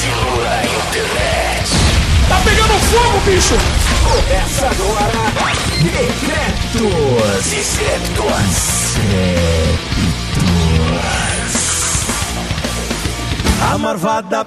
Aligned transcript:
vacilo 0.00 0.42
na 0.42 0.64
internet. 0.64 1.70
Tá 2.28 2.40
pegando 2.44 2.74
fogo, 2.88 3.20
bicho! 3.26 3.54
Começa 4.02 4.66
agora, 4.66 5.12
Decretos 5.82 7.52
e 7.52 7.62
Septos. 7.62 8.96
A 13.72 13.78
marvada 13.78 14.44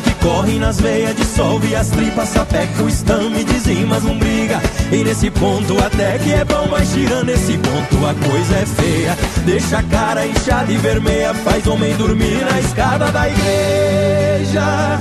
que 0.00 0.14
corre 0.14 0.58
nas 0.58 0.80
veias 0.80 1.14
dissolve 1.16 1.74
as 1.74 1.88
tripas, 1.88 2.28
sapeca 2.28 2.82
o 2.82 2.88
estame, 2.88 3.44
dizima 3.44 3.96
as 3.96 4.02
lombriga. 4.02 4.60
E 4.90 5.04
nesse 5.04 5.30
ponto 5.30 5.78
até 5.82 6.18
que 6.18 6.32
é 6.32 6.44
bom, 6.44 6.66
mas 6.70 6.92
tirando 6.92 7.28
esse 7.30 7.58
ponto 7.58 8.06
a 8.06 8.14
coisa 8.28 8.56
é 8.56 8.66
feia. 8.66 9.18
Deixa 9.44 9.78
a 9.78 9.82
cara 9.82 10.26
inchada 10.26 10.72
e 10.72 10.76
vermelha, 10.76 11.34
faz 11.34 11.66
homem 11.66 11.94
dormir 11.96 12.44
na 12.50 12.60
escada 12.60 13.10
da 13.10 13.28
igreja. 13.28 14.98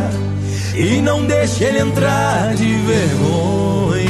E 0.76 1.02
não 1.02 1.26
deixa 1.26 1.66
ele 1.66 1.80
entrar 1.80 2.54
de 2.56 2.74
vergonha. 2.78 4.02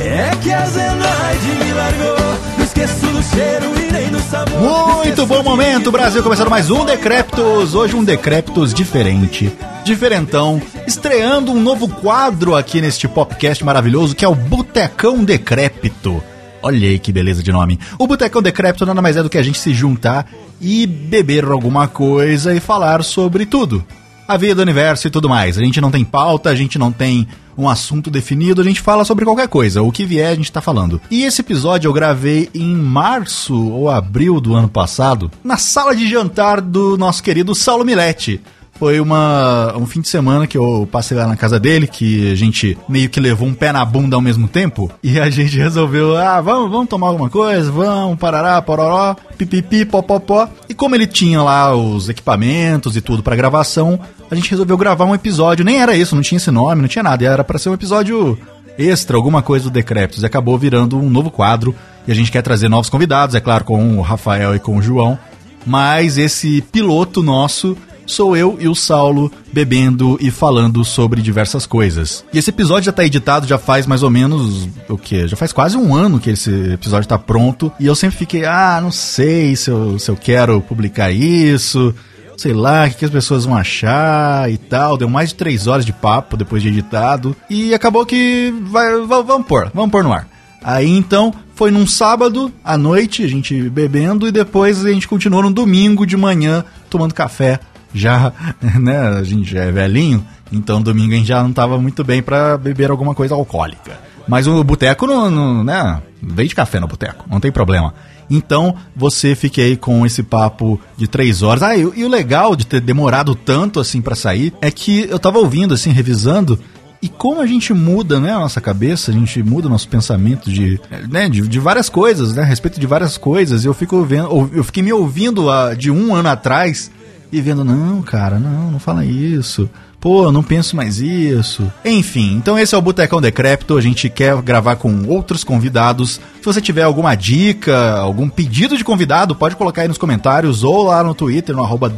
É 0.00 0.30
que 0.42 0.52
a 0.52 0.66
Zenaide 0.66 1.64
me 1.64 1.72
largou, 1.72 2.38
não 2.58 2.64
esqueço 2.64 3.06
do 3.06 3.22
cheiro 3.22 3.72
e. 3.80 3.85
Muito 4.26 5.24
bom 5.24 5.42
momento, 5.42 5.92
Brasil, 5.92 6.20
começando 6.20 6.50
mais 6.50 6.68
um 6.68 6.84
Decréptos. 6.84 7.76
Hoje 7.76 7.94
um 7.94 8.02
Decréptos 8.02 8.74
diferente, 8.74 9.52
diferentão, 9.84 10.60
estreando 10.84 11.52
um 11.52 11.62
novo 11.62 11.88
quadro 11.88 12.56
aqui 12.56 12.80
neste 12.80 13.06
podcast 13.06 13.64
maravilhoso 13.64 14.16
que 14.16 14.24
é 14.24 14.28
o 14.28 14.34
Botecão 14.34 15.22
Decrépito. 15.22 16.20
Olha 16.60 16.88
aí 16.88 16.98
que 16.98 17.12
beleza 17.12 17.40
de 17.40 17.52
nome. 17.52 17.78
O 18.00 18.06
Botecão 18.08 18.42
Decrépito 18.42 18.84
nada 18.84 19.00
mais 19.00 19.16
é 19.16 19.22
do 19.22 19.30
que 19.30 19.38
a 19.38 19.42
gente 19.42 19.60
se 19.60 19.72
juntar 19.72 20.26
e 20.60 20.86
beber 20.86 21.44
alguma 21.44 21.86
coisa 21.86 22.52
e 22.52 22.58
falar 22.58 23.04
sobre 23.04 23.46
tudo. 23.46 23.84
A 24.28 24.36
vida, 24.36 24.60
o 24.60 24.62
universo 24.62 25.06
e 25.06 25.10
tudo 25.10 25.28
mais. 25.28 25.56
A 25.56 25.62
gente 25.62 25.80
não 25.80 25.90
tem 25.90 26.04
pauta, 26.04 26.50
a 26.50 26.54
gente 26.54 26.78
não 26.78 26.90
tem 26.90 27.28
um 27.56 27.68
assunto 27.68 28.10
definido, 28.10 28.60
a 28.60 28.64
gente 28.64 28.80
fala 28.80 29.04
sobre 29.04 29.24
qualquer 29.24 29.48
coisa. 29.48 29.82
O 29.82 29.92
que 29.92 30.04
vier, 30.04 30.32
a 30.32 30.34
gente 30.34 30.50
tá 30.52 30.60
falando. 30.60 31.00
E 31.10 31.22
esse 31.22 31.40
episódio 31.40 31.88
eu 31.88 31.92
gravei 31.92 32.50
em 32.54 32.74
março 32.74 33.56
ou 33.56 33.88
abril 33.88 34.40
do 34.40 34.54
ano 34.54 34.68
passado, 34.68 35.30
na 35.44 35.56
sala 35.56 35.94
de 35.94 36.08
jantar 36.08 36.60
do 36.60 36.98
nosso 36.98 37.22
querido 37.22 37.54
Saulo 37.54 37.84
Milete. 37.84 38.40
Foi 38.78 39.00
uma, 39.00 39.74
um 39.76 39.86
fim 39.86 40.02
de 40.02 40.08
semana 40.08 40.46
que 40.46 40.56
eu 40.56 40.86
passei 40.92 41.16
lá 41.16 41.26
na 41.26 41.36
casa 41.36 41.58
dele, 41.58 41.86
que 41.86 42.30
a 42.30 42.34
gente 42.34 42.76
meio 42.86 43.08
que 43.08 43.18
levou 43.18 43.48
um 43.48 43.54
pé 43.54 43.72
na 43.72 43.82
bunda 43.84 44.16
ao 44.16 44.20
mesmo 44.20 44.46
tempo. 44.46 44.90
E 45.02 45.18
a 45.18 45.30
gente 45.30 45.56
resolveu, 45.58 46.16
ah, 46.16 46.40
vamos, 46.40 46.70
vamos 46.70 46.88
tomar 46.88 47.08
alguma 47.08 47.30
coisa, 47.30 47.70
vamos, 47.70 48.18
parará, 48.18 48.60
pororó, 48.60 49.16
pipipi, 49.38 49.84
popopó. 49.86 50.48
E 50.68 50.74
como 50.74 50.94
ele 50.94 51.06
tinha 51.06 51.42
lá 51.42 51.74
os 51.74 52.08
equipamentos 52.08 52.96
e 52.96 53.00
tudo 53.00 53.22
pra 53.22 53.34
gravação, 53.34 53.98
a 54.30 54.34
gente 54.34 54.50
resolveu 54.50 54.76
gravar 54.76 55.06
um 55.06 55.14
episódio. 55.14 55.64
Nem 55.64 55.80
era 55.80 55.96
isso, 55.96 56.14
não 56.14 56.22
tinha 56.22 56.36
esse 56.36 56.50
nome, 56.50 56.82
não 56.82 56.88
tinha 56.88 57.02
nada. 57.02 57.24
Era 57.24 57.42
pra 57.42 57.58
ser 57.58 57.70
um 57.70 57.74
episódio 57.74 58.38
extra, 58.78 59.16
alguma 59.16 59.40
coisa 59.40 59.64
do 59.64 59.70
Decréptos. 59.70 60.22
E 60.22 60.26
acabou 60.26 60.58
virando 60.58 60.98
um 60.98 61.08
novo 61.08 61.30
quadro. 61.30 61.74
E 62.06 62.12
a 62.12 62.14
gente 62.14 62.30
quer 62.30 62.42
trazer 62.42 62.68
novos 62.68 62.90
convidados, 62.90 63.34
é 63.34 63.40
claro, 63.40 63.64
com 63.64 63.98
o 63.98 64.02
Rafael 64.02 64.54
e 64.54 64.58
com 64.58 64.76
o 64.76 64.82
João. 64.82 65.18
Mas 65.64 66.18
esse 66.18 66.60
piloto 66.60 67.22
nosso 67.22 67.76
sou 68.06 68.36
eu 68.36 68.56
e 68.60 68.68
o 68.68 68.74
Saulo 68.74 69.30
bebendo 69.52 70.16
e 70.20 70.30
falando 70.30 70.84
sobre 70.84 71.20
diversas 71.20 71.66
coisas. 71.66 72.24
E 72.32 72.38
esse 72.38 72.50
episódio 72.50 72.84
já 72.86 72.92
tá 72.92 73.04
editado, 73.04 73.46
já 73.46 73.58
faz 73.58 73.86
mais 73.86 74.02
ou 74.02 74.10
menos 74.10 74.68
o 74.88 74.96
que? 74.96 75.26
Já 75.26 75.36
faz 75.36 75.52
quase 75.52 75.76
um 75.76 75.94
ano 75.94 76.20
que 76.20 76.30
esse 76.30 76.50
episódio 76.72 77.08
tá 77.08 77.18
pronto. 77.18 77.72
E 77.80 77.86
eu 77.86 77.94
sempre 77.94 78.16
fiquei, 78.16 78.44
ah, 78.44 78.78
não 78.82 78.90
sei 78.92 79.56
se 79.56 79.70
eu, 79.70 79.98
se 79.98 80.10
eu 80.10 80.16
quero 80.16 80.60
publicar 80.60 81.10
isso. 81.10 81.94
Sei 82.36 82.52
lá, 82.52 82.86
o 82.86 82.90
que, 82.90 83.04
as 83.06 83.10
pessoas 83.10 83.46
vão 83.46 83.56
achar 83.56 84.50
e 84.52 84.58
tal. 84.58 84.98
Deu 84.98 85.08
mais 85.08 85.30
de 85.30 85.36
três 85.36 85.66
horas 85.66 85.86
de 85.86 85.92
papo 85.92 86.36
depois 86.36 86.62
de 86.62 86.68
editado. 86.68 87.34
E 87.48 87.72
acabou 87.74 88.04
que 88.04 88.52
vai- 88.66 89.00
vamos 89.06 89.46
pôr, 89.46 89.70
vamos 89.74 89.90
pôr 89.90 90.04
no 90.04 90.12
ar. 90.12 90.28
Aí 90.62 90.90
então 90.90 91.32
foi 91.54 91.70
num 91.70 91.86
sábado 91.86 92.52
à 92.62 92.76
noite, 92.76 93.22
a 93.22 93.28
gente 93.28 93.70
bebendo, 93.70 94.28
e 94.28 94.32
depois 94.32 94.84
a 94.84 94.92
gente 94.92 95.08
continuou 95.08 95.42
no 95.44 95.50
domingo 95.50 96.04
de 96.04 96.16
manhã 96.16 96.62
tomando 96.90 97.14
café. 97.14 97.58
Já, 97.94 98.32
né, 98.80 98.98
a 98.98 99.22
gente 99.22 99.50
já 99.50 99.64
é 99.64 99.72
velhinho, 99.72 100.24
então 100.52 100.82
domingo 100.82 101.12
a 101.12 101.16
gente 101.16 101.28
já 101.28 101.42
não 101.42 101.52
tava 101.52 101.78
muito 101.78 102.04
bem 102.04 102.22
pra 102.22 102.56
beber 102.56 102.90
alguma 102.90 103.14
coisa 103.14 103.34
alcoólica. 103.34 103.98
Mas 104.28 104.46
o 104.46 104.62
boteco 104.64 105.06
não, 105.06 105.30
não, 105.30 105.64
né, 105.64 106.02
veio 106.20 106.48
de 106.48 106.54
café 106.54 106.80
no 106.80 106.88
boteco, 106.88 107.24
não 107.30 107.40
tem 107.40 107.52
problema. 107.52 107.94
Então 108.28 108.74
você 108.94 109.34
fique 109.36 109.60
aí 109.60 109.76
com 109.76 110.04
esse 110.04 110.22
papo 110.22 110.80
de 110.96 111.06
três 111.06 111.42
horas. 111.42 111.62
Ah, 111.62 111.76
e, 111.76 111.82
e 111.82 112.04
o 112.04 112.08
legal 112.08 112.56
de 112.56 112.66
ter 112.66 112.80
demorado 112.80 113.36
tanto 113.36 113.78
assim 113.78 114.02
pra 114.02 114.16
sair 114.16 114.52
é 114.60 114.70
que 114.70 115.06
eu 115.08 115.18
tava 115.18 115.38
ouvindo, 115.38 115.74
assim, 115.74 115.90
revisando, 115.90 116.58
e 117.00 117.08
como 117.08 117.40
a 117.40 117.46
gente 117.46 117.72
muda, 117.72 118.18
né, 118.18 118.32
a 118.32 118.40
nossa 118.40 118.60
cabeça, 118.60 119.10
a 119.10 119.14
gente 119.14 119.42
muda 119.42 119.68
o 119.68 119.70
nosso 119.70 119.88
pensamento 119.88 120.50
de, 120.50 120.80
né, 121.08 121.28
de, 121.28 121.46
de 121.46 121.60
várias 121.60 121.88
coisas, 121.88 122.34
né, 122.34 122.42
a 122.42 122.44
respeito 122.44 122.80
de 122.80 122.86
várias 122.86 123.16
coisas. 123.16 123.64
Eu 123.64 123.74
fico 123.74 124.02
vendo, 124.02 124.50
eu 124.52 124.64
fiquei 124.64 124.82
me 124.82 124.92
ouvindo 124.92 125.50
ah, 125.50 125.74
de 125.74 125.90
um 125.90 126.14
ano 126.14 126.28
atrás 126.28 126.90
e 127.36 127.40
vendo, 127.40 127.64
não, 127.64 128.00
cara, 128.00 128.38
não, 128.38 128.70
não 128.70 128.78
fala 128.78 129.04
isso. 129.04 129.68
Pô, 130.00 130.30
não 130.32 130.42
penso 130.42 130.76
mais 130.76 130.98
isso. 130.98 131.70
Enfim, 131.84 132.34
então 132.36 132.58
esse 132.58 132.74
é 132.74 132.78
o 132.78 132.82
Botecão 132.82 133.20
Decrépito. 133.20 133.76
A 133.76 133.80
gente 133.80 134.08
quer 134.08 134.40
gravar 134.40 134.76
com 134.76 135.06
outros 135.06 135.44
convidados. 135.44 136.20
Se 136.38 136.44
você 136.44 136.60
tiver 136.60 136.82
alguma 136.82 137.14
dica, 137.14 137.98
algum 137.98 138.28
pedido 138.28 138.78
de 138.78 138.84
convidado, 138.84 139.34
pode 139.34 139.56
colocar 139.56 139.82
aí 139.82 139.88
nos 139.88 139.98
comentários 139.98 140.64
ou 140.64 140.84
lá 140.84 141.02
no 141.02 141.14
Twitter, 141.14 141.54
no 141.54 141.62
arroba. 141.62 141.92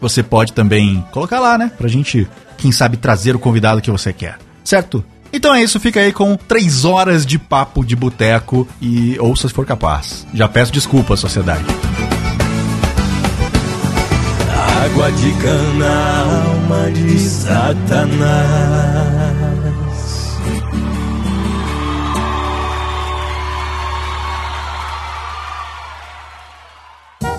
Você 0.00 0.22
pode 0.22 0.52
também 0.52 1.04
colocar 1.10 1.40
lá, 1.40 1.56
né? 1.56 1.70
Pra 1.78 1.88
gente, 1.88 2.28
quem 2.58 2.72
sabe, 2.72 2.96
trazer 2.96 3.34
o 3.34 3.38
convidado 3.38 3.80
que 3.80 3.90
você 3.90 4.12
quer. 4.12 4.38
Certo? 4.64 5.04
Então 5.32 5.54
é 5.54 5.62
isso, 5.62 5.80
fica 5.80 6.00
aí 6.00 6.12
com 6.12 6.36
três 6.36 6.84
horas 6.84 7.24
de 7.24 7.38
papo 7.38 7.82
de 7.84 7.96
boteco 7.96 8.68
e 8.80 9.16
ouça 9.18 9.48
se 9.48 9.54
for 9.54 9.64
capaz. 9.64 10.26
Já 10.34 10.46
peço 10.46 10.70
desculpa, 10.70 11.16
sociedade. 11.16 11.64
Água 14.84 15.12
de 15.12 15.32
cana, 15.34 16.24
alma 16.44 16.90
de 16.90 17.18
Satanás. 17.20 18.32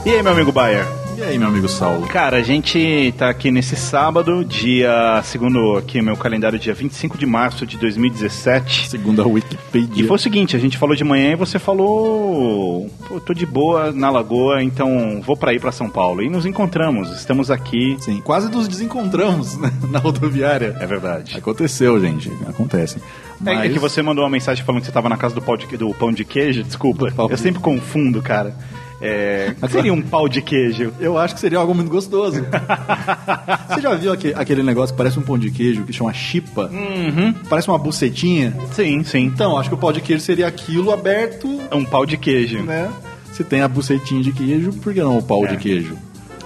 E 0.06 0.10
aí, 0.10 0.24
meu 0.24 0.32
amigo 0.32 0.54
Bayer? 0.54 1.03
E 1.16 1.22
aí, 1.22 1.38
meu 1.38 1.48
amigo 1.48 1.68
Saulo? 1.68 2.08
Cara, 2.08 2.38
a 2.38 2.42
gente 2.42 3.14
tá 3.18 3.30
aqui 3.30 3.52
nesse 3.52 3.76
sábado, 3.76 4.44
dia, 4.44 5.22
segundo 5.24 5.78
aqui 5.78 6.02
meu 6.02 6.18
calendário, 6.18 6.58
dia 6.58 6.74
25 6.74 7.18
de 7.18 7.26
março 7.26 7.68
de 7.68 7.78
2017. 7.78 8.90
Segundo 8.90 9.22
a 9.22 9.28
Wikipedia. 9.28 10.04
E 10.04 10.08
foi 10.08 10.16
o 10.16 10.20
seguinte, 10.20 10.56
a 10.56 10.60
gente 10.60 10.78
falou 10.78 10.96
de 10.96 11.04
manhã 11.04 11.34
e 11.34 11.36
você 11.36 11.60
falou, 11.60 12.90
pô, 13.08 13.20
tô 13.20 13.34
de 13.34 13.46
boa 13.46 13.92
na 13.92 14.10
lagoa, 14.10 14.64
então 14.64 15.22
vou 15.24 15.38
pra 15.38 15.54
ir 15.54 15.60
pra 15.60 15.72
São 15.72 15.88
Paulo. 15.88 16.22
E 16.24 16.30
nos 16.30 16.46
encontramos, 16.46 17.12
estamos 17.12 17.52
aqui. 17.52 17.96
Sim, 18.00 18.20
quase 18.22 18.50
nos 18.50 18.68
desencontramos 18.68 19.56
né, 19.58 19.72
na 19.92 20.00
rodoviária. 20.00 20.76
É 20.80 20.88
verdade. 20.88 21.38
Aconteceu, 21.38 22.00
gente, 22.02 22.32
acontece. 22.48 22.98
É, 22.98 23.54
Mas... 23.54 23.70
é 23.70 23.70
que 23.70 23.80
você 23.80 24.02
mandou 24.02 24.24
uma 24.24 24.30
mensagem 24.32 24.66
falando 24.66 24.82
que 24.82 24.88
você 24.88 24.94
tava 24.94 25.10
na 25.10 25.18
casa 25.18 25.36
do, 25.36 25.42
pau 25.42 25.56
de, 25.56 25.68
do 25.78 25.94
pão 25.94 26.12
de 26.12 26.26
queijo, 26.26 26.64
desculpa. 26.64 27.14
Eu 27.30 27.38
sempre 27.38 27.62
confundo, 27.62 28.22
cara. 28.22 28.56
É, 29.06 29.54
que 29.60 29.68
seria 29.72 29.94
um 29.94 30.02
pau 30.02 30.30
de 30.30 30.42
queijo? 30.42 30.94
Eu 31.00 31.18
acho 31.18 31.34
que 31.36 31.40
seria 31.42 31.60
algo 31.60 31.76
muito 31.76 31.90
gostoso. 31.92 32.42
Você 33.70 33.82
já 33.82 33.94
viu 33.96 34.14
aque- 34.14 34.34
aquele 34.36 34.64
negócio 34.64 34.94
que 34.94 34.98
parece 34.98 35.20
um 35.20 35.22
pão 35.22 35.38
de 35.38 35.52
queijo, 35.52 35.84
que 35.84 35.92
chama 35.92 36.14
chipa? 36.14 36.70
Uhum. 36.72 37.34
Parece 37.50 37.68
uma 37.68 37.78
bucetinha? 37.78 38.56
Sim, 38.72 39.04
sim. 39.04 39.26
Então, 39.26 39.58
acho 39.58 39.70
que 39.70 39.76
o 39.76 39.78
pão 39.78 39.92
de 39.92 40.00
queijo 40.02 40.24
seria 40.24 40.48
aquilo 40.48 40.92
aberto, 40.92 41.60
É 41.70 41.76
um 41.76 41.84
pau 41.86 42.06
de 42.06 42.16
queijo. 42.18 42.60
né? 42.64 42.90
Se 43.34 43.44
tem 43.44 43.62
a 43.62 43.68
bucetinha 43.68 44.22
de 44.22 44.32
queijo, 44.32 44.72
por 44.74 44.94
que 44.94 45.02
não 45.02 45.18
o 45.18 45.24
pau 45.24 45.44
É. 45.46 45.50
de 45.50 45.58
queijo? 45.58 45.98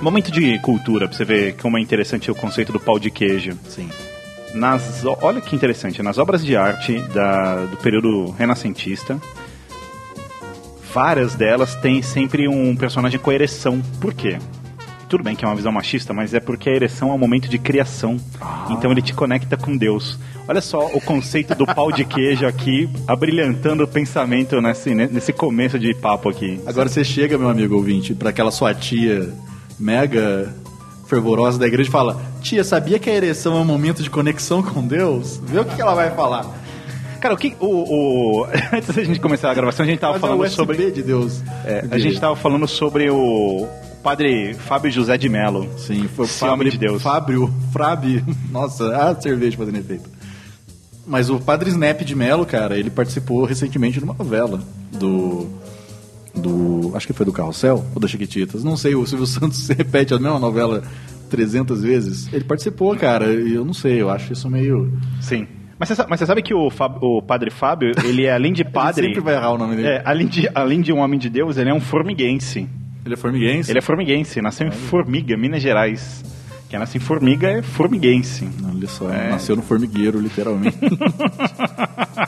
Momento 0.01 0.31
de 0.31 0.57
cultura, 0.59 1.07
pra 1.07 1.17
você 1.17 1.25
ver 1.25 1.55
como 1.57 1.77
é 1.77 1.81
interessante 1.81 2.29
o 2.31 2.35
conceito 2.35 2.71
do 2.71 2.79
pau 2.79 2.97
de 2.99 3.09
queijo. 3.11 3.51
Sim. 3.67 3.89
Nas, 4.53 5.03
olha 5.21 5.41
que 5.41 5.55
interessante, 5.55 6.01
nas 6.01 6.17
obras 6.17 6.43
de 6.43 6.55
arte 6.55 6.99
da- 7.13 7.65
do 7.65 7.77
período 7.77 8.31
renascentista, 8.37 9.19
várias 10.97 11.35
delas 11.35 11.75
têm 11.75 12.01
sempre 12.01 12.47
um 12.47 12.75
personagem 12.75 13.19
com 13.19 13.31
ereção. 13.31 13.83
Por 14.01 14.15
quê? 14.15 14.39
Tudo 15.07 15.23
bem 15.23 15.35
que 15.35 15.45
é 15.45 15.47
uma 15.47 15.55
visão 15.55 15.71
machista, 15.71 16.11
mas 16.11 16.33
é 16.33 16.39
porque 16.39 16.71
a 16.71 16.73
ereção 16.73 17.11
é 17.11 17.13
um 17.13 17.19
momento 17.19 17.47
de 17.47 17.59
criação. 17.59 18.17
Então 18.71 18.91
ele 18.91 19.03
te 19.03 19.13
conecta 19.13 19.55
com 19.55 19.77
Deus. 19.77 20.17
Olha 20.47 20.59
só 20.59 20.87
o 20.87 20.99
conceito 20.99 21.53
do 21.53 21.67
pau 21.67 21.91
de 21.91 22.03
queijo 22.03 22.47
aqui, 22.47 22.89
abrilhantando 23.07 23.83
o 23.83 23.87
pensamento 23.87 24.59
nesse, 24.59 24.95
nesse 24.95 25.31
começo 25.31 25.77
de 25.77 25.93
papo 25.93 26.29
aqui. 26.29 26.59
Agora 26.65 26.89
você 26.89 27.03
chega, 27.03 27.37
meu 27.37 27.49
amigo 27.49 27.75
ouvinte, 27.75 28.15
pra 28.15 28.31
aquela 28.31 28.49
sua 28.49 28.73
tia 28.73 29.31
mega 29.79 30.51
fervorosa 31.05 31.59
da 31.59 31.67
igreja 31.67 31.89
e 31.89 31.91
fala: 31.91 32.19
Tia, 32.41 32.63
sabia 32.63 32.97
que 32.97 33.07
a 33.07 33.13
ereção 33.13 33.55
é 33.55 33.59
um 33.59 33.65
momento 33.65 34.01
de 34.01 34.09
conexão 34.09 34.63
com 34.63 34.81
Deus? 34.81 35.39
Vê 35.45 35.59
o 35.59 35.65
que 35.65 35.79
ela 35.79 35.93
vai 35.93 36.09
falar. 36.15 36.66
Cara, 37.19 37.33
o 37.33 37.37
que. 37.37 37.55
O, 37.59 37.65
o- 38.41 38.45
Antes 38.73 38.95
da 38.95 39.03
gente 39.03 39.19
começar 39.19 39.51
a 39.51 39.53
gravação, 39.53 39.85
a 39.85 39.87
gente 39.89 39.99
tava 39.99 40.13
Mas 40.13 40.23
é 40.23 40.27
falando 40.27 40.41
USB 40.45 40.55
sobre. 40.55 40.91
de 40.91 41.03
Deus. 41.03 41.41
É, 41.65 41.85
a 41.89 41.97
gente 41.97 42.19
tava 42.19 42.35
falando 42.35 42.67
sobre 42.67 43.09
o 43.09 43.67
padre 44.03 44.53
Fábio 44.53 44.91
José 44.91 45.17
de 45.17 45.27
Mello. 45.29 45.67
Sim, 45.77 46.07
foi 46.15 46.25
o 46.25 46.27
Fábio 46.27 46.69
de 46.71 46.77
Deus. 46.77 47.01
Fábio, 47.01 47.53
Frábio. 47.73 48.23
Nossa, 48.51 48.95
a 48.95 49.19
cerveja 49.19 49.57
fazendo 49.57 49.77
efeito. 49.77 50.09
Mas 51.05 51.29
o 51.29 51.39
Padre 51.39 51.69
Snap 51.69 52.01
de 52.01 52.15
Mello, 52.15 52.45
cara, 52.45 52.77
ele 52.77 52.89
participou 52.89 53.45
recentemente 53.45 53.97
de 53.99 54.03
uma 54.03 54.13
novela 54.13 54.61
do. 54.91 55.47
Do. 56.35 56.91
Acho 56.95 57.07
que 57.07 57.13
foi 57.13 57.25
do 57.25 57.31
Carrossel 57.33 57.83
ou 57.95 57.99
das 58.01 58.11
Chiquititas. 58.11 58.63
Não 58.63 58.77
sei, 58.77 58.93
o 58.93 59.05
Silvio 59.07 59.25
Santos 59.27 59.67
repete 59.69 60.13
a 60.13 60.19
mesma 60.19 60.37
novela 60.39 60.83
300 61.29 61.81
vezes. 61.81 62.31
Ele 62.31 62.43
participou, 62.43 62.95
cara, 62.95 63.33
e 63.33 63.55
eu 63.55 63.65
não 63.65 63.73
sei, 63.73 64.01
eu 64.01 64.09
acho 64.09 64.33
isso 64.33 64.49
meio. 64.49 64.91
Sim. 65.21 65.47
Mas 65.79 65.89
você, 65.89 65.95
sabe, 65.95 66.09
mas 66.09 66.19
você 66.19 66.25
sabe 66.25 66.41
que 66.41 66.53
o, 66.53 66.69
Fábio- 66.69 66.99
o 67.01 67.21
padre 67.21 67.51
Fábio, 67.51 67.91
ele 68.03 68.25
é 68.25 68.33
além 68.33 68.51
de 68.53 68.63
padre. 68.63 69.05
sempre 69.07 69.21
vai 69.21 69.35
errar 69.35 69.51
o 69.51 69.57
nome 69.57 69.75
dele. 69.75 69.87
É, 69.87 70.01
além 70.03 70.25
de, 70.27 70.49
além 70.55 70.81
de 70.81 70.91
um 70.91 70.97
homem 70.99 71.19
de 71.19 71.29
Deus, 71.29 71.57
ele 71.57 71.69
é 71.69 71.73
um 71.73 71.79
formiguense. 71.81 72.67
Ele 73.05 73.13
é 73.13 73.17
formiguense? 73.17 73.71
Ele 73.71 73.79
é 73.79 73.81
formiguense, 73.81 74.41
nasceu 74.41 74.67
em 74.67 74.71
Formiga, 74.71 75.37
Minas 75.37 75.61
Gerais. 75.61 76.23
Quem 76.69 76.77
nasce 76.77 76.97
em 76.97 76.99
Formiga 76.99 77.47
é 77.49 77.61
formiguense. 77.61 78.45
Olha 78.69 78.87
só, 78.89 79.09
É. 79.09 79.29
nasceu 79.29 79.55
no 79.55 79.61
formigueiro, 79.61 80.19
literalmente. 80.19 80.75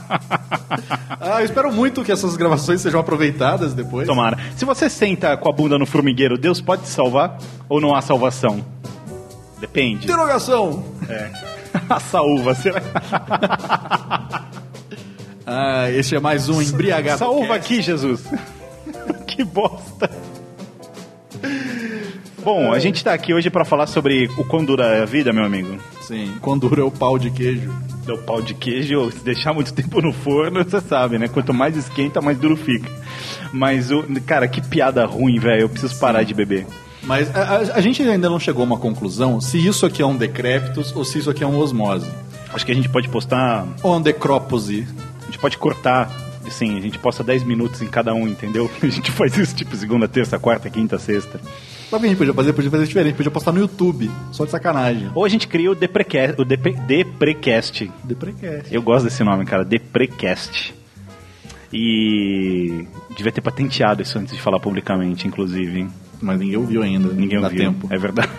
ah, 1.20 1.40
eu 1.40 1.46
espero 1.46 1.72
muito 1.74 2.04
que 2.04 2.12
essas 2.12 2.38
gravações 2.38 2.80
sejam 2.82 3.00
aproveitadas 3.02 3.74
depois. 3.74 4.08
Tomara. 4.08 4.38
Se 4.56 4.64
você 4.64 4.90
senta 4.90 5.36
com 5.36 5.50
a 5.50 5.52
bunda 5.52 5.78
no 5.78 5.86
formigueiro, 5.86 6.38
Deus 6.38 6.62
pode 6.62 6.84
te 6.84 6.88
salvar? 6.90 7.38
Ou 7.68 7.82
não 7.82 7.94
há 7.96 8.02
salvação? 8.02 8.64
Depende. 9.60 10.06
Interrogação! 10.06 10.89
É. 11.10 11.32
A 11.90 12.00
saúva, 12.00 12.54
será? 12.56 12.82
Ah, 15.52 15.90
este 15.90 16.16
é 16.16 16.20
mais 16.20 16.48
um 16.48 16.62
embriagado. 16.62 17.18
Salva 17.18 17.56
aqui, 17.56 17.82
Jesus. 17.82 18.24
que 19.26 19.44
bosta. 19.44 20.08
Bom, 22.44 22.72
a 22.72 22.78
gente 22.78 23.04
tá 23.04 23.14
aqui 23.14 23.34
hoje 23.34 23.50
pra 23.50 23.66
falar 23.66 23.88
sobre 23.88 24.30
o 24.38 24.46
quão 24.46 24.64
dura 24.64 24.86
é 24.86 25.02
a 25.02 25.06
vida, 25.06 25.34
meu 25.34 25.44
amigo. 25.44 25.80
Sim, 26.02 26.36
quando 26.40 26.70
dura 26.70 26.82
é 26.82 26.84
o 26.84 26.92
pau 26.92 27.18
de 27.18 27.32
queijo. 27.32 27.74
O 28.08 28.18
pau 28.20 28.44
de 28.44 28.54
queijo, 28.54 29.12
se 29.12 29.24
deixar 29.24 29.52
muito 29.52 29.74
tempo 29.74 30.00
no 30.02 30.14
forno, 30.14 30.64
você 30.64 30.80
sabe, 30.82 31.18
né? 31.18 31.28
Quanto 31.28 31.52
mais 31.52 31.76
esquenta, 31.76 32.22
mais 32.22 32.38
duro 32.38 32.56
fica. 32.56 32.88
Mas, 33.52 33.90
o, 33.90 34.04
cara, 34.28 34.48
que 34.48 34.62
piada 34.62 35.04
ruim, 35.06 35.40
velho. 35.40 35.62
Eu 35.62 35.70
preciso 35.70 36.00
parar 36.00 36.22
de 36.22 36.34
beber. 36.36 36.68
Mas 37.04 37.34
a, 37.36 37.42
a- 37.42 37.58
a 37.76 37.82
gente 37.82 38.02
ainda 38.04 38.30
não 38.30 38.40
chegou 38.40 38.62
a 38.64 38.66
uma 38.66 38.78
conclusão 38.78 39.40
se 39.42 39.58
isso 39.66 39.86
aqui 39.86 40.02
é 40.02 40.06
um 40.06 40.16
decréptus 40.18 40.94
ou 40.96 41.04
se 41.06 41.20
isso 41.20 41.30
aqui 41.30 41.44
é 41.44 41.48
um 41.48 41.58
osmose. 41.58 42.10
Acho 42.54 42.66
que 42.66 42.72
a 42.72 42.76
gente 42.76 42.90
pode 42.90 43.08
postar. 43.10 43.66
Ou 43.84 43.96
um 43.96 44.02
decrópose. 44.02 44.88
A 45.22 45.26
gente 45.26 45.40
pode 45.40 45.58
cortar. 45.58 46.10
Assim, 46.48 46.78
a 46.78 46.82
gente 46.82 46.98
posta 46.98 47.24
10 47.24 47.44
minutos 47.44 47.80
em 47.82 47.86
cada 47.88 48.12
um, 48.14 48.28
entendeu? 48.28 48.72
A 48.82 48.88
gente 48.88 49.12
faz 49.12 49.38
isso 49.38 49.56
tipo 49.56 49.76
segunda, 49.76 50.08
terça, 50.08 50.40
quarta, 50.40 50.68
quinta, 50.68 50.98
sexta. 50.98 51.40
Sabe 51.92 51.98
o 51.98 52.00
que 52.00 52.06
a 52.06 52.10
gente 52.10 52.18
podia 52.18 52.34
fazer? 52.34 52.54
Podia 52.54 52.72
fazer 52.72 52.88
diferente, 52.88 53.16
podia 53.16 53.30
postar 53.32 53.52
no 53.52 53.60
YouTube, 53.60 54.10
só 54.32 54.46
de 54.46 54.52
sacanagem. 54.52 55.12
Ou 55.14 55.24
a 55.24 55.30
gente 55.30 55.48
cria 55.48 55.70
o, 55.70 55.76
Deprecast, 55.76 56.42
o 56.42 56.46
Depre, 56.46 56.74
Deprecast. 56.74 57.92
Deprecast. 58.04 58.74
Eu 58.74 58.82
gosto 58.82 59.04
desse 59.06 59.24
nome, 59.24 59.46
cara, 59.46 59.64
Deprecast. 59.64 60.74
E 61.72 62.88
devia 63.16 63.32
ter 63.32 63.42
patenteado 63.42 64.02
isso 64.02 64.18
antes 64.18 64.34
de 64.34 64.42
falar 64.42 64.60
publicamente, 64.60 65.28
inclusive. 65.28 65.88
Mas 66.22 66.40
ninguém 66.40 66.58
ouviu 66.58 66.82
ainda. 66.82 67.14
Ninguém 67.14 67.40
Dá 67.40 67.48
ouviu. 67.48 67.60
tempo. 67.60 67.88
É 67.90 67.98
verdade. 67.98 68.30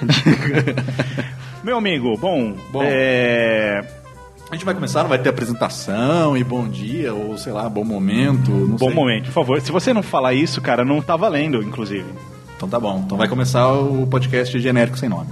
Meu 1.65 1.77
amigo, 1.77 2.17
bom, 2.17 2.55
Bom. 2.73 2.81
é... 2.83 3.85
A 4.51 4.55
gente 4.55 4.65
vai 4.65 4.75
começar, 4.75 5.05
vai 5.05 5.19
ter 5.19 5.29
apresentação 5.29 6.37
e 6.37 6.43
bom 6.43 6.67
dia, 6.67 7.15
ou 7.15 7.39
sei 7.39 7.53
lá, 7.53 7.69
bom 7.69 7.85
momento. 7.85 8.51
Bom 8.51 8.89
sei. 8.89 8.95
momento, 8.95 9.25
por 9.27 9.33
favor. 9.33 9.61
Se 9.61 9.71
você 9.71 9.93
não 9.93 10.03
falar 10.03 10.35
isso, 10.35 10.61
cara, 10.61 10.85
não 10.85 11.01
tá 11.01 11.17
valendo, 11.17 11.63
inclusive. 11.63 12.07
Então 12.57 12.69
tá 12.69 12.81
bom. 12.81 13.01
Então 13.07 13.17
vai 13.17 13.29
começar 13.29 13.73
o 13.73 14.07
podcast 14.07 14.59
genérico 14.59 14.99
sem 14.99 15.09
nome. 15.09 15.29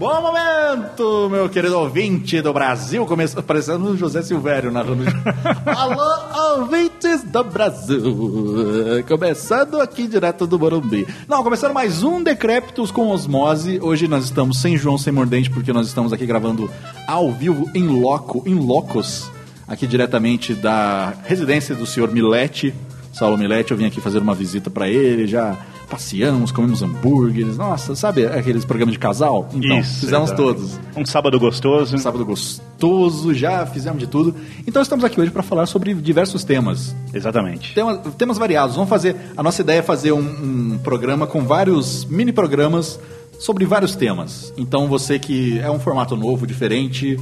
Bom 0.00 0.22
momento, 0.22 1.28
meu 1.30 1.46
querido 1.50 1.78
ouvinte 1.78 2.40
do 2.40 2.54
Brasil. 2.54 3.04
Começa 3.04 3.42
parecendo 3.42 3.90
o 3.90 3.96
José 3.98 4.22
Silvério 4.22 4.72
narrando. 4.72 5.04
Alô, 5.66 6.60
ouvintes 6.60 7.22
do 7.24 7.44
Brasil. 7.44 9.04
Começando 9.06 9.78
aqui 9.78 10.08
direto 10.08 10.46
do 10.46 10.58
Morumbi. 10.58 11.06
Não, 11.28 11.42
começando 11.42 11.74
mais 11.74 12.02
um 12.02 12.22
Decrépitos 12.22 12.90
com 12.90 13.08
Osmose. 13.08 13.78
Hoje 13.82 14.08
nós 14.08 14.24
estamos 14.24 14.58
sem 14.62 14.74
João, 14.74 14.96
sem 14.96 15.12
Mordente, 15.12 15.50
porque 15.50 15.70
nós 15.70 15.86
estamos 15.86 16.14
aqui 16.14 16.24
gravando 16.24 16.70
ao 17.06 17.30
vivo, 17.30 17.70
em 17.74 17.86
loco, 17.86 18.42
em 18.46 18.54
locos, 18.54 19.30
aqui 19.68 19.86
diretamente 19.86 20.54
da 20.54 21.12
residência 21.24 21.74
do 21.74 21.84
senhor 21.84 22.10
Milete. 22.10 22.74
Saulo 23.12 23.36
Milete, 23.36 23.72
eu 23.72 23.76
vim 23.76 23.84
aqui 23.84 24.00
fazer 24.00 24.20
uma 24.20 24.34
visita 24.34 24.70
pra 24.70 24.88
ele, 24.88 25.26
já 25.26 25.58
passeamos, 25.90 26.52
comemos 26.52 26.82
hambúrgueres, 26.82 27.58
nossa, 27.58 27.96
sabe 27.96 28.24
aqueles 28.24 28.64
programas 28.64 28.92
de 28.92 28.98
casal? 28.98 29.48
Então, 29.52 29.80
Isso, 29.80 30.00
fizemos 30.00 30.30
todos. 30.30 30.78
Um 30.96 31.04
sábado 31.04 31.38
gostoso. 31.38 31.96
Um 31.96 31.98
sábado 31.98 32.24
gostoso, 32.24 33.34
já 33.34 33.66
fizemos 33.66 33.98
de 33.98 34.06
tudo. 34.06 34.34
Então 34.66 34.80
estamos 34.80 35.04
aqui 35.04 35.20
hoje 35.20 35.32
para 35.32 35.42
falar 35.42 35.66
sobre 35.66 35.92
diversos 35.94 36.44
temas. 36.44 36.94
Exatamente. 37.12 37.74
Temas, 37.74 38.14
temas 38.14 38.38
variados. 38.38 38.76
Vamos 38.76 38.88
fazer. 38.88 39.16
A 39.36 39.42
nossa 39.42 39.60
ideia 39.62 39.80
é 39.80 39.82
fazer 39.82 40.12
um, 40.12 40.20
um 40.20 40.78
programa 40.78 41.26
com 41.26 41.42
vários 41.44 42.04
mini 42.04 42.32
programas 42.32 42.98
sobre 43.40 43.64
vários 43.64 43.96
temas. 43.96 44.52
Então 44.56 44.86
você 44.86 45.18
que 45.18 45.58
é 45.58 45.70
um 45.70 45.80
formato 45.80 46.16
novo, 46.16 46.46
diferente, 46.46 47.18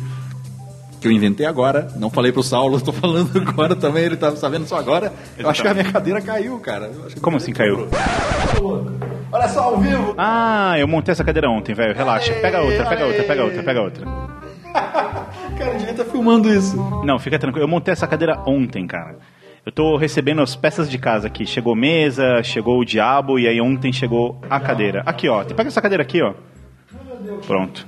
que 1.01 1.07
eu 1.09 1.13
inventei 1.13 1.47
agora, 1.47 1.89
não 1.97 2.11
falei 2.11 2.33
pro 2.33 2.43
Saulo, 2.43 2.77
estou 2.79 2.93
falando 2.95 3.31
agora 3.47 3.75
também, 3.77 4.05
ele 4.05 4.17
tá 4.17 4.35
sabendo 4.37 4.67
só 4.67 4.77
agora. 4.77 5.13
Eu 5.39 5.49
acho 5.49 5.63
que 5.63 5.69
a 5.69 5.75
minha 5.75 5.91
cadeira 5.93 6.21
caiu, 6.21 6.59
cara. 6.59 6.87
Eu 6.87 7.07
acho 7.07 7.15
que 7.15 7.21
a 7.21 7.23
Como 7.23 7.37
assim 7.37 7.53
caiu? 7.53 7.89
Olha 9.31 9.49
só, 9.49 9.65
ao 9.65 9.79
vivo! 9.79 10.15
Ah, 10.17 10.75
eu 10.79 10.89
montei 10.89 11.13
essa 11.13 11.25
cadeira 11.25 11.49
ontem, 11.51 11.75
velho. 11.75 11.95
Relaxa. 11.95 12.33
Pega 12.35 12.61
outra, 12.63 12.87
pega 12.87 13.05
outra, 13.07 13.23
pega 13.25 13.45
outra, 13.45 13.63
pega 13.63 13.83
outra. 13.83 14.07
Cara, 15.59 15.71
eu 15.73 15.77
devia 15.79 15.91
estar 15.93 16.05
filmando 16.05 16.49
isso. 16.53 16.77
Não, 17.05 17.19
fica 17.19 17.39
tranquilo. 17.39 17.65
Eu 17.65 17.69
montei 17.69 17.93
essa 17.93 18.07
cadeira 18.07 18.41
ontem, 18.47 18.87
cara. 18.87 19.17
Eu 19.67 19.73
tô 19.73 19.97
recebendo 19.99 20.41
as 20.41 20.57
peças 20.57 20.89
de 20.89 20.97
casa 20.99 21.27
aqui. 21.27 21.45
Chegou 21.45 21.77
mesa, 21.77 22.43
chegou 22.43 22.79
o 22.81 22.85
diabo 22.85 23.39
e 23.39 23.47
aí 23.47 23.61
ontem 23.61 23.93
chegou 23.93 24.41
a 24.49 24.59
cadeira. 24.59 25.03
Aqui, 25.05 25.29
ó. 25.29 25.45
Pega 25.45 25.69
essa 25.69 25.83
cadeira 25.83 26.03
aqui, 26.03 26.23
ó. 26.23 26.33
Pronto. 27.47 27.87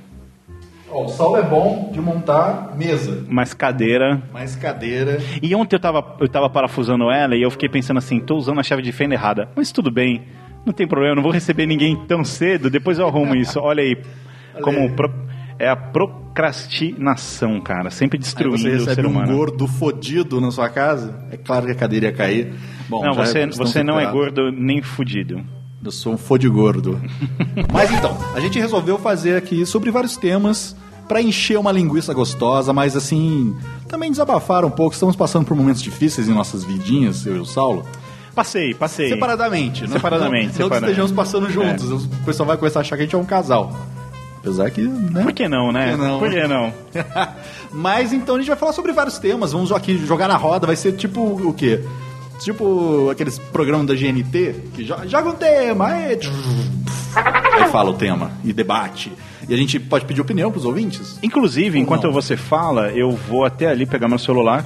Ó, 0.91 1.05
o 1.05 1.07
Saulo 1.09 1.37
é 1.37 1.41
bom 1.43 1.89
de 1.93 2.01
montar 2.01 2.73
mesa, 2.75 3.23
Mais 3.29 3.53
cadeira. 3.53 4.21
mais 4.33 4.55
cadeira. 4.55 5.19
E 5.41 5.55
ontem 5.55 5.75
eu 5.75 5.79
tava, 5.79 6.17
eu 6.19 6.27
tava 6.27 6.49
parafusando 6.49 7.09
ela 7.09 7.35
e 7.35 7.41
eu 7.41 7.49
fiquei 7.49 7.69
pensando 7.69 7.97
assim, 7.97 8.19
tô 8.19 8.35
usando 8.35 8.59
a 8.59 8.63
chave 8.63 8.81
de 8.81 8.91
fenda 8.91 9.15
errada. 9.15 9.49
Mas 9.55 9.71
tudo 9.71 9.89
bem. 9.89 10.23
Não 10.65 10.73
tem 10.73 10.87
problema, 10.87 11.15
não 11.15 11.23
vou 11.23 11.31
receber 11.31 11.65
ninguém 11.65 11.95
tão 12.07 12.23
cedo, 12.23 12.69
depois 12.69 12.99
eu 12.99 13.07
arrumo 13.07 13.35
isso. 13.35 13.57
Olha 13.63 13.81
aí, 13.81 13.97
como 14.61 14.91
pro- 14.95 15.11
é 15.57 15.67
a 15.69 15.75
procrastinação, 15.75 17.59
cara, 17.61 17.89
sempre 17.89 18.17
Aí 18.17 18.21
destruindo 18.21 18.57
você 18.57 18.69
o 18.69 18.79
ser 18.81 18.89
recebe 18.89 19.07
um 19.07 19.11
humano. 19.11 19.35
gordo 19.35 19.67
fodido 19.67 20.39
na 20.41 20.51
sua 20.51 20.69
casa, 20.69 21.25
é 21.31 21.37
claro 21.37 21.65
que 21.65 21.71
a 21.71 21.75
cadeira 21.75 22.07
ia 22.07 22.11
cair. 22.13 22.53
Bom, 22.89 23.03
não, 23.03 23.13
você, 23.13 23.47
você 23.47 23.83
não 23.83 23.99
é 23.99 24.05
gordo 24.11 24.51
nem 24.51 24.81
fudido. 24.81 25.43
Eu 25.83 25.91
sou 25.91 26.13
um 26.13 26.17
fode 26.17 26.47
gordo. 26.47 27.01
Mas 27.73 27.91
então, 27.91 28.15
a 28.35 28.39
gente 28.39 28.59
resolveu 28.59 28.97
fazer 28.99 29.35
aqui 29.35 29.65
sobre 29.65 29.89
vários 29.89 30.15
temas 30.15 30.75
pra 31.07 31.21
encher 31.21 31.57
uma 31.57 31.71
linguiça 31.71 32.13
gostosa, 32.13 32.71
mas 32.71 32.95
assim, 32.95 33.53
também 33.89 34.09
desabafar 34.09 34.63
um 34.63 34.69
pouco. 34.69 34.93
Estamos 34.93 35.13
passando 35.13 35.45
por 35.45 35.57
momentos 35.57 35.81
difíceis 35.81 36.29
em 36.29 36.33
nossas 36.33 36.63
vidinhas, 36.63 37.25
eu 37.25 37.35
e 37.35 37.39
o 37.39 37.45
Saulo. 37.45 37.85
Passei, 38.33 38.73
passei. 38.73 39.09
Separadamente, 39.09 39.81
né? 39.81 39.93
Separadamente, 39.93 40.45
Não, 40.45 40.53
separadamente. 40.53 40.91
estejamos 40.91 41.11
passando 41.11 41.49
juntos. 41.49 42.05
O 42.05 42.07
pessoal 42.23 42.47
vai 42.47 42.55
começar 42.55 42.79
a 42.79 42.81
achar 42.81 42.95
que 42.95 43.01
a 43.01 43.05
gente 43.05 43.15
é 43.15 43.17
um 43.17 43.25
casal. 43.25 43.75
Apesar 44.37 44.71
que, 44.71 44.81
né? 44.81 45.21
Por 45.23 45.33
que 45.33 45.49
não, 45.49 45.71
né? 45.71 45.91
Por 45.91 45.97
que 45.99 46.05
não? 46.07 46.19
Por 46.19 46.29
que 46.29 46.47
não? 46.47 46.73
Mas 47.73 48.13
então 48.13 48.35
a 48.35 48.37
gente 48.39 48.47
vai 48.47 48.55
falar 48.57 48.71
sobre 48.71 48.93
vários 48.93 49.19
temas. 49.19 49.51
Vamos 49.51 49.71
aqui 49.73 49.97
jogar 50.05 50.29
na 50.29 50.37
roda. 50.37 50.65
Vai 50.65 50.77
ser 50.77 50.93
tipo 50.93 51.21
o 51.21 51.53
quê? 51.53 51.83
Tipo 52.43 53.09
aqueles 53.11 53.37
programas 53.37 53.85
da 53.87 53.93
GNT 53.93 54.55
que 54.73 54.83
jo- 54.83 54.95
joga 55.07 55.29
um 55.29 55.35
tema, 55.35 55.87
aí, 55.87 56.17
aí 57.15 57.67
fala 57.71 57.89
o 57.89 57.93
tema 57.93 58.31
e 58.43 58.51
debate. 58.53 59.11
E 59.47 59.53
a 59.53 59.57
gente 59.57 59.79
pode 59.79 60.05
pedir 60.05 60.21
opinião 60.21 60.51
pros 60.51 60.65
ouvintes. 60.65 61.19
Inclusive, 61.21 61.77
Ou 61.77 61.83
enquanto 61.83 62.05
não? 62.05 62.11
você 62.13 62.37
fala, 62.37 62.89
eu 62.91 63.11
vou 63.11 63.43
até 63.45 63.67
ali 63.67 63.85
pegar 63.85 64.07
meu 64.07 64.17
celular, 64.19 64.65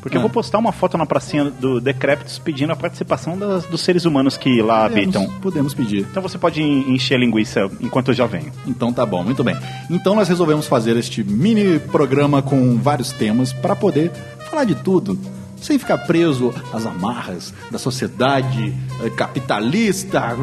porque 0.00 0.16
eu 0.16 0.20
Ah. 0.20 0.22
vou 0.22 0.30
postar 0.30 0.58
uma 0.58 0.72
foto 0.72 0.98
na 0.98 1.06
pracinha 1.06 1.44
do 1.44 1.80
Decréptos 1.80 2.38
pedindo 2.38 2.72
a 2.72 2.76
participação 2.76 3.38
das- 3.38 3.64
dos 3.66 3.80
seres 3.80 4.04
humanos 4.04 4.36
que 4.36 4.60
lá 4.60 4.88
Podemos- 4.88 5.16
habitam. 5.16 5.40
Podemos 5.40 5.74
pedir. 5.74 6.00
Então 6.10 6.22
você 6.22 6.36
pode 6.36 6.60
en- 6.60 6.92
encher 6.92 7.14
a 7.14 7.18
linguiça 7.18 7.70
enquanto 7.80 8.08
eu 8.08 8.14
já 8.14 8.26
venho. 8.26 8.52
Então 8.66 8.92
tá 8.92 9.06
bom, 9.06 9.22
muito 9.22 9.42
bem. 9.44 9.56
Então 9.90 10.14
nós 10.14 10.28
resolvemos 10.28 10.66
fazer 10.66 10.96
este 10.96 11.22
mini 11.24 11.78
programa 11.78 12.42
com 12.42 12.76
vários 12.78 13.12
temas 13.12 13.52
para 13.52 13.74
poder 13.76 14.10
falar 14.50 14.64
de 14.64 14.74
tudo, 14.74 15.16
sem 15.62 15.78
ficar 15.78 15.98
preso 15.98 16.52
às 16.72 16.84
amarras 16.84 17.54
da 17.70 17.78
sociedade 17.78 18.74
eh, 19.02 19.10
capitalista 19.10 20.36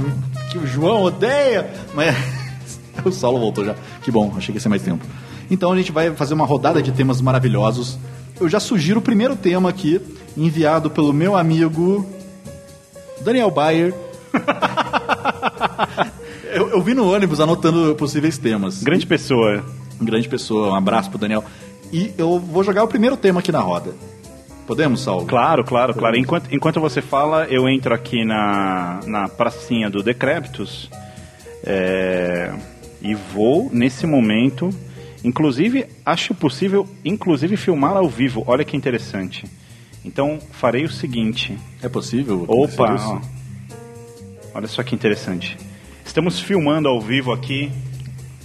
que 0.50 0.58
o 0.58 0.66
João 0.66 1.04
odeia. 1.04 1.70
Mas 1.94 2.16
o 3.06 3.12
Saulo 3.12 3.40
voltou 3.40 3.66
já. 3.66 3.76
Que 4.02 4.10
bom, 4.10 4.34
achei 4.36 4.54
que 4.54 4.58
ia 4.58 4.62
ser 4.62 4.70
mais 4.70 4.82
tempo. 4.82 5.06
Então 5.52 5.72
a 5.72 5.78
gente 5.78 5.92
vai 5.92 6.16
fazer 6.16 6.34
uma 6.34 6.46
rodada 6.46 6.82
de 6.82 6.92
temas 6.92 7.22
maravilhosos. 7.22 8.00
Eu 8.40 8.48
já 8.48 8.60
sugiro 8.60 9.00
o 9.00 9.04
primeiro 9.04 9.36
tema 9.36 9.70
aqui, 9.70 10.00
enviado 10.38 10.90
pelo 10.90 11.12
meu 11.12 11.36
amigo 11.36 12.06
Daniel 13.22 13.52
Bayer. 13.52 13.94
eu, 16.54 16.70
eu 16.70 16.82
vi 16.82 16.94
no 16.94 17.12
ônibus 17.12 17.40
anotando 17.40 17.96
possíveis 17.96 18.38
temas. 18.38 18.82
Grande 18.82 19.06
pessoa. 19.06 19.64
Grande 20.00 20.30
pessoa, 20.30 20.72
um 20.72 20.76
abraço 20.76 21.10
pro 21.10 21.20
Daniel. 21.20 21.44
E 21.92 22.14
eu 22.18 22.40
vou 22.40 22.64
jogar 22.64 22.84
o 22.84 22.88
primeiro 22.88 23.18
tema 23.18 23.42
aqui 23.42 23.52
na 23.52 23.60
roda. 23.60 23.94
Podemos, 24.70 25.02
Saulo? 25.02 25.26
Claro, 25.26 25.64
claro, 25.64 25.96
claro. 25.96 26.16
Enquanto, 26.16 26.54
enquanto 26.54 26.80
você 26.80 27.02
fala, 27.02 27.46
eu 27.46 27.68
entro 27.68 27.92
aqui 27.92 28.24
na, 28.24 29.00
na 29.08 29.28
pracinha 29.28 29.90
do 29.90 30.04
Decréptos 30.04 30.92
é, 31.64 32.54
e 33.02 33.16
vou, 33.16 33.72
nesse 33.74 34.06
momento, 34.06 34.70
inclusive, 35.24 35.88
acho 36.06 36.36
possível, 36.36 36.88
inclusive, 37.04 37.58
filmar 37.58 37.98
ao 37.98 38.08
vivo. 38.08 38.44
Olha 38.46 38.64
que 38.64 38.78
interessante. 38.78 39.48
Então, 40.06 40.38
farei 40.52 40.86
o 40.86 40.90
seguinte. 40.90 41.58
É 41.82 41.90
possível? 41.90 42.46
Opa, 42.48 42.96
ó. 42.96 43.22
olha 44.54 44.68
só 44.68 44.84
que 44.84 44.94
interessante. 44.94 45.58
Estamos 46.06 46.40
filmando 46.40 46.88
ao 46.88 47.02
vivo 47.02 47.32
aqui. 47.32 47.72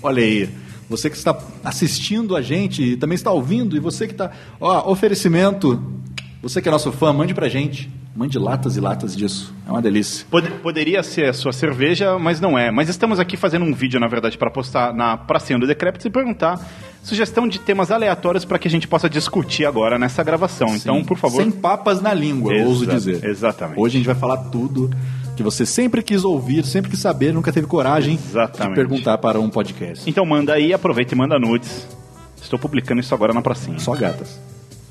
Olha 0.02 0.23
aí. 0.23 0.49
Você 0.88 1.11
que 1.11 1.16
está 1.19 1.38
assistindo 1.62 2.35
a 2.35 2.40
gente 2.40 2.83
e 2.83 2.97
também 2.97 3.14
está 3.14 3.31
ouvindo, 3.31 3.76
e 3.76 3.78
você 3.78 4.07
que 4.07 4.14
está. 4.14 4.31
Ó, 4.59 4.90
oferecimento. 4.90 5.93
Você 6.44 6.60
que 6.60 6.68
é 6.68 6.70
nosso 6.70 6.92
fã, 6.92 7.12
mande 7.12 7.32
pra 7.34 7.48
gente. 7.48 7.90
Mande 8.14 8.38
latas 8.38 8.76
e 8.76 8.80
latas 8.80 9.16
disso. 9.16 9.52
É 9.66 9.70
uma 9.72 9.80
delícia. 9.82 10.24
Pod- 10.30 10.48
poderia 10.62 11.02
ser 11.02 11.30
a 11.30 11.32
sua 11.32 11.52
cerveja, 11.52 12.16
mas 12.18 12.38
não 12.40 12.56
é. 12.56 12.70
Mas 12.70 12.88
estamos 12.88 13.18
aqui 13.18 13.36
fazendo 13.36 13.64
um 13.64 13.72
vídeo, 13.74 13.98
na 13.98 14.06
verdade, 14.06 14.36
para 14.38 14.50
postar 14.50 14.92
na 14.94 15.16
pracinha 15.16 15.58
do 15.58 15.66
Decrépito 15.66 16.06
e 16.06 16.10
perguntar 16.10 16.60
sugestão 17.02 17.48
de 17.48 17.58
temas 17.58 17.90
aleatórios 17.90 18.44
para 18.44 18.58
que 18.58 18.68
a 18.68 18.70
gente 18.70 18.86
possa 18.86 19.08
discutir 19.10 19.64
agora 19.64 19.98
nessa 19.98 20.22
gravação. 20.22 20.76
Então, 20.76 20.98
Sim. 20.98 21.04
por 21.04 21.16
favor. 21.18 21.42
Sem 21.42 21.50
papas 21.50 22.00
na 22.00 22.12
língua, 22.14 22.52
eu 22.52 22.58
Exa- 22.60 22.68
ouso 22.68 22.86
dizer. 22.86 23.24
Exatamente. 23.24 23.80
Hoje 23.80 23.96
a 23.96 23.98
gente 23.98 24.06
vai 24.06 24.14
falar 24.14 24.36
tudo 24.50 24.90
que 25.36 25.42
você 25.42 25.64
sempre 25.66 26.02
quis 26.02 26.24
ouvir, 26.24 26.64
sempre 26.64 26.90
quis 26.90 27.00
saber, 27.00 27.32
nunca 27.32 27.50
teve 27.52 27.66
coragem 27.66 28.14
Exatamente. 28.14 28.68
de 28.68 28.74
perguntar 28.76 29.18
para 29.18 29.40
um 29.40 29.48
podcast. 29.50 30.08
Então 30.08 30.24
manda 30.24 30.52
aí, 30.52 30.72
aproveita 30.72 31.14
e 31.14 31.18
manda 31.18 31.38
nudes. 31.38 31.88
Estou 32.40 32.58
publicando 32.58 33.00
isso 33.00 33.12
agora 33.14 33.32
na 33.32 33.40
pracinha. 33.42 33.78
Só 33.80 33.92
gatas. 33.96 34.38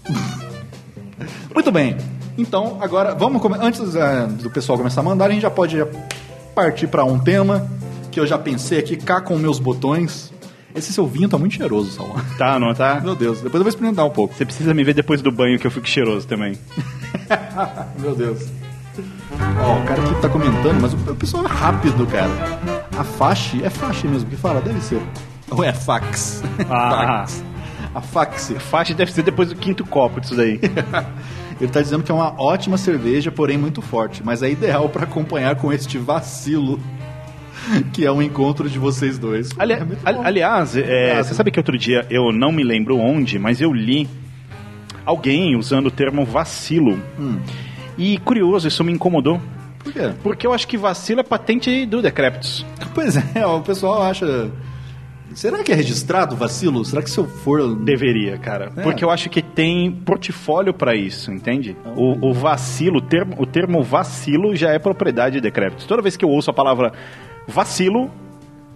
Muito 1.53 1.72
bem. 1.72 1.98
Então, 2.38 2.77
agora, 2.82 3.13
vamos 3.15 3.42
come- 3.42 3.58
antes 3.60 3.96
eh, 3.96 4.27
do 4.42 4.50
pessoal 4.50 4.77
começar 4.77 5.01
a 5.01 5.03
mandar, 5.03 5.25
a 5.25 5.30
gente 5.30 5.42
já 5.42 5.51
pode 5.51 5.77
partir 6.56 6.88
para 6.88 7.03
um 7.03 7.20
tema 7.20 7.68
que 8.12 8.20
eu 8.20 8.25
já 8.27 8.38
pensei 8.38 8.80
aqui, 8.80 8.96
cá 8.98 9.22
com 9.22 9.38
meus 9.38 9.60
botões. 9.60 10.32
Esse 10.75 10.92
seu 10.92 11.06
vinho 11.06 11.30
tá 11.30 11.38
muito 11.38 11.53
cheiroso, 11.56 11.92
Salão. 11.92 12.15
Tá, 12.38 12.60
não 12.60 12.74
tá? 12.74 13.00
Meu 13.03 13.15
Deus, 13.15 13.38
depois 13.38 13.56
eu 13.56 13.62
vou 13.63 13.70
experimentar 13.70 14.06
um 14.06 14.10
pouco. 14.10 14.34
Você 14.34 14.44
precisa 14.46 14.74
me 14.74 14.84
ver 14.84 14.94
depois 14.96 15.22
do 15.22 15.32
banho 15.32 15.60
que 15.60 15.68
eu 15.68 15.72
fico 15.72 15.88
cheiroso 15.88 16.27
também. 16.27 16.58
Meu 18.00 18.15
Deus. 18.15 18.48
Ó, 19.63 19.80
o 19.80 19.84
cara 19.86 20.01
aqui 20.01 20.22
tá 20.22 20.30
comentando, 20.30 20.80
mas 20.82 20.94
o 20.94 20.98
o 21.12 21.15
pessoal 21.15 21.46
é 21.46 21.48
rápido, 21.48 22.06
cara. 22.08 22.30
A 22.98 23.03
faixa, 23.03 23.58
é 23.63 23.70
faixa 23.70 24.08
mesmo 24.08 24.30
que 24.30 24.36
fala? 24.36 24.62
Deve 24.62 24.82
ser. 24.82 25.01
Ou 25.51 25.63
é 25.63 25.72
fax? 25.74 26.44
Ah. 26.70 27.25
fax. 27.27 27.44
A 27.93 28.01
fax. 28.01 28.53
Faixa 28.59 28.93
deve 28.93 29.12
ser 29.12 29.21
depois 29.23 29.50
do 29.50 29.55
quinto 29.55 29.85
copo 29.85 30.19
disso 30.19 30.35
daí. 30.35 30.59
Ele 31.62 31.71
tá 31.71 31.81
dizendo 31.81 32.03
que 32.03 32.12
é 32.12 32.15
uma 32.15 32.33
ótima 32.41 32.77
cerveja, 32.77 33.31
porém 33.31 33.57
muito 33.57 33.81
forte, 33.81 34.21
mas 34.25 34.41
é 34.41 34.50
ideal 34.50 34.89
para 34.89 35.03
acompanhar 35.03 35.55
com 35.55 35.71
este 35.71 35.97
vacilo 35.97 36.79
que 37.93 38.05
é 38.05 38.12
um 38.12 38.21
encontro 38.21 38.67
de 38.69 38.77
vocês 38.79 39.17
dois. 39.17 39.50
Ali- 39.57 39.73
É 39.73 39.85
aliás, 40.23 40.75
é, 40.75 40.81
Aliás, 41.12 41.27
você 41.27 41.33
sabe 41.35 41.51
que 41.51 41.59
outro 41.59 41.77
dia 41.77 42.05
eu 42.09 42.31
não 42.33 42.51
me 42.51 42.63
lembro 42.63 42.97
onde, 42.97 43.38
mas 43.39 43.62
eu 43.62 43.71
li 43.71 44.09
alguém 45.05 45.55
usando 45.55 45.88
o 45.88 45.91
termo 45.91 46.25
vacilo. 46.25 47.00
Hum. 47.19 47.38
E 47.97 48.17
curioso, 48.17 48.67
isso 48.67 48.83
me 48.83 48.91
incomodou. 48.91 49.39
Por 49.79 49.93
quê? 49.93 50.12
Porque 50.23 50.47
eu 50.47 50.53
acho 50.53 50.67
que 50.67 50.75
vacilo 50.77 51.19
é 51.19 51.23
patente 51.23 51.85
do 51.85 52.01
Decréptos. 52.01 52.65
Pois 52.95 53.15
é, 53.35 53.45
o 53.45 53.62
pessoal 53.62 54.01
acha. 54.03 54.50
Será 55.34 55.63
que 55.63 55.72
é 55.72 55.75
registrado 55.75 56.36
vacilo? 56.36 56.84
Será 56.86 57.02
que 57.02 57.10
se 57.10 57.18
eu 57.18 57.25
for. 57.25 57.75
Deveria, 57.75 58.38
cara. 58.38 58.72
É. 58.75 58.82
Porque 58.82 59.04
eu 59.04 59.10
acho 59.10 59.30
que 59.30 59.42
tem 59.42 59.92
portfólio 59.92 60.74
pra 60.74 60.96
isso, 60.96 61.32
entende? 61.32 61.75
O, 61.96 62.30
o 62.30 62.34
vacilo, 62.34 62.98
o 62.98 63.02
termo, 63.02 63.36
o 63.38 63.46
termo 63.46 63.82
vacilo 63.84 64.56
já 64.56 64.72
é 64.72 64.80
propriedade 64.80 65.36
de 65.36 65.42
Decréptos. 65.42 65.86
Toda 65.86 66.02
vez 66.02 66.16
que 66.16 66.24
eu 66.24 66.30
ouço 66.30 66.50
a 66.50 66.54
palavra 66.54 66.94
vacilo, 67.48 68.10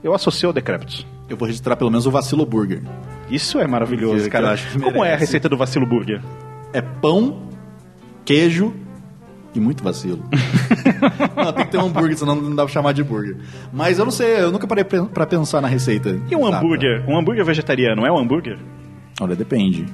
eu 0.04 0.14
associo 0.14 0.50
ao 0.50 0.54
Decréptos. 0.54 1.06
Eu 1.30 1.36
vou 1.36 1.46
registrar 1.46 1.76
pelo 1.76 1.90
menos 1.90 2.06
o 2.06 2.12
vacilo 2.12 2.46
burger. 2.46 2.82
Isso 3.30 3.60
é 3.60 3.68
maravilhoso, 3.68 4.30
cara. 4.30 4.56
Como 4.82 5.04
é 5.04 5.14
a 5.14 5.18
receita 5.18 5.50
do 5.50 5.58
vacilo 5.58 5.86
burger? 5.86 6.22
É 6.72 6.82
pão, 6.82 7.44
queijo 8.24 8.74
e 9.56 9.60
muito 9.60 9.84
vacilo. 9.84 10.24
não, 11.36 11.52
tem 11.54 11.66
que 11.66 11.72
ter 11.72 11.78
um 11.78 11.86
hambúrguer, 11.88 12.18
senão 12.18 12.36
não 12.36 12.56
dá 12.56 12.64
pra 12.64 12.72
chamar 12.74 12.94
de 12.94 13.04
burger. 13.04 13.38
Mas 13.74 13.98
eu 14.00 14.06
não 14.06 14.12
sei, 14.12 14.40
eu 14.42 14.52
nunca 14.52 14.68
parei 14.68 14.84
pra 14.84 15.26
pensar 15.26 15.62
na 15.62 15.68
receita. 15.68 16.10
E 16.30 16.36
um 16.36 16.42
exata. 16.48 16.58
hambúrguer? 16.58 17.04
Um 17.08 17.18
hambúrguer 17.18 17.46
vegetariano 17.46 18.06
é 18.06 18.12
um 18.12 18.18
hambúrguer? 18.18 18.58
Olha, 19.20 19.36
depende. 19.36 19.86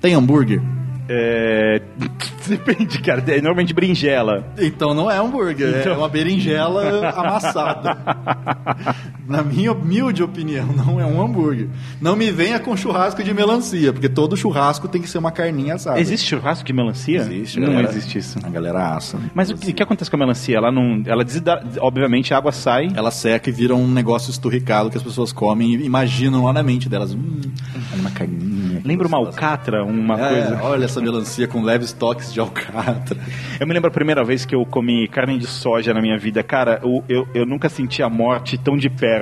Tem 0.00 0.14
hambúrguer? 0.14 0.60
É. 1.08 1.80
Depende, 2.46 3.00
cara. 3.00 3.22
É 3.28 3.36
normalmente 3.36 3.72
berinjela. 3.74 4.44
Então 4.58 4.92
não 4.94 5.08
é 5.10 5.16
hambúrguer, 5.18 5.80
Então- 5.80 5.92
é 5.92 5.96
uma 5.96 6.08
berinjela 6.08 7.08
amassada. 7.10 7.96
Na 9.32 9.42
minha 9.42 9.72
humilde 9.72 10.22
opinião, 10.22 10.66
não 10.76 11.00
é 11.00 11.06
um 11.06 11.20
hambúrguer. 11.22 11.68
Não 12.00 12.14
me 12.14 12.30
venha 12.30 12.60
com 12.60 12.76
churrasco 12.76 13.22
de 13.22 13.32
melancia, 13.32 13.92
porque 13.92 14.08
todo 14.08 14.36
churrasco 14.36 14.86
tem 14.88 15.00
que 15.00 15.08
ser 15.08 15.18
uma 15.18 15.30
carninha 15.32 15.74
assada. 15.74 15.98
Existe 16.00 16.28
churrasco 16.28 16.64
de 16.64 16.72
melancia? 16.72 17.18
Existe, 17.20 17.58
Não 17.58 17.68
galera. 17.68 17.88
existe 17.88 18.18
isso. 18.18 18.38
A 18.44 18.48
galera 18.50 18.94
assa. 18.94 19.16
né? 19.16 19.30
Mas 19.34 19.50
o 19.50 19.56
que, 19.56 19.72
que 19.72 19.82
acontece 19.82 20.10
com 20.10 20.16
a 20.16 20.20
melancia? 20.20 20.56
Ela 20.56 20.70
não. 20.70 21.02
Ela 21.06 21.24
desidra... 21.24 21.64
Obviamente 21.80 22.34
a 22.34 22.36
água 22.38 22.52
sai. 22.52 22.88
Ela 22.94 23.10
seca 23.10 23.48
e 23.48 23.52
vira 23.52 23.74
um 23.74 23.88
negócio 23.88 24.30
esturricado 24.30 24.90
que 24.90 24.96
as 24.96 25.02
pessoas 25.02 25.32
comem 25.32 25.74
e 25.74 25.84
imaginam 25.86 26.44
lá 26.44 26.52
na 26.52 26.62
mente 26.62 26.88
delas. 26.88 27.14
Hum, 27.14 27.40
uma 27.98 28.10
carninha. 28.10 28.80
Lembra 28.84 29.06
uma 29.08 29.18
gostosa." 29.18 29.38
alcatra, 29.40 29.84
uma 29.84 30.14
É, 30.20 30.28
coisa. 30.46 30.62
olha 30.64 30.84
essa 30.84 31.00
melancia 31.00 31.46
com 31.48 31.62
leves 31.62 31.92
toques 31.92 32.32
de 32.32 32.40
alcatra. 32.40 33.16
Eu 33.60 33.66
me 33.66 33.72
lembro 33.74 33.88
a 33.88 33.92
primeira 33.92 34.24
vez 34.24 34.44
que 34.44 34.54
eu 34.56 34.64
comi 34.66 35.06
carne 35.06 35.38
de 35.38 35.46
soja 35.46 35.94
na 35.94 36.00
minha 36.00 36.18
vida. 36.18 36.42
Cara, 36.42 36.80
eu, 36.82 37.04
eu, 37.08 37.28
eu 37.32 37.46
nunca 37.46 37.68
senti 37.68 38.02
a 38.02 38.08
morte 38.10 38.58
tão 38.58 38.76
de 38.76 38.90
perto, 38.90 39.21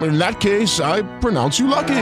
In 0.00 0.18
that 0.18 0.40
case, 0.40 0.78
I 0.80 1.02
pronounce 1.20 1.58
you 1.58 1.66
lucky. 1.68 1.94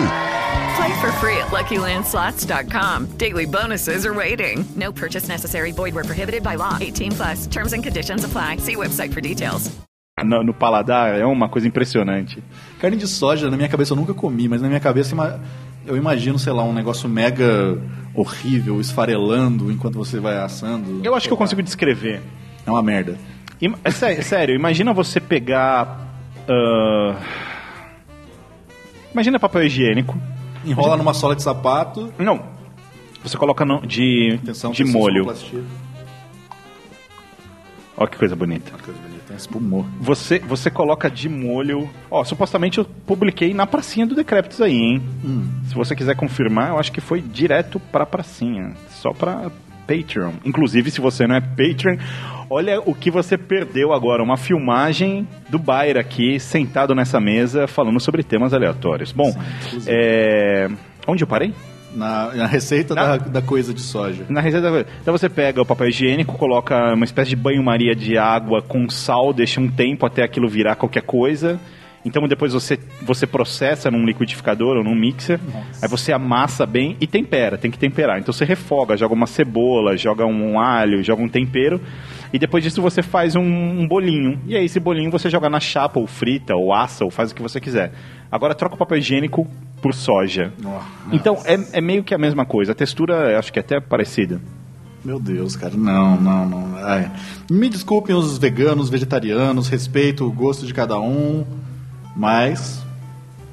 Play 0.76 0.92
for 1.00 1.12
free 1.20 1.36
at 1.36 1.50
LuckyLandSlots.com. 1.52 3.16
Daily 3.16 3.46
bonuses 3.46 4.04
are 4.04 4.12
waiting. 4.14 4.64
No 4.76 4.90
purchase 4.92 5.28
necessary. 5.28 5.70
Void 5.72 5.94
were 5.94 6.02
prohibited 6.04 6.42
by 6.42 6.56
law. 6.56 6.76
18 6.80 7.12
plus. 7.12 7.46
Terms 7.46 7.72
and 7.72 7.84
conditions 7.84 8.24
apply. 8.24 8.56
See 8.58 8.74
website 8.76 9.12
for 9.12 9.20
details. 9.20 9.70
No, 10.24 10.42
no 10.42 10.52
paladar 10.54 11.18
é 11.18 11.24
uma 11.26 11.48
coisa 11.48 11.66
impressionante. 11.68 12.42
Carne 12.80 12.96
de 12.96 13.06
soja, 13.06 13.50
na 13.50 13.56
minha 13.56 13.68
cabeça, 13.68 13.92
eu 13.92 13.96
nunca 13.96 14.14
comi, 14.14 14.48
mas 14.48 14.60
na 14.62 14.68
minha 14.68 14.78
cabeça 14.80 15.12
ima- 15.12 15.40
eu 15.86 15.96
imagino, 15.96 16.38
sei 16.38 16.52
lá, 16.52 16.62
um 16.62 16.72
negócio 16.72 17.08
mega 17.08 17.76
horrível, 18.14 18.80
esfarelando 18.80 19.72
enquanto 19.72 19.94
você 19.96 20.20
vai 20.20 20.36
assando. 20.38 21.00
Eu 21.04 21.14
acho 21.16 21.26
que 21.26 21.32
eu 21.32 21.36
consigo 21.36 21.62
descrever. 21.62 22.22
É 22.64 22.70
uma 22.70 22.82
merda. 22.82 23.18
Im- 23.60 23.74
É 23.84 23.90
sé- 23.90 24.22
sério, 24.22 24.54
imagina 24.54 24.92
você 24.92 25.20
pegar. 25.20 26.08
ah, 26.48 27.16
Imagina 29.14 29.38
papel 29.40 29.64
higiênico. 29.64 30.18
Enrola 30.66 30.96
numa 30.96 31.14
sola 31.14 31.34
de 31.34 31.42
sapato. 31.42 32.12
Não. 32.18 32.42
Você 33.22 33.38
coloca 33.38 33.64
no- 33.64 33.86
de, 33.86 34.38
Atenção, 34.42 34.72
de 34.72 34.84
molho. 34.84 35.24
Olha 37.96 38.10
que 38.10 38.18
coisa 38.18 38.34
bonita. 38.34 38.72
Coisa 38.82 39.00
bonita, 39.00 39.34
espumou. 39.34 39.86
Você, 40.00 40.40
você 40.40 40.68
coloca 40.70 41.08
de 41.08 41.28
molho. 41.28 41.88
Ó, 42.10 42.24
supostamente 42.24 42.78
eu 42.78 42.84
publiquei 43.06 43.54
na 43.54 43.66
pracinha 43.66 44.04
do 44.04 44.14
Decréptos 44.16 44.60
aí, 44.60 44.74
hein? 44.76 45.02
Hum. 45.24 45.46
Se 45.68 45.74
você 45.74 45.94
quiser 45.94 46.16
confirmar, 46.16 46.70
eu 46.70 46.78
acho 46.78 46.90
que 46.90 47.00
foi 47.00 47.20
direto 47.22 47.78
pra 47.78 48.04
pracinha. 48.04 48.72
Só 48.90 49.12
pra 49.12 49.48
Patreon. 49.86 50.32
Inclusive, 50.44 50.90
se 50.90 51.00
você 51.00 51.24
não 51.26 51.36
é 51.36 51.40
Patreon, 51.40 51.96
olha 52.48 52.80
o 52.80 52.94
que 52.94 53.10
você 53.10 53.36
perdeu 53.36 53.92
agora. 53.92 54.22
Uma 54.22 54.36
filmagem 54.36 55.26
do 55.48 55.58
Bayer 55.58 55.96
aqui, 55.96 56.38
sentado 56.38 56.94
nessa 56.94 57.20
mesa, 57.20 57.66
falando 57.66 58.00
sobre 58.00 58.22
temas 58.22 58.52
aleatórios. 58.54 59.12
Bom, 59.12 59.34
é... 59.86 60.68
onde 61.06 61.22
eu 61.22 61.28
parei? 61.28 61.52
Na, 61.94 62.34
na 62.34 62.46
receita 62.46 62.92
da, 62.92 63.16
da 63.16 63.40
coisa 63.40 63.72
de 63.72 63.80
soja. 63.80 64.24
Na 64.28 64.40
receita. 64.40 64.86
Então 65.00 65.16
você 65.16 65.28
pega 65.28 65.62
o 65.62 65.66
papel 65.66 65.88
higiênico, 65.88 66.36
coloca 66.36 66.92
uma 66.92 67.04
espécie 67.04 67.30
de 67.30 67.36
banho-maria 67.36 67.94
de 67.94 68.18
água 68.18 68.60
com 68.60 68.88
sal, 68.88 69.32
deixa 69.32 69.60
um 69.60 69.68
tempo 69.68 70.04
até 70.04 70.24
aquilo 70.24 70.48
virar 70.48 70.74
qualquer 70.74 71.02
coisa. 71.02 71.60
Então 72.04 72.28
depois 72.28 72.52
você, 72.52 72.78
você 73.00 73.26
processa 73.26 73.90
num 73.90 74.04
liquidificador 74.04 74.76
ou 74.76 74.84
num 74.84 74.94
mixer, 74.94 75.40
aí 75.80 75.88
você 75.88 76.12
amassa 76.12 76.66
bem 76.66 76.96
e 77.00 77.06
tempera, 77.06 77.56
tem 77.56 77.70
que 77.70 77.78
temperar. 77.78 78.18
Então 78.18 78.32
você 78.32 78.44
refoga, 78.44 78.96
joga 78.96 79.14
uma 79.14 79.26
cebola, 79.26 79.96
joga 79.96 80.26
um 80.26 80.60
alho, 80.60 81.02
joga 81.02 81.22
um 81.22 81.28
tempero, 81.28 81.80
e 82.34 82.38
depois 82.38 82.64
disso 82.64 82.82
você 82.82 83.00
faz 83.00 83.36
um, 83.36 83.40
um 83.40 83.86
bolinho. 83.86 84.40
E 84.44 84.56
aí 84.56 84.64
esse 84.64 84.80
bolinho 84.80 85.08
você 85.08 85.30
joga 85.30 85.48
na 85.48 85.60
chapa, 85.60 86.00
ou 86.00 86.06
frita, 86.08 86.56
ou 86.56 86.74
assa, 86.74 87.04
ou 87.04 87.10
faz 87.10 87.30
o 87.30 87.34
que 87.34 87.40
você 87.40 87.60
quiser. 87.60 87.92
Agora 88.28 88.56
troca 88.56 88.74
o 88.74 88.78
papel 88.78 88.98
higiênico 88.98 89.46
por 89.80 89.94
soja. 89.94 90.52
Então 91.12 91.38
é, 91.44 91.78
é 91.78 91.80
meio 91.80 92.02
que 92.02 92.12
a 92.12 92.18
mesma 92.18 92.44
coisa. 92.44 92.72
A 92.72 92.74
textura 92.74 93.38
acho 93.38 93.52
que 93.52 93.60
é 93.60 93.62
até 93.62 93.78
parecida. 93.78 94.40
Meu 95.04 95.20
Deus, 95.20 95.54
cara, 95.54 95.76
não, 95.76 96.20
não, 96.20 96.44
não. 96.48 96.76
Ai. 96.78 97.08
Me 97.48 97.68
desculpem 97.68 98.16
os 98.16 98.36
veganos, 98.36 98.90
vegetarianos, 98.90 99.68
respeito 99.68 100.26
o 100.26 100.32
gosto 100.32 100.66
de 100.66 100.74
cada 100.74 100.98
um, 100.98 101.46
mas, 102.16 102.84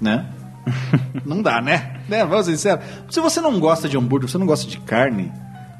né? 0.01 0.25
não 1.23 1.43
dá, 1.43 1.61
né? 1.61 1.97
né? 2.09 2.25
Vamos 2.25 2.47
ser 2.47 2.53
sinceros. 2.53 2.83
Se 3.11 3.19
você 3.19 3.39
não 3.41 3.59
gosta 3.59 3.87
de 3.87 3.95
hambúrguer, 3.95 4.27
você 4.27 4.39
não 4.39 4.47
gosta 4.47 4.67
de 4.67 4.79
carne, 4.79 5.31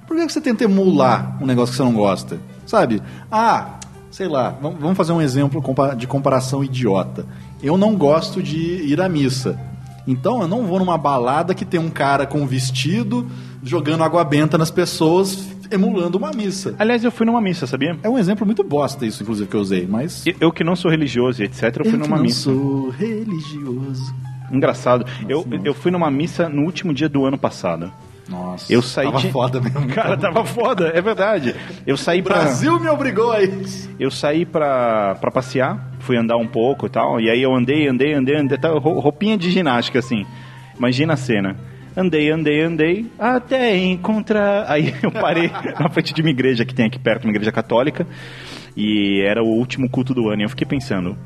por 0.06 0.16
que 0.16 0.30
você 0.30 0.40
tenta 0.40 0.66
emular 0.66 1.42
um 1.42 1.48
negócio 1.48 1.72
que 1.72 1.78
você 1.78 1.84
não 1.84 1.94
gosta? 1.94 2.51
Sabe? 2.72 3.02
Ah, 3.30 3.80
sei 4.10 4.30
lá, 4.30 4.50
vamos 4.62 4.96
fazer 4.96 5.12
um 5.12 5.22
exemplo 5.22 5.62
de 5.98 6.08
comparação 6.08 6.64
idiota. 6.64 7.26
Eu 7.62 7.76
não 7.78 7.98
gosto 7.98 8.42
de 8.42 8.58
ir 8.58 9.02
à 9.02 9.10
missa. 9.10 9.60
Então 10.08 10.42
eu 10.42 10.48
não 10.48 10.66
vou 10.66 10.80
numa 10.80 10.98
balada 10.98 11.54
que 11.54 11.66
tem 11.66 11.78
um 11.82 11.90
cara 11.90 12.26
com 12.26 12.48
vestido 12.48 13.28
jogando 13.62 14.06
água 14.06 14.24
benta 14.24 14.58
nas 14.58 14.72
pessoas, 14.72 15.50
emulando 15.70 16.18
uma 16.18 16.32
missa. 16.32 16.74
Aliás, 16.80 17.04
eu 17.04 17.12
fui 17.12 17.26
numa 17.26 17.42
missa, 17.42 17.68
sabia? 17.68 17.98
É 18.02 18.10
um 18.10 18.18
exemplo 18.18 18.46
muito 18.46 18.64
bosta 18.64 19.06
isso, 19.06 19.22
inclusive, 19.22 19.50
que 19.50 19.56
eu 19.58 19.60
usei, 19.60 19.86
mas... 19.86 20.26
Eu- 20.26 20.36
Eu 20.40 20.52
que 20.54 20.64
não 20.64 20.74
sou 20.78 20.90
religioso 20.90 21.42
e 21.42 21.46
etc, 21.48 21.64
eu 21.64 21.72
fui 21.84 21.96
Eu 21.96 22.00
que 22.00 22.08
numa 22.08 22.16
não 22.16 22.24
missa. 22.24 22.44
sou 22.54 22.88
religioso. 22.90 24.16
Engraçado. 24.50 25.06
Eu, 25.28 25.46
eu 25.66 25.74
fui 25.74 25.92
numa 25.92 26.10
missa 26.10 26.48
no 26.48 26.62
último 26.64 26.94
dia 26.94 27.10
do 27.10 27.26
ano 27.26 27.38
passado. 27.38 27.92
Nossa, 28.32 28.72
Eu 28.74 28.82
saí 28.82 29.06
tava 29.06 29.20
de... 29.20 29.30
foda 29.32 29.60
mesmo. 29.62 29.88
Cara, 29.94 30.16
tava 30.18 30.44
foda, 30.46 30.92
é 30.96 31.02
verdade. 31.02 31.54
Eu 31.86 31.98
saí 31.98 32.22
O 32.22 32.24
pra... 32.24 32.36
Brasil 32.40 32.80
me 32.80 32.88
obrigou 32.88 33.32
a 33.32 33.44
isso. 33.44 33.90
Eu 34.00 34.10
saí 34.10 34.46
pra, 34.46 35.16
pra 35.20 35.30
passear, 35.30 35.92
fui 36.00 36.16
andar 36.18 36.38
um 36.38 36.48
pouco 36.48 36.86
e 36.88 36.90
tal, 36.90 37.20
e 37.20 37.30
aí 37.30 37.42
eu 37.42 37.54
andei, 37.54 37.88
andei, 37.88 38.14
andei, 38.14 38.36
andei, 38.38 38.58
tal, 38.58 38.80
rou- 38.80 39.00
roupinha 39.00 39.38
de 39.38 39.52
ginástica, 39.52 40.00
assim. 40.00 40.26
Imagina 40.78 41.14
a 41.14 41.18
cena. 41.18 41.58
Andei, 41.96 42.32
andei, 42.32 42.62
andei, 42.62 43.12
até 43.20 43.76
encontrar. 43.78 44.66
Aí 44.72 44.96
eu 45.04 45.12
parei 45.12 45.52
na 45.78 45.90
frente 45.90 46.14
de 46.14 46.22
uma 46.22 46.30
igreja 46.32 46.64
que 46.64 46.74
tem 46.74 46.86
aqui 46.86 46.98
perto, 46.98 47.26
uma 47.26 47.32
igreja 47.32 47.52
católica, 47.52 48.08
e 48.78 49.22
era 49.28 49.44
o 49.44 49.48
último 49.48 49.90
culto 49.90 50.14
do 50.14 50.30
ano, 50.30 50.42
e 50.42 50.46
eu 50.46 50.50
fiquei 50.50 50.66
pensando, 50.66 51.18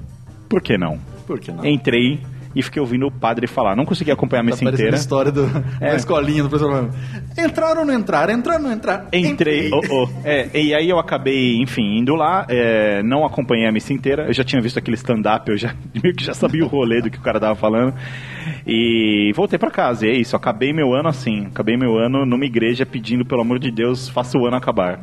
por 0.50 0.62
que 0.62 0.76
não? 0.78 1.00
Por 1.28 1.40
que 1.40 1.52
não? 1.52 1.64
Entrei 1.66 2.20
e 2.56 2.62
fiquei 2.64 2.80
ouvindo 2.80 3.06
o 3.08 3.12
padre 3.12 3.46
falar. 3.48 3.76
Não 3.76 3.86
consegui 3.86 4.12
acompanhar 4.12 4.42
a 4.42 4.46
Tá 4.46 4.52
missa 4.52 4.64
parecendo 4.64 4.82
inteira. 4.90 4.96
a 4.96 5.00
história 5.00 5.32
do, 5.32 5.46
É. 5.82 5.90
da 5.92 5.96
escolinha 5.96 6.44
do 6.44 6.50
professor. 6.50 6.90
Entrar 7.38 7.78
ou 7.78 7.86
não 7.86 7.94
entrar? 7.94 8.30
Entrar 8.30 8.56
ou 8.56 8.62
não 8.62 8.72
entrar? 8.72 9.08
Entrei, 9.12 9.70
oh, 9.74 9.82
oh. 9.92 10.10
É, 10.24 10.50
e 10.58 10.74
aí 10.74 10.90
eu 10.90 10.98
acabei, 10.98 11.58
enfim, 11.62 11.98
indo 12.00 12.16
lá, 12.16 12.46
é, 12.48 13.04
não 13.04 13.26
acompanhei 13.26 13.68
a 13.68 13.72
missa 13.72 13.92
inteira, 13.94 14.28
eu 14.28 14.34
já 14.34 14.44
tinha 14.44 14.62
visto 14.62 14.80
aquele 14.80 14.96
stand-up, 14.96 15.50
eu 15.52 15.58
já 15.58 15.76
meio 16.02 16.16
que 16.16 16.24
já 16.24 16.34
sabia 16.34 16.64
o 16.64 16.68
rolê 16.68 17.02
do 17.02 17.10
que 17.10 17.18
o 17.18 17.22
cara 17.22 17.40
tava 17.40 17.56
falando, 17.56 17.94
e 18.66 19.32
voltei 19.36 19.60
pra 19.60 19.70
casa, 19.72 20.06
e 20.08 20.10
é 20.10 20.14
isso, 20.18 20.36
acabei 20.36 20.72
meu 20.74 20.94
ano 20.94 21.10
assim, 21.10 21.48
acabei 21.48 21.76
meu 21.78 21.98
ano 21.98 22.26
numa 22.26 22.46
igreja 22.46 22.86
pedindo, 22.86 23.26
pelo 23.26 23.42
amor 23.42 23.60
de 23.60 23.72
Deus, 23.72 24.08
faça 24.10 24.38
o 24.38 24.46
ano 24.46 24.56
acabar. 24.56 25.00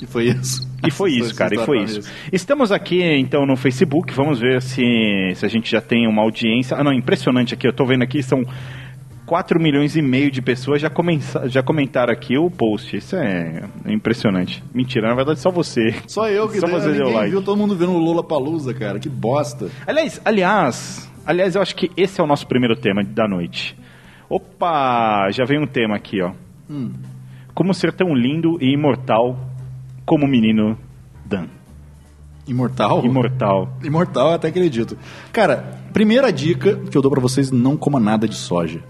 E 0.00 0.06
foi 0.06 0.24
isso. 0.24 0.68
E 0.86 0.90
foi 0.90 1.12
isso, 1.12 1.34
cara, 1.34 1.54
e 1.54 1.58
foi 1.58 1.82
isso. 1.82 2.00
Estamos 2.32 2.70
aqui, 2.70 3.02
então, 3.02 3.46
no 3.46 3.56
Facebook, 3.56 4.12
vamos 4.12 4.38
ver 4.38 4.60
se, 4.60 4.82
se 5.34 5.44
a 5.44 5.48
gente 5.48 5.70
já 5.70 5.80
tem 5.80 6.06
uma 6.06 6.22
audiência. 6.22 6.76
Ah, 6.76 6.84
não, 6.84 6.92
impressionante 6.92 7.54
aqui, 7.54 7.66
eu 7.66 7.72
tô 7.72 7.84
vendo 7.86 8.02
aqui, 8.02 8.22
são 8.22 8.44
4 9.26 9.60
milhões 9.60 9.96
e 9.96 10.02
meio 10.02 10.30
de 10.30 10.40
pessoas 10.40 10.80
já, 10.80 10.88
comença, 10.88 11.48
já 11.48 11.62
comentaram 11.62 12.12
aqui 12.12 12.38
o 12.38 12.48
post. 12.48 12.96
Isso 12.96 13.16
é 13.16 13.64
impressionante. 13.86 14.62
Mentira, 14.72 15.08
na 15.08 15.14
verdade 15.14 15.40
só 15.40 15.50
você. 15.50 15.94
Só 16.06 16.28
eu 16.28 16.48
que 16.48 16.60
Só 16.60 16.66
você 16.68 16.92
deu 16.92 17.10
like. 17.10 17.30
viu 17.30 17.42
todo 17.42 17.58
mundo 17.58 17.74
vendo 17.76 17.92
o 17.92 17.98
Lula 17.98 18.22
Palusa, 18.22 18.72
cara. 18.72 19.00
Que 19.00 19.08
bosta. 19.08 19.68
Aliás, 19.86 20.20
aliás, 20.24 21.10
aliás, 21.26 21.56
eu 21.56 21.62
acho 21.62 21.74
que 21.74 21.90
esse 21.96 22.20
é 22.20 22.24
o 22.24 22.26
nosso 22.26 22.46
primeiro 22.46 22.76
tema 22.76 23.02
da 23.02 23.26
noite. 23.26 23.76
Opa, 24.28 25.28
já 25.30 25.44
veio 25.44 25.62
um 25.62 25.66
tema 25.66 25.96
aqui, 25.96 26.22
ó. 26.22 26.32
Hum. 26.70 26.92
Como 27.54 27.74
ser 27.74 27.92
tão 27.92 28.14
lindo 28.14 28.58
e 28.60 28.72
imortal 28.72 29.36
como 30.06 30.24
o 30.24 30.28
menino 30.28 30.78
Dan. 31.24 31.46
Imortal? 32.46 33.04
Imortal. 33.04 33.76
Imortal, 33.82 34.32
até 34.34 34.48
acredito. 34.48 34.96
Cara, 35.32 35.80
primeira 35.92 36.32
dica 36.32 36.76
que 36.76 36.96
eu 36.96 37.02
dou 37.02 37.10
pra 37.10 37.20
vocês, 37.20 37.50
não 37.50 37.76
coma 37.76 37.98
nada 37.98 38.28
de 38.28 38.36
soja. 38.36 38.80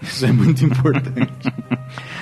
Isso 0.00 0.24
é 0.24 0.32
muito 0.32 0.62
importante. 0.64 1.52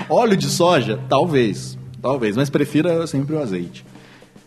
Óleo 0.08 0.36
de 0.36 0.46
soja? 0.46 0.98
Talvez. 1.08 1.78
Talvez, 2.00 2.34
mas 2.34 2.48
prefira 2.48 3.06
sempre 3.06 3.34
o 3.34 3.40
azeite. 3.40 3.84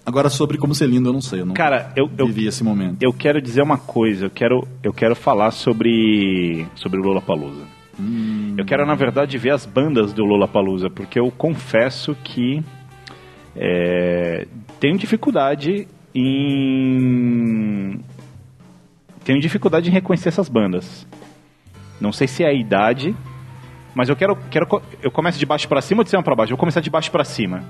Agora, 0.05 0.29
sobre 0.29 0.57
como 0.57 0.73
ser 0.73 0.89
lindo, 0.89 1.09
eu 1.09 1.13
não 1.13 1.21
sei. 1.21 1.41
Eu 1.41 1.45
não 1.45 1.53
Cara, 1.53 1.93
eu, 1.95 2.09
eu 2.17 2.25
vivi 2.25 2.47
esse 2.47 2.63
momento. 2.63 3.01
Eu 3.01 3.13
quero 3.13 3.41
dizer 3.41 3.61
uma 3.61 3.77
coisa, 3.77 4.25
eu 4.25 4.29
quero, 4.29 4.67
eu 4.81 4.91
quero 4.91 5.15
falar 5.15 5.51
sobre, 5.51 6.67
sobre 6.75 6.99
o 6.99 7.03
Lollapalooza. 7.03 7.61
Hum. 7.97 8.55
Eu 8.57 8.65
quero, 8.65 8.85
na 8.85 8.95
verdade, 8.95 9.37
ver 9.37 9.51
as 9.51 9.65
bandas 9.65 10.11
do 10.11 10.25
Lollapalooza, 10.25 10.89
porque 10.89 11.19
eu 11.19 11.31
confesso 11.31 12.15
que 12.23 12.61
é, 13.55 14.47
tenho 14.79 14.97
dificuldade 14.97 15.87
em... 16.13 17.99
Tenho 19.23 19.39
dificuldade 19.39 19.89
em 19.89 19.93
reconhecer 19.93 20.29
essas 20.29 20.49
bandas. 20.49 21.07
Não 21.99 22.11
sei 22.11 22.27
se 22.27 22.43
é 22.43 22.47
a 22.47 22.53
idade, 22.53 23.15
mas 23.95 24.09
eu 24.09 24.15
quero, 24.15 24.35
quero 24.49 24.67
eu 25.01 25.11
começo 25.11 25.39
de 25.39 25.45
baixo 25.45 25.67
pra 25.67 25.81
cima 25.81 26.01
ou 26.01 26.03
de 26.03 26.09
cima 26.09 26.23
pra 26.23 26.35
baixo? 26.35 26.51
Eu 26.51 26.57
vou 26.57 26.59
começar 26.59 26.81
de 26.81 26.89
baixo 26.89 27.09
pra 27.09 27.23
cima. 27.23 27.63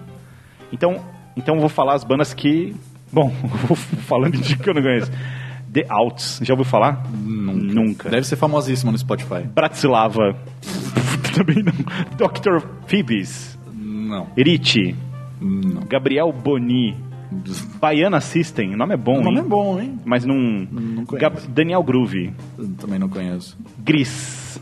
Então, 0.72 1.04
então 1.38 1.56
eu 1.56 1.62
vou 1.62 1.70
falar 1.70 1.94
as 1.94 2.04
bandas 2.04 2.34
que, 2.34 2.76
bom, 3.12 3.30
vou 3.68 3.76
falando 3.76 4.38
de 4.38 4.58
que 4.58 4.70
eu 4.70 4.74
não 4.74 4.82
conheço. 4.82 5.12
The 5.72 5.86
Outs, 5.90 6.40
já 6.44 6.54
ouviu 6.54 6.66
falar? 6.66 7.04
Nunca. 7.12 8.10
Deve 8.10 8.28
ser 8.28 8.36
famosíssimo 8.36 8.92
no 8.92 8.98
Spotify. 8.98 9.42
Bratislava. 9.44 10.36
Também 11.36 11.64
não. 11.64 11.74
Dr. 12.16 12.66
Phoebes. 12.88 13.58
Não. 13.74 14.28
Ricci. 15.44 15.88
Gabriel 15.88 16.32
Boni. 16.32 16.96
Baiana 17.82 18.22
System. 18.22 18.74
O 18.74 18.78
nome 18.78 18.94
é 18.94 18.98
bom, 18.98 19.20
O 19.20 19.24
nome 19.24 19.38
hein? 19.38 19.44
é 19.46 19.48
bom, 19.50 19.80
hein? 19.82 20.00
Mas 20.06 20.24
não... 20.24 20.36
Não 20.36 21.06
conheço. 21.06 21.18
Gab- 21.18 21.48
Daniel 21.48 21.82
Groove. 21.84 22.32
Também 22.80 23.00
não 23.00 23.10
conheço. 23.10 23.58
Gris. 23.80 24.60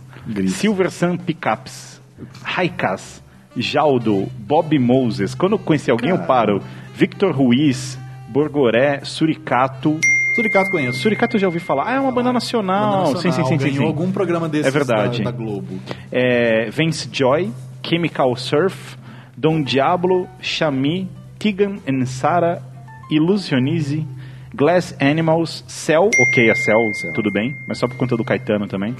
Silver 0.47 0.89
Sun 0.89 1.17
Pickups. 1.17 2.01
Haikas. 2.43 3.21
Jaldo. 3.57 4.27
Bob 4.39 4.77
Moses. 4.79 5.35
Quando 5.35 5.53
eu 5.53 5.59
conheci 5.59 5.91
alguém, 5.91 6.11
eu 6.11 6.19
paro. 6.19 6.61
Victor 6.95 7.35
Ruiz. 7.35 7.99
Borgoré. 8.29 9.01
Suricato. 9.03 9.99
Suricato 10.35 10.71
conheço. 10.71 10.99
Suricato 10.99 11.35
eu 11.35 11.41
já 11.41 11.47
ouvi 11.47 11.59
falar. 11.59 11.87
Ah, 11.87 11.93
é 11.95 11.99
uma 11.99 12.11
banda 12.13 12.31
nacional. 12.31 13.07
Banda 13.07 13.19
Sim, 13.19 13.31
sim, 13.33 13.43
sim, 13.43 13.49
sim, 13.49 13.57
ganhou 13.57 13.75
sim. 13.81 13.85
algum 13.85 14.11
programa 14.13 14.47
desses 14.47 14.67
É 14.67 14.71
verdade. 14.71 15.23
Da, 15.23 15.29
da 15.31 15.35
Globo. 15.37 15.77
É, 16.09 16.69
Vance 16.69 17.09
Joy, 17.11 17.51
Chemical 17.85 18.33
Surf, 18.37 18.95
Don 19.41 19.63
Diablo, 19.63 20.27
Shami, 20.39 21.07
Tegan 21.39 21.79
and 21.89 22.05
Sara, 22.05 22.61
Illusionize, 23.09 24.05
Glass 24.53 24.95
Animals, 25.01 25.63
Cell, 25.67 26.09
ok, 26.29 26.49
a 26.51 26.53
Cell, 26.55 26.77
tudo 27.15 27.31
bem, 27.31 27.55
mas 27.67 27.79
só 27.79 27.87
por 27.87 27.97
conta 27.97 28.15
do 28.15 28.23
Caetano 28.23 28.67
também. 28.67 28.95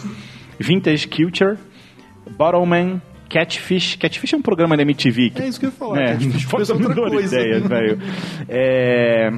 Vintage 0.60 1.08
Culture, 1.08 1.58
Bottleman, 2.38 3.00
Catfish. 3.30 3.98
Catfish 3.98 4.34
é 4.34 4.38
um 4.38 4.42
programa 4.42 4.76
da 4.76 4.82
MTV. 4.82 5.30
Que, 5.30 5.42
É 5.44 5.48
isso 5.48 5.60
que 5.60 5.68
eu 5.68 5.70
ia 5.70 5.76
falar, 5.76 6.02
É, 6.02 6.14
Catfish 6.14 6.46
a 6.72 6.74
outra 6.74 6.96
coisa. 6.96 7.40
ideia, 7.40 7.60
velho. 7.60 8.00
É, 8.50 9.32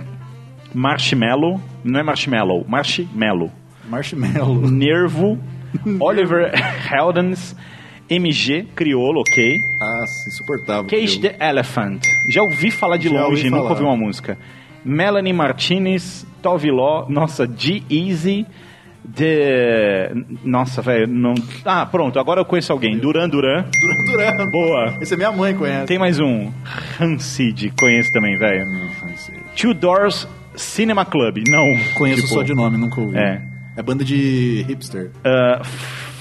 Marshmallow, 0.73 1.59
não 1.83 1.99
é 1.99 2.03
Marshmallow, 2.03 2.65
Marshmallow. 2.67 3.51
Marshmallow. 3.89 4.71
Nervo, 4.71 5.37
Oliver 5.99 6.51
Heldens, 6.89 7.55
MG, 8.09 8.67
Criolo, 8.75 9.21
ok. 9.21 9.57
Ah, 9.81 10.03
insuportável. 10.27 10.85
Cage 10.85 11.19
the 11.19 11.35
Elephant. 11.39 12.01
Já 12.29 12.41
ouvi 12.41 12.71
falar 12.71 12.97
de 12.97 13.09
Já 13.09 13.13
longe, 13.13 13.37
ouvi 13.37 13.43
nunca 13.49 13.57
falar. 13.63 13.69
ouvi 13.71 13.83
uma 13.83 13.97
música. 13.97 14.37
Melanie 14.85 15.33
Martinez, 15.33 16.25
Tove 16.41 16.69
Law, 16.69 17.09
nossa, 17.09 17.47
G-Easy, 17.47 18.45
The... 19.15 20.13
Nossa, 20.45 20.81
velho, 20.81 21.07
não... 21.07 21.33
Ah, 21.65 21.85
pronto, 21.85 22.17
agora 22.19 22.39
eu 22.39 22.45
conheço 22.45 22.71
alguém. 22.71 22.97
Duran 22.97 23.27
Duran. 23.27 23.65
Duran 24.07 24.31
Duran. 24.37 24.51
Boa. 24.51 24.97
Esse 25.01 25.13
é 25.13 25.17
minha 25.17 25.31
mãe 25.31 25.53
conhece. 25.53 25.87
Tem 25.87 25.99
mais 25.99 26.19
um. 26.19 26.51
Rancid, 26.97 27.73
conheço 27.77 28.11
também, 28.13 28.37
velho. 28.37 28.65
Two 29.59 29.73
Doors 29.73 30.27
Cinema 30.55 31.03
Club. 31.03 31.39
Não. 31.47 31.65
Conheço 31.95 32.21
tipo, 32.21 32.33
só 32.33 32.43
de 32.43 32.53
nome, 32.53 32.77
nunca 32.77 33.01
ouvi. 33.01 33.17
É. 33.17 33.41
É 33.75 33.81
banda 33.81 34.03
de 34.05 34.63
hipster. 34.67 35.11
Uh, 35.17 35.65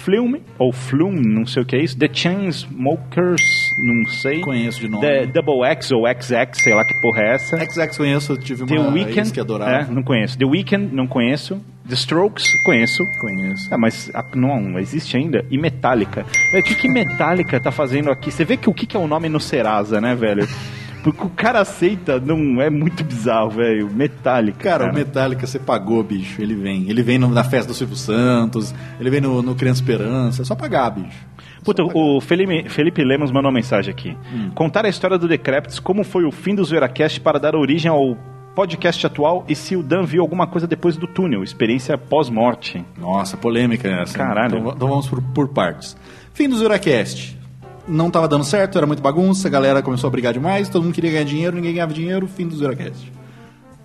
Flume, 0.04 0.42
ou 0.58 0.72
Flume, 0.72 1.20
não 1.22 1.46
sei 1.46 1.62
o 1.62 1.66
que 1.66 1.76
é 1.76 1.82
isso. 1.82 1.96
The 1.96 2.08
Chainsmokers, 2.12 3.42
não 3.78 4.10
sei. 4.12 4.40
Conheço 4.40 4.80
de 4.80 4.88
nome. 4.88 5.06
The 5.06 5.26
Double 5.26 5.64
X 5.64 5.92
ou 5.92 6.04
XX, 6.06 6.62
sei 6.62 6.74
lá 6.74 6.84
que 6.84 6.94
porra 7.00 7.22
é 7.22 7.34
essa. 7.34 7.56
XX 7.58 7.96
conheço, 7.96 8.32
eu 8.32 8.36
tive 8.36 8.66
The 8.66 8.78
uma 8.78 8.92
Weeknd, 8.92 9.18
ex 9.18 9.30
que 9.30 9.40
adorava. 9.40 9.70
é, 9.70 9.94
não 9.94 10.02
conheço. 10.02 10.36
The 10.36 10.44
Weeknd, 10.44 10.94
não 10.94 11.06
conheço. 11.06 11.60
The 11.88 11.94
Strokes, 11.94 12.46
conheço. 12.64 13.04
Conheço. 13.20 13.68
Ah, 13.70 13.78
mas 13.78 14.10
ah, 14.14 14.24
não, 14.34 14.78
existe 14.78 15.16
ainda. 15.16 15.44
E 15.50 15.58
Metallica. 15.58 16.24
É, 16.52 16.58
O 16.60 16.62
que, 16.62 16.74
que 16.74 16.88
Metallica 16.88 17.60
tá 17.60 17.70
fazendo 17.70 18.10
aqui? 18.10 18.30
Você 18.30 18.44
vê 18.44 18.56
que 18.56 18.68
o 18.68 18.74
que, 18.74 18.86
que 18.86 18.96
é 18.96 19.00
o 19.00 19.06
nome 19.06 19.28
no 19.28 19.40
Serasa, 19.40 20.00
né, 20.00 20.14
velho? 20.14 20.46
Porque 21.02 21.24
o 21.24 21.30
cara 21.30 21.60
aceita, 21.60 22.20
não 22.20 22.60
é 22.62 22.70
muito 22.70 23.02
bizarro, 23.02 23.50
velho. 23.50 23.90
Metallica. 23.92 24.58
Cara, 24.58 24.90
o 24.90 24.94
Metallica 24.94 25.46
você 25.46 25.58
pagou, 25.58 26.02
bicho. 26.02 26.40
Ele 26.40 26.54
vem. 26.54 26.88
Ele 26.88 27.02
vem 27.02 27.18
no- 27.18 27.28
na 27.28 27.42
festa 27.44 27.68
do 27.68 27.74
Silvio 27.74 27.96
Santos, 27.96 28.74
ele 29.00 29.10
vem 29.10 29.20
no, 29.20 29.42
no 29.42 29.54
Criança 29.54 29.80
Esperança. 29.80 30.42
É 30.42 30.44
só 30.44 30.54
pagar, 30.54 30.90
bicho. 30.90 31.26
Puta, 31.64 31.82
o 31.84 32.20
Felipe, 32.20 32.68
Felipe 32.68 33.04
Lemos 33.04 33.30
mandou 33.30 33.48
uma 33.50 33.54
mensagem 33.56 33.92
aqui. 33.92 34.16
Contar 34.54 34.84
a 34.84 34.88
história 34.88 35.16
do 35.18 35.28
Decreptus, 35.28 35.78
como 35.78 36.02
foi 36.04 36.24
o 36.24 36.32
fim 36.32 36.54
do 36.54 36.64
Zoeiracast 36.64 37.20
para 37.20 37.38
dar 37.38 37.54
origem 37.54 37.88
ao 37.90 38.16
podcast 38.54 39.06
atual 39.06 39.44
e 39.48 39.54
se 39.54 39.74
o 39.76 39.82
Dan 39.82 40.02
viu 40.02 40.20
alguma 40.22 40.46
coisa 40.46 40.66
depois 40.66 40.96
do 40.96 41.06
túnel, 41.06 41.42
experiência 41.42 41.96
pós-morte. 41.96 42.84
Nossa, 42.98 43.36
polêmica 43.36 43.88
essa. 43.88 44.16
Caralho. 44.18 44.58
Então, 44.58 44.72
então 44.76 44.88
vamos 44.88 45.08
por, 45.08 45.22
por 45.22 45.48
partes. 45.48 45.96
Fim 46.34 46.48
do 46.48 46.56
Zuracast. 46.56 47.38
Não 47.86 48.10
tava 48.10 48.28
dando 48.28 48.44
certo, 48.44 48.78
era 48.78 48.86
muito 48.86 49.02
bagunça, 49.02 49.48
a 49.48 49.50
galera 49.50 49.82
começou 49.82 50.08
a 50.08 50.10
brigar 50.10 50.32
demais, 50.32 50.68
todo 50.68 50.84
mundo 50.84 50.94
queria 50.94 51.10
ganhar 51.10 51.24
dinheiro, 51.24 51.56
ninguém 51.56 51.74
ganhava 51.74 51.92
dinheiro, 51.92 52.28
fim 52.28 52.46
do 52.46 52.54
Zuracast. 52.54 53.12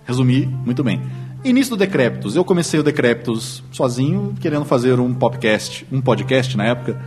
Resumi, 0.04 0.46
muito 0.46 0.84
bem. 0.84 1.02
Início 1.44 1.70
do 1.70 1.78
Decreptus. 1.78 2.34
Eu 2.34 2.44
comecei 2.44 2.78
o 2.78 2.82
Decreptus 2.82 3.62
sozinho, 3.72 4.34
querendo 4.40 4.64
fazer 4.64 4.98
um 5.00 5.12
podcast, 5.12 5.86
um 5.90 6.00
podcast 6.00 6.56
na 6.56 6.64
época, 6.64 7.00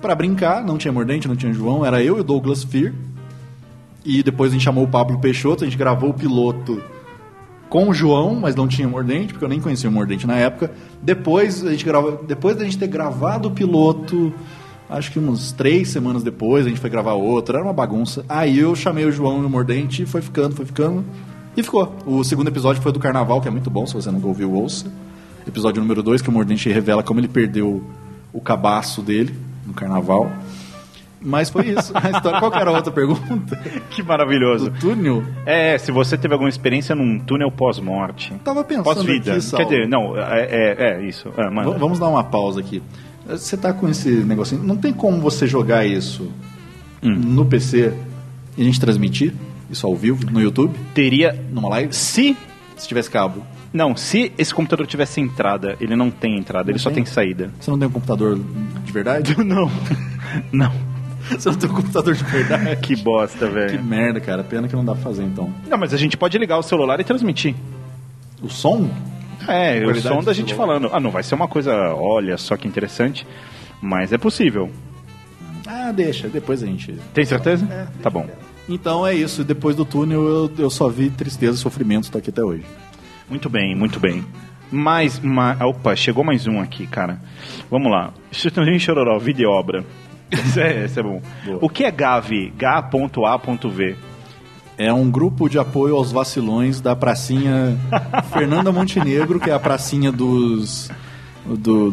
para 0.00 0.14
brincar, 0.14 0.64
não 0.64 0.78
tinha 0.78 0.92
Mordente, 0.92 1.28
não 1.28 1.36
tinha 1.36 1.52
João, 1.52 1.84
era 1.84 2.02
eu 2.02 2.16
e 2.18 2.20
o 2.20 2.24
Douglas 2.24 2.64
Fear. 2.64 2.92
E 4.04 4.22
depois 4.22 4.50
a 4.50 4.54
gente 4.54 4.62
chamou 4.62 4.84
o 4.84 4.88
Pablo 4.88 5.18
Peixoto, 5.18 5.64
a 5.64 5.66
gente 5.66 5.76
gravou 5.76 6.10
o 6.10 6.14
piloto 6.14 6.82
com 7.68 7.88
o 7.88 7.94
João, 7.94 8.34
mas 8.34 8.54
não 8.54 8.66
tinha 8.66 8.88
Mordente, 8.88 9.32
porque 9.32 9.44
eu 9.44 9.48
nem 9.48 9.60
conhecia 9.60 9.90
o 9.90 9.92
Mordente 9.92 10.26
na 10.26 10.36
época. 10.36 10.70
Depois 11.02 11.64
a 11.64 11.70
gente 11.70 11.84
grava, 11.84 12.20
depois 12.26 12.56
da 12.56 12.64
gente 12.64 12.78
ter 12.78 12.86
gravado 12.86 13.48
o 13.48 13.50
piloto, 13.50 14.32
acho 14.90 15.10
que 15.12 15.18
uns 15.18 15.52
três 15.52 15.88
semanas 15.90 16.22
depois 16.22 16.66
a 16.66 16.68
gente 16.68 16.80
foi 16.80 16.90
gravar 16.90 17.12
outro, 17.14 17.56
era 17.56 17.64
uma 17.64 17.72
bagunça. 17.72 18.24
Aí 18.28 18.58
eu 18.58 18.74
chamei 18.74 19.04
o 19.04 19.12
João 19.12 19.42
e 19.42 19.46
o 19.46 19.50
Mordente 19.50 20.02
e 20.02 20.06
foi 20.06 20.22
ficando, 20.22 20.54
foi 20.56 20.64
ficando 20.66 21.04
e 21.56 21.62
ficou. 21.62 21.94
O 22.06 22.22
segundo 22.24 22.48
episódio 22.48 22.80
foi 22.82 22.92
do 22.92 22.98
Carnaval, 22.98 23.40
que 23.40 23.48
é 23.48 23.50
muito 23.50 23.70
bom, 23.70 23.86
se 23.86 23.94
você 23.94 24.10
nunca 24.10 24.26
ouviu, 24.26 24.52
ouça. 24.52 24.86
Episódio 25.46 25.80
número 25.80 26.02
2, 26.02 26.20
que 26.22 26.28
o 26.28 26.32
Mordente 26.32 26.68
revela 26.70 27.02
como 27.02 27.20
ele 27.20 27.28
perdeu 27.28 27.82
o 28.32 28.40
cabaço 28.40 29.00
dele 29.00 29.34
no 29.66 29.72
Carnaval. 29.72 30.30
Mas 31.20 31.50
foi 31.50 31.66
isso. 31.70 31.90
A 31.94 32.10
história. 32.10 32.38
Qual 32.38 32.52
era 32.54 32.70
a 32.70 32.74
outra 32.74 32.92
pergunta? 32.92 33.58
Que 33.90 34.02
maravilhoso. 34.04 34.70
Do 34.70 34.78
túnel? 34.78 35.24
É, 35.44 35.76
se 35.76 35.90
você 35.90 36.16
teve 36.16 36.32
alguma 36.34 36.48
experiência 36.48 36.94
num 36.94 37.18
túnel 37.18 37.50
pós-morte. 37.50 38.32
Tava 38.44 38.62
pensando 38.62 38.84
Pós-vida. 38.84 39.34
aqui, 39.34 39.50
Quer 39.50 39.64
dizer, 39.64 39.88
não, 39.88 40.16
é, 40.16 40.42
é, 40.44 40.76
é 41.00 41.04
isso. 41.04 41.28
V- 41.30 41.78
Vamos 41.78 41.98
dar 41.98 42.06
uma 42.08 42.22
pausa 42.22 42.60
aqui. 42.60 42.80
Você 43.28 43.56
tá 43.56 43.72
com 43.72 43.88
esse 43.88 44.08
negocinho. 44.08 44.62
Não 44.62 44.76
tem 44.76 44.92
como 44.92 45.20
você 45.20 45.46
jogar 45.46 45.84
isso 45.86 46.30
Hum. 47.02 47.14
no 47.14 47.44
PC 47.46 47.92
e 48.56 48.62
a 48.62 48.64
gente 48.64 48.80
transmitir 48.80 49.32
isso 49.70 49.86
ao 49.86 49.94
vivo 49.94 50.24
no 50.30 50.40
YouTube? 50.40 50.74
Teria. 50.94 51.38
Numa 51.52 51.68
live? 51.68 51.94
Se. 51.94 52.36
Se 52.76 52.88
tivesse 52.88 53.10
cabo. 53.10 53.44
Não, 53.72 53.94
se 53.96 54.32
esse 54.38 54.54
computador 54.54 54.86
tivesse 54.86 55.20
entrada, 55.20 55.76
ele 55.80 55.94
não 55.94 56.10
tem 56.10 56.38
entrada, 56.38 56.70
ele 56.70 56.78
Não 56.78 56.82
só 56.82 56.88
tem? 56.90 57.04
tem 57.04 57.12
saída. 57.12 57.50
Você 57.60 57.70
não 57.70 57.78
tem 57.78 57.86
um 57.86 57.90
computador 57.90 58.38
de 58.84 58.92
verdade? 58.92 59.36
não. 59.44 59.70
Não. 60.50 60.72
Você 61.30 61.50
não 61.50 61.56
tem 61.58 61.68
um 61.70 61.74
computador 61.74 62.14
de 62.14 62.24
verdade? 62.24 62.76
Que 62.80 62.96
bosta, 62.96 63.46
Que 63.46 63.52
velho. 63.52 63.84
merda, 63.84 64.20
cara. 64.20 64.42
Pena 64.42 64.66
que 64.68 64.74
não 64.74 64.84
dá 64.84 64.92
pra 64.94 65.02
fazer 65.02 65.22
então. 65.24 65.52
Não, 65.68 65.76
mas 65.76 65.92
a 65.92 65.96
gente 65.98 66.16
pode 66.16 66.38
ligar 66.38 66.56
o 66.56 66.62
celular 66.62 66.98
e 67.00 67.04
transmitir. 67.04 67.54
O 68.42 68.48
som? 68.48 68.88
É, 69.48 69.84
o 69.84 70.00
som 70.00 70.22
da 70.22 70.32
gente 70.32 70.54
falando. 70.54 70.90
Ah, 70.92 71.00
não 71.00 71.10
vai 71.10 71.22
ser 71.22 71.34
uma 71.34 71.48
coisa, 71.48 71.72
olha 71.94 72.36
só 72.36 72.56
que 72.56 72.68
interessante, 72.68 73.26
mas 73.80 74.12
é 74.12 74.18
possível. 74.18 74.70
Ah, 75.66 75.90
deixa. 75.92 76.28
Depois 76.28 76.62
a 76.62 76.66
gente. 76.66 76.94
Tem 77.14 77.24
certeza? 77.24 77.66
É, 77.70 77.86
tá 78.02 78.10
bom. 78.10 78.26
Então 78.68 79.06
é 79.06 79.14
isso. 79.14 79.42
Depois 79.42 79.74
do 79.74 79.84
túnel 79.84 80.26
eu, 80.26 80.50
eu 80.58 80.70
só 80.70 80.88
vi 80.88 81.10
tristeza 81.10 81.54
e 81.54 81.58
sofrimento. 81.58 82.10
Tô 82.10 82.18
aqui 82.18 82.30
até 82.30 82.42
hoje. 82.42 82.64
Muito 83.28 83.48
bem, 83.48 83.74
muito 83.74 83.98
bem. 83.98 84.24
Mais, 84.70 85.18
ma... 85.18 85.56
opa, 85.64 85.96
chegou 85.96 86.22
mais 86.22 86.46
um 86.46 86.60
aqui, 86.60 86.86
cara. 86.86 87.20
Vamos 87.70 87.90
lá. 87.90 88.12
Chutãozinho 88.30 88.78
Chororó, 88.78 89.18
vídeo 89.18 89.44
e 89.44 89.46
obra. 89.46 89.84
Esse 90.30 90.60
é, 90.60 90.84
esse 90.84 91.00
é 91.00 91.02
bom. 91.02 91.22
O 91.60 91.70
que 91.70 91.84
é 91.84 91.90
GAV? 91.90 92.52
Ga.A.V. 92.56 93.96
É 94.78 94.92
um 94.92 95.10
grupo 95.10 95.48
de 95.48 95.58
apoio 95.58 95.96
aos 95.96 96.12
vacilões 96.12 96.80
da 96.80 96.94
pracinha 96.94 97.76
Fernanda 98.32 98.70
Montenegro, 98.70 99.40
que 99.40 99.50
é 99.50 99.52
a 99.52 99.58
pracinha 99.58 100.12
dos. 100.12 100.88
Do, 101.44 101.92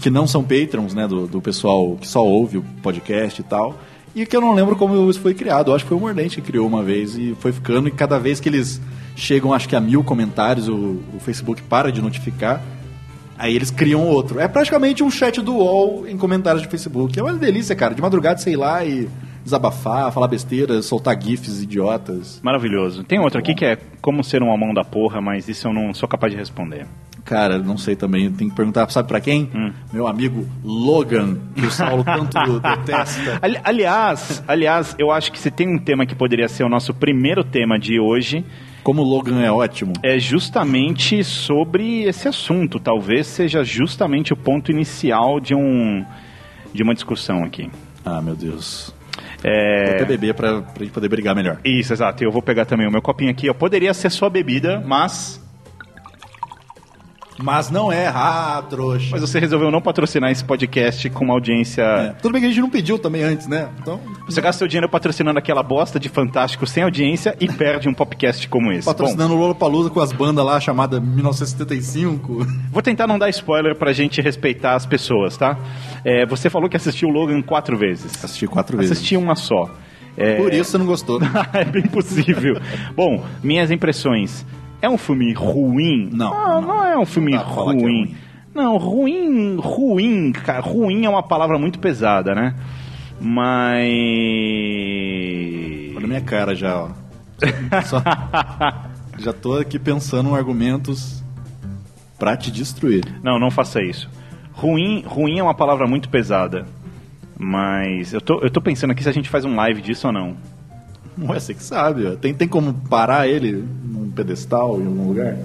que 0.00 0.10
não 0.10 0.26
são 0.26 0.42
patrons, 0.42 0.94
né? 0.94 1.06
Do, 1.06 1.28
do 1.28 1.40
pessoal 1.40 1.96
que 2.00 2.08
só 2.08 2.26
ouve 2.26 2.58
o 2.58 2.64
podcast 2.82 3.40
e 3.40 3.44
tal. 3.44 3.78
E 4.16 4.26
que 4.26 4.36
eu 4.36 4.40
não 4.40 4.52
lembro 4.52 4.74
como 4.74 5.08
isso 5.08 5.20
foi 5.20 5.32
criado. 5.32 5.70
Eu 5.70 5.76
acho 5.76 5.84
que 5.84 5.88
foi 5.90 5.96
o 5.96 6.00
Mordente 6.00 6.40
que 6.40 6.46
criou 6.48 6.66
uma 6.66 6.82
vez 6.82 7.16
e 7.16 7.36
foi 7.38 7.52
ficando. 7.52 7.86
E 7.86 7.92
cada 7.92 8.18
vez 8.18 8.40
que 8.40 8.48
eles 8.48 8.80
chegam, 9.14 9.52
acho 9.52 9.68
que 9.68 9.76
a 9.76 9.80
mil 9.80 10.02
comentários, 10.02 10.68
o, 10.68 11.00
o 11.14 11.20
Facebook 11.20 11.62
para 11.62 11.92
de 11.92 12.02
notificar. 12.02 12.60
Aí 13.38 13.54
eles 13.54 13.70
criam 13.70 14.08
outro. 14.08 14.40
É 14.40 14.48
praticamente 14.48 15.04
um 15.04 15.10
chat 15.10 15.40
do 15.40 15.54
UOL 15.54 16.04
em 16.08 16.16
comentários 16.16 16.62
de 16.62 16.68
Facebook. 16.68 17.16
É 17.16 17.22
uma 17.22 17.34
delícia, 17.34 17.76
cara. 17.76 17.94
De 17.94 18.02
madrugada, 18.02 18.38
sei 18.38 18.56
lá, 18.56 18.84
e 18.84 19.08
desabafar, 19.44 20.10
falar 20.10 20.28
besteira, 20.28 20.80
soltar 20.82 21.20
gifs 21.20 21.62
idiotas. 21.62 22.40
Maravilhoso. 22.42 23.04
Tem 23.04 23.18
outro 23.20 23.38
aqui 23.38 23.54
que 23.54 23.64
é 23.64 23.78
como 24.00 24.24
ser 24.24 24.42
um 24.42 24.50
almão 24.50 24.72
da 24.72 24.82
porra, 24.84 25.20
mas 25.20 25.48
isso 25.48 25.68
eu 25.68 25.72
não 25.72 25.92
sou 25.92 26.08
capaz 26.08 26.32
de 26.32 26.38
responder. 26.38 26.86
Cara, 27.24 27.58
não 27.58 27.78
sei 27.78 27.96
também. 27.96 28.30
Tem 28.30 28.48
que 28.50 28.54
perguntar, 28.54 28.88
sabe 28.90 29.08
pra 29.08 29.20
quem? 29.20 29.50
Meu 29.92 30.06
amigo 30.06 30.46
Logan, 30.62 31.38
que 31.54 31.64
o 31.66 31.70
Saulo 31.70 32.04
tanto 32.30 32.60
detesta. 32.60 33.38
Ali- 33.40 33.58
aliás, 33.64 34.42
aliás, 34.46 34.94
eu 34.98 35.10
acho 35.10 35.32
que 35.32 35.38
se 35.38 35.50
tem 35.50 35.68
um 35.68 35.78
tema 35.78 36.04
que 36.04 36.14
poderia 36.14 36.48
ser 36.48 36.64
o 36.64 36.68
nosso 36.68 36.92
primeiro 36.92 37.42
tema 37.42 37.78
de 37.78 37.98
hoje, 37.98 38.44
Como 38.82 39.00
o 39.00 39.04
Logan 39.04 39.40
é 39.40 39.50
ótimo. 39.50 39.94
é 40.02 40.18
justamente 40.18 41.24
sobre 41.24 42.02
esse 42.02 42.28
assunto. 42.28 42.78
Talvez 42.78 43.26
seja 43.26 43.64
justamente 43.64 44.32
o 44.34 44.36
ponto 44.36 44.70
inicial 44.70 45.40
de 45.40 45.54
um 45.54 46.04
de 46.74 46.82
uma 46.82 46.92
discussão 46.92 47.42
aqui. 47.44 47.70
Ah, 48.04 48.20
meu 48.20 48.36
Deus. 48.36 48.92
É... 49.44 49.84
Vou 49.84 49.94
até 49.96 50.04
beber 50.06 50.34
pra, 50.34 50.62
pra 50.62 50.82
gente 50.82 50.92
poder 50.92 51.08
brigar 51.08 51.34
melhor. 51.34 51.58
Isso, 51.62 51.92
exato. 51.92 52.24
Eu 52.24 52.32
vou 52.32 52.40
pegar 52.40 52.64
também 52.64 52.88
o 52.88 52.90
meu 52.90 53.02
copinho 53.02 53.30
aqui. 53.30 53.46
Eu 53.46 53.54
poderia 53.54 53.92
ser 53.92 54.10
sua 54.10 54.30
bebida, 54.30 54.82
mas 54.84 55.43
Mas 57.44 57.68
não 57.70 57.92
é, 57.92 58.06
ah, 58.06 58.64
trouxa. 58.70 59.08
mas 59.10 59.20
você 59.20 59.38
resolveu 59.38 59.70
não 59.70 59.82
patrocinar 59.82 60.30
esse 60.30 60.42
podcast 60.42 61.10
com 61.10 61.26
uma 61.26 61.34
audiência. 61.34 61.82
É. 61.82 62.08
Tudo 62.12 62.32
bem 62.32 62.40
que 62.40 62.46
a 62.46 62.50
gente 62.50 62.62
não 62.62 62.70
pediu 62.70 62.98
também 62.98 63.22
antes, 63.22 63.46
né? 63.46 63.68
Então, 63.82 64.00
Você 64.24 64.40
gasta 64.40 64.60
seu 64.60 64.66
dinheiro 64.66 64.88
patrocinando 64.88 65.38
aquela 65.38 65.62
bosta 65.62 66.00
de 66.00 66.08
fantástico 66.08 66.66
sem 66.66 66.82
audiência 66.82 67.36
e 67.38 67.46
perde 67.46 67.86
um 67.86 67.92
podcast 67.92 68.48
como 68.48 68.72
esse. 68.72 68.86
Bom, 68.86 68.92
patrocinando 68.92 69.34
o 69.34 69.36
Lollapalooza 69.36 69.90
com 69.90 70.00
as 70.00 70.10
bandas 70.10 70.42
lá 70.42 70.58
chamada 70.58 70.98
1975. 70.98 72.46
Vou 72.72 72.80
tentar 72.80 73.06
não 73.06 73.18
dar 73.18 73.28
spoiler 73.28 73.76
pra 73.76 73.92
gente 73.92 74.22
respeitar 74.22 74.74
as 74.74 74.86
pessoas, 74.86 75.36
tá? 75.36 75.58
É, 76.02 76.24
você 76.24 76.48
falou 76.48 76.70
que 76.70 76.78
assistiu 76.78 77.10
o 77.10 77.12
Logan 77.12 77.42
quatro 77.42 77.76
vezes. 77.76 78.24
Assisti 78.24 78.46
quatro 78.46 78.78
vezes. 78.78 78.92
Assisti 78.92 79.18
uma 79.18 79.36
só. 79.36 79.70
É... 80.16 80.36
Por 80.36 80.50
isso 80.54 80.70
você 80.70 80.78
não 80.78 80.86
gostou. 80.86 81.20
é 81.52 81.64
bem 81.66 81.82
possível. 81.82 82.56
Bom, 82.96 83.22
minhas 83.42 83.70
impressões. 83.70 84.46
É 84.84 84.88
um 84.90 84.98
filme 84.98 85.32
ruim? 85.32 86.10
Não, 86.12 86.30
Não, 86.30 86.60
não 86.60 86.84
é 86.84 86.98
um 86.98 87.06
filme 87.06 87.32
Não 87.32 87.40
é 87.40 87.44
ruim. 87.44 87.80
ruim. 87.80 88.14
Não, 88.54 88.76
ruim, 88.76 89.56
ruim, 89.56 90.30
cara. 90.32 90.60
Ruim 90.60 91.06
é 91.06 91.08
uma 91.08 91.22
palavra 91.22 91.58
muito 91.58 91.78
pesada, 91.78 92.34
né? 92.34 92.54
Mas. 93.20 93.84
Olha 95.96 96.04
a 96.04 96.08
minha 96.08 96.20
cara 96.20 96.54
já, 96.54 96.76
ó. 96.82 96.88
Só- 97.84 98.02
já 99.18 99.32
tô 99.32 99.56
aqui 99.58 99.78
pensando 99.78 100.30
em 100.30 100.34
argumentos 100.34 101.22
pra 102.18 102.36
te 102.36 102.50
destruir. 102.50 103.04
Não, 103.22 103.38
não 103.38 103.50
faça 103.50 103.82
isso. 103.82 104.08
Ruim, 104.52 105.02
ruim 105.06 105.38
é 105.38 105.42
uma 105.42 105.54
palavra 105.54 105.86
muito 105.86 106.08
pesada. 106.08 106.66
Mas 107.38 108.12
eu 108.12 108.20
tô, 108.20 108.40
eu 108.40 108.50
tô 108.50 108.60
pensando 108.60 108.92
aqui 108.92 109.02
se 109.02 109.08
a 109.08 109.12
gente 109.12 109.28
faz 109.28 109.44
um 109.44 109.56
live 109.56 109.82
disso 109.82 110.06
ou 110.06 110.12
não. 110.12 110.36
Você 111.16 111.54
que 111.54 111.62
sabe. 111.62 112.06
ó. 112.06 112.16
Tem, 112.16 112.34
tem 112.34 112.48
como 112.48 112.72
parar 112.88 113.28
ele 113.28 113.52
num 113.84 114.10
pedestal 114.10 114.80
em 114.80 114.86
algum 114.86 115.08
lugar? 115.08 115.36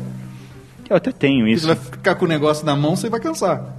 Eu 0.90 0.96
até 0.96 1.12
tenho 1.12 1.40
Porque 1.42 1.54
isso. 1.54 1.68
Você 1.68 1.74
vai 1.76 1.84
ficar 1.92 2.16
com 2.16 2.26
o 2.26 2.28
negócio 2.28 2.66
na 2.66 2.76
mão, 2.76 2.96
você 2.96 3.10
vai 3.10 3.20
cansar. 3.20 3.76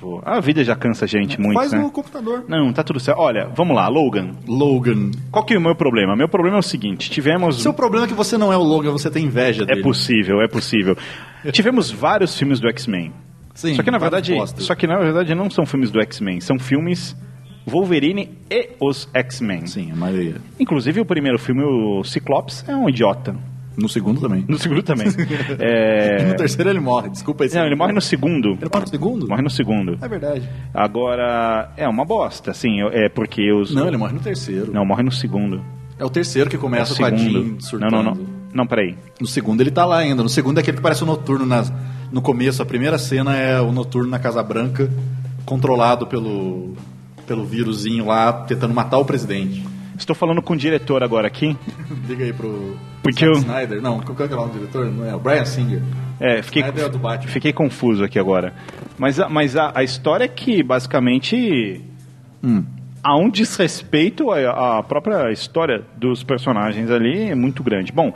Pô, 0.00 0.22
A 0.24 0.38
vida 0.38 0.62
já 0.62 0.76
cansa 0.76 1.06
a 1.06 1.08
gente 1.08 1.40
muito, 1.40 1.54
Faz 1.58 1.72
né? 1.72 1.78
no 1.80 1.90
computador. 1.90 2.44
Não, 2.48 2.72
tá 2.72 2.84
tudo 2.84 3.00
certo. 3.00 3.18
Olha, 3.18 3.48
vamos 3.54 3.74
lá, 3.74 3.88
Logan. 3.88 4.30
Logan. 4.46 5.10
Qual 5.30 5.44
que 5.44 5.54
é 5.54 5.58
o 5.58 5.60
meu 5.60 5.74
problema? 5.74 6.14
Meu 6.14 6.28
problema 6.28 6.56
é 6.56 6.60
o 6.60 6.62
seguinte, 6.62 7.10
tivemos... 7.10 7.60
Seu 7.60 7.72
problema 7.74 8.06
é 8.06 8.08
que 8.08 8.14
você 8.14 8.38
não 8.38 8.52
é 8.52 8.56
o 8.56 8.62
Logan, 8.62 8.92
você 8.92 9.10
tem 9.10 9.24
inveja 9.24 9.64
É 9.64 9.66
dele. 9.66 9.82
possível, 9.82 10.40
é 10.40 10.46
possível. 10.46 10.96
tivemos 11.52 11.90
vários 11.90 12.36
filmes 12.38 12.60
do 12.60 12.68
X-Men. 12.68 13.12
Sim, 13.54 13.74
Só 13.74 13.82
que 13.82 13.90
na 13.90 13.98
verdade, 13.98 14.36
só 14.58 14.74
que 14.76 14.86
na 14.86 14.98
verdade 14.98 15.34
não 15.34 15.50
são 15.50 15.66
filmes 15.66 15.90
do 15.90 16.00
X-Men, 16.00 16.40
são 16.40 16.60
filmes 16.60 17.16
Wolverine 17.68 18.30
e 18.50 18.70
os 18.80 19.08
X-Men. 19.14 19.66
Sim, 19.66 19.92
a 19.92 19.96
maioria. 19.96 20.36
Inclusive 20.58 21.00
o 21.00 21.04
primeiro 21.04 21.38
filme, 21.38 21.62
o 21.62 22.02
Ciclops, 22.04 22.64
é 22.68 22.74
um 22.74 22.88
idiota. 22.88 23.34
No 23.76 23.88
segundo 23.88 24.20
também. 24.20 24.44
No 24.48 24.58
segundo 24.58 24.82
também. 24.82 25.06
É... 25.60 26.24
No 26.24 26.36
terceiro 26.36 26.68
ele 26.68 26.80
morre, 26.80 27.10
desculpa 27.10 27.44
aí. 27.44 27.50
Não, 27.54 27.64
ele 27.64 27.76
morre 27.76 27.92
no 27.92 28.00
segundo. 28.00 28.58
Ele 28.60 28.68
morre 28.72 28.80
no 28.80 28.88
segundo? 28.88 29.28
Morre 29.28 29.42
no 29.42 29.50
segundo. 29.50 29.98
É 30.02 30.08
verdade. 30.08 30.48
Agora, 30.74 31.72
é 31.76 31.88
uma 31.88 32.04
bosta, 32.04 32.50
assim, 32.50 32.80
é 32.92 33.08
porque 33.08 33.52
os... 33.52 33.72
Não, 33.72 33.86
ele 33.86 33.96
morre 33.96 34.14
no 34.14 34.20
terceiro. 34.20 34.72
Não, 34.72 34.84
morre 34.84 35.04
no 35.04 35.12
segundo. 35.12 35.62
É 35.98 36.04
o 36.04 36.10
terceiro 36.10 36.50
que 36.50 36.56
É 36.56 36.58
o 36.58 36.62
começa 36.62 36.94
com 36.94 37.04
a 37.04 37.10
Jean 37.10 37.18
segundo. 37.18 37.52
Não, 37.52 37.60
surtando. 37.60 37.90
não, 37.92 38.02
não. 38.02 38.18
Não, 38.52 38.66
peraí. 38.66 38.96
No 39.20 39.26
segundo 39.26 39.60
ele 39.60 39.70
tá 39.70 39.84
lá 39.84 39.98
ainda. 39.98 40.22
No 40.22 40.28
segundo 40.28 40.58
é 40.58 40.60
aquele 40.60 40.78
que 40.78 40.82
parece 40.82 41.02
o 41.02 41.06
Noturno 41.06 41.44
nas, 41.46 41.72
no 42.10 42.22
começo. 42.22 42.62
A 42.62 42.66
primeira 42.66 42.98
cena 42.98 43.36
é 43.36 43.60
o 43.60 43.70
Noturno 43.72 44.08
na 44.08 44.18
Casa 44.18 44.42
Branca, 44.42 44.90
controlado 45.44 46.06
pelo, 46.06 46.74
pelo 47.28 47.44
vírusinho 47.44 48.06
lá, 48.06 48.32
tentando 48.32 48.74
matar 48.74 48.98
o 48.98 49.04
presidente. 49.04 49.64
Estou 49.96 50.16
falando 50.16 50.40
com 50.40 50.54
o 50.54 50.56
diretor 50.56 51.02
agora 51.02 51.26
aqui. 51.26 51.56
Liga 52.08 52.24
aí 52.24 52.32
pro 52.32 52.76
Porque 53.02 53.24
Zack 53.24 53.36
eu- 53.36 53.42
Snyder. 53.42 53.82
Não, 53.82 54.00
qual 54.00 54.16
que 54.16 54.22
é 54.22 54.26
o 54.26 54.38
nome 54.38 54.52
do 54.52 54.58
diretor? 54.60 54.86
Não 54.86 55.04
é? 55.06 55.14
O 55.14 55.18
Brian 55.20 55.44
Singer. 55.44 55.82
É, 56.20 56.40
fiquei, 56.42 56.62
Snyder 56.62 56.84
é 56.84 56.88
do 56.88 56.98
Batman. 56.98 57.30
fiquei 57.30 57.52
confuso 57.52 58.02
aqui 58.04 58.18
agora. 58.18 58.54
Mas, 58.96 59.20
a, 59.20 59.28
mas 59.28 59.56
a, 59.56 59.72
a 59.74 59.82
história 59.84 60.24
é 60.24 60.28
que, 60.28 60.62
basicamente, 60.62 61.82
Hum. 62.42 62.64
há 63.02 63.16
um 63.16 63.28
desrespeito 63.28 64.30
à, 64.30 64.78
à 64.78 64.82
própria 64.84 65.30
história 65.32 65.82
dos 65.96 66.22
personagens 66.22 66.88
ali 66.90 67.30
é 67.30 67.34
muito 67.34 67.62
grande. 67.64 67.90
Bom, 67.92 68.12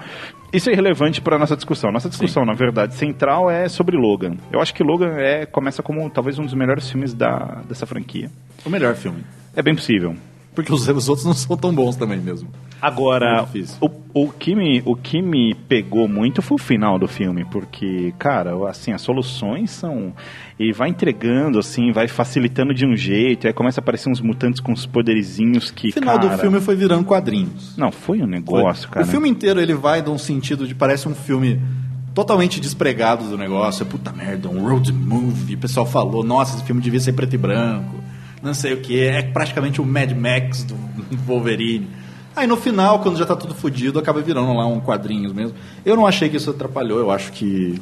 isso 0.53 0.69
é 0.69 0.73
irrelevante 0.73 1.21
para 1.21 1.38
nossa 1.38 1.57
discussão. 1.57 1.91
Nossa 1.91 2.09
discussão, 2.09 2.45
na 2.45 2.55
verdade, 2.55 2.95
central 2.95 3.51
é 3.51 3.69
sobre 3.69 3.97
Logan. 3.97 4.37
Eu 4.53 4.61
acho 4.61 4.75
que 4.75 4.83
Logan 4.83 5.15
é, 5.17 5.47
começa 5.47 5.83
como 5.83 6.09
talvez 6.11 6.38
um 6.38 6.43
dos 6.43 6.55
melhores 6.55 6.91
filmes 6.91 7.15
da, 7.15 7.62
dessa 7.69 7.87
franquia. 7.87 8.31
O 8.65 8.71
melhor 8.71 8.95
filme. 8.95 9.25
É 9.57 9.62
bem 9.62 9.75
possível. 9.75 10.15
Porque 10.55 10.73
os, 10.73 10.87
os 10.87 11.09
outros 11.09 11.27
não 11.27 11.35
são 11.35 11.57
tão 11.57 11.75
bons 11.75 11.97
também 11.97 12.19
mesmo. 12.19 12.49
Agora, 12.81 13.43
difícil. 13.43 13.77
o, 13.81 14.25
o, 14.25 14.29
que 14.29 14.57
me, 14.57 14.83
o 14.85 14.97
que 14.97 15.23
me 15.23 15.55
pegou 15.55 16.09
muito 16.09 16.43
foi 16.43 16.57
o 16.57 16.59
final 16.59 16.99
do 16.99 17.07
filme, 17.07 17.45
porque, 17.45 18.12
cara, 18.19 18.51
assim, 18.69 18.93
as 18.93 19.01
soluções 19.01 19.71
são. 19.71 20.12
E 20.59 20.73
vai 20.73 20.88
entregando, 20.88 21.61
assim, 21.61 21.93
vai 21.93 22.09
facilitando 22.09 22.75
de 22.75 22.85
um 22.85 22.97
jeito, 22.97 23.47
aí 23.47 23.53
começa 23.53 23.81
a 23.81 23.83
aparecer 23.83 24.11
uns 24.11 24.21
mutantes 24.21 24.61
com 24.61 24.73
uns 24.73 24.85
poderizinhos 24.85 25.71
que. 25.71 25.91
O 25.91 25.93
final 25.93 26.19
cara, 26.19 26.29
do 26.29 26.38
filme 26.38 26.61
foi 26.61 26.75
virando 26.75 27.05
quadrinhos. 27.05 27.77
Não, 27.77 27.93
foi 27.93 28.21
um 28.21 28.27
negócio, 28.27 28.88
Foi. 28.88 28.95
cara. 28.95 29.07
O 29.07 29.09
filme 29.09 29.29
inteiro 29.29 29.61
ele 29.61 29.75
vai 29.75 30.03
de 30.03 30.11
um 30.11 30.19
sentido 30.19 30.67
de 30.67 30.75
parece 30.75 31.09
um 31.09 31.15
filme 31.15 31.61
totalmente 32.12 32.61
despregado 32.61 33.29
do 33.29 33.38
negócio. 33.38 33.87
Puta 33.87 34.12
merda, 34.12 34.49
um 34.49 34.69
road 34.69 34.93
movie. 34.93 35.55
O 35.55 35.59
pessoal 35.59 35.87
falou, 35.87 36.25
nossa, 36.25 36.57
esse 36.57 36.65
filme 36.65 36.83
devia 36.83 37.01
ser 37.01 37.12
preto 37.12 37.35
e 37.35 37.38
branco. 37.38 38.02
Não 38.43 38.55
sei 38.55 38.73
o 38.75 38.81
que. 38.81 39.01
É 39.01 39.23
praticamente 39.23 39.81
o 39.81 39.85
Mad 39.85 40.11
Max 40.13 40.65
do 40.65 40.75
Wolverine. 41.27 41.89
Aí 42.35 42.47
no 42.47 42.57
final, 42.57 43.01
quando 43.01 43.19
já 43.19 43.27
tá 43.27 43.37
tudo 43.37 43.55
fodido, 43.55 43.99
acaba 43.99 44.21
virando 44.23 44.53
lá 44.55 44.67
um 44.67 44.81
quadrinhos 44.81 45.33
mesmo. 45.33 45.55
Eu 45.85 45.95
não 45.97 46.07
achei 46.07 46.29
que 46.29 46.37
isso 46.37 46.51
atrapalhou, 46.51 46.99
eu 46.99 47.11
acho 47.11 47.31
que, 47.33 47.79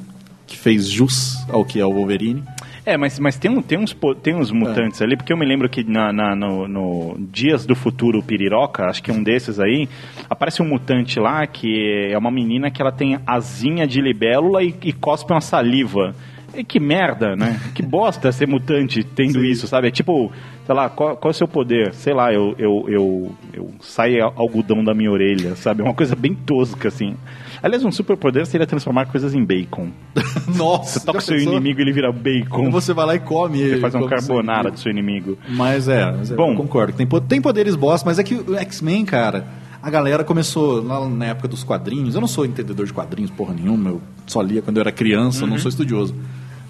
que 0.47 0.57
fez 0.57 0.89
jus 0.89 1.37
ao 1.49 1.65
que 1.65 1.79
é 1.79 1.87
o 1.87 1.93
Wolverine. 1.93 2.43
É, 2.85 2.97
mas, 2.97 3.19
mas 3.21 3.37
tem, 3.37 3.49
um, 3.51 3.63
tem, 3.63 3.79
uns, 3.79 3.95
tem 4.23 4.35
uns 4.35 4.51
mutantes 4.51 5.01
ali, 5.03 5.15
porque 5.17 5.33
eu 5.33 5.37
me 5.37 5.45
lembro 5.47 5.69
que 5.69 5.85
na, 5.85 6.13
na- 6.13 6.35
no, 6.35 6.67
no 6.67 7.17
Dias 7.31 7.65
do 7.65 7.77
Futuro 7.77 8.23
Piriroca, 8.23 8.87
acho 8.87 9.03
que 9.03 9.11
é 9.11 9.15
um 9.15 9.23
desses 9.23 9.61
aí, 9.61 9.87
aparece 10.29 10.63
um 10.63 10.65
mutante 10.69 11.21
lá 11.21 11.47
que 11.47 12.09
é 12.11 12.19
uma 12.19 12.31
menina 12.31 12.71
que 12.71 12.81
ela 12.83 12.91
tem 12.91 13.21
asinha 13.27 13.87
de 13.87 14.01
libélula 14.01 14.65
e, 14.65 14.75
e 14.83 14.93
cospe 14.93 15.31
uma 15.31 15.43
saliva. 15.43 16.15
E 16.55 16.65
que 16.65 16.81
merda, 16.81 17.37
né? 17.37 17.61
Que 17.75 17.83
bosta 17.83 18.31
ser 18.33 18.47
mutante 18.49 19.05
tendo 19.05 19.45
isso, 19.45 19.67
sabe? 19.67 19.89
É 19.89 19.91
tipo, 19.91 20.33
sei 20.67 20.75
lá, 20.75 20.89
qual, 20.89 21.17
qual 21.17 21.31
é 21.31 21.35
o 21.35 21.37
seu 21.37 21.47
poder? 21.47 21.95
Sei 21.95 22.13
lá, 22.13 22.33
eu, 22.33 22.55
eu, 22.59 22.85
eu, 22.89 23.33
eu 23.55 23.71
saio 23.81 24.25
algodão 24.37 24.83
da 24.83 24.93
minha 24.93 25.11
orelha, 25.11 25.55
sabe? 25.55 25.83
Uma 25.83 25.95
coisa 25.95 26.17
bem 26.17 26.35
tosca, 26.35 26.89
assim. 26.89 27.15
Aliás, 27.63 27.85
um 27.85 27.93
superpoder 27.93 28.47
seria 28.47 28.67
transformar 28.67 29.07
coisas 29.07 29.35
em 29.35 29.45
bacon. 29.45 29.91
Nossa, 30.57 30.99
Você 30.99 31.07
toca 31.07 31.19
o 31.19 31.23
seu 31.23 31.37
pensou? 31.37 31.53
inimigo 31.53 31.79
e 31.81 31.83
ele 31.83 31.93
vira 31.93 32.11
bacon. 32.11 32.61
Então 32.61 32.71
você 32.73 32.93
vai 32.93 33.07
lá 33.07 33.15
e 33.15 33.21
come 33.21 33.61
ele. 33.61 33.75
Você 33.77 33.81
faz 33.81 33.95
um 33.95 34.07
carbonara 34.09 34.71
do 34.71 34.79
seu 34.79 34.91
inimigo. 34.91 35.39
Mas 35.49 35.87
é, 35.89 36.11
mas 36.11 36.31
é, 36.31 36.35
Bom. 36.35 36.57
concordo. 36.57 36.95
Tem, 36.95 37.07
tem 37.07 37.41
poderes 37.41 37.77
boss, 37.77 38.03
mas 38.03 38.19
é 38.19 38.25
que 38.25 38.35
o 38.35 38.57
X-Men, 38.57 39.05
cara, 39.05 39.47
a 39.83 39.91
galera 39.91 40.25
começou 40.25 40.83
lá 40.83 41.07
na 41.09 41.27
época 41.27 41.49
dos 41.49 41.63
quadrinhos. 41.63 42.15
Eu 42.15 42.21
não 42.21 42.29
sou 42.29 42.45
entendedor 42.47 42.87
de 42.87 42.93
quadrinhos, 42.93 43.31
porra 43.31 43.55
nenhuma. 43.55 43.91
Eu 43.91 44.01
só 44.27 44.41
lia 44.41 44.63
quando 44.63 44.79
eu 44.79 44.81
era 44.81 44.91
criança, 44.93 45.43
eu 45.45 45.47
não 45.47 45.55
Uhum. 45.55 45.61
sou 45.61 45.69
estudioso. 45.69 46.15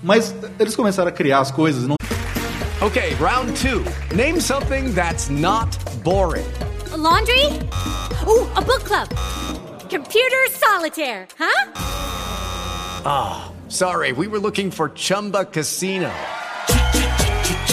Mas 0.02 0.34
eles 0.58 0.74
começaram 0.74 1.08
a 1.08 1.12
criar 1.12 1.40
as 1.40 1.50
coisas. 1.50 1.86
Não... 1.86 1.96
Okay, 2.80 3.14
round 3.16 3.54
two. 3.56 3.84
Name 4.14 4.40
something 4.40 4.94
that's 4.94 5.28
not 5.28 5.68
boring. 6.02 6.46
A 6.92 6.96
laundry? 6.96 7.46
Ooh, 8.26 8.48
a 8.56 8.62
book 8.62 8.84
club. 8.84 9.08
Computer 9.90 10.48
solitaire, 10.52 11.26
huh? 11.38 11.72
Ah, 13.04 13.52
sorry, 13.68 14.12
we 14.12 14.26
were 14.26 14.38
looking 14.38 14.70
for 14.70 14.90
Chumba 14.90 15.44
Casino. 15.44 16.10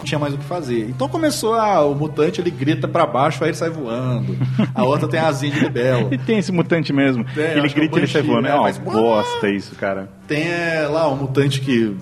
Não 0.00 0.04
tinha 0.04 0.18
mais 0.18 0.32
o 0.34 0.38
que 0.38 0.44
fazer. 0.44 0.88
Então 0.88 1.08
começou 1.08 1.54
a, 1.54 1.84
o 1.84 1.94
mutante, 1.94 2.40
ele 2.40 2.50
grita 2.50 2.88
pra 2.88 3.06
baixo, 3.06 3.44
aí 3.44 3.50
ele 3.50 3.56
sai 3.56 3.68
voando. 3.70 4.36
A 4.74 4.82
outra 4.84 5.06
tem 5.06 5.20
a 5.20 5.28
asinha 5.28 5.52
de 5.52 5.60
libelo. 5.60 6.08
E 6.12 6.18
tem 6.18 6.38
esse 6.38 6.50
mutante 6.50 6.92
mesmo. 6.92 7.24
Tem, 7.34 7.44
ele 7.52 7.66
é 7.66 7.68
grita 7.68 7.96
e 7.96 8.00
ele 8.00 8.06
sai 8.06 8.22
voando. 8.22 8.42
né? 8.42 8.50
É 8.50 8.54
uma 8.54 8.62
Faz- 8.64 8.78
bosta 8.78 9.48
isso, 9.50 9.74
cara. 9.76 10.08
Tem 10.26 10.48
é, 10.48 10.86
lá 10.90 11.08
um 11.08 11.16
mutante 11.16 11.60
que, 11.60 11.94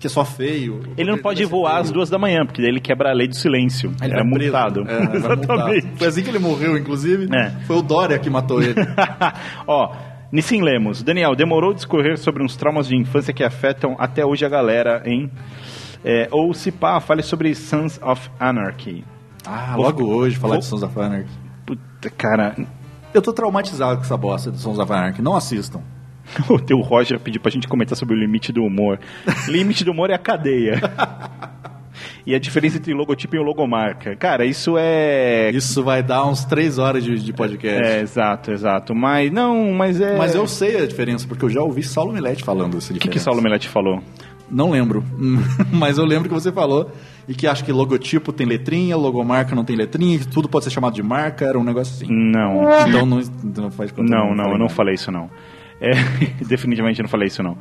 que 0.00 0.06
é 0.06 0.10
só 0.10 0.24
feio. 0.24 0.80
Ele 0.96 1.10
não 1.10 1.18
pode 1.18 1.44
voar 1.44 1.78
às 1.78 1.90
duas 1.90 2.08
da 2.10 2.18
manhã, 2.18 2.44
porque 2.46 2.60
daí 2.62 2.70
ele 2.70 2.80
quebra 2.80 3.10
a 3.10 3.12
lei 3.12 3.28
do 3.28 3.36
silêncio. 3.36 3.92
Ele 4.02 4.14
é 4.18 4.22
multado. 4.24 4.80
É, 4.88 4.98
multado. 5.00 5.16
Exatamente. 5.16 5.86
Foi 5.96 6.06
assim 6.06 6.22
que 6.22 6.30
ele 6.30 6.38
morreu, 6.38 6.76
inclusive. 6.78 7.28
É. 7.34 7.50
Foi 7.66 7.76
o 7.76 7.82
Dória 7.82 8.18
que 8.18 8.30
matou 8.30 8.62
ele. 8.62 8.74
Ó, 9.66 9.92
Nissim 10.32 10.62
Lemos. 10.62 11.02
Daniel, 11.02 11.34
demorou 11.36 11.74
discorrer 11.74 12.16
sobre 12.18 12.42
uns 12.42 12.56
traumas 12.56 12.88
de 12.88 12.96
infância 12.96 13.34
que 13.34 13.44
afetam 13.44 13.94
até 13.98 14.24
hoje 14.24 14.44
a 14.46 14.48
galera, 14.48 15.02
hein? 15.04 15.30
É, 16.04 16.28
ou 16.30 16.52
se 16.52 16.72
pá, 16.72 16.98
fale 17.00 17.22
sobre 17.22 17.54
Sons 17.54 18.00
of 18.02 18.28
Anarchy. 18.40 19.04
Ah, 19.46 19.72
Vou- 19.74 19.84
logo 19.84 20.04
hoje 20.04 20.36
falar 20.36 20.54
vou- 20.54 20.60
de 20.60 20.66
Sons 20.66 20.82
of 20.82 20.98
Anarchy. 21.00 21.30
Puta, 21.66 22.10
cara. 22.10 22.56
Eu 23.14 23.20
tô 23.22 23.32
traumatizado 23.32 23.96
com 23.98 24.02
essa 24.04 24.16
bosta 24.16 24.50
de 24.50 24.58
Sons 24.58 24.78
of 24.78 24.92
Anarchy. 24.92 25.22
Não 25.22 25.34
assistam. 25.36 25.80
O 26.48 26.58
teu 26.58 26.78
Roger 26.80 27.18
pediu 27.20 27.40
pra 27.40 27.50
gente 27.50 27.66
comentar 27.68 27.96
sobre 27.96 28.14
o 28.14 28.18
limite 28.18 28.52
do 28.52 28.62
humor. 28.64 28.98
limite 29.48 29.84
do 29.84 29.90
humor 29.90 30.08
é 30.10 30.14
a 30.14 30.18
cadeia. 30.18 30.80
e 32.26 32.34
a 32.34 32.38
diferença 32.38 32.76
entre 32.78 32.94
logotipo 32.94 33.34
e 33.36 33.38
logomarca. 33.38 34.14
Cara, 34.16 34.44
isso 34.46 34.76
é. 34.78 35.50
Isso 35.50 35.82
vai 35.82 36.02
dar 36.02 36.24
uns 36.26 36.44
três 36.44 36.78
horas 36.78 37.02
de, 37.04 37.18
de 37.18 37.32
podcast. 37.32 37.82
É, 37.82 38.00
exato, 38.00 38.50
exato. 38.52 38.94
Mas 38.94 39.30
não, 39.32 39.72
mas 39.72 40.00
é. 40.00 40.16
Mas 40.16 40.34
eu 40.34 40.46
sei 40.46 40.82
a 40.82 40.86
diferença, 40.86 41.26
porque 41.28 41.44
eu 41.44 41.50
já 41.50 41.60
ouvi 41.62 41.82
Saulo 41.82 42.12
Milete 42.12 42.42
falando 42.44 42.76
essa 42.78 42.92
O 42.92 42.94
diferença. 42.94 43.00
que, 43.00 43.08
que 43.10 43.18
Saulo 43.18 43.42
Melete 43.42 43.68
falou? 43.68 44.00
Não 44.52 44.70
lembro. 44.70 45.02
Mas 45.72 45.98
eu 45.98 46.04
lembro 46.04 46.28
que 46.28 46.34
você 46.34 46.52
falou 46.52 46.90
e 47.26 47.34
que 47.34 47.46
acha 47.46 47.64
que 47.64 47.72
logotipo 47.72 48.32
tem 48.32 48.46
letrinha, 48.46 48.96
logomarca 48.96 49.54
não 49.54 49.64
tem 49.64 49.76
letrinha, 49.76 50.20
tudo 50.30 50.48
pode 50.48 50.64
ser 50.64 50.70
chamado 50.70 50.94
de 50.94 51.02
marca, 51.02 51.46
era 51.46 51.58
um 51.58 51.64
negócio 51.64 51.94
assim. 51.94 52.12
Não. 52.12 52.62
Então 52.86 53.06
não, 53.06 53.20
não 53.42 53.70
faz 53.70 53.90
conta. 53.90 54.14
Não, 54.14 54.34
não, 54.34 54.52
eu 54.52 54.58
não 54.58 54.68
falei 54.68 54.94
isso 54.94 55.10
não. 55.10 55.30
É, 55.80 55.92
definitivamente 56.46 57.00
eu 57.00 57.04
não 57.04 57.10
falei 57.10 57.28
isso 57.28 57.42
não. 57.42 57.56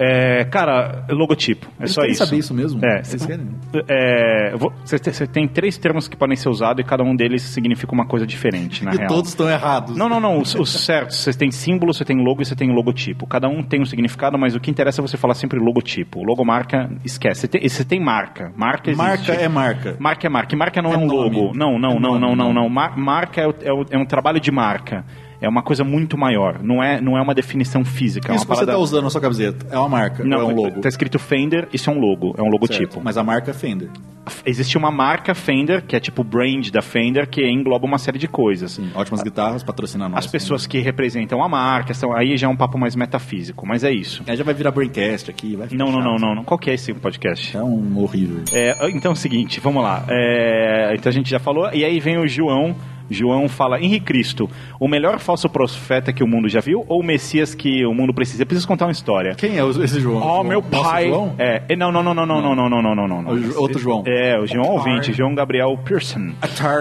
É, 0.00 0.44
cara, 0.44 1.04
logotipo. 1.10 1.66
É 1.80 1.82
Eles 1.82 1.90
só 1.92 2.02
isso. 2.02 2.24
saber 2.24 2.38
isso 2.38 2.54
mesmo? 2.54 2.80
É, 2.84 3.02
querem? 3.26 3.48
é, 3.88 4.54
Você 4.84 4.98
tem- 4.98 5.12
você 5.12 5.26
três 5.48 5.76
termos 5.76 6.06
que 6.06 6.16
podem 6.16 6.36
ser 6.36 6.48
usados 6.48 6.84
e 6.84 6.86
cada 6.86 7.02
um 7.02 7.16
deles 7.16 7.42
significa 7.42 7.92
uma 7.92 8.06
coisa 8.06 8.24
diferente, 8.24 8.84
na 8.84 8.92
E 8.94 8.96
real. 8.96 9.08
todos 9.08 9.30
estão 9.30 9.50
errados. 9.50 9.96
Não, 9.96 10.08
não, 10.08 10.20
não. 10.20 10.38
Os, 10.40 10.54
os 10.54 10.70
certos. 10.84 11.16
Você 11.16 11.32
tem 11.32 11.50
símbolo, 11.50 11.92
você 11.92 12.04
tem 12.04 12.16
logo 12.16 12.42
e 12.42 12.44
você 12.44 12.54
tem 12.54 12.70
logotipo. 12.72 13.26
Cada 13.26 13.48
um 13.48 13.62
tem 13.62 13.80
um 13.80 13.84
significado, 13.84 14.38
mas 14.38 14.54
o 14.54 14.60
que 14.60 14.70
interessa 14.70 15.00
é 15.00 15.02
você 15.02 15.16
falar 15.16 15.34
sempre 15.34 15.58
logotipo. 15.58 16.22
Logomarca, 16.22 16.88
esquece. 17.04 17.40
Você 17.40 17.48
tem, 17.48 17.68
você 17.68 17.84
tem 17.84 18.00
marca. 18.00 18.52
Marca 18.56 18.90
existe. 18.90 19.04
Marca 19.04 19.32
é 19.32 19.48
marca. 19.48 19.96
Marca 19.98 20.26
é 20.26 20.30
marca. 20.30 20.54
E 20.54 20.58
marca 20.58 20.80
não 20.82 20.90
é, 20.90 20.94
É 20.94 20.98
um 20.98 21.06
nome. 21.06 21.36
logo. 21.40 21.52
Não, 21.56 21.76
não, 21.78 21.90
É 21.90 21.94
não, 21.94 22.00
nome, 22.00 22.20
não, 22.20 22.36
não, 22.36 22.52
não. 22.52 22.52
não. 22.62 22.68
Mar- 22.68 22.96
marca 22.96 23.40
é, 23.40 23.44
é 23.46 23.72
é 23.90 23.98
um 23.98 24.06
trabalho 24.06 24.38
de 24.38 24.50
marca. 24.52 25.04
É 25.40 25.48
uma 25.48 25.62
coisa 25.62 25.84
muito 25.84 26.18
maior. 26.18 26.60
Não 26.62 26.82
é, 26.82 27.00
não 27.00 27.16
é 27.16 27.22
uma 27.22 27.34
definição 27.34 27.84
física. 27.84 28.32
é 28.32 28.34
Isso 28.34 28.44
uma 28.44 28.54
que 28.54 28.60
você 28.60 28.66
parada... 28.66 28.72
tá 28.72 28.78
usando 28.78 29.04
na 29.04 29.10
sua 29.10 29.20
camiseta 29.20 29.66
é 29.70 29.78
uma 29.78 29.88
marca, 29.88 30.24
Não, 30.24 30.40
é 30.40 30.44
um 30.44 30.54
logo? 30.54 30.80
tá 30.80 30.88
escrito 30.88 31.18
Fender, 31.18 31.68
isso 31.72 31.88
é 31.88 31.92
um 31.92 31.98
logo, 31.98 32.34
é 32.36 32.42
um 32.42 32.48
logotipo. 32.48 32.94
Certo, 32.94 33.04
Mas 33.04 33.16
a 33.16 33.22
marca 33.22 33.50
é 33.50 33.54
Fender. 33.54 33.88
Existe 34.44 34.76
uma 34.76 34.90
marca 34.90 35.34
Fender, 35.34 35.82
que 35.86 35.96
é 35.96 36.00
tipo 36.00 36.20
o 36.20 36.24
brand 36.24 36.68
da 36.70 36.82
Fender, 36.82 37.26
que 37.28 37.46
engloba 37.48 37.86
uma 37.86 37.96
série 37.98 38.18
de 38.18 38.28
coisas. 38.28 38.72
Sim, 38.72 38.90
ótimas 38.94 39.22
guitarras, 39.22 39.62
patrocina 39.62 40.06
nós. 40.08 40.18
As 40.18 40.26
pessoas 40.30 40.66
que 40.66 40.78
representam 40.80 41.42
a 41.42 41.48
marca, 41.48 41.94
são, 41.94 42.14
aí 42.14 42.36
já 42.36 42.46
é 42.46 42.50
um 42.50 42.56
papo 42.56 42.76
mais 42.78 42.94
metafísico, 42.94 43.66
mas 43.66 43.84
é 43.84 43.90
isso. 43.90 44.22
Aí 44.26 44.36
já 44.36 44.44
vai 44.44 44.52
virar 44.52 44.70
Braincast 44.70 45.30
aqui, 45.30 45.56
vai 45.56 45.68
ficar 45.68 45.82
Não, 45.82 45.90
não, 45.90 46.02
não, 46.02 46.16
não, 46.16 46.34
não. 46.34 46.44
Qual 46.44 46.58
que 46.58 46.70
é 46.70 46.74
esse 46.74 46.92
podcast? 46.92 47.56
É 47.56 47.62
um 47.62 48.02
horrível. 48.02 48.42
É, 48.52 48.90
então 48.90 49.12
é 49.12 49.14
o 49.14 49.16
seguinte, 49.16 49.60
vamos 49.60 49.82
lá. 49.82 50.04
É, 50.08 50.94
então 50.94 51.08
a 51.08 51.12
gente 51.12 51.30
já 51.30 51.38
falou, 51.38 51.70
e 51.72 51.84
aí 51.84 51.98
vem 52.00 52.18
o 52.18 52.26
João. 52.26 52.76
João 53.10 53.48
fala, 53.48 53.80
Henrique 53.80 54.06
Cristo, 54.06 54.48
o 54.78 54.88
melhor 54.88 55.18
falso 55.18 55.48
profeta 55.48 56.12
que 56.12 56.22
o 56.22 56.26
mundo 56.26 56.48
já 56.48 56.60
viu 56.60 56.84
ou 56.88 57.00
o 57.00 57.04
Messias 57.04 57.54
que 57.54 57.84
o 57.84 57.94
mundo 57.94 58.12
precisa? 58.12 58.42
Eu 58.42 58.46
preciso 58.46 58.66
contar 58.66 58.86
uma 58.86 58.92
história. 58.92 59.34
Quem 59.34 59.58
é 59.58 59.68
esse 59.84 60.00
João? 60.00 60.18
Oh, 60.18 60.20
João? 60.20 60.44
meu 60.44 60.60
Nosso 60.60 60.84
pai. 60.84 61.08
João? 61.08 61.34
É, 61.38 61.62
é, 61.68 61.76
não, 61.76 61.90
não, 61.92 62.02
não, 62.02 62.14
não, 62.14 62.26
não, 62.26 62.40
não, 62.40 62.54
não, 62.54 62.70
não, 62.70 62.82
não, 62.82 63.08
não, 63.08 63.22
não. 63.22 63.32
O 63.32 63.60
outro 63.60 63.78
João. 63.78 64.02
É, 64.06 64.38
o 64.38 64.46
João 64.46 64.68
ouvinte, 64.70 65.12
João 65.12 65.34
Gabriel 65.34 65.76
Pearson. 65.84 66.32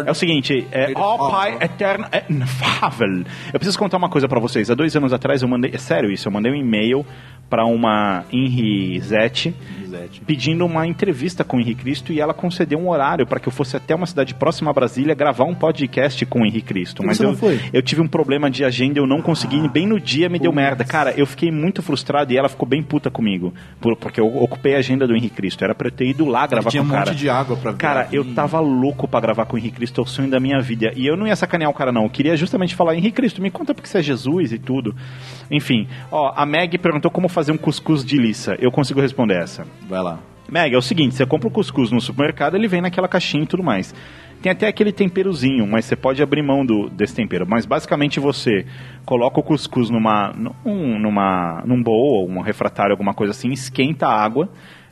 É 0.06 0.12
o 0.12 0.16
seguinte, 0.16 0.68
é, 0.72 0.92
ó 0.96 1.30
Pai 1.30 1.58
eterno, 1.62 2.06
é 2.12 2.24
inefável. 2.30 3.24
Eu 3.54 3.60
preciso 3.60 3.78
contar 3.78 3.98
uma 3.98 4.10
coisa 4.10 4.28
pra 4.28 4.40
vocês. 4.40 4.70
Há 4.70 4.76
dois 4.76 4.96
anos 4.96 5.14
atrás 5.14 5.42
eu 5.42 5.48
mandei, 5.48 5.72
é 5.74 5.78
sério 5.78 6.12
isso, 6.12 6.28
eu 6.28 6.32
mandei 6.32 6.52
um 6.52 6.56
e-mail 6.56 7.06
pra 7.50 7.66
uma 7.66 8.26
Henrizete 8.32 9.56
pedindo 10.26 10.66
uma 10.66 10.86
entrevista 10.86 11.44
com 11.44 11.58
o 11.58 11.60
Henrique 11.60 11.82
Cristo 11.82 12.12
e 12.12 12.20
ela 12.20 12.34
concedeu 12.34 12.78
um 12.78 12.90
horário 12.90 13.26
para 13.26 13.40
que 13.40 13.48
eu 13.48 13.52
fosse 13.52 13.76
até 13.78 13.96
uma 13.96 14.06
cidade 14.06 14.34
próxima 14.34 14.70
a 14.70 14.74
Brasília 14.74 15.16
gravar 15.16 15.46
um 15.46 15.56
podcast 15.56 16.17
com 16.26 16.42
o 16.42 16.46
Henrique 16.46 16.68
Cristo. 16.68 17.04
Mas 17.06 17.20
eu, 17.20 17.36
eu 17.74 17.82
tive 17.82 18.02
um 18.02 18.08
problema 18.08 18.50
de 18.50 18.64
agenda, 18.64 19.00
eu 19.00 19.08
não 19.08 19.22
consegui, 19.22 19.60
Ah. 19.64 19.68
bem 19.68 19.86
no 19.88 20.00
dia 20.00 20.28
me 20.30 20.40
deu 20.40 20.52
merda. 20.52 20.84
Cara, 20.84 21.14
eu 21.18 21.26
fiquei 21.26 21.52
muito 21.52 21.82
frustrado 21.82 22.32
e 22.34 22.38
ela 22.38 22.50
ficou 22.50 22.68
bem 22.68 22.82
puta 22.84 23.10
comigo, 23.10 23.54
por- 23.80 23.96
porque 23.98 24.20
eu 24.20 24.28
ocupei 24.42 24.76
a 24.76 24.80
agenda 24.80 25.08
do 25.08 25.16
Henrique 25.16 25.36
Cristo. 25.36 25.64
Era 25.64 25.76
pra 25.76 25.88
eu 25.88 25.92
ter 25.92 26.08
ido 26.10 26.26
lá 26.26 26.46
gravar 26.48 26.70
tinha 26.70 26.82
com 26.84 26.88
o 26.90 26.92
um 26.92 26.94
cara. 26.94 27.12
monte 27.12 27.20
de 27.20 27.30
água 27.30 27.58
pra 27.58 27.72
ver. 27.72 27.78
Cara, 27.78 28.08
eu 28.12 28.24
tava 28.34 28.60
louco 28.60 29.08
pra 29.08 29.20
gravar 29.20 29.46
com 29.46 29.56
o 29.56 29.60
Henrique 29.60 29.78
Cristo, 29.78 30.02
é 30.02 30.04
o 30.04 30.08
sonho 30.08 30.30
da 30.30 30.40
minha 30.40 30.60
vida. 30.62 30.92
E 30.96 31.06
eu 31.06 31.16
não 31.18 31.28
ia 31.28 31.36
sacanear 31.36 31.70
o 31.70 31.74
cara, 31.74 31.92
não. 31.92 32.04
Eu 32.04 32.10
queria 32.10 32.36
justamente 32.36 32.76
falar, 32.76 32.96
Henrique 32.96 33.16
Cristo, 33.16 33.42
me 33.42 33.50
conta 33.52 33.74
porque 33.74 33.88
você 33.90 34.00
é 34.00 34.02
Jesus 34.04 34.52
e 34.52 34.58
tudo. 34.60 34.96
Enfim, 35.50 35.88
ó, 36.12 36.34
a 36.36 36.46
Meg 36.46 36.78
perguntou 36.78 37.10
como 37.12 37.28
fazer 37.30 37.52
um 37.52 37.58
cuscuz 37.58 38.04
de 38.04 38.18
liça. 38.18 38.56
Eu 38.60 38.72
consigo 38.72 39.00
responder 39.02 39.36
essa. 39.42 39.66
Vai 39.88 40.02
lá. 40.02 40.20
Meg, 40.50 40.74
é 40.74 40.78
o 40.78 40.82
seguinte, 40.82 41.14
você 41.16 41.26
compra 41.26 41.48
o 41.50 41.52
cuscuz 41.52 41.92
no 41.92 42.00
supermercado, 42.00 42.56
ele 42.56 42.68
vem 42.70 42.82
naquela 42.82 43.08
caixinha 43.08 43.44
e 43.44 43.48
tudo 43.48 43.62
mais. 43.64 43.94
Tem 44.42 44.52
até 44.52 44.68
aquele 44.68 44.92
temperozinho, 44.92 45.66
mas 45.66 45.86
você 45.86 45.96
pode 45.96 46.22
abrir 46.22 46.44
mão 46.44 46.66
do, 46.66 46.90
desse 46.90 47.16
tempero. 47.16 47.46
Mas 47.48 47.66
basicamente 47.66 48.20
você 48.20 48.66
coloca 49.06 49.40
o 49.40 49.44
cuscuz 49.44 49.90
numa, 49.90 50.32
num, 50.34 51.00
numa, 51.00 51.64
num 51.66 51.82
bowl, 51.82 52.30
um 52.30 52.42
refratário, 52.42 52.92
alguma 52.92 53.14
coisa 53.14 53.32
assim, 53.32 53.50
esquenta 53.50 54.08
a 54.08 54.24
água, 54.24 54.50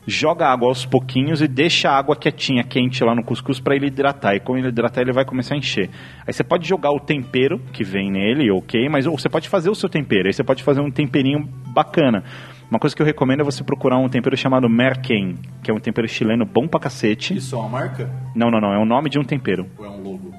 joga 0.07 0.47
a 0.47 0.51
água 0.51 0.67
aos 0.67 0.85
pouquinhos 0.85 1.41
e 1.41 1.47
deixa 1.47 1.89
a 1.89 1.97
água 1.97 2.15
quietinha, 2.15 2.63
quente 2.63 3.03
lá 3.03 3.13
no 3.13 3.23
cuscuz 3.23 3.59
para 3.59 3.75
ele 3.75 3.87
hidratar. 3.87 4.35
E 4.35 4.39
quando 4.39 4.59
ele 4.59 4.69
hidratar, 4.69 5.01
ele 5.01 5.13
vai 5.13 5.25
começar 5.25 5.55
a 5.55 5.57
encher. 5.57 5.89
Aí 6.25 6.33
você 6.33 6.43
pode 6.43 6.67
jogar 6.67 6.91
o 6.91 6.99
tempero 6.99 7.59
que 7.71 7.83
vem 7.83 8.11
nele, 8.11 8.49
ok, 8.51 8.89
mas 8.89 9.05
ou 9.05 9.17
você 9.17 9.29
pode 9.29 9.47
fazer 9.47 9.69
o 9.69 9.75
seu 9.75 9.89
tempero. 9.89 10.27
Aí 10.27 10.33
você 10.33 10.43
pode 10.43 10.63
fazer 10.63 10.81
um 10.81 10.91
temperinho 10.91 11.47
bacana. 11.67 12.23
Uma 12.69 12.79
coisa 12.79 12.95
que 12.95 13.01
eu 13.01 13.05
recomendo 13.05 13.41
é 13.41 13.43
você 13.43 13.63
procurar 13.63 13.97
um 13.97 14.09
tempero 14.09 14.35
chamado 14.35 14.67
Merken, 14.67 15.37
que 15.63 15.69
é 15.69 15.73
um 15.73 15.79
tempero 15.79 16.07
chileno 16.07 16.45
bom 16.45 16.67
pra 16.67 16.79
cacete. 16.79 17.35
Isso 17.35 17.55
é 17.55 17.59
uma 17.59 17.69
marca? 17.69 18.09
Não, 18.35 18.49
não, 18.49 18.59
não, 18.59 18.73
é 18.73 18.77
o 18.79 18.85
nome 18.85 19.09
de 19.09 19.19
um 19.19 19.23
tempero. 19.23 19.67
Ou 19.77 19.85
é 19.85 19.89
um 19.89 20.01
logo? 20.01 20.33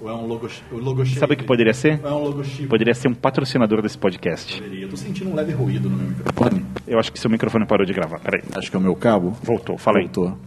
Ou 0.00 0.08
é 0.10 0.14
um 0.14 0.26
logo, 0.26 0.48
o 0.70 0.76
logo 0.76 1.06
Sabe 1.06 1.34
o 1.34 1.36
que 1.36 1.44
poderia 1.44 1.72
ser? 1.74 1.98
Ou 2.04 2.08
é 2.10 2.12
um 2.12 2.22
logo 2.24 2.44
chip? 2.44 2.68
Poderia 2.68 2.94
ser 2.94 3.08
um 3.08 3.14
patrocinador 3.14 3.82
desse 3.82 3.98
podcast. 3.98 4.62
Eu 4.62 4.88
tô 4.88 4.96
sentindo 4.96 5.30
um 5.30 5.34
leve 5.34 5.52
ruído 5.52 5.88
no 5.90 5.96
meu 5.96 6.08
microfone. 6.08 6.64
Eu 6.86 6.98
acho 6.98 7.10
que 7.10 7.18
seu 7.18 7.30
microfone 7.30 7.66
parou 7.66 7.84
de 7.86 7.92
gravar. 7.92 8.20
Peraí. 8.20 8.42
Acho 8.54 8.70
que 8.70 8.76
é 8.76 8.78
o 8.78 8.82
meu 8.82 8.94
cabo. 8.94 9.30
Voltou, 9.42 9.76
fala 9.78 9.98
aí. 9.98 10.04
Voltou. 10.04 10.38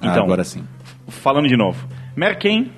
Ah, 0.00 0.08
Então, 0.08 0.24
agora 0.24 0.42
sim. 0.42 0.64
Falando 1.08 1.46
de 1.46 1.56
novo. 1.56 1.86
Merken 2.16 2.72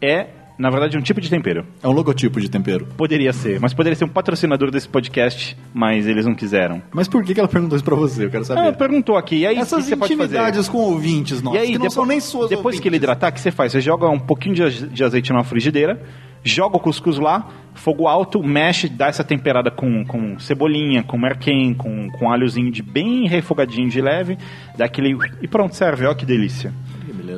é, 0.00 0.28
na 0.58 0.70
verdade, 0.70 0.96
um 0.96 1.00
tipo 1.02 1.20
de 1.20 1.28
tempero. 1.28 1.64
É 1.82 1.88
um 1.88 1.92
logotipo 1.92 2.40
de 2.40 2.48
tempero. 2.48 2.86
Poderia 2.96 3.32
ser, 3.32 3.60
mas 3.60 3.74
poderia 3.74 3.96
ser 3.96 4.04
um 4.04 4.08
patrocinador 4.08 4.70
desse 4.70 4.88
podcast, 4.88 5.56
mas 5.74 6.06
eles 6.06 6.24
não 6.26 6.34
quiseram. 6.34 6.82
Mas 6.92 7.08
por 7.08 7.22
que 7.24 7.34
que 7.34 7.40
ela 7.40 7.48
perguntou 7.48 7.76
isso 7.76 7.84
pra 7.84 7.94
você? 7.96 8.24
Eu 8.24 8.30
quero 8.30 8.44
saber. 8.44 8.60
Ah, 8.68 8.72
perguntou 8.72 9.16
aqui, 9.16 9.36
e 9.36 9.46
aí 9.46 9.56
Essas 9.56 9.84
que 9.84 9.90
você 9.90 9.96
pode 9.96 10.16
fazer? 10.16 10.34
intimidades 10.34 10.68
com 10.68 10.78
ouvintes 10.78 11.42
nossos, 11.42 11.58
E 11.58 11.62
aí, 11.62 11.66
que 11.68 11.72
não 11.74 11.80
depois, 11.80 11.94
são 11.94 12.06
nem 12.06 12.20
suas 12.20 12.48
depois 12.50 12.80
que 12.80 12.88
ele 12.88 12.96
hidratar, 12.96 13.30
o 13.30 13.32
que 13.32 13.40
você 13.40 13.50
faz? 13.50 13.72
Você 13.72 13.80
joga 13.80 14.08
um 14.08 14.18
pouquinho 14.18 14.54
de, 14.54 14.62
aze- 14.62 14.86
de 14.88 15.04
azeite 15.04 15.32
numa 15.32 15.44
frigideira, 15.44 16.00
joga 16.42 16.76
o 16.76 16.80
cuscuz 16.80 17.18
lá, 17.18 17.48
fogo 17.74 18.06
alto, 18.06 18.42
mexe, 18.42 18.88
dá 18.88 19.08
essa 19.08 19.24
temperada 19.24 19.70
com, 19.70 20.04
com 20.06 20.38
cebolinha, 20.38 21.02
com 21.02 21.18
merquém, 21.18 21.74
com, 21.74 22.08
com 22.12 22.30
alhozinho 22.30 22.70
de 22.70 22.82
bem 22.82 23.26
refogadinho 23.28 23.88
de 23.90 24.00
leve, 24.00 24.38
dá 24.78 24.84
aquele... 24.86 25.16
E 25.42 25.48
pronto, 25.48 25.74
serve, 25.74 26.06
ó 26.06 26.14
que 26.14 26.24
delícia. 26.24 26.72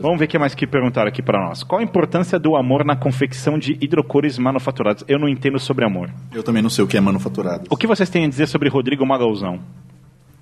Vamos 0.00 0.18
ver 0.18 0.26
o 0.26 0.28
que 0.28 0.38
mais 0.38 0.54
que 0.54 0.66
perguntaram 0.66 1.08
aqui 1.08 1.22
pra 1.22 1.40
nós. 1.46 1.62
Qual 1.62 1.80
a 1.80 1.84
importância 1.84 2.38
do 2.38 2.56
amor 2.56 2.84
na 2.84 2.96
confecção 2.96 3.58
de 3.58 3.76
hidrocores 3.80 4.38
manufaturados? 4.38 5.04
Eu 5.08 5.18
não 5.18 5.28
entendo 5.28 5.58
sobre 5.58 5.84
amor. 5.84 6.10
Eu 6.32 6.42
também 6.42 6.62
não 6.62 6.70
sei 6.70 6.84
o 6.84 6.86
que 6.86 6.96
é 6.96 7.00
manufaturado. 7.00 7.64
O 7.70 7.76
que 7.76 7.86
vocês 7.86 8.08
têm 8.08 8.24
a 8.24 8.28
dizer 8.28 8.46
sobre 8.46 8.68
Rodrigo 8.68 9.04
Magalzão? 9.06 9.60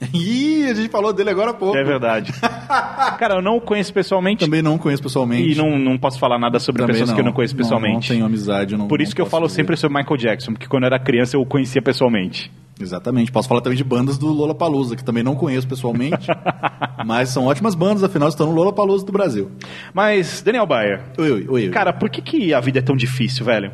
Ih, 0.12 0.66
a 0.70 0.74
gente 0.74 0.90
falou 0.90 1.12
dele 1.12 1.30
agora 1.30 1.52
há 1.52 1.54
pouco. 1.54 1.76
É 1.76 1.82
verdade. 1.82 2.32
Cara, 3.18 3.36
eu 3.36 3.42
não 3.42 3.56
o 3.56 3.60
conheço 3.60 3.92
pessoalmente. 3.92 4.44
Também 4.44 4.60
não 4.60 4.76
conheço 4.76 5.02
pessoalmente. 5.02 5.52
E 5.52 5.54
não, 5.54 5.78
não 5.78 5.96
posso 5.96 6.18
falar 6.18 6.38
nada 6.38 6.58
sobre 6.58 6.82
Também 6.82 6.94
pessoas 6.94 7.14
que 7.14 7.20
eu 7.20 7.24
não 7.24 7.32
conheço 7.32 7.54
Não, 7.54 7.62
pessoalmente. 7.62 8.10
Não, 8.10 8.16
tenho 8.16 8.26
amizade. 8.26 8.76
Não, 8.76 8.88
Por 8.88 9.00
isso 9.00 9.12
não 9.12 9.16
que 9.16 9.22
eu 9.22 9.26
falo 9.26 9.46
dizer. 9.46 9.56
sempre 9.56 9.76
sobre 9.76 9.98
Michael 9.98 10.16
Jackson, 10.18 10.52
porque 10.52 10.66
quando 10.66 10.82
eu 10.82 10.88
era 10.88 10.98
criança 10.98 11.36
eu 11.36 11.40
o 11.40 11.46
conhecia 11.46 11.80
pessoalmente. 11.80 12.52
Exatamente. 12.80 13.32
Posso 13.32 13.48
falar 13.48 13.60
também 13.60 13.76
de 13.76 13.84
bandas 13.84 14.18
do 14.18 14.26
Lola 14.28 14.54
Palusa, 14.54 14.96
que 14.96 15.04
também 15.04 15.22
não 15.22 15.34
conheço 15.34 15.66
pessoalmente, 15.66 16.28
mas 17.06 17.30
são 17.30 17.46
ótimas 17.46 17.74
bandas, 17.74 18.04
afinal 18.04 18.28
estão 18.28 18.46
no 18.46 18.52
Lola 18.52 18.72
Palusa 18.72 19.04
do 19.04 19.12
Brasil. 19.12 19.50
Mas, 19.94 20.42
Daniel 20.42 20.66
Bayer. 20.66 21.02
Oi, 21.18 21.30
oi, 21.30 21.46
oi. 21.48 21.68
Cara, 21.70 21.92
por 21.92 22.10
que, 22.10 22.20
que 22.20 22.52
a 22.52 22.60
vida 22.60 22.78
é 22.78 22.82
tão 22.82 22.96
difícil, 22.96 23.44
velho? 23.44 23.72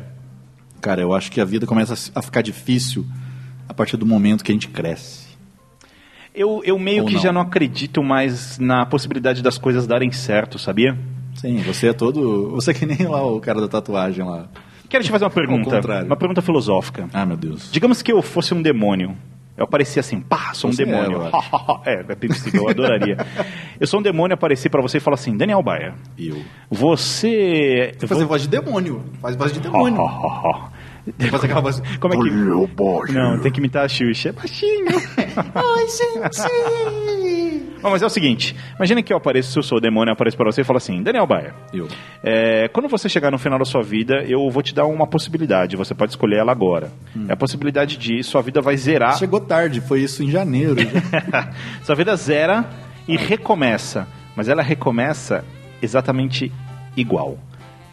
Cara, 0.79 1.01
eu 1.01 1.13
acho 1.13 1.31
que 1.31 1.41
a 1.41 1.45
vida 1.45 1.65
começa 1.65 2.11
a 2.15 2.21
ficar 2.21 2.41
difícil 2.41 3.05
a 3.67 3.73
partir 3.73 3.97
do 3.97 4.05
momento 4.05 4.43
que 4.43 4.51
a 4.51 4.55
gente 4.55 4.67
cresce. 4.67 5.23
Eu, 6.35 6.61
eu 6.65 6.79
meio 6.79 7.03
Ou 7.03 7.07
que 7.07 7.15
não. 7.15 7.21
já 7.21 7.31
não 7.31 7.41
acredito 7.41 8.01
mais 8.01 8.57
na 8.57 8.85
possibilidade 8.85 9.43
das 9.43 9.57
coisas 9.57 9.85
darem 9.85 10.11
certo, 10.11 10.57
sabia? 10.57 10.97
Sim, 11.35 11.57
você 11.57 11.87
é 11.89 11.93
todo. 11.93 12.49
Você 12.51 12.71
é 12.71 12.73
que 12.73 12.85
nem 12.85 13.07
lá 13.07 13.23
o 13.25 13.39
cara 13.39 13.61
da 13.61 13.67
tatuagem 13.67 14.25
lá. 14.25 14.47
Quero 14.93 15.03
te 15.03 15.09
fazer 15.09 15.25
uma 15.25 15.31
pergunta. 15.31 16.03
Uma 16.05 16.15
pergunta 16.15 16.39
filosófica. 16.39 17.09
Ah, 17.11 17.25
meu 17.25 17.35
Deus. 17.35 17.71
Digamos 17.71 18.03
que 18.03 18.11
eu 18.11 18.21
fosse 18.21 18.53
um 18.53 18.61
demônio. 18.61 19.17
Eu 19.57 19.63
aparecia 19.63 20.01
assim, 20.01 20.19
pá, 20.19 20.53
sou 20.53 20.69
um 20.69 20.73
Você 20.73 20.83
é, 20.83 20.85
demônio. 20.85 21.13
eu 21.13 21.81
É, 21.83 22.05
é 22.07 22.15
possível, 22.15 22.61
eu 22.61 22.69
adoraria. 22.69 23.17
eu 23.81 23.87
sou 23.87 23.99
um 23.99 24.03
demônio, 24.03 24.35
aparecer 24.35 24.69
pra 24.69 24.83
você 24.83 24.97
e 24.97 24.99
falar 24.99 25.15
assim, 25.15 25.35
Daniel 25.35 25.63
Baia, 25.63 25.95
Eu. 26.15 26.39
você... 26.69 27.95
Você 27.97 28.05
fazer 28.05 28.25
voz 28.25 28.43
de 28.43 28.49
demônio. 28.49 29.03
Faz 29.19 29.35
voz 29.35 29.51
de 29.51 29.61
demônio. 29.61 29.97
Tem 31.17 31.25
que 31.25 31.29
fazer 31.29 31.47
aquela 31.47 31.61
voz. 31.61 31.81
Como 31.99 32.13
é 32.13 32.17
que... 32.17 33.13
Não, 33.13 33.39
tem 33.39 33.51
que 33.51 33.59
imitar 33.59 33.85
a 33.85 33.89
Xuxa. 33.89 34.29
É 34.29 34.31
baixinho. 34.31 34.85
Ai, 35.55 35.87
gente. 35.87 37.12
Bom, 37.83 37.89
mas 37.91 38.01
é 38.01 38.05
o 38.05 38.09
seguinte, 38.09 38.55
imagina 38.77 39.03
que 39.03 39.11
eu 39.13 39.17
apareço, 39.17 39.51
se 39.51 39.59
eu 39.59 39.63
sou 39.63 39.77
o 39.77 39.81
demônio, 39.81 40.09
eu 40.09 40.13
apareço 40.13 40.35
pra 40.37 40.45
você 40.49 40.61
e 40.61 40.63
falo 40.63 40.77
assim, 40.77 41.03
Daniel 41.03 41.27
Baia, 41.27 41.53
Eu. 41.73 41.87
é, 42.23 42.67
quando 42.69 42.87
você 42.87 43.07
chegar 43.09 43.29
no 43.29 43.37
final 43.37 43.59
da 43.59 43.65
sua 43.65 43.83
vida, 43.83 44.23
eu 44.27 44.49
vou 44.49 44.63
te 44.63 44.73
dar 44.73 44.85
uma 44.85 45.05
possibilidade, 45.05 45.75
você 45.75 45.93
pode 45.93 46.13
escolher 46.13 46.37
ela 46.37 46.51
agora. 46.51 46.89
É 47.27 47.33
a 47.33 47.37
possibilidade 47.37 47.97
de 47.97 48.23
sua 48.23 48.41
vida 48.41 48.61
vai 48.61 48.77
zerar, 48.77 49.17
Chegou 49.17 49.39
tarde, 49.41 49.81
foi 49.81 49.99
isso 50.01 50.23
em 50.23 50.31
janeiro. 50.31 50.77
sua 51.83 51.95
vida 51.95 52.15
zera 52.15 52.65
e 53.07 53.17
recomeça, 53.17 54.07
mas 54.35 54.47
ela 54.47 54.63
recomeça 54.63 55.43
exatamente 55.81 56.51
igual. 56.95 57.37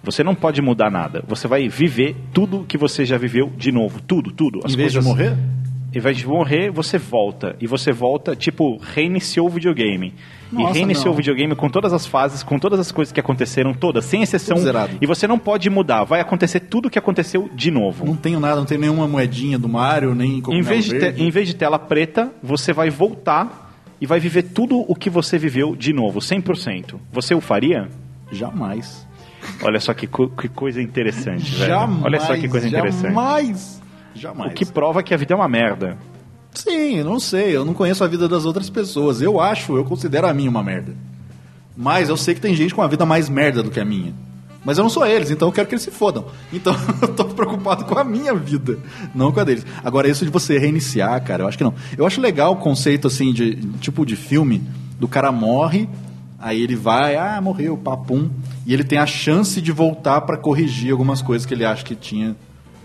Você 0.03 0.25
não 0.25 0.35
pode 0.35 0.63
mudar 0.63 0.91
nada, 0.91 1.23
você 1.29 1.47
vai 1.47 1.69
viver 1.69 2.17
tudo 2.33 2.65
que 2.65 2.79
você 2.79 3.05
já 3.05 3.19
viveu 3.19 3.53
de 3.57 3.71
novo, 3.71 4.01
tudo, 4.01 4.31
tudo. 4.31 4.61
As 4.65 4.73
em 4.73 4.77
vez 4.77 4.93
de 4.93 4.99
coisas- 4.99 5.05
morrer? 5.05 5.37
Em 5.93 5.99
vez 5.99 6.17
de 6.19 6.27
morrer, 6.27 6.71
você 6.71 6.97
volta. 6.99 7.57
E 7.61 7.67
você 7.67 7.91
volta, 7.93 8.37
tipo, 8.37 8.77
reiniciou 8.79 9.47
o 9.47 9.51
videogame. 9.51 10.15
Nossa, 10.53 10.71
e 10.71 10.79
reiniciou 10.79 11.07
não. 11.07 11.13
o 11.13 11.17
videogame 11.17 11.55
com 11.57 11.69
todas 11.69 11.93
as 11.93 12.07
fases, 12.07 12.43
com 12.43 12.59
todas 12.59 12.79
as 12.79 12.93
coisas 12.93 13.11
que 13.13 13.19
aconteceram, 13.21 13.73
todas, 13.75 14.05
sem 14.05 14.23
exceção. 14.23 14.57
E 15.01 15.07
você 15.07 15.27
não 15.27 15.39
pode 15.39 15.69
mudar. 15.69 16.05
Vai 16.05 16.21
acontecer 16.21 16.61
tudo 16.61 16.87
o 16.87 16.91
que 16.91 16.99
aconteceu 16.99 17.49
de 17.55 17.71
novo. 17.71 18.05
Não 18.07 18.17
tenho 18.17 18.39
nada, 18.39 18.57
não 18.57 18.65
tenho 18.65 18.81
nenhuma 18.81 19.07
moedinha 19.09 19.59
do 19.59 19.69
Mario, 19.69 20.15
nem 20.15 20.43
Em 20.49 20.63
vez, 20.63 20.85
de 20.85 20.99
te- 20.99 21.23
em 21.23 21.31
vez 21.31 21.49
de 21.49 21.55
tela 21.55 21.79
preta, 21.79 22.33
você 22.43 22.73
vai 22.73 22.89
voltar 22.91 23.69
e 24.01 24.07
vai 24.07 24.19
viver 24.21 24.43
tudo 24.45 24.85
o 24.89 24.95
que 24.95 25.11
você 25.11 25.39
viveu 25.39 25.75
de 25.77 25.93
novo, 25.93 26.21
100%. 26.21 26.99
Você 27.13 27.35
o 27.35 27.41
faria? 27.41 27.89
Jamais. 28.33 29.07
Olha 29.63 29.81
só 29.81 29.93
que, 29.95 30.07
co- 30.07 30.29
que 30.29 30.49
coisa 30.49 30.81
interessante, 30.83 31.51
velho. 31.53 31.67
Jamais. 31.69 32.05
Olha 32.05 32.21
só 32.21 32.37
que 32.37 32.49
coisa 32.49 32.69
interessante. 32.69 33.09
Jamais. 33.15 33.80
Jamais. 34.15 34.53
O 34.53 34.55
que 34.55 34.65
prova 34.65 35.03
que 35.03 35.15
a 35.15 35.17
vida 35.17 35.35
é 35.35 35.37
uma 35.37 35.49
merda. 35.49 35.97
Sim, 36.53 36.97
eu 36.97 37.05
não 37.05 37.21
sei, 37.21 37.57
eu 37.57 37.65
não 37.65 37.75
conheço 37.75 38.03
a 38.03 38.09
vida 38.09 38.29
das 38.29 38.45
outras 38.45 38.69
pessoas. 38.69 39.23
Eu 39.23 39.41
acho, 39.41 39.77
eu 39.77 39.85
considero 39.85 40.27
a 40.27 40.35
minha 40.35 40.51
uma 40.51 40.63
merda. 40.63 40.95
Mas 41.77 42.09
eu 42.09 42.17
sei 42.17 42.35
que 42.35 42.41
tem 42.41 42.55
gente 42.55 42.75
com 42.75 42.83
a 42.83 42.89
vida 42.89 43.07
mais 43.07 43.29
merda 43.29 43.63
do 43.63 43.71
que 43.71 43.81
a 43.81 43.85
minha. 43.85 44.13
Mas 44.65 44.77
eu 44.77 44.83
não 44.83 44.91
sou 44.91 45.07
eles, 45.07 45.31
então 45.31 45.49
eu 45.49 45.53
quero 45.53 45.67
que 45.67 45.75
eles 45.75 45.83
se 45.83 45.91
fodam. 45.91 46.27
Então 46.53 46.75
eu 47.01 47.09
tô 47.09 47.25
preocupado 47.25 47.85
com 47.85 47.99
a 47.99 48.05
minha 48.05 48.35
vida, 48.35 48.79
não 49.15 49.33
com 49.33 49.41
a 49.41 49.45
deles. 49.45 49.65
Agora, 49.83 50.09
isso 50.09 50.25
de 50.25 50.31
você 50.31 50.59
reiniciar, 50.59 51.23
cara, 51.25 51.45
eu 51.45 51.49
acho 51.49 51.57
que 51.57 51.65
não. 51.65 51.75
Eu 51.97 52.07
acho 52.07 52.21
legal 52.21 52.53
o 52.53 52.57
conceito, 52.57 53.07
assim, 53.07 53.33
de 53.33 53.57
tipo 53.79 54.05
de 54.05 54.17
filme, 54.17 54.63
do 54.99 55.09
cara 55.09 55.33
morre, 55.33 55.89
aí 56.39 56.61
ele 56.61 56.77
vai, 56.77 57.17
ah, 57.17 57.41
morreu, 57.41 57.77
papum, 57.79 58.29
e 58.67 58.75
ele 58.75 58.85
tem 58.85 58.99
a 58.99 59.07
chance 59.07 59.61
de 59.61 59.73
voltar 59.73 60.21
pra 60.23 60.37
corrigir 60.37 60.93
algumas 60.93 61.23
coisas 61.23 61.47
que 61.47 61.55
ele 61.55 61.65
acha 61.65 61.83
que 61.83 61.95
tinha 61.95 62.37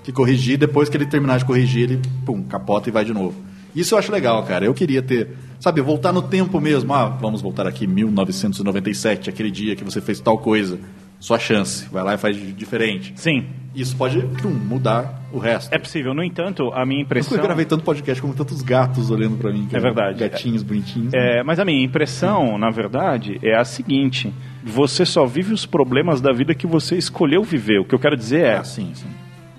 que 0.05 0.11
corrigir, 0.11 0.57
depois 0.57 0.87
que 0.87 0.95
ele 0.95 1.05
terminar 1.05 1.39
de 1.39 1.45
corrigir, 1.45 1.83
ele, 1.89 2.01
pum, 2.25 2.43
capota 2.43 2.89
e 2.89 2.91
vai 2.91 3.03
de 3.03 3.13
novo. 3.13 3.35
Isso 3.75 3.93
eu 3.93 3.99
acho 3.99 4.11
legal, 4.11 4.41
cara. 4.43 4.63
Eu 4.65 4.73
queria 4.73 5.01
ter, 5.01 5.29
sabe, 5.59 5.81
voltar 5.81 6.13
no 6.13 6.21
tempo 6.21 6.61
mesmo. 6.61 6.93
Ah, 6.93 7.07
vamos 7.07 7.41
voltar 7.41 7.67
aqui 7.67 7.85
1997, 7.85 9.29
aquele 9.29 9.51
dia 9.51 9.75
que 9.75 9.83
você 9.83 9.99
fez 9.99 10.19
tal 10.19 10.37
coisa. 10.37 10.79
Sua 11.19 11.39
chance. 11.39 11.87
Vai 11.91 12.03
lá 12.03 12.13
e 12.13 12.17
faz 12.17 12.37
diferente. 12.55 13.13
Sim. 13.15 13.45
Isso 13.73 13.95
pode 13.95 14.21
pum, 14.41 14.49
mudar 14.49 15.27
o 15.33 15.39
resto. 15.39 15.73
É 15.73 15.77
possível. 15.77 16.13
No 16.13 16.23
entanto, 16.23 16.71
a 16.73 16.85
minha 16.85 17.01
Eu 17.01 17.05
impressão... 17.05 17.41
gravei 17.41 17.65
tanto 17.65 17.83
podcast 17.83 18.21
como 18.21 18.33
tantos 18.33 18.61
gatos 18.61 19.09
olhando 19.09 19.37
pra 19.37 19.51
mim. 19.51 19.67
É 19.73 19.79
verdade. 19.79 20.19
Gatinhos 20.19 20.61
bonitinhos. 20.63 21.11
né? 21.11 21.39
É, 21.39 21.43
mas 21.43 21.59
a 21.59 21.65
minha 21.65 21.83
impressão, 21.83 22.57
na 22.57 22.69
verdade, 22.69 23.39
é 23.41 23.55
a 23.55 23.65
seguinte: 23.65 24.31
você 24.63 25.05
só 25.05 25.25
vive 25.25 25.53
os 25.53 25.65
problemas 25.65 26.21
da 26.21 26.31
vida 26.31 26.53
que 26.53 26.67
você 26.67 26.95
escolheu 26.95 27.43
viver. 27.43 27.79
O 27.79 27.85
que 27.85 27.95
eu 27.95 27.99
quero 27.99 28.15
dizer 28.15 28.45
é. 28.45 28.55
Ah, 28.57 28.63
sim, 28.63 28.91
sim. 28.93 29.07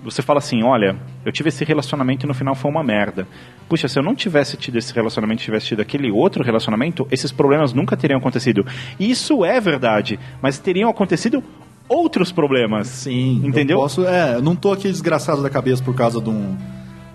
Você 0.09 0.21
fala 0.21 0.39
assim: 0.39 0.63
olha, 0.63 0.95
eu 1.25 1.31
tive 1.33 1.49
esse 1.49 1.65
relacionamento 1.65 2.25
e 2.25 2.27
no 2.27 2.33
final 2.33 2.55
foi 2.55 2.71
uma 2.71 2.81
merda. 2.83 3.27
Puxa, 3.67 3.89
se 3.89 3.99
eu 3.99 4.03
não 4.03 4.15
tivesse 4.15 4.55
tido 4.55 4.77
esse 4.77 4.93
relacionamento, 4.93 5.43
tivesse 5.43 5.67
tido 5.67 5.81
aquele 5.81 6.09
outro 6.09 6.43
relacionamento, 6.43 7.05
esses 7.11 7.29
problemas 7.29 7.73
nunca 7.73 7.97
teriam 7.97 8.17
acontecido. 8.17 8.65
Isso 8.97 9.43
é 9.43 9.59
verdade, 9.59 10.17
mas 10.41 10.59
teriam 10.59 10.89
acontecido 10.89 11.43
outros 11.89 12.31
problemas. 12.31 12.87
Sim. 12.87 13.41
Entendeu? 13.43 13.77
Eu 13.77 13.81
posso, 13.81 14.05
é, 14.05 14.35
eu 14.35 14.41
não 14.41 14.55
tô 14.55 14.71
aqui 14.71 14.89
desgraçado 14.89 15.43
da 15.43 15.49
cabeça 15.49 15.83
por 15.83 15.93
causa 15.93 16.21
de 16.21 16.29
um, 16.29 16.55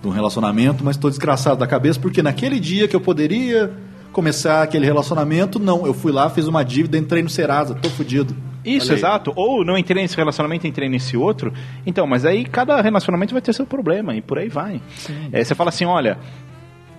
de 0.02 0.08
um 0.08 0.10
relacionamento, 0.10 0.84
mas 0.84 0.98
tô 0.98 1.08
desgraçado 1.08 1.58
da 1.58 1.66
cabeça 1.66 1.98
porque 1.98 2.20
naquele 2.20 2.60
dia 2.60 2.86
que 2.86 2.94
eu 2.94 3.00
poderia 3.00 3.72
começar 4.12 4.62
aquele 4.62 4.84
relacionamento, 4.84 5.58
não. 5.58 5.86
Eu 5.86 5.94
fui 5.94 6.12
lá, 6.12 6.28
fiz 6.28 6.46
uma 6.46 6.62
dívida, 6.62 6.98
entrei 6.98 7.22
no 7.22 7.30
Serasa, 7.30 7.74
tô 7.74 7.88
fudido. 7.88 8.36
Isso, 8.64 8.92
exato. 8.92 9.32
Ou 9.34 9.64
não 9.64 9.76
entrei 9.76 10.02
nesse 10.02 10.16
relacionamento, 10.16 10.66
entrei 10.66 10.88
nesse 10.88 11.16
outro. 11.16 11.52
Então, 11.86 12.06
mas 12.06 12.24
aí 12.24 12.44
cada 12.44 12.80
relacionamento 12.80 13.32
vai 13.32 13.42
ter 13.42 13.52
seu 13.52 13.66
problema 13.66 14.14
e 14.14 14.20
por 14.20 14.38
aí 14.38 14.48
vai. 14.48 14.80
É, 15.32 15.42
você 15.42 15.54
fala 15.54 15.70
assim, 15.70 15.84
olha, 15.84 16.18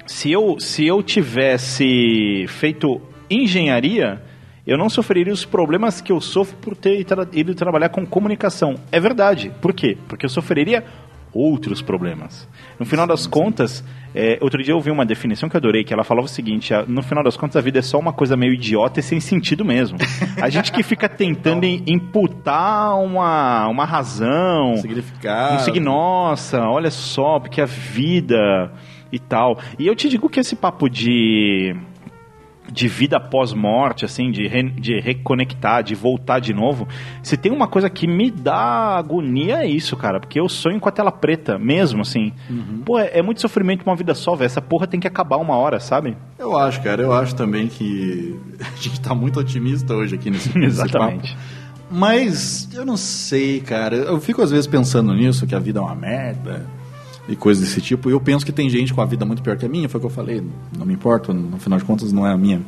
se 0.05 0.31
eu, 0.31 0.59
se 0.59 0.85
eu 0.85 1.01
tivesse 1.01 2.45
feito 2.47 3.01
engenharia, 3.29 4.21
eu 4.65 4.77
não 4.77 4.89
sofreria 4.89 5.33
os 5.33 5.45
problemas 5.45 6.01
que 6.01 6.11
eu 6.11 6.21
sofro 6.21 6.55
por 6.57 6.75
ter 6.75 7.05
ido 7.33 7.55
trabalhar 7.55 7.89
com 7.89 8.05
comunicação. 8.05 8.75
É 8.91 8.99
verdade. 8.99 9.51
Por 9.61 9.73
quê? 9.73 9.97
Porque 10.07 10.25
eu 10.25 10.29
sofreria 10.29 10.83
outros 11.33 11.81
problemas. 11.81 12.47
No 12.79 12.85
final 12.85 13.07
das 13.07 13.25
contas, 13.25 13.83
é, 14.13 14.37
outro 14.41 14.61
dia 14.61 14.71
eu 14.73 14.77
ouvi 14.77 14.91
uma 14.91 15.05
definição 15.05 15.49
que 15.49 15.55
eu 15.55 15.59
adorei, 15.59 15.83
que 15.83 15.93
ela 15.93 16.03
falava 16.03 16.25
o 16.25 16.29
seguinte, 16.29 16.73
a- 16.73 16.85
no 16.87 17.01
final 17.01 17.23
das 17.23 17.35
contas 17.35 17.55
a 17.57 17.61
vida 17.61 17.79
é 17.79 17.81
só 17.81 17.97
uma 17.97 18.13
coisa 18.13 18.37
meio 18.37 18.53
idiota 18.53 18.99
e 18.99 19.03
sem 19.03 19.19
sentido 19.19 19.65
mesmo. 19.65 19.97
A 20.41 20.49
gente 20.49 20.71
que 20.71 20.83
fica 20.83 21.09
tentando 21.09 21.65
im- 21.65 21.83
imputar 21.87 22.95
uma, 22.99 23.67
uma 23.67 23.85
razão, 23.85 24.77
Significado. 24.77 25.55
um 25.55 25.59
signo, 25.59 25.85
nossa, 25.85 26.61
olha 26.67 26.91
só, 26.91 27.39
porque 27.39 27.61
a 27.61 27.65
vida 27.65 28.71
e 29.11 29.19
tal. 29.19 29.57
E 29.79 29.85
eu 29.87 29.95
te 29.95 30.09
digo 30.09 30.29
que 30.29 30.39
esse 30.39 30.55
papo 30.55 30.89
de 30.89 31.75
de 32.73 32.87
vida 32.87 33.19
pós-morte, 33.19 34.03
assim, 34.03 34.31
de, 34.31 34.47
re- 34.47 34.69
de 34.71 34.99
reconectar, 34.99 35.83
de 35.83 35.93
voltar 35.93 36.39
de 36.39 36.53
novo. 36.53 36.87
Se 37.21 37.37
tem 37.37 37.51
uma 37.51 37.67
coisa 37.67 37.89
que 37.89 38.07
me 38.07 38.31
dá 38.31 38.97
agonia 38.97 39.57
é 39.63 39.67
isso, 39.67 39.95
cara, 39.95 40.19
porque 40.19 40.39
eu 40.39 40.49
sonho 40.49 40.79
com 40.79 40.89
a 40.89 40.91
tela 40.91 41.11
preta 41.11 41.57
mesmo, 41.59 42.01
assim. 42.01 42.33
Pô, 42.83 42.97
é, 42.97 43.11
é 43.19 43.21
muito 43.21 43.39
sofrimento 43.39 43.83
uma 43.85 43.95
vida 43.95 44.15
só, 44.15 44.33
velho. 44.35 44.47
Essa 44.47 44.61
porra 44.61 44.87
tem 44.87 44.99
que 44.99 45.07
acabar 45.07 45.37
uma 45.37 45.55
hora, 45.55 45.79
sabe? 45.79 46.17
Eu 46.39 46.57
acho, 46.57 46.81
cara, 46.81 47.01
eu 47.01 47.13
acho 47.13 47.35
também 47.35 47.67
que 47.67 48.35
a 48.59 48.75
gente 48.81 48.99
tá 48.99 49.13
muito 49.13 49.39
otimista 49.39 49.93
hoje 49.93 50.15
aqui 50.15 50.31
nesse, 50.31 50.49
nesse 50.57 50.81
Exatamente. 50.81 51.33
papo. 51.35 51.63
Mas 51.91 52.67
eu 52.73 52.83
não 52.83 52.97
sei, 52.97 53.59
cara. 53.61 53.95
Eu 53.95 54.19
fico 54.19 54.41
às 54.41 54.49
vezes 54.49 54.65
pensando 54.65 55.13
nisso, 55.13 55.45
que 55.45 55.53
a 55.53 55.59
vida 55.59 55.79
é 55.79 55.81
uma 55.83 55.93
merda 55.93 56.65
e 57.27 57.35
coisas 57.35 57.63
desse 57.63 57.79
tipo. 57.81 58.09
E 58.09 58.13
eu 58.13 58.19
penso 58.19 58.45
que 58.45 58.51
tem 58.51 58.69
gente 58.69 58.93
com 58.93 59.01
a 59.01 59.05
vida 59.05 59.25
muito 59.25 59.41
pior 59.41 59.57
que 59.57 59.65
a 59.65 59.69
minha, 59.69 59.87
foi 59.89 59.97
o 59.97 60.01
que 60.01 60.07
eu 60.07 60.11
falei. 60.11 60.43
Não 60.77 60.85
me 60.85 60.93
importo, 60.93 61.33
no 61.33 61.57
final 61.57 61.79
de 61.79 61.85
contas 61.85 62.11
não 62.11 62.25
é 62.27 62.31
a 62.33 62.37
minha. 62.37 62.61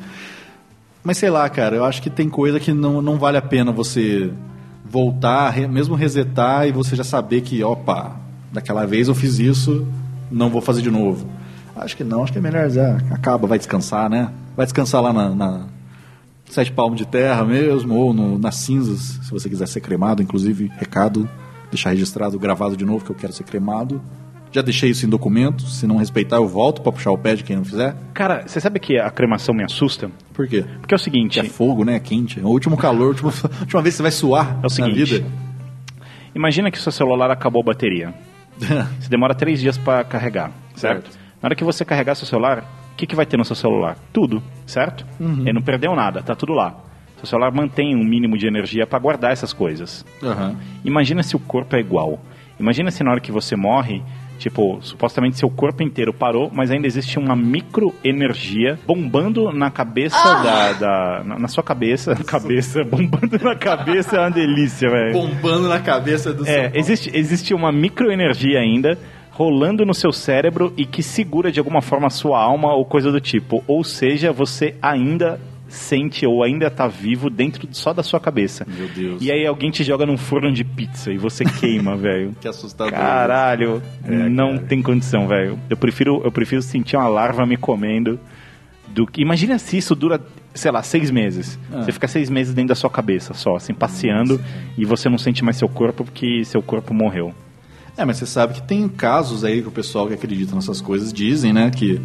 Mas 1.04 1.18
sei 1.18 1.30
lá, 1.30 1.48
cara, 1.50 1.76
eu 1.76 1.84
acho 1.86 2.02
que 2.02 2.10
tem 2.10 2.30
coisa 2.30 2.60
que 2.60 2.74
não, 2.74 3.02
não 3.02 3.18
vale 3.18 3.38
a 3.38 3.42
pena 3.42 3.72
você 3.72 4.32
voltar, 4.84 5.50
re- 5.50 5.68
mesmo 5.68 5.96
resetar 5.96 6.68
e 6.68 6.72
você 6.72 6.96
já 6.96 7.04
saber 7.04 7.42
que, 7.42 7.64
opa, 7.64 8.16
daquela 8.52 8.86
vez 8.86 9.08
eu 9.08 9.16
fiz 9.16 9.40
isso, 9.40 9.86
não 10.32 10.50
vou 10.50 10.62
fazer 10.62 10.82
de 10.82 10.90
novo. 10.92 11.28
Acho 11.76 11.98
que 11.98 12.04
não, 12.04 12.24
acho 12.24 12.32
que 12.32 12.38
é 12.40 12.42
melhor 12.42 12.70
já 12.70 12.98
acaba, 13.12 13.48
vai 13.48 13.58
descansar, 13.58 14.10
né? 14.10 14.32
Vai 14.56 14.66
descansar 14.66 15.02
lá 15.02 15.12
na, 15.12 15.30
na 15.36 15.62
sete 16.50 16.72
palmos 16.72 16.98
de 16.98 17.06
terra 17.06 17.44
mesmo, 17.44 17.94
ou 17.96 18.14
no- 18.14 18.40
nas 18.40 18.56
cinzas, 18.56 19.20
se 19.24 19.30
você 19.32 19.50
quiser 19.50 19.68
ser 19.68 19.82
cremado, 19.82 20.22
inclusive, 20.24 20.72
recado, 20.78 21.28
deixar 21.70 21.90
registrado, 21.90 22.40
gravado 22.40 22.78
de 22.78 22.86
novo 22.86 23.04
que 23.04 23.12
eu 23.12 23.16
quero 23.16 23.34
ser 23.34 23.44
cremado. 23.44 24.02
Já 24.56 24.62
deixei 24.62 24.90
isso 24.90 25.06
em 25.06 25.10
documento, 25.10 25.64
se 25.68 25.86
não 25.86 25.98
respeitar 25.98 26.38
eu 26.38 26.48
volto 26.48 26.82
pra 26.82 26.90
puxar 26.90 27.12
o 27.12 27.18
pé 27.18 27.36
de 27.36 27.44
quem 27.44 27.58
não 27.58 27.66
fizer. 27.66 27.94
Cara, 28.14 28.44
você 28.48 28.62
sabe 28.62 28.80
que 28.80 28.98
a 28.98 29.10
cremação 29.12 29.54
me 29.54 29.66
assusta? 29.66 30.10
Por 30.34 30.48
quê? 30.48 30.64
Porque 30.80 30.94
é 30.94 30.96
o 30.96 30.98
seguinte. 30.98 31.38
É 31.42 31.44
fogo, 31.44 31.84
né? 31.84 31.98
É 31.98 32.00
quente. 32.00 32.40
É 32.40 32.44
o 32.44 32.48
último 32.48 32.78
calor, 32.78 33.08
a 33.08 33.08
última, 33.10 33.30
a 33.32 33.60
última 33.60 33.82
vez 33.82 33.96
que 33.96 33.98
você 33.98 34.04
vai 34.04 34.12
suar 34.14 34.58
É 34.64 34.66
o 34.66 34.70
seguinte. 34.70 35.04
vida. 35.16 35.28
Imagina 36.34 36.72
que 36.72 36.78
o 36.78 36.82
seu 36.82 36.90
celular 36.94 37.30
acabou 37.30 37.62
a 37.64 37.66
bateria. 37.66 38.14
Você 38.98 39.10
demora 39.10 39.36
três 39.36 39.60
dias 39.60 39.78
para 39.78 40.06
carregar, 40.06 40.52
certo? 40.74 41.12
Certo. 41.12 41.20
Na 41.42 41.48
hora 41.48 41.56
que 41.56 41.64
você 41.66 41.84
carregar 41.84 42.16
seu 42.16 42.26
celular, 42.26 42.64
o 42.94 42.96
que, 42.96 43.06
que 43.06 43.14
vai 43.14 43.26
ter 43.26 43.36
no 43.36 43.44
seu 43.44 43.58
celular? 43.58 43.98
Tudo, 44.14 44.42
certo? 44.66 45.06
Uhum. 45.20 45.42
Ele 45.42 45.52
não 45.52 45.62
perdeu 45.62 45.94
nada, 45.94 46.24
tá 46.24 46.34
tudo 46.34 46.54
lá. 46.54 46.78
Seu 47.18 47.26
celular 47.26 47.52
mantém 47.52 47.94
um 47.94 48.04
mínimo 48.06 48.38
de 48.38 48.48
energia 48.48 48.88
para 48.88 48.98
guardar 49.00 49.34
essas 49.34 49.52
coisas. 49.52 50.06
Aham. 50.24 50.56
Imagina 50.86 51.22
se 51.24 51.36
o 51.36 51.40
corpo 51.40 51.76
é 51.76 51.80
igual. 51.82 52.22
Imagina 52.58 52.90
se 52.90 53.04
na 53.04 53.12
hora 53.12 53.20
que 53.20 53.34
você 53.34 53.58
morre, 53.58 54.02
tipo, 54.38 54.78
supostamente 54.82 55.38
seu 55.38 55.50
corpo 55.50 55.82
inteiro 55.84 56.14
parou, 56.14 56.52
mas 56.54 56.72
ainda 56.72 56.88
existe 56.88 57.18
uma 57.20 57.36
microenergia 57.36 58.78
bombando 58.86 59.52
na 59.52 59.70
cabeça 59.72 60.18
da, 60.44 60.74
da- 60.74 61.24
na, 61.26 61.40
na 61.40 61.48
sua 61.48 61.64
cabeça, 61.64 62.16
cabeça, 62.26 62.84
bombando 62.84 63.38
na 63.44 63.56
cabeça 63.56 64.18
é 64.18 64.20
uma 64.20 64.32
delícia, 64.32 64.90
velho. 64.90 65.14
Bombando 65.14 65.68
na 65.70 65.80
cabeça 65.80 66.34
do 66.34 66.48
É, 66.48 66.72
existe, 66.76 67.10
existe 67.14 67.54
uma 67.54 67.72
microenergia 67.72 68.60
ainda 68.60 68.98
rolando 69.32 69.86
no 69.86 69.94
seu 69.94 70.12
cérebro 70.14 70.74
e 70.78 70.86
que 70.86 71.04
segura 71.04 71.52
de 71.52 71.60
alguma 71.60 71.82
forma 71.82 72.08
a 72.08 72.10
sua 72.10 72.40
alma 72.42 72.74
ou 72.74 72.86
coisa 72.86 73.12
do 73.12 73.20
tipo. 73.20 73.64
Ou 73.68 73.84
seja, 73.84 74.32
você 74.32 74.76
ainda 74.82 75.40
sente 75.76 76.26
ou 76.26 76.44
ainda 76.44 76.70
tá 76.70 76.88
vivo 76.88 77.30
dentro 77.30 77.68
só 77.72 77.94
da 77.94 78.02
sua 78.04 78.20
cabeça. 78.20 78.66
Meu 78.68 78.88
Deus. 78.88 79.22
E 79.22 79.32
aí 79.32 79.46
alguém 79.46 79.70
te 79.72 79.84
joga 79.84 80.06
num 80.06 80.18
forno 80.18 80.52
de 80.52 80.64
pizza 80.64 81.12
e 81.12 81.18
você 81.18 81.44
queima, 81.46 81.96
velho. 81.98 82.36
Que 82.40 82.48
assustador. 82.48 82.94
Caralho, 82.94 83.82
É, 84.04 84.30
não 84.30 84.58
tem 84.58 84.82
condição, 84.82 85.28
velho. 85.28 85.60
Eu 85.70 85.78
prefiro, 85.78 86.22
eu 86.24 86.32
prefiro 86.32 86.62
sentir 86.62 86.96
uma 86.96 87.08
larva 87.08 87.46
me 87.46 87.58
comendo 87.58 88.20
do 88.88 89.06
que. 89.06 89.22
Imagina 89.22 89.58
se 89.60 89.78
isso 89.78 89.96
dura, 89.96 90.20
sei 90.54 90.72
lá, 90.72 90.82
seis 90.82 91.12
meses. 91.12 91.60
Ah. 91.72 91.84
Você 91.84 91.92
fica 91.92 92.08
seis 92.08 92.30
meses 92.30 92.54
dentro 92.54 92.70
da 92.70 92.76
sua 92.76 92.90
cabeça 92.90 93.34
só, 93.34 93.56
assim, 93.56 93.74
passeando 93.74 94.42
e 94.78 94.86
você 94.86 95.10
não 95.10 95.18
sente 95.18 95.44
mais 95.44 95.58
seu 95.58 95.68
corpo 95.68 96.04
porque 96.06 96.44
seu 96.46 96.62
corpo 96.62 96.94
morreu. 96.94 97.34
É, 97.98 98.04
mas 98.04 98.18
você 98.18 98.26
sabe 98.26 98.56
que 98.56 98.62
tem 98.62 98.88
casos 98.90 99.46
aí 99.46 99.62
que 99.62 99.68
o 99.68 99.72
pessoal 99.72 100.06
que 100.08 100.14
acredita 100.14 100.54
nessas 100.54 100.82
coisas 100.82 101.14
dizem, 101.14 101.54
né, 101.54 101.72
que 101.72 102.02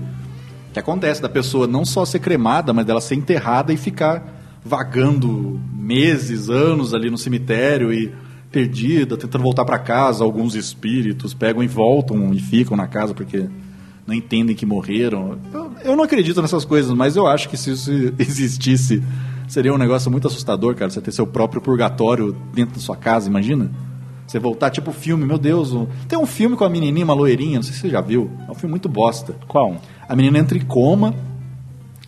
que 0.73 0.79
acontece 0.79 1.21
da 1.21 1.29
pessoa 1.29 1.66
não 1.66 1.85
só 1.85 2.05
ser 2.05 2.21
cremada, 2.21 2.73
mas 2.73 2.87
dela 2.87 3.01
ser 3.01 3.16
enterrada 3.16 3.73
e 3.73 3.77
ficar 3.77 4.61
vagando 4.64 5.61
meses, 5.75 6.49
anos 6.49 6.95
ali 6.95 7.11
no 7.11 7.18
cemitério 7.18 7.93
e 7.93 8.12
perdida, 8.51 9.16
tentando 9.16 9.43
voltar 9.43 9.64
para 9.64 9.79
casa. 9.79 10.23
Alguns 10.23 10.55
espíritos 10.55 11.35
pegam 11.35 11.62
e 11.62 11.66
voltam 11.66 12.33
e 12.33 12.41
ficam 12.41 12.77
na 12.77 12.87
casa 12.87 13.14
porque 13.14 13.49
não 14.07 14.14
entendem 14.14 14.55
que 14.55 14.66
morreram. 14.66 15.39
Eu, 15.53 15.73
eu 15.85 15.97
não 15.97 16.05
acredito 16.05 16.41
nessas 16.43 16.64
coisas, 16.64 16.93
mas 16.93 17.16
eu 17.16 17.27
acho 17.27 17.49
que 17.49 17.57
se 17.57 17.73
isso 17.73 17.91
existisse, 18.18 19.03
seria 19.49 19.73
um 19.73 19.79
negócio 19.79 20.11
muito 20.11 20.27
assustador, 20.27 20.75
cara. 20.75 20.91
Você 20.91 21.01
ter 21.01 21.12
seu 21.12 21.27
próprio 21.27 21.61
purgatório 21.61 22.37
dentro 22.53 22.75
da 22.75 22.81
sua 22.81 22.97
casa, 22.97 23.29
imagina? 23.29 23.71
Você 24.31 24.39
voltar, 24.39 24.70
tipo 24.70 24.93
filme, 24.93 25.26
meu 25.26 25.39
Deus. 25.39 25.72
um- 25.72 25.89
Tem 26.07 26.16
um 26.16 26.24
filme 26.24 26.55
com 26.57 26.62
a 26.62 26.68
menininha, 26.70 27.05
uma 27.05 27.14
loirinha, 27.14 27.57
não 27.57 27.64
sei 27.64 27.72
se 27.74 27.81
você 27.81 27.89
já 27.91 28.01
viu. 28.01 28.31
É 28.47 28.53
um 28.53 28.55
filme 28.55 28.70
muito 28.70 28.89
bosta. 28.89 29.35
Qual? 29.49 29.74
A 30.09 30.14
menina 30.14 30.39
entra 30.39 30.57
em 30.57 30.61
coma, 30.61 31.12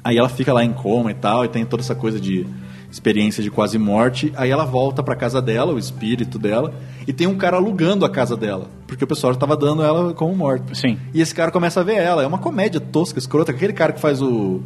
aí 0.04 0.16
ela 0.18 0.28
fica 0.28 0.52
lá 0.52 0.64
em 0.64 0.72
coma 0.72 1.10
e 1.10 1.14
tal, 1.14 1.44
e 1.44 1.48
tem 1.48 1.64
toda 1.66 1.82
essa 1.82 1.96
coisa 1.96 2.20
de 2.20 2.46
experiência 2.92 3.42
de 3.42 3.50
quase 3.50 3.76
morte. 3.76 4.32
Aí 4.36 4.50
ela 4.50 4.64
volta 4.64 5.02
pra 5.02 5.16
casa 5.16 5.42
dela, 5.42 5.72
o 5.72 5.78
espírito 5.80 6.38
dela, 6.38 6.72
e 7.08 7.12
tem 7.12 7.26
um 7.26 7.36
cara 7.36 7.56
alugando 7.56 8.04
a 8.04 8.08
casa 8.08 8.36
dela, 8.36 8.66
porque 8.86 9.02
o 9.02 9.06
pessoal 9.08 9.32
já 9.32 9.40
tava 9.40 9.56
dando 9.56 9.82
ela 9.82 10.14
como 10.14 10.32
morta. 10.36 10.76
Sim. 10.76 10.98
E 11.12 11.20
esse 11.20 11.34
cara 11.34 11.50
começa 11.50 11.80
a 11.80 11.82
ver 11.82 11.96
ela. 11.96 12.22
É 12.22 12.26
uma 12.26 12.38
comédia 12.38 12.78
tosca, 12.80 13.18
escrota. 13.18 13.50
Aquele 13.50 13.72
cara 13.72 13.92
que 13.92 14.00
faz 14.00 14.22
o. 14.22 14.60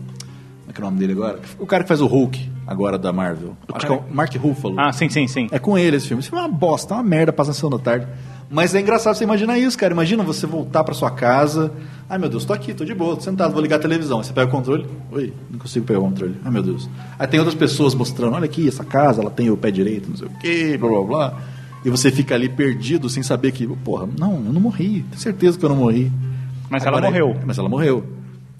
Como 0.67 0.71
é 0.71 0.73
que 0.73 0.81
é 0.81 0.85
o 0.85 0.87
nome 0.87 0.99
dele 0.99 1.13
agora? 1.13 1.39
O 1.59 1.67
cara 1.67 1.83
que 1.85 1.89
faz 1.89 2.01
o 2.01 2.07
Hulk 2.07 2.51
agora 2.67 2.99
da 2.99 3.13
Marvel. 3.13 3.57
Acho 3.73 3.87
cara- 3.87 4.01
que 4.03 4.09
é 4.09 4.13
o 4.13 4.15
Mark 4.15 4.35
Ruffalo. 4.35 4.75
Ah, 4.79 4.93
sim, 4.93 5.09
sim, 5.09 5.27
sim. 5.29 5.47
É 5.53 5.59
com 5.59 5.79
ele 5.79 5.97
esse 5.97 6.09
filme. 6.09 6.21
Esse 6.21 6.29
filme 6.31 6.45
é 6.45 6.49
uma 6.49 6.53
bosta, 6.57 6.95
é 6.95 6.97
uma 6.97 7.05
merda, 7.05 7.33
passa 7.33 7.51
na 7.51 7.55
sessão 7.55 7.71
da 7.71 7.79
tarde. 7.79 8.07
Mas 8.51 8.75
é 8.75 8.81
engraçado 8.81 9.15
você 9.17 9.25
imaginar 9.25 9.59
isso, 9.59 9.77
cara. 9.77 9.93
Imagina 9.93 10.23
você 10.23 10.47
voltar 10.47 10.85
pra 10.85 10.95
sua 10.95 11.11
casa. 11.11 11.73
Ai 12.09 12.19
meu 12.19 12.29
Deus, 12.29 12.45
tô 12.45 12.53
aqui, 12.53 12.73
tô 12.75 12.85
de 12.85 12.95
boa, 12.95 13.17
tô 13.17 13.23
sentado, 13.23 13.53
vou 13.53 13.61
ligar 13.63 13.77
a 13.77 13.79
televisão. 13.81 14.19
Aí 14.19 14.25
você 14.25 14.33
pega 14.33 14.47
o 14.49 14.51
controle. 14.51 14.87
Oi, 15.11 15.33
não 15.51 15.59
consigo 15.59 15.85
pegar 15.87 15.99
o 15.99 16.03
controle. 16.03 16.37
Ai 16.45 16.51
meu 16.53 16.63
Deus. 16.63 16.89
Aí 17.19 17.27
tem 17.27 17.41
outras 17.41 17.57
pessoas 17.57 17.95
mostrando: 17.95 18.35
olha 18.35 18.45
aqui, 18.45 18.69
essa 18.69 18.85
casa, 18.85 19.21
ela 19.21 19.31
tem 19.31 19.51
o 19.51 19.57
pé 19.57 19.71
direito, 19.71 20.09
não 20.09 20.17
sei 20.17 20.27
o 20.29 20.31
quê, 20.41 20.77
blá 20.79 20.89
blá 20.89 21.03
blá. 21.03 21.39
E 21.85 21.91
você 21.91 22.11
fica 22.11 22.35
ali 22.35 22.49
perdido 22.49 23.09
sem 23.09 23.23
saber 23.23 23.53
que, 23.53 23.67
porra, 23.67 24.09
não, 24.19 24.35
eu 24.45 24.53
não 24.53 24.61
morri. 24.61 25.05
Tenho 25.11 25.21
certeza 25.21 25.57
que 25.59 25.65
eu 25.65 25.69
não 25.69 25.77
morri. 25.77 26.11
Mas 26.69 26.85
ela 26.85 26.99
Agora, 26.99 27.11
morreu. 27.13 27.37
Mas 27.47 27.59
ela 27.59 27.69
morreu. 27.69 28.05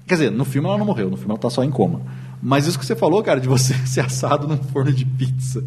Quer 0.07 0.13
dizer, 0.15 0.31
no 0.31 0.45
filme 0.45 0.67
ela 0.67 0.77
não 0.77 0.85
morreu, 0.85 1.09
no 1.09 1.17
filme 1.17 1.31
ela 1.31 1.39
tá 1.39 1.49
só 1.49 1.63
em 1.63 1.69
coma. 1.69 2.01
Mas 2.41 2.65
isso 2.65 2.79
que 2.79 2.85
você 2.85 2.95
falou, 2.95 3.21
cara, 3.21 3.39
de 3.41 3.47
você 3.47 3.73
ser 3.85 4.01
assado 4.01 4.47
num 4.47 4.57
forno 4.57 4.91
de 4.91 5.05
pizza. 5.05 5.63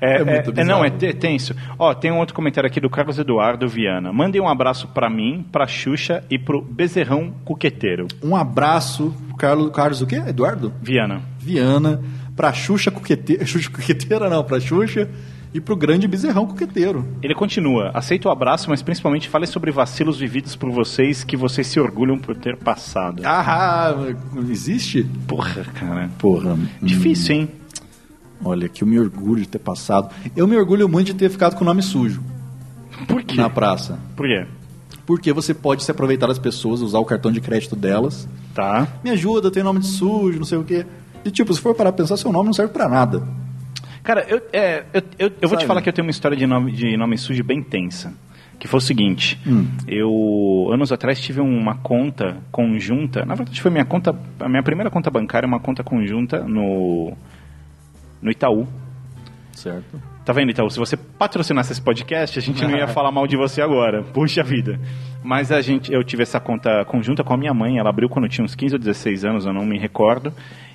É, 0.00 0.16
É 0.16 0.24
muito 0.24 0.50
é- 0.58 0.62
é- 0.62 0.64
não, 0.64 0.82
bizarro. 0.82 0.84
é 0.84 0.90
te- 0.90 1.14
tenso. 1.14 1.54
Ó, 1.78 1.94
tem 1.94 2.10
um 2.12 2.18
outro 2.18 2.34
comentário 2.34 2.68
aqui 2.68 2.78
do 2.80 2.90
Carlos 2.90 3.18
Eduardo 3.18 3.66
Viana. 3.68 4.12
Mandem 4.12 4.40
um 4.40 4.48
abraço 4.48 4.88
pra 4.88 5.08
mim, 5.08 5.46
pra 5.50 5.66
Xuxa 5.66 6.22
e 6.28 6.38
pro 6.38 6.60
Bezerrão 6.60 7.32
Cuqueteiro. 7.44 8.06
Um 8.22 8.36
abraço 8.36 9.14
Carlos, 9.38 9.70
Carlos 9.72 10.02
o 10.02 10.06
quê? 10.06 10.16
Eduardo? 10.26 10.72
Viana. 10.82 11.22
Viana, 11.38 12.02
pra 12.36 12.52
Xuxa 12.52 12.90
Cuqueteira, 12.90 13.46
Xuxa 13.46 13.70
Cuqueteira 13.70 14.28
não, 14.28 14.44
pra 14.44 14.60
Xuxa 14.60 15.08
e 15.54 15.60
pro 15.60 15.76
grande 15.76 16.08
bezerrão 16.08 16.48
Cuqueteiro. 16.48 17.06
Ele 17.22 17.32
continua. 17.32 17.92
Aceito 17.94 18.26
o 18.26 18.30
abraço, 18.30 18.68
mas 18.68 18.82
principalmente 18.82 19.28
fale 19.28 19.46
sobre 19.46 19.70
vacilos 19.70 20.18
vividos 20.18 20.56
por 20.56 20.68
vocês 20.70 21.22
que 21.22 21.36
vocês 21.36 21.68
se 21.68 21.78
orgulham 21.78 22.18
por 22.18 22.34
ter 22.34 22.56
passado. 22.56 23.22
Ah, 23.24 23.94
existe? 24.50 25.04
Porra, 25.28 25.64
cara. 25.72 26.10
Porra. 26.18 26.58
Difícil, 26.82 27.36
hein? 27.36 27.48
Olha, 28.44 28.68
que 28.68 28.82
eu 28.82 28.88
me 28.88 28.98
orgulho 28.98 29.42
de 29.42 29.48
ter 29.48 29.60
passado. 29.60 30.12
Eu 30.36 30.48
me 30.48 30.56
orgulho 30.56 30.88
muito 30.88 31.06
de 31.06 31.14
ter 31.14 31.30
ficado 31.30 31.54
com 31.54 31.62
o 31.62 31.66
nome 31.66 31.82
sujo. 31.82 32.20
Por 33.06 33.22
quê? 33.22 33.36
Na 33.36 33.48
praça. 33.48 33.96
Por 34.16 34.26
quê? 34.26 34.44
Porque 35.06 35.32
você 35.32 35.54
pode 35.54 35.84
se 35.84 35.90
aproveitar 35.90 36.26
das 36.26 36.38
pessoas, 36.38 36.80
usar 36.80 36.98
o 36.98 37.04
cartão 37.04 37.30
de 37.30 37.40
crédito 37.40 37.76
delas. 37.76 38.28
Tá. 38.52 38.88
Me 39.04 39.10
ajuda, 39.10 39.46
eu 39.46 39.50
tenho 39.52 39.64
nome 39.64 39.80
de 39.80 39.86
sujo, 39.86 40.38
não 40.38 40.44
sei 40.44 40.58
o 40.58 40.64
quê. 40.64 40.84
E 41.24 41.30
tipo, 41.30 41.54
se 41.54 41.60
for 41.60 41.74
parar 41.74 41.92
pra 41.92 42.02
pensar, 42.02 42.16
seu 42.16 42.32
nome 42.32 42.46
não 42.46 42.52
serve 42.52 42.72
pra 42.72 42.88
nada. 42.88 43.22
Cara, 44.04 44.24
eu, 44.28 44.40
é, 44.52 44.84
eu, 44.92 45.02
eu, 45.18 45.32
eu 45.40 45.48
vou 45.48 45.58
te 45.58 45.66
falar 45.66 45.80
que 45.82 45.88
eu 45.88 45.92
tenho 45.92 46.06
uma 46.06 46.10
história 46.10 46.36
de 46.36 46.46
nome, 46.46 46.70
de 46.72 46.96
nome 46.96 47.18
sujo 47.18 47.42
bem 47.42 47.62
tensa. 47.62 48.12
Que 48.58 48.68
foi 48.68 48.78
o 48.78 48.80
seguinte, 48.80 49.40
Hum. 49.44 49.66
eu 49.88 50.68
anos 50.72 50.92
atrás 50.92 51.20
tive 51.20 51.40
uma 51.40 51.76
conta 51.78 52.36
conjunta, 52.52 53.24
na 53.24 53.34
verdade 53.34 53.60
foi 53.60 53.70
minha 53.70 53.84
conta, 53.84 54.16
a 54.38 54.48
minha 54.48 54.62
primeira 54.62 54.88
conta 54.90 55.10
bancária, 55.10 55.46
uma 55.46 55.58
conta 55.58 55.82
conjunta 55.82 56.38
no 56.44 57.12
no 58.22 58.30
Itaú. 58.30 58.68
Certo. 59.52 60.00
Tá 60.24 60.32
vendo, 60.32 60.50
Itaú? 60.50 60.70
Se 60.70 60.78
você 60.78 60.96
patrocinasse 60.96 61.72
esse 61.72 61.82
podcast, 61.82 62.38
a 62.38 62.42
gente 62.42 62.62
não 62.62 62.74
ia 62.74 62.88
falar 62.94 63.12
mal 63.12 63.26
de 63.26 63.36
você 63.36 63.60
agora. 63.60 64.02
Puxa 64.02 64.42
vida. 64.42 64.80
Mas 65.22 65.52
a 65.52 65.60
gente, 65.60 65.92
eu 65.92 66.02
tive 66.02 66.22
essa 66.22 66.40
conta 66.40 66.82
conjunta 66.86 67.22
com 67.22 67.34
a 67.34 67.36
minha 67.36 67.52
mãe, 67.52 67.78
ela 67.78 67.90
abriu 67.90 68.08
quando 68.08 68.24
eu 68.24 68.30
tinha 68.30 68.44
uns 68.44 68.54
15 68.54 68.74
ou 68.74 68.78
16 68.78 69.24
anos, 69.24 69.44
eu 69.44 69.52
não 69.52 69.66
me 69.66 69.78
recordo. 69.78 70.32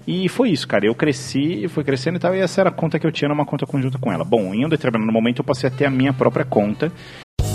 E 0.08 0.30
foi 0.30 0.52
isso, 0.52 0.68
cara. 0.68 0.86
Eu 0.86 0.94
cresci, 0.94 1.68
fui 1.68 1.84
crescendo 1.84 2.18
e 2.18 2.20
tal, 2.20 2.36
e 2.36 2.40
essa 2.40 2.62
era 2.62 2.70
a 2.70 2.74
conta 2.74 3.00
que 3.00 3.08
eu 3.08 3.12
tinha 3.12 3.28
numa 3.28 3.46
conta 3.46 3.66
conjunta 3.66 3.98
com 3.98 4.12
ela. 4.12 4.24
Bom, 4.24 4.54
em 4.54 4.66
um 4.66 4.70
determinado 4.70 5.12
momento 5.12 5.40
eu 5.40 5.46
passei 5.46 5.68
a 5.68 5.72
ter 5.72 5.86
a 5.86 5.90
minha 5.90 6.14
própria 6.14 6.46
conta. 6.46 6.92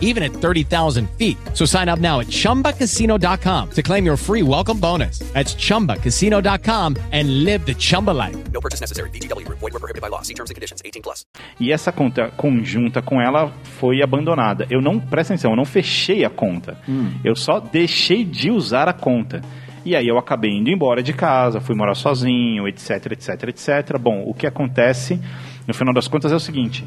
even 0.00 0.22
at 0.22 0.32
30,000 0.32 1.08
feet. 1.16 1.36
So 1.54 1.64
sign 1.64 1.88
up 1.88 2.00
now 2.00 2.20
at 2.20 2.26
chumbacasino.com 2.26 3.70
to 3.70 3.82
claim 3.82 4.04
your 4.04 4.16
free 4.16 4.42
welcome 4.42 4.78
bonus. 4.80 5.20
That's 5.32 5.54
chumbacasino.com 5.54 6.96
and 7.12 7.44
live 7.44 7.64
the 7.64 7.74
Chumba 7.74 8.10
life. 8.10 8.36
No 8.52 8.60
purchase 8.60 8.80
necessary. 8.80 9.10
Group. 9.10 9.58
Void 9.60 9.72
were 9.72 9.78
prohibited 9.78 10.02
by 10.02 10.08
law. 10.08 10.22
See 10.22 10.34
terms 10.34 10.50
and 10.50 10.56
conditions. 10.56 10.82
18 10.84 11.02
plus. 11.02 11.24
E 11.58 11.72
essa 11.72 11.92
conta 11.92 12.30
conjunta 12.36 13.00
com 13.00 13.20
ela 13.20 13.52
foi 13.78 14.02
abandonada. 14.02 14.66
Eu 14.70 14.80
não, 14.80 14.98
presta 14.98 15.34
atenção, 15.34 15.52
eu 15.52 15.56
não 15.56 15.64
fechei 15.64 16.24
a 16.24 16.30
conta. 16.30 16.78
Eu 17.24 17.36
só 17.36 17.60
deixei 17.60 18.24
de 18.24 18.50
usar 18.50 18.88
a 18.88 18.92
conta. 18.92 19.40
E 19.84 19.96
aí 19.96 20.06
eu 20.06 20.18
acabei 20.18 20.50
indo 20.50 20.70
embora 20.70 21.02
de 21.02 21.12
casa, 21.12 21.60
fui 21.60 21.74
morar 21.74 21.94
sozinho, 21.94 22.68
etc, 22.68 23.12
etc, 23.12 23.48
etc. 23.48 23.98
Bom, 23.98 24.24
o 24.26 24.34
que 24.34 24.46
acontece, 24.46 25.18
no 25.66 25.72
final 25.72 25.94
das 25.94 26.06
contas, 26.06 26.32
é 26.32 26.34
o 26.34 26.40
seguinte. 26.40 26.84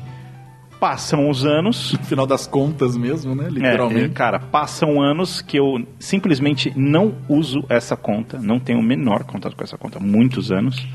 Passam 0.83 1.29
os 1.29 1.45
anos. 1.45 1.93
No 1.93 2.03
final 2.03 2.27
das 2.27 2.45
contas 2.45 2.97
mesmo, 2.97 3.33
né? 3.33 3.45
É, 3.45 3.49
Literalmente. 3.49 4.03
é, 4.03 4.09
cara, 4.09 4.37
passam 4.37 5.01
anos 5.01 5.41
que 5.41 5.57
eu 5.57 5.81
simplesmente 5.97 6.73
não 6.75 7.15
uso 7.29 7.63
essa 7.69 7.95
conta, 7.95 8.37
não 8.37 8.59
tenho 8.59 8.79
o 8.79 8.83
menor 8.83 9.23
contato 9.23 9.55
com 9.55 9.63
essa 9.63 9.77
conta, 9.77 9.97
há 9.97 10.01
muitos 10.01 10.51
anos. 10.51 10.85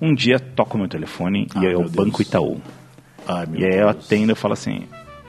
Um 0.00 0.14
dia 0.14 0.38
toco 0.38 0.78
meu 0.78 0.86
telefone 0.86 1.48
e 1.60 1.66
é 1.66 1.76
o 1.76 1.88
Banco 1.88 2.22
Itaú. 2.22 2.60
e 3.56 3.64
aí 3.64 3.78
eu 3.80 3.88
atendo 3.88 4.30
e 4.30 4.36
falo 4.36 4.54
assim: 4.54 4.84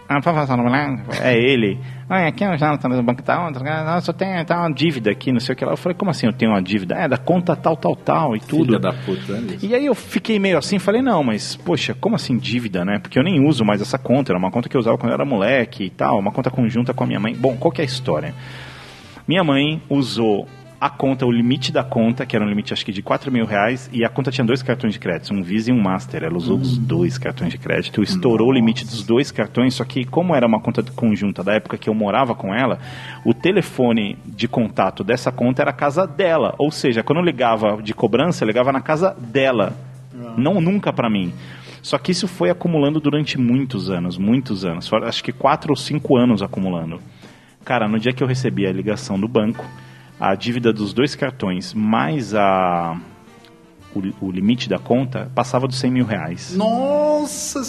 Ah, 0.10 0.22
favor, 0.22 0.58
não 0.58 0.74
é? 0.74 1.00
É 1.22 1.38
ele. 1.38 1.78
Ah, 2.10 2.28
aqui 2.28 2.42
é 2.42 2.50
o 2.50 2.58
Jonathan 2.58 2.90
do 2.90 3.04
Banco 3.04 3.20
Itaú. 3.20 3.52
Não, 3.52 4.02
só 4.02 4.14
tem 4.14 4.44
tá 4.46 4.60
uma 4.62 4.72
dívida 4.72 5.12
aqui, 5.12 5.34
não 5.34 5.42
sei 5.42 5.54
o 5.54 5.56
que 5.56 5.66
lá. 5.66 5.74
Eu 5.74 5.78
falei: 5.78 5.98
Como 5.98 6.10
assim 6.10 6.28
eu 6.28 6.34
tenho 6.34 6.52
uma 6.52 6.62
dívida? 6.62 6.96
É, 6.96 7.08
da 7.10 7.18
conta 7.18 7.56
tal, 7.58 7.76
tal, 7.76 7.96
tal 7.96 8.36
e 8.36 8.40
tudo. 8.40 8.66
Filha 8.68 8.80
da 8.80 8.94
puta, 8.94 9.34
né? 9.34 9.58
E 9.62 9.76
aí 9.76 9.86
eu 9.86 9.94
fiquei 9.94 10.40
meio 10.40 10.58
assim, 10.58 10.80
falei, 10.80 11.02
não, 11.02 11.24
mas, 11.24 11.58
poxa, 11.58 11.94
como 11.94 12.16
assim 12.16 12.38
dívida, 12.38 12.86
né? 12.86 13.00
Porque 13.00 13.20
eu 13.20 13.24
nem 13.24 13.46
uso 13.46 13.66
mais 13.66 13.82
essa 13.82 13.98
conta, 13.98 14.32
era 14.32 14.40
uma 14.40 14.50
conta 14.50 14.70
que 14.70 14.78
eu 14.78 14.80
usava 14.80 14.98
quando 14.98 15.10
eu 15.10 15.16
era 15.16 15.26
moleque 15.26 15.84
e 15.86 15.90
tal, 15.90 16.18
uma 16.18 16.32
conta 16.32 16.50
conjunta 16.50 16.94
com 16.94 17.04
a 17.04 17.08
minha 17.08 17.20
mãe. 17.20 17.36
Bom, 17.36 17.58
qual 17.58 17.72
que 17.72 17.82
é 17.82 17.84
a 17.84 17.86
história? 17.86 18.34
Minha 19.28 19.44
mãe 19.44 19.82
usou 19.90 20.48
a 20.80 20.90
conta, 20.90 21.26
o 21.26 21.32
limite 21.32 21.72
da 21.72 21.84
conta, 21.84 22.26
que 22.26 22.36
era 22.36 22.46
um 22.46 22.48
limite 22.48 22.72
acho 22.72 22.86
que 22.86 22.92
de 22.92 23.02
4 23.02 23.32
mil 23.32 23.46
reais, 23.46 23.90
e 23.92 24.06
a 24.06 24.10
conta 24.10 24.30
tinha 24.30 24.46
dois 24.46 24.62
cartões 24.62 24.94
de 24.94 25.00
crédito, 25.00 25.34
um 25.34 25.42
Visa 25.42 25.72
e 25.72 25.74
um 25.74 25.82
Master. 25.82 26.24
Ela 26.24 26.38
usou 26.38 26.58
os 26.58 26.78
dois 26.78 27.18
cartões 27.18 27.52
de 27.52 27.58
crédito, 27.58 28.04
estourou 28.04 28.50
o 28.50 28.52
limite 28.52 28.86
dos 28.86 29.04
dois 29.04 29.32
cartões, 29.32 29.74
só 29.74 29.84
que 29.84 30.06
como 30.06 30.36
era 30.36 30.46
uma 30.46 30.60
conta 30.60 30.84
conjunta 30.84 31.44
da 31.44 31.54
época 31.54 31.78
que 31.78 31.90
eu 31.90 31.94
morava 31.96 32.36
com 32.36 32.54
ela, 32.54 32.80
o 33.26 33.34
telefone 33.34 34.18
de 34.26 34.48
contato 34.48 35.04
dessa 35.04 35.32
conta 35.32 35.64
era 35.64 35.72
a 35.72 35.74
casa 35.74 36.06
dela. 36.06 36.54
Ou 36.60 36.72
seja, 36.72 37.02
quando 37.02 37.20
eu 37.20 37.26
ligava 37.26 37.82
de 37.82 37.94
cobrança, 37.94 38.44
eu 38.44 38.48
ligava 38.48 38.72
na 38.72 38.82
casa 38.82 39.16
dela. 39.20 39.74
Não 40.38 40.62
nunca 40.62 40.94
para 40.94 41.10
mim. 41.10 41.34
Só 41.82 41.98
que 41.98 42.12
isso 42.12 42.28
foi 42.28 42.50
acumulando 42.50 43.00
durante 43.00 43.38
muitos 43.38 43.90
anos, 43.90 44.18
muitos 44.18 44.66
anos. 44.66 44.92
Acho 44.94 45.24
que 45.24 45.32
quatro 45.32 45.72
ou 45.72 45.76
cinco 45.76 46.18
anos 46.18 46.42
acumulando. 46.42 47.00
Cara, 47.64 47.88
no 47.88 48.00
dia 48.00 48.14
que 48.14 48.22
eu 48.22 48.28
recebi 48.28 48.66
a 48.66 48.72
ligação 48.72 49.20
do 49.20 49.28
banco, 49.28 49.66
a 50.20 50.34
dívida 50.36 50.72
dos 50.74 50.94
dois 50.94 51.16
cartões 51.16 51.74
mais 51.74 52.34
a 52.34 53.00
o, 53.96 54.28
o 54.28 54.32
limite 54.32 54.68
da 54.70 54.78
conta 54.78 55.32
passava 55.34 55.68
dos 55.68 55.78
100 55.80 55.92
mil 55.92 56.06
reais. 56.06 56.56
Nossa, 56.56 57.62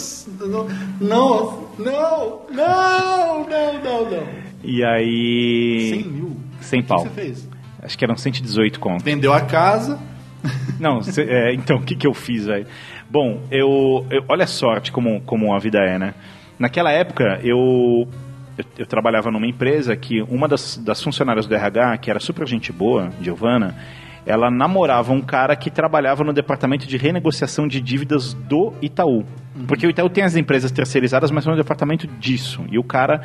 não, 0.45 0.67
não, 0.99 1.67
não, 1.79 2.41
não, 2.51 3.39
não, 3.49 4.09
não. 4.11 4.27
E 4.63 4.83
aí. 4.83 5.89
100 6.03 6.11
mil? 6.11 6.37
100 6.61 6.79
O 6.81 6.83
pau. 6.83 7.03
que 7.03 7.09
você 7.09 7.15
fez? 7.21 7.49
Acho 7.81 7.97
que 7.97 8.03
eram 8.03 8.17
118 8.17 8.79
contos. 8.79 9.03
Vendeu 9.03 9.33
a 9.33 9.41
casa. 9.41 9.97
Não, 10.79 11.01
cê- 11.01 11.23
é, 11.29 11.53
então, 11.53 11.77
o 11.77 11.81
que, 11.81 11.95
que 11.95 12.05
eu 12.07 12.13
fiz, 12.13 12.45
velho? 12.45 12.67
Bom, 13.09 13.41
eu, 13.49 14.05
eu- 14.11 14.23
Olha 14.27 14.43
a 14.43 14.47
sorte 14.47 14.91
como, 14.91 15.21
como 15.21 15.53
a 15.53 15.59
vida 15.59 15.79
é, 15.79 15.97
né? 15.97 16.13
Naquela 16.59 16.91
época, 16.91 17.39
eu, 17.43 18.07
eu, 18.59 18.65
eu 18.79 18.85
trabalhava 18.85 19.31
numa 19.31 19.47
empresa 19.47 19.95
que 19.95 20.21
uma 20.23 20.47
das, 20.47 20.77
das 20.77 21.01
funcionárias 21.01 21.47
do 21.47 21.55
RH, 21.55 21.97
que 21.97 22.09
era 22.09 22.19
super 22.19 22.47
gente 22.47 22.71
boa, 22.71 23.09
Giovana, 23.21 23.75
ela 24.25 24.51
namorava 24.51 25.11
um 25.13 25.21
cara 25.21 25.55
que 25.55 25.71
trabalhava 25.71 26.23
no 26.23 26.33
departamento 26.33 26.85
de 26.85 26.97
renegociação 26.97 27.67
de 27.67 27.81
dívidas 27.81 28.33
do 28.33 28.73
Itaú. 28.81 29.23
Porque 29.67 29.87
o 29.87 29.89
Itaú 29.89 30.09
tem 30.09 30.23
as 30.23 30.35
empresas 30.35 30.71
terceirizadas, 30.71 31.31
mas 31.31 31.47
é 31.47 31.51
um 31.51 31.55
departamento 31.55 32.05
disso. 32.05 32.63
E 32.69 32.77
o 32.77 32.83
cara 32.83 33.21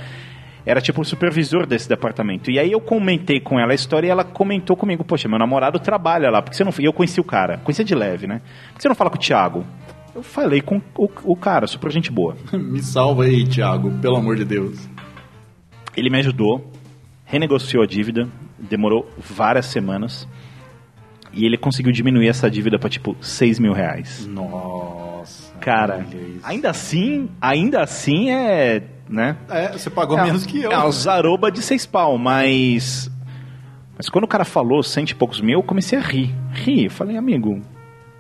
era 0.65 0.81
tipo 0.81 1.03
o 1.03 1.05
supervisor 1.05 1.67
desse 1.67 1.89
departamento. 1.89 2.51
E 2.51 2.59
aí 2.59 2.73
eu 2.73 2.81
comentei 2.81 3.41
com 3.41 3.59
ela 3.59 3.73
a 3.73 3.75
história 3.75 4.07
e 4.07 4.11
ela 4.11 4.25
comentou 4.25 4.77
comigo, 4.77 5.05
poxa, 5.05 5.29
meu 5.29 5.39
namorado 5.39 5.79
trabalha 5.79 6.31
lá, 6.31 6.41
porque 6.41 6.57
você 6.57 6.65
não. 6.65 6.73
E 6.79 6.85
eu 6.85 6.93
conheci 6.93 7.21
o 7.21 7.25
cara, 7.25 7.59
conhecia 7.59 7.85
de 7.85 7.95
leve, 7.95 8.27
né? 8.27 8.41
Por 8.69 8.77
que 8.77 8.83
você 8.83 8.89
não 8.89 8.95
fala 8.95 9.11
com 9.11 9.17
o 9.17 9.21
Thiago? 9.21 9.65
Eu 10.15 10.23
falei 10.23 10.61
com 10.61 10.81
o, 10.97 11.09
o 11.25 11.37
cara, 11.37 11.67
super 11.67 11.91
gente 11.91 12.11
boa. 12.11 12.37
Me 12.55 12.81
salva 12.83 13.25
aí, 13.25 13.45
Thiago, 13.45 13.91
pelo 14.01 14.17
amor 14.17 14.37
de 14.37 14.45
Deus. 14.45 14.89
Ele 15.97 16.11
me 16.11 16.19
ajudou, 16.19 16.71
renegociou 17.25 17.83
a 17.83 17.87
dívida, 17.87 18.29
demorou 18.59 19.11
várias 19.19 19.67
semanas. 19.67 20.27
E 21.33 21.45
ele 21.45 21.57
conseguiu 21.59 21.93
diminuir 21.93 22.29
essa 22.29 22.49
dívida 22.51 22.79
para 22.79 22.89
tipo 22.89 23.17
6 23.21 23.59
mil 23.59 23.73
reais. 23.73 24.27
Nossa. 24.27 25.53
Cara, 25.61 26.07
ainda 26.43 26.71
assim, 26.71 27.29
ainda 27.41 27.83
assim 27.83 28.31
é. 28.31 28.83
né? 29.09 29.37
É, 29.49 29.73
você 29.73 29.89
pagou 29.91 30.19
É, 30.19 30.25
menos 30.25 30.45
que 30.47 30.61
eu. 30.63 30.71
É, 30.71 30.85
o 30.85 30.93
zaroba 30.93 31.51
de 31.51 31.63
seis 31.63 31.87
pau, 31.87 32.19
mas. 32.19 33.11
Mas 33.97 34.09
quando 34.09 34.25
o 34.25 34.29
cara 34.29 34.45
falou 34.45 34.83
cento 34.83 35.11
e 35.11 35.15
poucos 35.15 35.41
mil, 35.41 35.59
eu 35.59 35.63
comecei 35.63 35.99
a 35.99 36.03
rir. 36.03 36.35
Rir. 36.53 36.85
Eu 36.85 36.91
falei, 36.91 37.17
amigo, 37.17 37.63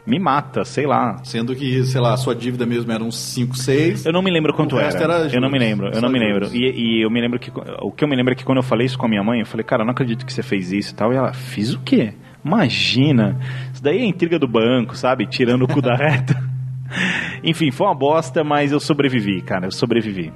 me 0.07 0.19
mata, 0.19 0.65
sei 0.65 0.87
lá. 0.87 1.19
Sendo 1.25 1.55
que, 1.55 1.83
sei 1.85 2.01
lá, 2.01 2.13
a 2.13 2.17
sua 2.17 2.35
dívida 2.35 2.67
mesmo 2.67 2.93
era 2.93 3.03
uns 3.03 3.19
5, 3.19 3.57
6. 3.57 4.07
Eu 4.07 4.13
não 4.13 4.23
me 4.23 4.31
lembro 4.31 4.53
quanto 4.53 4.79
era. 4.79 4.97
era 4.97 5.35
Eu 5.35 5.41
não 5.41 5.51
me 5.51 5.59
lembro, 5.59 5.91
eu 5.93 6.01
não 6.01 6.11
me 6.11 6.19
lembro. 6.19 6.49
E, 6.53 6.99
e 6.99 7.03
eu 7.05 7.11
me 7.11 7.21
lembro 7.21 7.39
que. 7.39 7.51
O 7.81 7.91
que 7.91 8.05
eu 8.05 8.09
me 8.09 8.15
lembro 8.15 8.33
é 8.33 8.37
que 8.37 8.45
quando 8.45 8.59
eu 8.59 8.63
falei 8.63 8.87
isso 8.87 8.99
com 8.99 9.07
a 9.07 9.09
minha 9.09 9.23
mãe, 9.23 9.41
eu 9.41 9.47
falei, 9.47 9.65
cara, 9.65 9.83
eu 9.83 9.87
não 9.87 9.93
acredito 9.93 10.27
que 10.27 10.33
você 10.33 10.43
fez 10.43 10.73
isso 10.73 10.93
e 10.93 10.95
tal. 10.95 11.13
E 11.13 11.17
ela, 11.17 11.33
fiz 11.33 11.73
o 11.73 11.81
quê? 11.81 12.15
Imagina. 12.45 13.39
Isso 13.73 13.83
daí 13.83 13.99
é 13.99 14.05
intriga 14.05 14.39
do 14.39 14.47
banco, 14.47 14.97
sabe? 14.97 15.27
Tirando 15.27 15.63
o 15.63 15.69
cu 15.69 15.81
da 15.81 15.95
reta. 15.95 16.35
Enfim, 17.43 17.71
foi 17.71 17.87
uma 17.87 17.95
bosta, 17.95 18.45
mas 18.45 18.73
eu 18.73 18.81
sobrevivi, 18.81 19.41
cara. 19.41 19.67
Eu 19.67 19.73
sobrevivi. 19.73 20.33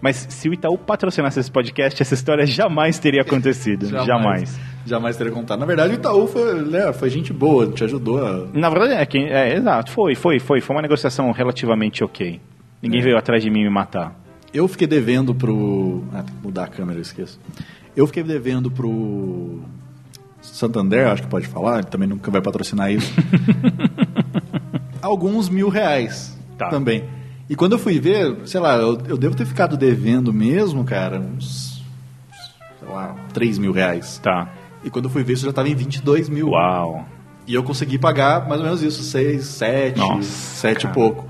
Mas 0.00 0.26
se 0.30 0.48
o 0.48 0.54
Itaú 0.54 0.78
patrocinasse 0.78 1.38
esse 1.40 1.50
podcast, 1.50 2.00
essa 2.02 2.14
história 2.14 2.46
jamais 2.46 2.98
teria 2.98 3.22
acontecido. 3.22 3.86
jamais. 4.06 4.58
Jamais 4.86 5.16
teria 5.16 5.32
contado. 5.32 5.58
Na 5.60 5.66
verdade, 5.66 5.92
o 5.92 5.96
Itaú 5.96 6.26
foi, 6.26 6.54
né, 6.62 6.92
foi 6.92 7.10
gente 7.10 7.32
boa, 7.32 7.66
te 7.66 7.84
ajudou 7.84 8.24
a. 8.24 8.46
Na 8.54 8.70
verdade, 8.70 8.94
é, 8.94 9.04
que, 9.06 9.18
é 9.18 9.56
exato. 9.56 9.90
Foi, 9.92 10.14
foi, 10.14 10.38
foi. 10.38 10.60
Foi 10.60 10.74
uma 10.76 10.82
negociação 10.82 11.30
relativamente 11.32 12.02
ok. 12.02 12.40
Ninguém 12.82 13.00
É. 13.00 13.02
veio 13.04 13.18
atrás 13.18 13.42
de 13.42 13.50
mim 13.50 13.62
me 13.62 13.70
matar. 13.70 14.18
Eu 14.54 14.66
fiquei 14.66 14.86
devendo 14.86 15.34
pro. 15.34 16.02
Ah, 16.14 16.22
tem 16.22 16.34
que 16.34 16.42
mudar 16.42 16.64
a 16.64 16.68
câmera, 16.68 16.98
eu 16.98 17.02
esqueço. 17.02 17.38
Eu 17.94 18.06
fiquei 18.06 18.22
devendo 18.22 18.70
pro. 18.70 19.60
Santander, 20.40 21.06
acho 21.08 21.22
que 21.22 21.28
pode 21.28 21.46
falar, 21.46 21.80
ele 21.80 21.86
também 21.88 22.08
nunca 22.08 22.30
vai 22.30 22.40
patrocinar 22.40 22.90
isso. 22.90 23.12
Alguns 25.02 25.48
mil 25.48 25.68
reais 25.68 26.36
Tá. 26.58 26.68
também. 26.68 27.04
E 27.50 27.56
quando 27.56 27.72
eu 27.72 27.78
fui 27.78 27.98
ver, 27.98 28.36
sei 28.46 28.60
lá, 28.60 28.76
eu, 28.76 28.96
eu 29.08 29.16
devo 29.18 29.34
ter 29.34 29.44
ficado 29.44 29.76
devendo 29.76 30.32
mesmo, 30.32 30.84
cara, 30.84 31.18
uns. 31.18 31.82
sei 32.78 32.88
lá, 32.88 33.16
3 33.34 33.58
mil 33.58 33.72
reais. 33.72 34.18
Tá. 34.22 34.48
E 34.84 34.88
quando 34.88 35.06
eu 35.06 35.10
fui 35.10 35.24
ver, 35.24 35.32
isso 35.34 35.44
já 35.46 35.52
tava 35.52 35.68
em 35.68 35.74
22 35.74 36.28
mil. 36.28 36.50
Uau. 36.50 37.04
E 37.48 37.52
eu 37.54 37.62
consegui 37.64 37.98
pagar 37.98 38.46
mais 38.48 38.60
ou 38.60 38.64
menos 38.66 38.82
isso, 38.82 39.02
6, 39.02 39.44
7, 39.44 39.98
Nossa, 39.98 40.22
7 40.22 40.84
e 40.86 40.88
pouco. 40.90 41.26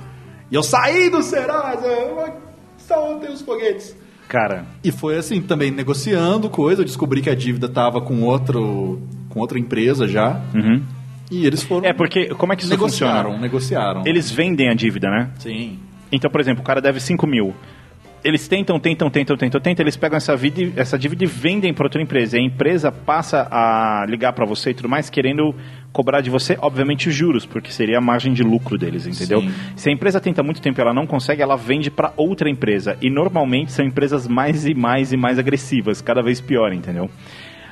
E 0.50 0.54
eu 0.54 0.62
saí 0.62 1.08
do 1.08 1.22
Serasa, 1.22 1.86
eu- 1.86 2.34
só 2.76 3.16
os 3.18 3.40
foguetes. 3.40 3.96
Cara, 4.28 4.64
E 4.84 4.92
foi 4.92 5.16
assim, 5.16 5.40
também 5.40 5.70
negociando 5.70 6.48
coisa, 6.50 6.82
eu 6.82 6.84
descobri 6.84 7.20
que 7.22 7.30
a 7.30 7.34
dívida 7.34 7.68
tava 7.68 8.00
com 8.00 8.22
outro 8.22 9.00
com 9.30 9.40
outra 9.40 9.58
empresa 9.58 10.06
já. 10.06 10.40
Uhum. 10.54 10.82
E 11.30 11.46
eles 11.46 11.62
foram 11.62 11.88
É, 11.88 11.92
porque 11.92 12.26
como 12.34 12.52
é 12.52 12.56
que 12.56 12.62
isso 12.62 12.70
negociaram, 12.70 13.22
funciona? 13.30 13.38
negociaram. 13.42 14.02
Eles 14.04 14.30
vendem 14.30 14.68
a 14.68 14.74
dívida, 14.74 15.08
né? 15.08 15.30
Sim. 15.38 15.78
Então, 16.12 16.30
por 16.30 16.40
exemplo, 16.40 16.62
o 16.62 16.66
cara 16.66 16.80
deve 16.80 17.00
5 17.00 17.26
mil. 17.26 17.54
Eles 18.22 18.46
tentam, 18.46 18.78
tentam, 18.78 19.08
tentam, 19.08 19.34
tentam, 19.34 19.60
tentam, 19.60 19.82
eles 19.82 19.96
pegam 19.96 20.18
essa, 20.18 20.36
vida, 20.36 20.72
essa 20.76 20.98
dívida 20.98 21.24
e 21.24 21.26
vendem 21.26 21.72
para 21.72 21.86
outra 21.86 22.02
empresa. 22.02 22.36
E 22.36 22.40
a 22.40 22.42
empresa 22.42 22.92
passa 22.92 23.48
a 23.50 24.04
ligar 24.06 24.34
para 24.34 24.44
você 24.44 24.70
e 24.70 24.74
tudo 24.74 24.90
mais, 24.90 25.08
querendo 25.08 25.54
cobrar 25.90 26.20
de 26.20 26.28
você, 26.28 26.56
obviamente, 26.60 27.08
os 27.08 27.14
juros, 27.14 27.46
porque 27.46 27.72
seria 27.72 27.96
a 27.96 28.00
margem 28.00 28.34
de 28.34 28.42
lucro 28.42 28.76
deles, 28.76 29.06
entendeu? 29.06 29.40
Sim. 29.40 29.52
Se 29.74 29.88
a 29.88 29.92
empresa 29.92 30.20
tenta 30.20 30.42
muito 30.42 30.60
tempo 30.60 30.78
e 30.78 30.82
ela 30.82 30.92
não 30.92 31.06
consegue, 31.06 31.40
ela 31.40 31.56
vende 31.56 31.90
para 31.90 32.12
outra 32.14 32.50
empresa. 32.50 32.96
E 33.00 33.08
normalmente 33.08 33.72
são 33.72 33.84
empresas 33.86 34.28
mais 34.28 34.66
e 34.66 34.74
mais 34.74 35.12
e 35.12 35.16
mais 35.16 35.38
agressivas, 35.38 36.02
cada 36.02 36.22
vez 36.22 36.42
pior, 36.42 36.74
entendeu? 36.74 37.08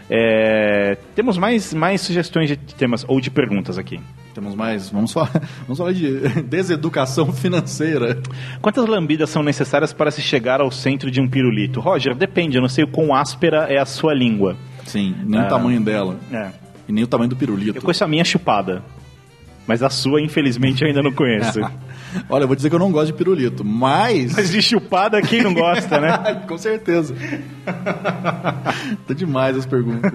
É, 0.08 0.96
Temos 1.14 1.36
mais, 1.36 1.74
mais 1.74 2.00
sugestões 2.00 2.48
de 2.48 2.56
temas 2.56 3.04
ou 3.06 3.20
de 3.20 3.30
perguntas 3.30 3.76
aqui. 3.76 4.00
Temos 4.38 4.54
mais, 4.54 4.88
vamos 4.88 5.12
falar, 5.12 5.32
vamos 5.66 5.78
falar 5.78 5.92
de 5.92 6.20
deseducação 6.46 7.32
financeira. 7.32 8.22
Quantas 8.62 8.86
lambidas 8.86 9.30
são 9.30 9.42
necessárias 9.42 9.92
para 9.92 10.12
se 10.12 10.22
chegar 10.22 10.60
ao 10.60 10.70
centro 10.70 11.10
de 11.10 11.20
um 11.20 11.26
pirulito? 11.28 11.80
Roger, 11.80 12.14
depende, 12.14 12.56
eu 12.56 12.62
não 12.62 12.68
sei 12.68 12.84
o 12.84 12.88
quão 12.88 13.12
áspera 13.12 13.66
é 13.68 13.78
a 13.78 13.84
sua 13.84 14.14
língua. 14.14 14.56
Sim, 14.86 15.12
nem 15.26 15.40
Ah. 15.40 15.46
o 15.46 15.48
tamanho 15.48 15.80
dela. 15.80 16.16
É. 16.32 16.50
E 16.88 16.92
nem 16.92 17.02
o 17.02 17.06
tamanho 17.08 17.28
do 17.28 17.34
pirulito. 17.34 17.78
Eu 17.78 17.82
conheço 17.82 18.04
a 18.04 18.06
minha 18.06 18.24
chupada. 18.24 18.80
Mas 19.68 19.82
a 19.82 19.90
sua, 19.90 20.22
infelizmente, 20.22 20.80
eu 20.80 20.88
ainda 20.88 21.02
não 21.02 21.12
conheço. 21.12 21.60
Olha, 22.26 22.44
eu 22.44 22.46
vou 22.46 22.56
dizer 22.56 22.70
que 22.70 22.74
eu 22.74 22.78
não 22.78 22.90
gosto 22.90 23.08
de 23.08 23.12
pirulito, 23.12 23.62
mas. 23.62 24.34
Mas 24.34 24.50
de 24.50 24.62
chupada, 24.62 25.20
quem 25.20 25.42
não 25.42 25.52
gosta, 25.52 26.00
né? 26.00 26.42
Com 26.48 26.56
certeza. 26.56 27.14
tá 29.06 29.14
demais 29.14 29.58
as 29.58 29.66
perguntas. 29.66 30.10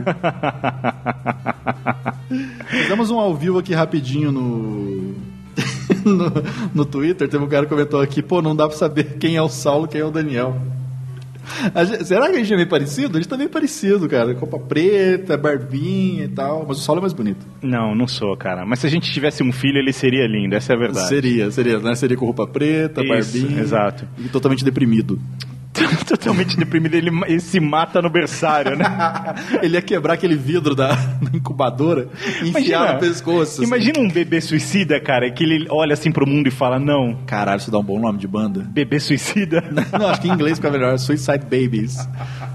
Fizemos 2.67 3.11
um 3.11 3.19
ao 3.19 3.35
vivo 3.35 3.59
aqui 3.59 3.75
rapidinho 3.75 4.31
no... 4.31 5.13
no. 6.03 6.33
no 6.73 6.83
Twitter. 6.83 7.29
Teve 7.29 7.43
um 7.43 7.47
cara 7.47 7.65
que 7.65 7.69
comentou 7.69 8.01
aqui: 8.01 8.23
pô, 8.23 8.41
não 8.41 8.55
dá 8.55 8.67
pra 8.67 8.75
saber 8.75 9.17
quem 9.19 9.35
é 9.35 9.41
o 9.41 9.49
Saulo 9.49 9.87
quem 9.87 10.01
é 10.01 10.05
o 10.05 10.09
Daniel. 10.09 10.59
Gente- 11.85 12.05
será 12.05 12.29
que 12.29 12.35
a 12.35 12.39
gente 12.39 12.53
é 12.53 12.55
meio 12.55 12.69
parecido? 12.69 13.17
A 13.17 13.21
gente 13.21 13.29
tá 13.29 13.37
meio 13.37 13.49
parecido, 13.49 14.07
cara. 14.07 14.33
Copa 14.35 14.57
preta, 14.59 15.35
barbinha 15.37 16.25
e 16.25 16.27
tal. 16.29 16.65
Mas 16.67 16.77
o 16.77 16.81
solo 16.81 16.99
é 16.99 17.01
mais 17.01 17.13
bonito. 17.13 17.45
Não, 17.61 17.93
não 17.93 18.07
sou, 18.07 18.35
cara. 18.37 18.65
Mas 18.65 18.79
se 18.79 18.87
a 18.87 18.89
gente 18.89 19.11
tivesse 19.11 19.43
um 19.43 19.51
filho, 19.51 19.77
ele 19.77 19.91
seria 19.93 20.25
lindo, 20.27 20.55
essa 20.55 20.73
é 20.73 20.75
a 20.75 20.79
verdade. 20.79 21.07
Seria, 21.07 21.51
seria, 21.51 21.79
né? 21.79 21.95
Seria 21.95 22.15
com 22.17 22.25
roupa 22.25 22.47
preta, 22.47 23.01
Isso, 23.01 23.09
barbinha. 23.41 23.61
exato. 23.61 24.07
E 24.17 24.29
totalmente 24.29 24.63
deprimido. 24.63 25.19
Totalmente 26.07 26.55
deprimido, 26.55 26.95
ele, 26.95 27.09
ele 27.25 27.39
se 27.39 27.59
mata 27.59 28.01
no 28.01 28.09
berçário, 28.09 28.77
né? 28.77 28.85
Ele 29.61 29.75
ia 29.75 29.81
quebrar 29.81 30.13
aquele 30.13 30.35
vidro 30.35 30.75
da, 30.75 30.89
da 30.93 31.31
incubadora 31.33 32.07
e 32.43 32.49
enfiar 32.49 32.93
no 32.93 32.99
pescoço. 32.99 33.61
assim. 33.61 33.63
Imagina 33.63 33.99
um 33.99 34.07
bebê 34.07 34.39
suicida, 34.39 34.99
cara, 34.99 35.29
que 35.31 35.43
ele 35.43 35.67
olha 35.69 35.93
assim 35.93 36.11
pro 36.11 36.27
mundo 36.27 36.47
e 36.47 36.51
fala, 36.51 36.79
não. 36.79 37.17
Caralho, 37.25 37.59
isso 37.59 37.71
dá 37.71 37.79
um 37.79 37.83
bom 37.83 37.99
nome 37.99 38.19
de 38.19 38.27
banda. 38.27 38.61
Bebê 38.61 38.99
suicida? 38.99 39.63
Não, 39.97 40.07
acho 40.07 40.21
que 40.21 40.27
em 40.27 40.31
inglês 40.31 40.57
fica 40.57 40.69
melhor. 40.69 40.97
Suicide 40.97 41.43
Babies. 41.43 42.07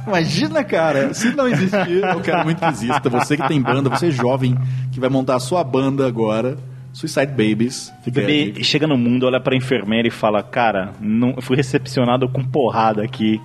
Imagina, 0.07 0.63
cara, 0.65 1.13
se 1.15 1.35
não 1.35 1.47
existir, 1.49 2.03
eu 2.03 2.21
quero 2.21 2.45
muito 2.45 2.59
que 2.59 2.65
exista. 2.67 3.09
Você 3.09 3.37
que 3.37 3.47
tem 3.47 3.61
banda, 3.61 3.91
você 3.91 4.09
é 4.09 4.11
jovem, 4.11 4.57
que 4.93 5.01
vai 5.01 5.09
montar 5.09 5.37
a 5.37 5.41
sua 5.41 5.63
banda 5.63 6.07
agora. 6.07 6.57
Suicide 6.93 7.27
Babies. 7.29 7.93
O 8.07 8.11
bebê 8.11 8.63
chega 8.65 8.87
no 8.87 8.97
mundo, 8.99 9.25
olha 9.27 9.41
pra 9.41 9.55
enfermeira 9.57 10.09
e 10.09 10.11
fala, 10.11 10.43
cara, 10.43 10.93
não, 11.01 11.41
fui 11.41 11.57
recepcionado 11.57 12.29
com 12.29 12.45
porrada 12.45 13.03
aqui, 13.03 13.41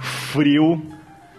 frio, 0.00 0.82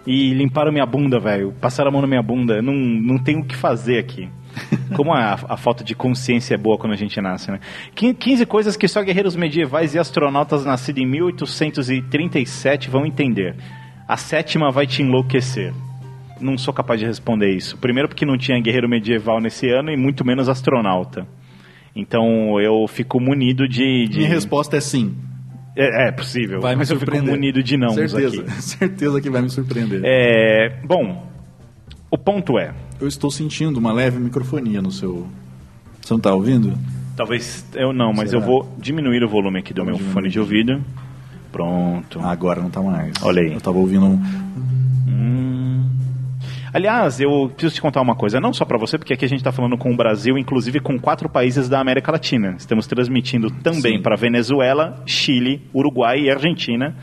e 0.06 0.34
limparam 0.34 0.72
minha 0.72 0.86
bunda, 0.86 1.20
velho. 1.20 1.54
Passaram 1.60 1.90
a 1.90 1.92
mão 1.92 2.02
na 2.02 2.08
minha 2.08 2.22
bunda, 2.22 2.62
não, 2.62 2.74
não 2.74 3.18
tem 3.18 3.38
o 3.40 3.44
que 3.44 3.56
fazer 3.56 3.98
aqui. 3.98 4.30
Como 4.96 5.12
a, 5.14 5.34
a 5.34 5.58
falta 5.58 5.84
de 5.84 5.94
consciência 5.96 6.54
é 6.54 6.58
boa 6.58 6.78
quando 6.78 6.94
a 6.94 6.96
gente 6.96 7.20
nasce, 7.20 7.52
né? 7.52 7.60
Quin- 7.94 8.14
15 8.14 8.46
coisas 8.46 8.78
que 8.78 8.88
só 8.88 9.02
guerreiros 9.02 9.36
medievais 9.36 9.94
e 9.96 10.00
astronautas 10.00 10.64
nascidos 10.64 11.02
em 11.02 11.06
1837 11.06 12.90
vão 12.90 13.06
entender. 13.06 13.56
A 14.08 14.16
sétima 14.18 14.72
vai 14.72 14.86
te 14.88 15.02
enlouquecer. 15.02 15.74
Não 16.40 16.58
sou 16.58 16.74
capaz 16.74 17.00
de 17.00 17.06
responder 17.06 17.50
isso. 17.56 17.78
Primeiro 17.78 18.08
porque 18.10 18.26
não 18.26 18.38
tinha 18.38 18.60
guerreiro 18.62 18.88
medieval 18.90 19.40
nesse 19.42 19.70
ano 19.70 19.90
e 19.92 19.98
muito 19.98 20.26
menos 20.26 20.48
astronauta. 20.48 21.28
Então 21.96 22.60
eu 22.60 22.88
fico 22.88 23.20
munido 23.20 23.68
de. 23.68 24.08
de- 24.08 24.18
Minha 24.18 24.30
resposta 24.30 24.76
é 24.78 24.82
sim. 24.82 25.16
É, 25.78 26.08
é 26.08 26.12
possível. 26.12 26.62
Vai 26.62 26.74
me 26.74 26.80
mas 26.80 26.90
eu 26.90 26.98
fico 26.98 27.12
surpreender. 27.12 27.34
munido 27.36 27.62
de 27.64 27.78
não 27.78 27.90
Certeza, 27.90 28.42
aqui. 28.42 28.52
certeza 28.62 29.22
que 29.22 29.30
vai 29.30 29.42
me 29.42 29.50
surpreender. 29.50 30.02
É, 30.04 30.80
bom, 30.86 31.28
o 32.10 32.18
ponto 32.18 32.58
é. 32.60 32.74
Eu 33.00 33.08
estou 33.08 33.30
sentindo 33.30 33.78
uma 33.78 33.92
leve 33.92 34.18
microfonia 34.20 34.82
no 34.82 34.92
seu. 34.92 35.28
Você 36.02 36.14
não 36.14 36.20
tá 36.20 36.34
ouvindo? 36.34 36.78
Talvez 37.16 37.66
eu 37.76 37.92
não, 37.94 38.14
mas 38.14 38.30
Será? 38.30 38.42
eu 38.42 38.46
vou 38.46 38.76
diminuir 38.78 39.24
o 39.24 39.28
volume 39.30 39.60
aqui 39.60 39.74
do 39.74 39.84
meu 39.86 39.98
fone 39.98 40.30
de 40.30 40.40
ouvido. 40.40 40.82
Pronto. 41.52 42.20
Agora 42.20 42.62
não 42.62 42.70
tá 42.70 42.82
mais. 42.82 43.14
Olha 43.22 43.42
aí. 43.42 43.54
Eu 43.54 43.62
tava 43.62 43.78
ouvindo 43.78 44.06
um. 44.06 44.20
Aliás, 46.76 47.22
eu 47.22 47.50
preciso 47.56 47.76
te 47.76 47.82
contar 47.82 48.02
uma 48.02 48.18
coisa, 48.18 48.38
não 48.38 48.52
só 48.52 48.66
pra 48.66 48.78
você, 48.78 48.98
porque 48.98 49.14
aqui 49.14 49.24
a 49.24 49.30
gente 49.30 49.42
tá 49.42 49.50
falando 49.50 49.78
com 49.78 49.94
o 49.94 49.96
Brasil, 49.96 50.38
inclusive 50.38 50.82
com 50.82 51.00
quatro 51.00 51.30
países 51.30 51.70
da 51.70 51.80
América 51.80 52.12
Latina. 52.12 52.56
Estamos 52.58 52.86
transmitindo 52.86 53.50
também 53.50 54.02
para 54.02 54.18
Venezuela, 54.18 55.02
Chile, 55.06 55.62
Uruguai 55.74 56.24
e 56.24 56.30
Argentina. 56.30 56.94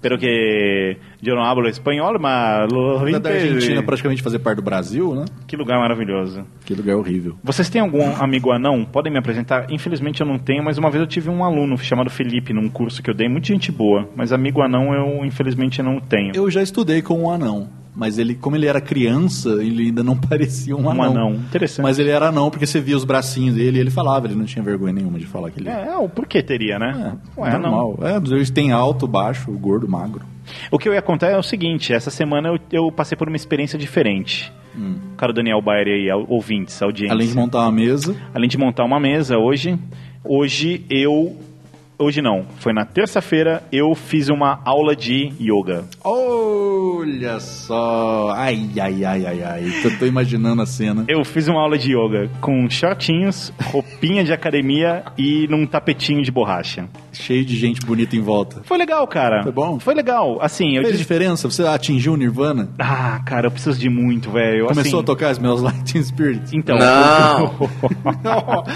Pero 0.00 0.16
que 0.16 0.96
eu 1.24 1.34
não 1.34 1.42
hablo 1.42 1.68
espanhol, 1.68 2.16
mas... 2.20 2.70
lo 2.70 3.10
Da 3.10 3.18
da 3.18 3.30
Argentina 3.30 3.82
praticamente 3.82 4.22
fazer 4.22 4.38
parte 4.38 4.58
do 4.58 4.62
Brasil, 4.62 5.12
né? 5.16 5.24
Que 5.48 5.56
lugar 5.56 5.80
maravilhoso. 5.80 6.46
Que 6.64 6.74
lugar 6.74 6.96
horrível. 6.96 7.36
Vocês 7.42 7.68
têm 7.68 7.80
algum 7.80 8.14
amigo 8.22 8.52
anão? 8.52 8.84
Podem 8.84 9.12
me 9.12 9.18
apresentar? 9.18 9.66
Infelizmente 9.72 10.20
eu 10.20 10.26
não 10.26 10.38
tenho, 10.38 10.62
mas 10.62 10.78
uma 10.78 10.88
vez 10.88 11.00
eu 11.00 11.08
tive 11.08 11.30
um 11.30 11.42
aluno 11.42 11.76
chamado 11.78 12.10
Felipe 12.10 12.52
num 12.52 12.68
curso 12.68 13.02
que 13.02 13.10
eu 13.10 13.14
dei, 13.14 13.28
muita 13.28 13.48
gente 13.48 13.72
boa, 13.72 14.08
mas 14.14 14.32
amigo 14.32 14.62
anão 14.62 14.94
eu 14.94 15.24
infelizmente 15.24 15.82
não 15.82 15.98
tenho. 15.98 16.30
Eu 16.36 16.48
já 16.48 16.62
estudei 16.62 17.02
com 17.02 17.24
um 17.24 17.28
anão. 17.28 17.85
Mas 17.96 18.18
ele, 18.18 18.34
como 18.34 18.54
ele 18.56 18.66
era 18.66 18.80
criança, 18.80 19.48
ele 19.62 19.84
ainda 19.86 20.04
não 20.04 20.14
parecia 20.20 20.76
um 20.76 20.82
Um 20.84 20.90
anão. 20.90 21.04
anão, 21.04 21.34
interessante. 21.34 21.82
Mas 21.82 21.98
ele 21.98 22.10
era 22.10 22.28
anão 22.28 22.50
porque 22.50 22.66
você 22.66 22.78
via 22.80 22.96
os 22.96 23.04
bracinhos 23.04 23.54
dele 23.54 23.78
e 23.78 23.80
ele 23.80 23.90
falava, 23.90 24.26
ele 24.26 24.34
não 24.34 24.44
tinha 24.44 24.62
vergonha 24.62 24.92
nenhuma 24.92 25.18
de 25.18 25.26
falar 25.26 25.50
que 25.50 25.60
ele 25.60 25.68
É, 25.68 25.88
é, 25.88 25.96
o 25.96 26.08
porquê 26.08 26.42
teria, 26.42 26.78
né? 26.78 27.16
Ué, 27.36 27.52
não. 27.54 27.60
normal. 27.60 27.98
É, 28.02 28.16
eles 28.16 28.50
têm 28.50 28.70
alto, 28.70 29.06
baixo, 29.06 29.50
gordo, 29.52 29.88
magro. 29.88 30.22
O 30.70 30.78
que 30.78 30.88
eu 30.88 30.94
ia 30.94 31.02
contar 31.02 31.28
é 31.30 31.36
o 31.38 31.42
seguinte: 31.42 31.92
essa 31.92 32.10
semana 32.10 32.48
eu, 32.48 32.58
eu 32.70 32.92
passei 32.92 33.16
por 33.16 33.26
uma 33.26 33.36
experiência 33.36 33.78
diferente. 33.78 34.52
Cara, 35.16 35.32
Daniel 35.32 35.62
Bayer 35.62 35.86
aí, 35.88 36.12
ouvintes, 36.28 36.82
audiência. 36.82 37.14
Hum. 37.14 37.16
Além 37.16 37.28
de 37.28 37.34
montar 37.34 37.60
uma 37.62 37.72
mesa. 37.72 38.14
Além 38.34 38.48
de 38.48 38.58
montar 38.58 38.84
uma 38.84 39.00
mesa 39.00 39.38
hoje, 39.38 39.78
hoje 40.22 40.84
eu. 40.90 41.34
Hoje 41.98 42.20
não, 42.20 42.44
foi 42.58 42.74
na 42.74 42.84
terça-feira 42.84 43.62
eu 43.72 43.94
fiz 43.94 44.28
uma 44.28 44.60
aula 44.66 44.94
de 44.94 45.32
yoga. 45.40 45.84
Olha 46.04 47.40
só. 47.40 48.34
Ai, 48.36 48.68
ai, 48.78 49.02
ai, 49.02 49.26
ai, 49.26 49.42
ai. 49.42 49.64
Eu 49.82 49.98
tô 49.98 50.04
imaginando 50.04 50.60
a 50.60 50.66
cena. 50.66 51.06
Eu 51.08 51.24
fiz 51.24 51.48
uma 51.48 51.58
aula 51.58 51.78
de 51.78 51.92
yoga 51.96 52.28
com 52.38 52.68
shortinhos, 52.68 53.50
roupinha 53.72 54.22
de 54.22 54.32
academia 54.32 55.04
e 55.16 55.48
num 55.48 55.66
tapetinho 55.66 56.22
de 56.22 56.30
borracha. 56.30 56.86
Cheio 57.18 57.44
de 57.44 57.56
gente 57.56 57.80
bonita 57.84 58.14
em 58.16 58.20
volta. 58.20 58.60
Foi 58.64 58.76
legal, 58.78 59.06
cara. 59.06 59.42
Foi 59.42 59.52
bom? 59.52 59.78
Foi 59.80 59.94
legal. 59.94 60.38
Assim, 60.40 60.76
eu 60.76 60.82
Fez 60.82 60.92
disse... 60.92 60.98
diferença? 61.04 61.48
Você 61.50 61.62
atingiu 61.64 62.12
o 62.12 62.16
Nirvana? 62.16 62.68
Ah, 62.78 63.20
cara, 63.24 63.46
eu 63.46 63.50
preciso 63.50 63.78
de 63.78 63.88
muito, 63.88 64.30
velho. 64.30 64.66
Começou 64.66 64.98
assim... 64.98 65.00
a 65.00 65.06
tocar 65.06 65.32
os 65.32 65.38
meus 65.38 65.60
Lighting 65.62 66.02
Spirit? 66.02 66.56
Então. 66.56 66.78
Não. 66.78 67.54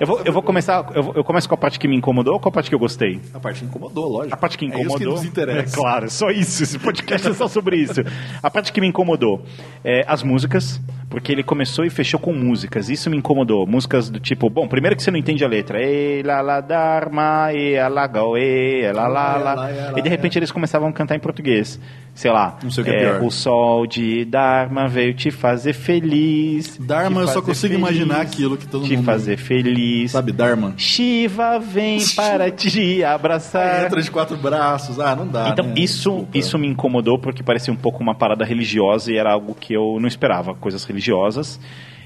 eu, 0.00 0.06
vou, 0.06 0.20
eu 0.24 0.32
vou 0.32 0.42
começar. 0.42 0.84
Eu, 0.94 1.02
vou- 1.02 1.14
eu 1.16 1.24
começo 1.24 1.48
com 1.48 1.54
a 1.54 1.58
parte 1.58 1.78
que 1.78 1.88
me 1.88 1.96
incomodou 1.96 2.34
ou 2.34 2.40
com 2.40 2.48
a 2.48 2.52
parte 2.52 2.68
que 2.68 2.74
eu 2.74 2.78
gostei? 2.78 3.20
A 3.34 3.40
parte 3.40 3.60
que 3.60 3.66
incomodou, 3.66 4.08
lógico. 4.08 4.34
A 4.34 4.36
parte 4.36 4.58
que 4.58 4.64
É 4.64 4.68
isso 4.68 4.76
que 4.76 4.84
incomodou. 4.84 5.12
nos 5.14 5.24
interessa. 5.24 5.74
É 5.74 5.80
claro, 5.80 6.10
só 6.10 6.30
isso. 6.30 6.62
Esse 6.62 6.78
podcast 6.78 7.28
é 7.28 7.34
só 7.34 7.48
sobre 7.48 7.76
isso. 7.76 8.00
A 8.42 8.50
parte 8.50 8.72
que 8.72 8.80
me 8.80 8.86
incomodou 8.88 9.42
é 9.84 10.04
as 10.06 10.22
músicas, 10.22 10.80
porque 11.08 11.32
ele 11.32 11.42
começou 11.42 11.84
e 11.84 11.90
fechou 11.90 12.18
com 12.18 12.32
músicas. 12.32 12.88
Isso 12.88 13.08
me 13.10 13.16
incomodou. 13.16 13.66
Músicas 13.66 14.08
do 14.10 14.18
tipo, 14.20 14.48
bom, 14.50 14.66
primeiro 14.66 14.96
que 14.96 15.02
você 15.02 15.10
não 15.10 15.18
entende 15.18 15.44
a 15.44 15.48
letra. 15.48 15.78
E 15.82 16.22
la 16.22 16.40
la 16.40 16.60
dharma, 16.60 17.51
e 17.52 17.78
a 17.78 17.88
la 17.88 18.10
e 18.38 18.90
la 18.92 19.06
la 19.08 19.36
la. 19.36 19.92
E 19.96 20.02
de 20.02 20.08
repente 20.08 20.38
eles 20.38 20.50
começavam 20.50 20.88
a 20.88 20.92
cantar 20.92 21.16
em 21.16 21.20
português. 21.20 21.78
Sei 22.14 22.30
lá. 22.30 22.58
Não 22.62 22.70
sei 22.70 22.82
o 22.82 22.84
que 22.84 22.90
é 22.90 22.98
pior. 22.98 23.22
O 23.22 23.30
sol 23.30 23.86
de 23.86 24.24
Dharma 24.26 24.86
veio 24.86 25.14
te 25.14 25.30
fazer 25.30 25.72
feliz. 25.72 26.76
Dharma, 26.78 27.22
te 27.22 27.28
eu 27.28 27.28
só 27.28 27.40
consigo 27.40 27.74
feliz, 27.74 27.78
imaginar 27.78 28.20
aquilo 28.20 28.56
que 28.56 28.66
todo 28.66 28.84
te 28.84 28.96
mundo- 28.96 29.04
fazer 29.06 29.36
feliz. 29.38 30.10
Sabe, 30.10 30.30
Dharma? 30.32 30.74
Shiva 30.76 31.58
vem 31.58 32.00
para 32.14 32.50
te 32.50 33.02
abraçar. 33.02 33.86
Entra 33.86 34.02
de 34.02 34.10
quatro 34.10 34.36
braços. 34.36 35.00
Ah, 35.00 35.16
não 35.16 35.26
dá. 35.26 35.48
Então, 35.48 35.66
né? 35.66 35.74
isso, 35.76 36.26
isso 36.34 36.58
me 36.58 36.66
incomodou 36.66 37.18
porque 37.18 37.42
parecia 37.42 37.72
um 37.72 37.76
pouco 37.76 38.02
uma 38.02 38.14
parada 38.14 38.44
religiosa 38.44 39.10
e 39.10 39.16
era 39.16 39.32
algo 39.32 39.54
que 39.54 39.72
eu 39.72 39.96
não 39.98 40.06
esperava, 40.08 40.54
coisas 40.54 40.84
religiosas. 40.84 41.58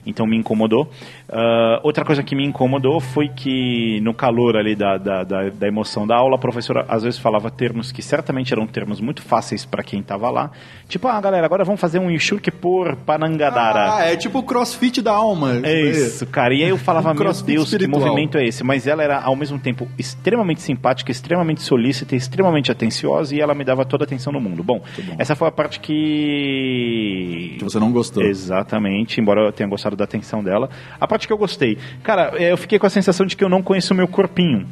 Então 0.07 0.26
me 0.26 0.36
incomodou. 0.36 0.88
Ah, 1.28 1.80
outra 1.82 2.04
coisa 2.04 2.22
que 2.22 2.34
me 2.34 2.44
incomodou 2.44 3.00
foi 3.00 3.28
que 3.28 4.00
no 4.00 4.14
calor 4.14 4.57
ali 4.57 4.74
da, 4.74 4.96
da, 4.96 5.24
da, 5.24 5.48
da 5.50 5.68
emoção 5.68 6.07
da 6.07 6.16
aula, 6.16 6.36
a 6.36 6.38
professora 6.38 6.84
às 6.88 7.02
vezes 7.02 7.18
falava 7.18 7.50
termos 7.50 7.90
que 7.90 8.00
certamente 8.02 8.52
eram 8.52 8.66
termos 8.66 9.00
muito 9.00 9.22
fáceis 9.22 9.64
para 9.64 9.82
quem 9.82 10.00
estava 10.00 10.30
lá. 10.30 10.50
Tipo, 10.88 11.09
ah, 11.09 11.20
galera, 11.20 11.44
agora 11.44 11.64
vamos 11.64 11.80
fazer 11.80 11.98
um 11.98 12.11
Yushurk 12.11 12.50
por 12.52 12.94
Panangadara. 12.96 13.96
Ah, 13.96 14.04
é 14.04 14.16
tipo 14.16 14.38
o 14.38 14.42
crossfit 14.42 15.02
da 15.02 15.12
alma. 15.12 15.61
É 15.64 15.80
isso, 15.80 16.26
cara. 16.26 16.54
E 16.54 16.62
aí 16.62 16.68
eu 16.68 16.78
falava, 16.78 17.12
meu 17.14 17.24
Deus, 17.24 17.42
que 17.42 17.52
espiritual. 17.52 18.00
movimento 18.00 18.38
é 18.38 18.46
esse? 18.46 18.62
Mas 18.62 18.86
ela 18.86 19.02
era, 19.02 19.20
ao 19.20 19.34
mesmo 19.34 19.59
tempo, 19.59 19.88
extremamente 19.98 20.61
simpática, 20.61 21.11
extremamente 21.11 21.62
solícita, 21.62 22.14
extremamente 22.14 22.70
atenciosa 22.70 23.34
e 23.34 23.40
ela 23.40 23.54
me 23.54 23.64
dava 23.64 23.84
toda 23.84 24.04
a 24.04 24.07
atenção 24.07 24.32
no 24.32 24.40
mundo. 24.40 24.62
Bom, 24.62 24.80
essa 25.18 25.34
foi 25.34 25.48
a 25.48 25.50
parte 25.50 25.80
que... 25.80 27.57
Que 27.59 27.64
você 27.64 27.80
não 27.80 27.90
gostou. 27.90 28.22
Exatamente, 28.22 29.20
embora 29.20 29.46
eu 29.46 29.52
tenha 29.52 29.68
gostado 29.68 29.95
da 29.97 30.05
atenção 30.05 30.42
dela. 30.42 30.68
A 31.01 31.07
parte 31.07 31.26
que 31.26 31.32
eu 31.32 31.38
gostei. 31.38 31.78
Cara, 32.03 32.32
é, 32.36 32.53
eu 32.53 32.57
fiquei 32.57 32.78
com 32.78 32.86
a 32.86 32.90
sensação 32.90 33.26
de 33.26 33.36
que 33.36 33.42
eu 33.42 33.49
não 33.49 33.62
conheço 33.62 33.92
o 33.92 33.97
meu 33.97 34.07
corpinho. 34.07 34.66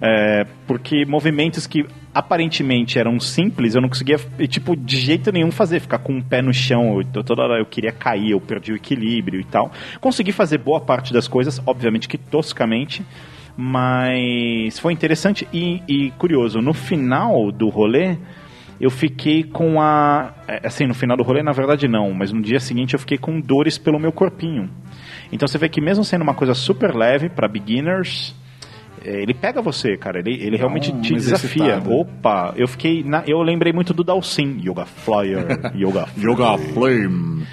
É, 0.00 0.46
porque 0.66 1.04
movimentos 1.04 1.66
que 1.66 1.86
aparentemente 2.14 2.98
eram 2.98 3.18
simples, 3.20 3.74
eu 3.74 3.80
não 3.80 3.88
conseguia, 3.88 4.18
tipo, 4.48 4.76
de 4.76 4.96
jeito 4.96 5.30
nenhum 5.30 5.50
fazer. 5.50 5.80
Ficar 5.80 5.98
com 5.98 6.14
um 6.14 6.20
pé 6.20 6.42
no 6.42 6.52
chão, 6.52 7.00
eu, 7.00 7.22
toda 7.22 7.42
hora 7.42 7.58
eu 7.60 7.66
queria 7.66 7.92
cair, 7.92 8.32
eu 8.32 8.40
perdi 8.40 8.72
o 8.72 8.76
equilíbrio 8.76 9.40
e 9.40 9.44
tal. 9.44 9.70
Consegui 10.00 10.32
fazer 10.32 10.58
boa 10.58 10.80
parte 10.80 11.12
das 11.12 11.28
coisas, 11.28 11.60
obviamente 11.64 12.08
que 12.08 12.18
toscamente, 12.18 13.04
mas 13.56 14.78
foi 14.78 14.92
interessante 14.92 15.46
e, 15.52 15.82
e 15.88 16.10
curioso. 16.12 16.60
No 16.60 16.72
final 16.74 17.50
do 17.52 17.68
rolê, 17.68 18.16
eu 18.80 18.90
fiquei 18.90 19.42
com 19.42 19.80
a. 19.80 20.32
é, 20.46 20.66
Assim, 20.66 20.86
no 20.86 20.94
final 20.94 21.16
do 21.16 21.22
rolê, 21.22 21.42
na 21.42 21.52
verdade 21.52 21.88
não, 21.88 22.12
mas 22.12 22.32
no 22.32 22.40
dia 22.40 22.60
seguinte 22.60 22.94
eu 22.94 22.98
fiquei 23.00 23.18
com 23.18 23.40
dores 23.40 23.76
pelo 23.78 23.98
meu 23.98 24.12
corpinho. 24.12 24.70
Então 25.32 25.46
você 25.48 25.58
vê 25.58 25.68
que, 25.68 25.80
mesmo 25.80 26.04
sendo 26.04 26.22
uma 26.22 26.34
coisa 26.34 26.54
super 26.54 26.94
leve 26.94 27.28
para 27.28 27.46
beginners, 27.48 28.34
é, 29.04 29.22
ele 29.22 29.34
pega 29.34 29.60
você, 29.60 29.96
cara. 29.96 30.18
Ele, 30.20 30.34
ele 30.42 30.56
realmente 30.56 30.90
uma 30.90 31.00
te 31.02 31.12
desafia. 31.14 31.82
Opa, 32.00 32.54
eu 32.56 32.66
fiquei. 32.68 33.02
na- 33.04 33.22
eu 33.26 33.42
lembrei 33.42 33.72
muito 33.72 33.92
do 33.92 34.02
Dalsin, 34.04 34.60
Yoga 34.64 34.86
Flyer, 34.86 35.46
Yoga 35.76 36.06
Yoga 36.18 36.56
Flame. 36.72 37.44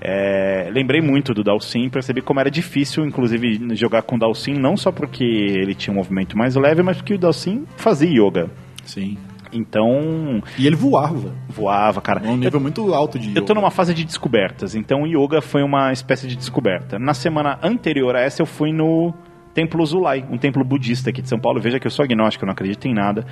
é, 0.00 0.68
lembrei 0.72 1.00
muito 1.00 1.32
do 1.32 1.44
Dalsin, 1.44 1.88
percebi 1.88 2.20
como 2.20 2.40
era 2.40 2.50
difícil, 2.50 3.04
inclusive, 3.06 3.76
jogar 3.76 4.02
com 4.02 4.16
o 4.16 4.18
Dalsin, 4.18 4.54
não 4.54 4.76
só 4.76 4.90
porque 4.90 5.22
ele 5.24 5.74
tinha 5.74 5.92
um 5.94 5.96
movimento 5.96 6.36
mais 6.36 6.56
leve, 6.56 6.82
mas 6.82 6.96
porque 6.96 7.14
o 7.14 7.18
Dalsin 7.18 7.64
fazia 7.76 8.08
yoga. 8.10 8.50
Sim. 8.84 9.16
Então. 9.52 10.42
E 10.58 10.66
ele 10.66 10.76
voava. 10.76 11.34
Voava, 11.48 12.00
cara. 12.00 12.22
Um 12.24 12.36
nível 12.36 12.60
muito 12.60 12.94
alto 12.94 13.18
de 13.18 13.36
Eu 13.36 13.44
tô 13.44 13.54
numa 13.54 13.70
fase 13.70 13.92
de 13.94 14.04
descobertas, 14.04 14.74
então 14.74 15.02
o 15.02 15.06
yoga 15.06 15.40
foi 15.40 15.62
uma 15.62 15.92
espécie 15.92 16.26
de 16.26 16.36
descoberta. 16.36 16.98
Na 16.98 17.14
semana 17.14 17.58
anterior 17.62 18.16
a 18.16 18.20
essa, 18.20 18.42
eu 18.42 18.46
fui 18.46 18.72
no 18.72 19.12
Templo 19.54 19.84
Zulai, 19.84 20.24
um 20.30 20.38
templo 20.38 20.64
budista 20.64 21.10
aqui 21.10 21.20
de 21.20 21.28
São 21.28 21.38
Paulo. 21.38 21.60
Veja 21.60 21.78
que 21.78 21.86
eu 21.86 21.90
sou 21.90 22.04
agnóstico, 22.04 22.44
eu 22.44 22.46
não 22.46 22.52
acredito 22.52 22.86
em 22.86 22.94
nada. 22.94 23.26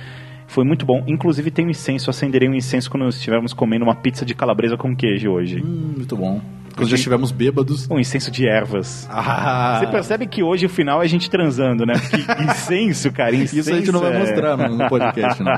Foi 0.47 0.63
muito 0.63 0.85
bom. 0.85 1.03
Inclusive 1.07 1.49
tem 1.49 1.65
um 1.65 1.69
incenso, 1.69 2.09
eu 2.09 2.11
acenderei 2.11 2.47
um 2.47 2.53
incenso 2.53 2.89
quando 2.91 3.07
estivermos 3.07 3.53
comendo 3.53 3.85
uma 3.85 3.95
pizza 3.95 4.25
de 4.25 4.35
calabresa 4.35 4.77
com 4.77 4.95
queijo 4.95 5.31
hoje. 5.31 5.61
Hum, 5.63 5.93
muito 5.97 6.15
bom. 6.15 6.41
Quando 6.75 6.89
já 6.89 6.95
estivemos 6.95 7.31
bêbados. 7.31 7.87
Um 7.89 7.99
incenso 7.99 8.31
de 8.31 8.47
ervas. 8.47 9.07
Ah. 9.09 9.79
Você 9.79 9.87
percebe 9.87 10.27
que 10.27 10.41
hoje 10.41 10.65
o 10.65 10.69
final 10.69 11.01
é 11.01 11.05
a 11.05 11.07
gente 11.07 11.29
transando, 11.29 11.85
né? 11.85 11.93
Porque 11.93 12.17
incenso, 12.43 13.11
cara, 13.11 13.35
incenso 13.35 13.59
Isso 13.59 13.73
a 13.73 13.77
gente 13.77 13.91
não 13.91 13.99
vai 13.99 14.13
é- 14.15 14.19
mostrar 14.19 14.57
no, 14.57 14.77
no 14.77 14.89
podcast, 14.89 15.41
não. 15.43 15.51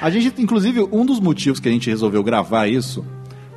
A 0.00 0.10
gente, 0.10 0.40
inclusive, 0.40 0.86
um 0.92 1.04
dos 1.04 1.20
motivos 1.20 1.60
que 1.60 1.68
a 1.68 1.72
gente 1.72 1.90
resolveu 1.90 2.22
gravar 2.22 2.66
isso 2.66 3.04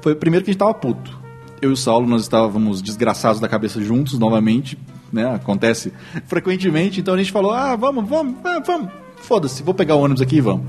foi 0.02 0.16
primeiro 0.16 0.44
que 0.44 0.52
a 0.52 0.54
gente 0.54 0.60
tava 0.60 0.74
puto. 0.74 1.18
Eu 1.62 1.72
e 1.72 1.74
o 1.74 1.78
Saulo, 1.78 2.08
nós 2.08 2.22
estávamos 2.22 2.82
desgraçados 2.82 3.40
da 3.42 3.48
cabeça 3.48 3.82
juntos 3.82 4.18
novamente, 4.18 4.78
né? 5.12 5.36
Acontece 5.36 5.92
frequentemente, 6.26 7.02
então 7.02 7.14
a 7.14 7.18
gente 7.18 7.32
falou: 7.32 7.52
ah, 7.52 7.76
vamos, 7.76 8.08
vamos, 8.08 8.36
ah, 8.46 8.62
vamos, 8.66 8.90
foda-se, 9.18 9.62
vou 9.62 9.74
pegar 9.74 9.96
o 9.96 10.02
ônibus 10.02 10.22
aqui 10.22 10.38
e 10.38 10.42
vamos. 10.42 10.66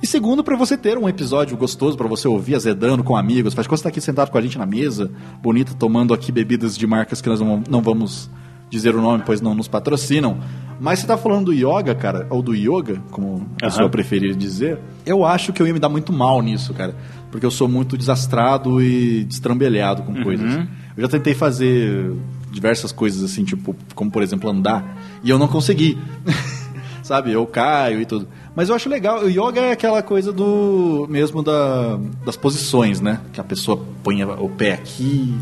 E 0.00 0.06
segundo, 0.06 0.44
para 0.44 0.56
você 0.56 0.76
ter 0.76 0.96
um 0.96 1.08
episódio 1.08 1.56
gostoso 1.56 1.96
para 1.96 2.06
você 2.06 2.28
ouvir 2.28 2.54
azedando 2.54 3.02
com 3.02 3.16
amigos. 3.16 3.52
Faz 3.52 3.66
quando 3.66 3.78
você 3.78 3.82
tá 3.82 3.88
aqui 3.88 4.00
sentado 4.00 4.30
com 4.30 4.38
a 4.38 4.40
gente 4.40 4.56
na 4.56 4.66
mesa, 4.66 5.10
bonita, 5.42 5.74
tomando 5.74 6.14
aqui 6.14 6.30
bebidas 6.30 6.76
de 6.76 6.86
marcas 6.86 7.20
que 7.20 7.28
nós 7.28 7.40
não, 7.40 7.62
não 7.68 7.82
vamos 7.82 8.30
dizer 8.70 8.94
o 8.94 9.02
nome, 9.02 9.24
pois 9.26 9.40
não 9.40 9.54
nos 9.54 9.66
patrocinam. 9.66 10.38
Mas 10.80 11.00
você 11.00 11.06
tá 11.06 11.16
falando 11.16 11.46
do 11.46 11.52
yoga, 11.52 11.94
cara, 11.94 12.26
ou 12.30 12.40
do 12.40 12.54
yoga, 12.54 13.02
como 13.10 13.48
a 13.60 13.66
pessoa 13.66 13.88
preferir 13.88 14.36
dizer, 14.36 14.78
eu 15.04 15.24
acho 15.24 15.52
que 15.52 15.60
eu 15.60 15.66
ia 15.66 15.72
me 15.72 15.80
dar 15.80 15.88
muito 15.88 16.12
mal 16.12 16.40
nisso, 16.40 16.72
cara. 16.72 16.94
Porque 17.30 17.44
eu 17.44 17.50
sou 17.50 17.66
muito 17.66 17.98
desastrado 17.98 18.80
e 18.80 19.24
destrambelhado 19.24 20.04
com 20.04 20.22
coisas. 20.22 20.54
Eu 20.96 21.02
já 21.02 21.08
tentei 21.08 21.34
fazer 21.34 22.14
diversas 22.52 22.92
coisas 22.92 23.22
assim, 23.24 23.44
tipo, 23.44 23.74
como 23.94 24.10
por 24.10 24.22
exemplo 24.22 24.48
andar, 24.48 24.96
e 25.24 25.30
eu 25.30 25.38
não 25.38 25.48
consegui. 25.48 25.98
Sabe, 27.02 27.32
eu 27.32 27.46
caio 27.46 28.00
e 28.02 28.06
tudo. 28.06 28.28
Mas 28.58 28.68
eu 28.70 28.74
acho 28.74 28.88
legal, 28.88 29.20
o 29.22 29.28
yoga 29.30 29.60
é 29.60 29.70
aquela 29.70 30.02
coisa 30.02 30.32
do 30.32 31.06
mesmo 31.08 31.44
da, 31.44 31.96
das 32.26 32.36
posições, 32.36 33.00
né? 33.00 33.20
Que 33.32 33.40
a 33.40 33.44
pessoa 33.44 33.80
põe 34.02 34.24
o 34.24 34.48
pé 34.48 34.72
aqui 34.72 35.32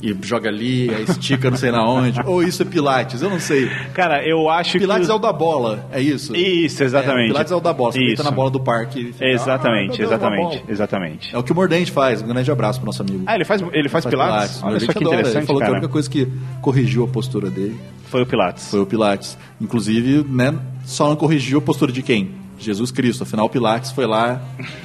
e 0.00 0.16
joga 0.22 0.50
ali, 0.50 0.88
aí 0.88 1.02
estica 1.02 1.50
não 1.50 1.56
sei 1.56 1.72
na 1.72 1.84
onde. 1.84 2.20
Ou 2.24 2.44
isso 2.44 2.62
é 2.62 2.64
pilates, 2.64 3.22
eu 3.22 3.28
não 3.28 3.40
sei. 3.40 3.68
Cara, 3.92 4.24
eu 4.24 4.48
acho 4.48 4.78
Pilates 4.78 5.06
que... 5.08 5.12
é 5.12 5.16
o 5.16 5.18
da 5.18 5.32
bola, 5.32 5.84
é 5.90 6.00
isso? 6.00 6.36
Isso, 6.36 6.84
exatamente. 6.84 7.24
É, 7.24 7.32
Pilates 7.32 7.52
é 7.52 7.56
o 7.56 7.60
da 7.60 7.72
bola, 7.72 7.90
você 7.90 7.98
deita 7.98 8.22
na 8.22 8.30
bola 8.30 8.50
do 8.50 8.60
parque. 8.60 9.12
fica, 9.12 9.24
"Ah, 9.24 9.28
Exatamente, 9.30 10.00
uma 10.00 10.06
exatamente, 10.06 10.42
bola." 10.58 10.62
exatamente. 10.68 11.34
É 11.34 11.38
o 11.38 11.42
que 11.42 11.50
o 11.50 11.56
Mordente 11.56 11.90
faz. 11.90 12.22
Um 12.22 12.28
grande 12.28 12.52
abraço 12.52 12.78
pro 12.78 12.86
nosso 12.86 13.02
amigo. 13.02 13.24
Ah, 13.26 13.34
ele 13.34 13.44
faz, 13.44 13.64
ele 13.72 13.88
faz, 13.88 14.06
pilates? 14.06 14.62
O 14.62 14.66
Olha 14.66 14.70
Mordente 14.70 14.86
só 14.86 14.92
que 14.92 14.98
adora. 14.98 15.14
interessante, 15.16 15.38
Ele 15.38 15.46
falou 15.46 15.60
que 15.60 15.66
cara. 15.66 15.76
a 15.76 15.80
única 15.80 15.92
coisa 15.92 16.08
que 16.08 16.28
corrigiu 16.60 17.02
a 17.02 17.08
postura 17.08 17.50
dele 17.50 17.76
Foi 18.04 18.22
o 18.22 18.26
pilates. 18.26 18.70
foi 18.70 18.78
o 18.78 18.86
Pilates. 18.86 19.36
Inclusive, 19.60 20.24
né, 20.28 20.54
só 20.84 21.08
não 21.08 21.16
corrigiu 21.16 21.58
a 21.58 21.62
postura 21.62 21.90
de 21.90 22.00
quem? 22.00 22.43
Jesus 22.58 22.90
Cristo. 22.90 23.22
Afinal, 23.24 23.46
o 23.46 23.48
Pilates 23.48 23.90
foi 23.92 24.06
lá 24.06 24.40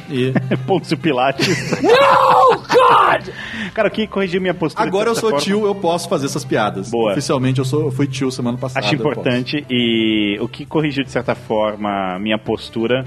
e... 0.09 0.33
Pôncio 0.67 0.97
Pilates. 0.97 1.47
No, 1.81 2.55
God! 2.57 3.29
Cara, 3.73 3.87
o 3.87 3.91
que 3.91 4.07
corrigiu 4.07 4.41
minha 4.41 4.53
postura 4.53 4.85
Agora 4.87 5.09
eu 5.09 5.15
sou 5.15 5.29
forma- 5.29 5.39
tio, 5.45 5.65
eu 5.65 5.75
posso 5.75 6.09
fazer 6.09 6.25
essas 6.25 6.43
piadas. 6.43 6.89
Boa. 6.89 7.11
Oficialmente 7.11 7.59
eu, 7.59 7.65
sou, 7.65 7.85
eu 7.85 7.91
fui 7.91 8.07
tio 8.07 8.31
semana 8.31 8.57
passada. 8.57 8.85
Acho 8.85 8.95
eu 8.95 8.99
importante 8.99 9.65
e 9.69 10.37
o 10.41 10.47
que 10.47 10.65
corrigiu 10.65 11.03
de 11.03 11.11
certa 11.11 11.35
forma 11.35 12.17
minha 12.19 12.37
postura 12.37 13.05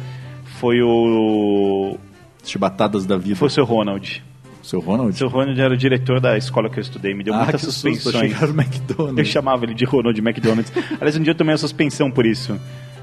foi 0.60 0.80
o 0.82 1.96
Chibatadas 2.44 3.04
da 3.06 3.16
vida. 3.16 3.36
foi 3.36 3.48
o 3.48 3.50
seu 3.50 3.64
Ronald. 3.64 4.22
Seu 4.62 4.78
Ronald? 4.80 5.10
O 5.12 5.16
seu 5.16 5.28
Ronald 5.28 5.60
era 5.60 5.74
o 5.74 5.76
diretor 5.76 6.20
da 6.20 6.38
escola 6.38 6.70
que 6.70 6.78
eu 6.78 6.82
estudei, 6.82 7.12
me 7.14 7.24
deu 7.24 7.34
Ah, 7.34 7.38
muitas 7.42 7.62
susto, 7.62 7.90
suspensões. 7.90 8.32
McDonald's. 8.50 9.18
Eu 9.18 9.24
chamava 9.24 9.64
ele 9.64 9.74
de 9.74 9.84
Ronald 9.84 10.16
McDonald's. 10.20 10.72
Aliás, 11.00 11.16
um 11.16 11.22
dia 11.22 11.32
eu 11.32 11.36
tomei 11.36 11.52
uma 11.52 11.58
suspensão 11.58 12.10
por 12.12 12.24
isso. 12.24 12.56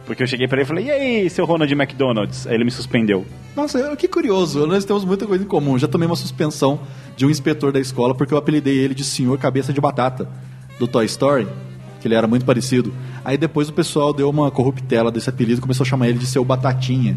Porque 0.10 0.24
eu 0.24 0.28
cheguei 0.28 0.48
pra 0.48 0.58
ele 0.58 0.64
e 0.64 0.66
falei, 0.66 0.86
e 0.86 0.90
aí, 0.90 1.30
seu 1.30 1.46
Ronald 1.46 1.72
McDonald's? 1.72 2.48
Aí 2.48 2.56
ele 2.56 2.64
me 2.64 2.72
suspendeu. 2.72 3.28
Nossa, 3.56 3.96
que 3.96 4.08
curioso, 4.08 4.66
nós 4.66 4.84
temos 4.84 5.06
muita 5.06 5.28
coisa 5.28 5.44
em 5.44 5.48
comum. 5.48 5.78
Já 5.78 5.88
tomei 5.88 6.08
uma 6.08 6.16
suspensão 6.16 6.80
de 7.16 7.28
um 7.28 7.30
inspetor 7.30 7.72
da 7.72 7.80
escola 7.80 8.16
porque 8.16 8.34
eu 8.34 8.38
apelidei 8.40 8.76
ele 8.76 8.96
de 8.96 9.04
Senhor 9.04 9.38
Cabeça 9.38 9.72
de 9.72 9.80
Batata, 9.80 10.28
do 10.80 10.88
Toy 10.88 11.06
Story, 11.06 11.48
que 12.02 12.08
ele 12.08 12.16
era 12.16 12.26
muito 12.26 12.44
parecido. 12.44 12.92
Aí 13.24 13.38
depois 13.38 13.70
o 13.70 13.74
pessoal 13.74 14.12
deu 14.12 14.28
uma 14.32 14.50
corruptela 14.50 15.12
desse 15.12 15.30
apelido 15.30 15.60
e 15.60 15.62
começou 15.62 15.84
a 15.84 15.88
chamar 15.88 16.10
ele 16.10 16.18
de 16.18 16.26
Seu 16.26 16.44
Batatinha. 16.44 17.16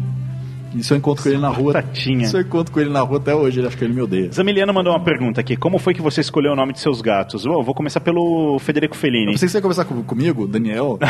E 0.75 0.83
se 0.83 0.91
eu 0.93 0.97
encontro 0.97 1.23
com 1.23 1.29
ele 1.29 1.37
na 1.37 1.49
rua. 1.49 1.73
Batatinha. 1.73 2.25
Se 2.27 2.35
eu 2.35 2.41
encontro 2.41 2.73
com 2.73 2.79
ele 2.79 2.89
na 2.89 3.01
rua 3.01 3.17
até 3.19 3.33
hoje, 3.35 3.59
ele 3.59 3.67
acha 3.67 3.77
que 3.77 3.83
ele 3.83 3.93
me 3.93 4.01
odeia. 4.01 4.31
Zamiliano 4.31 4.73
mandou 4.73 4.91
uma 4.93 4.99
pergunta 5.03 5.39
aqui. 5.39 5.55
Como 5.55 5.77
foi 5.77 5.93
que 5.93 6.01
você 6.01 6.21
escolheu 6.21 6.51
o 6.53 6.55
nome 6.55 6.73
de 6.73 6.79
seus 6.79 7.01
gatos? 7.01 7.45
Eu 7.45 7.61
vou 7.61 7.73
começar 7.75 7.99
pelo 7.99 8.57
Federico 8.59 8.95
Eu 8.95 8.99
Fellini. 8.99 9.31
pensei 9.31 9.47
que 9.47 9.51
você 9.51 9.57
ia 9.57 9.61
conversar 9.61 9.85
com- 9.85 10.01
comigo, 10.03 10.47
Daniel. 10.47 10.97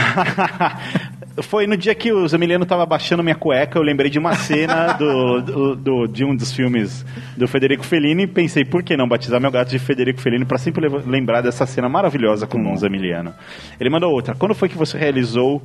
Foi 1.41 1.65
no 1.65 1.75
dia 1.75 1.95
que 1.95 2.11
o 2.11 2.27
Zamiliano 2.27 2.63
tava 2.65 2.85
baixando 2.85 3.23
minha 3.23 3.33
cueca, 3.35 3.79
eu 3.79 3.81
lembrei 3.83 4.07
de 4.09 4.19
uma 4.19 4.35
cena 4.35 4.93
do, 4.93 5.41
do- 5.41 5.75
do- 5.75 6.07
de 6.07 6.23
um 6.23 6.35
dos 6.35 6.51
filmes 6.53 7.03
do 7.35 7.47
Federico 7.47 7.83
Fellini 7.83 8.23
e 8.23 8.27
pensei, 8.27 8.63
por 8.63 8.83
que 8.83 8.95
não 8.95 9.07
batizar 9.07 9.41
meu 9.41 9.49
gato 9.49 9.69
de 9.69 9.79
Federico 9.79 10.21
Fellini 10.21 10.45
para 10.45 10.59
sempre 10.59 10.87
lembrar 10.87 11.41
dessa 11.41 11.65
cena 11.65 11.89
maravilhosa 11.89 12.45
com 12.45 12.71
o 12.71 12.77
Zamiliano. 12.77 13.33
Ele 13.79 13.89
mandou 13.89 14.11
outra. 14.11 14.35
Quando 14.35 14.53
foi 14.53 14.69
que 14.69 14.77
você 14.77 14.95
realizou 14.95 15.59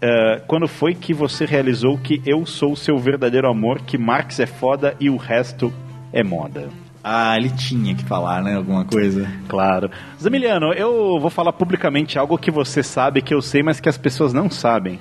eh, 0.00 0.42
quando 0.46 0.68
foi 0.68 0.94
que 0.94 1.14
você 1.14 1.44
realizou 1.44 1.98
que 1.98 2.20
eu 2.26 2.44
sou 2.44 2.72
o 2.72 2.76
seu 2.76 2.98
verdadeiro 2.98 3.48
amor, 3.48 3.80
que 3.82 3.96
Marx 3.96 4.40
é 4.40 4.46
foda 4.46 4.94
e 5.00 5.08
o 5.08 5.16
resto 5.16 5.72
é 6.12 6.22
moda? 6.22 6.68
Ah, 7.02 7.36
ele 7.36 7.50
tinha 7.50 7.94
que 7.94 8.04
falar, 8.04 8.42
né? 8.42 8.56
Alguma 8.56 8.84
coisa. 8.84 9.30
Claro. 9.48 9.88
Zamiliano, 10.20 10.72
eu 10.72 11.20
vou 11.20 11.30
falar 11.30 11.52
publicamente 11.52 12.18
algo 12.18 12.36
que 12.36 12.50
você 12.50 12.82
sabe, 12.82 13.22
que 13.22 13.32
eu 13.32 13.40
sei, 13.40 13.62
mas 13.62 13.78
que 13.78 13.88
as 13.88 13.96
pessoas 13.96 14.32
não 14.32 14.50
sabem. 14.50 14.98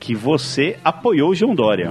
Que 0.00 0.14
você 0.14 0.78
apoiou 0.82 1.30
o 1.30 1.34
João 1.34 1.54
Dória. 1.54 1.90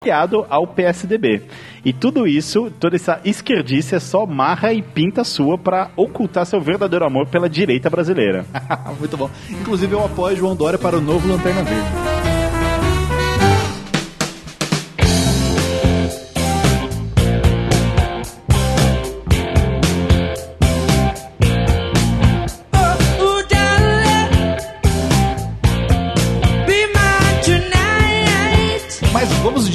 Aliado 0.00 0.46
ao 0.48 0.64
PSDB. 0.64 1.42
E 1.84 1.92
tudo 1.92 2.24
isso, 2.24 2.70
toda 2.78 2.94
essa 2.94 3.20
esquerdice 3.24 3.96
é 3.96 3.98
só 3.98 4.24
marra 4.24 4.72
e 4.72 4.80
pinta 4.80 5.24
sua 5.24 5.58
para 5.58 5.90
ocultar 5.96 6.46
seu 6.46 6.60
verdadeiro 6.60 7.04
amor 7.04 7.26
pela 7.26 7.48
direita 7.48 7.90
brasileira. 7.90 8.46
Muito 8.96 9.16
bom. 9.16 9.28
Inclusive, 9.50 9.92
eu 9.92 10.04
apoio 10.04 10.36
João 10.36 10.54
Dória 10.54 10.78
para 10.78 10.96
o 10.96 11.00
novo 11.00 11.26
Lanterna 11.26 11.64
Verde. 11.64 12.17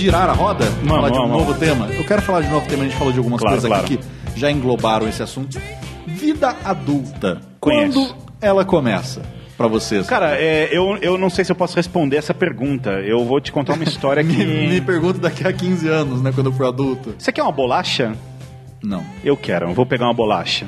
Girar 0.03 0.29
a 0.29 0.33
roda? 0.33 0.65
falar 0.65 1.09
de 1.09 1.17
um 1.17 1.21
vamos. 1.21 1.37
novo 1.37 1.53
tema? 1.55 1.87
Eu 1.87 2.03
quero 2.03 2.21
falar 2.21 2.41
de 2.41 2.47
um 2.47 2.51
novo 2.51 2.67
tema, 2.67 2.83
a 2.83 2.85
gente 2.85 2.97
falou 2.97 3.13
de 3.13 3.19
algumas 3.19 3.39
Claro, 3.39 3.55
coisas 3.55 3.69
claro. 3.69 3.85
aqui 3.85 3.97
que 4.33 4.39
já 4.39 4.51
englobaram 4.51 5.07
esse 5.07 5.23
assunto. 5.23 5.59
Vida 6.05 6.55
adulta. 6.63 7.39
Conheço. 7.59 7.93
Quando 8.07 8.15
ela 8.41 8.65
começa? 8.65 9.21
Pra 9.21 9.29
pra 9.55 9.67
vocês? 9.67 10.05
Cara, 10.07 10.35
é, 10.35 10.67
eu, 10.71 10.97
eu 10.97 11.17
não 11.17 11.29
sei 11.29 11.45
se 11.45 11.51
eu 11.51 11.55
posso 11.55 11.75
responder 11.75 12.17
essa 12.17 12.33
pergunta. 12.33 12.89
Eu 13.01 13.23
vou 13.23 13.39
te 13.39 13.51
contar 13.51 13.73
uma 13.75 13.83
história 13.83 14.21
que. 14.25 14.35
me, 14.35 14.67
me 14.67 14.81
pergunto 14.81 15.19
daqui 15.19 15.47
a 15.47 15.53
15 15.53 15.87
anos, 15.87 16.21
né, 16.21 16.31
quando 16.33 16.47
eu 16.47 16.53
for 16.53 16.65
adulto. 16.65 17.15
Você 17.17 17.31
quer 17.31 17.43
uma 17.43 17.51
bolacha? 17.51 18.13
Não. 18.83 19.03
Eu 19.23 19.37
quero, 19.37 19.69
eu 19.69 19.73
vou 19.73 19.85
pegar 19.85 20.05
uma 20.05 20.13
bolacha. 20.13 20.65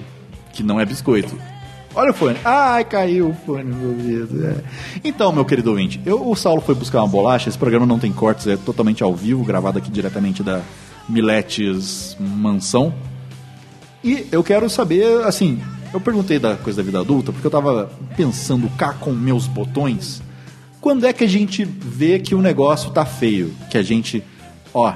Que 0.53 0.63
não 0.63 0.79
é 0.79 0.85
biscoito. 0.85 1.35
Olha 1.95 2.11
o 2.11 2.13
fone. 2.13 2.37
Ai, 2.43 2.83
caiu 2.83 3.29
o 3.29 3.33
fone 3.33 3.63
no 3.63 3.89
ouvido. 3.89 4.45
É. 4.45 4.55
Então, 5.03 5.31
meu 5.31 5.45
querido 5.45 5.69
ouvinte, 5.69 6.01
eu, 6.05 6.29
o 6.29 6.35
Saulo 6.35 6.61
foi 6.61 6.75
buscar 6.75 6.99
uma 7.01 7.07
bolacha. 7.07 7.47
Esse 7.47 7.57
programa 7.57 7.85
não 7.85 7.97
tem 7.97 8.11
cortes, 8.11 8.47
é 8.47 8.57
totalmente 8.57 9.01
ao 9.01 9.15
vivo, 9.15 9.43
gravado 9.45 9.77
aqui 9.77 9.89
diretamente 9.89 10.43
da 10.43 10.61
Miletes 11.07 12.17
Mansão. 12.19 12.93
E 14.03 14.27
eu 14.31 14.43
quero 14.43 14.69
saber, 14.69 15.23
assim, 15.23 15.61
eu 15.93 16.01
perguntei 16.01 16.37
da 16.37 16.55
coisa 16.55 16.81
da 16.81 16.85
vida 16.85 16.99
adulta, 16.99 17.31
porque 17.31 17.47
eu 17.47 17.51
tava 17.51 17.89
pensando 18.17 18.69
cá 18.77 18.93
com 18.93 19.11
meus 19.11 19.47
botões. 19.47 20.21
Quando 20.81 21.05
é 21.05 21.13
que 21.13 21.23
a 21.23 21.27
gente 21.27 21.63
vê 21.63 22.19
que 22.19 22.35
o 22.35 22.41
negócio 22.41 22.91
tá 22.91 23.05
feio? 23.05 23.53
Que 23.71 23.77
a 23.77 23.81
gente, 23.81 24.21
ó, 24.73 24.93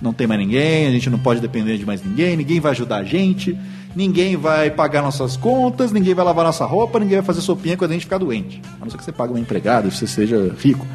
não 0.00 0.12
tem 0.12 0.26
mais 0.26 0.40
ninguém, 0.40 0.86
a 0.86 0.90
gente 0.90 1.10
não 1.10 1.18
pode 1.18 1.40
depender 1.40 1.76
de 1.76 1.84
mais 1.84 2.02
ninguém, 2.02 2.36
ninguém 2.36 2.58
vai 2.58 2.72
ajudar 2.72 2.96
a 2.96 3.04
gente, 3.04 3.56
ninguém 3.94 4.36
vai 4.36 4.70
pagar 4.70 5.02
nossas 5.02 5.36
contas, 5.36 5.92
ninguém 5.92 6.14
vai 6.14 6.24
lavar 6.24 6.44
nossa 6.44 6.64
roupa, 6.64 6.98
ninguém 6.98 7.18
vai 7.18 7.24
fazer 7.26 7.40
sopinha 7.40 7.76
quando 7.76 7.90
a 7.90 7.94
gente 7.94 8.04
ficar 8.04 8.18
doente. 8.18 8.60
A 8.80 8.84
não 8.84 8.90
ser 8.90 8.98
que 8.98 9.04
você 9.04 9.12
pague 9.12 9.32
uma 9.32 9.40
empregada 9.40 9.88
e 9.88 9.90
você 9.90 10.06
seja 10.06 10.54
rico. 10.58 10.86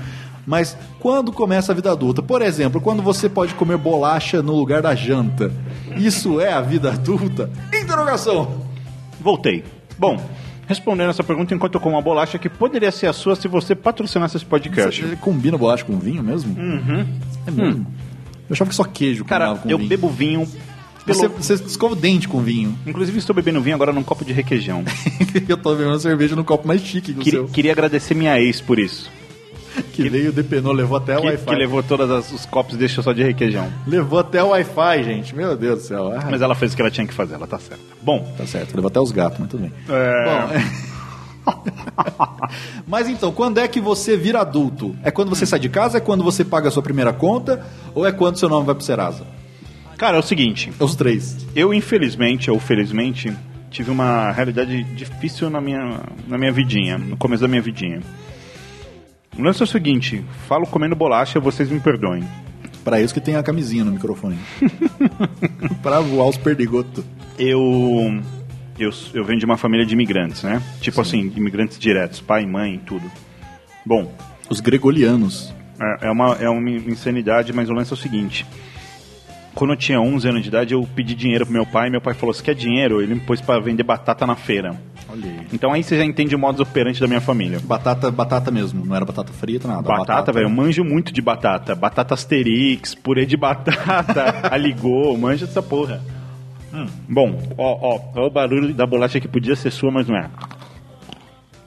Mas 0.45 0.77
quando 0.99 1.31
começa 1.31 1.71
a 1.71 1.75
vida 1.75 1.91
adulta? 1.91 2.21
Por 2.21 2.41
exemplo, 2.41 2.81
quando 2.81 3.01
você 3.01 3.29
pode 3.29 3.53
comer 3.53 3.77
bolacha 3.77 4.41
no 4.41 4.53
lugar 4.53 4.81
da 4.81 4.93
janta. 4.93 5.51
Isso 5.95 6.41
é 6.41 6.51
a 6.51 6.59
vida 6.59 6.91
adulta? 6.91 7.49
Interrogação! 7.73 8.61
Voltei. 9.21 9.63
Bom, 9.97 10.19
respondendo 10.67 11.11
essa 11.11 11.23
pergunta 11.23 11.53
enquanto 11.53 11.75
eu 11.75 11.79
como 11.81 11.95
uma 11.95 12.01
bolacha 12.01 12.37
que 12.37 12.49
poderia 12.49 12.91
ser 12.91 13.07
a 13.07 13.13
sua 13.13 13.35
se 13.37 13.47
você 13.47 13.73
patrocinasse 13.73 14.35
esse 14.35 14.45
podcast. 14.45 15.01
Você 15.01 15.15
combina 15.15 15.57
bolacha 15.57 15.85
com 15.85 15.97
vinho 15.97 16.21
mesmo? 16.21 16.59
Uhum. 16.59 17.05
É 17.47 17.51
mesmo? 17.51 17.87
Eu 18.49 18.53
achava 18.53 18.69
que 18.69 18.75
só 18.75 18.83
queijo 18.83 19.23
Cara, 19.23 19.55
com 19.55 19.69
eu 19.69 19.77
vinho. 19.77 19.89
bebo 19.89 20.09
vinho. 20.09 20.45
Pelo... 21.05 21.17
Você, 21.19 21.27
você 21.27 21.53
escova 21.55 21.93
o 21.93 21.95
dente 21.97 22.27
com 22.27 22.41
vinho. 22.41 22.77
Inclusive, 22.87 23.17
estou 23.17 23.35
bebendo 23.35 23.59
vinho 23.61 23.75
agora 23.75 23.91
num 23.91 24.03
copo 24.03 24.23
de 24.23 24.31
requeijão. 24.33 24.83
eu 25.49 25.57
tô 25.57 25.75
bebendo 25.75 25.99
cerveja 25.99 26.35
no 26.35 26.43
copo 26.43 26.67
mais 26.67 26.81
chique 26.81 27.13
que 27.13 27.27
o 27.29 27.31
seu. 27.31 27.45
queria 27.47 27.71
agradecer 27.73 28.13
minha 28.13 28.39
ex 28.39 28.61
por 28.61 28.79
isso. 28.79 29.11
Que 29.91 30.07
veio, 30.07 30.31
depenou, 30.31 30.71
levou 30.71 30.97
até 30.97 31.17
o 31.17 31.21
Que, 31.21 31.27
Wi-Fi. 31.29 31.45
que 31.45 31.55
levou 31.55 31.81
todos 31.83 32.31
os 32.31 32.45
copos 32.45 32.75
e 32.75 32.77
deixou 32.77 33.03
só 33.03 33.11
de 33.11 33.23
requeijão. 33.23 33.67
Levou 33.87 34.19
até 34.19 34.41
o 34.43 34.49
Wi-Fi, 34.49 35.03
gente. 35.03 35.35
Meu 35.35 35.57
Deus 35.57 35.81
do 35.81 35.85
céu. 35.87 36.13
Ah, 36.15 36.27
Mas 36.29 36.41
ela 36.43 36.53
fez 36.55 36.73
o 36.73 36.75
que 36.75 36.81
ela 36.83 36.91
tinha 36.91 37.07
que 37.07 37.13
fazer, 37.13 37.33
ela 37.33 37.47
tá 37.47 37.57
certa. 37.57 37.83
Bom, 38.01 38.19
Tá 38.37 38.45
certo, 38.45 38.75
levou 38.75 38.87
até 38.89 38.99
os 38.99 39.11
gatos, 39.11 39.39
mas 39.39 39.49
tudo 39.49 39.61
bem. 39.61 39.71
é... 39.89 40.25
Bom, 40.25 40.63
Mas 42.87 43.09
então, 43.09 43.31
quando 43.31 43.57
é 43.57 43.67
que 43.67 43.81
você 43.81 44.15
vira 44.15 44.41
adulto? 44.41 44.95
É 45.03 45.11
quando 45.11 45.29
você 45.29 45.45
sai 45.45 45.59
de 45.59 45.69
casa? 45.69 45.97
É 45.97 46.01
quando 46.01 46.23
você 46.23 46.45
paga 46.45 46.67
a 46.69 46.71
sua 46.71 46.83
primeira 46.83 47.11
conta? 47.11 47.65
Ou 47.93 48.05
é 48.05 48.11
quando 48.11 48.37
seu 48.37 48.47
nome 48.47 48.65
vai 48.65 48.75
pro 48.75 48.83
Serasa? 48.83 49.25
Cara, 50.03 50.17
é 50.17 50.19
o 50.19 50.21
seguinte. 50.21 50.69
Os 50.81 50.97
três. 50.97 51.47
Eu, 51.55 51.73
infelizmente, 51.73 52.51
ou 52.51 52.59
felizmente, 52.59 53.31
tive 53.71 53.89
uma 53.89 54.33
realidade 54.33 54.83
difícil 54.83 55.49
na 55.49 55.61
minha, 55.61 56.01
na 56.27 56.37
minha 56.37 56.51
vidinha, 56.51 56.97
no 56.97 57.15
começo 57.15 57.41
da 57.41 57.47
minha 57.47 57.61
vidinha. 57.61 58.01
O 59.37 59.41
lance 59.41 59.61
é 59.61 59.63
o 59.63 59.67
seguinte, 59.67 60.21
falo 60.45 60.67
comendo 60.67 60.93
bolacha, 60.93 61.39
vocês 61.39 61.69
me 61.69 61.79
perdoem. 61.79 62.21
Pra 62.83 62.99
isso 62.99 63.13
que 63.13 63.21
tem 63.21 63.37
a 63.37 63.43
camisinha 63.43 63.85
no 63.85 63.93
microfone. 63.93 64.37
pra 65.81 66.01
voar 66.01 66.27
os 66.27 66.37
perdigotos. 66.37 67.05
Eu, 67.39 68.21
eu 68.77 68.89
eu 69.13 69.23
venho 69.23 69.39
de 69.39 69.45
uma 69.45 69.55
família 69.55 69.85
de 69.85 69.93
imigrantes, 69.93 70.43
né? 70.43 70.61
Tipo 70.81 70.99
assim, 70.99 71.31
imigrantes 71.33 71.79
diretos, 71.79 72.19
pai, 72.19 72.45
mãe, 72.45 72.77
tudo. 72.85 73.09
Bom, 73.85 74.13
Os 74.49 74.59
gregorianos. 74.59 75.53
é, 75.79 76.07
é 76.07 76.11
uma, 76.11 76.33
é 76.41 76.49
uma 76.49 76.69
insanidade, 76.69 77.53
mas 77.53 77.69
o 77.69 77.73
lance 77.73 77.93
é 77.93 77.95
o 77.95 77.97
seguinte. 77.97 78.45
Quando 79.55 79.71
eu 79.71 79.77
tinha 79.77 80.01
11 80.01 80.27
anos 80.27 80.41
de 80.41 80.47
idade, 80.47 80.73
eu 80.73 80.87
pedi 80.95 81.13
dinheiro 81.13 81.45
pro 81.45 81.53
meu 81.53 81.65
pai, 81.65 81.89
meu 81.89 82.01
pai 82.01 82.13
falou, 82.13 82.33
você 82.33 82.41
quer 82.41 82.55
dinheiro? 82.55 83.01
Ele 83.01 83.13
me 83.13 83.19
pôs 83.19 83.39
pra 83.39 83.59
vender 83.59 83.83
batata 83.83 84.25
na 84.25 84.35
feira. 84.35 84.75
Olha 85.07 85.29
aí. 85.29 85.47
Então 85.53 85.71
aí 85.71 85.83
você 85.83 85.95
já 85.95 86.03
entende 86.03 86.35
o 86.35 86.39
modus 86.39 86.61
operandi 86.61 86.99
da 86.99 87.07
minha 87.07 87.21
família. 87.21 87.59
Batata, 87.63 88.09
batata 88.09 88.49
mesmo. 88.49 88.83
Não 88.83 88.95
era 88.95 89.05
batata 89.05 89.31
frita, 89.31 89.67
nada. 89.67 89.83
Batata, 89.83 90.31
velho, 90.31 90.45
eu 90.45 90.49
manjo 90.49 90.83
muito 90.83 91.13
de 91.13 91.21
batata. 91.21 91.75
Batata 91.75 92.15
Asterix, 92.15 92.95
purê 92.95 93.25
de 93.25 93.37
batata, 93.37 94.49
aligô, 94.51 95.15
manjo 95.15 95.45
dessa 95.45 95.61
porra. 95.61 96.01
Hum. 96.73 96.87
Bom, 97.07 97.53
ó, 97.55 97.95
ó, 97.95 98.01
ó 98.15 98.27
o 98.27 98.31
barulho 98.31 98.73
da 98.73 98.87
bolacha 98.87 99.19
que 99.19 99.27
podia 99.27 99.55
ser 99.55 99.69
sua, 99.69 99.91
mas 99.91 100.07
não 100.07 100.17
é. 100.17 100.29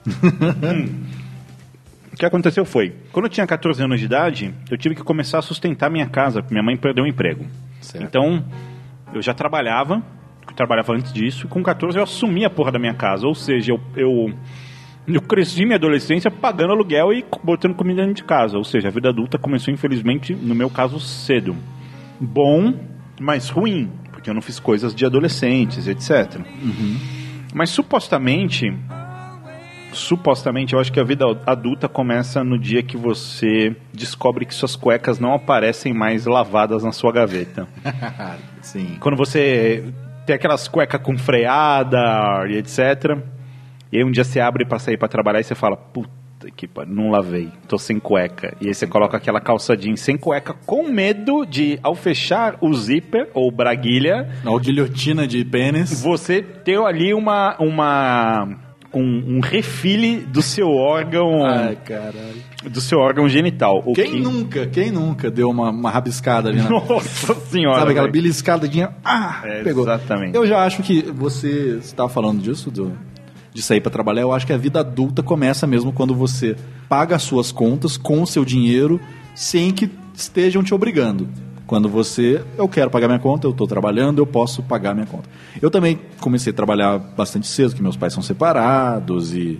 Hum. 0.07 1.03
O 2.11 2.17
que 2.17 2.25
aconteceu 2.25 2.65
foi, 2.65 2.95
quando 3.11 3.25
eu 3.25 3.29
tinha 3.29 3.45
14 3.45 3.83
anos 3.83 3.99
de 3.99 4.05
idade, 4.07 4.51
eu 4.71 4.77
tive 4.77 4.95
que 4.95 5.03
começar 5.03 5.37
a 5.37 5.41
sustentar 5.43 5.87
minha 5.87 6.07
casa, 6.07 6.41
porque 6.41 6.51
minha 6.51 6.63
mãe 6.63 6.75
perdeu 6.75 7.03
o 7.03 7.07
emprego. 7.07 7.45
Certo. 7.87 8.03
Então, 8.03 8.43
eu 9.13 9.21
já 9.21 9.33
trabalhava, 9.33 10.03
eu 10.47 10.53
trabalhava 10.53 10.93
antes 10.93 11.13
disso, 11.13 11.45
e 11.45 11.49
com 11.49 11.63
14 11.63 11.97
eu 11.97 12.03
assumi 12.03 12.43
a 12.43 12.49
porra 12.49 12.71
da 12.71 12.79
minha 12.79 12.93
casa. 12.93 13.25
Ou 13.25 13.33
seja, 13.33 13.71
eu, 13.71 13.79
eu, 13.95 14.33
eu 15.07 15.21
cresci 15.21 15.63
minha 15.63 15.75
adolescência 15.75 16.29
pagando 16.29 16.73
aluguel 16.73 17.13
e 17.13 17.25
botando 17.43 17.75
comida 17.75 18.01
dentro 18.01 18.15
de 18.15 18.23
casa. 18.23 18.57
Ou 18.57 18.63
seja, 18.63 18.89
a 18.89 18.91
vida 18.91 19.09
adulta 19.09 19.37
começou, 19.37 19.73
infelizmente, 19.73 20.35
no 20.35 20.53
meu 20.53 20.69
caso, 20.69 20.99
cedo. 20.99 21.55
Bom, 22.19 22.73
mas 23.19 23.49
ruim, 23.49 23.89
porque 24.11 24.29
eu 24.29 24.33
não 24.33 24.41
fiz 24.41 24.59
coisas 24.59 24.93
de 24.93 25.05
adolescentes, 25.05 25.87
etc. 25.87 26.41
Mas 27.53 27.69
supostamente, 27.69 28.73
supostamente, 29.97 30.73
eu 30.73 30.79
acho 30.79 30.91
que 30.91 30.99
a 30.99 31.03
vida 31.03 31.25
adulta 31.45 31.87
começa 31.89 32.43
no 32.43 32.57
dia 32.57 32.81
que 32.83 32.95
você 32.97 33.75
descobre 33.93 34.45
que 34.45 34.53
suas 34.53 34.75
cuecas 34.75 35.19
não 35.19 35.33
aparecem 35.33 35.93
mais 35.93 36.25
lavadas 36.25 36.83
na 36.83 36.91
sua 36.91 37.11
gaveta. 37.11 37.67
Sim. 38.61 38.97
Quando 38.99 39.15
você 39.17 39.83
tem 40.25 40.35
aquelas 40.35 40.67
cuecas 40.67 41.01
com 41.01 41.17
freada 41.17 42.45
e 42.49 42.57
etc. 42.57 43.17
E 43.91 43.97
aí 43.97 44.03
um 44.03 44.11
dia 44.11 44.23
você 44.23 44.39
abre 44.39 44.65
pra 44.65 44.79
sair 44.79 44.97
pra 44.97 45.07
trabalhar 45.07 45.39
e 45.39 45.43
você 45.43 45.55
fala, 45.55 45.77
puta 45.77 46.09
que 46.55 46.67
pariu, 46.67 46.93
não 46.93 47.09
lavei, 47.09 47.49
tô 47.67 47.77
sem 47.77 47.99
cueca. 47.99 48.55
E 48.61 48.67
aí 48.67 48.73
você 48.73 48.85
coloca 48.85 49.17
aquela 49.17 49.39
calça 49.41 49.75
jeans 49.75 50.01
sem 50.01 50.17
cueca 50.17 50.53
com 50.65 50.87
medo 50.87 51.45
de, 51.45 51.79
ao 51.81 51.95
fechar 51.95 52.57
o 52.61 52.73
zíper 52.73 53.29
ou 53.33 53.49
braguilha, 53.51 54.29
Ou 54.45 54.59
guilhotina 54.59 55.25
de 55.25 55.43
pênis. 55.43 56.01
você 56.03 56.41
ter 56.41 56.79
ali 56.79 57.13
uma, 57.13 57.55
uma 57.59 58.47
um, 58.93 59.37
um 59.37 59.39
refile 59.41 60.17
do 60.17 60.41
seu 60.41 60.69
órgão, 60.69 61.45
Ai, 61.45 61.75
caralho. 61.75 62.41
do 62.69 62.79
seu 62.81 62.99
órgão 62.99 63.27
genital. 63.27 63.83
O 63.85 63.93
Quem 63.93 64.11
que- 64.11 64.19
nunca, 64.19 64.65
quem 64.67 64.91
nunca 64.91 65.29
deu 65.29 65.49
uma, 65.49 65.69
uma 65.69 65.89
rabiscada 65.91 66.49
ali 66.49 66.61
na... 66.61 66.69
Nossa 66.69 67.35
senhora. 67.35 67.79
Sabe 67.79 67.91
aquela 67.91 68.07
beliscadinha? 68.09 68.89
Ah, 69.03 69.41
É, 69.43 69.63
pegou. 69.63 69.83
exatamente. 69.83 70.35
Eu 70.35 70.47
já 70.47 70.63
acho 70.65 70.81
que 70.83 71.01
você 71.03 71.77
estava 71.81 72.09
falando 72.09 72.41
disso, 72.41 72.71
do, 72.71 72.97
de 73.53 73.61
sair 73.61 73.81
para 73.81 73.91
trabalhar. 73.91 74.21
Eu 74.21 74.31
acho 74.31 74.47
que 74.47 74.53
a 74.53 74.57
vida 74.57 74.79
adulta 74.79 75.21
começa 75.21 75.67
mesmo 75.67 75.91
quando 75.91 76.15
você 76.15 76.55
paga 76.89 77.15
as 77.15 77.23
suas 77.23 77.51
contas 77.51 77.97
com 77.97 78.21
o 78.21 78.27
seu 78.27 78.43
dinheiro 78.45 78.99
sem 79.35 79.71
que 79.71 79.89
estejam 80.15 80.63
te 80.63 80.73
obrigando. 80.73 81.27
Quando 81.67 81.89
você, 81.89 82.41
eu 82.57 82.65
quero 82.69 82.89
pagar 82.89 83.09
minha 83.09 83.19
conta, 83.19 83.45
eu 83.45 83.51
estou 83.51 83.67
trabalhando, 83.67 84.19
eu 84.19 84.25
posso 84.25 84.63
pagar 84.63 84.95
minha 84.95 85.05
conta. 85.05 85.29
Eu 85.61 85.69
também 85.69 85.99
comecei 86.21 86.53
a 86.53 86.55
trabalhar 86.55 86.97
bastante 86.97 87.45
cedo, 87.45 87.71
porque 87.71 87.83
meus 87.83 87.97
pais 87.97 88.13
são 88.13 88.23
separados 88.23 89.35
e 89.35 89.59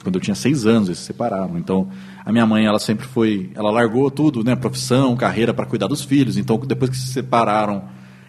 quando 0.00 0.14
eu 0.14 0.20
tinha 0.20 0.36
seis 0.36 0.64
anos 0.66 0.88
eles 0.88 1.00
se 1.00 1.06
separaram. 1.06 1.58
Então 1.58 1.88
a 2.24 2.30
minha 2.30 2.46
mãe 2.46 2.64
ela 2.64 2.78
sempre 2.78 3.04
foi, 3.08 3.50
ela 3.56 3.72
largou 3.72 4.08
tudo, 4.08 4.44
né, 4.44 4.54
profissão, 4.54 5.16
carreira 5.16 5.52
para 5.52 5.66
cuidar 5.66 5.88
dos 5.88 6.04
filhos. 6.04 6.36
Então 6.36 6.56
depois 6.58 6.92
que 6.92 6.96
se 6.96 7.08
separaram, 7.08 7.82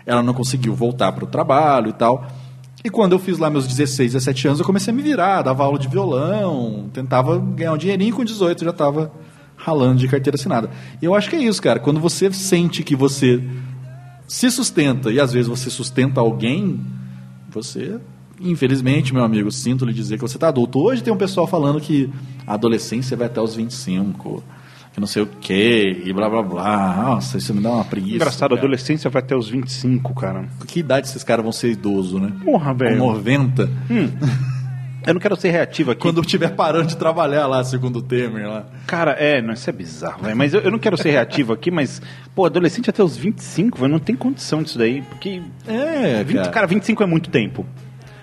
ela 0.07 0.23
não 0.23 0.33
conseguiu 0.33 0.73
voltar 0.73 1.11
para 1.11 1.23
o 1.23 1.27
trabalho 1.27 1.89
e 1.89 1.93
tal. 1.93 2.25
E 2.83 2.89
quando 2.89 3.11
eu 3.11 3.19
fiz 3.19 3.37
lá 3.37 3.47
meus 3.47 3.67
16, 3.67 4.13
17 4.13 4.47
anos, 4.47 4.59
eu 4.59 4.65
comecei 4.65 4.91
a 4.91 4.95
me 4.95 5.03
virar, 5.03 5.43
dava 5.43 5.63
aula 5.63 5.77
de 5.77 5.87
violão, 5.87 6.89
tentava 6.91 7.37
ganhar 7.37 7.73
um 7.73 7.77
dinheirinho, 7.77 8.15
com 8.15 8.23
18 8.23 8.63
eu 8.63 8.65
já 8.65 8.71
estava 8.71 9.11
ralando 9.61 9.99
de 9.99 10.07
carteira 10.07 10.35
assinada. 10.35 10.69
E 11.01 11.05
eu 11.05 11.13
acho 11.13 11.29
que 11.29 11.35
é 11.35 11.39
isso, 11.43 11.61
cara. 11.61 11.79
Quando 11.79 11.99
você 11.99 12.31
sente 12.31 12.81
que 12.81 12.95
você 12.95 13.43
se 14.27 14.49
sustenta 14.49 15.11
e 15.11 15.19
às 15.19 15.33
vezes 15.33 15.47
você 15.47 15.69
sustenta 15.69 16.21
alguém, 16.21 16.79
você, 17.51 17.99
infelizmente, 18.39 19.13
meu 19.13 19.23
amigo, 19.23 19.51
sinto 19.51 19.85
lhe 19.85 19.93
dizer 19.93 20.15
que 20.15 20.21
você 20.21 20.37
está 20.37 20.47
adulto. 20.47 20.79
Hoje 20.79 21.03
tem 21.03 21.13
um 21.13 21.17
pessoal 21.17 21.45
falando 21.45 21.81
que 21.81 22.09
a 22.47 22.53
adolescência 22.53 23.17
vai 23.17 23.27
até 23.27 23.41
os 23.41 23.55
25, 23.55 24.43
que 24.93 24.99
não 24.99 25.07
sei 25.07 25.23
o 25.23 25.27
quê, 25.41 26.03
e 26.05 26.13
blá 26.13 26.29
blá 26.29 26.41
blá. 26.41 26.95
Nossa, 26.95 27.37
isso 27.37 27.53
me 27.53 27.61
dá 27.61 27.71
uma 27.71 27.83
preguiça. 27.85 28.15
Engraçado, 28.15 28.55
a 28.55 28.57
adolescência 28.57 29.09
vai 29.09 29.21
até 29.21 29.35
os 29.35 29.49
25, 29.49 30.13
cara. 30.15 30.47
Que 30.67 30.79
idade 30.79 31.07
esses 31.07 31.23
caras 31.23 31.43
vão 31.43 31.51
ser 31.51 31.71
idoso, 31.71 32.19
né? 32.19 32.31
Porra, 32.45 32.71
Com 32.71 32.77
velho. 32.77 32.97
90. 32.99 33.69
Eu 35.05 35.13
não 35.13 35.21
quero 35.21 35.35
ser 35.35 35.49
reativo 35.49 35.91
aqui. 35.91 36.01
Quando 36.01 36.21
estiver 36.21 36.49
parando 36.55 36.87
de 36.87 36.97
trabalhar 36.97 37.47
lá, 37.47 37.63
segundo 37.63 37.99
o 37.99 38.01
Temer 38.01 38.47
lá. 38.47 38.65
Cara, 38.85 39.11
é, 39.11 39.41
não, 39.41 39.53
isso 39.53 39.69
é 39.69 39.73
bizarro, 39.73 40.23
velho. 40.23 40.35
Mas 40.35 40.53
eu, 40.53 40.61
eu 40.61 40.71
não 40.71 40.79
quero 40.79 40.97
ser 40.97 41.11
reativo 41.11 41.53
aqui, 41.53 41.71
mas, 41.71 42.01
pô, 42.35 42.45
adolescente 42.45 42.89
até 42.89 43.03
os 43.03 43.15
25, 43.15 43.79
velho, 43.79 43.91
não 43.91 43.99
tem 43.99 44.15
condição 44.15 44.61
disso 44.61 44.77
daí. 44.77 45.01
Porque. 45.01 45.41
É, 45.67 46.23
20, 46.23 46.35
cara. 46.35 46.49
cara, 46.49 46.67
25 46.67 47.03
é 47.03 47.05
muito 47.05 47.29
tempo. 47.29 47.65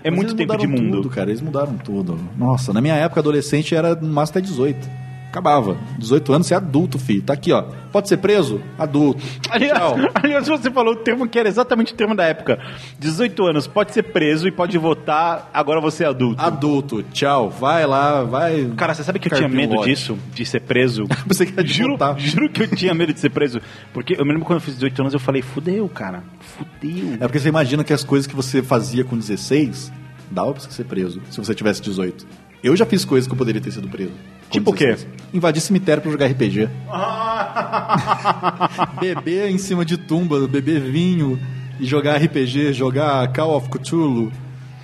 É 0.05 0.11
Mas 0.11 0.19
muito 0.19 0.37
tempo 0.37 0.57
de 0.57 0.67
mundo. 0.69 0.99
Tudo, 0.99 1.11
cara, 1.11 1.31
eles 1.31 1.41
mudaram 1.41 1.77
tudo. 1.79 2.17
Nossa, 2.37 2.73
na 2.73 2.81
minha 2.81 2.95
época 2.95 3.21
adolescente 3.21 3.75
era 3.75 3.95
no 3.95 4.07
máximo 4.07 4.39
até 4.39 4.47
18. 4.47 5.06
Acabava. 5.37 5.77
18 5.99 6.33
anos, 6.33 6.47
você 6.47 6.55
é 6.55 6.57
adulto, 6.57 6.99
filho. 6.99 7.21
Tá 7.21 7.35
aqui, 7.35 7.53
ó. 7.53 7.61
Pode 7.93 8.09
ser 8.09 8.17
preso? 8.17 8.59
Adulto. 8.79 9.23
Aliás, 9.51 9.79
aliás, 10.15 10.49
você 10.49 10.71
falou 10.71 10.95
o 10.95 10.97
termo 10.97 11.29
que 11.29 11.39
era 11.39 11.47
exatamente 11.47 11.93
o 11.93 11.95
termo 11.95 12.17
da 12.17 12.25
época. 12.25 12.59
18 12.99 13.45
anos, 13.45 13.67
pode 13.67 13.93
ser 13.93 14.05
preso 14.05 14.49
e 14.49 14.51
pode 14.51 14.79
votar, 14.79 15.51
agora 15.53 15.79
você 15.79 16.05
é 16.05 16.07
adulto. 16.07 16.41
Adulto, 16.41 17.03
tchau. 17.13 17.51
Vai 17.51 17.85
lá, 17.85 18.23
vai. 18.23 18.73
Cara, 18.79 18.95
você 18.95 19.05
sabe 19.05 19.19
que 19.19 19.29
eu 19.31 19.37
tinha 19.37 19.47
medo 19.47 19.77
disso? 19.85 20.19
De 20.33 20.47
ser 20.47 20.61
preso? 20.61 21.05
Você 21.27 21.45
quer 21.45 21.67
juro, 21.67 21.93
votar. 21.93 22.19
juro 22.19 22.49
que 22.49 22.63
eu 22.63 22.69
tinha 22.69 22.95
medo 22.95 23.13
de 23.13 23.21
ser 23.21 23.29
preso. 23.29 23.61
Porque 23.93 24.15
eu 24.19 24.25
me 24.25 24.33
lembro 24.33 24.47
quando 24.47 24.59
eu 24.59 24.63
fiz 24.63 24.75
18 24.75 25.03
anos, 25.03 25.13
eu 25.13 25.21
falei, 25.21 25.43
fudeu, 25.43 25.87
cara. 25.89 26.25
Fudeu. 26.41 27.15
É 27.15 27.19
porque 27.19 27.39
você 27.39 27.49
imagina 27.49 27.85
que 27.85 27.93
as 27.93 28.03
coisas 28.03 28.27
que 28.27 28.35
você 28.35 28.63
fazia 28.63 29.05
com 29.05 29.19
16 29.19 29.93
dava 30.31 30.53
pra 30.53 30.63
você 30.63 30.71
ser 30.71 30.85
preso, 30.85 31.21
se 31.31 31.39
você 31.39 31.55
tivesse 31.55 31.83
18. 31.83 32.27
Eu 32.63 32.75
já 32.75 32.87
fiz 32.87 33.05
coisas 33.05 33.29
que 33.29 33.35
eu 33.35 33.39
poderia 33.39 33.61
ter 33.61 33.71
sido 33.71 33.87
preso. 33.89 34.13
Tipo 34.51 34.71
o 34.71 34.75
quê? 34.75 34.87
16. 34.87 35.17
Invadir 35.35 35.61
cemitério 35.61 36.03
pra 36.03 36.11
jogar 36.11 36.27
RPG. 36.27 36.69
beber 39.01 39.51
em 39.51 39.59
cima 39.59 39.85
de 39.85 39.97
tumba, 39.97 40.47
beber 40.47 40.81
vinho 40.81 41.39
e 41.79 41.87
jogar 41.87 42.17
RPG, 42.17 42.73
jogar 42.73 43.29
Call 43.33 43.57
of 43.57 43.69
Cthulhu. 43.69 44.33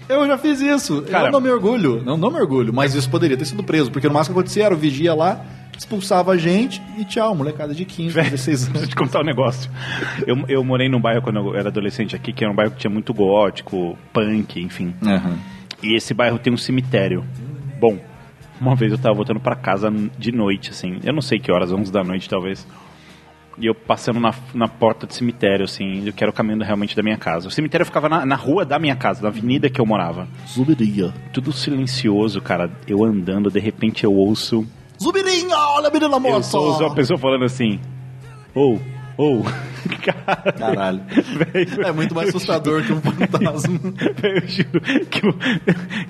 Eu 0.09 0.27
já 0.27 0.37
fiz 0.37 0.61
isso. 0.61 1.03
Cara- 1.03 1.29
eu 1.29 1.33
não 1.33 1.41
me 1.41 1.49
orgulho. 1.49 2.03
Não, 2.05 2.17
não 2.17 2.31
me 2.31 2.39
orgulho, 2.39 2.73
mas 2.73 2.95
isso 2.95 3.09
poderia 3.09 3.37
ter 3.37 3.45
sido 3.47 3.63
preso. 3.63 3.91
Porque 3.91 4.07
no 4.09 4.15
máximo 4.15 4.35
que 4.35 4.41
acontecia 4.41 4.65
era 4.67 4.75
o 4.75 4.77
vigia 4.77 5.15
lá, 5.15 5.43
expulsava 5.79 6.33
a 6.33 6.37
gente 6.37 6.83
e 6.99 7.05
tchau, 7.05 7.35
molecada 7.35 7.75
de 7.75 7.85
15, 7.85 8.15
16 8.21 8.49
anos. 8.65 8.69
Preciso 8.73 8.91
te 8.91 8.97
contar 8.97 9.21
um 9.21 9.25
negócio. 9.25 9.71
Eu, 10.27 10.37
eu 10.49 10.65
morei 10.65 10.89
num 10.89 11.01
bairro 11.01 11.23
quando 11.23 11.37
eu 11.39 11.57
era 11.57 11.69
adolescente 11.69 12.15
aqui, 12.15 12.33
que 12.33 12.45
era 12.45 12.53
um 12.53 12.57
bairro 12.57 12.73
que 12.73 12.79
tinha 12.79 12.91
muito 12.91 13.15
gótico, 13.15 13.97
punk, 14.13 14.61
enfim. 14.61 14.93
E 15.83 15.97
esse 15.97 16.13
bairro 16.13 16.39
tem 16.39 16.53
um 16.53 16.59
cemitério. 16.59 17.25
Bom, 17.81 17.97
uma 18.63 18.75
vez 18.77 18.93
eu 18.93 18.99
tava 18.99 19.15
voltando 19.15 19.41
pra 19.41 19.57
casa 19.57 19.91
de 20.19 20.33
noite, 20.33 20.71
assim. 20.71 21.01
Eu 21.05 21.13
não 21.13 21.21
sei 21.23 21.39
que 21.39 21.51
horas, 21.53 21.73
11 21.73 21.91
da 21.93 22.03
noite 22.05 22.29
talvez. 22.29 22.67
E 23.59 23.67
eu 23.67 23.75
passando 23.75 24.19
na, 24.19 24.33
na 24.55 24.67
porta 24.67 25.07
do 25.07 25.13
cemitério, 25.13 25.65
assim, 25.65 26.07
eu 26.07 26.13
quero 26.13 26.31
o 26.31 26.35
caminho 26.35 26.63
realmente 26.63 26.97
da 26.97 27.03
minha 27.03 27.19
casa. 27.19 27.49
O 27.49 27.51
cemitério 27.51 27.85
ficava 27.85 28.09
na, 28.09 28.25
na 28.25 28.35
rua 28.35 28.65
da 28.65 28.79
minha 28.79 28.97
casa, 28.97 29.21
na 29.21 29.29
avenida 29.29 29.69
que 29.69 29.79
eu 29.81 29.85
morava. 29.85 30.27
Zubirinha. 30.49 31.13
Tudo 31.33 31.53
silencioso, 31.53 32.41
cara. 32.41 32.71
Eu 32.87 33.05
andando, 33.05 33.51
de 33.51 33.61
repente 33.61 34.05
eu 34.05 34.13
ouço. 34.15 34.67
Zubirinha, 35.03 35.55
olha 35.57 35.89
a 35.89 35.91
menina 35.91 36.15
Eu 36.17 36.21
morta. 36.21 36.43
só 36.45 36.61
ouço 36.63 36.83
uma 36.83 36.95
pessoa 36.95 37.19
falando 37.19 37.45
assim. 37.45 37.79
Ou, 38.55 38.81
ou. 39.17 39.45
Caralho. 40.59 41.01
É 41.85 41.93
muito 41.93 42.15
mais 42.15 42.29
assustador 42.29 42.83
que 42.85 42.93
um 42.93 43.01
fantasma. 43.01 43.81
Eu 44.23 44.49
juro 44.49 44.81
que 45.11 45.27
eu, 45.27 45.35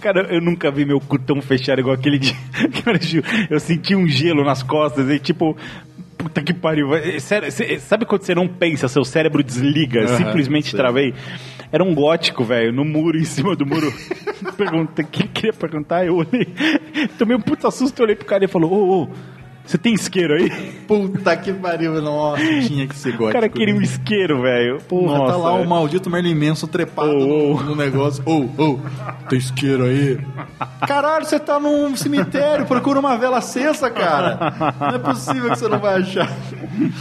Cara, 0.00 0.32
eu 0.32 0.40
nunca 0.40 0.70
vi 0.70 0.84
meu 0.84 1.00
cu 1.00 1.18
tão 1.18 1.40
fechado 1.40 1.80
igual 1.80 1.94
aquele 1.94 2.18
dia. 2.18 2.36
Cara, 2.84 2.96
eu, 2.98 3.02
juro, 3.02 3.26
eu 3.50 3.60
senti 3.60 3.94
um 3.94 4.06
gelo 4.06 4.44
nas 4.44 4.62
costas 4.62 5.08
e 5.10 5.18
tipo. 5.18 5.56
Puta 6.16 6.40
que 6.40 6.54
pariu. 6.54 6.94
É 6.94 7.18
sério, 7.18 7.50
sabe 7.80 8.04
quando 8.04 8.22
você 8.22 8.32
não 8.32 8.46
pensa, 8.46 8.86
seu 8.86 9.04
cérebro 9.04 9.42
desliga? 9.42 10.04
Aham, 10.04 10.18
simplesmente 10.18 10.70
sei. 10.70 10.78
travei. 10.78 11.14
Era 11.72 11.82
um 11.82 11.92
gótico, 11.94 12.44
velho, 12.44 12.70
no 12.70 12.84
muro, 12.84 13.18
em 13.18 13.24
cima 13.24 13.56
do 13.56 13.66
muro. 13.66 13.92
Pergunta, 14.56 15.02
que 15.02 15.22
ele 15.22 15.28
queria 15.30 15.52
perguntar, 15.52 16.06
eu 16.06 16.16
olhei. 16.16 16.46
Tomei 17.18 17.36
um 17.36 17.40
puta 17.40 17.70
susto, 17.72 18.02
olhei 18.02 18.14
pro 18.14 18.26
cara 18.26 18.44
e 18.44 18.48
falou: 18.48 18.72
Ô, 18.72 19.02
ô, 19.02 19.08
você 19.64 19.78
tem 19.78 19.94
isqueiro 19.94 20.34
aí? 20.34 20.50
Puta 20.86 21.36
que 21.36 21.52
pariu, 21.52 22.00
nossa, 22.02 22.42
tinha 22.66 22.86
que 22.86 22.96
ser 22.96 23.12
gótico. 23.12 23.30
O 23.30 23.32
cara 23.32 23.48
queria 23.48 23.74
um 23.74 23.80
isqueiro, 23.80 24.42
velho. 24.42 24.78
Porra, 24.88 25.18
Nossa, 25.18 25.32
tá 25.32 25.38
lá 25.38 25.54
o 25.54 25.66
maldito 25.66 26.10
Merlin 26.10 26.34
Manson 26.34 26.66
trepado 26.66 27.12
no, 27.12 27.62
no 27.62 27.76
negócio. 27.76 28.22
Ô, 28.26 28.40
ô, 28.60 28.78
tem 29.28 29.38
isqueiro 29.38 29.84
aí? 29.84 30.18
Caralho, 30.86 31.24
você 31.24 31.38
tá 31.38 31.60
num 31.60 31.96
cemitério, 31.96 32.66
procura 32.66 32.98
uma 32.98 33.16
vela 33.16 33.38
acesa, 33.38 33.90
cara. 33.90 34.74
Não 34.80 34.96
é 34.96 34.98
possível 34.98 35.50
que 35.50 35.58
você 35.58 35.68
não 35.68 35.78
vai 35.78 36.00
achar. 36.00 36.28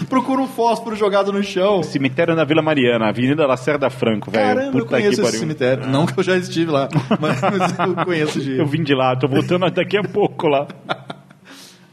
Procura 0.07 0.41
um 0.41 0.47
fósforo 0.47 0.95
jogado 0.95 1.33
no 1.33 1.43
chão. 1.43 1.81
Cemitério 1.81 2.35
na 2.35 2.43
Vila 2.43 2.61
Mariana, 2.61 3.09
Avenida 3.09 3.45
Lacerda 3.47 3.89
Franco, 3.89 4.29
velho. 4.29 4.45
Caramba, 4.45 4.77
eu 4.77 4.83
Puta 4.83 4.97
conheço 4.97 5.21
que 5.21 5.27
esse 5.27 5.39
cemitério. 5.39 5.87
Não 5.87 6.05
que 6.05 6.19
eu 6.19 6.23
já 6.23 6.37
estive 6.37 6.71
lá, 6.71 6.87
mas, 7.19 7.41
mas 7.41 7.79
eu 7.79 8.05
conheço 8.05 8.39
de... 8.39 8.57
Eu 8.57 8.65
vim 8.65 8.83
de 8.83 8.93
lá, 8.93 9.15
tô 9.15 9.27
voltando 9.27 9.69
daqui 9.71 9.97
a 9.97 10.03
pouco 10.03 10.47
lá. 10.47 10.67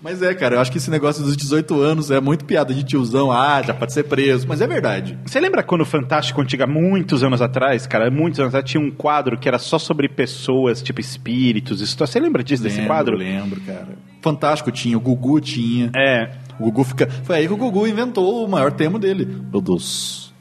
Mas 0.00 0.22
é, 0.22 0.32
cara, 0.32 0.54
eu 0.54 0.60
acho 0.60 0.70
que 0.70 0.78
esse 0.78 0.90
negócio 0.90 1.24
dos 1.24 1.36
18 1.36 1.80
anos 1.80 2.10
é 2.10 2.20
muito 2.20 2.44
piada 2.44 2.72
de 2.72 2.84
tiozão. 2.84 3.32
Ah, 3.32 3.60
já 3.62 3.74
pode 3.74 3.92
ser 3.92 4.04
preso. 4.04 4.46
Mas 4.46 4.60
é 4.60 4.66
verdade. 4.66 5.18
Você 5.26 5.40
lembra 5.40 5.62
quando 5.62 5.80
o 5.80 5.84
Fantástico 5.84 6.40
Antiga, 6.40 6.66
muitos 6.68 7.24
anos 7.24 7.42
atrás, 7.42 7.84
cara, 7.86 8.08
muitos 8.08 8.38
anos 8.38 8.54
atrás, 8.54 8.70
tinha 8.70 8.80
um 8.80 8.92
quadro 8.92 9.36
que 9.36 9.48
era 9.48 9.58
só 9.58 9.76
sobre 9.76 10.08
pessoas, 10.08 10.80
tipo 10.80 11.00
espíritos, 11.00 11.80
histórias. 11.80 12.10
Você 12.12 12.20
lembra 12.20 12.44
disso, 12.44 12.62
desse 12.62 12.76
Lembro, 12.76 12.94
quadro? 12.94 13.16
Lembro, 13.16 13.60
cara. 13.62 13.88
Fantástico 14.22 14.70
tinha, 14.70 14.96
o 14.96 15.00
Gugu 15.00 15.40
tinha. 15.40 15.90
É. 15.96 16.30
O 16.60 16.64
Gugu 16.64 16.84
fica. 16.84 17.08
Foi 17.24 17.36
aí 17.36 17.48
que 17.48 17.52
o 17.52 17.56
Gugu 17.56 17.86
inventou 17.86 18.44
o 18.44 18.48
maior 18.48 18.70
tema 18.70 19.00
dele. 19.00 19.26
Meu 19.50 19.60
Deus. 19.60 20.32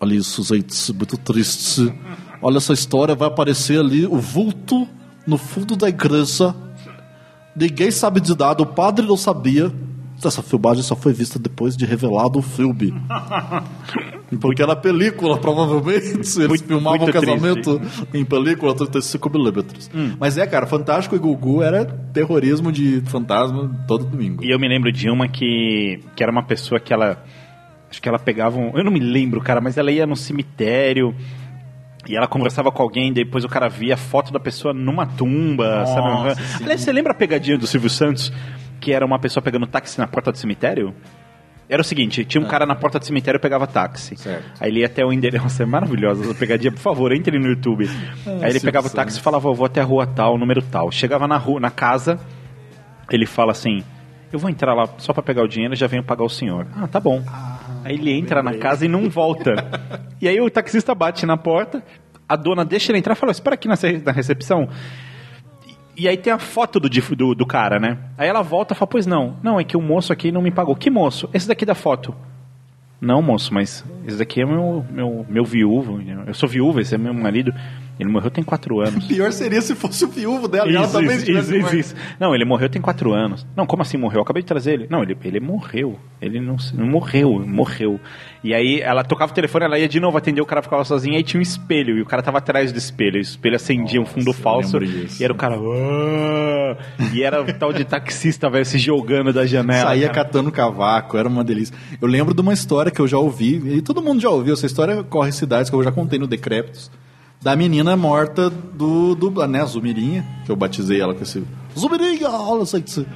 Olha 0.00 0.14
isso, 0.14 0.42
gente, 0.42 0.92
muito 0.94 1.18
triste. 1.18 1.92
Olha 2.40 2.58
essa 2.58 2.72
história, 2.72 3.14
vai 3.14 3.28
aparecer 3.28 3.78
ali 3.78 4.06
o 4.06 4.16
vulto 4.16 4.86
no 5.26 5.36
fundo 5.36 5.76
da 5.76 5.88
igreja. 5.88 6.54
Ninguém 7.56 7.90
sabe 7.90 8.20
de 8.20 8.36
nada, 8.38 8.62
o 8.62 8.66
padre 8.66 9.06
não 9.06 9.16
sabia. 9.16 9.72
Essa 10.24 10.42
filmagem 10.42 10.82
só 10.82 10.96
foi 10.96 11.12
vista 11.12 11.38
depois 11.38 11.76
de 11.76 11.84
revelado 11.84 12.38
o 12.38 12.42
filme. 12.42 12.94
Porque 14.40 14.62
era 14.62 14.74
película, 14.74 15.38
provavelmente. 15.38 16.40
Eles 16.40 16.62
filmavam 16.62 16.98
o 16.98 17.02
muito 17.02 17.12
casamento 17.12 17.80
em 18.12 18.24
película 18.24 18.74
35mm. 18.74 20.16
Mas 20.18 20.36
é, 20.36 20.46
cara, 20.46 20.66
Fantástico 20.66 21.14
e 21.14 21.18
Gugu 21.18 21.62
era 21.62 21.84
terrorismo 21.84 22.72
de 22.72 23.02
fantasma 23.06 23.70
todo 23.86 24.04
domingo. 24.04 24.44
E 24.44 24.50
eu 24.50 24.58
me 24.58 24.68
lembro 24.68 24.90
de 24.90 25.08
uma 25.08 25.28
que, 25.28 26.00
que 26.16 26.22
era 26.22 26.32
uma 26.32 26.42
pessoa 26.42 26.80
que 26.80 26.92
ela. 26.92 27.22
Acho 27.88 28.02
que 28.02 28.08
ela 28.08 28.18
pegava 28.18 28.58
um. 28.58 28.76
Eu 28.76 28.82
não 28.82 28.90
me 28.90 28.98
lembro, 29.00 29.40
cara, 29.40 29.60
mas 29.60 29.76
ela 29.76 29.92
ia 29.92 30.06
no 30.06 30.16
cemitério. 30.16 31.14
E 32.08 32.16
ela 32.16 32.26
conversava 32.28 32.70
com 32.70 32.82
alguém, 32.82 33.12
depois 33.12 33.44
o 33.44 33.48
cara 33.48 33.68
via 33.68 33.94
a 33.94 33.96
foto 33.96 34.32
da 34.32 34.38
pessoa 34.40 34.72
numa 34.72 35.06
tumba, 35.06 35.80
Nossa, 35.80 35.94
sabe? 35.94 36.62
Aliás, 36.62 36.80
você 36.80 36.92
lembra 36.92 37.12
a 37.12 37.14
pegadinha 37.14 37.58
do 37.58 37.66
Silvio 37.66 37.90
Santos? 37.90 38.32
Que 38.80 38.92
era 38.92 39.04
uma 39.04 39.18
pessoa 39.18 39.42
pegando 39.42 39.66
táxi 39.66 39.98
na 39.98 40.06
porta 40.06 40.30
do 40.30 40.38
cemitério? 40.38 40.94
Era 41.68 41.82
o 41.82 41.84
seguinte, 41.84 42.24
tinha 42.24 42.40
um 42.40 42.46
cara 42.46 42.64
na 42.64 42.76
porta 42.76 42.98
do 43.00 43.04
cemitério 43.04 43.38
e 43.38 43.40
pegava 43.40 43.66
táxi. 43.66 44.14
Aí 44.60 44.70
ele 44.70 44.80
ia 44.80 44.86
até 44.86 45.04
o 45.04 45.12
endereço. 45.12 45.42
Nossa, 45.42 45.64
é 45.64 45.66
maravilhosa 45.66 46.22
essa 46.24 46.34
pegadinha. 46.34 46.70
Por 46.70 46.78
favor, 46.78 47.12
entre 47.12 47.38
no 47.38 47.48
YouTube. 47.48 47.90
Ah, 48.26 48.44
Aí 48.44 48.50
ele 48.50 48.60
pegava 48.60 48.86
o 48.86 48.90
táxi 48.90 49.18
e 49.18 49.22
falava, 49.22 49.48
eu 49.48 49.54
vou 49.54 49.66
até 49.66 49.80
a 49.80 49.84
rua 49.84 50.06
tal, 50.06 50.36
número 50.38 50.62
tal. 50.62 50.90
Chegava 50.92 51.26
na 51.26 51.36
rua, 51.36 51.58
na 51.58 51.70
casa, 51.70 52.20
ele 53.10 53.26
fala 53.26 53.50
assim: 53.52 53.82
Eu 54.32 54.38
vou 54.38 54.50
entrar 54.50 54.74
lá 54.74 54.88
só 54.98 55.12
pra 55.12 55.22
pegar 55.22 55.42
o 55.42 55.48
dinheiro 55.48 55.74
e 55.74 55.76
já 55.76 55.86
venho 55.86 56.02
pagar 56.04 56.24
o 56.24 56.28
senhor. 56.28 56.66
Ah, 56.76 56.86
tá 56.86 57.00
bom. 57.00 57.22
Aí 57.86 57.94
ele 57.94 58.12
entra 58.12 58.42
na 58.42 58.54
casa 58.54 58.84
e 58.84 58.88
não 58.88 59.08
volta. 59.08 59.54
e 60.20 60.26
aí 60.28 60.40
o 60.40 60.50
taxista 60.50 60.94
bate 60.94 61.24
na 61.24 61.36
porta, 61.36 61.82
a 62.28 62.34
dona 62.36 62.64
deixa 62.64 62.90
ele 62.90 62.98
entrar 62.98 63.12
e 63.14 63.16
fala: 63.16 63.32
Espera 63.32 63.54
aqui 63.54 63.68
na 63.68 63.76
ce- 63.76 64.02
na 64.04 64.12
recepção. 64.12 64.68
E 65.96 66.06
aí 66.06 66.16
tem 66.16 66.32
a 66.32 66.38
foto 66.38 66.78
do, 66.78 66.88
do, 66.88 67.34
do 67.34 67.46
cara, 67.46 67.78
né? 67.78 67.96
Aí 68.18 68.28
ela 68.28 68.42
volta 68.42 68.74
e 68.74 68.76
fala: 68.76 68.86
Pois 68.88 69.06
não, 69.06 69.36
não, 69.42 69.58
é 69.58 69.64
que 69.64 69.76
o 69.76 69.80
moço 69.82 70.12
aqui 70.12 70.30
não 70.32 70.42
me 70.42 70.50
pagou. 70.50 70.74
Que 70.76 70.90
moço? 70.90 71.28
Esse 71.32 71.48
daqui 71.48 71.64
da 71.64 71.74
foto. 71.74 72.14
Não, 73.00 73.20
moço, 73.22 73.52
mas 73.52 73.84
esse 74.06 74.16
daqui 74.16 74.40
é 74.40 74.46
meu, 74.46 74.84
meu, 74.90 75.26
meu 75.28 75.44
viúvo. 75.44 76.00
Eu 76.26 76.34
sou 76.34 76.48
viúva, 76.48 76.80
esse 76.80 76.94
é 76.94 76.98
meu 76.98 77.14
marido. 77.14 77.52
Ele 77.98 78.10
morreu 78.10 78.30
tem 78.30 78.44
quatro 78.44 78.80
anos. 78.80 79.04
Pior 79.08 79.32
seria 79.32 79.60
se 79.62 79.74
fosse 79.74 80.04
o 80.04 80.08
viúvo 80.08 80.46
dela 80.48 80.70
e 80.70 80.76
ela 80.76 80.84
Isso, 80.84 80.92
também 80.92 81.16
isso, 81.16 81.30
isso, 81.30 81.58
morta. 81.58 81.76
isso. 81.76 81.94
Não, 82.20 82.34
ele 82.34 82.44
morreu 82.44 82.68
tem 82.68 82.82
quatro 82.82 83.12
anos. 83.12 83.46
Não, 83.56 83.66
como 83.66 83.82
assim 83.82 83.96
morreu? 83.96 84.18
Eu 84.18 84.22
acabei 84.22 84.42
de 84.42 84.46
trazer 84.46 84.74
ele. 84.74 84.86
Não, 84.90 85.02
ele, 85.02 85.16
ele 85.24 85.40
morreu. 85.40 85.98
Ele 86.20 86.40
não, 86.40 86.56
não 86.74 86.86
morreu, 86.86 87.44
morreu. 87.46 87.98
E 88.44 88.54
aí 88.54 88.80
ela 88.80 89.02
tocava 89.02 89.32
o 89.32 89.34
telefone, 89.34 89.64
ela 89.64 89.78
ia 89.78 89.88
de 89.88 89.98
novo 89.98 90.16
atender, 90.16 90.40
o 90.40 90.46
cara 90.46 90.62
ficava 90.62 90.84
sozinho, 90.84 91.16
aí 91.16 91.22
tinha 91.22 91.38
um 91.38 91.42
espelho, 91.42 91.98
e 91.98 92.02
o 92.02 92.06
cara 92.06 92.22
tava 92.22 92.38
atrás 92.38 92.70
do 92.70 92.78
espelho. 92.78 93.16
O 93.16 93.20
espelho 93.20 93.56
acendia 93.56 94.00
um 94.00 94.06
fundo 94.06 94.32
falso. 94.32 94.78
E 94.82 95.24
era 95.24 95.32
o 95.32 95.36
cara. 95.36 95.56
E 97.12 97.22
era 97.22 97.42
o 97.42 97.52
tal 97.54 97.72
de 97.72 97.84
taxista, 97.84 98.48
velho, 98.48 98.64
se 98.64 98.78
jogando 98.78 99.32
da 99.32 99.46
janela. 99.46 99.88
Saía 99.88 100.08
cara. 100.08 100.24
catando 100.24 100.52
cavaco, 100.52 101.16
era 101.16 101.28
uma 101.28 101.42
delícia. 101.42 101.74
Eu 102.00 102.08
lembro 102.08 102.34
de 102.34 102.40
uma 102.40 102.52
história 102.52 102.90
que 102.90 103.00
eu 103.00 103.08
já 103.08 103.18
ouvi, 103.18 103.76
e 103.76 103.82
todo 103.82 104.02
mundo 104.02 104.20
já 104.20 104.30
ouviu, 104.30 104.54
essa 104.54 104.66
história 104.66 105.02
corre 105.02 105.30
em 105.30 105.32
cidades 105.32 105.70
que 105.70 105.76
eu 105.76 105.82
já 105.82 105.92
contei 105.92 106.18
no 106.18 106.26
Decrépitos, 106.26 106.90
da 107.46 107.54
menina 107.54 107.96
morta 107.96 108.50
do, 108.50 109.14
do 109.14 109.46
né, 109.46 109.64
Zumirinha, 109.64 110.26
que 110.44 110.50
eu 110.50 110.56
batizei 110.56 111.00
ela 111.00 111.14
com 111.14 111.22
esse 111.22 111.44
Zumirinha, 111.78 112.28
olha 112.28 112.64
isso 112.64 112.76
aqui. 112.76 113.06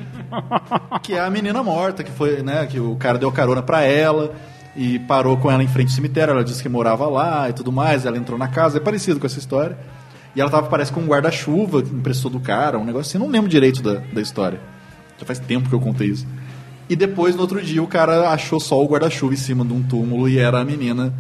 que 1.03 1.15
é 1.15 1.21
a 1.21 1.29
menina 1.29 1.65
morta, 1.65 2.05
que 2.05 2.13
foi, 2.13 2.41
né, 2.41 2.65
que 2.67 2.79
o 2.79 2.95
cara 2.95 3.19
deu 3.19 3.33
carona 3.33 3.61
pra 3.61 3.83
ela 3.83 4.33
e 4.77 5.01
parou 5.01 5.37
com 5.37 5.51
ela 5.51 5.65
em 5.65 5.67
frente 5.67 5.89
ao 5.89 5.95
cemitério, 5.97 6.31
ela 6.31 6.45
disse 6.45 6.63
que 6.63 6.69
morava 6.69 7.09
lá 7.09 7.51
e 7.51 7.53
tudo 7.53 7.73
mais, 7.73 8.07
ela 8.07 8.17
entrou 8.17 8.39
na 8.39 8.47
casa, 8.47 8.77
é 8.77 8.81
parecido 8.81 9.19
com 9.19 9.27
essa 9.27 9.41
história. 9.41 9.77
E 10.37 10.41
ela 10.41 10.49
tava, 10.49 10.69
parece, 10.69 10.93
com 10.93 11.01
um 11.01 11.07
guarda-chuva 11.07 11.83
que 11.83 11.93
emprestou 11.93 12.31
do 12.31 12.39
cara, 12.39 12.79
um 12.79 12.85
negócio 12.85 13.11
assim, 13.11 13.19
não 13.19 13.33
lembro 13.33 13.51
direito 13.51 13.83
da, 13.83 13.95
da 13.95 14.21
história. 14.21 14.61
Já 15.19 15.27
faz 15.27 15.41
tempo 15.41 15.69
que 15.69 15.75
eu 15.75 15.81
contei 15.81 16.07
isso. 16.07 16.25
E 16.89 16.95
depois, 16.95 17.35
no 17.35 17.41
outro 17.41 17.61
dia, 17.61 17.83
o 17.83 17.89
cara 17.89 18.31
achou 18.31 18.61
só 18.61 18.81
o 18.81 18.87
guarda-chuva 18.87 19.35
em 19.35 19.37
cima 19.37 19.65
de 19.65 19.73
um 19.73 19.83
túmulo 19.83 20.29
e 20.29 20.39
era 20.39 20.61
a 20.61 20.65
menina 20.65 21.13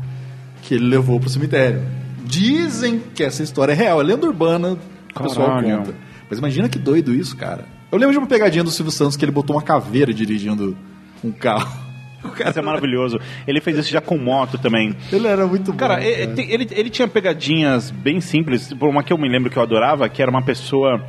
que 0.62 0.74
ele 0.74 0.86
levou 0.86 1.18
pro 1.18 1.28
cemitério. 1.28 1.82
Dizem 2.30 3.00
que 3.14 3.22
essa 3.24 3.42
história 3.42 3.72
é 3.72 3.76
real, 3.76 4.00
é 4.00 4.04
lenda 4.04 4.26
urbana 4.26 4.78
o 5.14 5.22
pessoal 5.22 5.62
conta. 5.62 5.94
Mas 6.28 6.38
imagina 6.38 6.68
que 6.68 6.78
doido 6.78 7.12
isso, 7.14 7.36
cara. 7.36 7.64
Eu 7.90 7.98
lembro 7.98 8.12
de 8.12 8.18
uma 8.18 8.26
pegadinha 8.26 8.62
do 8.62 8.70
Silvio 8.70 8.92
Santos 8.92 9.16
que 9.16 9.24
ele 9.24 9.32
botou 9.32 9.56
uma 9.56 9.62
caveira 9.62 10.14
dirigindo 10.14 10.76
um 11.24 11.32
carro. 11.32 11.90
Isso 12.48 12.58
é 12.58 12.62
maravilhoso. 12.62 13.18
Ele 13.48 13.62
fez 13.62 13.78
isso 13.78 13.90
já 13.90 14.00
com 14.00 14.18
moto 14.18 14.58
também. 14.58 14.94
Ele 15.10 15.26
era 15.26 15.46
muito 15.46 15.72
bom. 15.72 15.78
Cara, 15.78 16.04
e- 16.06 16.18
cara. 16.26 16.34
te- 16.34 16.52
ele, 16.52 16.68
ele 16.70 16.90
tinha 16.90 17.08
pegadinhas 17.08 17.90
bem 17.90 18.20
simples. 18.20 18.70
Uma 18.78 19.02
que 19.02 19.10
eu 19.10 19.16
me 19.16 19.26
lembro 19.26 19.48
que 19.50 19.56
eu 19.56 19.62
adorava, 19.62 20.06
que 20.06 20.20
era 20.20 20.30
uma 20.30 20.42
pessoa. 20.42 21.02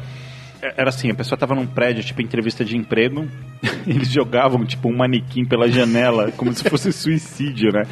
é- 0.61 0.73
Era 0.77 0.87
assim, 0.89 1.11
a 1.11 1.13
pessoa 1.13 1.37
tava 1.37 1.53
num 1.53 1.67
prédio, 1.67 2.01
tipo, 2.01 2.21
entrevista 2.21 2.63
de 2.63 2.77
emprego. 2.77 3.27
Eles 3.85 4.07
jogavam, 4.09 4.65
tipo, 4.65 4.87
um 4.89 4.95
manequim 4.95 5.43
pela 5.43 5.67
janela, 5.69 6.31
como 6.31 6.53
se 6.53 6.63
fosse 6.69 6.93
suicídio, 6.93 7.73
né? 7.73 7.83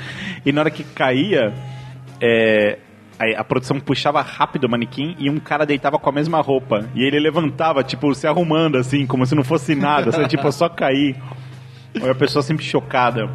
E 0.45 0.53
na 0.53 0.61
hora 0.61 0.71
que 0.71 0.83
caía, 0.85 1.53
é, 2.21 2.79
aí 3.19 3.35
a 3.35 3.43
produção 3.43 3.79
puxava 3.79 4.21
rápido 4.21 4.63
o 4.63 4.69
manequim 4.69 5.15
e 5.19 5.29
um 5.29 5.39
cara 5.39 5.65
deitava 5.65 5.99
com 5.99 6.09
a 6.09 6.13
mesma 6.13 6.39
roupa. 6.41 6.89
E 6.95 7.03
ele 7.03 7.19
levantava, 7.19 7.83
tipo, 7.83 8.15
se 8.15 8.25
arrumando, 8.25 8.77
assim, 8.77 9.05
como 9.05 9.25
se 9.25 9.35
não 9.35 9.43
fosse 9.43 9.75
nada, 9.75 10.11
sabe? 10.11 10.29
tipo, 10.29 10.49
só 10.51 10.69
cair. 10.69 11.17
Aí 12.01 12.09
a 12.09 12.15
pessoa 12.15 12.41
sempre 12.41 12.63
chocada. 12.63 13.29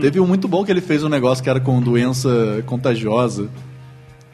Teve 0.00 0.18
um 0.18 0.26
muito 0.26 0.48
bom 0.48 0.64
que 0.64 0.72
ele 0.72 0.80
fez 0.80 1.04
um 1.04 1.08
negócio 1.08 1.42
que 1.42 1.48
era 1.48 1.60
com 1.60 1.80
doença 1.80 2.62
contagiosa. 2.66 3.48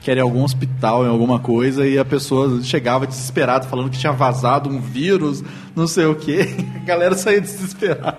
Que 0.01 0.11
era 0.11 0.20
em 0.20 0.23
algum 0.23 0.43
hospital, 0.43 1.05
em 1.05 1.09
alguma 1.09 1.39
coisa, 1.39 1.86
e 1.86 1.99
a 1.99 2.05
pessoa 2.05 2.62
chegava 2.62 3.07
desesperada, 3.07 3.66
falando 3.66 3.91
que 3.91 3.99
tinha 3.99 4.12
vazado 4.12 4.69
um 4.69 4.78
vírus, 4.78 5.43
não 5.74 5.86
sei 5.86 6.05
o 6.05 6.15
quê. 6.15 6.47
A 6.77 6.85
galera 6.85 7.15
saía 7.15 7.41
desesperada. 7.41 8.19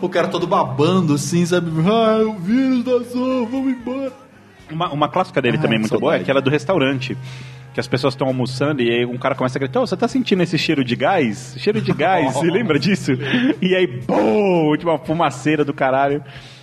O 0.00 0.08
cara 0.08 0.28
todo 0.28 0.46
babando, 0.46 1.14
assim, 1.14 1.44
sabe? 1.44 1.70
Ah, 1.88 2.22
o 2.24 2.34
vírus 2.38 2.84
vazou, 2.84 3.46
vamos 3.46 3.72
embora. 3.72 4.23
Uma, 4.74 4.92
uma 4.92 5.08
clássica 5.08 5.40
dele 5.40 5.56
Ah, 5.58 5.60
também 5.62 5.78
muito 5.78 5.90
boa 5.92 6.12
é 6.12 6.18
saudade. 6.18 6.22
aquela 6.24 6.40
do 6.42 6.50
restaurante. 6.50 7.16
Que 7.72 7.80
as 7.80 7.88
pessoas 7.88 8.14
estão 8.14 8.28
almoçando 8.28 8.80
e 8.82 8.88
aí 8.90 9.04
um 9.04 9.16
cara 9.18 9.34
começa 9.34 9.58
a 9.58 9.60
gritar: 9.60 9.80
"Ô, 9.80 9.86
você 9.86 9.96
tá 9.96 10.06
sentindo 10.06 10.42
esse 10.42 10.56
cheiro 10.56 10.84
de 10.84 10.94
gás? 10.94 11.54
Cheiro 11.58 11.80
de 11.80 11.92
gás, 11.92 12.32
você 12.34 12.46
lembra 12.50 12.78
disso? 12.78 13.12
E 13.60 13.74
aí, 13.74 13.86
bum! 13.86 14.76
Tipo 14.76 14.90
uma 14.90 14.98
fumaceira 14.98 15.64
do 15.64 15.72
caralho. 15.74 16.22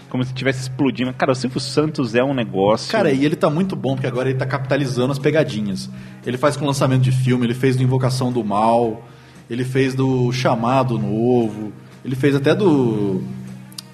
Como 0.10 0.24
se 0.26 0.32
estivesse 0.32 0.62
explodindo. 0.62 1.14
Cara, 1.14 1.32
o 1.32 1.36
Silvio 1.36 1.60
Santos 1.62 2.16
é 2.16 2.24
um 2.24 2.34
negócio. 2.34 2.92
Cara, 2.92 3.12
e 3.12 3.24
ele 3.26 3.36
tá 3.38 3.50
muito 3.50 3.78
bom, 3.78 3.94
porque 3.96 4.08
agora 4.08 4.30
ele 4.30 4.38
tá 4.38 4.46
capitalizando 4.46 5.12
as 5.14 5.18
pegadinhas. 5.20 5.90
Ele 6.26 6.38
faz 6.38 6.58
com 6.58 6.66
lançamento 6.66 7.02
de 7.02 7.14
filme, 7.14 7.46
ele 7.46 7.54
fez 7.54 7.78
do 7.78 7.84
Invocação 7.84 8.30
do 8.32 8.44
Mal, 8.44 9.06
ele 9.50 9.64
fez 9.64 9.94
do 9.96 10.30
Chamado 10.34 10.98
Novo, 11.00 11.72
ele 12.04 12.16
fez 12.16 12.36
até 12.36 12.54
do. 12.54 13.24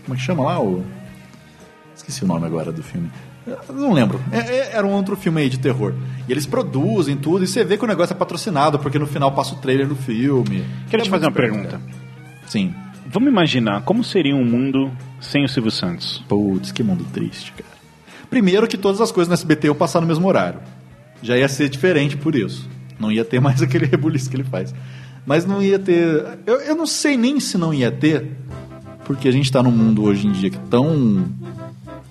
Como 0.05 0.13
é 0.13 0.17
que 0.17 0.21
chama 0.23 0.43
lá? 0.43 0.59
O... 0.59 0.83
Esqueci 1.95 2.23
o 2.23 2.27
nome 2.27 2.45
agora 2.47 2.71
do 2.71 2.81
filme. 2.81 3.09
Não 3.73 3.93
lembro. 3.93 4.19
É- 4.31 4.37
é- 4.39 4.69
era 4.73 4.85
um 4.85 4.91
outro 4.91 5.15
filme 5.15 5.41
aí 5.41 5.49
de 5.49 5.59
terror. 5.59 5.93
E 6.27 6.31
eles 6.31 6.45
produzem 6.45 7.15
tudo, 7.15 7.43
e 7.43 7.47
você 7.47 7.63
vê 7.63 7.77
que 7.77 7.83
o 7.83 7.87
negócio 7.87 8.13
é 8.13 8.17
patrocinado, 8.17 8.77
porque 8.79 8.99
no 8.99 9.07
final 9.07 9.31
passa 9.31 9.53
o 9.55 9.57
trailer 9.57 9.87
do 9.87 9.95
filme. 9.95 10.65
Quero 10.89 11.01
É 11.01 11.05
te 11.05 11.09
fazer 11.09 11.25
uma 11.25 11.31
pergunta. 11.31 11.79
Sim. 12.47 12.73
Vamos 13.09 13.29
imaginar 13.29 13.81
como 13.83 14.03
seria 14.03 14.35
um 14.35 14.43
mundo 14.43 14.91
sem 15.21 15.45
o 15.45 15.49
Silvio 15.49 15.71
Santos. 15.71 16.23
Putz, 16.27 16.71
que 16.71 16.83
mundo 16.83 17.05
triste, 17.13 17.53
cara. 17.53 17.69
Primeiro 18.29 18.67
que 18.67 18.77
todas 18.77 18.99
as 18.99 19.11
coisas 19.11 19.29
no 19.29 19.33
SBT 19.33 19.67
iam 19.67 19.75
passar 19.75 20.01
no 20.01 20.07
mesmo 20.07 20.27
horário. 20.27 20.59
Já 21.23 21.37
ia 21.37 21.47
ser 21.47 21.69
diferente 21.69 22.17
por 22.17 22.35
isso. 22.35 22.67
Não 22.99 23.11
ia 23.11 23.23
ter 23.23 23.39
mais 23.41 23.61
aquele 23.61 23.85
rebuliço 23.85 24.29
que 24.29 24.35
ele 24.35 24.43
faz. 24.43 24.75
Mas 25.25 25.45
não 25.45 25.61
ia 25.61 25.79
ter. 25.79 26.39
Eu, 26.45 26.55
eu 26.61 26.75
não 26.75 26.85
sei 26.85 27.15
nem 27.17 27.39
se 27.39 27.57
não 27.57 27.73
ia 27.73 27.91
ter, 27.91 28.31
porque 29.05 29.27
a 29.27 29.31
gente 29.31 29.45
está 29.45 29.63
num 29.63 29.71
mundo 29.71 30.03
hoje 30.03 30.27
em 30.27 30.31
dia 30.31 30.49
que 30.49 30.59
tão 30.69 31.25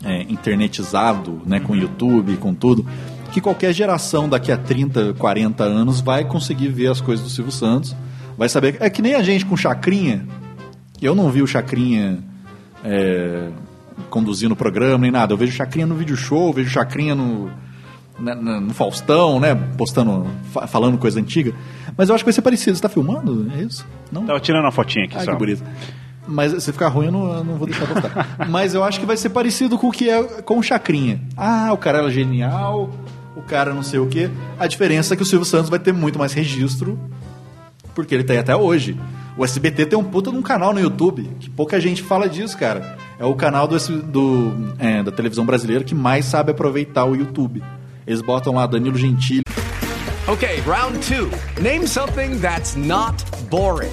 é, 0.05 0.23
internetizado, 0.23 1.41
né, 1.47 1.61
com 1.61 1.75
YouTube, 1.75 2.37
com 2.37 2.55
tudo, 2.55 2.85
que 3.33 3.41
qualquer 3.41 3.73
geração 3.73 4.29
daqui 4.29 4.51
a 4.53 4.57
30, 4.57 5.15
40 5.15 5.65
anos 5.65 6.01
vai 6.01 6.25
conseguir 6.25 6.69
ver 6.69 6.89
as 6.91 7.01
coisas 7.01 7.25
do 7.25 7.31
Silvio 7.31 7.53
Santos, 7.53 7.95
vai 8.37 8.49
saber. 8.49 8.77
É 8.81 8.89
que 8.91 9.03
nem 9.03 9.15
a 9.15 9.23
gente 9.23 9.45
com 9.47 9.57
Chacrinha. 9.57 10.27
Eu 11.03 11.15
não 11.15 11.31
vi 11.31 11.43
o 11.43 11.47
Chacrinha 11.47 12.19
é, 12.85 13.49
conduzindo 14.11 14.53
o 14.53 14.57
programa 14.57 14.99
nem 14.99 15.11
nada. 15.11 15.33
Eu 15.33 15.37
vejo 15.37 15.53
Chacrinha 15.53 15.87
no 15.87 15.95
vídeo 15.95 16.17
show, 16.17 16.53
vejo 16.53 16.71
Chacrinha 16.71 17.15
no, 17.15 17.51
na- 18.19 18.35
na- 18.35 18.61
no 18.61 18.73
Faustão, 18.73 19.39
né? 19.41 19.55
Postando, 19.77 20.27
fa- 20.53 20.67
falando 20.67 20.97
coisa 20.97 21.19
antiga. 21.21 21.53
Mas 21.97 22.09
eu 22.09 22.15
acho 22.15 22.23
que 22.25 22.27
vai 22.29 22.33
ser 22.33 22.43
parecido. 22.43 22.77
Você 22.77 22.83
tá 22.83 22.89
filmando? 22.89 23.51
É 23.57 23.63
isso? 23.63 23.87
Não? 24.11 24.25
Tava 24.25 24.41
tirando 24.41 24.63
uma 24.65 24.73
fotinha 24.73 25.05
aqui 25.07 25.17
Ah, 25.17 25.25
só. 25.25 25.33
que 25.33 25.39
bonito. 25.39 25.63
Mas 26.27 26.63
se 26.63 26.73
ficar 26.73 26.89
ruim, 26.89 27.07
eu 27.07 27.13
não, 27.13 27.33
eu 27.33 27.45
não 27.45 27.55
vou 27.55 27.67
deixar 27.67 27.87
postar. 27.87 28.37
Mas 28.49 28.75
eu 28.75 28.83
acho 28.83 28.99
que 28.99 29.07
vai 29.07 29.17
ser 29.17 29.31
parecido 29.31 29.79
com 29.79 29.89
o 29.89 29.93
que 29.93 30.11
é 30.11 30.23
com 30.43 30.59
o 30.59 30.63
Chacrinha. 30.63 31.21
Ah, 31.37 31.71
o 31.73 31.77
cara 31.77 31.99
era 31.99 32.11
genial, 32.11 32.91
o 33.37 33.43
cara 33.43 33.73
não 33.73 33.83
sei 33.83 34.01
o 34.01 34.07
quê. 34.07 34.31
A 34.59 34.67
diferença 34.67 35.15
é 35.15 35.17
que 35.17 35.23
o 35.23 35.27
Silvio 35.27 35.45
Santos 35.45 35.71
vai 35.71 35.79
ter 35.79 35.93
muito 35.93 36.19
mais 36.19 36.33
registro, 36.33 36.99
porque 37.95 38.15
ele 38.15 38.25
tem 38.25 38.39
até 38.39 38.57
hoje. 38.57 38.99
O 39.37 39.45
SBT 39.45 39.87
tem 39.87 39.99
um 39.99 40.05
puta 40.05 40.31
de 40.31 40.37
um 40.37 40.43
canal 40.43 40.73
no 40.73 40.81
YouTube, 40.81 41.31
que 41.39 41.51
pouca 41.51 41.79
gente 41.79 42.03
fala 42.03 42.29
disso, 42.29 42.57
cara. 42.57 42.97
É 43.19 43.25
o 43.25 43.35
canal 43.35 43.69
do, 43.69 43.79
do, 44.03 44.75
é, 44.79 45.03
da 45.03 45.13
televisão 45.13 45.45
brasileira 45.45 45.85
que 45.85 45.95
mais 45.95 46.25
sabe 46.25 46.51
aproveitar 46.51 47.05
o 47.05 47.15
YouTube. 47.15 47.63
Eles 48.07 48.23
botam 48.23 48.55
lá 48.55 48.67
Danilo 48.67 48.97
Gentili. 48.97 49.43
Okay, 50.27 50.61
round 50.67 50.99
two. 51.07 51.31
Name 51.63 51.87
something 51.87 52.41
that's 52.41 52.75
not 52.75 53.23
boring. 53.49 53.93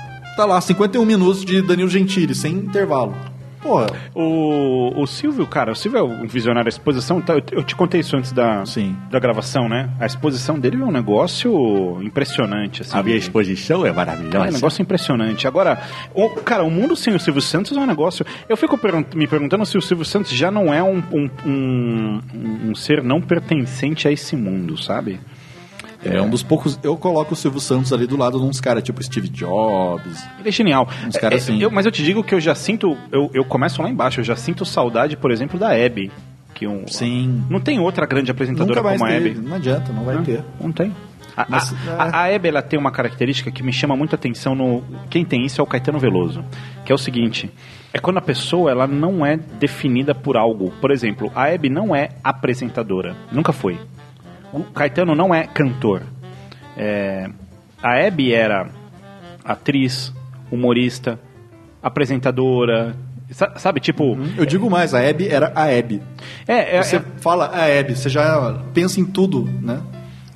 Tá 0.35 0.45
lá, 0.45 0.59
51 0.61 1.05
minutos 1.05 1.43
de 1.45 1.61
Danilo 1.61 1.89
Gentili, 1.89 2.33
sem 2.33 2.53
intervalo. 2.53 3.13
Porra. 3.61 3.87
O, 4.15 4.91
o 5.03 5.05
Silvio, 5.05 5.45
cara, 5.45 5.71
o 5.71 5.75
Silvio 5.75 5.99
é 5.99 6.03
um 6.03 6.25
visionário. 6.27 6.67
A 6.67 6.69
exposição, 6.69 7.21
tá, 7.21 7.33
eu, 7.33 7.43
eu 7.51 7.63
te 7.63 7.75
contei 7.75 7.99
isso 7.99 8.17
antes 8.17 8.31
da, 8.31 8.65
da 9.11 9.19
gravação, 9.19 9.69
né? 9.69 9.87
A 9.99 10.05
exposição 10.07 10.57
dele 10.57 10.81
é 10.81 10.85
um 10.85 10.91
negócio 10.91 12.01
impressionante. 12.01 12.81
Assim, 12.81 12.97
A 12.97 13.03
minha 13.03 13.17
exposição 13.17 13.85
é 13.85 13.91
maravilhosa. 13.91 14.47
É 14.47 14.49
um 14.49 14.53
negócio 14.53 14.81
impressionante. 14.81 15.47
Agora, 15.47 15.79
o, 16.15 16.29
cara, 16.41 16.63
o 16.63 16.71
mundo 16.71 16.95
sem 16.95 17.13
o 17.13 17.19
Silvio 17.19 17.41
Santos 17.41 17.77
é 17.77 17.79
um 17.79 17.85
negócio. 17.85 18.25
Eu 18.49 18.57
fico 18.57 18.75
pergun- 18.79 19.05
me 19.13 19.27
perguntando 19.27 19.63
se 19.63 19.77
o 19.77 19.81
Silvio 19.81 20.05
Santos 20.05 20.31
já 20.31 20.49
não 20.49 20.73
é 20.73 20.81
um, 20.81 21.03
um, 21.11 21.29
um, 21.45 22.21
um 22.69 22.75
ser 22.75 23.03
não 23.03 23.21
pertencente 23.21 24.07
a 24.07 24.11
esse 24.11 24.35
mundo, 24.35 24.75
sabe? 24.81 25.19
É 26.03 26.21
um 26.21 26.29
dos 26.29 26.41
poucos. 26.43 26.79
Eu 26.81 26.97
coloco 26.97 27.33
o 27.33 27.35
Silvio 27.37 27.59
Santos 27.59 27.93
ali 27.93 28.07
do 28.07 28.17
lado 28.17 28.39
de 28.39 28.45
uns 28.45 28.59
caras 28.59 28.81
tipo 28.83 29.03
Steve 29.03 29.27
Jobs. 29.29 30.23
Ele 30.39 30.49
é 30.49 30.51
genial. 30.51 30.87
Uns 31.07 31.15
caras 31.17 31.39
É, 31.47 31.51
assim. 31.51 31.61
eu- 31.61 31.69
mas 31.71 31.85
eu 31.85 31.91
te 31.91 32.03
digo 32.03 32.23
que 32.23 32.33
eu 32.33 32.39
já 32.39 32.55
sinto. 32.55 32.97
Eu, 33.11 33.29
eu 33.33 33.45
começo 33.45 33.81
lá 33.81 33.89
embaixo, 33.89 34.19
eu 34.19 34.23
já 34.23 34.35
sinto 34.35 34.65
saudade, 34.65 35.15
por 35.15 35.31
exemplo, 35.31 35.59
da 35.59 35.75
Hebe. 35.77 36.11
Que 36.55 36.67
um, 36.67 36.87
Sim. 36.87 37.43
Não 37.49 37.59
tem 37.59 37.79
outra 37.79 38.05
grande 38.05 38.31
apresentadora 38.31 38.81
como 38.81 39.05
a. 39.05 39.11
Hebe. 39.11 39.35
Não 39.35 39.55
adianta, 39.55 39.91
não 39.93 40.03
vai 40.03 40.15
Não, 40.15 40.23
ter. 40.23 40.43
Não 40.59 40.71
tem. 40.71 40.93
A, 41.37 41.45
Mas, 41.47 41.73
a, 41.97 42.03
a- 42.03 42.21
a 42.23 42.27
Hebe 42.29 42.49
ela 42.49 42.61
tem 42.61 42.77
uma 42.77 42.91
característica 42.91 43.49
que 43.51 43.63
me 43.63 43.71
chama 43.71 43.95
muita 43.95 44.15
atenção 44.15 44.53
no. 44.53 44.83
Quem 45.09 45.23
tem 45.23 45.45
isso 45.45 45.61
é 45.61 45.63
o 45.63 45.67
Caetano 45.67 45.97
Veloso. 45.99 46.43
Que 46.85 46.91
é 46.91 46.95
o 46.95 46.97
seguinte: 46.97 47.49
é 47.93 47.99
quando 47.99 48.17
a 48.17 48.21
pessoa 48.21 48.69
ela 48.69 48.85
não 48.85 49.25
é 49.25 49.37
definida 49.37 50.13
por 50.13 50.35
algo. 50.35 50.73
Por 50.81 50.91
exemplo, 50.91 51.31
a 51.33 51.47
Hebe 51.49 51.69
não 51.69 51.95
é 51.95 52.09
apresentadora. 52.23 53.15
Nunca 53.31 53.53
foi. 53.53 53.79
O 54.53 54.63
Caetano 54.63 55.15
não 55.15 55.33
é 55.33 55.45
cantor. 55.47 56.03
É, 56.77 57.29
a 57.81 57.95
Hebe 57.97 58.33
era 58.33 58.69
atriz, 59.43 60.13
humorista, 60.51 61.19
apresentadora, 61.81 62.95
Sa- 63.31 63.53
Sabe, 63.57 63.79
tipo. 63.79 64.17
Eu 64.37 64.45
digo 64.45 64.69
mais, 64.69 64.93
a 64.93 64.99
Hebe 65.01 65.29
era 65.29 65.53
a 65.55 65.67
Hebe. 65.71 66.01
É, 66.45 66.75
é, 66.77 66.83
Você 66.83 66.97
é, 66.97 67.03
fala 67.21 67.49
a 67.53 67.65
Hebe, 67.65 67.95
você 67.95 68.09
já 68.09 68.59
pensa 68.73 68.99
em 68.99 69.05
tudo, 69.05 69.49
né? 69.61 69.79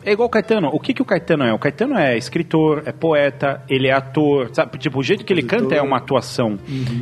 É 0.06 0.12
igual 0.12 0.28
o 0.28 0.30
Caetano. 0.30 0.70
O 0.72 0.80
que, 0.80 0.94
que 0.94 1.02
o 1.02 1.06
Caetano 1.06 1.44
é? 1.44 1.54
O 1.54 1.60
Caetano 1.60 1.98
é 1.98 2.18
escritor, 2.18 2.84
é 2.86 2.92
poeta, 2.92 3.64
ele 3.68 3.88
é 3.88 3.92
ator. 3.92 4.50
Sabe? 4.54 4.78
Tipo, 4.78 5.00
o 5.00 5.04
jeito 5.04 5.26
que 5.26 5.34
ele 5.34 5.44
canta 5.44 5.74
é 5.76 5.82
uma 5.82 5.98
atuação. 5.98 6.60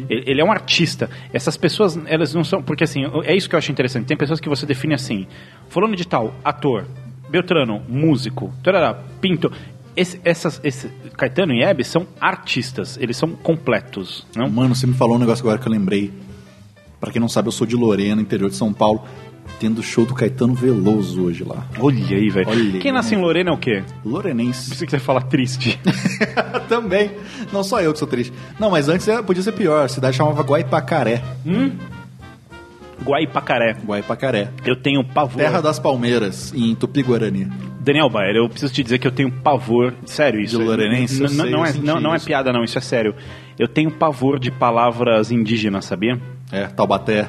Ele, 0.09 0.23
ele 0.25 0.41
é 0.41 0.43
um 0.43 0.51
artista. 0.51 1.09
Essas 1.33 1.57
pessoas, 1.57 1.99
elas 2.05 2.33
não 2.33 2.43
são. 2.43 2.63
Porque 2.63 2.83
assim, 2.83 3.03
é 3.25 3.35
isso 3.35 3.49
que 3.49 3.55
eu 3.55 3.59
acho 3.59 3.71
interessante. 3.71 4.05
Tem 4.05 4.17
pessoas 4.17 4.39
que 4.39 4.47
você 4.47 4.65
define 4.65 4.93
assim: 4.93 5.27
Fulano 5.67 5.95
de 5.95 6.07
Tal, 6.07 6.33
ator. 6.43 6.85
Beltrano, 7.29 7.81
músico. 7.89 8.53
Tarará, 8.63 8.93
pintor. 9.19 9.51
Esse, 9.95 10.19
essas, 10.23 10.59
esse, 10.63 10.87
Caetano 11.17 11.53
e 11.53 11.61
Hebe 11.61 11.83
são 11.83 12.07
artistas, 12.19 12.97
eles 12.99 13.17
são 13.17 13.31
completos. 13.31 14.25
Não? 14.35 14.49
Mano, 14.49 14.75
você 14.75 14.87
me 14.87 14.93
falou 14.93 15.15
um 15.15 15.19
negócio 15.19 15.43
agora 15.43 15.59
que 15.59 15.67
eu 15.67 15.71
lembrei. 15.71 16.11
Pra 16.99 17.11
quem 17.11 17.19
não 17.19 17.27
sabe, 17.27 17.47
eu 17.47 17.51
sou 17.51 17.67
de 17.67 17.75
Lorena, 17.75 18.21
interior 18.21 18.49
de 18.49 18.55
São 18.55 18.71
Paulo. 18.73 19.03
Tendo 19.59 19.81
show 19.83 20.05
do 20.05 20.13
Caetano 20.13 20.53
Veloso 20.53 21.23
hoje 21.23 21.43
lá. 21.43 21.65
Olha 21.79 22.17
aí, 22.17 22.29
velho. 22.29 22.79
Quem 22.81 22.91
nasce 22.91 23.13
né? 23.15 23.21
em 23.21 23.23
Lorena 23.23 23.49
é 23.49 23.53
o 23.53 23.57
quê? 23.57 23.83
Lorenense. 24.05 24.69
Pensei 24.71 24.85
que 24.85 24.91
você 24.91 24.97
ia 24.97 24.99
falar 25.01 25.21
triste. 25.23 25.79
Também. 26.67 27.11
Não 27.51 27.63
só 27.63 27.81
eu 27.81 27.93
que 27.93 27.99
sou 27.99 28.07
triste. 28.07 28.33
Não, 28.59 28.69
mas 28.71 28.89
antes 28.89 29.07
era- 29.07 29.23
podia 29.23 29.41
ser 29.43 29.53
pior. 29.53 29.85
A 29.85 29.87
cidade 29.87 30.17
chamava 30.17 30.41
Guaipacaré. 30.43 31.21
hum? 31.45 31.71
Guaipacaré. 33.03 33.75
Guaipacaré. 33.85 34.49
Eu 34.65 34.75
tenho 34.75 35.03
pavor. 35.03 35.37
Terra 35.41 35.61
das 35.61 35.77
Palmeiras, 35.79 36.53
em 36.55 36.73
Tupi-Guarani. 36.75 37.47
Daniel 37.81 38.09
Baer, 38.09 38.35
eu 38.37 38.47
preciso 38.47 38.73
te 38.73 38.81
dizer 38.81 38.97
que 38.97 39.05
eu 39.07 39.11
tenho 39.11 39.29
pavor. 39.31 39.93
Sério, 40.05 40.39
isso. 40.39 40.57
De 40.57 40.63
lorenense? 40.63 41.15
N- 41.15 41.23
Eu 41.25 41.29
n- 41.29 41.35
sei, 41.41 41.51
não, 41.51 41.65
é, 41.65 41.73
não, 41.73 41.99
não 41.99 42.15
é 42.15 42.19
piada, 42.19 42.53
não, 42.53 42.63
isso 42.63 42.77
é 42.77 42.81
sério. 42.81 43.13
Eu 43.59 43.67
tenho 43.67 43.91
pavor 43.91 44.39
de 44.39 44.49
palavras 44.51 45.31
indígenas, 45.31 45.83
sabia? 45.85 46.17
É, 46.51 46.67
Taubaté, 46.67 47.27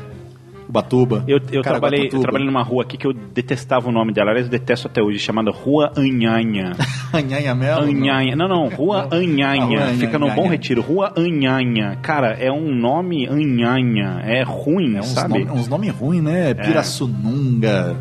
Ubatuba. 0.69 1.25
Eu, 1.29 1.39
eu, 1.53 1.63
trabalhei, 1.63 2.09
eu 2.13 2.21
trabalhei 2.21 2.47
numa 2.47 2.63
rua 2.63 2.83
aqui 2.83 2.97
que 2.97 3.07
eu 3.07 3.13
detestava 3.13 3.89
o 3.89 3.93
nome 3.93 4.13
dela, 4.13 4.31
aliás, 4.31 4.47
eu 4.47 4.51
detesto 4.51 4.87
até 4.89 5.03
hoje, 5.03 5.19
chamada 5.19 5.51
Rua 5.51 5.93
Anhanha. 5.97 6.73
Anhanha 7.13 7.55
Melo? 7.55 7.83
Anhanha. 7.85 8.35
Não, 8.35 8.49
não, 8.49 8.69
Rua 8.69 9.09
Anhanha. 9.13 9.89
Fica 9.99 10.19
no. 10.19 10.31
Bom 10.31 10.49
Retiro. 10.49 10.83
Rua 10.83 11.13
Anhanha. 11.17 11.99
Cara, 12.03 12.33
é 12.33 12.51
um 12.51 12.75
nome 12.75 13.27
Anhanha. 13.27 14.21
É 14.25 14.43
ruim, 14.43 14.97
É 14.97 15.01
uns 15.01 15.09
sabe? 15.09 15.45
nomes 15.45 15.61
uns 15.61 15.69
nome 15.69 15.89
ruins, 15.91 16.23
né? 16.23 16.55
Pirassununga. 16.55 17.97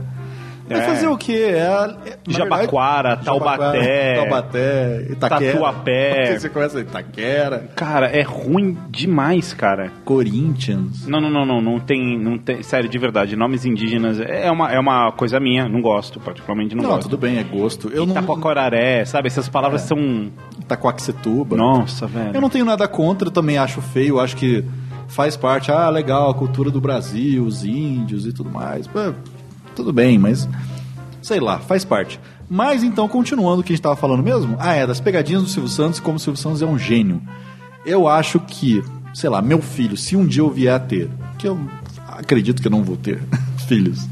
Vai 0.74 0.82
É. 0.82 0.86
fazer 0.90 1.08
o 1.08 1.18
quê? 1.18 1.34
É, 1.54 1.96
é, 2.10 2.18
Jabaquara, 2.28 3.10
verdade, 3.16 3.26
Taubaté, 3.26 4.16
Taubaté, 4.16 5.08
Itaquera. 5.12 5.52
Tatuapé. 5.54 6.40
Você 6.40 6.50
conhece 6.50 6.80
Itaquera? 6.80 7.70
Cara, 7.76 8.08
é 8.08 8.22
ruim 8.22 8.78
demais, 8.90 9.54
cara. 9.54 9.92
Corinthians. 10.06 11.08
Não, 11.08 11.20
não, 11.22 11.30
não, 11.30 11.46
não, 11.46 11.62
não 11.62 11.80
tem, 11.80 12.18
não 12.18 12.38
tem, 12.38 12.64
sério, 12.64 12.90
de 12.90 12.98
verdade, 12.98 13.36
nomes 13.36 13.66
indígenas 13.66 14.20
é 14.20 14.50
uma, 14.52 14.72
é 14.72 14.80
uma 14.80 15.12
coisa 15.12 15.40
minha, 15.40 15.68
não 15.68 15.82
gosto, 15.82 16.20
particularmente 16.20 16.76
não, 16.76 16.84
Não, 16.84 16.90
gosto. 16.92 17.04
tudo 17.10 17.18
bem, 17.18 17.38
é 17.38 17.44
gosto. 17.44 17.90
Eu 17.90 18.06
não... 18.06 18.14
Itacoacoraré, 18.14 19.06
sabe, 19.06 19.28
essas 19.28 19.48
palavras 19.50 19.82
são, 19.82 20.32
Itacoaxetuba. 20.60 21.56
nossa, 21.56 22.08
velho. 22.08 22.32
Eu 22.34 22.42
não 22.42 22.50
tenho 22.50 22.66
nada 22.66 22.88
contra, 22.88 23.28
eu 23.28 23.32
também 23.32 23.58
acho 23.58 23.82
feio, 23.82 24.20
acho 24.20 24.36
que 24.36 24.64
faz 25.08 25.38
parte, 25.38 25.72
ah, 25.72 25.90
legal, 25.90 26.30
a 26.30 26.34
cultura 26.34 26.72
do 26.72 26.82
Brasil, 26.82 27.44
os 27.44 27.64
índios 27.64 28.26
e 28.26 28.34
tudo 28.34 28.50
mais. 28.50 28.88
Tudo 29.76 29.92
bem, 29.92 30.18
mas 30.18 30.48
sei 31.22 31.40
lá, 31.40 31.60
faz 31.60 31.84
parte. 31.84 32.20
Mas 32.50 32.84
então, 32.84 33.08
continuando 33.08 33.62
o 33.62 33.64
que 33.64 33.72
a 33.72 33.74
gente 33.74 33.80
estava 33.80 33.96
falando 33.96 34.22
mesmo, 34.22 34.56
ah, 34.60 34.74
é, 34.74 34.86
das 34.86 35.00
pegadinhas 35.00 35.44
do 35.44 35.50
Silvio 35.50 35.70
Santos, 35.70 36.00
como 36.00 36.18
o 36.18 36.20
Silvio 36.20 36.40
Santos 36.40 36.62
é 36.62 36.66
um 36.66 36.78
gênio. 36.78 37.22
Eu 37.86 38.08
acho 38.08 38.40
que, 38.40 38.84
sei 39.14 39.30
lá, 39.30 39.42
meu 39.42 39.62
filho, 39.62 39.98
se 39.98 40.16
um 40.16 40.26
dia 40.26 40.42
eu 40.42 40.50
vier 40.50 40.76
a 40.76 40.80
ter, 40.80 41.10
que 41.38 41.48
eu 41.48 41.60
acredito 42.08 42.62
que 42.62 42.68
eu 42.68 42.72
não 42.72 42.84
vou 42.84 42.98
ter 42.98 43.22
filhos, 43.68 44.08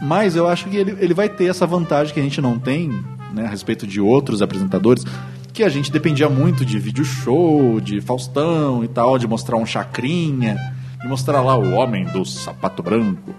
mas 0.00 0.36
eu 0.36 0.46
acho 0.46 0.68
que 0.68 0.76
ele, 0.76 0.96
ele 1.00 1.14
vai 1.14 1.28
ter 1.28 1.46
essa 1.46 1.66
vantagem 1.66 2.12
que 2.12 2.20
a 2.20 2.22
gente 2.22 2.40
não 2.40 2.58
tem, 2.58 2.88
né, 3.32 3.46
a 3.46 3.48
respeito 3.48 3.86
de 3.86 4.00
outros 4.00 4.42
apresentadores, 4.42 5.04
que 5.52 5.62
a 5.62 5.68
gente 5.68 5.92
dependia 5.92 6.28
muito 6.28 6.64
de 6.64 6.78
vídeo 6.78 7.04
show, 7.04 7.80
de 7.80 8.00
Faustão 8.00 8.82
e 8.82 8.88
tal, 8.88 9.18
de 9.18 9.26
mostrar 9.26 9.56
um 9.56 9.66
chacrinha, 9.66 10.56
de 11.00 11.08
mostrar 11.08 11.42
lá 11.42 11.56
o 11.56 11.72
homem 11.72 12.04
do 12.06 12.24
sapato 12.24 12.82
branco. 12.82 13.34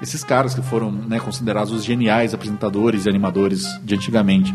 Esses 0.00 0.22
caras 0.22 0.54
que 0.54 0.62
foram 0.62 0.90
né, 0.92 1.18
considerados 1.18 1.72
os 1.72 1.84
geniais 1.84 2.32
apresentadores 2.32 3.06
e 3.06 3.08
animadores 3.08 3.64
de 3.82 3.94
antigamente. 3.94 4.54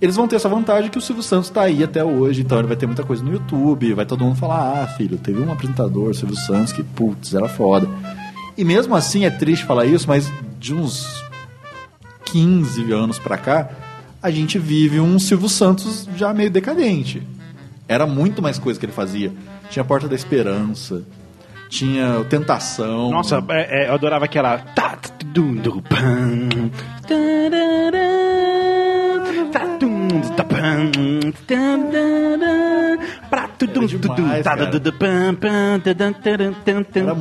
Eles 0.00 0.16
vão 0.16 0.28
ter 0.28 0.36
essa 0.36 0.48
vantagem 0.48 0.90
que 0.90 0.98
o 0.98 1.00
Silvio 1.00 1.22
Santos 1.22 1.48
está 1.48 1.62
aí 1.62 1.82
até 1.82 2.04
hoje, 2.04 2.42
então 2.42 2.58
ele 2.58 2.68
vai 2.68 2.76
ter 2.76 2.86
muita 2.86 3.02
coisa 3.02 3.22
no 3.22 3.32
YouTube, 3.32 3.94
vai 3.94 4.06
todo 4.06 4.24
mundo 4.24 4.36
falar, 4.36 4.82
ah, 4.82 4.86
filho, 4.86 5.18
teve 5.18 5.40
um 5.40 5.52
apresentador, 5.52 6.14
Silvio 6.14 6.36
Santos, 6.36 6.72
que 6.72 6.84
putz, 6.84 7.34
era 7.34 7.48
foda. 7.48 7.88
E 8.56 8.64
mesmo 8.64 8.94
assim 8.94 9.24
é 9.24 9.30
triste 9.30 9.64
falar 9.64 9.86
isso, 9.86 10.06
mas 10.06 10.32
de 10.58 10.72
uns 10.72 11.24
15 12.26 12.92
anos 12.92 13.18
pra 13.18 13.36
cá, 13.36 13.70
a 14.22 14.30
gente 14.30 14.58
vive 14.58 15.00
um 15.00 15.18
Silvio 15.18 15.48
Santos 15.48 16.08
já 16.16 16.32
meio 16.32 16.50
decadente. 16.50 17.22
Era 17.88 18.06
muito 18.06 18.42
mais 18.42 18.58
coisa 18.58 18.78
que 18.78 18.86
ele 18.86 18.92
fazia. 18.92 19.32
Tinha 19.70 19.84
Porta 19.84 20.08
da 20.08 20.14
Esperança, 20.14 21.04
tinha 21.68 22.24
Tentação. 22.28 23.10
Nossa, 23.10 23.42
é- 23.50 23.84
é, 23.84 23.88
eu 23.88 23.94
adorava 23.94 24.24
aquela. 24.24 24.58
demais, 34.22 34.44
Era 37.00 37.14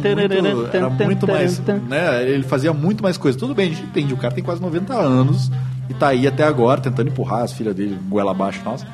muito, 0.56 0.76
era 0.78 0.90
muito 1.06 1.28
mais. 1.28 1.60
Né, 1.60 2.30
ele 2.30 2.44
fazia 2.44 2.74
muito 2.74 3.04
mais 3.04 3.18
coisa. 3.18 3.38
Tudo 3.38 3.54
bem, 3.54 3.68
a 3.72 3.74
gente 3.74 3.84
entende. 3.84 4.14
O 4.14 4.18
cara 4.18 4.34
tem 4.34 4.44
quase 4.44 4.62
90 4.62 4.94
anos 4.94 5.52
e 5.90 5.94
tá 5.94 6.10
aí 6.10 6.28
até 6.28 6.44
agora 6.44 6.82
tentando 6.82 7.10
empurrar 7.10 7.44
as 7.44 7.54
filhas 7.54 7.76
dele 7.76 7.98
goela 8.10 8.32
abaixo, 8.32 8.62
nossa. 8.64 8.86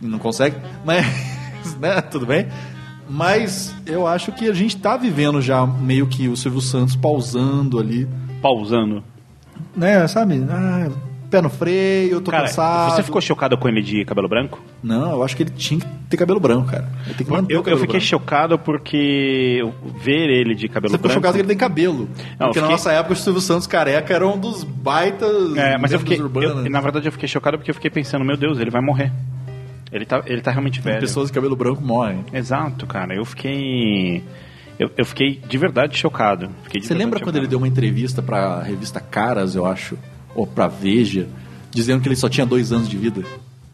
Não 0.00 0.18
consegue. 0.18 0.56
Mas, 0.84 1.76
né, 1.78 2.00
tudo 2.00 2.26
bem. 2.26 2.46
Mas 3.12 3.74
eu 3.86 4.06
acho 4.06 4.32
que 4.32 4.48
a 4.48 4.54
gente 4.54 4.76
tá 4.78 4.96
vivendo 4.96 5.40
já 5.42 5.66
meio 5.66 6.06
que 6.06 6.28
o 6.28 6.36
Silvio 6.36 6.60
Santos 6.62 6.96
pausando 6.96 7.78
ali. 7.78 8.08
Pausando. 8.40 9.04
Né, 9.76 10.06
sabe? 10.08 10.42
Ah, 10.50 10.88
pé 11.30 11.40
no 11.42 11.48
freio, 11.50 12.12
eu 12.12 12.20
tô 12.20 12.30
Cara, 12.30 12.44
cansado. 12.44 12.94
você 12.94 13.02
ficou 13.02 13.20
chocado 13.20 13.56
com 13.58 13.68
ele 13.68 13.80
de 13.82 14.04
cabelo 14.04 14.28
branco? 14.28 14.60
Não, 14.82 15.12
eu 15.12 15.22
acho 15.22 15.36
que 15.36 15.42
ele 15.42 15.50
tinha 15.50 15.80
que 15.80 15.86
ter 16.08 16.16
cabelo 16.16 16.40
branco, 16.40 16.70
cara. 16.70 16.88
Ele 17.06 17.14
tem 17.14 17.26
que 17.26 17.32
manter 17.32 17.52
Eu, 17.54 17.58
eu 17.58 17.64
fiquei 17.64 17.86
branco. 17.86 18.00
chocado 18.04 18.58
porque 18.58 19.58
eu- 19.60 19.74
ver 20.02 20.28
ele 20.30 20.54
de 20.54 20.68
cabelo 20.68 20.90
Você 20.90 20.96
ficou 20.98 21.08
branco. 21.10 21.20
chocado 21.20 21.34
que 21.34 21.40
ele 21.40 21.48
tem 21.48 21.56
cabelo. 21.56 22.08
Não, 22.38 22.48
porque 22.48 22.58
eu 22.58 22.62
na 22.62 22.68
fiquei- 22.68 22.70
nossa 22.70 22.92
época 22.92 23.12
o 23.12 23.16
Silvio 23.16 23.40
Santos 23.42 23.66
careca 23.66 24.12
era 24.14 24.26
um 24.26 24.38
dos 24.38 24.64
baitas 24.64 25.56
É, 25.56 25.76
mas 25.78 25.92
eu 25.92 25.98
fiquei. 26.00 26.18
eu- 26.18 26.22
urbanas. 26.24 26.70
na 26.70 26.80
verdade, 26.80 27.06
eu 27.08 27.12
fiquei 27.12 27.28
chocado 27.28 27.56
porque 27.58 27.70
eu 27.70 27.74
fiquei 27.74 27.90
pensando, 27.90 28.24
meu 28.24 28.36
Deus, 28.36 28.58
ele 28.58 28.70
vai 28.70 28.80
morrer. 28.82 29.12
Ele 29.92 30.06
tá, 30.06 30.22
ele 30.26 30.40
tá 30.40 30.50
realmente 30.50 30.80
velho. 30.80 31.00
Pessoas 31.00 31.28
de 31.28 31.34
cabelo 31.34 31.54
branco 31.54 31.82
morrem. 31.82 32.24
Exato, 32.32 32.86
cara. 32.86 33.14
Eu 33.14 33.24
fiquei. 33.24 34.24
Eu, 34.78 34.90
eu 34.96 35.04
fiquei 35.04 35.38
de 35.46 35.58
verdade 35.58 35.96
chocado. 35.96 36.48
Fiquei 36.64 36.80
de 36.80 36.86
Você 36.86 36.94
verdade 36.94 37.04
lembra 37.04 37.20
quando 37.20 37.36
ele 37.36 37.44
chocado. 37.44 37.50
deu 37.50 37.58
uma 37.58 37.68
entrevista 37.68 38.22
pra 38.22 38.62
revista 38.62 39.00
Caras, 39.00 39.54
eu 39.54 39.66
acho, 39.66 39.98
ou 40.34 40.46
pra 40.46 40.66
Veja, 40.66 41.28
dizendo 41.70 42.00
que 42.00 42.08
ele 42.08 42.16
só 42.16 42.28
tinha 42.28 42.46
dois 42.46 42.72
anos 42.72 42.88
de 42.88 42.96
vida? 42.96 43.22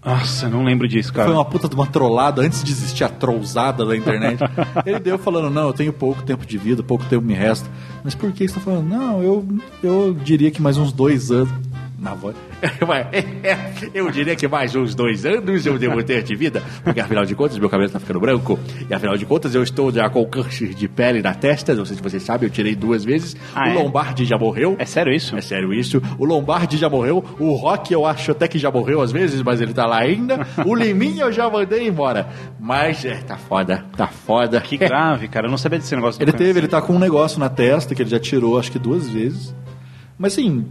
Nossa, 0.05 0.47
eu 0.47 0.51
não 0.51 0.65
lembro 0.65 0.89
disso, 0.89 1.13
cara. 1.13 1.27
Foi 1.27 1.37
uma 1.37 1.45
puta 1.45 1.69
de 1.69 1.75
uma 1.75 1.87
trollada 1.87 2.43
antes 2.43 2.63
de 2.65 2.73
existir 2.73 3.05
a 3.05 3.09
trollzada 3.09 3.85
da 3.85 3.97
internet. 3.97 4.41
ele 4.87 4.99
deu 5.01 5.19
falando, 5.19 5.51
não, 5.51 5.67
eu 5.69 5.73
tenho 5.73 5.93
pouco 5.93 6.23
tempo 6.23 6.47
de 6.47 6.57
vida, 6.57 6.83
pouco 6.83 7.05
tempo 7.05 7.25
me 7.25 7.35
resta. 7.35 7.69
Mas 8.03 8.15
por 8.15 8.33
que 8.33 8.47
você 8.49 8.55
tá 8.55 8.61
falando? 8.61 8.89
Não, 8.89 9.23
eu, 9.23 9.47
eu 9.83 10.17
diria 10.25 10.51
que 10.51 10.63
mais 10.63 10.77
uns 10.77 10.93
dois 10.93 11.31
anos. 11.31 11.51
Na 11.99 12.15
voz. 12.15 12.37
eu 13.93 14.11
diria 14.11 14.37
que 14.37 14.47
mais 14.47 14.75
uns 14.77 14.95
dois 14.95 15.27
anos 15.27 15.67
eu 15.67 15.77
devo 15.79 16.03
ter 16.03 16.23
de 16.23 16.37
vida, 16.37 16.63
porque 16.85 17.01
afinal 17.01 17.25
de 17.25 17.35
contas 17.35 17.59
meu 17.59 17.69
cabelo 17.69 17.91
tá 17.91 17.99
ficando 17.99 18.21
branco, 18.21 18.59
e 18.89 18.95
afinal 18.95 19.17
de 19.17 19.27
contas 19.27 19.55
eu 19.55 19.63
estou 19.63 19.91
já 19.93 20.09
com 20.09 20.25
câncer 20.27 20.75
de 20.75 20.89
pele 20.89 21.21
na 21.23 21.35
testa, 21.35 21.75
não 21.75 21.85
sei 21.85 21.97
se 21.97 22.03
vocês 22.03 22.23
sabem, 22.23 22.49
eu 22.49 22.53
tirei 22.53 22.75
duas 22.77 23.05
vezes, 23.05 23.37
Ah, 23.55 23.65
o 23.69 23.71
é? 23.71 23.75
Lombardi 23.75 24.25
já 24.25 24.39
morreu. 24.39 24.77
É 24.79 24.85
sério 24.85 25.13
isso? 25.13 25.37
É 25.37 25.41
sério 25.41 25.73
isso. 25.73 26.01
O 26.19 26.25
Lombardi 26.25 26.77
já 26.77 26.89
morreu. 26.89 27.25
O 27.39 27.55
Rock 27.55 27.93
eu 27.93 28.07
acho 28.07 28.31
até 28.31 28.47
que 28.47 28.59
já 28.59 28.71
morreu 28.71 29.01
às 29.01 29.11
vezes, 29.11 29.43
mas 29.43 29.61
ele 29.61 29.75
tá 29.75 29.85
lá 29.87 29.99
ainda. 29.99 30.47
O 30.65 30.75
Liminha 30.75 31.25
eu 31.25 31.33
já 31.33 31.51
mandei 31.51 31.87
embora. 31.89 32.29
Mas 32.61 33.05
é, 33.05 33.15
tá 33.17 33.37
foda, 33.37 33.85
tá 33.97 34.07
foda. 34.07 34.61
Que 34.61 34.77
grave, 34.77 35.27
cara. 35.29 35.47
Eu 35.47 35.51
não 35.51 35.59
sabia 35.59 35.79
desse 35.79 35.95
negócio 35.97 36.23
Ele 36.23 36.31
câncer. 36.33 36.45
teve, 36.47 36.61
ele 36.61 36.69
tá 36.69 36.81
com 36.81 36.95
um 36.95 36.99
negócio 36.99 37.41
na 37.41 37.49
testa 37.49 37.95
que 37.95 38.03
ele 38.03 38.11
já 38.11 38.19
tirou 38.21 38.59
acho 38.59 38.71
que 38.71 38.79
duas 38.79 39.09
vezes. 39.09 39.55
Mas 40.19 40.33
assim, 40.33 40.65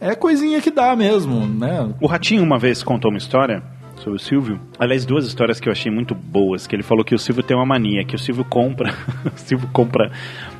é 0.00 0.14
coisinha 0.14 0.60
que 0.60 0.70
dá 0.70 0.96
mesmo, 0.96 1.46
né? 1.46 1.92
O 2.00 2.06
Ratinho 2.06 2.42
uma 2.42 2.58
vez 2.58 2.82
contou 2.82 3.10
uma 3.10 3.18
história 3.18 3.62
sobre 3.96 4.16
o 4.16 4.18
Silvio. 4.18 4.60
Aliás, 4.78 5.04
duas 5.04 5.26
histórias 5.26 5.60
que 5.60 5.68
eu 5.68 5.72
achei 5.72 5.92
muito 5.92 6.14
boas. 6.14 6.66
Que 6.66 6.74
ele 6.74 6.82
falou 6.82 7.04
que 7.04 7.14
o 7.14 7.18
Silvio 7.18 7.42
tem 7.42 7.56
uma 7.56 7.66
mania, 7.66 8.04
que 8.04 8.16
o 8.16 8.18
Silvio 8.18 8.44
compra. 8.44 8.94
o 9.34 9.38
Silvio 9.38 9.68
compra 9.72 10.10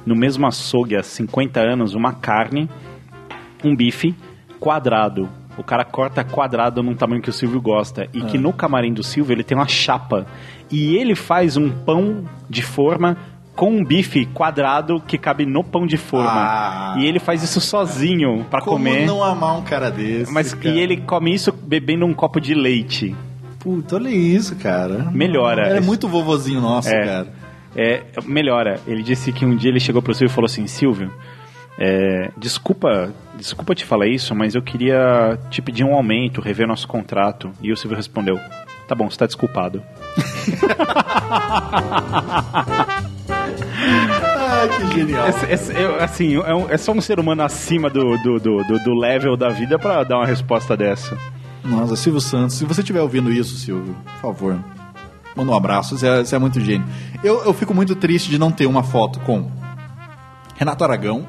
no 0.05 0.15
mesmo 0.15 0.47
açougue 0.47 0.97
há 0.97 1.03
50 1.03 1.59
anos 1.61 1.95
uma 1.95 2.13
carne, 2.13 2.69
um 3.65 3.75
bife 3.75 4.15
quadrado. 4.59 5.29
O 5.57 5.65
cara 5.65 5.85
corta 5.85 6.23
quadrado 6.23 6.83
num 6.83 6.95
tamanho 6.95 7.23
que 7.23 7.31
o 7.31 7.33
Silvio 7.33 7.61
gosta. 7.61 8.09
E 8.13 8.21
que 8.23 8.39
no 8.39 8.53
camarim 8.53 8.93
do 8.93 9.03
Silvio 9.03 9.35
ele 9.35 9.45
tem 9.45 9.57
uma 9.57 9.69
chapa. 9.69 10.27
E 10.71 10.97
ele 10.97 11.15
faz 11.15 11.57
um 11.57 11.71
pão 11.71 12.25
de 12.49 12.63
forma 12.63 13.17
com 13.57 13.71
um 13.71 13.85
bife 13.85 14.27
quadrado 14.27 15.01
que 15.07 15.19
cabe 15.19 15.45
no 15.45 15.63
pão 15.63 15.87
de 15.87 15.97
forma. 15.97 16.31
Ah. 16.33 16.95
E 16.99 17.07
ele 17.07 17.19
faz 17.19 17.43
isso 17.43 17.61
sozinho 17.61 18.47
pra 18.51 18.61
Como 18.61 18.77
comer. 18.77 19.07
não 19.07 19.23
amar 19.23 19.57
um 19.59 19.63
cara 19.63 19.91
desse? 19.91 20.33
Mas 20.33 20.55
cara? 20.55 20.75
e 20.75 20.79
ele 20.79 20.97
come 20.99 21.35
isso 21.35 21.53
bebendo 21.53 22.07
um 22.07 22.15
copo 22.15 22.41
de 22.41 22.55
leite. 22.55 23.15
Puta, 23.59 23.97
olha 23.97 24.09
isso, 24.09 24.57
cara. 24.57 25.11
Melhora. 25.13 25.69
Ele 25.69 25.79
é 25.79 25.83
muito 25.83 26.09
vovozinho 26.09 26.61
nosso, 26.61 26.89
É. 26.89 27.05
cara. 27.05 27.29
É, 27.77 28.03
melhora. 28.25 28.81
Ele 28.87 29.03
disse 29.03 29.33
que 29.33 29.45
um 29.45 29.55
dia 29.55 29.71
ele 29.71 29.81
chegou 29.81 30.01
pro 30.01 30.15
Silvio 30.15 30.33
e 30.33 30.35
falou 30.35 30.47
assim: 30.47 30.67
Silvio, 30.67 31.13
é, 31.79 32.31
desculpa, 32.39 33.13
desculpa 33.37 33.75
te 33.75 33.85
falar 33.85 34.07
isso, 34.07 34.35
mas 34.35 34.55
eu 34.55 34.63
queria 34.63 35.39
te 35.51 35.61
pedir 35.61 35.85
um 35.85 35.95
aumento, 35.95 36.41
rever 36.41 36.67
nosso 36.67 36.89
contrato. 36.89 37.51
E 37.63 37.71
o 37.71 37.77
Silvio 37.77 37.97
respondeu: 37.97 38.41
Tá 38.89 38.95
bom, 38.95 39.11
você 39.11 39.19
tá 39.19 39.27
desculpado. 39.27 39.83
Ai, 43.93 44.69
que 44.69 44.95
genial. 44.99 45.29
Esse- 45.29 45.47
esse- 45.47 45.73
eu, 45.73 45.97
assim, 46.03 46.37
é, 46.39 46.75
é 46.75 46.77
só 46.79 46.93
um 46.93 47.01
ser 47.01 47.19
humano 47.19 47.43
acima 47.43 47.89
do, 47.91 48.17
do, 48.19 48.39
do, 48.39 48.65
do- 48.65 48.79
do 48.85 48.95
level 48.95 49.37
da 49.37 49.49
vida 49.49 49.79
pra 49.79 50.05
dar 50.05 50.17
uma 50.19 50.27
resposta 50.27 50.77
dessa. 50.77 51.17
Nossa, 51.65 51.95
Silvio 51.97 52.21
Santos, 52.21 52.57
se 52.57 52.65
você 52.65 52.81
estiver 52.81 53.03
ouvindo 53.03 53.31
isso, 53.33 53.57
Silvio, 53.57 53.95
por 54.05 54.21
favor, 54.33 54.59
manda 55.37 55.53
um 55.53 55.55
abraço, 55.57 55.97
você 55.99 56.07
é, 56.09 56.25
você 56.25 56.35
é 56.35 56.39
muito 56.39 56.61
gênio. 56.61 56.87
Eu, 57.23 57.45
eu 57.45 57.53
fico 57.53 57.75
muito 57.75 57.95
triste 57.95 58.31
de 58.31 58.39
não 58.39 58.51
ter 58.51 58.67
uma 58.67 58.83
foto 58.83 59.21
com 59.21 59.51
Renato 60.57 60.83
Aragão, 60.85 61.27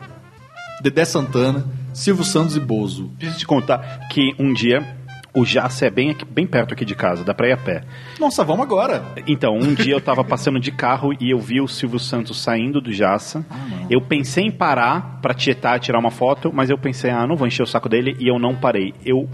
Dedé 0.82 1.04
Santana, 1.06 1.66
Silvio 1.94 2.24
Santos 2.24 2.56
e 2.56 2.60
Bozo. 2.60 3.12
Preciso 3.18 3.40
te 3.40 3.46
contar 3.46 4.08
que 4.10 4.34
um 4.40 4.54
dia 4.54 4.98
o 5.34 5.46
Jaça 5.46 5.86
é 5.86 5.90
bem, 5.90 6.10
aqui- 6.12 6.26
bem 6.26 6.46
perto 6.46 6.74
aqui 6.74 6.84
de 6.84 6.94
casa, 6.96 7.24
dá 7.24 7.34
pra 7.34 7.48
ir 7.48 7.54
a 7.54 7.58
pé. 7.58 7.84
Nossa, 8.20 8.44
vamos 8.44 8.64
agora. 8.66 9.04
Então, 9.26 9.56
um 9.58 9.74
dia 9.74 9.94
eu 9.94 10.02
tava 10.02 10.24
passando 10.24 10.60
de 10.60 10.72
carro 10.72 11.14
e 11.20 11.30
eu 11.32 11.40
vi 11.40 11.62
o 11.62 11.68
Silvio 11.68 12.00
Santos 12.00 12.42
saindo 12.42 12.82
do 12.82 12.92
Jaça. 12.92 13.46
eu 13.90 14.02
pensei 14.02 14.46
em 14.46 14.52
parar 14.52 15.20
pra 15.22 15.34
tietar, 15.34 15.80
tirar 15.80 16.00
uma 16.00 16.12
foto, 16.12 16.52
mas 16.54 16.70
eu 16.70 16.78
pensei, 16.78 17.12
ah, 17.12 17.26
não 17.26 17.36
vou 17.38 17.48
encher 17.48 17.64
o 17.64 17.68
saco 17.68 17.88
dele 17.88 18.16
e 18.20 18.28
eu 18.28 18.38
não 18.38 18.56
parei. 18.56 18.94
Eu, 19.06 19.30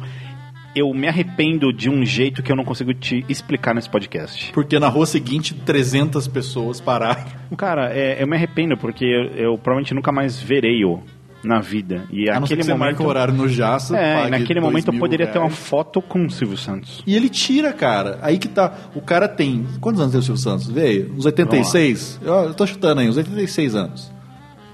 eu 0.76 0.94
me 0.94 1.08
arrependo 1.08 1.74
de 1.74 1.90
um 1.90 2.06
jeito 2.06 2.44
que 2.44 2.52
eu 2.52 2.56
não 2.56 2.64
consigo 2.64 2.94
te 2.94 3.26
explicar 3.28 3.74
nesse 3.74 3.90
podcast. 3.90 4.52
Porque 4.54 4.78
na 4.78 4.88
rua 4.90 5.08
seguinte, 5.08 5.56
300 5.56 6.28
pessoas 6.28 6.80
pararam. 6.80 7.26
Cara, 7.58 7.92
é, 7.92 8.22
eu 8.22 8.28
me 8.28 8.36
arrependo 8.36 8.78
porque 8.78 9.04
eu, 9.06 9.24
eu 9.36 9.58
provavelmente 9.58 9.94
nunca 9.96 10.12
mais 10.12 10.40
verei-o 10.40 11.02
na 11.44 11.60
vida. 11.60 12.04
E 12.12 12.30
A 12.30 12.38
aquele 12.38 12.64
momento. 12.64 13.04
o 13.04 13.06
horário 13.08 13.34
no 13.34 13.48
Jaça, 13.48 13.98
É, 13.98 14.30
naquele 14.30 14.60
momento 14.60 14.92
eu 14.92 15.00
poderia 15.00 15.28
ter 15.28 15.38
uma 15.38 15.48
reais. 15.48 15.60
foto 15.60 16.02
com 16.02 16.26
o 16.26 16.30
Silvio 16.30 16.58
Santos. 16.58 17.04
E 17.06 17.16
ele 17.16 17.30
tira, 17.30 17.72
cara. 17.74 18.20
Aí 18.22 18.38
que 18.38 18.48
tá. 18.48 18.74
O 18.96 19.02
cara 19.02 19.28
tem. 19.28 19.66
Quantos 19.80 20.00
anos 20.02 20.12
tem 20.12 20.20
o 20.20 20.24
Silvio 20.24 20.42
Santos? 20.42 20.68
Veio? 20.70 21.14
Uns 21.16 21.26
86? 21.26 22.20
Eu, 22.24 22.34
eu 22.34 22.54
tô 22.54 22.66
chutando 22.66 23.02
aí, 23.02 23.08
uns 23.10 23.18
86 23.18 23.76
anos. 23.76 24.12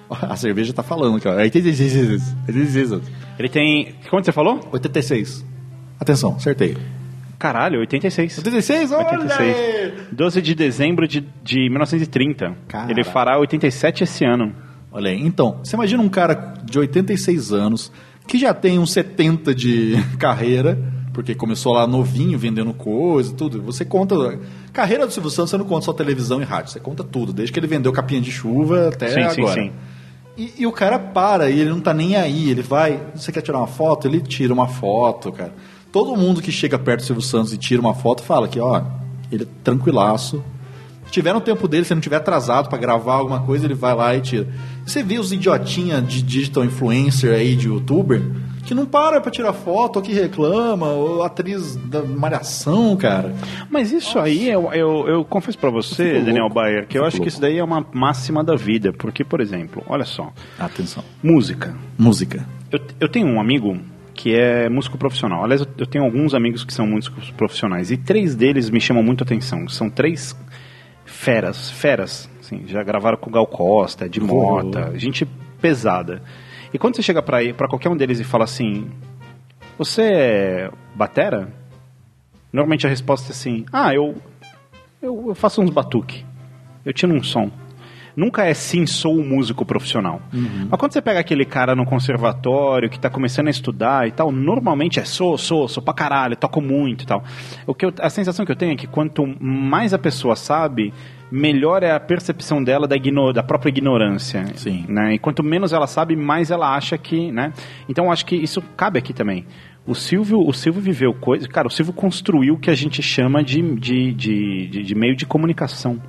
A 0.09 0.35
cerveja 0.35 0.71
tá 0.73 0.83
falando, 0.83 1.19
cara. 1.19 1.41
86, 1.41 2.35
86 2.47 2.91
anos. 2.91 3.07
Ele 3.39 3.49
tem. 3.49 3.95
Quanto 4.09 4.25
você 4.25 4.31
falou? 4.31 4.59
86. 4.71 5.43
Atenção, 5.99 6.35
acertei. 6.35 6.77
Caralho, 7.39 7.79
86. 7.79 8.37
86? 8.37 8.91
Olha 8.91 9.05
86. 9.19 9.55
aí! 9.55 9.93
12 10.11 10.41
de 10.41 10.55
dezembro 10.55 11.07
de, 11.07 11.25
de 11.43 11.69
1930. 11.69 12.55
Ele 12.87 13.03
fará 13.03 13.37
87 13.37 14.03
esse 14.03 14.23
ano. 14.23 14.53
Olha 14.93 15.09
aí. 15.09 15.19
Então, 15.21 15.57
você 15.63 15.75
imagina 15.75 16.03
um 16.03 16.09
cara 16.09 16.53
de 16.63 16.77
86 16.77 17.51
anos 17.51 17.91
que 18.27 18.37
já 18.37 18.53
tem 18.53 18.77
uns 18.77 18.91
70 18.93 19.53
de 19.53 19.95
carreira, 20.19 20.79
porque 21.11 21.33
começou 21.33 21.73
lá 21.73 21.87
novinho, 21.87 22.37
vendendo 22.37 22.73
coisa 22.73 23.31
e 23.31 23.35
tudo. 23.35 23.61
Você 23.63 23.83
conta. 23.83 24.15
Carreira 24.71 25.05
do 25.05 25.11
Silvio 25.11 25.31
Santos, 25.31 25.49
você 25.49 25.57
não 25.57 25.65
conta 25.65 25.85
só 25.85 25.93
televisão 25.93 26.41
e 26.41 26.45
rádio, 26.45 26.71
você 26.71 26.79
conta 26.79 27.03
tudo, 27.03 27.33
desde 27.33 27.51
que 27.51 27.59
ele 27.59 27.67
vendeu 27.67 27.91
capinha 27.91 28.21
de 28.21 28.31
chuva 28.31 28.89
até 28.89 29.07
Sim, 29.07 29.29
sim, 29.35 29.41
agora. 29.41 29.61
sim. 29.61 29.71
E, 30.35 30.53
e 30.59 30.67
o 30.67 30.71
cara 30.71 30.97
para 30.97 31.49
e 31.49 31.59
ele 31.59 31.69
não 31.69 31.79
tá 31.79 31.93
nem 31.93 32.15
aí. 32.15 32.49
Ele 32.49 32.61
vai. 32.61 32.99
Você 33.15 33.31
quer 33.31 33.41
tirar 33.41 33.57
uma 33.59 33.67
foto? 33.67 34.07
Ele 34.07 34.19
tira 34.21 34.53
uma 34.53 34.67
foto, 34.67 35.31
cara. 35.31 35.53
Todo 35.91 36.15
mundo 36.15 36.41
que 36.41 36.51
chega 36.51 36.79
perto 36.79 37.01
do 37.01 37.05
Silvio 37.05 37.21
Santos 37.21 37.53
e 37.53 37.57
tira 37.57 37.79
uma 37.79 37.93
foto 37.93 38.23
fala 38.23 38.47
que, 38.47 38.59
ó, 38.59 38.81
ele 39.31 39.43
é 39.43 39.47
tranquilaço. 39.63 40.43
Se 41.13 41.19
tiver 41.19 41.31
no 41.31 41.41
tempo 41.41 41.67
dele, 41.67 41.85
se 41.85 41.93
não 41.93 42.01
tiver 42.01 42.15
atrasado 42.15 42.69
pra 42.69 42.75
gravar 42.79 43.13
alguma 43.13 43.39
coisa, 43.41 43.67
ele 43.67 43.75
vai 43.75 43.93
lá 43.93 44.15
e 44.15 44.21
tira. 44.21 44.47
Você 44.83 45.03
vê 45.03 45.19
os 45.19 45.31
idiotinha 45.31 46.01
de 46.01 46.23
digital 46.23 46.65
influencer 46.65 47.31
aí, 47.35 47.55
de 47.55 47.67
youtuber, 47.67 48.19
que 48.65 48.73
não 48.73 48.87
para 48.87 49.21
pra 49.21 49.29
tirar 49.29 49.53
foto, 49.53 49.97
ou 49.97 50.01
que 50.01 50.11
reclama, 50.11 50.87
ou 50.87 51.21
atriz 51.21 51.75
da 51.75 52.01
malhação, 52.01 52.97
cara. 52.97 53.31
Mas 53.69 53.91
isso 53.91 54.17
aí, 54.17 54.49
eu, 54.49 54.73
eu, 54.73 55.07
eu 55.07 55.23
confesso 55.23 55.55
pra 55.59 55.69
você, 55.69 56.19
Daniel. 56.19 56.49
Bayer, 56.49 56.87
que 56.87 56.97
eu 56.97 57.03
Fico 57.03 57.05
acho 57.05 57.15
que 57.17 57.19
louco. 57.19 57.27
isso 57.29 57.39
daí 57.41 57.59
é 57.59 57.63
uma 57.63 57.85
máxima 57.93 58.43
da 58.43 58.55
vida. 58.55 58.91
Porque, 58.91 59.23
por 59.23 59.39
exemplo, 59.39 59.83
olha 59.87 60.05
só. 60.05 60.33
Atenção. 60.57 61.03
Música. 61.21 61.75
Música. 61.95 62.43
Eu, 62.71 62.79
eu 62.99 63.07
tenho 63.07 63.27
um 63.27 63.39
amigo 63.39 63.77
que 64.15 64.35
é 64.35 64.69
músico 64.69 64.97
profissional. 64.97 65.43
Aliás, 65.43 65.61
eu, 65.61 65.67
eu 65.77 65.85
tenho 65.85 66.03
alguns 66.03 66.33
amigos 66.33 66.63
que 66.63 66.73
são 66.73 66.87
músicos 66.87 67.29
profissionais. 67.31 67.91
E 67.91 67.97
três 67.97 68.35
deles 68.35 68.69
me 68.69 68.79
chamam 68.81 69.03
muito 69.03 69.23
a 69.23 69.25
atenção. 69.25 69.67
São 69.67 69.89
três 69.89 70.35
feras, 71.23 71.71
feras. 71.71 72.29
Assim, 72.39 72.67
já 72.67 72.83
gravaram 72.83 73.17
com 73.17 73.31
Gal 73.31 73.47
Costa, 73.47 74.09
de 74.09 74.19
Mota, 74.19 74.97
gente 74.99 75.25
pesada. 75.61 76.21
E 76.73 76.77
quando 76.77 76.95
você 76.95 77.01
chega 77.01 77.21
pra, 77.21 77.37
pra 77.53 77.69
qualquer 77.69 77.89
um 77.89 77.95
deles 77.95 78.19
e 78.19 78.23
fala 78.23 78.43
assim: 78.43 78.91
Você 79.77 80.01
é 80.01 80.71
batera? 80.93 81.47
Normalmente 82.51 82.85
a 82.85 82.89
resposta 82.89 83.31
é 83.31 83.33
assim: 83.33 83.65
Ah, 83.71 83.93
eu, 83.93 84.15
eu, 85.01 85.29
eu 85.29 85.35
faço 85.35 85.61
uns 85.61 85.69
batuque. 85.69 86.25
Eu 86.85 86.91
tiro 86.91 87.13
um 87.13 87.23
som. 87.23 87.49
Nunca 88.15 88.45
é 88.45 88.53
sim, 88.53 88.85
sou 88.85 89.17
um 89.17 89.23
músico 89.27 89.65
profissional. 89.65 90.21
Mas 90.69 90.79
quando 90.79 90.93
você 90.93 91.01
pega 91.01 91.19
aquele 91.19 91.45
cara 91.45 91.75
no 91.75 91.85
conservatório 91.85 92.89
que 92.89 92.99
tá 92.99 93.09
começando 93.09 93.47
a 93.47 93.51
estudar 93.51 94.07
e 94.07 94.11
tal, 94.11 94.31
normalmente 94.31 94.99
é 94.99 95.05
sou, 95.05 95.37
sou, 95.37 95.67
sou 95.67 95.81
pra 95.81 95.93
caralho, 95.93 96.35
toco 96.35 96.61
muito 96.61 97.03
e 97.03 97.07
tal. 97.07 97.23
O 97.65 97.73
que 97.73 97.85
eu- 97.85 97.93
a 97.99 98.09
sensação 98.09 98.45
que 98.45 98.51
eu 98.51 98.55
tenho 98.55 98.73
é 98.73 98.75
que 98.75 98.85
quanto 98.87 99.25
mais 99.43 99.93
a 99.93 99.97
pessoa 99.99 100.35
sabe, 100.35 100.93
melhor 101.31 101.81
é 101.81 101.91
a 101.91 101.99
percepção 101.99 102.63
dela 102.63 102.87
da, 102.87 102.95
igno- 102.95 103.33
da 103.33 103.41
própria 103.41 103.69
ignorância. 103.69 104.45
Sim. 104.55 104.85
Né? 104.87 105.15
E 105.15 105.19
quanto 105.19 105.41
menos 105.43 105.73
ela 105.73 105.87
sabe, 105.87 106.15
mais 106.15 106.51
ela 106.51 106.75
acha 106.75 106.97
que, 106.97 107.31
né? 107.31 107.51
Então 107.89 108.05
eu 108.05 108.11
acho 108.11 108.25
que 108.25 108.35
isso 108.35 108.61
cabe 108.77 108.99
aqui 108.99 109.11
também. 109.13 109.45
O 109.85 109.95
Silvio, 109.95 110.39
o 110.47 110.53
Silvio 110.53 110.81
viveu 110.81 111.13
coisas. 111.13 111.47
Cara, 111.47 111.67
o 111.67 111.71
Silvio 111.71 111.93
construiu 111.93 112.53
o 112.53 112.57
que 112.57 112.69
a 112.69 112.75
gente 112.75 113.01
chama 113.01 113.43
de, 113.43 113.61
de, 113.75 114.13
de, 114.13 114.67
de- 114.67 114.83
de 114.83 114.95
meio 114.95 115.15
de 115.15 115.25
comunicação. 115.25 115.99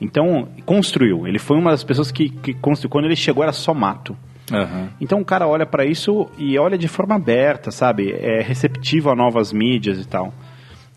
Então, 0.00 0.48
construiu. 0.64 1.26
Ele 1.26 1.38
foi 1.38 1.56
uma 1.56 1.70
das 1.70 1.84
pessoas 1.84 2.10
que, 2.10 2.28
que 2.28 2.54
construiu. 2.54 2.90
Quando 2.90 3.06
ele 3.06 3.16
chegou, 3.16 3.42
era 3.42 3.52
só 3.52 3.72
mato. 3.72 4.16
Então 5.00 5.20
o 5.20 5.24
cara 5.24 5.46
olha 5.46 5.66
pra 5.66 5.84
isso 5.84 6.28
e 6.38 6.58
olha 6.58 6.78
de 6.78 6.86
forma 6.88 7.14
aberta, 7.14 7.70
sabe? 7.70 8.12
É 8.12 8.42
receptivo 8.42 9.10
a 9.10 9.16
novas 9.16 9.52
mídias 9.52 9.98
e 9.98 10.06
tal. 10.06 10.32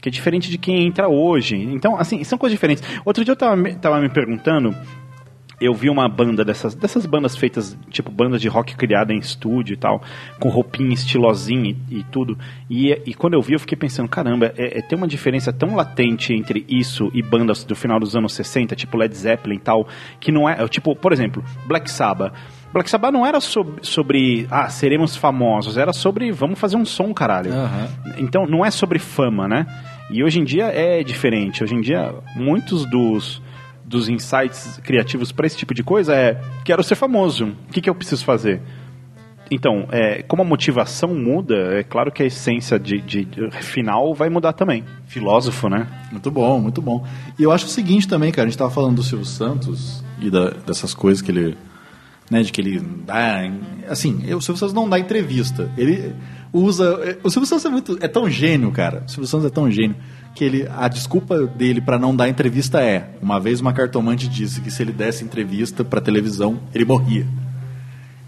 Que 0.01 0.09
é 0.09 0.11
diferente 0.11 0.49
de 0.49 0.57
quem 0.57 0.85
entra 0.85 1.09
hoje. 1.09 1.55
Então, 1.57 1.97
assim, 1.97 2.23
são 2.23 2.37
coisas 2.37 2.55
diferentes. 2.55 2.83
Outro 3.03 3.25
dia 3.25 3.31
eu 3.31 3.35
tava, 3.35 3.73
tava 3.75 3.99
me 3.99 4.09
perguntando. 4.09 4.73
Eu 5.61 5.73
vi 5.73 5.89
uma 5.89 6.07
banda 6.07 6.45
dessas, 6.45 6.73
dessas 6.73 7.05
bandas 7.05 7.35
feitas, 7.35 7.77
tipo 7.89 8.09
bandas 8.09 8.39
de 8.41 8.47
rock 8.47 8.75
criada 8.77 9.13
em 9.13 9.17
estúdio 9.19 9.73
e 9.73 9.77
tal, 9.77 10.01
com 10.39 10.47
roupinha 10.49 10.93
estilosinha 10.93 11.75
e, 11.89 11.97
e 11.99 12.03
tudo. 12.03 12.37
E, 12.69 12.91
e 13.05 13.13
quando 13.13 13.33
eu 13.33 13.41
vi, 13.41 13.53
eu 13.53 13.59
fiquei 13.59 13.77
pensando, 13.77 14.07
caramba, 14.07 14.53
é, 14.57 14.79
é- 14.79 14.81
tem 14.81 14.97
uma 14.97 15.07
diferença 15.07 15.51
tão 15.51 15.75
latente 15.75 16.33
entre 16.33 16.65
isso 16.69 17.11
e 17.13 17.21
bandas 17.21 17.63
do 17.65 17.75
final 17.75 17.99
dos 17.99 18.15
anos 18.15 18.33
60, 18.33 18.75
tipo 18.75 18.95
Led 18.97 19.13
Zeppelin 19.15 19.55
e 19.55 19.59
tal, 19.59 19.87
que 20.19 20.31
não 20.31 20.47
é, 20.47 20.63
é 20.63 20.67
tipo, 20.67 20.95
por 20.95 21.11
exemplo, 21.11 21.43
Black 21.65 21.91
Sabbath. 21.91 22.33
Black 22.71 22.89
Sabbath 22.89 23.11
não 23.11 23.25
era 23.25 23.41
sob- 23.41 23.79
sobre, 23.81 24.47
ah, 24.51 24.69
seremos 24.69 25.15
famosos, 25.17 25.75
era 25.75 25.91
sobre, 25.91 26.31
vamos 26.31 26.57
fazer 26.59 26.77
um 26.77 26.85
som, 26.85 27.13
caralho. 27.13 27.51
Então, 28.17 28.45
não 28.45 28.63
é 28.63 28.71
sobre 28.71 28.99
fama, 28.99 29.47
né? 29.47 29.65
E 30.11 30.23
hoje 30.23 30.39
em 30.39 30.43
dia 30.43 30.65
é 30.67 31.03
diferente. 31.03 31.63
Hoje 31.63 31.75
em 31.75 31.81
dia, 31.81 32.13
muitos 32.35 32.85
dos, 32.89 33.41
dos 33.89 34.07
insights 34.07 34.79
criativos 34.83 35.31
para 35.31 35.47
esse 35.47 35.57
tipo 35.57 35.73
de 35.73 35.83
coisa 35.83 36.13
é: 36.15 36.39
quero 36.63 36.83
ser 36.83 36.95
famoso, 36.95 37.47
o 37.67 37.71
que, 37.73 37.81
que 37.81 37.89
eu 37.89 37.95
preciso 37.95 38.23
fazer? 38.23 38.61
Então, 39.51 39.87
é, 39.91 40.21
como 40.21 40.43
a 40.43 40.45
motivação 40.45 41.15
muda, 41.15 41.55
é 41.79 41.81
claro 41.83 42.11
que 42.11 42.21
a 42.21 42.25
essência 42.27 42.77
de, 42.79 43.01
de- 43.01 43.25
de 43.25 43.49
final 43.63 44.13
vai 44.13 44.29
mudar 44.29 44.53
também. 44.53 44.83
Filósofo, 45.07 45.67
né? 45.67 45.87
Muito 46.11 46.29
bom, 46.29 46.59
muito 46.59 46.79
bom. 46.83 47.03
E 47.37 47.41
eu 47.41 47.51
acho 47.51 47.65
o 47.65 47.69
seguinte 47.69 48.07
também, 48.07 48.31
cara, 48.31 48.47
a 48.47 48.49
gente 48.51 48.59
tava 48.59 48.69
falando 48.69 48.97
do 48.97 49.03
Silvio 49.03 49.25
Santos 49.25 50.03
e 50.21 50.29
da- 50.29 50.51
dessas 50.51 50.93
coisas 50.93 51.21
que 51.23 51.31
ele. 51.31 51.57
Né, 52.29 52.43
de 52.43 52.51
que 52.51 52.61
ele 52.61 52.79
dá. 52.79 53.39
Assim, 53.89 54.17
o 54.35 54.39
Silvio 54.39 54.57
Santos 54.57 54.71
não 54.71 54.87
dá 54.87 54.99
entrevista. 54.99 55.71
Ele 55.75 56.13
usa. 56.53 57.17
O 57.23 57.29
Silvio 57.31 57.47
Santos 57.47 57.65
é 57.65 57.69
muito. 57.69 57.97
É 58.01 58.07
tão 58.07 58.29
gênio, 58.29 58.69
cara. 58.71 59.01
O 59.07 59.09
Silvio 59.09 59.25
Santos 59.27 59.47
é 59.47 59.49
tão 59.49 59.71
gênio 59.71 59.95
que 60.35 60.43
ele. 60.43 60.67
A 60.77 60.87
desculpa 60.87 61.45
dele 61.47 61.81
pra 61.81 61.97
não 61.99 62.15
dar 62.15 62.29
entrevista 62.29 62.81
é: 62.81 63.09
uma 63.21 63.39
vez 63.39 63.59
uma 63.61 63.73
cartomante 63.73 64.27
disse 64.27 64.61
que 64.61 64.71
se 64.71 64.81
ele 64.81 64.91
desse 64.91 65.23
entrevista 65.23 65.83
pra 65.83 65.99
televisão, 66.01 66.59
ele 66.73 66.85
morria. 66.85 67.25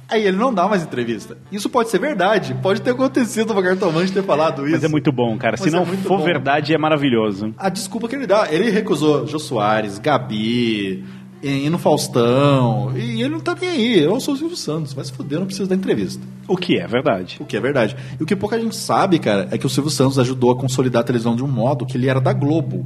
Aí 0.10 0.28
ele 0.28 0.36
não 0.36 0.54
dá 0.54 0.68
mais 0.68 0.84
entrevista. 0.84 1.38
Isso 1.50 1.70
pode 1.70 1.90
ser 1.90 1.98
verdade. 1.98 2.54
Pode 2.62 2.82
ter 2.82 2.90
acontecido 2.90 3.52
uma 3.54 3.64
cartomante 3.64 4.12
ter 4.12 4.22
falado 4.24 4.64
isso. 4.66 4.74
Mas 4.76 4.84
é 4.84 4.88
muito 4.90 5.10
bom, 5.10 5.38
cara. 5.38 5.54
Mas 5.58 5.62
Se 5.62 5.70
é 5.70 5.72
não 5.80 5.86
muito 5.86 6.04
for 6.04 6.18
bom. 6.18 6.26
verdade, 6.26 6.74
é 6.74 6.78
maravilhoso. 6.78 7.56
A 7.58 7.70
desculpa 7.70 8.10
que 8.10 8.16
ele 8.18 8.28
dá. 8.28 8.46
Ele 8.52 8.70
recusou 8.70 9.26
Jô 9.26 9.40
Soares, 9.40 9.98
Gabi, 10.00 11.02
E 11.44 11.70
no 11.70 11.80
Faustão. 11.80 12.92
E 12.96 13.22
ele 13.22 13.30
não 13.30 13.40
tá 13.40 13.56
nem 13.60 13.70
aí. 13.70 14.00
Eu 14.00 14.20
sou 14.20 14.36
o 14.36 14.38
Silvio 14.38 14.56
Santos. 14.56 14.94
Vai 14.94 15.04
se 15.04 15.12
fuder, 15.12 15.38
eu 15.38 15.40
não 15.40 15.48
preciso 15.48 15.68
da 15.68 15.76
entrevista. 15.76 16.22
O 16.48 16.56
que 16.56 16.78
é 16.78 16.86
verdade. 16.86 17.38
O 17.40 17.46
que 17.46 17.58
é 17.58 17.60
verdade. 17.60 17.96
E 18.20 18.24
o 18.24 18.26
que 18.26 18.36
pouca 18.36 18.60
gente 18.60 18.76
sabe, 18.76 19.18
cara, 19.18 19.48
é 19.52 19.58
que 19.58 19.66
o 19.66 19.70
Silvio 19.70 19.92
Santos 19.92 20.20
ajudou 20.20 20.52
a 20.52 20.56
consolidar 20.56 21.02
a 21.02 21.04
televisão 21.04 21.36
de 21.36 21.44
um 21.44 21.48
modo 21.48 21.86
que 21.86 21.98
ele 21.98 22.08
era 22.08 22.22
da 22.22 22.32
Globo. 22.32 22.86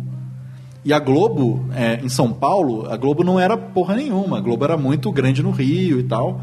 E 0.85 0.93
a 0.93 0.99
Globo, 0.99 1.65
é, 1.75 1.99
em 2.03 2.09
São 2.09 2.31
Paulo, 2.31 2.87
a 2.89 2.95
Globo 2.95 3.23
não 3.23 3.39
era 3.39 3.57
porra 3.57 3.95
nenhuma. 3.95 4.37
A 4.37 4.41
Globo 4.41 4.63
era 4.63 4.77
muito 4.77 5.11
grande 5.11 5.41
no 5.41 5.51
Rio 5.51 5.99
e 5.99 6.03
tal. 6.03 6.41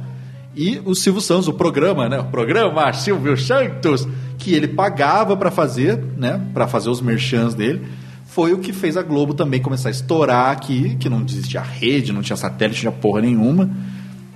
E 0.54 0.82
o 0.84 0.94
Silvio 0.94 1.20
Santos, 1.22 1.48
o 1.48 1.54
programa, 1.54 2.08
né? 2.08 2.18
O 2.18 2.24
programa 2.24 2.92
Silvio 2.92 3.38
Santos, 3.38 4.06
que 4.36 4.52
ele 4.52 4.68
pagava 4.68 5.36
para 5.36 5.50
fazer, 5.50 5.96
né? 6.16 6.40
Para 6.52 6.66
fazer 6.66 6.90
os 6.90 7.00
merchans 7.00 7.54
dele, 7.54 7.82
foi 8.34 8.54
o 8.54 8.58
que 8.58 8.72
fez 8.72 8.96
a 8.96 9.02
Globo 9.02 9.34
também 9.34 9.60
começar 9.60 9.90
a 9.90 9.92
estourar 9.92 10.50
aqui, 10.50 10.96
que 10.96 11.06
não 11.06 11.22
existia 11.22 11.60
rede, 11.60 12.12
não 12.12 12.22
tinha 12.22 12.36
satélite, 12.36 12.82
não 12.82 12.92
tinha 12.92 13.02
porra 13.02 13.20
nenhuma. 13.20 13.70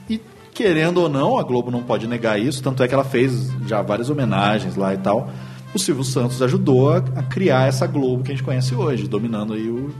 E 0.08 0.20
querendo 0.52 1.00
ou 1.00 1.08
não, 1.08 1.38
a 1.38 1.42
Globo 1.42 1.70
não 1.70 1.82
pode 1.82 2.06
negar 2.06 2.38
isso, 2.38 2.62
tanto 2.62 2.82
é 2.82 2.88
que 2.88 2.92
ela 2.92 3.04
fez 3.04 3.50
já 3.66 3.80
várias 3.80 4.10
homenagens 4.10 4.76
lá 4.76 4.92
e 4.92 4.98
tal. 4.98 5.30
O 5.74 5.78
Silvio 5.78 6.04
Santos 6.04 6.42
ajudou 6.42 6.92
a, 6.92 6.98
a 6.98 7.22
criar 7.22 7.68
essa 7.68 7.86
Globo 7.86 8.22
que 8.22 8.32
a 8.32 8.34
gente 8.34 8.44
conhece 8.44 8.74
hoje, 8.74 9.08
dominando 9.08 9.54
aí 9.54 9.66
o, 9.66 9.90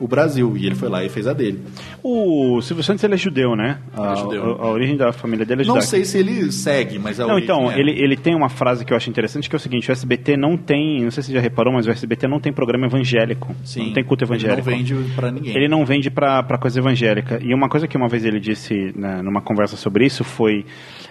o 0.00 0.06
Brasil. 0.06 0.56
E 0.56 0.66
ele 0.66 0.74
foi 0.74 0.88
lá 0.88 1.04
e 1.04 1.08
fez 1.08 1.26
a 1.26 1.32
dele. 1.32 1.60
O 2.02 2.60
Silvio 2.62 2.82
Santos 2.84 3.02
ele 3.04 3.14
é 3.14 3.16
judeu, 3.16 3.56
né? 3.56 3.78
A, 3.96 4.12
é 4.12 4.16
judeu. 4.16 4.56
a- 4.60 4.64
a 4.66 4.70
origem 4.70 4.96
da 4.96 5.12
família 5.12 5.44
dele 5.44 5.62
é 5.62 5.64
Não 5.64 5.74
judaica. 5.74 5.86
sei 5.88 6.04
se 6.04 6.18
ele 6.18 6.50
segue, 6.52 6.98
mas 6.98 7.18
é 7.18 7.26
Não, 7.26 7.38
então, 7.38 7.70
ele, 7.72 7.90
ele 7.92 8.16
tem 8.16 8.34
uma 8.34 8.48
frase 8.48 8.84
que 8.84 8.92
eu 8.92 8.96
acho 8.96 9.10
interessante, 9.10 9.48
que 9.48 9.56
é 9.56 9.58
o 9.58 9.60
seguinte, 9.60 9.90
o 9.90 9.92
SBT 9.92 10.36
não 10.36 10.56
tem, 10.56 11.02
não 11.04 11.10
sei 11.10 11.22
se 11.22 11.28
você 11.28 11.34
já 11.34 11.40
reparou, 11.40 11.72
mas 11.72 11.86
o 11.86 11.90
SBT 11.90 12.28
não 12.28 12.38
tem 12.40 12.52
programa 12.52 12.86
evangélico. 12.86 13.54
Sim. 13.64 13.86
Não 13.86 13.92
tem 13.92 14.04
culto 14.04 14.24
Ele 14.24 14.30
não 14.30 14.36
evangélico. 14.36 14.70
vende 14.70 14.94
pra 15.14 15.30
ninguém. 15.30 15.56
Ele 15.56 15.68
não 15.68 15.84
vende 15.84 16.10
pra, 16.10 16.42
pra 16.42 16.58
coisa 16.58 16.78
evangélica. 16.78 17.40
E 17.42 17.52
uma 17.52 17.68
coisa 17.68 17.86
que 17.88 17.96
uma 17.96 18.08
vez 18.08 18.24
ele 18.24 18.38
disse 18.40 18.92
né, 18.96 19.20
numa 19.22 19.40
conversa 19.40 19.76
sobre 19.76 20.06
isso 20.06 20.22
foi: 20.24 20.64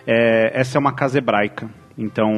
é, 0.05 0.51
essa 0.53 0.77
é 0.77 0.79
uma 0.79 0.93
casa 0.93 1.17
hebraica, 1.17 1.69
então 1.97 2.31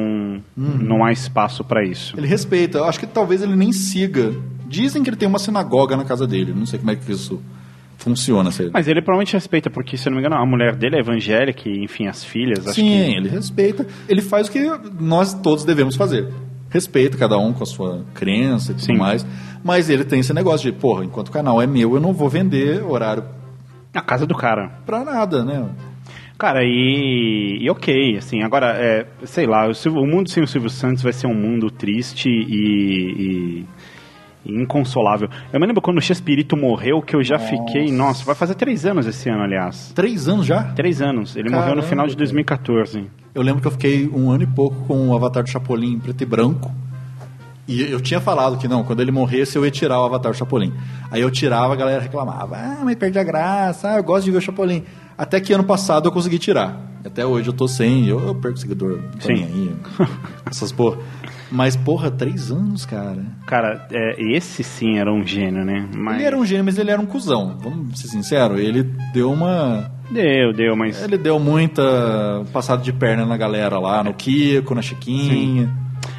não 0.56 1.04
há 1.04 1.12
espaço 1.12 1.62
pra 1.64 1.84
isso. 1.84 2.16
Ele 2.18 2.26
respeita. 2.26 2.78
Eu 2.78 2.84
acho 2.84 2.98
que 2.98 3.06
talvez 3.06 3.42
ele 3.42 3.54
nem 3.56 3.72
siga. 3.72 4.32
Dizem 4.70 5.02
que 5.02 5.10
ele 5.10 5.16
tem 5.16 5.28
uma 5.28 5.38
sinagoga 5.38 5.96
na 5.96 6.04
casa 6.04 6.26
dele. 6.26 6.52
Não 6.54 6.64
sei 6.64 6.78
como 6.78 6.90
é 6.92 6.96
que 6.96 7.10
isso 7.12 7.42
funciona. 7.98 8.50
Ele... 8.58 8.70
Mas 8.72 8.88
ele 8.88 9.02
provavelmente 9.02 9.32
respeita, 9.34 9.68
porque, 9.68 9.96
se 9.96 10.08
eu 10.08 10.12
não 10.12 10.18
me 10.20 10.24
engano, 10.26 10.40
a 10.40 10.46
mulher 10.46 10.74
dele 10.76 10.96
é 10.96 11.00
evangélica 11.00 11.68
e, 11.68 11.82
enfim, 11.84 12.06
as 12.06 12.24
filhas, 12.24 12.64
Sim, 12.74 12.82
que... 12.82 13.16
ele 13.16 13.28
respeita. 13.28 13.86
Ele 14.08 14.22
faz 14.22 14.48
o 14.48 14.52
que 14.52 14.60
nós 15.00 15.34
todos 15.34 15.64
devemos 15.64 15.96
fazer. 15.96 16.28
Respeita 16.70 17.18
cada 17.18 17.36
um 17.36 17.52
com 17.52 17.62
a 17.64 17.66
sua 17.66 18.04
crença 18.14 18.70
e 18.72 18.74
tudo 18.76 18.84
Sim. 18.86 18.96
mais. 18.96 19.26
Mas 19.64 19.90
ele 19.90 20.04
tem 20.04 20.20
esse 20.20 20.32
negócio 20.32 20.70
de, 20.72 20.78
porra, 20.78 21.04
enquanto 21.04 21.28
o 21.28 21.32
canal 21.32 21.60
é 21.60 21.66
meu, 21.66 21.94
eu 21.94 22.00
não 22.00 22.12
vou 22.14 22.28
vender 22.30 22.82
horário 22.82 23.24
A 23.92 24.00
casa 24.00 24.24
do 24.26 24.34
cara. 24.36 24.70
pra 24.86 25.04
nada, 25.04 25.44
né? 25.44 25.68
Cara, 26.38 26.60
e, 26.64 27.58
e 27.60 27.68
ok, 27.68 28.16
assim, 28.16 28.40
agora, 28.42 28.68
é, 28.78 29.06
sei 29.24 29.46
lá, 29.46 29.68
o, 29.68 29.74
Silvio- 29.74 30.00
o 30.00 30.06
mundo 30.06 30.30
sem 30.30 30.42
o 30.42 30.46
Silvio 30.46 30.70
Santos 30.70 31.02
vai 31.02 31.12
ser 31.12 31.26
um 31.26 31.34
mundo 31.34 31.70
triste 31.70 32.30
e- 32.30 33.12
e 33.60 33.66
inconsolável. 34.44 35.28
Eu 35.52 35.60
me 35.60 35.66
lembro 35.66 35.82
quando 35.82 35.98
o 35.98 36.00
Chespirito 36.00 36.56
morreu, 36.56 37.02
que 37.02 37.14
eu 37.14 37.22
já 37.22 37.38
fiquei, 37.38 37.90
nossa, 37.92 38.24
vai 38.24 38.34
fazer 38.34 38.54
três 38.54 38.86
anos 38.86 39.06
esse 39.06 39.28
ano, 39.28 39.42
aliás. 39.42 39.92
Três 39.94 40.28
anos 40.28 40.46
já? 40.46 40.64
Três 40.64 41.00
anos, 41.02 41.36
ele 41.36 41.50
morreu 41.50 41.68
no 41.68 41.82
Caramba, 41.82 41.88
final 41.88 42.06
de 42.06 42.12
cara. 42.12 42.24
2014. 42.24 43.04
Eu 43.34 43.42
lembro 43.42 43.60
que 43.60 43.66
eu 43.66 43.72
fiquei 43.72 44.08
um 44.08 44.30
ano 44.30 44.44
e 44.44 44.46
pouco 44.46 44.76
com 44.86 45.08
o 45.08 45.14
Avatar 45.14 45.42
do 45.42 45.48
Chapolin 45.50 45.94
em 45.94 45.98
preto 45.98 46.22
e 46.22 46.26
branco. 46.26 46.70
E 47.68 47.82
eu 47.82 48.00
tinha 48.00 48.20
falado 48.20 48.58
que 48.58 48.66
não, 48.66 48.82
quando 48.82 49.00
ele 49.00 49.12
morresse 49.12 49.56
eu 49.56 49.64
ia 49.64 49.70
tirar 49.70 50.00
o 50.00 50.04
Avatar 50.04 50.32
do 50.32 50.36
Chapolin. 50.36 50.72
Aí 51.10 51.20
eu 51.20 51.30
tirava, 51.30 51.72
a 51.72 51.76
galera 51.76 52.02
reclamava. 52.02 52.56
Ah, 52.56 52.80
mas 52.82 52.96
perde 52.96 53.18
a 53.18 53.22
graça, 53.22 53.92
ah, 53.92 53.96
eu 53.98 54.02
gosto 54.02 54.24
de 54.24 54.32
ver 54.32 54.38
o 54.38 54.40
Chapolin. 54.40 54.82
Até 55.16 55.40
que 55.40 55.52
ano 55.52 55.62
passado 55.62 56.08
eu 56.08 56.12
consegui 56.12 56.38
tirar. 56.38 56.80
Até 57.04 57.24
hoje 57.24 57.48
eu 57.48 57.52
tô 57.52 57.68
sem, 57.68 58.08
eu, 58.08 58.18
eu 58.26 58.34
perco 58.34 58.58
seguidor, 58.58 59.00
Sim. 59.20 59.44
aí. 59.44 59.76
Essas 60.50 60.72
porra. 60.72 60.98
Mas, 61.50 61.76
porra, 61.76 62.10
três 62.10 62.50
anos, 62.50 62.86
cara. 62.86 63.24
Cara, 63.46 63.86
é, 63.90 64.22
esse 64.34 64.62
sim 64.62 64.98
era 64.98 65.12
um 65.12 65.26
gênio, 65.26 65.64
né? 65.64 65.88
Mas... 65.94 66.16
Ele 66.16 66.24
era 66.24 66.36
um 66.36 66.44
gênio, 66.44 66.64
mas 66.64 66.78
ele 66.78 66.90
era 66.90 67.00
um 67.00 67.06
cuzão. 67.06 67.56
Vamos 67.60 68.00
ser 68.00 68.08
sinceros. 68.08 68.60
Ele 68.60 68.84
deu 69.12 69.32
uma. 69.32 69.90
Deu, 70.10 70.52
deu, 70.52 70.76
mas... 70.76 71.02
Ele 71.02 71.16
deu 71.16 71.38
muita 71.38 72.44
passada 72.52 72.82
de 72.82 72.92
perna 72.92 73.24
na 73.24 73.36
galera 73.36 73.78
lá, 73.78 74.02
no 74.02 74.12
Kiko, 74.12 74.74
na 74.74 74.82
Chiquinha. 74.82 75.70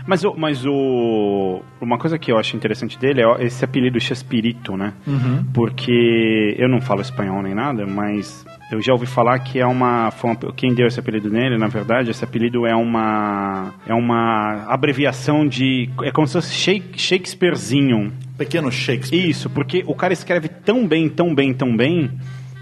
Mas, 0.05 0.23
o, 0.23 0.33
mas 0.35 0.65
o, 0.65 1.61
uma 1.79 1.97
coisa 1.97 2.17
que 2.17 2.31
eu 2.31 2.37
acho 2.37 2.55
interessante 2.55 2.97
dele 2.97 3.21
é 3.21 3.45
esse 3.45 3.63
apelido 3.63 3.99
Chespirito, 3.99 4.75
né? 4.75 4.93
Uhum. 5.05 5.45
Porque 5.53 6.55
eu 6.57 6.67
não 6.67 6.81
falo 6.81 7.01
espanhol 7.01 7.41
nem 7.41 7.53
nada, 7.53 7.85
mas 7.85 8.45
eu 8.71 8.81
já 8.81 8.93
ouvi 8.93 9.05
falar 9.05 9.37
que 9.39 9.59
é 9.59 9.65
uma, 9.65 10.11
uma- 10.23 10.53
quem 10.55 10.73
deu 10.73 10.87
esse 10.87 10.99
apelido 10.99 11.29
nele, 11.29 11.57
na 11.57 11.67
verdade, 11.67 12.09
esse 12.11 12.23
apelido 12.23 12.65
é 12.65 12.75
uma 12.75 13.73
é 13.85 13.93
uma 13.93 14.65
abreviação 14.67 15.47
de 15.47 15.89
é 16.03 16.11
como 16.11 16.25
se 16.27 16.33
fosse 16.33 16.53
Shake- 16.53 16.99
Shakespearezinho. 16.99 18.11
Pequeno 18.37 18.71
Shakespeare. 18.71 19.29
Isso, 19.29 19.49
porque 19.49 19.83
o 19.85 19.93
cara 19.95 20.13
escreve 20.13 20.47
tão 20.47 20.87
bem, 20.87 21.07
tão 21.09 21.33
bem, 21.35 21.53
tão 21.53 21.75
bem 21.75 22.09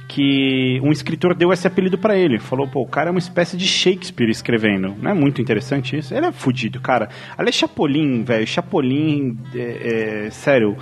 que 0.07 0.79
um 0.83 0.91
escritor 0.91 1.35
deu 1.35 1.53
esse 1.53 1.67
apelido 1.67 1.95
pra 1.97 2.17
ele. 2.17 2.39
Falou, 2.39 2.67
pô, 2.67 2.81
o 2.81 2.87
cara 2.87 3.09
é 3.09 3.11
uma 3.11 3.19
espécie 3.19 3.55
de 3.55 3.67
Shakespeare 3.67 4.29
escrevendo. 4.29 4.95
Não 4.99 5.11
é 5.11 5.13
muito 5.13 5.39
interessante 5.39 5.95
isso? 5.97 6.13
Ele 6.15 6.25
é 6.25 6.31
fudido, 6.31 6.79
cara. 6.81 7.09
Aliás, 7.37 7.55
Chapolin, 7.55 8.23
velho, 8.23 8.47
Chapolin, 8.47 9.37
é, 9.53 10.25
é, 10.25 10.29
sério. 10.31 10.75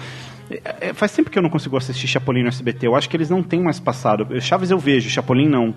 É, 0.49 0.89
é, 0.89 0.93
faz 0.93 1.11
tempo 1.13 1.29
que 1.29 1.37
eu 1.37 1.43
não 1.43 1.49
consigo 1.49 1.75
assistir 1.77 2.07
Chapolin 2.07 2.41
no 2.43 2.49
SBT. 2.49 2.87
Eu 2.87 2.95
acho 2.95 3.09
que 3.09 3.15
eles 3.17 3.29
não 3.29 3.41
têm 3.43 3.61
mais 3.61 3.79
passado. 3.79 4.27
Chaves 4.41 4.71
eu 4.71 4.79
vejo, 4.79 5.09
Chapolin 5.09 5.47
não. 5.49 5.73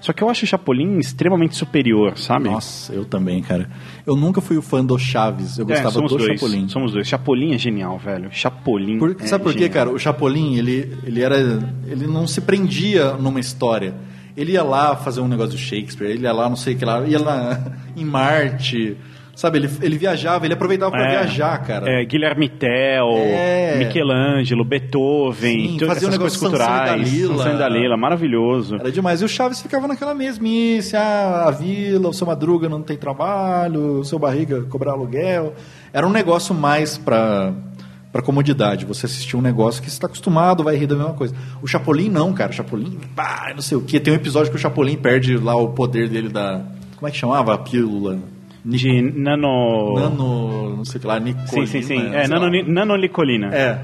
Só 0.00 0.12
que 0.12 0.22
eu 0.22 0.30
acho 0.30 0.44
o 0.44 0.46
Chapolin 0.46 0.98
extremamente 1.00 1.56
superior, 1.56 2.16
sabe? 2.16 2.44
Nossa, 2.48 2.92
eu 2.92 3.04
também, 3.04 3.42
cara. 3.42 3.68
Eu 4.06 4.14
nunca 4.14 4.40
fui 4.40 4.56
o 4.56 4.62
fã 4.62 4.84
do 4.84 4.96
Chaves. 4.96 5.58
Eu 5.58 5.64
É, 5.64 5.68
gostava 5.70 5.90
somos 5.90 6.12
do 6.12 6.18
dois, 6.18 6.38
Chapolin. 6.40 6.68
Somos 6.68 6.92
dois. 6.92 7.08
Chapolin 7.08 7.52
é 7.52 7.58
genial, 7.58 7.98
velho. 7.98 8.28
Chapolin. 8.30 8.98
Por- 8.98 9.16
é 9.18 9.26
sabe 9.26 9.42
por 9.42 9.52
quê, 9.54 9.68
cara? 9.68 9.90
O 9.90 9.98
Chapolin, 9.98 10.56
ele, 10.56 10.96
ele 11.04 11.20
era. 11.20 11.36
Ele 11.86 12.06
não 12.06 12.28
se 12.28 12.40
prendia 12.40 13.14
numa 13.14 13.40
história. 13.40 13.92
Ele 14.36 14.52
ia 14.52 14.62
lá 14.62 14.94
fazer 14.94 15.20
um 15.20 15.26
negócio 15.26 15.54
do 15.54 15.58
Shakespeare, 15.58 16.10
ele 16.10 16.22
ia 16.22 16.32
lá, 16.32 16.48
não 16.48 16.54
sei 16.54 16.74
o 16.74 16.78
que 16.78 16.84
lá, 16.84 17.04
ia 17.04 17.18
lá 17.18 17.72
em 17.96 18.04
Marte. 18.04 18.96
Sabe, 19.38 19.58
ele, 19.58 19.70
ele 19.82 19.96
viajava, 19.96 20.46
ele 20.46 20.54
aproveitava 20.54 20.90
pra 20.90 21.06
É, 21.06 21.10
viajar, 21.10 21.58
cara. 21.58 21.88
É, 21.88 22.04
Guilherme 22.04 22.48
Tell, 22.48 23.06
É. 23.18 23.76
Michelangelo, 23.78 24.64
Beethoven, 24.64 25.68
Sim, 25.68 25.76
todas 25.78 25.94
fazia 25.94 26.08
um 26.08 26.10
negócio 26.10 26.40
coisas 26.40 26.58
culturais. 26.58 27.08
Sansão 27.08 27.54
e 27.54 27.56
Dalila, 27.56 27.96
maravilhoso. 27.96 28.74
Era 28.74 28.90
demais. 28.90 29.22
E 29.22 29.24
o 29.24 29.28
Chaves 29.28 29.62
ficava 29.62 29.86
naquela 29.86 30.12
mesmice, 30.12 30.96
ah, 30.96 31.44
a 31.46 31.52
vila, 31.52 32.08
o 32.08 32.12
seu 32.12 32.26
Madruga 32.26 32.68
não 32.68 32.82
tem 32.82 32.96
trabalho, 32.96 34.00
o 34.00 34.04
seu 34.04 34.18
Barriga 34.18 34.62
cobrar 34.62 34.90
aluguel. 34.94 35.54
Era 35.92 36.04
um 36.04 36.10
negócio 36.10 36.52
mais 36.52 36.98
pra, 36.98 37.52
pra 38.10 38.20
comodidade. 38.20 38.84
Você 38.86 39.06
assistir 39.06 39.36
um 39.36 39.40
negócio 39.40 39.80
que 39.80 39.88
você 39.88 39.94
está 39.94 40.08
acostumado, 40.08 40.64
vai 40.64 40.74
rir 40.74 40.88
da 40.88 40.96
mesma 40.96 41.14
coisa. 41.14 41.32
O 41.62 41.66
Chapolin 41.68 42.08
não, 42.08 42.32
cara. 42.32 42.50
O 42.50 42.54
Chapolin, 42.54 42.98
pá, 43.14 43.52
não 43.54 43.62
sei 43.62 43.78
o 43.78 43.82
que. 43.82 44.00
Tem 44.00 44.12
um 44.12 44.16
episódio 44.16 44.50
que 44.50 44.56
o 44.56 44.60
Chapolin 44.60 44.96
perde 44.96 45.36
lá 45.36 45.54
o 45.54 45.68
poder 45.68 46.08
dele 46.08 46.28
da... 46.28 46.60
Como 46.96 47.06
é 47.06 47.12
que 47.12 47.16
chamava 47.16 47.54
a 47.54 47.58
pílula? 47.58 48.18
De 48.68 49.02
nano... 49.02 49.94
Nano... 49.94 50.76
Não 50.76 50.84
sei 50.84 50.98
o 50.98 51.00
que 51.00 51.06
lá, 51.06 51.18
Nicolina. 51.18 51.66
Sim, 51.66 51.66
sim, 51.66 51.82
sim. 51.82 52.14
É, 52.14 52.28
nano, 52.28 52.50
nanolicolina. 52.66 53.54
É. 53.54 53.78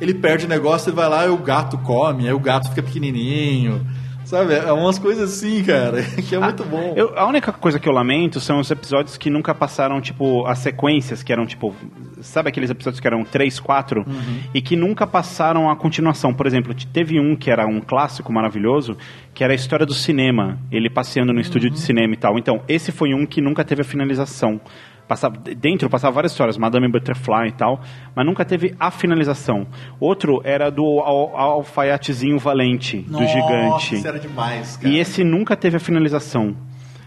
Ele 0.00 0.14
perde 0.14 0.46
o 0.46 0.48
negócio, 0.48 0.90
ele 0.90 0.96
vai 0.96 1.08
lá 1.08 1.26
e 1.26 1.28
o 1.28 1.36
gato 1.36 1.76
come, 1.78 2.26
aí 2.26 2.32
o 2.32 2.38
gato 2.38 2.68
fica 2.68 2.82
pequenininho. 2.82 3.84
Sabe? 4.28 4.52
É 4.52 4.70
umas 4.72 4.98
coisas 4.98 5.32
assim, 5.32 5.64
cara, 5.64 6.02
que 6.28 6.34
é 6.34 6.38
muito 6.38 6.62
bom. 6.62 6.92
Eu- 6.94 7.18
a 7.18 7.26
única 7.26 7.50
coisa 7.50 7.80
que 7.80 7.88
eu 7.88 7.92
lamento 7.94 8.40
são 8.40 8.60
os 8.60 8.70
episódios 8.70 9.16
que 9.16 9.30
nunca 9.30 9.54
passaram, 9.54 10.02
tipo, 10.02 10.44
as 10.46 10.58
sequências, 10.58 11.22
que 11.22 11.32
eram, 11.32 11.46
tipo, 11.46 11.74
sabe 12.20 12.50
aqueles 12.50 12.68
episódios 12.68 13.00
que 13.00 13.06
eram 13.06 13.24
três, 13.24 13.58
quatro, 13.58 14.04
Uhum. 14.06 14.40
e 14.52 14.60
que 14.60 14.76
nunca 14.76 15.06
passaram 15.06 15.70
a 15.70 15.76
continuação. 15.76 16.34
Por 16.34 16.46
exemplo, 16.46 16.74
teve 16.92 17.18
um 17.18 17.34
que 17.34 17.50
era 17.50 17.66
um 17.66 17.80
clássico 17.80 18.30
maravilhoso, 18.30 18.98
que 19.32 19.42
era 19.42 19.54
a 19.54 19.56
história 19.56 19.86
do 19.86 19.94
cinema, 19.94 20.58
ele 20.70 20.90
passeando 20.90 21.32
no 21.32 21.40
estúdio 21.40 21.68
Uhum. 21.70 21.74
de 21.74 21.80
cinema 21.80 22.12
e 22.12 22.16
tal. 22.18 22.38
Então, 22.38 22.60
esse 22.68 22.92
foi 22.92 23.14
um 23.14 23.24
que 23.24 23.40
nunca 23.40 23.64
teve 23.64 23.80
a 23.80 23.84
finalização. 23.84 24.60
Passava, 25.08 25.36
dentro 25.38 25.88
passava 25.88 26.14
várias 26.14 26.32
histórias, 26.32 26.58
Madame 26.58 26.86
Butterfly 26.86 27.48
e 27.48 27.52
tal, 27.52 27.80
mas 28.14 28.26
nunca 28.26 28.44
teve 28.44 28.74
a 28.78 28.90
finalização. 28.90 29.66
Outro 29.98 30.42
era 30.44 30.70
do 30.70 30.84
al- 31.00 31.34
alfaiatezinho 31.34 32.38
valente, 32.38 32.98
do 32.98 33.12
Nossa, 33.12 33.26
gigante. 33.26 33.94
Isso 33.94 34.06
era 34.06 34.18
demais, 34.18 34.76
cara. 34.76 34.88
E 34.94 34.98
esse 34.98 35.24
nunca 35.24 35.56
teve 35.56 35.78
a 35.78 35.80
finalização. 35.80 36.54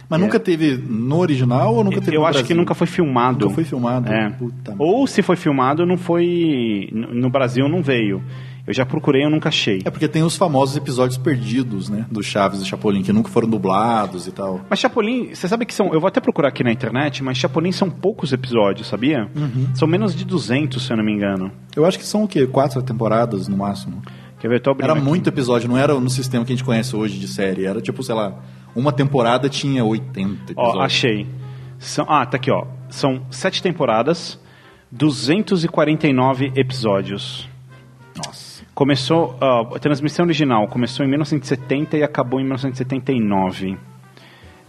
Mas 0.10 0.20
nunca 0.20 0.40
teve 0.40 0.76
no 0.76 1.20
original 1.20 1.74
ou 1.76 1.84
nunca 1.86 2.02
teve 2.02 2.18
Eu 2.18 2.26
acho 2.26 2.40
que 2.40 2.44
Brasil? 2.44 2.58
nunca 2.58 2.74
foi 2.74 2.88
filmado. 2.88 3.46
Nunca 3.46 3.56
foi 3.56 3.64
filmado. 3.64 4.12
É. 4.12 4.30
Puta 4.32 4.76
Ou 4.78 5.08
se 5.08 5.22
foi 5.22 5.38
filmado, 5.38 5.86
não 5.86 5.96
foi. 5.98 6.90
No 6.92 7.30
Brasil 7.30 7.70
não 7.70 7.82
veio. 7.82 8.22
Eu 8.72 8.76
já 8.76 8.86
procurei, 8.86 9.26
eu 9.26 9.30
nunca 9.30 9.50
achei. 9.50 9.82
É 9.84 9.92
porque 9.92 10.08
tem 10.08 10.24
os 10.24 10.38
famosos 10.38 10.78
episódios 10.78 11.18
perdidos, 11.18 11.90
né? 11.90 12.06
Do 12.10 12.24
Chaves 12.24 12.62
e 12.62 12.66
Chapolin, 12.66 13.04
que 13.04 13.12
nunca 13.12 13.30
foram 13.30 13.50
dublados 13.50 14.28
e 14.28 14.32
tal. 14.32 14.62
Mas 14.70 14.80
Chapolin, 14.80 15.36
você 15.36 15.46
sabe 15.46 15.66
que 15.66 15.74
são. 15.74 15.94
Eu 15.94 16.00
vou 16.00 16.08
até 16.08 16.22
procurar 16.22 16.48
aqui 16.48 16.64
na 16.64 16.72
internet, 16.72 17.22
mas 17.22 17.38
Chapolin 17.38 17.74
são 17.74 17.90
poucos 17.90 18.32
episódios, 18.32 18.88
sabia? 18.88 19.30
Uhum. 19.36 19.68
São 19.76 19.86
menos 19.90 20.16
de 20.16 20.24
200, 20.24 20.82
se 20.82 20.94
eu 20.94 20.96
não 20.96 21.04
me 21.04 21.12
engano. 21.12 21.52
Eu 21.76 21.86
acho 21.86 22.00
que 22.00 22.06
são 22.06 22.24
o 22.24 22.28
quê? 22.30 22.48
Quatro 22.48 22.82
temporadas 22.82 23.50
no 23.50 23.58
máximo? 23.58 24.02
Quer 24.40 24.48
ver? 24.48 24.62
Eu 24.66 24.78
Era 24.80 24.94
aqui. 24.94 25.02
muito 25.02 25.28
episódio, 25.28 25.68
não 25.68 25.78
era 25.78 25.94
no 25.94 26.10
sistema 26.10 26.46
que 26.46 26.54
a 26.54 26.56
gente 26.56 26.64
conhece 26.64 26.96
hoje 26.96 27.20
de 27.20 27.28
série. 27.28 27.66
Era 27.66 27.82
tipo, 27.82 28.02
sei 28.02 28.16
lá, 28.16 28.40
uma 28.74 28.94
temporada 28.94 29.50
tinha 29.50 29.84
80 29.84 30.54
episódios. 30.54 30.76
Ó, 30.78 30.82
achei. 30.82 31.28
São, 31.78 32.06
ah, 32.08 32.26
tá 32.26 32.38
aqui, 32.38 32.50
ó. 32.50 32.66
São 32.90 33.22
sete 33.30 33.62
temporadas, 33.62 34.40
249 34.94 36.54
episódios. 36.56 37.51
Começou, 38.82 39.38
ó, 39.40 39.76
a 39.76 39.80
transmissão 39.80 40.26
original 40.26 40.68
começou 40.68 41.06
em 41.06 41.10
1970 41.10 41.98
e 41.98 42.04
acabou 42.04 42.40
em 42.40 42.44
1979. 42.46 43.78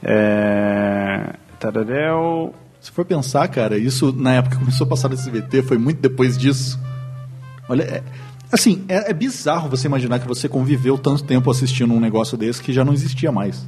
É... 0.02 1.32
Tararéu. 1.58 2.54
Se 2.78 2.90
for 2.90 3.06
pensar, 3.06 3.48
cara, 3.48 3.78
isso 3.78 4.12
na 4.14 4.34
época 4.34 4.56
que 4.56 4.60
começou 4.60 4.86
a 4.86 4.90
passar 4.90 5.08
no 5.08 5.14
SBT 5.14 5.62
foi 5.62 5.78
muito 5.78 6.02
depois 6.02 6.36
disso. 6.36 6.78
Olha, 7.66 7.84
é- 7.84 8.02
assim, 8.52 8.84
é, 8.86 9.12
é 9.12 9.14
bizarro 9.14 9.70
você 9.70 9.86
imaginar 9.86 10.18
que 10.18 10.28
você 10.28 10.46
conviveu 10.46 10.98
tanto 10.98 11.24
tempo 11.24 11.50
assistindo 11.50 11.94
um 11.94 11.98
negócio 11.98 12.36
desse 12.36 12.62
que 12.62 12.70
já 12.70 12.84
não 12.84 12.92
existia 12.92 13.32
mais. 13.32 13.66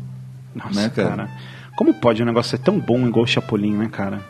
Nossa, 0.54 0.78
Né, 0.78 0.90
cara? 0.90 1.08
cara? 1.08 1.30
Como 1.74 1.94
pode 1.94 2.22
um 2.22 2.26
negócio 2.26 2.50
ser 2.50 2.62
tão 2.62 2.78
bom 2.78 3.08
igual 3.08 3.24
o 3.24 3.26
Chapolin, 3.26 3.78
né, 3.78 3.88
cara? 3.90 4.20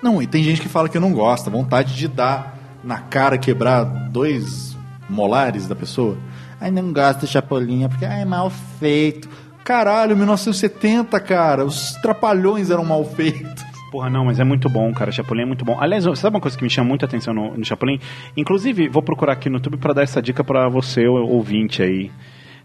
Não, 0.00 0.22
e 0.22 0.26
tem 0.28 0.44
gente 0.44 0.60
que 0.60 0.68
fala 0.68 0.88
que 0.88 1.00
não 1.00 1.12
gosta, 1.12 1.50
vontade 1.50 1.96
de 1.96 2.06
dar 2.06 2.56
na 2.84 3.00
cara, 3.00 3.36
quebrar 3.36 3.82
dois 3.82 4.77
molares 5.08 5.66
da 5.66 5.74
pessoa. 5.74 6.16
Ai, 6.60 6.70
não 6.70 6.92
gosta 6.92 7.26
de 7.26 7.32
Chapolin, 7.32 7.88
porque 7.88 8.04
ai, 8.04 8.22
é 8.22 8.24
mal 8.24 8.50
feito. 8.50 9.28
Caralho, 9.64 10.16
1970, 10.16 11.20
cara, 11.20 11.64
os 11.64 11.92
trapalhões 12.02 12.70
eram 12.70 12.84
mal 12.84 13.04
feitos. 13.04 13.68
Porra, 13.90 14.10
não, 14.10 14.24
mas 14.24 14.38
é 14.38 14.44
muito 14.44 14.68
bom, 14.68 14.92
cara. 14.92 15.10
Chapolin 15.10 15.42
é 15.42 15.46
muito 15.46 15.64
bom. 15.64 15.76
Aliás, 15.80 16.04
sabe 16.18 16.36
uma 16.36 16.40
coisa 16.40 16.56
que 16.56 16.62
me 16.62 16.70
chama 16.70 16.88
muita 16.88 17.06
atenção 17.06 17.32
no, 17.32 17.56
no 17.56 17.64
Chapolin? 17.64 17.98
Inclusive, 18.36 18.88
vou 18.88 19.02
procurar 19.02 19.32
aqui 19.32 19.48
no 19.48 19.56
YouTube 19.56 19.78
para 19.78 19.94
dar 19.94 20.02
essa 20.02 20.20
dica 20.20 20.44
para 20.44 20.68
você, 20.68 21.06
ouvinte 21.06 21.82
aí 21.82 22.10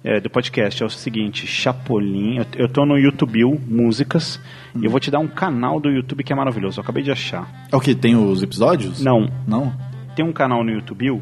é, 0.03 0.19
do 0.19 0.29
podcast. 0.29 0.83
É 0.83 0.85
o 0.85 0.89
seguinte, 0.89 1.47
Chapolin. 1.47 2.37
Eu, 2.37 2.45
eu 2.55 2.69
tô 2.69 2.85
no 2.85 2.97
YouTube 2.97 3.43
Músicas 3.67 4.39
e 4.75 4.85
eu 4.85 4.91
vou 4.91 4.99
te 4.99 5.09
dar 5.09 5.19
um 5.19 5.27
canal 5.27 5.79
do 5.79 5.89
YouTube 5.89 6.23
que 6.23 6.33
é 6.33 6.35
maravilhoso. 6.35 6.79
Eu 6.79 6.83
acabei 6.83 7.03
de 7.03 7.11
achar. 7.11 7.67
É 7.71 7.75
o 7.75 7.79
que? 7.79 7.95
Tem 7.95 8.15
os 8.15 8.43
episódios? 8.43 9.01
Não. 9.01 9.29
Não? 9.47 9.73
Tem 10.15 10.25
um 10.25 10.33
canal 10.33 10.63
no 10.63 10.71
YouTube, 10.71 11.21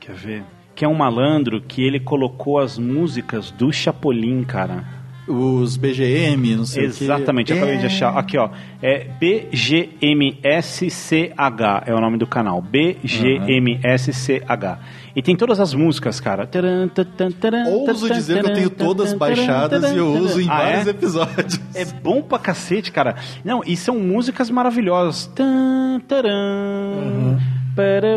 quer 0.00 0.14
ver? 0.14 0.55
Que 0.76 0.84
é 0.84 0.88
um 0.88 0.94
malandro 0.94 1.60
que 1.60 1.82
ele 1.82 1.98
colocou 1.98 2.60
as 2.60 2.78
músicas 2.78 3.50
do 3.50 3.72
Chapolin, 3.72 4.44
cara. 4.44 4.94
Os 5.26 5.76
BGM, 5.76 6.54
não 6.54 6.64
sei 6.64 6.84
Exatamente, 6.84 7.52
o 7.52 7.54
eu 7.54 7.56
que. 7.56 7.62
acabei 7.64 7.80
de 7.80 7.86
achar. 7.86 8.16
Aqui, 8.16 8.38
ó. 8.38 8.48
É 8.80 9.08
BGMSCH 9.18 9.92
é 11.84 11.92
o 11.92 12.00
nome 12.00 12.16
do 12.16 12.28
canal. 12.28 12.62
BGMSCH. 12.62 14.78
E 15.16 15.22
tem 15.22 15.34
todas 15.34 15.58
as 15.58 15.74
músicas, 15.74 16.20
cara. 16.20 16.48
Ouso 17.68 18.08
dizer 18.08 18.40
que 18.44 18.50
eu 18.50 18.54
tenho 18.54 18.70
todas 18.70 19.12
baixadas 19.14 19.82
e 19.92 19.96
eu 19.96 20.12
uso 20.12 20.40
em 20.40 20.48
Ah, 20.48 20.58
vários 20.58 20.86
é? 20.86 20.90
episódios. 20.90 21.60
É 21.74 21.84
bom 21.84 22.22
pra 22.22 22.38
cacete, 22.38 22.92
cara. 22.92 23.16
Não, 23.44 23.62
e 23.66 23.76
são 23.76 23.98
músicas 23.98 24.48
maravilhosas. 24.48 25.26
Tan, 25.34 26.00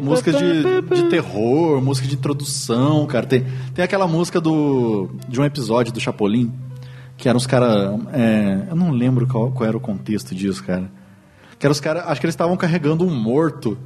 Músicas 0.02 0.36
de, 0.38 1.03
de 1.03 1.10
terror, 1.10 1.81
música 1.81 2.07
de 2.07 2.15
introdução, 2.15 3.06
cara. 3.06 3.26
Tem, 3.26 3.45
tem 3.73 3.84
aquela 3.84 4.07
música 4.07 4.40
do 4.40 5.10
de 5.27 5.40
um 5.40 5.45
episódio 5.45 5.91
do 5.94 5.99
Chapolin, 5.99 6.52
que 7.18 7.27
eram 7.27 7.38
os 7.38 7.45
caras. 7.45 7.99
eu 8.69 8.76
não 8.76 8.91
lembro 8.91 9.27
qual, 9.27 9.52
qual 9.52 9.68
era 9.68 9.76
o 9.77 9.80
contexto 9.81 10.34
disso, 10.34 10.64
cara. 10.64 10.90
Que 11.60 11.65
eram 11.65 11.72
os 11.73 11.80
caras. 11.81 12.03
Acho 12.07 12.22
que 12.22 12.26
eles 12.26 12.34
estavam 12.34 12.56
carregando 12.56 13.06
um 13.06 13.14
morto. 13.14 13.77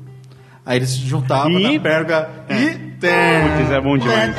Aí 0.66 0.78
eles 0.78 0.92
se 0.92 1.00
juntavam 1.00 1.52
E- 1.60 1.76
na 1.76 1.80
perga 1.84 2.30
e. 2.50 2.94
Putz, 3.04 3.72
é 3.72 3.82
bom 3.82 3.98
demais. 3.98 4.36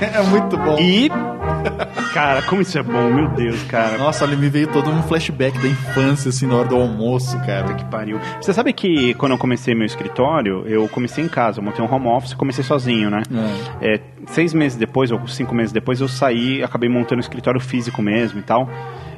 É 0.00 0.22
muito 0.28 0.56
bom. 0.56 0.78
E. 0.78 1.10
Cara, 2.12 2.42
como 2.42 2.60
isso 2.60 2.78
é 2.78 2.82
bom, 2.82 3.10
meu 3.12 3.28
Deus, 3.28 3.62
cara. 3.64 3.96
Nossa, 3.96 4.24
ali 4.24 4.36
me 4.36 4.48
veio 4.48 4.66
todo 4.66 4.90
um 4.90 5.02
flashback 5.02 5.58
da 5.58 5.68
infância, 5.68 6.28
assim, 6.28 6.46
na 6.46 6.56
hora 6.56 6.68
do 6.68 6.76
almoço, 6.76 7.38
cara. 7.40 7.72
Que 7.74 7.84
pariu. 7.86 8.18
Você 8.40 8.52
sabe 8.52 8.72
que 8.72 9.14
quando 9.14 9.32
eu 9.32 9.38
comecei 9.38 9.74
meu 9.74 9.86
escritório, 9.86 10.64
eu 10.66 10.88
comecei 10.88 11.24
em 11.24 11.28
casa, 11.28 11.60
eu 11.60 11.64
montei 11.64 11.84
um 11.84 11.92
home 11.92 12.08
office 12.08 12.32
e 12.32 12.36
comecei 12.36 12.62
sozinho, 12.62 13.10
né? 13.10 13.22
É, 13.80 14.00
seis 14.26 14.52
meses 14.52 14.76
depois, 14.76 15.10
ou 15.10 15.26
cinco 15.26 15.54
meses 15.54 15.72
depois, 15.72 16.00
eu 16.00 16.08
saí, 16.08 16.62
acabei 16.62 16.88
montando 16.88 17.16
um 17.16 17.20
escritório 17.20 17.60
físico 17.60 18.02
mesmo 18.02 18.40
e 18.40 18.42
tal. 18.42 18.68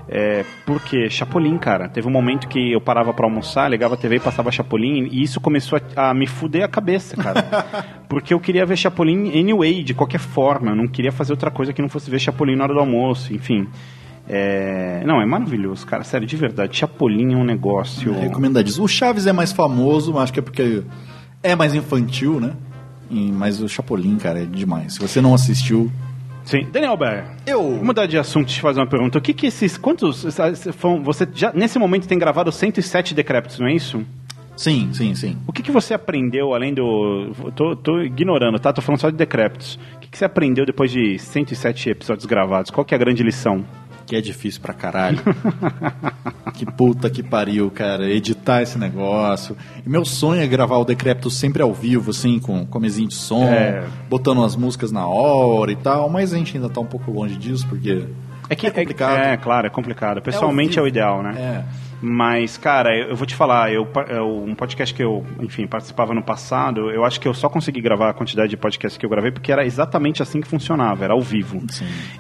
É, 0.09 0.45
porque 0.67 1.09
Chapolin, 1.09 1.57
cara, 1.57 1.89
teve 1.89 2.07
um 2.07 2.11
momento 2.11 2.47
que 2.47 2.73
eu 2.73 2.81
parava 2.81 3.13
pra 3.13 3.27
almoçar, 3.27 3.71
ligava 3.71 3.95
a 3.95 3.97
TV 3.97 4.17
e 4.17 4.21
passava 4.21 4.51
Chapolin, 4.51 5.09
e 5.11 5.23
isso 5.23 5.41
começou 5.41 5.81
a, 5.97 6.11
a 6.11 6.15
me 6.15 6.27
fuder 6.27 6.65
a 6.65 6.69
cabeça, 6.69 7.17
cara. 7.17 7.43
porque 8.09 8.35
eu 8.35 8.41
queria 8.41 8.67
ver 8.67 8.77
Chapolin 8.77 9.29
anyway, 9.29 9.83
de 9.83 9.95
qualquer 9.95 10.21
forma, 10.21 10.73
eu 10.73 10.77
não 10.77 10.87
queria 10.87 11.11
fazer 11.11 11.33
outra 11.33 11.51
coisa 11.51 11.73
que 11.73 11.81
não 11.81 11.89
fosse 11.89 12.11
ver 12.11 12.19
Chapolin 12.19 12.57
na 12.57 12.65
hora 12.65 12.75
do 12.75 12.81
almoço, 12.81 13.33
enfim. 13.33 13.67
É, 14.29 15.03
não, 15.07 15.21
é 15.21 15.27
maravilhoso, 15.27 15.87
cara, 15.87 16.05
sério, 16.05 16.27
de 16.27 16.37
verdade. 16.37 16.77
Chapolin 16.77 17.33
é 17.33 17.37
um 17.37 17.45
negócio. 17.45 18.13
Recomendadíssimo. 18.13 18.85
O 18.85 18.89
Chaves 18.89 19.27
é 19.27 19.33
mais 19.33 19.53
famoso, 19.53 20.19
acho 20.19 20.33
que 20.33 20.39
é 20.39 20.43
porque 20.43 20.83
é 21.43 21.55
mais 21.55 21.75
infantil, 21.75 22.41
né? 22.41 22.53
Mas 23.11 23.61
o 23.61 23.69
Chapolin, 23.69 24.17
cara, 24.17 24.43
é 24.43 24.47
demais. 24.47 24.95
Se 24.95 25.01
você 25.01 25.21
não 25.21 25.35
assistiu. 25.35 25.91
Sim. 26.45 26.67
Daniel 26.71 26.97
Ber, 26.97 27.25
eu 27.47 27.63
vou 27.63 27.85
mudar 27.85 28.07
de 28.07 28.19
assunto 28.19 28.51
e 28.51 28.55
te 28.55 28.61
fazer 28.61 28.79
uma 28.81 28.87
pergunta. 28.87 29.19
O 29.19 29.21
que 29.21 29.33
que 29.33 29.47
esses. 29.47 29.79
Quantos. 29.79 30.25
Você 31.03 31.29
já, 31.35 31.53
nesse 31.53 31.79
momento, 31.79 32.07
tem 32.07 32.19
gravado 32.19 32.53
107 32.53 33.15
decrépitos, 33.15 33.59
não 33.59 33.67
é 33.67 33.73
isso? 33.73 34.05
Sim, 34.57 34.91
sim, 34.93 35.15
sim. 35.15 35.37
O 35.49 35.53
que, 35.53 35.63
que 35.63 35.73
você 35.73 35.95
aprendeu 35.95 36.55
além 36.55 36.73
do. 36.73 37.33
Tô, 37.57 37.75
tô 37.75 38.03
ignorando, 38.03 38.59
tá? 38.59 38.73
Tô 38.73 38.81
falando 38.81 39.01
só 39.01 39.11
de 39.11 39.17
decrépitos. 39.17 39.79
O 39.97 39.99
que, 40.01 40.09
que 40.09 40.19
você 40.19 40.25
aprendeu 40.25 40.65
depois 40.65 40.93
de 40.93 41.19
107 41.19 41.91
episódios 41.91 42.27
gravados? 42.27 42.71
Qual 42.71 42.85
que 42.85 42.95
é 42.95 42.97
a 42.97 43.01
grande 43.01 43.23
lição? 43.23 43.65
Que 44.07 44.17
é 44.17 44.21
difícil 44.21 44.61
pra 44.61 44.75
caralho. 44.75 45.19
que 46.55 46.67
puta 46.67 47.09
que 47.09 47.23
pariu, 47.23 47.71
cara. 47.71 48.09
Editar 48.11 48.63
esse 48.63 48.79
negócio. 48.79 49.57
E 49.85 49.89
meu 49.89 50.05
sonho 50.05 50.43
é 50.43 50.47
gravar 50.47 50.77
o 50.79 50.85
Decrépito 50.85 51.31
sempre 51.31 51.63
ao 51.63 51.73
vivo, 51.73 52.11
assim, 52.11 52.39
com 52.39 52.67
comezinho 52.67 53.09
de 53.09 53.15
som, 53.15 53.45
É. 53.45 53.85
botando 54.09 54.45
as 54.45 54.57
músicas 54.57 54.93
na 54.93 55.07
hora 55.07 55.73
e 55.73 55.77
tal. 55.77 56.09
Mas 56.11 56.33
a 56.35 56.37
gente 56.37 56.57
ainda 56.57 56.69
tá 56.69 56.81
um 56.81 56.87
pouco 56.87 57.11
longe 57.11 57.37
disso, 57.37 57.67
porque. 57.69 58.05
É 58.49 58.55
que 58.55 58.67
é 58.67 58.71
complicado. 58.71 59.19
É, 59.19 59.37
claro, 59.37 59.67
é 59.67 59.71
complicado. 59.71 60.23
Pessoalmente 60.23 60.79
é, 60.79 60.83
o 60.83 60.85
vivo. 60.85 60.97
ideal, 60.97 61.23
né? 61.23 61.35
É. 61.39 61.85
Mas, 62.01 62.59
cara, 62.59 62.95
eu, 62.95 63.17
vou 63.17 63.27
te 63.27 63.35
falar, 63.35 63.73
eu, 63.73 63.89
um 64.47 64.55
podcast 64.55 64.95
que 64.95 65.03
eu, 65.03 65.25
enfim, 65.41 65.67
participava 65.67 66.13
no 66.13 66.23
passado, 66.23 66.91
eu 66.91 67.03
acho 67.03 67.19
que 67.19 67.27
eu 67.27 67.33
só 67.33 67.49
consegui 67.49 67.81
gravar 67.81 68.11
a 68.11 68.13
quantidade 68.13 68.51
de 68.51 68.59
podcasts 68.59 68.99
que 68.99 69.07
eu 69.07 69.11
gravei 69.11 69.31
porque 69.31 69.51
era 69.51 69.65
exatamente 69.65 70.23
assim 70.23 70.43
que 70.43 70.47
funcionava, 70.47 71.05
era 71.05 71.15
ao 71.15 71.23
vivo. 71.23 71.63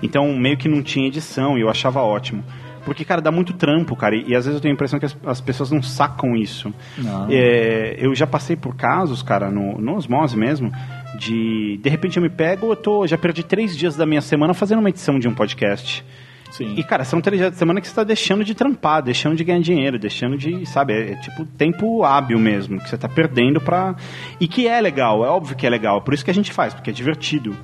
Então, 0.02 0.32
meio 0.34 0.56
que 0.56 0.68
não 0.68 0.82
tinha 0.82 1.06
edição 1.06 1.58
e 1.58 1.60
eu 1.60 1.68
achava 1.68 2.00
ótimo. 2.00 2.42
Porque, 2.84 3.04
cara, 3.04 3.20
dá 3.20 3.30
muito 3.30 3.52
trampo, 3.54 3.96
cara, 3.96 4.14
e, 4.14 4.28
e 4.28 4.34
às 4.34 4.44
vezes 4.44 4.54
eu 4.54 4.60
tenho 4.60 4.72
a 4.72 4.74
impressão 4.74 4.98
que 4.98 5.06
as, 5.06 5.16
as 5.24 5.40
pessoas 5.40 5.70
não 5.70 5.82
sacam 5.82 6.36
isso. 6.36 6.72
Não. 6.98 7.28
É, 7.30 7.96
eu 7.98 8.14
já 8.14 8.26
passei 8.26 8.56
por 8.56 8.76
casos, 8.76 9.22
cara, 9.22 9.50
no, 9.50 9.80
no 9.80 9.94
Osmose 9.96 10.36
mesmo, 10.36 10.70
de 11.18 11.78
de 11.82 11.88
repente 11.88 12.16
eu 12.16 12.22
me 12.22 12.30
pego, 12.30 12.72
eu 12.72 12.76
tô, 12.76 13.06
já 13.06 13.16
perdi 13.16 13.42
três 13.42 13.76
dias 13.76 13.96
da 13.96 14.06
minha 14.06 14.20
semana 14.20 14.54
fazendo 14.54 14.80
uma 14.80 14.88
edição 14.88 15.18
de 15.18 15.28
um 15.28 15.34
podcast. 15.34 16.04
Sim. 16.50 16.74
E, 16.76 16.84
cara, 16.84 17.02
são 17.04 17.20
três 17.20 17.40
dias 17.40 17.52
de 17.52 17.58
semana 17.58 17.80
que 17.80 17.88
você 17.88 17.94
tá 17.94 18.04
deixando 18.04 18.44
de 18.44 18.54
trampar, 18.54 19.02
deixando 19.02 19.34
de 19.34 19.42
ganhar 19.42 19.60
dinheiro, 19.60 19.98
deixando 19.98 20.36
de, 20.36 20.64
sabe, 20.66 20.92
é, 20.92 21.12
é 21.12 21.16
tipo 21.16 21.44
tempo 21.44 22.04
hábil 22.04 22.38
mesmo, 22.38 22.78
que 22.78 22.88
você 22.88 22.96
tá 22.96 23.08
perdendo 23.08 23.60
pra. 23.60 23.96
E 24.38 24.46
que 24.46 24.68
é 24.68 24.80
legal, 24.80 25.24
é 25.24 25.28
óbvio 25.28 25.56
que 25.56 25.66
é 25.66 25.70
legal, 25.70 25.98
é 25.98 26.00
por 26.00 26.14
isso 26.14 26.24
que 26.24 26.30
a 26.30 26.34
gente 26.34 26.52
faz, 26.52 26.72
porque 26.72 26.90
é 26.90 26.92
divertido. 26.92 27.56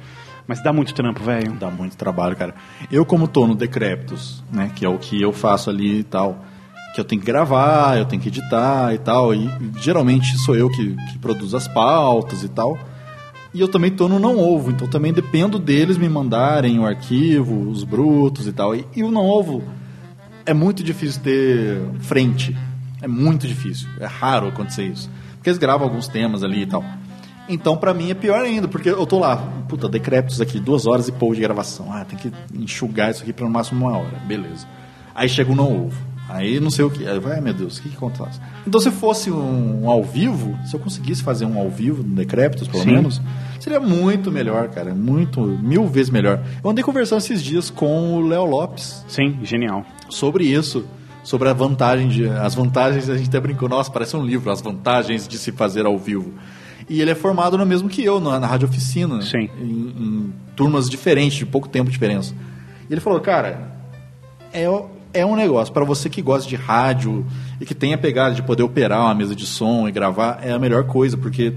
Mas 0.51 0.61
dá 0.61 0.73
muito 0.73 0.93
trampo, 0.93 1.23
velho. 1.23 1.53
Dá 1.53 1.71
muito 1.71 1.97
trabalho, 1.97 2.35
cara. 2.35 2.57
Eu, 2.91 3.07
como 3.07 3.29
tô 3.29 3.47
no 3.47 3.55
Decréptos, 3.55 4.43
né, 4.51 4.69
que 4.75 4.85
é 4.85 4.89
o 4.89 4.99
que 4.99 5.23
eu 5.23 5.33
faço 5.33 5.71
ali 5.71 6.01
e 6.01 6.03
tal, 6.03 6.45
que 6.93 7.01
eu 7.01 7.05
tenho 7.05 7.21
que 7.21 7.27
gravar, 7.29 7.97
eu 7.97 8.05
tenho 8.05 8.21
que 8.21 8.31
editar 8.31 8.93
e 8.93 8.99
tal, 8.99 9.33
e 9.33 9.49
geralmente 9.81 10.37
sou 10.39 10.57
eu 10.57 10.69
que, 10.69 10.97
que 11.13 11.19
produzo 11.21 11.57
as 11.57 11.69
pautas 11.69 12.43
e 12.43 12.49
tal. 12.49 12.77
E 13.55 13.61
eu 13.61 13.69
também 13.69 13.93
tô 13.93 14.09
no 14.09 14.19
Não 14.19 14.41
Ovo, 14.41 14.73
então 14.73 14.89
também 14.89 15.13
dependo 15.13 15.57
deles 15.57 15.97
me 15.97 16.09
mandarem 16.09 16.81
o 16.81 16.85
arquivo, 16.85 17.71
os 17.71 17.85
brutos 17.85 18.49
e 18.49 18.53
tal. 18.53 18.75
E, 18.75 18.85
e 18.97 19.05
o 19.05 19.11
Não 19.13 19.25
Ovo 19.25 19.63
é 20.45 20.53
muito 20.53 20.83
difícil 20.83 21.23
ter 21.23 21.81
frente. 22.01 22.57
É 23.01 23.07
muito 23.07 23.47
difícil. 23.47 23.89
É 24.01 24.07
raro 24.07 24.49
acontecer 24.49 24.83
isso. 24.83 25.09
Porque 25.37 25.49
eles 25.49 25.61
gravam 25.61 25.87
alguns 25.87 26.09
temas 26.09 26.43
ali 26.43 26.63
e 26.63 26.67
tal. 26.67 26.83
Então, 27.51 27.77
pra 27.77 27.93
mim, 27.93 28.11
é 28.11 28.15
pior 28.15 28.41
ainda, 28.41 28.69
porque 28.69 28.89
eu 28.89 29.05
tô 29.05 29.19
lá, 29.19 29.37
puta, 29.69 29.89
decrépitos 29.89 30.41
aqui, 30.41 30.61
duas 30.61 30.87
horas 30.87 31.09
e 31.09 31.13
pouco 31.13 31.35
de 31.35 31.41
gravação. 31.41 31.93
Ah, 31.93 32.05
tem 32.05 32.17
que 32.17 32.33
enxugar 32.55 33.11
isso 33.11 33.23
aqui 33.23 33.33
pra 33.33 33.45
no 33.45 33.51
máximo 33.51 33.85
uma 33.87 33.99
hora. 33.99 34.19
Beleza. 34.25 34.67
Aí 35.15 35.29
chega 35.29 35.51
o 35.51 35.57
não 35.57 35.87
ovo. 35.87 36.11
Aí 36.29 36.61
não 36.61 36.71
sei 36.71 36.85
o 36.85 36.91
que. 36.91 37.07
Aí, 37.09 37.19
vai, 37.19 37.35
ai 37.35 37.41
meu 37.41 37.53
Deus, 37.53 37.79
o 37.79 37.83
que, 37.83 37.89
que 37.89 37.97
acontece? 37.97 38.41
Então, 38.65 38.81
se 38.81 38.91
fosse 38.93 39.33
um, 39.33 39.83
um 39.83 39.91
ao 39.91 40.05
vivo, 40.05 40.57
se 40.65 40.75
eu 40.75 40.79
conseguisse 40.79 41.25
fazer 41.25 41.45
um 41.45 41.59
ao 41.59 41.69
vivo 41.69 42.05
no 42.05 42.15
Decrépitos, 42.15 42.69
pelo 42.69 42.85
Sim. 42.85 42.93
menos, 42.93 43.21
seria 43.59 43.81
muito 43.81 44.31
melhor, 44.31 44.69
cara. 44.69 44.95
Muito, 44.95 45.41
mil 45.41 45.89
vezes 45.89 46.11
melhor. 46.11 46.41
Eu 46.63 46.71
andei 46.71 46.85
conversando 46.85 47.19
esses 47.19 47.43
dias 47.43 47.69
com 47.69 48.15
o 48.15 48.29
Léo 48.29 48.45
Lopes. 48.45 49.05
Sim, 49.09 49.41
genial. 49.43 49.85
Sobre 50.09 50.45
isso. 50.45 50.85
Sobre 51.25 51.49
a 51.49 51.53
vantagem 51.53 52.09
de. 52.09 52.29
As 52.29 52.55
vantagens, 52.55 53.11
a 53.11 53.17
gente 53.17 53.29
até 53.29 53.41
brincou, 53.41 53.69
nossa, 53.69 53.91
parece 53.91 54.17
um 54.17 54.25
livro, 54.25 54.51
as 54.51 54.63
vantagens 54.63 55.27
de 55.27 55.37
se 55.37 55.51
fazer 55.51 55.85
ao 55.85 55.99
vivo. 55.99 56.33
E 56.91 57.01
ele 57.01 57.13
é 57.13 57.15
formado 57.15 57.57
no 57.57 57.65
mesmo 57.65 57.89
que 57.89 58.05
eu, 58.05 58.19
na, 58.19 58.41
na 58.41 58.49
rádio 58.49 58.69
oficina. 58.69 59.23
Sim. 59.23 59.49
Em, 59.61 59.95
em 59.97 60.33
turmas 60.57 60.91
diferentes, 60.91 61.39
de 61.39 61.47
pouco 61.47 61.69
tempo 61.69 61.87
de 61.87 61.93
diferença. 61.93 62.35
E 62.89 62.93
ele 62.93 63.01
falou, 63.01 63.21
cara, 63.21 63.71
é, 64.53 64.67
é 65.15 65.25
um 65.25 65.37
negócio. 65.37 65.73
para 65.73 65.85
você 65.85 66.11
que 66.11 66.21
gosta 66.21 66.49
de 66.49 66.57
rádio 66.57 67.25
e 67.61 67.65
que 67.65 67.77
tem 67.77 67.95
a 67.95 67.99
pegada 67.99 68.35
de 68.35 68.43
poder 68.43 68.65
operar 68.65 69.03
uma 69.03 69.15
mesa 69.15 69.37
de 69.37 69.47
som 69.47 69.89
e 69.89 69.93
gravar, 69.93 70.41
é 70.43 70.51
a 70.51 70.59
melhor 70.59 70.83
coisa, 70.83 71.17
porque 71.17 71.55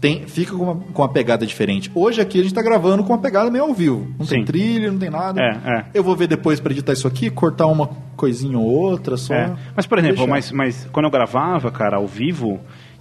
tem, 0.00 0.24
fica 0.28 0.54
com 0.54 0.62
uma, 0.62 0.76
com 0.76 1.02
uma 1.02 1.08
pegada 1.08 1.44
diferente. 1.44 1.90
Hoje 1.92 2.20
aqui 2.20 2.38
a 2.38 2.42
gente 2.44 2.54
tá 2.54 2.62
gravando 2.62 3.02
com 3.02 3.12
uma 3.12 3.18
pegada 3.18 3.50
meio 3.50 3.64
ao 3.64 3.74
vivo. 3.74 4.06
Não 4.16 4.24
Sim. 4.24 4.36
tem 4.36 4.44
trilha, 4.44 4.92
não 4.92 5.00
tem 5.00 5.10
nada. 5.10 5.40
É, 5.40 5.70
é. 5.78 5.84
Eu 5.92 6.04
vou 6.04 6.14
ver 6.14 6.28
depois 6.28 6.60
para 6.60 6.70
editar 6.70 6.92
isso 6.92 7.08
aqui, 7.08 7.28
cortar 7.28 7.66
uma 7.66 7.90
coisinha 8.16 8.56
ou 8.56 8.66
outra 8.66 9.16
só. 9.16 9.34
É. 9.34 9.52
Mas, 9.74 9.84
por 9.84 9.98
exemplo, 9.98 10.18
Deixar. 10.18 10.30
mas, 10.30 10.52
mas 10.52 10.88
quando 10.92 11.06
eu 11.06 11.10
gravava, 11.10 11.72
cara, 11.72 11.96
ao 11.96 12.06
vivo, 12.06 12.60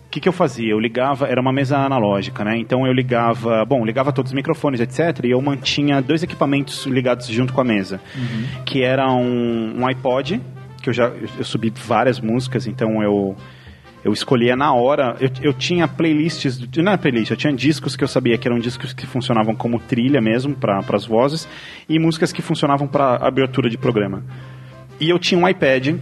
que, 0.10 0.20
que 0.20 0.30
eu 0.30 0.34
fazia? 0.34 0.72
Eu 0.72 0.80
ligava, 0.80 1.28
era 1.28 1.40
uma 1.42 1.52
mesa 1.52 1.78
analógica, 1.78 2.44
né? 2.44 2.58
Então 2.58 2.86
eu 2.86 2.94
ligava, 2.94 3.66
bom, 3.66 3.86
ligava 3.86 4.12
todos 4.12 4.32
os 4.32 4.36
microfones, 4.36 4.80
etc. 4.80 5.26
E 5.26 5.32
eu 5.32 5.42
mantinha 5.42 6.02
dois 6.02 6.24
equipamentos 6.24 6.86
ligados 6.86 7.28
junto 7.28 7.54
com 7.54 7.62
a 7.62 7.64
mesa. 7.64 8.00
Que 8.66 8.82
era 8.82 9.12
um, 9.12 9.82
um 9.82 9.88
iPod, 9.88 10.42
que 10.82 10.90
eu 10.90 10.94
já 10.94 11.08
eu 11.08 11.44
subi 11.44 11.72
várias 11.76 12.20
músicas, 12.20 12.68
então 12.68 13.02
eu. 13.04 13.36
Eu 14.04 14.14
escolhia 14.14 14.56
na 14.56 14.72
hora, 14.72 15.18
eu, 15.20 15.32
eu 15.42 15.52
tinha 15.52 15.88
playlists, 15.88 16.62
não 16.78 16.92
é 16.92 16.98
playlist, 16.98 17.32
eu 17.32 17.36
tinha 17.36 17.52
discos 17.52 17.96
que 17.96 18.04
eu 18.04 18.08
sabia 18.08 18.38
que 18.38 18.48
eram 18.48 18.60
discos 18.60 18.94
que 18.94 19.08
funcionavam 19.08 19.56
como 19.56 19.80
trilha 19.80 20.22
mesmo 20.22 20.54
para 20.54 20.78
as 20.94 21.08
vozes 21.08 21.48
e 21.90 21.98
músicas 21.98 22.32
que 22.32 22.40
funcionavam 22.40 22.88
para 22.88 23.16
abertura 23.16 23.68
de 23.68 23.80
programa. 23.80 24.24
E 25.00 25.10
eu 25.10 25.18
tinha 25.18 25.42
um 25.42 25.50
iPad 25.50 25.96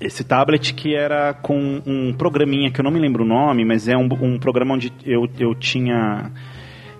esse 0.00 0.22
tablet 0.24 0.74
que 0.74 0.94
era 0.94 1.34
com 1.34 1.82
um 1.86 2.12
programinha 2.12 2.70
que 2.70 2.80
eu 2.80 2.84
não 2.84 2.90
me 2.90 3.00
lembro 3.00 3.24
o 3.24 3.26
nome, 3.26 3.64
mas 3.64 3.88
é 3.88 3.96
um, 3.96 4.08
um 4.20 4.38
programa 4.38 4.74
onde 4.74 4.92
eu, 5.04 5.28
eu 5.38 5.54
tinha 5.54 6.30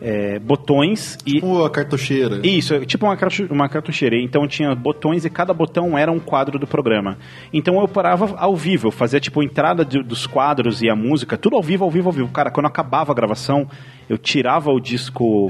é, 0.01 0.39
botões 0.39 1.16
e. 1.27 1.35
Tipo 1.35 1.65
a 1.65 1.70
cartucheira. 1.70 2.41
Isso, 2.43 2.85
tipo 2.87 3.07
uma, 3.07 3.16
uma 3.51 3.69
cartucheira. 3.69 4.16
Então 4.16 4.47
tinha 4.47 4.75
botões 4.75 5.25
e 5.25 5.31
cada 5.31 5.53
botão 5.53 5.97
era 5.97 6.11
um 6.11 6.19
quadro 6.19 6.59
do 6.59 6.66
programa. 6.66 7.19
Então 7.53 7.81
eu 7.81 7.89
parava 7.89 8.37
ao 8.37 8.57
vivo, 8.57 8.89
eu 8.89 8.93
fazia 8.93 9.20
tipo 9.20 9.41
a 9.41 9.45
entrada 9.45 9.85
de, 9.85 10.03
dos 10.03 10.27
quadros 10.27 10.83
e 10.83 10.89
a 10.89 10.97
música, 10.97 11.37
tudo 11.37 11.57
ao 11.57 11.62
vivo, 11.62 11.85
ao 11.85 11.91
vivo, 11.91 12.09
ao 12.09 12.12
vivo. 12.12 12.29
Cara, 12.29 12.51
quando 12.51 12.66
acabava 12.66 13.12
a 13.12 13.15
gravação, 13.15 13.69
eu 14.09 14.19
tirava 14.19 14.70
o 14.70 14.81
disco, 14.81 15.49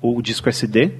o 0.00 0.22
disco 0.22 0.48
SD 0.48 0.92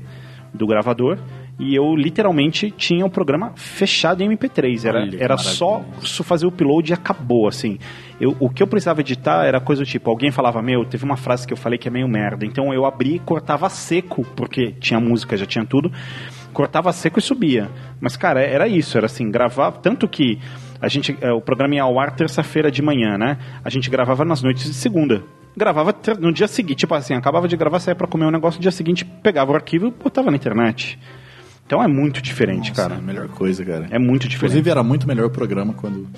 do 0.52 0.66
gravador. 0.66 1.18
E 1.58 1.74
eu 1.74 1.94
literalmente 1.94 2.70
tinha 2.70 3.06
o 3.06 3.10
programa 3.10 3.52
fechado 3.54 4.22
em 4.22 4.28
MP3. 4.28 4.84
Era, 4.86 4.98
Olha 5.00 5.22
era 5.22 5.36
só 5.38 5.84
fazer 6.24 6.46
o 6.46 6.48
upload 6.48 6.90
e 6.90 6.94
acabou, 6.94 7.46
assim. 7.46 7.78
Eu, 8.20 8.36
o 8.40 8.48
que 8.50 8.62
eu 8.62 8.66
precisava 8.66 9.00
editar 9.00 9.44
era 9.44 9.60
coisa 9.60 9.82
do 9.82 9.86
tipo, 9.86 10.10
alguém 10.10 10.30
falava, 10.32 10.60
meu, 10.60 10.84
teve 10.84 11.04
uma 11.04 11.16
frase 11.16 11.46
que 11.46 11.52
eu 11.52 11.56
falei 11.56 11.78
que 11.78 11.86
é 11.86 11.90
meio 11.90 12.08
merda. 12.08 12.44
Então 12.44 12.74
eu 12.74 12.84
abri 12.84 13.16
e 13.16 13.18
cortava 13.20 13.68
seco, 13.68 14.24
porque 14.34 14.72
tinha 14.80 14.98
música, 14.98 15.36
já 15.36 15.46
tinha 15.46 15.64
tudo. 15.64 15.92
Cortava 16.52 16.92
seco 16.92 17.18
e 17.18 17.22
subia. 17.22 17.68
Mas, 18.00 18.16
cara, 18.16 18.40
era 18.40 18.66
isso, 18.66 18.96
era 18.96 19.06
assim, 19.06 19.30
gravar. 19.30 19.72
Tanto 19.72 20.08
que 20.08 20.38
a 20.80 20.88
gente. 20.88 21.16
é, 21.20 21.32
O 21.32 21.40
programa 21.40 21.74
ia 21.74 21.82
ao 21.82 21.98
ar 21.98 22.14
terça-feira 22.14 22.70
de 22.70 22.82
manhã, 22.82 23.16
né? 23.16 23.38
A 23.64 23.70
gente 23.70 23.88
gravava 23.90 24.24
nas 24.24 24.42
noites 24.42 24.64
de 24.64 24.74
segunda. 24.74 25.22
Gravava 25.56 25.94
no 26.18 26.32
dia 26.32 26.48
seguinte, 26.48 26.78
tipo 26.80 26.94
assim, 26.96 27.14
acabava 27.14 27.46
de 27.46 27.56
gravar, 27.56 27.78
saía 27.78 27.94
pra 27.94 28.08
comer 28.08 28.26
um 28.26 28.30
negócio, 28.30 28.58
no 28.58 28.62
dia 28.62 28.72
seguinte 28.72 29.04
pegava 29.04 29.52
o 29.52 29.54
arquivo 29.54 29.86
e 29.86 29.90
botava 29.92 30.28
na 30.28 30.36
internet. 30.36 30.98
Então 31.66 31.82
é 31.82 31.88
muito 31.88 32.20
diferente, 32.20 32.68
Nossa, 32.68 32.82
cara. 32.82 32.94
É 32.94 32.98
a 32.98 33.00
melhor 33.00 33.28
coisa, 33.28 33.64
cara. 33.64 33.88
É 33.90 33.98
muito 33.98 34.28
diferente. 34.28 34.52
Inclusive 34.52 34.70
era 34.70 34.82
muito 34.82 35.06
melhor 35.06 35.26
o 35.26 35.30
programa 35.30 35.72
quando. 35.72 36.08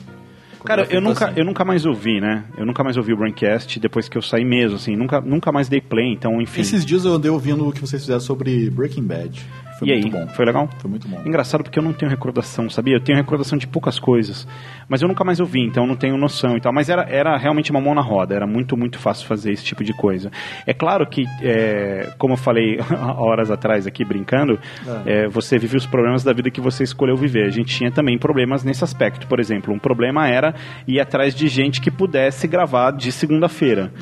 Cara, 0.64 0.84
eu 0.90 1.00
nunca, 1.00 1.26
assim. 1.26 1.38
eu 1.38 1.44
nunca 1.44 1.64
mais 1.64 1.86
ouvi, 1.86 2.20
né? 2.20 2.44
Eu 2.58 2.66
nunca 2.66 2.82
mais 2.82 2.96
ouvi 2.96 3.12
o 3.12 3.16
Braincast 3.16 3.78
depois 3.78 4.08
que 4.08 4.18
eu 4.18 4.22
saí 4.22 4.44
mesmo, 4.44 4.76
assim. 4.76 4.96
Nunca, 4.96 5.20
nunca 5.20 5.52
mais 5.52 5.68
dei 5.68 5.80
play, 5.80 6.12
então, 6.12 6.42
enfim. 6.42 6.60
Esses 6.60 6.84
dias 6.84 7.04
eu 7.04 7.12
andei 7.14 7.30
ouvindo 7.30 7.68
o 7.68 7.72
que 7.72 7.80
vocês 7.80 8.02
fizeram 8.02 8.20
sobre 8.20 8.68
Breaking 8.68 9.04
Bad. 9.04 9.46
Foi 9.78 9.88
e 9.88 9.92
muito 9.92 10.16
aí, 10.16 10.24
bom. 10.24 10.28
foi 10.32 10.44
legal? 10.44 10.68
Foi 10.78 10.90
muito 10.90 11.06
bom. 11.06 11.20
Engraçado 11.24 11.62
porque 11.62 11.78
eu 11.78 11.82
não 11.82 11.92
tenho 11.92 12.10
recordação, 12.10 12.70
sabia? 12.70 12.94
Eu 12.94 13.00
tenho 13.00 13.18
recordação 13.18 13.58
de 13.58 13.66
poucas 13.66 13.98
coisas. 13.98 14.46
Mas 14.88 15.02
eu 15.02 15.08
nunca 15.08 15.24
mais 15.24 15.40
ouvi, 15.40 15.60
então 15.60 15.84
eu 15.84 15.88
não 15.88 15.96
tenho 15.96 16.16
noção 16.16 16.56
e 16.56 16.60
tal. 16.60 16.72
Mas 16.72 16.88
era, 16.88 17.02
era 17.08 17.36
realmente 17.36 17.70
uma 17.70 17.80
mão 17.80 17.94
na 17.94 18.00
roda, 18.00 18.34
era 18.34 18.46
muito, 18.46 18.76
muito 18.76 18.98
fácil 18.98 19.26
fazer 19.26 19.52
esse 19.52 19.64
tipo 19.64 19.84
de 19.84 19.92
coisa. 19.92 20.30
É 20.66 20.72
claro 20.72 21.06
que, 21.06 21.24
é, 21.42 22.10
como 22.18 22.34
eu 22.34 22.38
falei 22.38 22.78
horas 23.18 23.50
atrás 23.50 23.86
aqui, 23.86 24.04
brincando, 24.04 24.58
é, 25.04 25.28
você 25.28 25.58
vive 25.58 25.76
os 25.76 25.86
problemas 25.86 26.24
da 26.24 26.32
vida 26.32 26.50
que 26.50 26.60
você 26.60 26.82
escolheu 26.82 27.16
viver. 27.16 27.46
A 27.46 27.50
gente 27.50 27.76
tinha 27.76 27.90
também 27.90 28.18
problemas 28.18 28.64
nesse 28.64 28.84
aspecto. 28.84 29.26
Por 29.26 29.40
exemplo, 29.40 29.74
um 29.74 29.78
problema 29.78 30.28
era 30.28 30.54
ir 30.86 31.00
atrás 31.00 31.34
de 31.34 31.48
gente 31.48 31.80
que 31.80 31.90
pudesse 31.90 32.46
gravar 32.46 32.92
de 32.92 33.12
segunda-feira. 33.12 33.92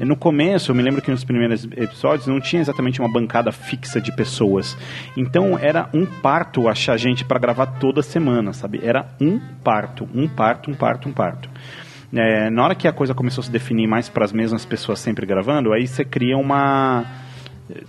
E 0.00 0.04
No 0.04 0.16
começo, 0.16 0.70
eu 0.70 0.74
me 0.74 0.82
lembro 0.82 1.00
que 1.00 1.10
nos 1.10 1.24
primeiros 1.24 1.64
episódios 1.64 2.26
não 2.26 2.40
tinha 2.40 2.60
exatamente 2.60 3.00
uma 3.00 3.10
bancada 3.10 3.52
fixa 3.52 4.00
de 4.00 4.14
pessoas. 4.14 4.76
Então 5.16 5.58
era 5.58 5.88
um 5.94 6.04
parto 6.04 6.68
achar 6.68 6.96
gente 6.96 7.24
para 7.24 7.38
gravar 7.38 7.66
toda 7.66 8.02
semana, 8.02 8.52
sabe? 8.52 8.80
Era 8.82 9.06
um 9.20 9.38
parto, 9.62 10.08
um 10.14 10.28
parto, 10.28 10.70
um 10.70 10.74
parto, 10.74 11.08
um 11.08 11.12
parto. 11.12 11.48
É, 12.12 12.50
na 12.50 12.64
hora 12.64 12.74
que 12.74 12.86
a 12.86 12.92
coisa 12.92 13.14
começou 13.14 13.42
a 13.42 13.44
se 13.44 13.50
definir 13.50 13.86
mais 13.86 14.08
para 14.08 14.24
as 14.24 14.32
mesmas 14.32 14.64
pessoas 14.64 15.00
sempre 15.00 15.26
gravando, 15.26 15.72
aí 15.72 15.86
você 15.86 16.04
cria 16.04 16.36
uma 16.36 17.04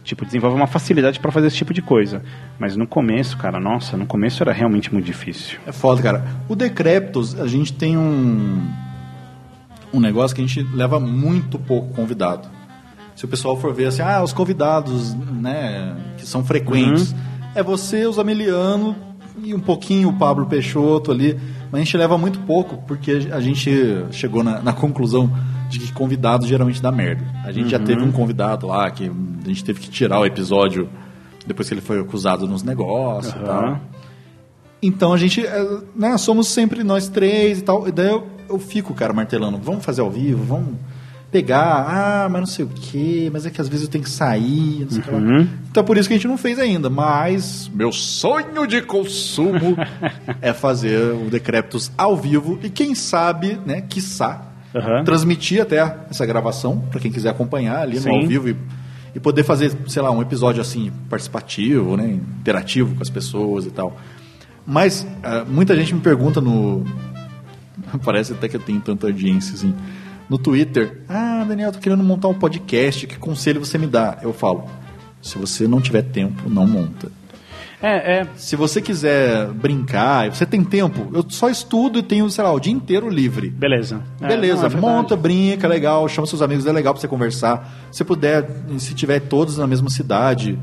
tipo 0.03 0.25
desenvolve 0.25 0.55
uma 0.55 0.67
facilidade 0.67 1.19
para 1.19 1.31
fazer 1.31 1.47
esse 1.47 1.57
tipo 1.57 1.73
de 1.73 1.81
coisa. 1.81 2.21
Mas 2.57 2.75
no 2.75 2.87
começo, 2.87 3.37
cara, 3.37 3.59
nossa, 3.59 3.97
no 3.97 4.05
começo 4.05 4.41
era 4.41 4.53
realmente 4.53 4.93
muito 4.93 5.05
difícil. 5.05 5.59
É 5.65 5.71
foda, 5.71 6.01
cara. 6.01 6.25
O 6.47 6.55
Decreptos, 6.55 7.39
a 7.39 7.47
gente 7.47 7.73
tem 7.73 7.97
um. 7.97 8.65
Um 9.93 9.99
negócio 9.99 10.35
que 10.35 10.41
a 10.41 10.45
gente 10.45 10.61
leva 10.75 10.99
muito 10.99 11.57
pouco 11.57 11.93
convidado. 11.93 12.49
Se 13.15 13.23
o 13.25 13.27
pessoal 13.27 13.55
for 13.57 13.73
ver 13.73 13.85
assim, 13.87 14.01
ah, 14.01 14.21
os 14.23 14.33
convidados, 14.33 15.13
né, 15.13 15.95
que 16.17 16.25
são 16.27 16.43
frequentes. 16.43 17.11
Uhum. 17.11 17.17
É 17.55 17.63
você, 17.63 18.05
os 18.05 18.19
Ameliano 18.19 18.95
e 19.41 19.53
um 19.53 19.59
pouquinho 19.59 20.09
o 20.09 20.13
Pablo 20.13 20.45
Peixoto 20.45 21.11
ali. 21.11 21.39
Mas 21.71 21.81
a 21.81 21.83
gente 21.83 21.97
leva 21.97 22.17
muito 22.17 22.39
pouco, 22.41 22.77
porque 22.85 23.29
a 23.31 23.39
gente 23.39 23.71
chegou 24.11 24.43
na, 24.43 24.61
na 24.61 24.73
conclusão 24.73 25.31
de 25.69 25.79
que 25.79 25.91
convidado 25.93 26.45
geralmente 26.45 26.81
dá 26.81 26.91
merda. 26.91 27.23
A 27.45 27.51
gente 27.51 27.69
já 27.69 27.77
Uhum. 27.79 27.83
teve 27.85 28.03
um 28.03 28.11
convidado 28.11 28.67
lá 28.67 28.89
que 28.91 29.05
a 29.09 29.47
gente 29.47 29.63
teve 29.63 29.79
que 29.79 29.89
tirar 29.89 30.19
o 30.19 30.25
episódio 30.25 30.89
depois 31.47 31.67
que 31.67 31.73
ele 31.73 31.81
foi 31.81 31.99
acusado 31.99 32.47
nos 32.47 32.63
negócios 32.63 33.33
e 33.33 33.37
Aham. 33.37 33.45
tal. 33.45 33.79
Então 34.81 35.13
a 35.13 35.17
gente, 35.17 35.45
é, 35.45 35.77
né, 35.95 36.17
somos 36.17 36.47
sempre 36.49 36.83
nós 36.83 37.07
três 37.07 37.59
e 37.59 37.61
tal. 37.61 37.87
E 37.87 37.91
daí 37.91 38.09
eu, 38.09 38.27
eu 38.49 38.59
fico, 38.59 38.93
cara, 38.93 39.13
martelando, 39.13 39.57
vamos 39.57 39.83
fazer 39.85 40.01
ao 40.01 40.11
vivo, 40.11 40.43
vamos 40.43 40.75
pegar, 41.35 41.85
ah, 41.85 42.29
mas 42.29 42.39
não 42.39 42.47
sei 42.47 42.63
o 42.63 42.69
quê, 42.69 43.29
mas 43.29 43.45
é 43.45 43.49
que 43.49 43.59
às 43.59 43.67
vezes 43.67 43.83
eu 43.83 43.91
tenho 43.91 44.05
que 44.05 44.09
sair, 44.09 44.85
não 44.85 44.89
sei 44.89 45.01
que 45.01 45.11
lá. 45.11 45.17
Uhum. 45.17 45.45
Então 45.69 45.83
por 45.83 45.97
isso 45.97 46.07
que 46.07 46.13
a 46.13 46.17
gente 46.17 46.29
não 46.29 46.37
fez 46.37 46.57
ainda, 46.57 46.89
mas 46.89 47.69
meu 47.73 47.91
sonho 47.91 48.65
de 48.65 48.81
consumo 48.81 49.75
é 50.41 50.53
fazer 50.53 50.97
o 51.11 51.29
Decreptos 51.29 51.91
ao 51.97 52.15
vivo 52.15 52.57
e 52.63 52.69
quem 52.69 52.95
sabe, 52.95 53.59
né, 53.65 53.81
quiçá, 53.81 54.49
Aham. 54.73 55.03
transmitir 55.03 55.61
até 55.61 55.79
essa 56.09 56.25
gravação, 56.25 56.79
para 56.89 57.01
quem 57.01 57.11
quiser 57.11 57.31
acompanhar 57.31 57.81
ali 57.81 57.97
no 57.97 58.03
Sim. 58.03 58.09
ao 58.11 58.25
vivo 58.25 58.47
e, 58.47 58.55
e 59.13 59.19
poder 59.19 59.43
fazer, 59.43 59.75
sei 59.87 60.01
lá, 60.01 60.11
um 60.11 60.21
episódio 60.21 60.61
assim, 60.61 60.89
participativo, 61.09 61.97
né, 61.97 62.17
interativo 62.39 62.95
com 62.95 63.01
as 63.01 63.09
pessoas 63.09 63.65
e 63.65 63.71
tal. 63.71 63.99
Mas 64.65 65.05
ah, 65.21 65.43
muita 65.45 65.75
gente 65.75 65.93
me 65.93 65.99
pergunta 65.99 66.39
no. 66.39 66.85
Parece 68.05 68.31
até 68.31 68.47
que 68.47 68.55
eu 68.55 68.61
tenho 68.61 68.79
tanta 68.79 69.07
audiência 69.07 69.53
assim. 69.53 69.75
No 70.29 70.37
Twitter. 70.37 71.01
Ah, 71.07 71.45
Daniel, 71.47 71.71
tô 71.71 71.79
querendo 71.79 72.03
montar 72.03 72.27
um 72.27 72.33
podcast. 72.33 73.05
Que 73.07 73.17
conselho 73.17 73.63
você 73.63 73.77
me 73.77 73.87
dá? 73.87 74.17
Eu 74.21 74.33
falo. 74.33 74.65
Se 75.21 75.37
você 75.37 75.67
não 75.67 75.81
tiver 75.81 76.03
tempo, 76.03 76.49
não 76.49 76.67
monta. 76.67 77.11
É, 77.81 78.19
é. 78.19 78.27
Se 78.35 78.55
você 78.55 78.81
quiser 78.81 79.47
brincar, 79.49 80.31
você 80.31 80.45
tem 80.45 80.63
tempo. 80.63 81.09
Eu 81.13 81.25
só 81.29 81.49
estudo 81.49 81.99
e 81.99 82.03
tenho, 82.03 82.29
sei 82.29 82.43
lá, 82.43 82.51
o 82.51 82.59
dia 82.59 82.73
inteiro 82.73 83.09
livre. 83.09 83.49
Beleza. 83.49 84.01
É, 84.21 84.27
Beleza, 84.27 84.69
não, 84.69 84.77
é 84.77 84.81
monta, 84.81 85.15
brinca, 85.15 85.67
legal, 85.67 86.07
chama 86.07 86.25
seus 86.25 86.41
amigos, 86.41 86.65
é 86.65 86.71
legal 86.71 86.93
pra 86.93 87.01
você 87.01 87.07
conversar. 87.07 87.87
Se 87.91 88.03
puder, 88.03 88.49
se 88.79 88.93
tiver 88.95 89.19
todos 89.19 89.57
na 89.57 89.67
mesma 89.67 89.89
cidade, 89.89 90.57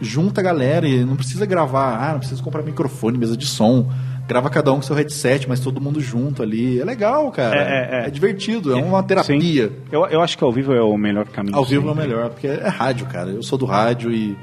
junta 0.00 0.40
a 0.40 0.44
galera 0.44 0.88
e 0.88 1.04
não 1.04 1.16
precisa 1.16 1.44
gravar, 1.44 1.96
ah, 1.96 2.12
não 2.12 2.20
precisa 2.20 2.42
comprar 2.42 2.62
microfone, 2.62 3.18
mesa 3.18 3.36
de 3.36 3.46
som. 3.46 3.90
Grava 4.30 4.48
cada 4.48 4.72
um 4.72 4.76
com 4.76 4.82
seu 4.82 4.94
headset, 4.94 5.48
mas 5.48 5.58
todo 5.58 5.80
mundo 5.80 6.00
junto 6.00 6.40
ali. 6.40 6.80
É 6.80 6.84
legal, 6.84 7.30
cara. 7.32 7.56
É, 7.56 8.04
é, 8.04 8.06
é. 8.06 8.10
divertido, 8.10 8.72
é 8.72 8.76
uma 8.80 9.02
terapia. 9.02 9.68
Sim. 9.68 9.74
Eu, 9.90 10.06
eu 10.06 10.22
acho 10.22 10.38
que 10.38 10.44
ao 10.44 10.52
vivo 10.52 10.72
é 10.72 10.80
o 10.80 10.96
melhor 10.96 11.26
caminho. 11.26 11.56
Ao 11.56 11.64
vivo 11.64 11.88
é 11.88 11.90
o 11.90 11.94
sempre. 11.94 12.08
melhor, 12.08 12.30
porque 12.30 12.46
é 12.46 12.68
rádio, 12.68 13.06
cara. 13.06 13.30
Eu 13.30 13.42
sou 13.42 13.58
do 13.58 13.66
rádio 13.66 14.12
e 14.12 14.36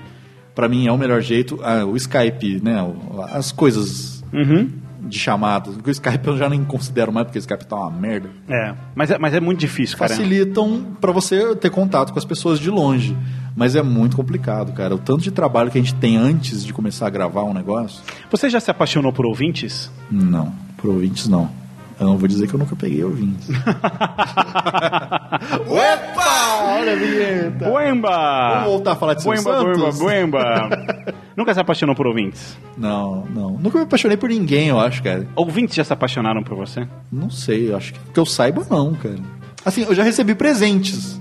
pra 0.53 0.68
mim 0.68 0.88
é 0.88 0.91
o 0.91 0.97
melhor 0.97 1.22
jeito. 1.22 1.57
Ah, 1.64 1.85
o 1.85 1.95
Skype, 1.95 2.59
né? 2.61 2.76
As 3.31 3.53
coisas 3.53 4.22
Uhum. 4.34 4.69
de 5.03 5.18
chamada. 5.18 5.69
O 5.69 5.89
Skype 5.89 6.27
eu 6.27 6.35
já 6.38 6.49
nem 6.49 6.65
considero 6.65 7.14
mais, 7.14 7.26
porque 7.27 7.39
o 7.39 7.39
Skype 7.39 7.65
tá 7.65 7.77
uma 7.77 7.89
merda. 7.89 8.30
É, 8.49 8.73
mas 8.93 9.09
é, 9.09 9.18
mas 9.18 9.34
é 9.34 9.39
muito 9.39 9.59
difícil, 9.61 9.97
cara. 9.97 10.09
Facilitam 10.14 10.85
pra 10.99 11.14
você 11.14 11.55
ter 11.55 11.69
contato 11.69 12.11
com 12.11 12.19
as 12.19 12.26
pessoas 12.26 12.59
de 12.59 12.69
longe. 12.69 13.15
Mas 13.57 13.75
é 13.75 13.81
muito 13.81 14.15
complicado, 14.15 14.71
cara. 14.71 14.93
O 14.93 14.99
tanto 14.99 15.23
de 15.23 15.31
trabalho 15.31 15.71
que 15.71 15.79
a 15.79 15.81
gente 15.81 15.95
tem 15.95 16.15
antes 16.15 16.63
de 16.63 16.71
começar 16.71 17.07
a 17.07 17.09
gravar 17.09 17.43
um 17.43 17.55
negócio. 17.55 18.03
Você 18.29 18.51
já 18.51 18.59
se 18.59 18.69
apaixonou 18.69 19.11
por 19.11 19.25
ouvintes? 19.25 19.91
Não, 20.11 20.53
por 20.77 20.91
ouvintes 20.91 21.27
não. 21.27 21.49
Eu 21.99 22.05
não 22.05 22.17
vou 22.19 22.27
dizer 22.27 22.47
que 22.47 22.53
eu 22.53 22.59
nunca 22.59 22.75
peguei 22.75 23.03
ouvintes. 23.03 23.49
Opa! 25.67 26.77
Olha 26.77 26.93
a 26.93 26.95
vinheta! 26.95 27.67
Buemba! 27.67 28.49
Vamos 28.53 28.69
voltar 28.69 28.91
a 28.91 28.95
falar 28.95 29.15
de 29.15 29.23
Buemba, 29.23 29.63
buemba, 29.63 29.79
Santos? 29.79 29.99
buemba. 29.99 30.69
Nunca 31.35 31.53
se 31.55 31.59
apaixonou 31.59 31.95
por 31.95 32.05
ouvintes? 32.05 32.55
Não, 32.77 33.25
não. 33.34 33.51
Nunca 33.57 33.79
me 33.79 33.85
apaixonei 33.85 34.17
por 34.17 34.29
ninguém, 34.29 34.67
eu 34.67 34.79
acho, 34.79 35.01
cara. 35.01 35.27
Ouvintes 35.35 35.75
já 35.75 35.84
se 35.84 35.91
apaixonaram 35.93 36.43
por 36.43 36.55
você? 36.55 36.88
Não 37.11 37.31
sei, 37.31 37.71
eu 37.71 37.77
acho 37.77 37.93
que, 37.93 37.99
que 38.13 38.19
eu 38.19 38.25
saiba 38.25 38.63
não, 38.69 38.93
cara. 38.93 39.17
Assim, 39.65 39.81
eu 39.81 39.95
já 39.95 40.03
recebi 40.03 40.35
presentes. 40.35 41.19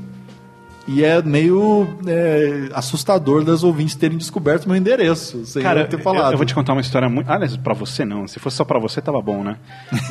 E 0.89 1.03
é 1.05 1.21
meio 1.21 1.87
é, 2.07 2.69
assustador 2.73 3.43
das 3.45 3.65
ouvintes 3.65 3.97
terem 3.97 4.17
descoberto 4.17 4.69
meu 4.69 4.77
endereço, 4.77 5.45
sem 5.45 5.61
Cara, 5.61 5.81
eu 5.81 5.89
ter 5.89 6.01
falado. 6.01 6.27
Eu, 6.27 6.33
eu 6.33 6.37
vou 6.37 6.47
te 6.47 6.55
contar 6.55 6.75
uma 6.75 6.81
história 6.81 7.09
muito. 7.09 7.29
Aliás, 7.29 7.57
pra 7.57 7.75
você 7.75 8.05
não. 8.05 8.29
Se 8.29 8.39
fosse 8.39 8.57
só 8.57 8.65
pra 8.65 8.79
você, 8.79 9.01
tava 9.01 9.21
bom, 9.21 9.43
né? 9.43 9.57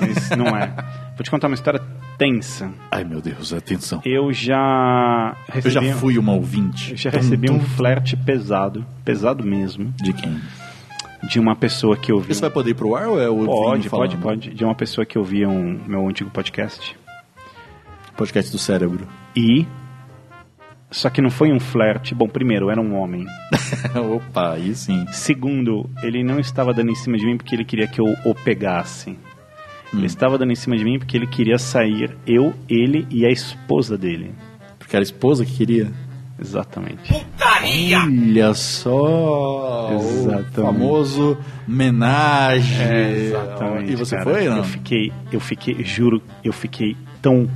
Mas 0.01 0.29
não 0.35 0.47
é. 0.47 0.73
Vou 1.15 1.23
te 1.23 1.31
contar 1.31 1.47
uma 1.47 1.53
história 1.55 1.81
tensa. 2.17 2.69
Ai, 2.91 3.05
meu 3.05 3.21
Deus, 3.21 3.53
atenção. 3.53 4.01
Eu 4.03 4.33
já 4.33 5.33
Eu 5.63 5.69
já 5.71 5.79
recebi. 5.79 5.99
fui 5.99 6.17
uma 6.17 6.33
ouvinte. 6.33 6.91
Eu 6.91 6.97
já 6.97 7.09
Tum, 7.09 7.17
recebi 7.17 7.49
um 7.49 7.59
flerte 7.61 8.17
pesado, 8.17 8.85
pesado 9.05 9.45
mesmo, 9.45 9.93
De 10.01 10.11
quem? 10.11 10.41
de 11.29 11.39
uma 11.39 11.55
pessoa 11.55 11.95
que 11.97 12.11
eu 12.11 12.19
vi. 12.19 12.33
Isso 12.33 12.41
vai 12.41 12.49
poder 12.51 12.71
ir 12.71 12.75
pro 12.75 12.95
ar 12.95 13.07
ou 13.07 13.19
é 13.21 13.29
o 13.29 13.45
Pode, 13.45 13.89
pode, 13.89 14.17
pode. 14.17 14.49
De 14.53 14.63
uma 14.65 14.75
pessoa 14.75 15.05
que 15.05 15.17
ouvia 15.17 15.47
um 15.47 15.79
meu 15.87 16.05
antigo 16.07 16.29
podcast. 16.29 16.95
Podcast 18.17 18.51
do 18.51 18.57
cérebro. 18.57 19.07
E. 19.35 19.65
Só 20.91 21.09
que 21.09 21.21
não 21.21 21.29
foi 21.29 21.51
um 21.51 21.59
flerte. 21.59 22.15
Bom, 22.15 22.27
primeiro, 22.27 22.69
era 22.69 22.79
um 22.79 22.95
homem. 22.95 23.25
Opa, 24.15 24.53
aí 24.53 24.73
sim. 24.75 25.05
Segundo, 25.11 25.89
ele 26.01 26.23
não 26.23 26.39
estava 26.39 26.73
dando 26.73 26.91
em 26.91 26.95
cima 26.95 27.17
de 27.17 27.25
mim 27.25 27.37
porque 27.37 27.55
ele 27.55 27.65
queria 27.65 27.87
que 27.87 27.99
eu 27.99 28.15
o 28.23 28.33
pegasse. 28.33 29.11
Hum. 29.11 29.97
Ele 29.97 30.05
estava 30.05 30.37
dando 30.37 30.51
em 30.51 30.55
cima 30.55 30.77
de 30.77 30.83
mim 30.83 30.97
porque 30.97 31.17
ele 31.17 31.27
queria 31.27 31.57
sair, 31.57 32.15
eu, 32.25 32.53
ele 32.69 33.07
e 33.09 33.25
a 33.25 33.29
esposa 33.29 33.97
dele. 33.97 34.33
Porque 34.77 34.95
era 34.95 35.01
a 35.01 35.03
esposa 35.03 35.45
que 35.45 35.53
queria. 35.53 35.91
Exatamente. 36.39 37.13
Olha 37.41 38.53
só! 38.53 39.89
Exatamente. 39.93 40.59
O 40.59 40.63
famoso 40.63 41.37
homenagem. 41.67 42.81
É, 42.81 43.11
exatamente. 43.11 43.91
E 43.91 43.95
você 43.95 44.17
cara. 44.17 44.29
foi, 44.29 44.49
não? 44.49 44.57
Eu 44.57 44.63
fiquei, 44.63 45.13
eu 45.31 45.39
fiquei, 45.39 45.83
juro, 45.83 46.21
eu 46.43 46.51
fiquei 46.51 46.95
tão 47.21 47.49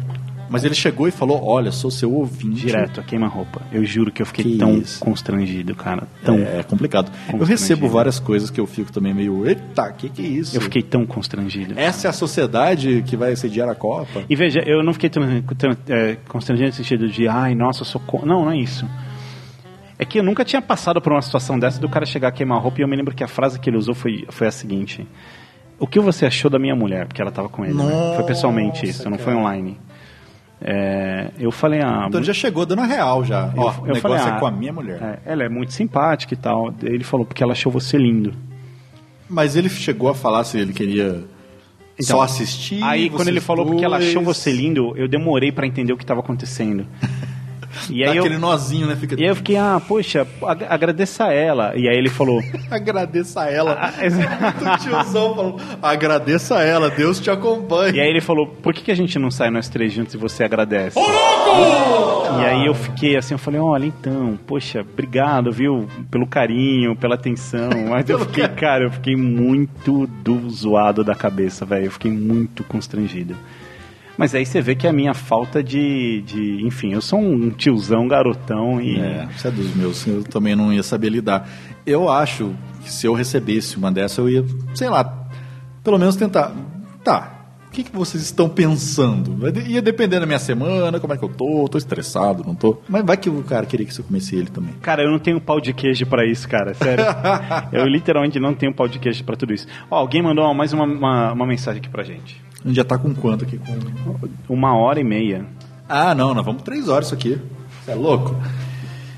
Mas 0.49 0.63
ele 0.63 0.73
chegou 0.73 1.07
e 1.07 1.11
falou: 1.11 1.43
Olha, 1.45 1.71
sou 1.71 1.91
seu 1.91 2.11
ouvinte. 2.13 2.65
direto 2.65 2.99
a 2.99 3.03
queima-roupa. 3.03 3.61
Eu 3.71 3.85
juro 3.85 4.11
que 4.11 4.21
eu 4.21 4.26
fiquei 4.26 4.43
Que 4.43 4.57
tão 4.57 4.77
isso. 4.77 4.99
constrangido, 4.99 5.76
cara. 5.76 6.07
Tão, 6.23 6.38
É 6.39 6.63
complicado. 6.63 7.11
Eu 7.31 7.45
recebo 7.45 7.88
várias 7.88 8.19
coisas 8.19 8.49
que 8.49 8.59
eu 8.59 8.65
fico 8.65 8.91
também 8.91 9.13
meio. 9.13 9.47
Eita, 9.47 9.91
que 9.93 10.09
que 10.09 10.21
é 10.21 10.27
isso? 10.27 10.57
Eu 10.57 10.61
fiquei 10.61 10.81
tão 10.81 11.05
constrangido. 11.05 11.73
Essa 11.80 12.07
é 12.07 12.09
a 12.09 12.13
sociedade 12.13 13.03
que 13.05 13.15
vai 13.15 13.35
sediar 13.35 13.69
a 13.69 13.76
Copa? 13.76 14.23
E 14.30 14.35
veja, 14.35 14.59
eu 14.65 14.84
não 14.84 14.93
fiquei 14.93 15.09
tão, 15.09 15.21
tão 15.57 15.71
é, 15.88 16.17
constrangido 16.27 16.69
no 16.69 16.73
sentido 16.73 17.07
de, 17.07 17.27
ai, 17.27 17.53
nossa, 17.53 17.81
eu 17.81 17.85
sou. 17.85 18.01
co-". 18.01 18.26
Não, 18.26 18.45
não 18.45 18.51
é 18.51 18.57
isso. 18.57 18.85
É 19.97 20.05
que 20.05 20.17
eu 20.19 20.23
nunca 20.23 20.45
tinha 20.45 20.61
passado 20.61 21.01
por 21.01 21.11
uma 21.11 21.21
situação 21.21 21.59
dessa 21.59 21.80
do 21.80 21.89
cara 21.89 22.05
chegar 22.05 22.30
a 22.30 22.31
queimar 22.31 22.57
a 22.57 22.61
roupa 22.61 22.80
e 22.80 22.84
eu 22.84 22.88
me 22.88 22.95
lembro 22.95 23.13
que 23.13 23.23
a 23.23 23.27
frase 23.27 23.59
que 23.59 23.69
ele 23.69 23.77
usou 23.77 23.93
foi, 23.93 24.26
foi 24.30 24.47
a 24.47 24.51
seguinte: 24.51 25.05
O 25.77 25.85
que 25.85 25.99
você 25.99 26.26
achou 26.26 26.49
da 26.49 26.57
minha 26.57 26.73
mulher? 26.76 27.05
Porque 27.05 27.21
ela 27.21 27.31
tava 27.31 27.49
com 27.49 27.65
ele. 27.65 27.73
né? 27.73 28.13
Foi 28.15 28.23
pessoalmente 28.23 28.85
isso, 28.88 29.09
não 29.09 29.17
foi 29.17 29.34
online. 29.35 29.77
É, 30.61 31.31
eu 31.40 31.52
falei, 31.52 31.81
ah. 31.81 32.06
Então 32.07 32.19
ele 32.19 32.27
já 32.27 32.34
chegou 32.34 32.65
dando 32.65 32.81
a 32.81 32.86
real 32.86 33.23
já. 33.23 33.52
eu, 33.56 33.61
Ó, 33.61 33.72
eu 33.72 33.81
o 33.81 33.86
negócio 33.88 34.02
falei, 34.02 34.18
é 34.18 34.22
ah, 34.22 34.40
com 34.40 34.45
a 34.48 34.52
minha 34.52 34.73
mulher. 34.73 35.02
é, 35.02 35.31
ela 35.31 35.44
é 35.44 35.49
muito 35.49 35.72
simpática 35.73 36.34
e 36.34 36.38
tal. 36.38 36.73
Ele 36.84 37.03
falou, 37.03 37.26
porque 37.26 37.41
ela 37.41 37.53
achou 37.53 37.72
você 37.72 37.98
lindo. 37.98 38.34
Mas 39.30 39.56
ele 39.56 39.69
chegou 39.69 40.10
a 40.10 40.15
falar 40.15 40.44
se 40.44 40.57
ele 40.57 40.73
queria 40.73 41.23
só 42.02 42.22
assistir. 42.22 42.76
Então, 42.77 42.90
Aí, 42.90 43.10
quando 43.10 43.27
ele 43.27 43.40
falou 43.41 43.65
porque 43.65 43.86
ela 43.86 43.98
achou 43.98 44.23
dois. 44.23 44.38
você 44.38 44.52
lindo, 44.52 44.94
eu 44.98 45.07
demorei 45.07 45.52
pra 45.52 45.68
entender 45.68 45.94
o 45.94 45.98
que 45.98 46.03
estava 46.03 46.19
acontecendo. 46.19 46.86
E 47.89 48.03
aí 48.03 48.17
eu, 48.17 48.23
aquele 48.23 48.37
nozinho, 48.37 48.87
né? 48.87 48.95
Fica... 48.95 49.15
e 49.19 49.23
aí 49.23 49.29
eu 49.29 49.35
fiquei, 49.35 49.55
ah, 49.57 49.81
poxa, 49.85 50.25
ag- 50.43 50.65
agradeça 50.69 51.25
a 51.25 51.33
ela. 51.33 51.73
E 51.75 51.87
aí 51.87 51.95
ele 51.97 52.09
falou, 52.09 52.41
Agradeça 52.69 53.41
a 53.41 53.51
ela. 53.51 53.77
Ah, 53.79 54.05
exato. 54.05 54.65
o 54.65 54.77
tiozão 54.77 55.35
falou: 55.35 55.59
agradeça 55.81 56.57
a 56.57 56.63
ela, 56.63 56.89
Deus 56.89 57.19
te 57.19 57.29
acompanhe. 57.29 57.97
e 57.97 58.01
aí 58.01 58.09
ele 58.09 58.21
falou, 58.21 58.47
por 58.47 58.73
que, 58.73 58.81
que 58.83 58.91
a 58.91 58.95
gente 58.95 59.17
não 59.19 59.29
sai 59.31 59.49
nós 59.49 59.69
três 59.69 59.91
juntos 59.93 60.13
e 60.13 60.17
você 60.17 60.43
agradece? 60.43 60.97
E 60.99 62.45
aí 62.45 62.65
eu 62.65 62.73
fiquei 62.73 63.17
assim, 63.17 63.33
eu 63.33 63.37
falei, 63.39 63.59
olha, 63.59 63.85
então, 63.85 64.37
poxa, 64.47 64.81
obrigado, 64.81 65.51
viu, 65.51 65.87
pelo 66.11 66.27
carinho, 66.27 66.95
pela 66.95 67.15
atenção. 67.15 67.69
Mas 67.89 68.09
eu 68.09 68.19
fiquei, 68.19 68.47
cara, 68.49 68.85
eu 68.85 68.91
fiquei 68.91 69.15
muito 69.15 70.07
do 70.23 70.49
zoado 70.49 71.03
da 71.03 71.15
cabeça, 71.15 71.65
velho. 71.65 71.85
Eu 71.85 71.91
fiquei 71.91 72.11
muito 72.11 72.63
constrangido. 72.63 73.35
Mas 74.19 74.35
aí 74.35 74.45
você 74.45 74.59
vê 74.59 74.75
que 74.75 74.85
é 74.85 74.89
a 74.89 74.93
minha 74.93 75.13
falta 75.13 75.63
de, 75.63 76.21
de. 76.23 76.61
Enfim, 76.65 76.91
eu 76.91 76.99
sou 76.99 77.17
um 77.17 77.49
tiozão, 77.51 78.05
garotão 78.05 78.81
e. 78.81 78.99
É, 78.99 79.25
isso 79.33 79.47
é 79.47 79.51
dos 79.51 79.73
meus, 79.73 80.05
eu 80.05 80.25
também 80.25 80.57
não 80.57 80.73
ia 80.73 80.83
saber 80.83 81.07
lidar. 81.07 81.47
Eu 81.85 82.09
acho 82.09 82.53
que 82.83 82.91
se 82.91 83.07
eu 83.07 83.13
recebesse 83.13 83.77
uma 83.77 83.89
dessa, 83.89 84.19
eu 84.19 84.29
ia, 84.29 84.45
sei 84.75 84.89
lá, 84.89 85.25
pelo 85.81 85.97
menos 85.97 86.17
tentar. 86.17 86.53
Tá, 87.01 87.39
o 87.69 87.71
que, 87.71 87.81
que 87.81 87.95
vocês 87.95 88.21
estão 88.21 88.49
pensando? 88.49 89.37
Ia 89.65 89.81
depender 89.81 90.19
da 90.19 90.25
minha 90.25 90.37
semana, 90.37 90.99
como 90.99 91.13
é 91.13 91.17
que 91.17 91.23
eu 91.23 91.29
tô, 91.29 91.65
tô 91.69 91.77
estressado, 91.77 92.43
não 92.45 92.53
tô. 92.53 92.77
Mas 92.89 93.05
vai 93.05 93.15
que 93.15 93.29
o 93.29 93.41
cara 93.41 93.65
queria 93.65 93.85
que 93.85 93.93
você 93.93 94.03
comesse 94.03 94.35
ele 94.35 94.47
também. 94.47 94.73
Cara, 94.81 95.01
eu 95.01 95.09
não 95.09 95.19
tenho 95.19 95.39
pau 95.39 95.61
de 95.61 95.71
queijo 95.71 96.05
pra 96.07 96.25
isso, 96.25 96.49
cara. 96.49 96.73
Sério. 96.73 97.05
eu 97.71 97.85
literalmente 97.85 98.37
não 98.37 98.53
tenho 98.53 98.73
pau 98.73 98.89
de 98.89 98.99
queijo 98.99 99.23
pra 99.23 99.37
tudo 99.37 99.53
isso. 99.53 99.65
Ó, 99.89 99.95
alguém 99.95 100.21
mandou 100.21 100.53
mais 100.53 100.73
uma, 100.73 100.83
uma, 100.83 101.31
uma 101.31 101.45
mensagem 101.45 101.79
aqui 101.79 101.89
pra 101.89 102.03
gente. 102.03 102.48
A 102.64 102.68
gente 102.68 102.76
já 102.77 102.84
tá 102.84 102.98
com 102.98 103.14
quanto 103.14 103.45
aqui? 103.45 103.57
Com... 103.60 104.53
Uma 104.53 104.76
hora 104.76 104.99
e 104.99 105.03
meia. 105.03 105.45
Ah, 105.88 106.14
não, 106.14 106.34
nós 106.34 106.45
vamos 106.45 106.61
três 106.64 106.88
horas 106.90 107.06
isso 107.07 107.15
aqui. 107.15 107.40
Você 107.84 107.91
é 107.91 107.95
louco? 107.95 108.36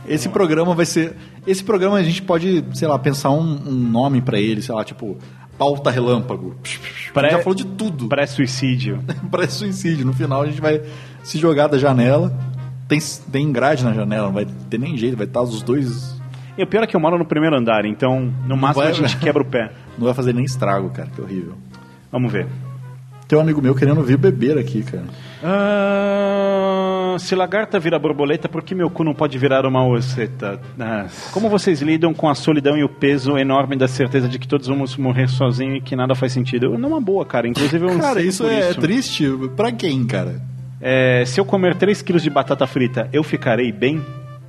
Esse 0.07 0.30
programa 0.30 0.73
vai 0.73 0.85
ser. 0.85 1.15
Esse 1.45 1.63
programa 1.63 1.97
a 1.97 2.03
gente 2.03 2.22
pode, 2.22 2.63
sei 2.73 2.88
lá, 2.88 2.97
pensar 2.99 3.31
um, 3.31 3.59
um 3.68 3.72
nome 3.73 4.22
pra 4.22 4.39
ele, 4.39 4.61
sei 4.61 4.73
lá, 4.73 4.84
tipo, 4.84 5.18
pauta 5.57 5.89
relâmpago. 5.89 6.55
A 6.63 6.68
gente 7.22 7.31
já 7.31 7.39
falou 7.39 7.55
de 7.55 7.65
tudo. 7.65 8.07
Pré-suicídio. 8.07 9.03
Pré-suicídio. 9.31 10.05
No 10.05 10.13
final 10.13 10.43
a 10.43 10.45
gente 10.45 10.61
vai 10.61 10.81
se 11.23 11.38
jogar 11.38 11.68
da 11.68 11.77
janela. 11.77 12.31
Tem, 12.88 12.99
tem 13.31 13.51
grade 13.51 13.84
na 13.85 13.93
janela, 13.93 14.26
não 14.27 14.34
vai 14.34 14.45
ter 14.69 14.77
nem 14.77 14.97
jeito, 14.97 15.15
vai 15.15 15.26
estar 15.26 15.41
os 15.41 15.61
dois. 15.61 16.19
E 16.57 16.63
o 16.63 16.68
pior 16.68 16.84
é 16.84 16.88
que 16.88 16.95
eu 16.95 16.99
moro 16.99 17.18
no 17.18 17.26
primeiro 17.26 17.55
andar, 17.55 17.85
então 17.85 18.34
no 18.45 18.57
máximo 18.57 18.84
vai- 18.84 18.91
a 18.91 18.95
gente 18.95 19.18
quebra 19.18 19.41
o 19.41 19.45
pé. 19.45 19.72
Não 19.97 20.05
vai 20.05 20.13
fazer 20.13 20.34
nem 20.34 20.43
estrago, 20.43 20.89
cara, 20.89 21.09
que 21.09 21.22
horrível. 21.22 21.53
Vamos 22.11 22.31
ver. 22.31 22.47
Tem 23.31 23.39
um 23.39 23.41
amigo 23.41 23.61
meu 23.61 23.73
querendo 23.73 24.03
vir 24.03 24.17
beber 24.17 24.57
aqui, 24.57 24.83
cara. 24.83 25.05
Ah, 25.41 27.15
se 27.17 27.33
lagarta 27.33 27.79
vira 27.79 27.97
borboleta, 27.97 28.49
por 28.49 28.61
que 28.61 28.75
meu 28.75 28.89
cu 28.89 29.05
não 29.05 29.13
pode 29.13 29.37
virar 29.37 29.65
uma? 29.65 29.79
Ah, 30.77 31.05
como 31.31 31.47
vocês 31.47 31.81
lidam 31.81 32.13
com 32.13 32.27
a 32.27 32.35
solidão 32.35 32.77
e 32.77 32.83
o 32.83 32.89
peso 32.89 33.37
enorme 33.37 33.77
da 33.77 33.87
certeza 33.87 34.27
de 34.27 34.37
que 34.37 34.45
todos 34.45 34.67
vamos 34.67 34.97
morrer 34.97 35.29
sozinhos 35.29 35.77
e 35.77 35.79
que 35.79 35.95
nada 35.95 36.13
faz 36.13 36.33
sentido? 36.33 36.77
Não 36.77 36.89
é 36.89 36.91
uma 36.91 36.99
boa, 36.99 37.25
cara. 37.25 37.47
Inclusive 37.47 37.85
eu 37.85 37.97
Cara, 37.97 38.21
isso 38.21 38.45
é 38.45 38.73
triste 38.73 39.25
pra 39.55 39.71
quem, 39.71 40.05
cara? 40.05 40.41
É, 40.81 41.23
se 41.25 41.39
eu 41.39 41.45
comer 41.45 41.77
3 41.77 42.01
quilos 42.01 42.23
de 42.23 42.29
batata 42.29 42.67
frita, 42.67 43.07
eu 43.13 43.23
ficarei 43.23 43.71
bem? 43.71 44.01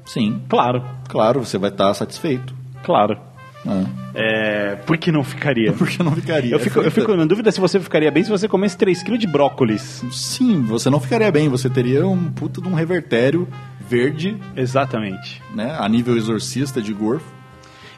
Sim. 0.04 0.42
Claro. 0.48 0.82
Claro, 1.09 1.44
você 1.44 1.56
vai 1.56 1.70
estar 1.70 1.94
satisfeito. 1.94 2.52
Claro. 2.82 3.16
Ah. 3.64 4.01
É, 4.14 4.76
por 4.86 4.97
que 4.98 5.10
não 5.10 5.24
ficaria? 5.24 5.72
Por 5.74 5.89
que 5.89 6.02
não 6.02 6.12
ficaria? 6.12 6.52
Eu 6.55 6.60
fico, 6.60 6.80
eu 6.80 6.90
fico 6.90 7.14
na 7.16 7.24
dúvida 7.24 7.51
se 7.51 7.60
você 7.60 7.80
ficaria 7.80 8.10
bem 8.10 8.22
se 8.22 8.30
você 8.30 8.47
comesse 8.47 8.76
3 8.76 9.02
kg 9.02 9.16
de 9.16 9.26
brócolis. 9.26 10.05
Sim, 10.12 10.62
você 10.62 10.90
não 10.90 11.01
ficaria 11.01 11.30
bem, 11.30 11.48
você 11.48 11.70
teria 11.70 12.06
um 12.06 12.30
puta 12.30 12.60
de 12.60 12.68
um 12.68 12.74
revertério 12.74 13.48
verde, 13.89 14.36
Exatamente. 14.56 15.43
né? 15.55 15.76
A 15.78 15.89
nível 15.89 16.16
exorcista 16.16 16.80
de 16.80 16.93
Gorfo. 16.93 17.26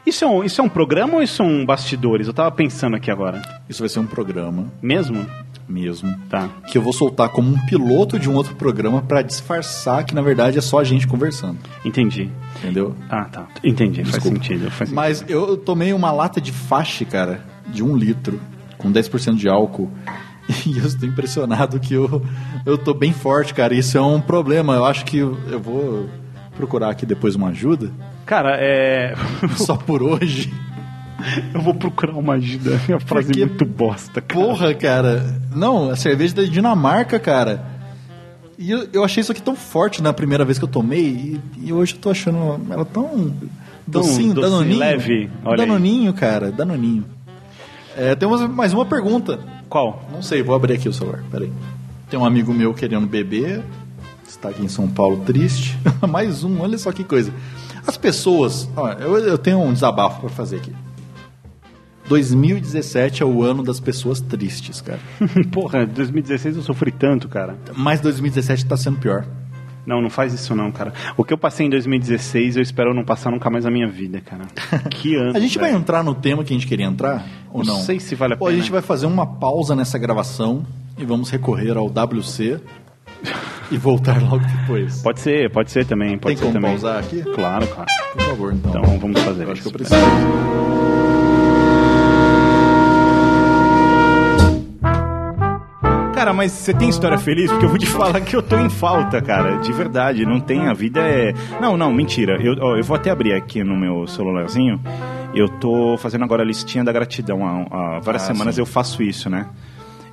Isso 0.05 0.23
é, 0.23 0.27
um, 0.27 0.43
isso 0.43 0.61
é 0.61 0.63
um 0.63 0.69
programa 0.69 1.15
ou 1.15 1.23
isso 1.23 1.35
são 1.35 1.65
bastidores? 1.65 2.27
Eu 2.27 2.33
tava 2.33 2.51
pensando 2.51 2.95
aqui 2.95 3.09
agora. 3.09 3.41
Isso 3.67 3.81
vai 3.81 3.89
ser 3.89 3.99
um 3.99 4.05
programa 4.05 4.71
Mesmo? 4.81 5.25
Mesmo. 5.67 6.13
Tá. 6.29 6.49
Que 6.67 6.77
eu 6.77 6.81
vou 6.81 6.93
soltar 6.93 7.29
como 7.29 7.49
um 7.49 7.65
piloto 7.65 8.19
de 8.19 8.29
um 8.29 8.35
outro 8.35 8.55
programa 8.55 9.01
pra 9.01 9.21
disfarçar 9.21 10.03
que 10.03 10.13
na 10.13 10.21
verdade 10.21 10.57
é 10.57 10.61
só 10.61 10.79
a 10.79 10.83
gente 10.83 11.07
conversando. 11.07 11.57
Entendi. 11.83 12.29
Entendeu? 12.57 12.95
Ah, 13.09 13.25
tá. 13.25 13.47
Entendi. 13.63 14.03
Faz 14.03 14.23
sentido. 14.23 14.69
Faz 14.71 14.89
sentido. 14.89 14.95
Mas 14.95 15.25
eu 15.27 15.57
tomei 15.57 15.93
uma 15.93 16.11
lata 16.11 16.39
de 16.39 16.51
fache, 16.51 17.05
cara, 17.05 17.43
de 17.67 17.83
um 17.83 17.95
litro, 17.95 18.39
com 18.77 18.91
10% 18.91 19.35
de 19.35 19.49
álcool. 19.49 19.91
E 20.67 20.77
eu 20.77 20.85
estou 20.85 21.09
impressionado 21.09 21.79
que 21.79 21.95
eu, 21.95 22.23
eu 22.67 22.77
tô 22.77 22.93
bem 22.93 23.11
forte, 23.11 23.51
cara. 23.51 23.73
Isso 23.73 23.97
é 23.97 24.01
um 24.01 24.21
problema. 24.21 24.75
Eu 24.75 24.85
acho 24.85 25.03
que 25.03 25.17
eu 25.17 25.59
vou 25.59 26.07
procurar 26.55 26.91
aqui 26.91 27.03
depois 27.03 27.33
uma 27.33 27.49
ajuda. 27.49 27.91
Cara, 28.27 28.55
é. 28.59 29.15
Só 29.57 29.75
por 29.75 30.03
hoje. 30.03 30.53
Eu 31.53 31.61
vou 31.61 31.73
procurar 31.73 32.13
uma 32.13 32.33
ajuda. 32.33 32.79
É 32.89 32.93
uma 32.93 32.99
frase 32.99 33.27
Porque- 33.27 33.45
muito 33.45 33.65
bosta, 33.65 34.21
cara. 34.21 34.41
Porra, 34.43 34.73
cara. 34.73 35.39
Não, 35.55 35.89
a 35.89 35.95
cerveja 35.95 36.35
da 36.35 36.43
Dinamarca, 36.43 37.17
cara. 37.19 37.63
E 38.57 38.71
eu, 38.71 38.87
eu 38.93 39.03
achei 39.03 39.21
isso 39.21 39.31
aqui 39.31 39.41
tão 39.41 39.55
forte 39.55 40.01
na 40.01 40.13
primeira 40.13 40.45
vez 40.45 40.57
que 40.57 40.63
eu 40.63 40.69
tomei. 40.69 41.05
E, 41.05 41.41
e 41.65 41.73
hoje 41.73 41.93
eu 41.95 41.99
tô 41.99 42.09
achando 42.09 42.59
ela 42.69 42.85
tão. 42.85 43.33
Docinho, 43.87 44.33
docinho, 44.33 44.33
danoninho. 44.41 44.79
leve. 44.79 45.29
Olha 45.43 45.61
aí. 45.63 45.67
danoninho, 45.67 46.13
cara. 46.13 46.51
Danoninho. 46.51 47.05
É, 47.95 48.15
temos 48.15 48.41
mais 48.49 48.73
uma 48.73 48.85
pergunta. 48.85 49.39
Qual? 49.69 50.07
Não 50.11 50.21
sei, 50.21 50.41
vou 50.43 50.55
abrir 50.55 50.73
aqui 50.73 50.89
o 50.89 50.93
celular, 50.93 51.23
peraí. 51.31 51.51
Tem 52.09 52.19
um 52.19 52.25
amigo 52.25 52.53
meu 52.53 52.73
querendo 52.73 53.07
beber, 53.07 53.63
está 54.27 54.49
aqui 54.49 54.63
em 54.63 54.67
São 54.67 54.87
Paulo 54.87 55.17
triste. 55.25 55.77
Mais 56.09 56.43
um, 56.43 56.61
olha 56.61 56.77
só 56.77 56.91
que 56.91 57.03
coisa. 57.03 57.33
As 57.87 57.97
pessoas, 57.97 58.67
ó, 58.75 58.89
eu, 58.93 59.17
eu 59.19 59.37
tenho 59.37 59.59
um 59.61 59.71
desabafo 59.73 60.21
para 60.21 60.29
fazer 60.29 60.57
aqui. 60.57 60.73
2017 62.07 63.23
é 63.23 63.25
o 63.25 63.41
ano 63.43 63.63
das 63.63 63.79
pessoas 63.79 64.21
tristes, 64.21 64.81
cara. 64.81 64.99
Porra, 65.51 65.85
2016 65.85 66.55
eu 66.57 66.61
sofri 66.61 66.91
tanto, 66.91 67.27
cara. 67.27 67.55
Mas 67.75 67.99
2017 68.01 68.65
tá 68.65 68.77
sendo 68.77 68.99
pior. 68.99 69.25
Não, 69.85 70.01
não 70.01 70.09
faz 70.09 70.33
isso 70.33 70.55
não, 70.55 70.71
cara. 70.71 70.91
O 71.15 71.23
que 71.23 71.31
eu 71.31 71.37
passei 71.37 71.67
em 71.67 71.69
2016, 71.69 72.55
eu 72.57 72.63
espero 72.63 72.91
não 72.93 73.03
passar 73.03 73.29
nunca 73.29 73.49
mais 73.51 73.65
na 73.65 73.71
minha 73.71 73.87
vida, 73.87 74.19
cara. 74.19 74.45
Que 74.89 75.15
ano. 75.15 75.35
A 75.37 75.39
gente 75.39 75.57
vai 75.59 75.69
velho. 75.69 75.79
entrar 75.79 76.03
no 76.03 76.15
tema 76.15 76.43
que 76.43 76.51
a 76.53 76.55
gente 76.57 76.65
queria 76.67 76.85
entrar 76.87 77.23
ou 77.51 77.63
Não 77.63 77.75
não? 77.75 77.81
sei 77.83 77.99
se 77.99 78.15
vale 78.15 78.33
a 78.33 78.35
a 78.35 78.39
pena. 78.39 78.51
gente 78.53 78.71
vai 78.71 78.81
fazer 78.81 79.05
uma 79.05 79.25
pausa 79.27 79.75
nessa 79.75 79.97
gravação 79.99 80.65
e 80.97 81.05
vamos 81.05 81.29
recorrer 81.29 81.77
ao 81.77 81.85
WC 81.87 82.59
e 83.71 83.77
voltar 83.77 84.19
logo 84.23 84.43
depois. 84.61 85.01
Pode 85.03 85.19
ser, 85.19 85.51
pode 85.51 85.69
ser 85.71 85.85
também, 85.85 86.17
pode 86.17 86.35
Tem 86.35 86.37
ser 86.37 86.41
como 86.43 86.53
também. 86.53 86.71
pausar 86.71 86.99
aqui? 86.99 87.21
Claro, 87.21 87.67
claro. 87.67 87.89
Por 88.13 88.21
favor, 88.23 88.53
então. 88.53 88.71
Então 88.81 88.99
vamos 88.99 89.21
fazer 89.21 89.43
Eu 89.43 89.51
acho 89.51 89.61
que 89.61 89.67
eu 89.67 89.71
preciso. 89.71 90.84
Cara, 96.25 96.33
mas 96.35 96.53
você 96.53 96.73
tem 96.73 96.89
história 96.89 97.19
feliz? 97.19 97.51
Porque 97.51 97.65
eu 97.65 97.69
vou 97.69 97.77
te 97.77 97.85
falar 97.87 98.19
que 98.19 98.35
eu 98.35 98.41
tô 98.41 98.57
em 98.57 98.67
falta, 98.67 99.21
cara. 99.21 99.57
De 99.57 99.71
verdade, 99.71 100.25
não 100.25 100.39
tem. 100.39 100.67
A 100.67 100.73
vida 100.73 100.99
é. 101.01 101.31
Não, 101.61 101.77
não, 101.77 101.93
mentira. 101.93 102.41
Eu, 102.41 102.55
ó, 102.59 102.75
eu 102.75 102.83
vou 102.83 102.95
até 102.95 103.11
abrir 103.11 103.33
aqui 103.33 103.63
no 103.63 103.77
meu 103.77 104.07
celularzinho. 104.07 104.81
Eu 105.35 105.47
tô 105.47 105.95
fazendo 105.99 106.23
agora 106.23 106.41
a 106.41 106.45
listinha 106.45 106.83
da 106.83 106.91
gratidão. 106.91 107.45
Há, 107.45 107.97
há 107.97 107.99
várias 107.99 108.23
Ah, 108.23 108.27
semanas 108.33 108.55
sim. 108.55 108.61
eu 108.61 108.65
faço 108.65 109.03
isso, 109.03 109.29
né? 109.29 109.45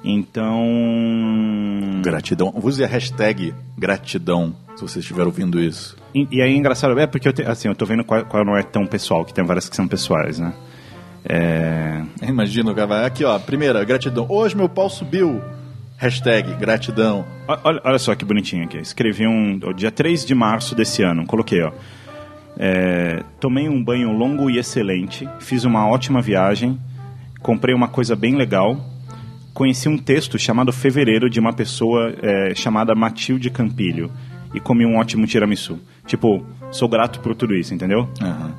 Então. 0.05 0.69
Gratidão. 2.03 2.53
Use 2.63 2.85
a 2.85 2.87
hashtag 2.87 3.55
gratidão 3.79 4.55
se 4.77 4.83
você 4.83 4.99
estiver 4.99 5.25
ouvindo 5.25 5.59
isso. 5.61 5.97
E, 6.15 6.29
e 6.31 6.43
aí 6.43 6.53
é 6.53 6.57
engraçado, 6.57 6.99
é 7.01 7.07
porque 7.07 7.27
eu, 7.27 7.33
te- 7.33 7.43
assim, 7.43 7.69
eu 7.69 7.75
tô 7.75 7.87
vendo 7.87 8.05
qual, 8.05 8.23
qual 8.27 8.45
não 8.45 8.55
é 8.55 8.63
tão 8.63 8.85
pessoal, 8.87 9.25
que 9.25 9.33
tem 9.33 9.45
várias 9.47 9.67
que 9.67 9.75
são 9.77 9.89
pessoais, 9.89 10.39
né? 10.39 10.53
É. 11.25 12.03
Imagina 12.23 12.71
o 12.71 12.75
cara 12.75 13.07
aqui, 13.07 13.25
ó. 13.25 13.39
Primeira, 13.39 13.83
gratidão. 13.83 14.27
Hoje 14.29 14.55
meu 14.55 14.69
pau 14.69 14.91
subiu. 14.91 15.41
Hashtag 16.03 16.57
gratidão. 16.57 17.24
Olha, 17.47 17.81
olha 17.85 17.99
só 18.01 18.12
que 18.16 18.24
bonitinho 18.24 18.65
aqui. 18.65 18.77
Escrevi 18.77 19.24
um. 19.24 19.57
Dia 19.73 19.93
3 19.93 20.27
de 20.27 20.35
março 20.35 20.74
desse 20.74 21.01
ano. 21.01 21.24
Coloquei, 21.24 21.62
ó. 21.62 21.70
É, 22.59 23.23
tomei 23.39 23.69
um 23.69 23.81
banho 23.81 24.11
longo 24.11 24.51
e 24.51 24.59
excelente. 24.59 25.29
Fiz 25.39 25.62
uma 25.62 25.87
ótima 25.87 26.20
viagem. 26.20 26.77
Comprei 27.41 27.73
uma 27.73 27.87
coisa 27.87 28.16
bem 28.16 28.35
legal. 28.35 28.85
Conheci 29.55 29.89
um 29.89 29.97
texto 29.97 30.37
chamado 30.41 30.73
Fevereiro 30.73 31.31
de 31.31 31.39
uma 31.39 31.53
pessoa 31.53 32.12
é, 32.20 32.53
chamada 32.53 32.97
Matilde 32.97 33.49
Campilho. 33.49 34.11
E 34.53 34.59
comi 34.59 34.85
um 34.85 34.97
ótimo 34.97 35.24
tiramisu. 35.24 35.79
Tipo, 36.05 36.45
sou 36.73 36.89
grato 36.89 37.20
por 37.20 37.37
tudo 37.37 37.55
isso, 37.55 37.73
entendeu? 37.73 38.09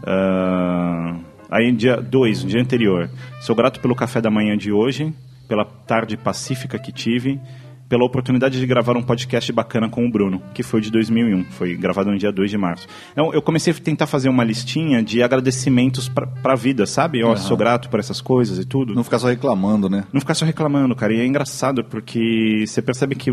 Ah, 0.08 1.18
aí, 1.52 1.74
dia 1.74 1.98
2, 1.98 2.46
no 2.46 2.50
dia 2.50 2.62
anterior. 2.62 3.10
Sou 3.42 3.54
grato 3.54 3.82
pelo 3.82 3.94
café 3.94 4.22
da 4.22 4.32
manhã 4.32 4.58
de 4.58 4.72
hoje, 4.72 5.14
pela 5.54 5.66
tarde 5.66 6.18
pacífica 6.18 6.80
que 6.80 6.92
tive, 6.92 7.40
pela 7.88 8.04
oportunidade 8.04 8.60
de 8.60 8.66
gravar 8.66 8.98
um 8.98 9.04
podcast 9.04 9.52
bacana 9.54 9.88
com 9.88 10.04
o 10.04 10.10
Bruno, 10.10 10.42
que 10.52 10.64
foi 10.64 10.82
de 10.82 10.90
2001. 10.90 11.44
Foi 11.52 11.76
gravado 11.76 12.10
no 12.10 12.18
dia 12.18 12.32
2 12.32 12.50
de 12.50 12.58
março. 12.58 12.88
Então, 13.12 13.32
eu 13.32 13.40
comecei 13.40 13.72
a 13.72 13.76
tentar 13.76 14.08
fazer 14.08 14.30
uma 14.30 14.44
listinha 14.44 15.04
de 15.04 15.22
agradecimentos 15.22 16.10
pra, 16.10 16.26
pra 16.26 16.56
vida, 16.56 16.88
sabe? 16.88 17.24
Ó, 17.24 17.28
Aham. 17.28 17.36
sou 17.38 17.56
grato 17.56 17.88
por 17.88 18.00
essas 18.00 18.20
coisas 18.20 18.58
e 18.58 18.66
tudo. 18.66 18.96
Não 18.96 19.04
ficar 19.04 19.20
só 19.20 19.28
reclamando, 19.28 19.88
né? 19.88 20.06
Não 20.12 20.20
ficar 20.20 20.34
só 20.34 20.44
reclamando, 20.44 20.96
cara. 20.96 21.14
E 21.14 21.20
é 21.20 21.26
engraçado 21.28 21.84
porque 21.84 22.64
você 22.66 22.82
percebe 22.82 23.14
que 23.14 23.32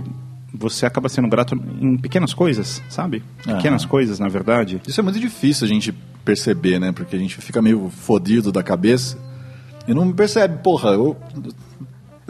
você 0.52 0.84
acaba 0.84 1.08
sendo 1.08 1.26
grato 1.28 1.54
em 1.80 1.96
pequenas 1.96 2.34
coisas, 2.34 2.82
sabe? 2.90 3.22
Pequenas 3.46 3.82
Aham. 3.84 3.90
coisas, 3.90 4.18
na 4.18 4.28
verdade. 4.28 4.78
Isso 4.86 5.00
é 5.00 5.02
muito 5.02 5.18
difícil 5.18 5.64
a 5.64 5.68
gente 5.68 5.90
perceber, 6.22 6.78
né? 6.78 6.92
Porque 6.92 7.16
a 7.16 7.18
gente 7.18 7.36
fica 7.36 7.62
meio 7.62 7.88
fodido 7.88 8.52
da 8.52 8.62
cabeça 8.62 9.16
e 9.88 9.94
não 9.94 10.12
percebe, 10.12 10.58
porra, 10.62 10.90
eu, 10.90 11.16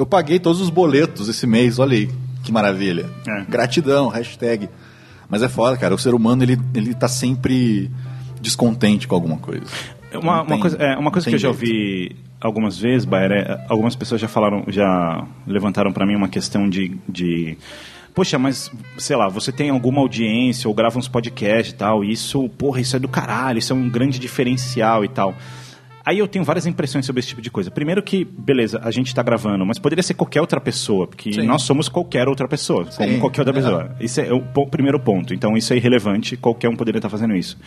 eu 0.00 0.06
paguei 0.06 0.38
todos 0.38 0.60
os 0.60 0.70
boletos 0.70 1.28
esse 1.28 1.46
mês, 1.46 1.78
olha 1.78 1.96
aí, 1.96 2.08
que 2.42 2.50
maravilha. 2.52 3.08
É. 3.28 3.44
Gratidão, 3.48 4.08
hashtag. 4.08 4.68
Mas 5.28 5.42
é 5.42 5.48
foda, 5.48 5.76
cara, 5.76 5.94
o 5.94 5.98
ser 5.98 6.14
humano, 6.14 6.42
ele, 6.42 6.58
ele 6.74 6.94
tá 6.94 7.06
sempre 7.08 7.90
descontente 8.40 9.06
com 9.06 9.14
alguma 9.14 9.36
coisa. 9.38 9.64
Uma, 10.12 10.20
Não 10.20 10.30
uma 10.42 10.46
tem- 10.46 10.60
coisa, 10.60 10.76
é, 10.78 10.96
uma 10.96 11.10
coisa 11.10 11.24
que 11.28 11.36
eu 11.36 11.38
tem 11.38 11.42
já 11.42 11.48
ouvi 11.48 12.16
algumas 12.40 12.78
vezes, 12.78 13.04
Baer, 13.04 13.30
é, 13.30 13.64
algumas 13.68 13.94
pessoas 13.94 14.20
já 14.20 14.26
falaram, 14.26 14.64
já 14.68 15.24
levantaram 15.46 15.92
pra 15.92 16.04
mim 16.06 16.16
uma 16.16 16.28
questão 16.28 16.68
de, 16.68 16.96
de 17.08 17.56
Poxa, 18.12 18.38
mas, 18.38 18.72
sei 18.98 19.14
lá, 19.14 19.28
você 19.28 19.52
tem 19.52 19.70
alguma 19.70 20.00
audiência 20.00 20.66
ou 20.66 20.74
grava 20.74 20.98
uns 20.98 21.06
podcasts 21.06 21.72
e 21.72 21.76
tal, 21.76 22.02
e 22.04 22.10
isso, 22.10 22.48
porra, 22.58 22.80
isso 22.80 22.96
é 22.96 22.98
do 22.98 23.06
caralho, 23.06 23.58
isso 23.60 23.72
é 23.72 23.76
um 23.76 23.88
grande 23.88 24.18
diferencial 24.18 25.04
e 25.04 25.08
tal. 25.08 25.32
Aí 26.04 26.18
eu 26.18 26.26
tenho 26.26 26.44
várias 26.44 26.66
impressões 26.66 27.04
sobre 27.04 27.20
esse 27.20 27.28
tipo 27.28 27.42
de 27.42 27.50
coisa. 27.50 27.70
Primeiro 27.70 28.02
que, 28.02 28.24
beleza, 28.24 28.80
a 28.82 28.90
gente 28.90 29.08
está 29.08 29.22
gravando, 29.22 29.66
mas 29.66 29.78
poderia 29.78 30.02
ser 30.02 30.14
qualquer 30.14 30.40
outra 30.40 30.60
pessoa, 30.60 31.06
porque 31.06 31.32
Sim. 31.32 31.42
nós 31.46 31.62
somos 31.62 31.88
qualquer 31.88 32.26
outra 32.28 32.48
pessoa, 32.48 32.86
como 32.86 33.08
Sim, 33.08 33.18
qualquer 33.20 33.42
outra 33.42 33.52
é. 33.58 33.62
pessoa. 33.62 33.96
Isso 34.00 34.20
é 34.20 34.32
o 34.32 34.40
po- 34.40 34.66
primeiro 34.66 34.98
ponto. 34.98 35.34
Então 35.34 35.56
isso 35.56 35.72
é 35.72 35.76
irrelevante, 35.76 36.36
qualquer 36.36 36.68
um 36.68 36.76
poderia 36.76 36.98
estar 36.98 37.10
fazendo 37.10 37.34
isso. 37.36 37.58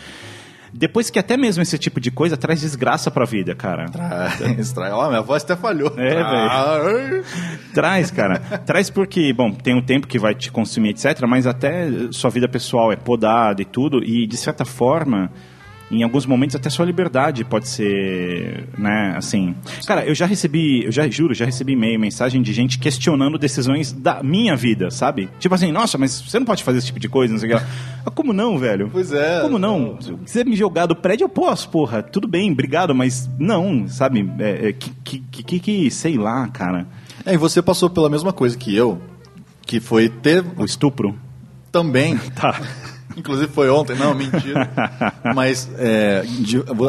Depois 0.75 1.11
que 1.11 1.19
até 1.19 1.37
mesmo 1.37 1.61
esse 1.61 1.77
tipo 1.77 1.99
de 2.01 2.09
coisa 2.09 2.35
traz 2.35 2.61
desgraça 2.61 3.11
pra 3.11 3.25
vida, 3.25 3.53
cara. 3.53 3.85
Traz, 3.85 4.71
traz. 4.73 4.91
Ó, 4.91 5.07
minha 5.07 5.21
voz 5.21 5.43
até 5.43 5.55
falhou. 5.55 5.93
É, 5.95 6.15
velho. 6.15 7.23
Traz, 7.75 8.09
cara. 8.09 8.39
Traz 8.39 8.89
porque, 8.89 9.31
bom, 9.33 9.51
tem 9.51 9.75
um 9.75 9.81
tempo 9.83 10.07
que 10.07 10.17
vai 10.17 10.33
te 10.33 10.51
consumir, 10.51 10.89
etc., 10.89 11.21
mas 11.27 11.45
até 11.45 11.87
sua 12.11 12.31
vida 12.31 12.47
pessoal 12.47 12.91
é 12.91 12.95
podada 12.95 13.61
e 13.61 13.65
tudo, 13.65 14.03
e 14.03 14.25
de 14.25 14.35
certa 14.35 14.65
forma, 14.65 15.31
em 15.99 16.03
alguns 16.03 16.25
momentos 16.25 16.55
até 16.55 16.69
sua 16.69 16.85
liberdade 16.85 17.43
pode 17.43 17.67
ser, 17.67 18.67
né, 18.77 19.13
assim. 19.15 19.55
Cara, 19.85 20.05
eu 20.05 20.15
já 20.15 20.25
recebi, 20.25 20.85
eu 20.85 20.91
já 20.91 21.07
juro, 21.09 21.33
já 21.33 21.45
recebi 21.45 21.73
e-mail, 21.73 21.99
mensagem 21.99 22.41
de 22.41 22.51
gente 22.53 22.79
questionando 22.79 23.37
decisões 23.37 23.91
da 23.91 24.23
minha 24.23 24.55
vida, 24.55 24.89
sabe? 24.89 25.29
Tipo 25.39 25.55
assim, 25.55 25.71
nossa, 25.71 25.97
mas 25.97 26.21
você 26.21 26.39
não 26.39 26.45
pode 26.45 26.63
fazer 26.63 26.79
esse 26.79 26.87
tipo 26.87 26.99
de 26.99 27.07
coisa, 27.09 27.31
não 27.33 27.39
sei 27.39 27.53
o 27.53 27.57
que. 27.57 27.63
lá. 27.63 27.69
Ah, 28.05 28.11
Como 28.11 28.33
não, 28.33 28.57
velho? 28.57 28.89
Pois 28.91 29.11
é. 29.13 29.41
Como 29.41 29.57
não? 29.57 29.97
Se 30.01 30.13
quiser 30.13 30.45
me 30.45 30.55
jogar 30.55 30.85
do 30.85 30.95
prédio, 30.95 31.25
eu 31.25 31.29
posso, 31.29 31.69
porra. 31.69 32.01
Tudo 32.03 32.27
bem, 32.27 32.51
obrigado, 32.51 32.93
mas 32.93 33.29
não, 33.39 33.87
sabe? 33.87 34.29
É, 34.39 34.69
é, 34.69 34.73
que, 34.73 34.89
que, 35.03 35.19
que, 35.43 35.59
que, 35.59 35.91
sei 35.91 36.17
lá, 36.17 36.47
cara. 36.47 36.87
É, 37.25 37.33
e 37.33 37.37
você 37.37 37.61
passou 37.61 37.89
pela 37.89 38.09
mesma 38.09 38.33
coisa 38.33 38.57
que 38.57 38.75
eu, 38.75 39.01
que 39.65 39.79
foi 39.79 40.09
ter. 40.09 40.43
O 40.57 40.65
estupro? 40.65 41.17
Também. 41.71 42.19
Tá. 42.35 42.59
Inclusive 43.15 43.51
foi 43.51 43.69
ontem, 43.69 43.95
não, 43.95 44.13
mentira. 44.15 44.69
Mas 45.35 45.69
é, 45.77 46.23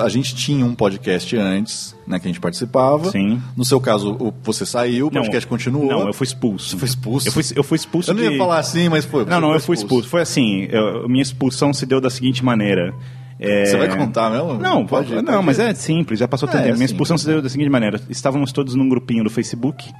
a 0.03 0.09
gente 0.09 0.35
tinha 0.35 0.65
um 0.65 0.75
podcast 0.75 1.37
antes, 1.37 1.95
né, 2.07 2.19
que 2.19 2.27
a 2.27 2.31
gente 2.31 2.41
participava. 2.41 3.11
Sim. 3.11 3.41
No 3.57 3.65
seu 3.65 3.81
caso, 3.81 4.13
o- 4.19 4.35
você 4.43 4.65
saiu, 4.67 5.09
o 5.09 5.11
podcast 5.11 5.47
continuou. 5.47 5.87
Não, 5.87 6.07
eu 6.07 6.13
fui 6.15 6.27
expulso. 6.27 6.71
Você 6.71 6.77
foi 6.79 6.89
expulso? 6.89 7.29
Eu 7.29 7.33
fui, 7.33 7.43
eu 7.57 7.63
fui 7.65 7.77
expulso 7.77 8.11
Eu 8.11 8.15
não 8.15 8.23
ia 8.23 8.31
de- 8.31 8.39
falar 8.39 8.59
assim, 8.59 8.89
mas 8.89 9.05
foi. 9.05 9.25
Não, 9.25 9.41
não, 9.41 9.49
você 9.51 9.57
eu 9.57 9.61
fui 9.63 9.77
expulso. 9.77 10.09
Foi 10.09 10.23
assim, 10.23 10.67
eu- 10.71 11.09
minha 11.09 11.23
expulsão 11.23 11.73
se 11.73 11.85
deu 11.87 12.01
da 12.01 12.11
seguinte 12.11 12.45
maneira. 12.45 12.95
É... 13.39 13.65
Você 13.67 13.77
vai 13.77 13.97
contar 13.97 14.31
mesmo? 14.31 14.55
Não, 14.55 14.87
Pode, 14.87 15.11
pode, 15.13 15.23
não, 15.23 15.43
mas 15.43 15.59
é 15.59 15.75
simples, 15.75 16.21
já 16.21 16.29
passou 16.29 16.49
tanto 16.49 16.61
É, 16.61 16.65
tempo. 16.67 16.75
Minha 16.77 16.87
expulsão 16.87 17.19
se 17.19 17.27
deu 17.27 17.43
da 17.43 17.49
seguinte 17.49 17.69
maneira. 17.69 18.01
Estávamos 18.09 18.53
todos 18.53 18.75
num 18.77 18.89
grupinho 18.89 19.25
do 19.25 19.29
Facebook, 19.31 19.91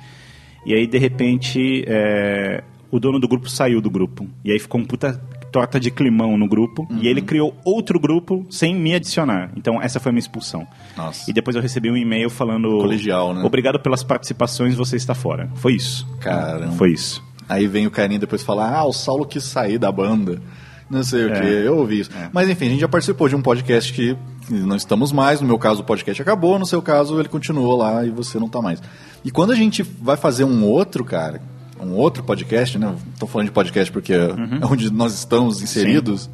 e 0.65 0.73
aí, 0.73 0.87
de 0.87 0.97
repente, 0.99 1.85
é, 1.87 2.63
o 2.93 3.01
dono 3.01 3.19
do 3.19 3.27
grupo 3.27 3.51
saiu 3.51 3.81
do 3.81 3.91
grupo. 3.91 4.27
E 4.45 4.53
aí 4.53 4.59
ficou 4.61 4.81
um 4.81 4.85
puta 4.85 5.21
torta 5.55 5.79
de 5.79 5.89
climão 5.89 6.37
no 6.37 6.49
grupo, 6.49 6.85
Uhum. 6.91 6.99
e 7.01 7.07
ele 7.07 7.23
criou 7.23 7.55
outro 7.65 8.01
grupo 8.01 8.45
sem 8.51 8.75
me 8.75 8.93
adicionar. 8.93 9.53
Então, 9.57 9.81
essa 9.81 10.01
foi 10.01 10.11
a 10.11 10.13
minha 10.13 10.19
expulsão. 10.19 10.67
Nossa. 10.97 11.31
E 11.31 11.33
depois 11.33 11.55
eu 11.55 11.63
recebi 11.63 11.89
um 11.89 11.97
e-mail 11.97 12.29
falando... 12.29 12.69
Colegial, 12.79 13.33
né? 13.33 13.45
Obrigado 13.45 13.79
pelas 13.79 14.03
participações, 14.03 14.75
você 14.75 14.97
está 14.97 15.15
fora. 15.15 15.49
Foi 15.55 15.75
isso. 15.75 16.05
Caramba. 16.21 16.73
Foi 16.73 16.91
isso. 16.91 17.23
Aí 17.49 17.69
vem 17.69 17.87
o 17.87 17.91
carinha 17.93 18.19
depois 18.19 18.43
falar, 18.43 18.75
ah, 18.77 18.85
o 18.85 18.93
Saulo 18.93 19.25
quis 19.25 19.45
sair 19.45 19.79
da 19.79 19.93
banda. 19.93 20.43
Não 20.91 21.05
sei 21.05 21.27
o 21.27 21.33
É. 21.33 21.41
que, 21.41 21.47
eu 21.47 21.77
ouvi 21.79 22.01
isso. 22.01 22.11
Mas 22.33 22.49
enfim, 22.51 22.67
a 22.67 22.71
gente 22.71 22.81
já 22.81 22.89
participou 22.89 23.29
de 23.29 23.37
um 23.37 23.41
podcast 23.43 23.93
que 23.93 24.17
não 24.51 24.75
estamos 24.75 25.13
mais. 25.13 25.41
No 25.41 25.47
meu 25.47 25.59
caso, 25.59 25.83
o 25.83 25.85
podcast 25.85 26.21
acabou. 26.21 26.59
No 26.59 26.67
seu 26.67 26.83
caso, 26.83 27.19
ele 27.21 27.29
continuou 27.29 27.77
lá 27.77 28.05
e 28.05 28.11
você 28.11 28.41
não 28.41 28.49
tá 28.49 28.61
mais. 28.61 28.83
E 29.25 29.31
quando 29.31 29.53
a 29.53 29.55
gente 29.55 29.83
vai 29.83 30.17
fazer 30.17 30.43
um 30.45 30.65
outro, 30.65 31.05
cara, 31.05 31.41
um 31.85 31.97
outro 31.97 32.23
podcast, 32.23 32.79
né? 32.79 32.95
Tô 33.19 33.27
falando 33.27 33.47
de 33.49 33.53
podcast 33.53 33.93
porque 33.93 34.13
é 34.13 34.29
onde 34.71 34.91
nós 34.93 35.15
estamos 35.15 35.63
inseridos. 35.63 36.29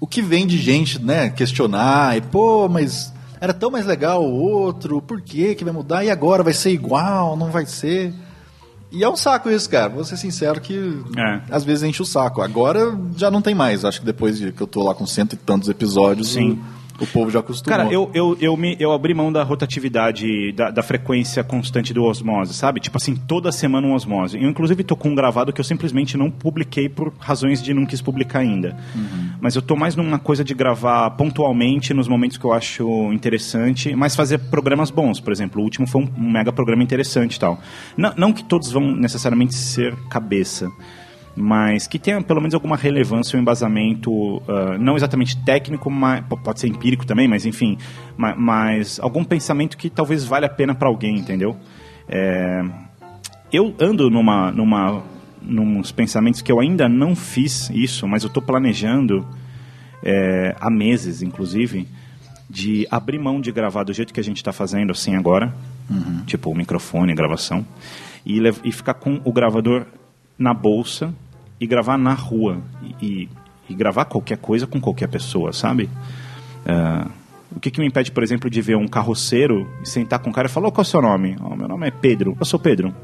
O 0.00 0.06
que 0.06 0.20
vem 0.22 0.46
de 0.46 0.58
gente, 0.58 1.02
né, 1.02 1.30
questionar 1.30 2.16
e, 2.16 2.20
pô, 2.20 2.68
mas 2.68 3.12
era 3.40 3.52
tão 3.54 3.70
mais 3.70 3.86
legal 3.86 4.22
o 4.22 4.32
outro, 4.34 5.00
por 5.00 5.20
que 5.22 5.54
que 5.54 5.64
vai 5.64 5.72
mudar? 5.72 6.04
E 6.04 6.10
agora 6.10 6.42
vai 6.42 6.52
ser 6.52 6.70
igual, 6.70 7.36
não 7.36 7.50
vai 7.50 7.64
ser? 7.66 8.12
E 8.92 9.02
é 9.02 9.08
um 9.08 9.16
saco 9.16 9.50
isso, 9.50 9.68
cara. 9.68 9.88
Vou 9.88 10.04
ser 10.04 10.16
sincero 10.16 10.60
que 10.60 11.02
É. 11.16 11.40
às 11.50 11.64
vezes 11.64 11.82
enche 11.82 12.00
o 12.00 12.04
saco. 12.06 12.40
Agora 12.40 12.96
já 13.16 13.30
não 13.30 13.42
tem 13.42 13.54
mais. 13.54 13.84
Acho 13.84 14.00
que 14.00 14.06
depois 14.06 14.38
de 14.38 14.52
que 14.52 14.60
eu 14.62 14.66
tô 14.66 14.82
lá 14.84 14.94
com 14.94 15.04
cento 15.06 15.32
e 15.32 15.36
tantos 15.36 15.68
episódios, 15.68 16.28
Sim. 16.32 16.60
O 17.00 17.06
povo 17.06 17.30
já 17.30 17.40
acostumou. 17.40 17.76
Cara, 17.76 17.92
eu, 17.92 18.10
eu, 18.14 18.36
eu, 18.40 18.56
me, 18.56 18.76
eu 18.80 18.92
abri 18.92 19.12
mão 19.12 19.32
da 19.32 19.42
rotatividade, 19.42 20.52
da, 20.52 20.70
da 20.70 20.82
frequência 20.82 21.44
constante 21.44 21.92
do 21.92 22.04
osmose, 22.04 22.54
sabe? 22.54 22.80
Tipo 22.80 22.96
assim, 22.96 23.14
toda 23.14 23.52
semana 23.52 23.86
um 23.86 23.94
osmose. 23.94 24.40
Eu, 24.40 24.48
inclusive, 24.48 24.82
tô 24.82 24.96
com 24.96 25.10
um 25.10 25.14
gravado 25.14 25.52
que 25.52 25.60
eu 25.60 25.64
simplesmente 25.64 26.16
não 26.16 26.30
publiquei 26.30 26.88
por 26.88 27.12
razões 27.18 27.62
de 27.62 27.74
não 27.74 27.84
quis 27.84 28.00
publicar 28.00 28.40
ainda. 28.40 28.76
Uhum. 28.94 29.30
Mas 29.40 29.54
eu 29.54 29.62
tô 29.62 29.76
mais 29.76 29.94
numa 29.94 30.18
coisa 30.18 30.42
de 30.42 30.54
gravar 30.54 31.10
pontualmente 31.10 31.92
nos 31.92 32.08
momentos 32.08 32.38
que 32.38 32.44
eu 32.44 32.52
acho 32.52 33.12
interessante, 33.12 33.94
mas 33.94 34.16
fazer 34.16 34.38
programas 34.38 34.90
bons. 34.90 35.20
Por 35.20 35.32
exemplo, 35.32 35.60
o 35.60 35.64
último 35.64 35.86
foi 35.86 36.02
um, 36.02 36.08
mega 36.16 36.52
programa 36.52 36.82
interessante 36.82 37.36
e 37.36 37.40
tal. 37.40 37.60
Não, 37.96 38.14
não 38.16 38.32
que 38.32 38.44
todos 38.44 38.72
vão 38.72 38.94
necessariamente 38.94 39.54
ser 39.54 39.94
cabeça 40.08 40.70
mas 41.36 41.86
que 41.86 41.98
tenha 41.98 42.22
pelo 42.22 42.40
menos 42.40 42.54
alguma 42.54 42.76
relevância 42.76 43.36
ou 43.36 43.42
embasamento, 43.42 44.10
uh, 44.10 44.78
não 44.80 44.96
exatamente 44.96 45.36
técnico, 45.44 45.90
mas 45.90 46.24
pode 46.42 46.60
ser 46.60 46.68
empírico 46.68 47.04
também, 47.04 47.28
mas 47.28 47.44
enfim, 47.44 47.76
mas, 48.16 48.34
mas 48.38 49.00
algum 49.00 49.22
pensamento 49.22 49.76
que 49.76 49.90
talvez 49.90 50.24
valha 50.24 50.46
a 50.46 50.48
pena 50.48 50.74
para 50.74 50.88
alguém, 50.88 51.16
entendeu? 51.16 51.54
É, 52.08 52.64
eu 53.52 53.74
ando 53.78 54.08
numa, 54.08 54.50
numa, 54.50 55.02
nos 55.42 55.92
pensamentos 55.92 56.40
que 56.40 56.50
eu 56.50 56.58
ainda 56.58 56.88
não 56.88 57.14
fiz 57.14 57.68
isso, 57.70 58.08
mas 58.08 58.22
eu 58.22 58.28
estou 58.28 58.42
planejando 58.42 59.26
é, 60.02 60.56
há 60.58 60.70
meses, 60.70 61.20
inclusive, 61.20 61.86
de 62.48 62.86
abrir 62.90 63.18
mão 63.18 63.40
de 63.40 63.52
gravar 63.52 63.84
do 63.84 63.92
jeito 63.92 64.14
que 64.14 64.20
a 64.20 64.24
gente 64.24 64.38
está 64.38 64.52
fazendo 64.52 64.90
assim 64.90 65.16
agora, 65.16 65.54
Uhum. 65.88 66.24
tipo 66.26 66.50
o 66.50 66.54
microfone, 66.54 67.14
gravação, 67.14 67.64
e, 68.24 68.40
e 68.64 68.72
ficar 68.72 68.94
com 68.94 69.20
o 69.24 69.32
gravador 69.32 69.86
na 70.36 70.52
bolsa 70.52 71.14
e 71.60 71.66
gravar 71.66 71.96
na 71.98 72.12
rua 72.14 72.58
e, 73.00 73.28
e- 73.68 73.74
gravar 73.74 74.04
qualquer 74.04 74.38
coisa 74.38 74.66
com 74.66 74.80
qualquer 74.80 75.08
pessoa, 75.08 75.52
sabe? 75.52 75.88
Ah, 76.64 77.08
o 77.54 77.58
que, 77.60 77.70
que 77.70 77.80
me 77.80 77.86
impede, 77.86 78.10
por 78.12 78.22
exemplo, 78.22 78.48
de 78.50 78.60
ver 78.60 78.76
um 78.76 78.86
carroceiro 78.88 79.68
e 79.82 79.88
sentar 79.88 80.18
com 80.18 80.30
o 80.30 80.32
cara 80.32 80.46
e 80.48 80.50
falar: 80.50 80.68
"Ô, 80.68 80.72
qual 80.72 80.82
é 80.82 80.86
o 80.86 80.90
seu 80.90 81.00
nome? 81.02 81.36
"Ó, 81.40 81.54
meu 81.56 81.66
nome 81.68 81.86
é 81.86 81.90
Pedro. 81.90 82.36
Eu 82.38 82.44
sou 82.46 82.58
Pedro. 82.60 82.94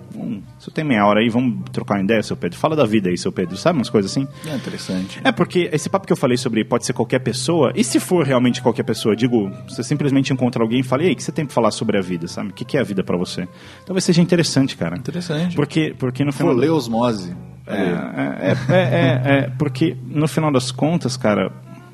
Você 0.62 0.70
tem 0.70 0.84
meia 0.84 1.04
hora 1.04 1.18
aí, 1.18 1.28
vamos 1.28 1.68
trocar 1.72 1.96
uma 1.96 2.04
ideia, 2.04 2.22
seu 2.22 2.36
Pedro. 2.36 2.56
Fala 2.56 2.76
da 2.76 2.86
vida 2.86 3.10
aí, 3.10 3.18
seu 3.18 3.32
Pedro. 3.32 3.56
Sabe 3.56 3.80
umas 3.80 3.90
coisas 3.90 4.12
assim? 4.12 4.28
É 4.46 4.54
interessante. 4.54 5.20
É 5.24 5.32
porque 5.32 5.68
esse 5.72 5.90
papo 5.90 6.06
que 6.06 6.12
eu 6.12 6.16
falei 6.16 6.36
sobre 6.36 6.64
pode 6.64 6.86
ser 6.86 6.92
qualquer 6.92 7.18
pessoa, 7.18 7.72
e 7.74 7.82
se 7.82 7.98
for 7.98 8.24
realmente 8.24 8.62
qualquer 8.62 8.84
pessoa, 8.84 9.16
digo, 9.16 9.50
você 9.68 9.82
simplesmente 9.82 10.32
encontra 10.32 10.62
alguém 10.62 10.78
e 10.78 10.82
fala, 10.84 11.02
ei, 11.02 11.14
o 11.14 11.16
que 11.16 11.22
você 11.24 11.32
tem 11.32 11.44
pra 11.44 11.52
falar 11.52 11.72
sobre 11.72 11.98
a 11.98 12.00
vida, 12.00 12.28
sabe? 12.28 12.50
O 12.50 12.52
que 12.52 12.64
que 12.64 12.76
é 12.76 12.80
a 12.80 12.84
vida 12.84 13.02
pra 13.02 13.16
você? 13.16 13.48
Talvez 13.84 14.04
seja 14.04 14.22
interessante, 14.22 14.76
cara. 14.76 14.96
Interessante. 14.96 15.56
Porque, 15.56 15.96
porque 15.98 16.24
no 16.24 16.32
final. 16.32 16.54
Folê 16.54 16.68
osmose. 16.68 17.36
É, 17.66 17.74
é, 17.74 18.56
é, 18.68 18.78
é, 18.78 19.22
é, 19.24 19.50
porque 19.58 19.96
no 20.06 20.28
final 20.28 20.52
das 20.52 20.70
contas, 20.70 21.16
cara, 21.16 21.50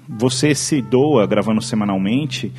você 0.06 0.54
se 0.54 0.82
doa 0.82 1.26
gravando 1.26 1.62
semanalmente 1.62 2.52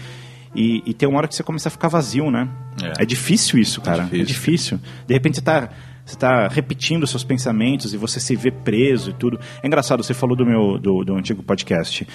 e, 0.56 0.81
e 0.88 0.94
tem 0.94 1.07
uma 1.07 1.19
hora 1.19 1.27
que 1.27 1.36
você 1.36 1.44
começa 1.44 1.69
a 1.69 1.72
ficar 1.72 1.88
vazio, 1.88 2.31
né? 2.31 2.49
É, 2.98 3.06
difícil 3.06 3.60
isso, 3.60 3.81
cara. 3.81 4.10
É 4.11 4.23
difícil. 4.23 4.80
De 5.06 5.14
repente 5.14 5.36
você 5.36 5.41
tá, 5.41 5.69
você 6.10 6.18
tá 6.18 6.48
repetindo 6.48 7.06
seus 7.06 7.23
pensamentos 7.23 7.94
e 7.94 7.98
você 7.98 8.19
se 8.19 8.36
vê 8.36 8.49
preso 8.49 9.11
e 9.11 9.14
tudo. 9.14 9.40
É 9.61 9.68
engraçado, 9.68 10.03
você 10.03 10.14
falou 10.14 10.36
do 10.36 10.45
meu 10.45 10.80
do, 10.80 11.03
do 11.03 11.15
antigo 11.15 11.44
podcast. 11.44 12.07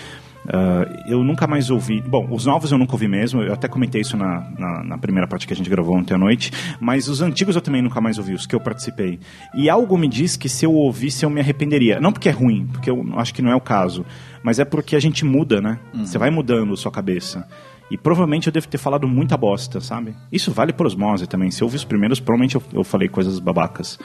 Ah, 0.48 0.86
eu 1.06 1.22
nunca 1.22 1.46
mais 1.46 1.70
ouvi. 1.70 2.00
Bom, 2.00 2.28
os 2.30 2.44
novos 2.44 2.72
eu 2.72 2.78
nunca 2.78 2.92
ouvi 2.92 3.08
mesmo. 3.08 3.42
Eu 3.42 3.52
até 3.52 3.68
comentei 3.68 4.00
isso 4.00 4.16
na, 4.16 4.46
na, 4.58 4.84
na 4.84 4.98
primeira 4.98 5.26
parte 5.26 5.46
que 5.46 5.52
a 5.52 5.56
gente 5.56 5.70
gravou 5.70 5.96
ontem 5.96 6.14
à 6.14 6.18
noite. 6.18 6.52
Mas 6.80 7.08
os 7.08 7.20
antigos 7.20 7.54
eu 7.56 7.62
também 7.62 7.82
nunca 7.82 8.00
mais 8.00 8.18
ouvi, 8.18 8.34
os 8.34 8.46
que 8.46 8.54
eu 8.54 8.60
participei. 8.60 9.18
E 9.54 9.70
algo 9.70 9.96
me 9.96 10.08
diz 10.08 10.36
que 10.36 10.48
se 10.48 10.66
eu 10.66 10.72
ouvisse 10.72 11.24
eu 11.24 11.30
me 11.30 11.40
arrependeria. 11.40 12.00
Não 12.00 12.12
porque 12.12 12.28
é 12.28 12.32
ruim, 12.32 12.66
porque 12.72 12.90
eu 12.90 13.04
acho 13.16 13.32
que 13.32 13.42
não 13.42 13.50
é 13.50 13.56
o 13.56 13.60
caso. 13.60 14.04
Mas 14.42 14.58
é 14.58 14.64
porque 14.64 14.94
a 14.94 15.00
gente 15.00 15.24
muda, 15.24 15.60
né? 15.60 15.78
Você 15.94 16.18
vai 16.18 16.30
mudando 16.30 16.76
sua 16.76 16.92
cabeça. 16.92 17.46
E 17.90 17.98
provavelmente 17.98 18.47
eu 18.47 18.52
devo 18.52 18.66
ter 18.66 18.78
falado 18.78 19.06
muita 19.06 19.36
bosta, 19.36 19.81
sabe? 19.81 20.15
Isso 20.32 20.51
vale 20.51 20.73
por 20.73 20.86
osmose 20.86 21.27
também. 21.27 21.51
Se 21.51 21.62
eu 21.62 21.66
ouvi 21.66 21.77
os 21.77 21.85
primeiros, 21.85 22.19
provavelmente 22.19 22.55
eu, 22.55 22.62
eu 22.73 22.82
falei 22.82 23.09
coisas 23.09 23.39
babacas. 23.39 23.98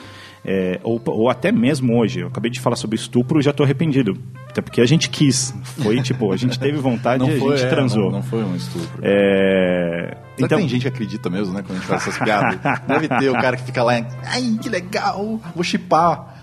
É, 0.45 0.79
ou, 0.83 1.01
ou 1.05 1.29
até 1.29 1.51
mesmo 1.51 1.97
hoje. 1.97 2.19
Eu 2.19 2.27
acabei 2.27 2.51
de 2.51 2.59
falar 2.59 2.75
sobre 2.75 2.95
estupro 2.97 3.39
e 3.39 3.43
já 3.43 3.53
tô 3.53 3.63
arrependido. 3.63 4.17
Até 4.49 4.61
porque 4.61 4.81
a 4.81 4.85
gente 4.85 5.09
quis. 5.09 5.53
Foi 5.81 6.01
tipo, 6.01 6.31
a 6.31 6.37
gente 6.37 6.59
teve 6.59 6.77
vontade 6.77 7.23
Não 7.23 7.31
e 7.31 7.35
a 7.37 7.39
foi, 7.39 7.57
gente 7.57 7.67
é, 7.67 7.69
transou. 7.69 8.03
não- 8.05 8.11
não 8.11 8.23
foi 8.23 8.43
um 8.43 8.55
estupro. 8.55 8.99
É... 9.01 10.17
Será 10.35 10.47
que 10.49 10.55
tem 10.55 10.67
gente 10.69 10.81
que 10.83 10.87
acredita 10.87 11.29
mesmo, 11.29 11.53
né? 11.53 11.61
Quando 11.61 11.77
a 11.77 11.79
gente 11.79 11.87
faz 11.87 12.01
essas 12.07 12.17
piadas. 12.17 12.59
Deve 12.87 13.07
ter 13.07 13.29
o 13.29 13.33
cara 13.33 13.57
que 13.57 13.63
fica 13.63 13.81
lá, 13.83 13.93
ai, 14.25 14.57
que 14.61 14.69
legal, 14.69 15.39
vou 15.55 15.63
chipar. 15.63 16.38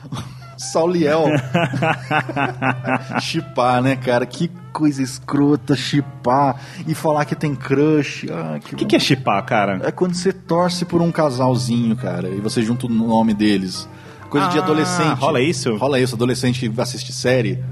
Sauliel. 0.57 1.25
chipar, 3.21 3.83
né, 3.83 3.97
cara? 3.97 4.25
Que 4.27 4.51
coisa 4.73 5.03
escrota, 5.03 5.75
chipar. 5.77 6.57
E 6.87 6.95
falar 6.95 7.25
que 7.25 7.35
tem 7.35 7.55
crush. 7.55 8.27
Ah, 8.31 8.59
que 8.59 8.75
O 8.75 8.79
que, 8.79 8.85
que 8.85 8.97
é 8.97 8.99
chipar, 8.99 9.45
cara? 9.45 9.81
É 9.85 9.91
quando 9.91 10.15
você 10.15 10.33
torce 10.33 10.85
por 10.85 11.01
um 11.03 11.11
casalzinho, 11.13 11.97
cara, 11.97 12.29
e 12.29 12.41
você 12.41 12.63
junta 12.63 12.87
o 12.87 12.89
nome 12.89 13.35
deles. 13.35 13.89
Coisa 14.31 14.49
de 14.49 14.59
Ah, 14.59 14.63
adolescente. 14.63 15.19
rola 15.19 15.41
isso? 15.41 15.77
Rola 15.77 16.01
isso, 16.01 16.15
adolescente 16.15 16.69
que 16.69 16.81
assiste 16.81 17.13
série. 17.13 17.63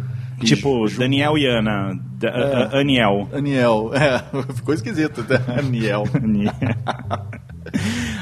Tipo, 0.40 0.86
Daniel 0.98 1.39
e 1.39 1.47
Ana. 1.47 1.98
Da, 2.19 2.28
É. 2.28 2.81
Aniel. 2.81 3.28
Aniel, 3.32 3.90
é, 3.94 4.19
ficou 4.55 4.74
esquisito, 4.74 5.24
né? 5.28 5.39
Aniel. 5.59 6.05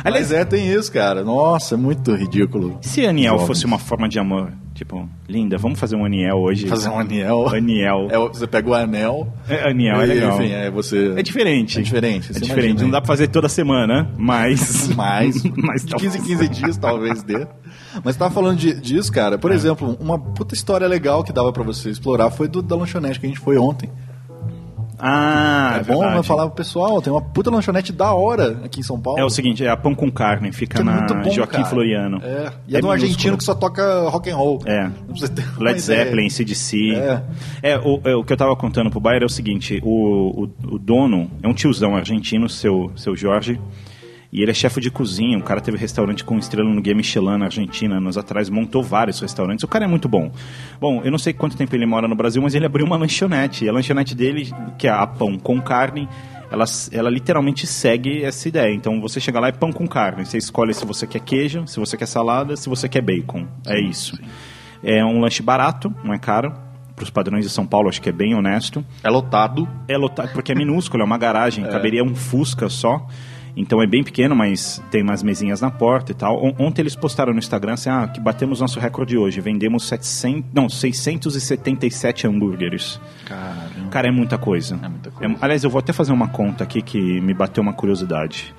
Mas 0.05 0.33
é, 0.33 0.45
tem 0.45 0.67
isso, 0.73 0.91
cara. 0.93 1.23
Nossa, 1.25 1.75
é 1.75 1.79
muito 1.79 2.15
ridículo. 2.15 2.79
Se 2.83 3.07
Aniel 3.07 3.35
Jovens. 3.35 3.47
fosse 3.47 3.67
uma 3.67 3.79
forma 3.79 4.09
de 4.09 4.19
amor, 4.19 4.53
tipo, 4.75 5.09
linda, 5.29 5.57
vamos 5.59 5.79
fazer 5.79 5.97
um 5.97 6.05
Aniel 6.05 6.37
hoje. 6.39 6.67
Fazer 6.67 6.89
um 6.89 6.99
Aniel. 6.99 7.49
Aniel. 7.49 8.09
É, 8.11 8.19
você 8.19 8.47
pega 8.47 8.69
o 8.69 8.75
anel. 8.75 9.33
É, 9.49 9.69
Aniel, 9.71 10.01
é 10.01 10.07
legal. 10.07 10.41
Enfim, 10.43 10.53
é 10.53 10.71
você. 10.71 11.15
É 11.17 11.23
diferente. 11.23 11.79
É 11.79 11.83
diferente. 11.83 12.31
É 12.31 12.41
diferente. 12.41 12.59
imagina, 12.71 12.83
Não 12.83 12.91
dá 12.91 13.01
pra 13.01 13.07
fazer 13.09 13.29
toda 13.29 13.49
semana, 13.49 14.11
mas. 14.17 14.89
Mais. 14.95 15.43
mas 15.57 15.85
de 15.87 15.95
15 15.95 16.19
em 16.19 16.23
15 16.23 16.49
dias, 16.49 16.77
talvez 16.77 17.23
dê. 17.23 17.47
Mas 18.05 18.17
tava 18.17 18.33
falando 18.33 18.59
de- 18.59 18.81
disso, 18.81 19.13
cara. 19.13 19.37
É. 19.37 19.39
Por 19.39 19.53
exemplo, 19.53 19.97
uma 20.01 20.19
puta 20.19 20.55
história 20.55 20.87
legal 20.87 21.23
que 21.23 21.33
dava 21.33 21.53
pra 21.53 21.63
você 21.63 21.91
explorar 21.91 22.31
foi 22.31 22.49
do, 22.49 22.61
da 22.63 22.75
lanchonete 22.77 23.21
que 23.21 23.27
a 23.27 23.29
gente 23.29 23.41
foi 23.41 23.57
ontem. 23.59 23.89
Ah, 25.05 25.79
é 25.81 25.83
bom 25.83 25.99
verdade. 25.99 26.17
eu 26.19 26.23
falar 26.23 26.47
pro 26.47 26.55
pessoal, 26.55 27.03
tem 27.03 27.13
uma 27.13 27.21
puta 27.21 27.51
lanchonete 27.51 27.93
da 27.93 28.13
hora 28.15 28.61
aqui 28.65 28.79
em 28.79 28.83
São 28.85 29.01
Paulo. 29.01 29.19
É 29.19 29.25
o 29.25 29.31
seguinte, 29.31 29.65
é 29.65 29.69
a 29.69 29.77
Pão 29.77 29.97
com 29.97 30.09
Carne, 30.13 30.53
fica 30.53 30.77
Que 30.77 30.83
é 30.83 30.85
na 30.85 31.01
bom, 31.01 31.29
Joaquim 31.29 31.57
cara. 31.57 31.65
Floriano. 31.65 32.21
É. 32.23 32.53
E 32.69 32.77
é, 32.77 32.81
de 32.81 32.87
um 32.87 32.91
argentino 32.91 33.37
que 33.37 33.43
só 33.43 33.53
toca 33.53 34.09
rock 34.09 34.31
and 34.31 34.37
roll. 34.37 34.61
É. 34.65 34.89
Led. 35.59 35.81
Zeppelin, 35.81 36.31
CDC. 36.31 36.95
É. 36.95 37.23
É, 37.63 37.79
o, 37.79 38.01
é, 38.05 38.15
o 38.15 38.23
que 38.23 38.33
eu 38.33 38.37
tava 38.37 38.55
contando 38.55 38.91
pro 38.91 39.01
Bayer 39.01 39.23
é 39.23 39.27
o 39.27 39.29
seguinte: 39.29 39.81
o, 39.85 40.45
o, 40.45 40.75
o 40.75 40.79
dono 40.79 41.29
é 41.43 41.49
um 41.49 41.55
tiozão 41.55 41.97
argentino, 41.97 42.49
seu, 42.49 42.93
seu 42.95 43.17
Jorge, 43.17 43.59
e 44.33 44.41
ele 44.41 44.51
é 44.51 44.55
chefe 44.55 44.81
de 44.81 44.91
cozinha. 44.91 45.37
O 45.37 45.43
cara 45.43 45.61
teve 45.61 45.77
restaurante 45.77 46.25
com 46.25 46.39
estrela 46.39 46.69
no 46.69 46.81
Guia 46.81 46.95
Michelin 46.95 47.37
na 47.37 47.45
Argentina 47.45 47.97
anos 47.97 48.17
atrás, 48.17 48.49
montou 48.49 48.83
vários 48.83 49.21
restaurantes. 49.21 49.63
O 49.63 49.69
cara 49.69 49.85
é 49.85 49.89
muito 49.89 50.09
bom. 50.09 50.33
Bom, 50.81 51.03
eu 51.05 51.11
não 51.11 51.19
sei 51.19 51.33
quanto 51.33 51.57
tempo 51.57 51.77
ele 51.77 51.85
mora 51.85 52.09
no 52.09 52.15
Brasil, 52.15 52.41
mas 52.41 52.55
ele 52.55 52.65
abriu 52.65 52.87
uma 52.87 52.97
lanchonete. 52.97 53.67
E 53.67 53.69
a 53.69 53.73
lanchonete 53.73 54.15
dele, 54.15 54.51
que 54.79 54.89
é 54.89 54.91
a 54.91 55.07
Pão 55.07 55.39
com 55.39 55.61
Carne, 55.61 56.09
ela, 56.53 56.65
ela 56.93 57.09
literalmente 57.09 57.67
segue 57.67 58.23
essa 58.23 58.47
ideia. 58.47 58.75
Então 58.75 59.01
você 59.01 59.19
chega 59.19 59.41
lá 59.41 59.49
é 59.49 59.53
pão 59.53 59.73
com 59.73 59.89
carne. 59.89 60.25
Você 60.27 60.37
escolhe 60.37 60.75
se 60.75 60.85
você 60.85 61.07
quer 61.07 61.21
queijo, 61.21 61.67
se 61.67 61.81
você 61.81 61.97
quer 61.97 62.07
salada, 62.07 62.57
se 62.57 62.69
você 62.69 62.89
quer 62.89 63.01
bacon. 63.01 63.47
É 63.67 63.81
isso. 63.81 64.19
É 64.83 65.03
um 65.05 65.21
lanche 65.21 65.43
barato, 65.43 65.93
não 66.05 66.13
é 66.13 66.19
caro. 66.19 66.53
Para 66.95 67.05
os 67.05 67.11
padrões 67.11 67.45
de 67.45 67.51
São 67.51 67.67
Paulo, 67.67 67.89
acho 67.89 68.03
que 68.03 68.11
é 68.11 68.13
bem 68.13 68.35
honesto. 68.35 68.85
É 69.03 69.09
lotado. 69.09 69.67
É 69.89 69.97
lotado, 69.97 70.31
porque 70.35 70.53
é 70.53 70.55
minúsculo, 70.55 71.03
é 71.03 71.07
uma 71.07 71.17
garagem, 71.17 71.65
caberia 71.65 72.05
um 72.05 72.15
Fusca 72.15 72.69
só. 72.69 73.07
Então 73.57 73.83
é 73.83 73.87
bem 73.87 74.03
pequeno, 74.03 74.35
mas 74.35 74.83
tem 74.91 75.03
umas 75.03 75.23
mesinhas 75.23 75.61
na 75.61 75.71
porta 75.71 76.13
e 76.13 76.15
tal. 76.15 76.43
On- 76.43 76.55
Ontem 76.59 76.81
eles 76.83 76.97
postaram 76.97 77.33
no 77.35 77.39
Instagram 77.39 77.75
assim, 77.75 77.91
ah, 77.91 78.09
que 78.09 78.19
batemos 78.19 78.61
nosso 78.61 78.81
recorde 78.81 79.17
hoje. 79.19 79.41
Vendemos 79.43 79.87
700, 79.89 80.45
não, 80.55 80.69
677 80.69 82.27
hambúrgueres. 82.27 83.01
Caramba. 83.27 83.91
Cara, 83.91 84.09
é 84.09 84.11
muita 84.11 84.39
coisa. 84.39 84.79
É 84.83 84.89
muita 84.89 85.11
coisa. 85.11 85.33
É- 85.35 85.37
aliás, 85.41 85.65
eu 85.65 85.71
vou 85.71 85.79
até 85.81 85.93
fazer 85.93 86.13
uma 86.13 86.29
conta 86.29 86.65
aqui 86.65 86.81
que 86.83 87.21
me 87.21 87.35
bateu 87.35 87.63
uma 87.63 87.73
curiosidade. 87.73 88.55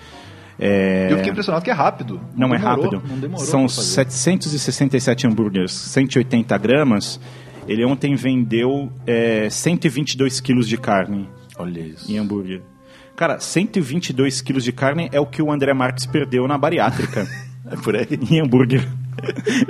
É... 0.59 1.07
Eu 1.11 1.17
fiquei 1.17 1.31
impressionado 1.31 1.63
que 1.63 1.71
é 1.71 1.73
rápido. 1.73 2.21
Não, 2.35 2.53
é 2.53 2.57
demorou, 2.59 2.83
rápido. 2.83 3.03
Não 3.09 3.19
demorou. 3.19 3.45
São 3.45 3.61
pra 3.65 3.69
fazer. 3.75 3.87
767 4.11 5.25
hambúrgueres, 5.27 5.71
180 5.71 6.55
gramas. 6.57 7.19
Ele 7.67 7.83
ontem 7.85 8.13
vendeu 8.13 8.91
é, 9.07 9.49
122 9.49 10.39
quilos 10.41 10.67
de 10.67 10.77
carne 10.77 11.27
Olha 11.57 11.79
isso. 11.79 12.11
em 12.11 12.17
hambúrguer. 12.17 12.61
Cara, 13.15 13.40
122 13.40 14.41
quilos 14.41 14.64
de 14.64 14.72
carne 14.72 15.10
é 15.11 15.19
o 15.19 15.26
que 15.26 15.41
o 15.41 15.52
André 15.52 15.73
Marques 15.73 16.06
perdeu 16.06 16.48
na 16.48 16.57
bariátrica. 16.57 17.27
É 17.72 17.77
por 17.77 17.95
aí. 17.95 18.06
em 18.30 18.41
hambúrguer. 18.41 18.85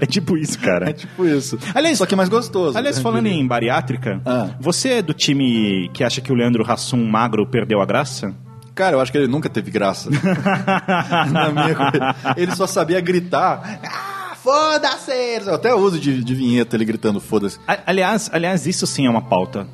É 0.02 0.06
tipo 0.08 0.36
isso, 0.36 0.58
cara. 0.60 0.90
É 0.90 0.94
tipo 0.94 1.26
isso. 1.28 1.60
Aliás, 1.76 2.00
Só 2.00 2.08
que 2.08 2.16
é 2.16 2.18
mais 2.18 2.28
gostoso. 2.28 2.76
Aliás, 2.76 2.98
falando 3.00 3.28
em 3.28 3.46
bariátrica, 3.48 4.20
Ah. 4.26 4.50
você 4.60 4.94
é 4.94 5.02
do 5.04 5.14
time 5.14 5.90
que 5.94 6.04
acha 6.04 6.20
que 6.20 6.32
o 6.32 6.36
Leandro 6.36 6.70
Hassum 6.70 7.06
magro 7.06 7.46
perdeu 7.46 7.80
a 7.82 7.86
graça? 7.86 8.34
Cara, 8.74 8.96
eu 8.96 9.00
acho 9.00 9.12
que 9.12 9.18
ele 9.20 9.28
nunca 9.28 9.48
teve 9.48 9.70
graça. 9.70 10.10
Na 11.32 11.52
minha. 11.52 12.16
Ele 12.36 12.56
só 12.56 12.66
sabia 12.66 13.00
gritar. 13.00 13.80
Ah, 13.86 14.36
foda-se! 14.36 15.12
Eu 15.46 15.54
até 15.54 15.74
uso 15.76 16.00
de, 16.00 16.24
de 16.24 16.34
vinheta 16.36 16.76
ele 16.76 16.84
gritando 16.86 17.20
foda-se. 17.22 17.60
Aliás, 17.86 18.30
aliás, 18.34 18.66
isso 18.66 18.88
sim 18.88 19.06
é 19.06 19.10
uma 19.10 19.22
pauta. 19.22 19.68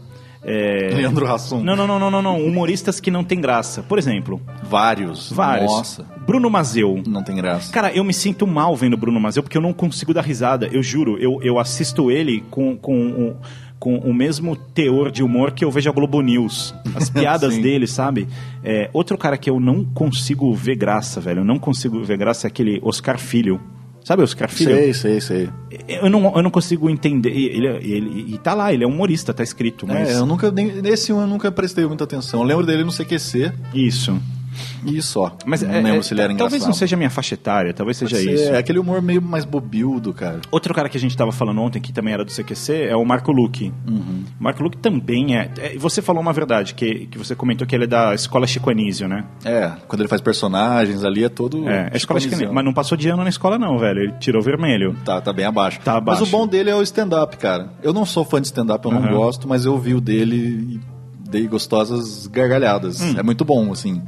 É... 0.43 0.91
Leandro 0.93 1.29
Hassum. 1.31 1.61
Não, 1.61 1.75
não, 1.75 1.85
não, 1.85 1.99
não, 1.99 2.11
não, 2.11 2.21
não. 2.21 2.45
Humoristas 2.45 2.99
que 2.99 3.11
não 3.11 3.23
tem 3.23 3.39
graça. 3.39 3.83
Por 3.83 3.97
exemplo. 3.97 4.41
Vários. 4.63 5.31
Vários. 5.31 5.71
Nossa. 5.71 6.05
Bruno 6.25 6.49
Mazeu. 6.49 7.01
Não 7.07 7.23
tem 7.23 7.35
graça. 7.35 7.71
Cara, 7.71 7.91
eu 7.91 8.03
me 8.03 8.13
sinto 8.13 8.47
mal 8.47 8.75
vendo 8.75 8.95
Bruno 8.95 9.19
Mazeu 9.19 9.43
porque 9.43 9.57
eu 9.57 9.61
não 9.61 9.73
consigo 9.73 10.13
dar 10.13 10.23
risada. 10.23 10.67
Eu 10.71 10.81
juro, 10.81 11.17
eu, 11.17 11.39
eu 11.41 11.59
assisto 11.59 12.09
ele 12.09 12.43
com, 12.49 12.77
com, 12.77 12.95
um, 12.95 13.35
com 13.79 13.97
o 13.97 14.13
mesmo 14.13 14.55
teor 14.55 15.11
de 15.11 15.23
humor 15.23 15.51
que 15.51 15.65
eu 15.65 15.71
vejo 15.71 15.89
a 15.89 15.93
Globo 15.93 16.21
News. 16.21 16.73
As 16.95 17.09
piadas 17.11 17.57
dele, 17.57 17.87
sabe? 17.87 18.27
É, 18.63 18.89
outro 18.93 19.17
cara 19.17 19.37
que 19.37 19.49
eu 19.49 19.59
não 19.59 19.83
consigo 19.83 20.53
ver 20.53 20.75
graça, 20.75 21.19
velho. 21.19 21.39
Eu 21.39 21.45
não 21.45 21.59
consigo 21.59 22.03
ver 22.03 22.17
graça 22.17 22.47
é 22.47 22.49
aquele 22.49 22.79
Oscar 22.83 23.17
Filho. 23.17 23.59
Sabe 24.03 24.23
Oscar 24.23 24.49
Filho? 24.49 24.75
Sei, 24.75 24.93
sei, 24.93 25.21
sei. 25.21 25.49
Eu 25.87 26.09
não, 26.09 26.35
eu 26.35 26.41
não 26.41 26.49
consigo 26.49 26.89
entender. 26.89 27.29
Ele, 27.29 27.67
ele, 27.67 28.33
e 28.33 28.37
tá 28.37 28.53
lá, 28.53 28.73
ele 28.73 28.83
é 28.83 28.87
humorista, 28.87 29.33
tá 29.33 29.43
escrito, 29.43 29.85
mas. 29.85 30.09
É, 30.09 30.17
eu 30.17 30.25
nunca, 30.25 30.51
nesse 30.51 31.13
um 31.13 31.21
eu 31.21 31.27
nunca 31.27 31.51
prestei 31.51 31.85
muita 31.85 32.03
atenção. 32.05 32.39
Eu 32.39 32.45
lembro 32.45 32.65
dele 32.65 32.83
no 32.83 32.91
CQC 32.91 33.51
Isso. 33.73 34.19
E 34.85 35.01
só. 35.01 35.35
Mas 35.45 35.61
não 35.61 35.71
é- 35.71 35.81
lembro 35.81 35.99
é- 35.99 36.01
se 36.03 36.13
ele 36.13 36.21
era 36.21 36.29
talvez 36.35 36.53
engraçado. 36.61 36.67
não 36.67 36.73
seja 36.73 36.95
minha 36.97 37.09
faixa 37.09 37.33
etária, 37.35 37.73
talvez 37.73 37.97
seja 37.97 38.15
ser, 38.15 38.33
isso. 38.33 38.43
É 38.51 38.57
aquele 38.57 38.79
humor 38.79 39.01
meio 39.01 39.21
mais 39.21 39.45
bobildo, 39.45 40.13
cara. 40.13 40.39
Outro 40.51 40.73
cara 40.73 40.89
que 40.89 40.97
a 40.97 40.99
gente 40.99 41.15
tava 41.15 41.31
falando 41.31 41.61
ontem, 41.61 41.79
que 41.81 41.91
também 41.93 42.13
era 42.13 42.23
do 42.25 42.31
CQC, 42.31 42.87
é 42.89 42.95
o 42.95 43.03
Marco 43.05 43.31
Luque. 43.31 43.71
Uhum. 43.87 44.23
O 44.39 44.43
Marco 44.43 44.63
Luque 44.63 44.77
também 44.77 45.37
é, 45.37 45.51
é- 45.59 45.77
Você 45.77 46.01
falou 46.01 46.21
uma 46.21 46.33
verdade, 46.33 46.73
que, 46.73 47.07
que 47.07 47.17
você 47.17 47.35
comentou 47.35 47.65
que 47.67 47.75
ele 47.75 47.83
é 47.85 47.87
da 47.87 48.13
escola 48.13 48.45
Chico 48.47 48.69
Anísio, 48.69 49.07
né? 49.07 49.25
É, 49.45 49.71
quando 49.87 50.01
ele 50.01 50.09
faz 50.09 50.21
personagens 50.21 51.03
ali 51.03 51.23
é 51.23 51.29
todo. 51.29 51.67
É, 51.69 51.89
a 51.93 51.97
escola 51.97 52.19
Chico 52.19 52.35
Anísio. 52.35 52.53
Mas 52.53 52.65
não 52.65 52.73
passou 52.73 52.97
de 52.97 53.09
ano 53.09 53.23
na 53.23 53.29
escola, 53.29 53.57
não, 53.57 53.77
velho. 53.77 53.99
Ele 54.01 54.13
tirou 54.19 54.41
vermelho. 54.41 54.95
Tá, 55.05 55.21
tá 55.21 55.31
bem 55.33 55.45
abaixo. 55.45 55.79
Tá 55.81 55.97
abaixo. 55.97 56.21
Mas 56.21 56.29
o 56.29 56.31
bom 56.31 56.47
dele 56.47 56.69
é 56.69 56.75
o 56.75 56.81
stand-up, 56.81 57.37
cara. 57.37 57.69
Eu 57.83 57.93
não 57.93 58.05
sou 58.05 58.23
fã 58.25 58.39
de 58.41 58.47
stand-up, 58.47 58.83
eu 58.85 58.91
não 58.91 59.01
Uhum. 59.01 59.17
gosto, 59.17 59.47
mas 59.47 59.65
eu 59.65 59.77
vi 59.77 59.93
o 59.93 60.01
dele 60.01 60.35
e 60.75 61.29
dei 61.29 61.47
gostosas 61.47 62.27
gargalhadas. 62.27 63.01
Hum. 63.01 63.15
É 63.17 63.23
muito 63.23 63.45
bom, 63.45 63.71
assim. 63.71 64.01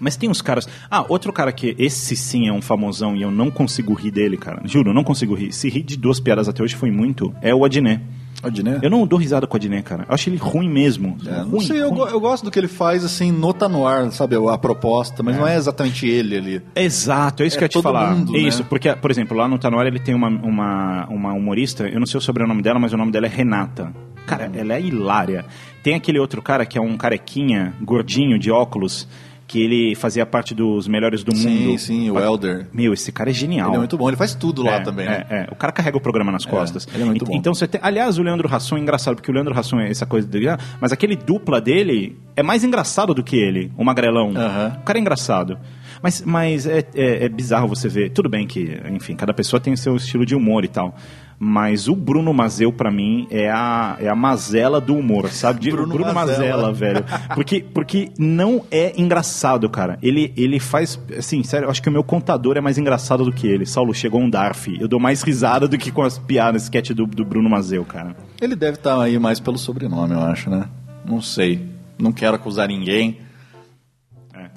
Mas 0.00 0.16
tem 0.16 0.28
uns 0.28 0.42
caras. 0.42 0.68
Ah, 0.90 1.04
outro 1.08 1.32
cara 1.32 1.52
que 1.52 1.74
esse 1.78 2.16
sim 2.16 2.48
é 2.48 2.52
um 2.52 2.60
famosão 2.62 3.16
e 3.16 3.22
eu 3.22 3.30
não 3.30 3.50
consigo 3.50 3.94
rir 3.94 4.10
dele, 4.10 4.36
cara. 4.36 4.60
Juro, 4.64 4.90
eu 4.90 4.94
não 4.94 5.04
consigo 5.04 5.34
rir. 5.34 5.52
Se 5.52 5.68
rir 5.68 5.82
de 5.82 5.96
duas 5.96 6.20
piadas 6.20 6.48
até 6.48 6.62
hoje 6.62 6.74
foi 6.76 6.90
muito. 6.90 7.32
É 7.40 7.54
o 7.54 7.64
Adnet. 7.64 8.02
Adnet? 8.42 8.80
Eu 8.82 8.90
não 8.90 9.06
dou 9.06 9.18
risada 9.18 9.46
com 9.46 9.54
o 9.54 9.56
Adnet, 9.56 9.82
cara. 9.82 10.04
Eu 10.08 10.14
acho 10.14 10.28
ele 10.28 10.36
ruim 10.36 10.68
mesmo. 10.68 11.16
É, 11.26 11.38
não 11.38 11.48
ruim, 11.48 11.66
sei, 11.66 11.80
eu, 11.80 11.88
ruim. 11.88 11.98
go- 11.98 12.06
eu 12.08 12.20
gosto 12.20 12.44
do 12.44 12.50
que 12.50 12.58
ele 12.58 12.68
faz, 12.68 13.02
assim, 13.02 13.32
no 13.32 13.52
Tá 13.54 13.66
No 13.68 13.86
Ar, 13.86 14.12
sabe? 14.12 14.36
A 14.36 14.58
proposta, 14.58 15.22
mas 15.22 15.36
não 15.36 15.48
é 15.48 15.56
exatamente 15.56 16.06
ele 16.06 16.36
ali. 16.36 16.62
Exato, 16.76 17.42
é 17.42 17.46
isso 17.46 17.56
É 17.56 17.58
que 17.60 17.64
eu 17.64 17.66
ia 17.66 17.68
te 17.70 17.82
falar. 17.82 18.14
mundo, 18.14 18.36
é 18.36 18.42
né? 18.42 18.46
isso, 18.48 18.62
porque, 18.64 18.92
por 18.94 19.10
exemplo, 19.10 19.36
lá 19.36 19.48
no 19.48 19.58
Tanora 19.58 19.88
ele 19.88 19.98
tem 19.98 20.14
uma, 20.14 20.28
uma, 20.28 21.06
uma 21.08 21.32
humorista, 21.32 21.88
eu 21.88 21.98
não 21.98 22.06
sei 22.06 22.18
o 22.18 22.20
sobrenome 22.20 22.60
dela, 22.62 22.78
mas 22.78 22.92
o 22.92 22.96
nome 22.98 23.10
dela 23.10 23.24
é 23.26 23.30
Renata. 23.30 23.92
Cara, 24.26 24.50
ela 24.54 24.74
é 24.74 24.80
hilária. 24.82 25.44
Tem 25.82 25.94
aquele 25.94 26.18
outro 26.18 26.42
cara 26.42 26.66
que 26.66 26.76
é 26.76 26.80
um 26.80 26.96
carequinha, 26.96 27.72
gordinho, 27.80 28.38
de 28.38 28.50
óculos, 28.50 29.08
que 29.46 29.62
ele 29.62 29.94
fazia 29.94 30.26
parte 30.26 30.54
dos 30.54 30.88
melhores 30.88 31.22
do 31.22 31.34
Sim, 31.34 31.66
mundo. 31.68 31.78
sim, 31.78 32.10
o 32.10 32.18
Elder. 32.18 32.66
Meu, 32.72 32.92
esse 32.92 33.12
cara 33.12 33.30
é 33.30 33.32
genial. 33.32 33.68
Ele 33.68 33.76
é 33.76 33.78
muito 33.78 33.96
bom, 33.96 34.08
ele 34.08 34.16
faz 34.16 34.34
tudo 34.34 34.62
lá 34.64 34.72
É, 34.76 34.80
também, 34.80 35.06
é, 35.06 35.10
né? 35.10 35.26
é. 35.30 35.48
O 35.52 35.54
cara 35.54 35.72
carrega 35.72 35.96
o 35.96 36.00
programa 36.00 36.32
nas 36.32 36.44
costas. 36.44 36.86
ele 36.92 37.02
é 37.02 37.06
muito 37.06 37.22
Ent- 37.24 37.28
bom. 37.28 37.36
Então 37.36 37.54
você 37.54 37.66
tem. 37.68 37.80
Aliás, 37.82 38.18
o 38.18 38.22
Leandro 38.22 38.52
Hassum 38.52 38.76
é 38.76 38.80
engraçado, 38.80 39.14
porque 39.16 39.30
o 39.30 39.34
Leandro 39.34 39.56
Hassum 39.56 39.78
é 39.78 39.88
essa 39.90 40.04
coisa 40.04 40.26
dele. 40.26 40.48
ah, 40.48 40.58
Mas 40.80 40.90
aquele 40.92 41.14
dupla 41.14 41.60
dele 41.60 42.18
é 42.34 42.42
mais 42.42 42.64
engraçado 42.64 43.14
do 43.14 43.22
que 43.22 43.36
ele, 43.36 43.70
o 43.76 43.84
magrelão. 43.84 44.30
O 44.30 44.82
cara 44.84 44.98
é 44.98 45.00
engraçado. 45.00 45.56
Mas, 46.02 46.22
mas 46.22 46.66
é, 46.66 46.84
é- 46.94 47.24
é 47.24 47.28
bizarro 47.28 47.68
você 47.68 47.88
ver. 47.88 48.10
Tudo 48.10 48.28
bem 48.28 48.46
que, 48.46 48.80
enfim, 48.92 49.14
cada 49.16 49.32
pessoa 49.34 49.60
tem 49.60 49.72
o 49.72 49.76
seu 49.76 49.96
estilo 49.96 50.24
de 50.26 50.34
humor 50.34 50.64
e 50.64 50.68
tal. 50.68 50.94
Mas 51.38 51.86
o 51.86 51.94
Bruno 51.94 52.32
Mazeu, 52.32 52.72
pra 52.72 52.90
mim, 52.90 53.26
é 53.30 53.50
a, 53.50 53.98
é 54.00 54.08
a 54.08 54.14
mazela 54.16 54.80
do 54.80 54.94
humor, 54.96 55.28
sabe? 55.28 55.60
De- 55.60 55.70
Bruno 55.70 55.92
Bruno. 55.92 56.14
Mazela, 56.14 56.72
velho. 56.72 57.04
Porque, 57.34 57.60
porque 57.74 58.08
não 58.18 58.64
é 58.70 58.94
engraçado, 58.98 59.68
cara. 59.68 59.98
Ele, 60.02 60.32
ele 60.34 60.58
faz. 60.58 60.98
Assim, 61.18 61.42
sério, 61.42 61.66
eu 61.66 61.70
acho 61.70 61.82
que 61.82 61.90
o 61.90 61.92
meu 61.92 62.02
contador 62.02 62.56
é 62.56 62.60
mais 62.62 62.78
engraçado 62.78 63.22
do 63.22 63.30
que 63.32 63.46
ele. 63.46 63.66
Saulo, 63.66 63.92
chegou 63.92 64.18
um 64.18 64.30
Darf. 64.30 64.66
Eu 64.80 64.88
dou 64.88 64.98
mais 64.98 65.20
risada 65.22 65.68
do 65.68 65.76
que 65.76 65.90
com 65.92 66.00
as 66.02 66.18
piadas, 66.18 66.62
sketch 66.62 66.92
do, 66.92 67.04
do 67.06 67.22
Bruno 67.22 67.50
Mazeu, 67.50 67.84
cara. 67.84 68.16
Ele 68.40 68.56
deve 68.56 68.78
estar 68.78 68.98
aí 69.02 69.18
mais 69.18 69.38
pelo 69.38 69.58
sobrenome, 69.58 70.14
eu 70.14 70.20
acho, 70.20 70.48
né? 70.48 70.64
Não 71.04 71.20
sei. 71.20 71.68
Não 71.98 72.12
quero 72.12 72.34
acusar 72.36 72.66
ninguém. 72.68 73.18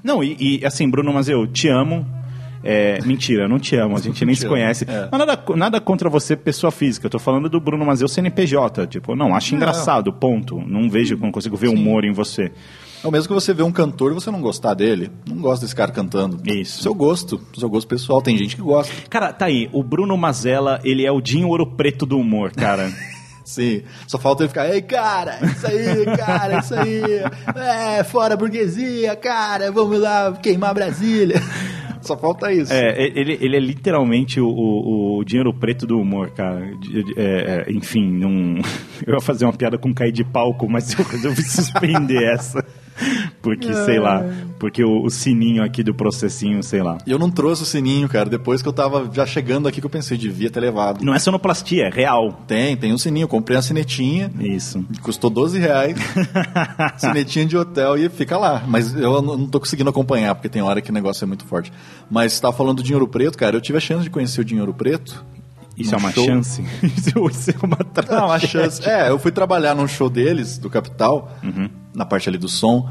Não, 0.03 0.23
e, 0.23 0.59
e, 0.61 0.65
assim, 0.65 0.89
Bruno 0.89 1.13
Mazeu, 1.13 1.47
te 1.47 1.67
amo. 1.67 2.05
É, 2.61 2.99
mentira, 3.05 3.47
não 3.47 3.57
te 3.57 3.77
amo, 3.77 3.95
a 3.95 4.01
gente 4.01 4.23
nem 4.25 4.35
se 4.35 4.45
conhece. 4.45 4.85
é. 4.85 5.07
Mas 5.09 5.19
nada, 5.19 5.41
nada 5.55 5.79
contra 5.79 6.09
você, 6.09 6.35
pessoa 6.35 6.71
física. 6.71 7.05
Eu 7.05 7.09
tô 7.09 7.19
falando 7.19 7.47
do 7.49 7.59
Bruno 7.59 7.85
Mazeu 7.85 8.07
CNPJ. 8.07 8.85
Tipo, 8.87 9.15
não, 9.15 9.33
acho 9.33 9.55
engraçado, 9.55 10.11
ponto. 10.11 10.59
Não 10.59 10.89
vejo, 10.89 11.17
não 11.17 11.31
consigo 11.31 11.55
ver 11.55 11.69
humor 11.69 12.03
em 12.03 12.11
você. 12.11 12.51
É 13.01 13.07
o 13.07 13.11
mesmo 13.11 13.29
que 13.29 13.33
você 13.33 13.53
vê 13.53 13.63
um 13.63 13.71
cantor 13.71 14.11
e 14.11 14.15
você 14.15 14.29
não 14.29 14.41
gostar 14.41 14.73
dele. 14.73 15.09
Não 15.25 15.37
gosta 15.37 15.65
desse 15.65 15.75
cara 15.75 15.89
cantando. 15.91 16.37
Isso. 16.45 16.83
Seu 16.83 16.93
gosto, 16.93 17.39
seu 17.57 17.69
gosto 17.69 17.87
pessoal. 17.87 18.21
Tem 18.21 18.37
gente 18.37 18.57
que 18.57 18.61
gosta. 18.61 18.93
Cara, 19.09 19.31
tá 19.31 19.45
aí, 19.45 19.69
o 19.71 19.81
Bruno 19.81 20.17
Mazella, 20.17 20.81
ele 20.83 21.05
é 21.05 21.11
o 21.11 21.21
Dinho 21.21 21.47
Ouro 21.47 21.65
Preto 21.65 22.05
do 22.05 22.17
humor, 22.17 22.51
cara. 22.51 22.91
Sim. 23.49 23.81
Só 24.05 24.19
falta 24.19 24.43
ele 24.43 24.49
ficar, 24.49 24.69
ei, 24.69 24.79
cara, 24.79 25.39
isso 25.43 25.65
aí, 25.65 26.05
cara, 26.15 26.59
isso 26.59 26.75
aí. 26.75 27.01
É, 27.55 28.03
fora 28.03 28.35
a 28.35 28.37
burguesia, 28.37 29.15
cara, 29.15 29.71
vamos 29.71 29.99
lá 29.99 30.33
queimar 30.33 30.71
Brasília. 30.75 31.41
Só 31.99 32.15
falta 32.15 32.53
isso. 32.53 32.71
É, 32.71 33.07
ele, 33.15 33.39
ele 33.41 33.57
é 33.57 33.59
literalmente 33.59 34.39
o, 34.39 34.47
o, 34.47 35.17
o 35.17 35.23
dinheiro 35.25 35.51
preto 35.51 35.87
do 35.87 35.99
humor, 35.99 36.29
cara. 36.29 36.71
É, 37.17 37.65
é, 37.67 37.71
enfim, 37.71 38.07
não... 38.07 38.61
eu 39.05 39.15
ia 39.15 39.19
fazer 39.19 39.45
uma 39.45 39.53
piada 39.53 39.79
com 39.79 39.93
cair 39.93 40.11
de 40.11 40.23
palco, 40.23 40.69
mas 40.69 40.97
eu 40.97 41.03
resolvi 41.03 41.41
suspender 41.41 42.23
essa. 42.31 42.63
Porque, 43.41 43.73
sei 43.83 43.99
lá, 43.99 44.23
porque 44.59 44.83
o, 44.83 45.03
o 45.05 45.09
sininho 45.09 45.63
aqui 45.63 45.81
do 45.81 45.93
processinho, 45.93 46.61
sei 46.61 46.83
lá. 46.83 46.97
Eu 47.07 47.17
não 47.17 47.31
trouxe 47.31 47.63
o 47.63 47.65
sininho, 47.65 48.07
cara. 48.09 48.29
Depois 48.29 48.61
que 48.61 48.67
eu 48.67 48.73
tava 48.73 49.09
já 49.13 49.25
chegando 49.25 49.67
aqui 49.67 49.79
que 49.79 49.85
eu 49.85 49.89
pensei, 49.89 50.17
devia 50.17 50.49
ter 50.51 50.59
levado. 50.59 51.03
Não 51.03 51.13
é 51.13 51.19
sonoplastia, 51.19 51.85
é 51.85 51.89
real. 51.89 52.33
Tem, 52.45 52.75
tem 52.77 52.93
um 52.93 52.97
sininho. 52.97 53.23
Eu 53.23 53.27
comprei 53.29 53.55
uma 53.55 53.63
sinetinha. 53.63 54.29
Isso. 54.39 54.85
Custou 55.01 55.29
12 55.29 55.57
reais. 55.59 55.97
sinetinha 56.97 57.45
de 57.45 57.57
hotel 57.57 57.97
e 57.97 58.09
fica 58.09 58.37
lá. 58.37 58.63
Mas 58.67 58.93
eu 58.95 59.21
não 59.21 59.47
tô 59.47 59.59
conseguindo 59.59 59.89
acompanhar, 59.89 60.35
porque 60.35 60.49
tem 60.49 60.61
hora 60.61 60.81
que 60.81 60.89
o 60.91 60.93
negócio 60.93 61.23
é 61.23 61.27
muito 61.27 61.45
forte. 61.45 61.71
Mas 62.09 62.33
você 62.33 62.41
tava 62.41 62.55
falando 62.55 62.77
do 62.77 62.83
Dinheiro 62.83 63.07
Preto, 63.07 63.37
cara. 63.37 63.55
Eu 63.55 63.61
tive 63.61 63.77
a 63.77 63.81
chance 63.81 64.03
de 64.03 64.09
conhecer 64.09 64.41
o 64.41 64.45
Dinheiro 64.45 64.73
Preto. 64.73 65.23
Isso 65.77 65.95
é 65.95 65.97
uma 65.97 66.11
show. 66.11 66.25
chance? 66.25 66.61
Isso 66.83 67.11
é 67.15 67.19
uma 67.65 67.77
Não, 68.09 68.25
uma 68.25 68.37
tragédia. 68.37 68.47
chance. 68.47 68.85
É, 68.87 69.09
eu 69.09 69.17
fui 69.17 69.31
trabalhar 69.31 69.73
num 69.73 69.87
show 69.87 70.09
deles, 70.09 70.57
do 70.57 70.69
Capital, 70.69 71.31
Uhum. 71.41 71.69
na 71.95 72.05
parte 72.05 72.27
ali 72.27 72.37
do 72.37 72.49
som. 72.49 72.89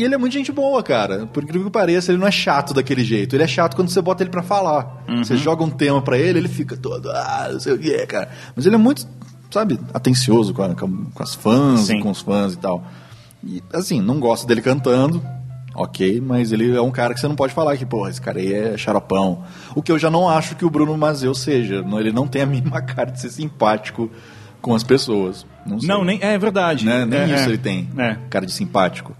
E 0.00 0.04
ele 0.04 0.14
é 0.14 0.18
muito 0.18 0.32
gente 0.32 0.50
boa, 0.50 0.82
cara. 0.82 1.26
Por 1.26 1.42
incrível 1.42 1.66
que 1.66 1.72
pareça, 1.72 2.10
ele 2.10 2.18
não 2.18 2.26
é 2.26 2.30
chato 2.30 2.72
daquele 2.72 3.04
jeito. 3.04 3.36
Ele 3.36 3.42
é 3.42 3.46
chato 3.46 3.74
quando 3.76 3.88
você 3.90 4.00
bota 4.00 4.22
ele 4.22 4.30
pra 4.30 4.42
falar. 4.42 5.04
Uhum. 5.08 5.22
Você 5.22 5.36
joga 5.36 5.62
um 5.62 5.70
tema 5.70 6.00
pra 6.00 6.16
ele, 6.18 6.38
ele 6.38 6.48
fica 6.48 6.76
todo, 6.76 7.10
ah, 7.10 7.48
não 7.52 7.60
sei 7.60 7.74
o 7.74 7.78
que, 7.78 8.06
cara. 8.06 8.30
Mas 8.56 8.64
ele 8.66 8.74
é 8.76 8.78
muito, 8.78 9.06
sabe, 9.50 9.78
atencioso 9.92 10.54
com, 10.54 10.62
a- 10.62 10.74
com- 10.74 11.06
as 11.18 11.34
fãs, 11.34 11.80
Sim. 11.80 12.00
com 12.00 12.10
os 12.10 12.20
fãs 12.20 12.54
e 12.54 12.58
tal. 12.58 12.82
E, 13.44 13.62
assim, 13.72 14.00
não 14.00 14.18
gosto 14.20 14.46
dele 14.46 14.60
cantando, 14.62 15.22
ok, 15.74 16.20
mas 16.20 16.50
ele 16.52 16.74
é 16.74 16.80
um 16.80 16.90
cara 16.90 17.12
que 17.14 17.20
você 17.20 17.28
não 17.28 17.36
pode 17.36 17.52
falar 17.52 17.76
que, 17.76 17.84
porra, 17.86 18.10
esse 18.10 18.20
cara 18.20 18.38
aí 18.38 18.52
é 18.52 18.76
xaropão. 18.78 19.42
O 19.74 19.82
que 19.82 19.92
eu 19.92 19.98
já 19.98 20.10
não 20.10 20.28
acho 20.28 20.56
que 20.56 20.64
o 20.64 20.70
Bruno 20.70 20.96
Mazeu 20.96 21.34
seja. 21.34 21.84
Ele 21.98 22.10
não 22.12 22.26
tem 22.26 22.42
a 22.42 22.46
mínima 22.46 22.80
cara 22.80 23.10
de 23.10 23.20
ser 23.20 23.30
simpático 23.30 24.10
com 24.62 24.74
as 24.74 24.82
pessoas. 24.82 25.46
Não, 25.66 25.78
sei. 25.78 25.88
Não, 25.88 26.04
nem, 26.04 26.18
é 26.22 26.38
verdade. 26.38 26.84
Né? 26.86 27.04
Nem 27.06 27.20
É, 27.20 27.24
isso 27.34 27.44
é. 27.44 27.46
ele 27.46 27.58
tem. 27.58 27.88
É. 27.98 28.16
Cara 28.30 28.44
de 28.46 28.52
simpático. 28.52 29.14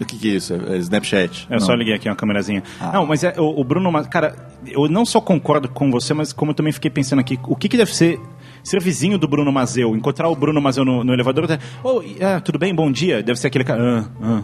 O 0.00 0.04
que, 0.04 0.18
que 0.18 0.30
é 0.30 0.34
isso? 0.34 0.54
É 0.54 0.76
Snapchat? 0.76 1.46
Eu 1.48 1.58
Não. 1.58 1.60
só 1.66 1.72
liguei 1.74 1.94
aqui 1.94 2.08
uma 2.08 2.16
câmerazinha. 2.16 2.62
Ah. 2.80 2.92
Não, 2.92 3.06
mas 3.06 3.24
é, 3.24 3.34
o, 3.38 3.60
o 3.60 3.64
Bruno, 3.64 3.90
cara, 4.04 4.36
eu 4.66 4.88
não 4.88 5.06
só 5.06 5.20
concordo 5.20 5.68
com 5.68 5.90
você, 5.90 6.12
mas 6.12 6.32
como 6.32 6.50
eu 6.50 6.54
também 6.54 6.72
fiquei 6.72 6.90
pensando 6.90 7.20
aqui, 7.20 7.38
o 7.44 7.56
que, 7.56 7.68
que 7.68 7.76
deve 7.76 7.94
ser 7.94 8.20
ser 8.62 8.82
vizinho 8.82 9.16
do 9.16 9.28
Bruno 9.28 9.52
Mazeu, 9.52 9.94
encontrar 9.96 10.28
o 10.28 10.34
Bruno 10.34 10.60
Mazeu 10.60 10.84
no, 10.84 11.04
no 11.04 11.12
elevador, 11.12 11.44
até, 11.44 11.58
oh, 11.84 12.02
ah, 12.20 12.40
tudo 12.40 12.58
bem, 12.58 12.74
bom 12.74 12.90
dia, 12.90 13.22
deve 13.22 13.38
ser 13.38 13.46
aquele 13.46 13.62
cara, 13.64 13.80
ah, 13.80 14.04
ah, 14.20 14.42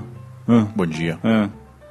ah, 0.48 0.66
Bom 0.76 0.86
dia. 0.86 1.18
ah. 1.24 1.48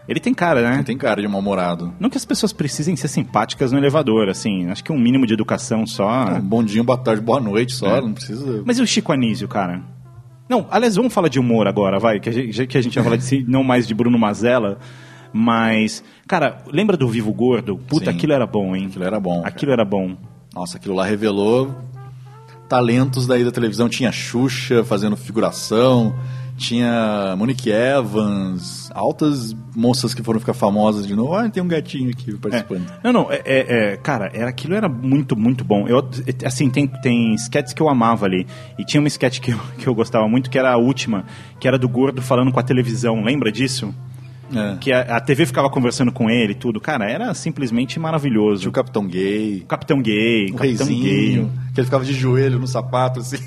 Ele 0.08 0.20
tem 0.20 0.34
cara, 0.34 0.62
né? 0.62 0.76
Ele 0.76 0.84
tem 0.84 0.98
cara 0.98 1.22
de 1.22 1.28
mal-humorado. 1.28 1.94
Não 2.00 2.10
que 2.10 2.18
as 2.18 2.26
pessoas 2.26 2.52
precisem 2.52 2.96
ser 2.96 3.08
simpáticas 3.08 3.72
no 3.72 3.78
elevador, 3.78 4.30
assim, 4.30 4.70
acho 4.70 4.84
que 4.84 4.92
um 4.92 4.98
mínimo 4.98 5.26
de 5.26 5.34
educação 5.34 5.86
só... 5.86 6.26
Um 6.38 6.42
bom 6.42 6.64
dia, 6.64 6.84
boa 6.84 6.98
tarde, 6.98 7.22
boa 7.22 7.40
noite 7.40 7.74
só. 7.74 7.98
É. 7.98 8.02
Não 8.02 8.14
precisa. 8.14 8.64
Mas 8.66 8.80
e 8.80 8.82
o 8.82 8.88
Chico 8.88 9.14
Anísio, 9.14 9.48
cara? 9.48 9.82
Não, 10.52 10.68
aliás, 10.70 10.98
vamos 10.98 11.14
falar 11.14 11.30
de 11.30 11.40
humor 11.40 11.66
agora, 11.66 11.98
vai, 11.98 12.20
que 12.20 12.28
a 12.28 12.32
gente, 12.34 12.52
já 12.52 12.68
que 12.68 12.78
a 12.78 12.82
gente 12.82 12.94
vai 12.96 13.04
falar 13.06 13.16
de 13.16 13.24
si, 13.24 13.42
não 13.48 13.64
mais 13.64 13.88
de 13.88 13.94
Bruno 13.94 14.20
Mazella, 14.20 14.80
mas, 15.32 16.04
cara, 16.28 16.58
lembra 16.68 16.98
do 16.98 17.08
Vivo 17.08 17.32
Gordo? 17.32 17.78
Puta, 17.78 18.12
Sim. 18.12 18.18
aquilo 18.18 18.34
era 18.34 18.46
bom, 18.46 18.76
hein? 18.76 18.88
Aquilo 18.88 19.06
era 19.06 19.18
bom. 19.18 19.42
Aquilo 19.46 19.72
era 19.72 19.86
bom. 19.86 20.18
Nossa, 20.54 20.76
aquilo 20.76 20.94
lá 20.94 21.06
revelou 21.06 21.74
talentos 22.68 23.26
daí 23.26 23.46
da 23.46 23.52
televisão. 23.52 23.88
Tinha 23.88 24.12
Xuxa 24.12 24.84
fazendo 24.84 25.16
figuração, 25.16 26.14
Tinha 26.62 27.36
Monique 27.38 27.72
Evans, 27.72 28.92
altas 28.94 29.56
moças 29.76 30.14
que 30.14 30.22
foram 30.22 30.40
ficar 30.40 30.54
famosas 30.54 31.08
de 31.08 31.16
novo. 31.16 31.34
Ah, 31.34 31.50
tem 31.50 31.62
um 31.64 31.68
gatinho 31.68 32.12
aqui 32.12 32.38
participando. 32.38 32.86
Não, 33.04 33.12
não, 33.12 33.32
é, 33.32 33.42
é- 33.44 33.66
é, 33.94 33.98
cara, 33.98 34.30
era, 34.32 34.50
aquilo 34.50 34.76
era 34.76 34.88
muito, 34.88 35.36
muito 35.36 35.64
bom. 35.66 35.88
Eu, 35.88 36.08
assim, 36.46 36.70
tem, 36.70 36.86
tem 36.86 37.34
sketches 37.34 37.74
que 37.74 37.82
eu 37.82 37.90
amava 37.90 38.28
ali. 38.28 38.46
E 38.78 38.86
tinha 38.86 39.02
uma 39.02 39.08
sketch 39.08 39.40
que 39.40 39.52
eu, 39.52 39.60
que 39.80 39.88
eu 39.88 39.96
gostava 39.96 40.28
muito, 40.28 40.52
que 40.52 40.60
era 40.60 40.72
a 40.72 40.78
última, 40.78 41.26
que 41.60 41.68
era 41.68 41.80
do 41.80 41.90
gordo 41.90 42.22
falando 42.22 42.52
com 42.52 42.60
a 42.60 42.64
televisão. 42.64 43.24
Lembra 43.24 43.52
disso? 43.52 43.92
É. 44.54 44.78
Que 44.80 44.92
a, 44.92 45.02
a 45.18 45.20
TV 45.20 45.46
ficava 45.48 45.70
conversando 45.70 46.12
com 46.12 46.30
ele 46.30 46.52
e 46.52 46.56
tudo. 46.56 46.80
Cara, 46.80 47.10
era 47.10 47.34
simplesmente 47.34 48.00
maravilhoso. 48.00 48.62
Tinha 48.62 48.70
o 48.70 48.74
Capitão 48.74 49.08
Gay. 49.08 49.62
O 49.64 49.66
Capitão 49.66 50.02
Gay, 50.02 50.52
O 50.52 50.56
Capitão 50.56 50.88
Gay. 50.88 50.96
reizinho, 51.02 51.52
que 51.74 51.80
ele 51.80 51.86
ficava 51.86 52.06
de 52.06 52.14
joelho 52.14 52.60
no 52.60 52.68
sapato, 52.68 53.20
assim. 53.22 53.38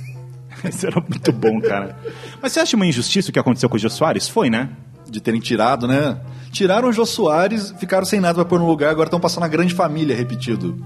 Isso 0.68 0.86
era 0.86 1.00
muito 1.00 1.32
bom, 1.32 1.60
cara. 1.60 1.96
Mas 2.40 2.52
você 2.52 2.60
acha 2.60 2.76
uma 2.76 2.86
injustiça 2.86 3.30
o 3.30 3.32
que 3.32 3.38
aconteceu 3.38 3.68
com 3.68 3.76
o 3.76 3.78
Jô 3.78 3.90
Soares? 3.90 4.28
Foi, 4.28 4.48
né? 4.50 4.70
De 5.08 5.20
terem 5.20 5.40
tirado, 5.40 5.86
né? 5.86 6.18
Tiraram 6.50 6.88
o 6.88 6.92
Jô 6.92 7.04
Soares, 7.04 7.74
ficaram 7.78 8.04
sem 8.04 8.20
nada 8.20 8.34
pra 8.36 8.44
pôr 8.44 8.58
no 8.58 8.66
lugar, 8.66 8.90
agora 8.90 9.06
estão 9.08 9.20
passando 9.20 9.44
a 9.44 9.48
grande 9.48 9.74
família 9.74 10.14
repetido. 10.16 10.84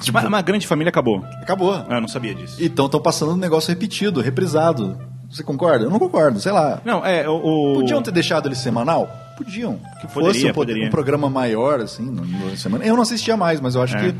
Tipo, 0.00 0.14
mas, 0.18 0.28
mas 0.28 0.38
a 0.40 0.42
grande 0.42 0.66
família 0.66 0.90
acabou. 0.90 1.24
Acabou. 1.40 1.72
Ah, 1.88 2.00
não 2.00 2.08
sabia 2.08 2.34
disso. 2.34 2.56
Então 2.60 2.86
estão 2.86 3.00
passando 3.00 3.32
um 3.32 3.36
negócio 3.36 3.68
repetido, 3.70 4.20
reprisado. 4.20 4.98
Você 5.30 5.42
concorda? 5.42 5.84
Eu 5.86 5.90
não 5.90 5.98
concordo, 5.98 6.38
sei 6.40 6.52
lá. 6.52 6.80
Não, 6.84 7.04
é, 7.04 7.26
o... 7.28 7.74
Podiam 7.76 8.02
ter 8.02 8.10
deixado 8.12 8.46
ele 8.48 8.54
semanal? 8.54 9.10
Podiam. 9.36 9.78
Que 10.00 10.06
fosse 10.06 10.26
Poderia, 10.26 10.50
um, 10.50 10.54
poderia. 10.54 10.86
um 10.88 10.90
programa 10.90 11.30
maior, 11.30 11.80
assim, 11.80 12.02
no 12.02 12.54
semana. 12.56 12.84
Eu 12.84 12.94
não 12.94 13.02
assistia 13.02 13.34
mais, 13.36 13.58
mas 13.60 13.74
eu 13.74 13.82
acho 13.82 13.96
É. 13.96 14.00
que, 14.12 14.18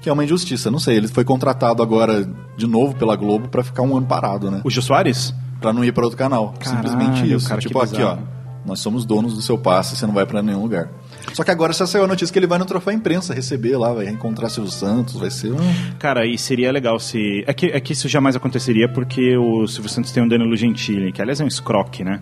que 0.00 0.08
é 0.08 0.12
uma 0.12 0.24
injustiça. 0.24 0.70
Não 0.70 0.78
sei, 0.78 0.96
ele 0.96 1.08
foi 1.08 1.24
contratado 1.24 1.82
agora 1.82 2.28
de 2.56 2.66
novo 2.66 2.94
pela 2.94 3.16
Globo 3.16 3.48
pra 3.48 3.62
ficar 3.62 3.82
um 3.82 3.96
ano 3.96 4.06
parado, 4.06 4.50
né? 4.50 4.60
O 4.64 4.70
Jô 4.70 4.82
Soares? 4.82 5.34
Pra 5.60 5.72
não 5.72 5.84
ir 5.84 5.92
pra 5.92 6.04
outro 6.04 6.16
canal. 6.18 6.54
Caralho, 6.58 6.88
Simplesmente 6.88 7.32
isso. 7.32 7.48
cara, 7.48 7.60
tipo, 7.60 7.80
aqui, 7.80 8.02
ó. 8.02 8.16
Nós 8.64 8.80
somos 8.80 9.04
donos 9.06 9.34
do 9.34 9.40
seu 9.40 9.56
passe, 9.56 9.96
você 9.96 10.06
não 10.06 10.12
vai 10.12 10.26
pra 10.26 10.42
nenhum 10.42 10.62
lugar. 10.62 10.90
Só 11.32 11.42
que 11.42 11.50
agora 11.50 11.72
já 11.72 11.86
saiu 11.86 12.04
a 12.04 12.06
notícia 12.06 12.32
que 12.32 12.38
ele 12.38 12.46
vai 12.46 12.58
no 12.58 12.64
troféu 12.64 12.92
imprensa 12.92 13.32
receber 13.32 13.76
lá, 13.76 13.92
vai 13.92 14.04
reencontrar 14.04 14.50
Silvio 14.50 14.70
Santos, 14.70 15.14
vai 15.16 15.30
ser 15.30 15.52
um. 15.52 15.58
Cara, 15.98 16.26
e 16.26 16.36
seria 16.36 16.70
legal 16.70 16.98
se. 16.98 17.42
É 17.46 17.54
que, 17.54 17.66
é 17.66 17.80
que 17.80 17.92
isso 17.94 18.08
jamais 18.08 18.36
aconteceria 18.36 18.88
porque 18.88 19.36
o 19.36 19.66
Silvio 19.66 19.90
Santos 19.90 20.12
tem 20.12 20.22
um 20.22 20.28
Danilo 20.28 20.54
Gentili, 20.56 21.10
que 21.12 21.22
aliás 21.22 21.40
é 21.40 21.44
um 21.44 21.48
escroque, 21.48 22.04
né? 22.04 22.20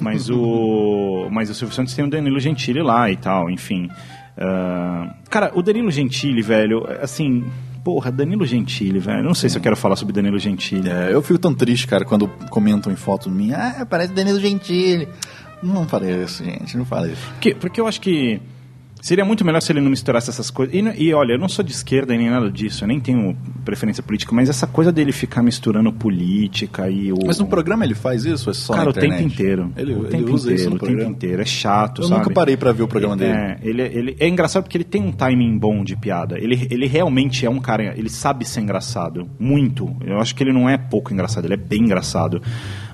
Mas 0.00 0.28
o. 0.28 1.28
Mas 1.30 1.48
o 1.50 1.54
Silvio 1.54 1.74
Santos 1.74 1.94
tem 1.94 2.04
um 2.04 2.08
Danilo 2.08 2.38
Gentili 2.38 2.82
lá 2.82 3.10
e 3.10 3.16
tal, 3.16 3.50
enfim. 3.50 3.88
Ah, 4.38 5.14
cara, 5.28 5.50
o 5.54 5.62
Danilo 5.62 5.90
Gentili, 5.90 6.42
velho, 6.42 6.86
assim. 7.02 7.44
Porra, 7.84 8.10
Danilo 8.10 8.44
Gentili, 8.44 8.98
velho. 8.98 9.22
Não 9.22 9.34
sei 9.34 9.48
se 9.48 9.56
eu 9.56 9.62
quero 9.62 9.76
falar 9.76 9.96
sobre 9.96 10.12
Danilo 10.12 10.38
Gentili. 10.38 10.90
É, 10.90 11.12
eu 11.12 11.22
fico 11.22 11.38
tão 11.38 11.54
triste, 11.54 11.86
cara, 11.86 12.04
quando 12.04 12.28
comentam 12.50 12.92
em 12.92 12.96
foto 12.96 13.30
minha. 13.30 13.56
Ah, 13.56 13.86
parece 13.86 14.12
Danilo 14.12 14.38
Gentili. 14.38 15.08
Não 15.62 15.86
parece, 15.86 16.44
gente, 16.44 16.76
não 16.76 16.84
parece. 16.84 17.20
Porque, 17.32 17.54
porque 17.54 17.80
eu 17.80 17.86
acho 17.86 18.00
que 18.00 18.40
seria 19.00 19.24
muito 19.24 19.44
melhor 19.44 19.60
se 19.60 19.72
ele 19.72 19.80
não 19.80 19.90
misturasse 19.90 20.30
essas 20.30 20.50
coisas. 20.50 20.74
E, 20.74 20.78
e 21.02 21.14
olha, 21.14 21.32
eu 21.32 21.38
não 21.38 21.48
sou 21.48 21.64
de 21.64 21.72
esquerda 21.72 22.16
nem 22.16 22.30
nada 22.30 22.50
disso, 22.50 22.84
eu 22.84 22.88
nem 22.88 23.00
tenho 23.00 23.36
preferência 23.64 24.02
política, 24.02 24.34
mas 24.34 24.48
essa 24.48 24.66
coisa 24.66 24.90
dele 24.92 25.12
ficar 25.12 25.42
misturando 25.42 25.92
política 25.92 26.88
e 26.90 27.12
o. 27.12 27.18
Mas 27.26 27.38
no 27.38 27.46
programa 27.46 27.84
ele 27.84 27.94
faz 27.94 28.24
isso 28.24 28.50
é 28.50 28.54
só 28.54 28.74
Cara, 28.74 28.90
o 28.90 28.92
tempo 28.92 29.22
inteiro. 29.22 29.72
Ele, 29.76 29.94
o 29.94 29.98
ele 30.00 30.08
tempo 30.08 30.32
usa 30.32 30.52
inteiro, 30.52 30.60
isso 30.60 30.70
no 30.70 30.76
o 30.76 30.78
tempo 30.78 30.90
programa? 30.92 31.10
inteiro. 31.10 31.42
É 31.42 31.44
chato, 31.44 32.02
Eu 32.02 32.08
sabe? 32.08 32.20
nunca 32.20 32.34
parei 32.34 32.56
pra 32.56 32.72
ver 32.72 32.82
o 32.82 32.88
programa 32.88 33.16
dele. 33.16 33.32
É, 33.32 33.58
ele, 33.62 33.82
ele, 33.82 34.16
é 34.18 34.28
engraçado 34.28 34.62
porque 34.62 34.76
ele 34.76 34.84
tem 34.84 35.02
um 35.02 35.12
timing 35.12 35.58
bom 35.58 35.84
de 35.84 35.96
piada. 35.96 36.38
Ele, 36.38 36.66
ele 36.70 36.86
realmente 36.86 37.44
é 37.44 37.50
um 37.50 37.60
cara, 37.60 37.94
ele 37.96 38.08
sabe 38.08 38.44
ser 38.44 38.60
engraçado. 38.60 39.28
Muito. 39.38 39.94
Eu 40.04 40.18
acho 40.18 40.34
que 40.34 40.42
ele 40.42 40.52
não 40.52 40.68
é 40.68 40.76
pouco 40.76 41.12
engraçado, 41.12 41.44
ele 41.44 41.54
é 41.54 41.58
bem 41.58 41.82
engraçado. 41.82 42.42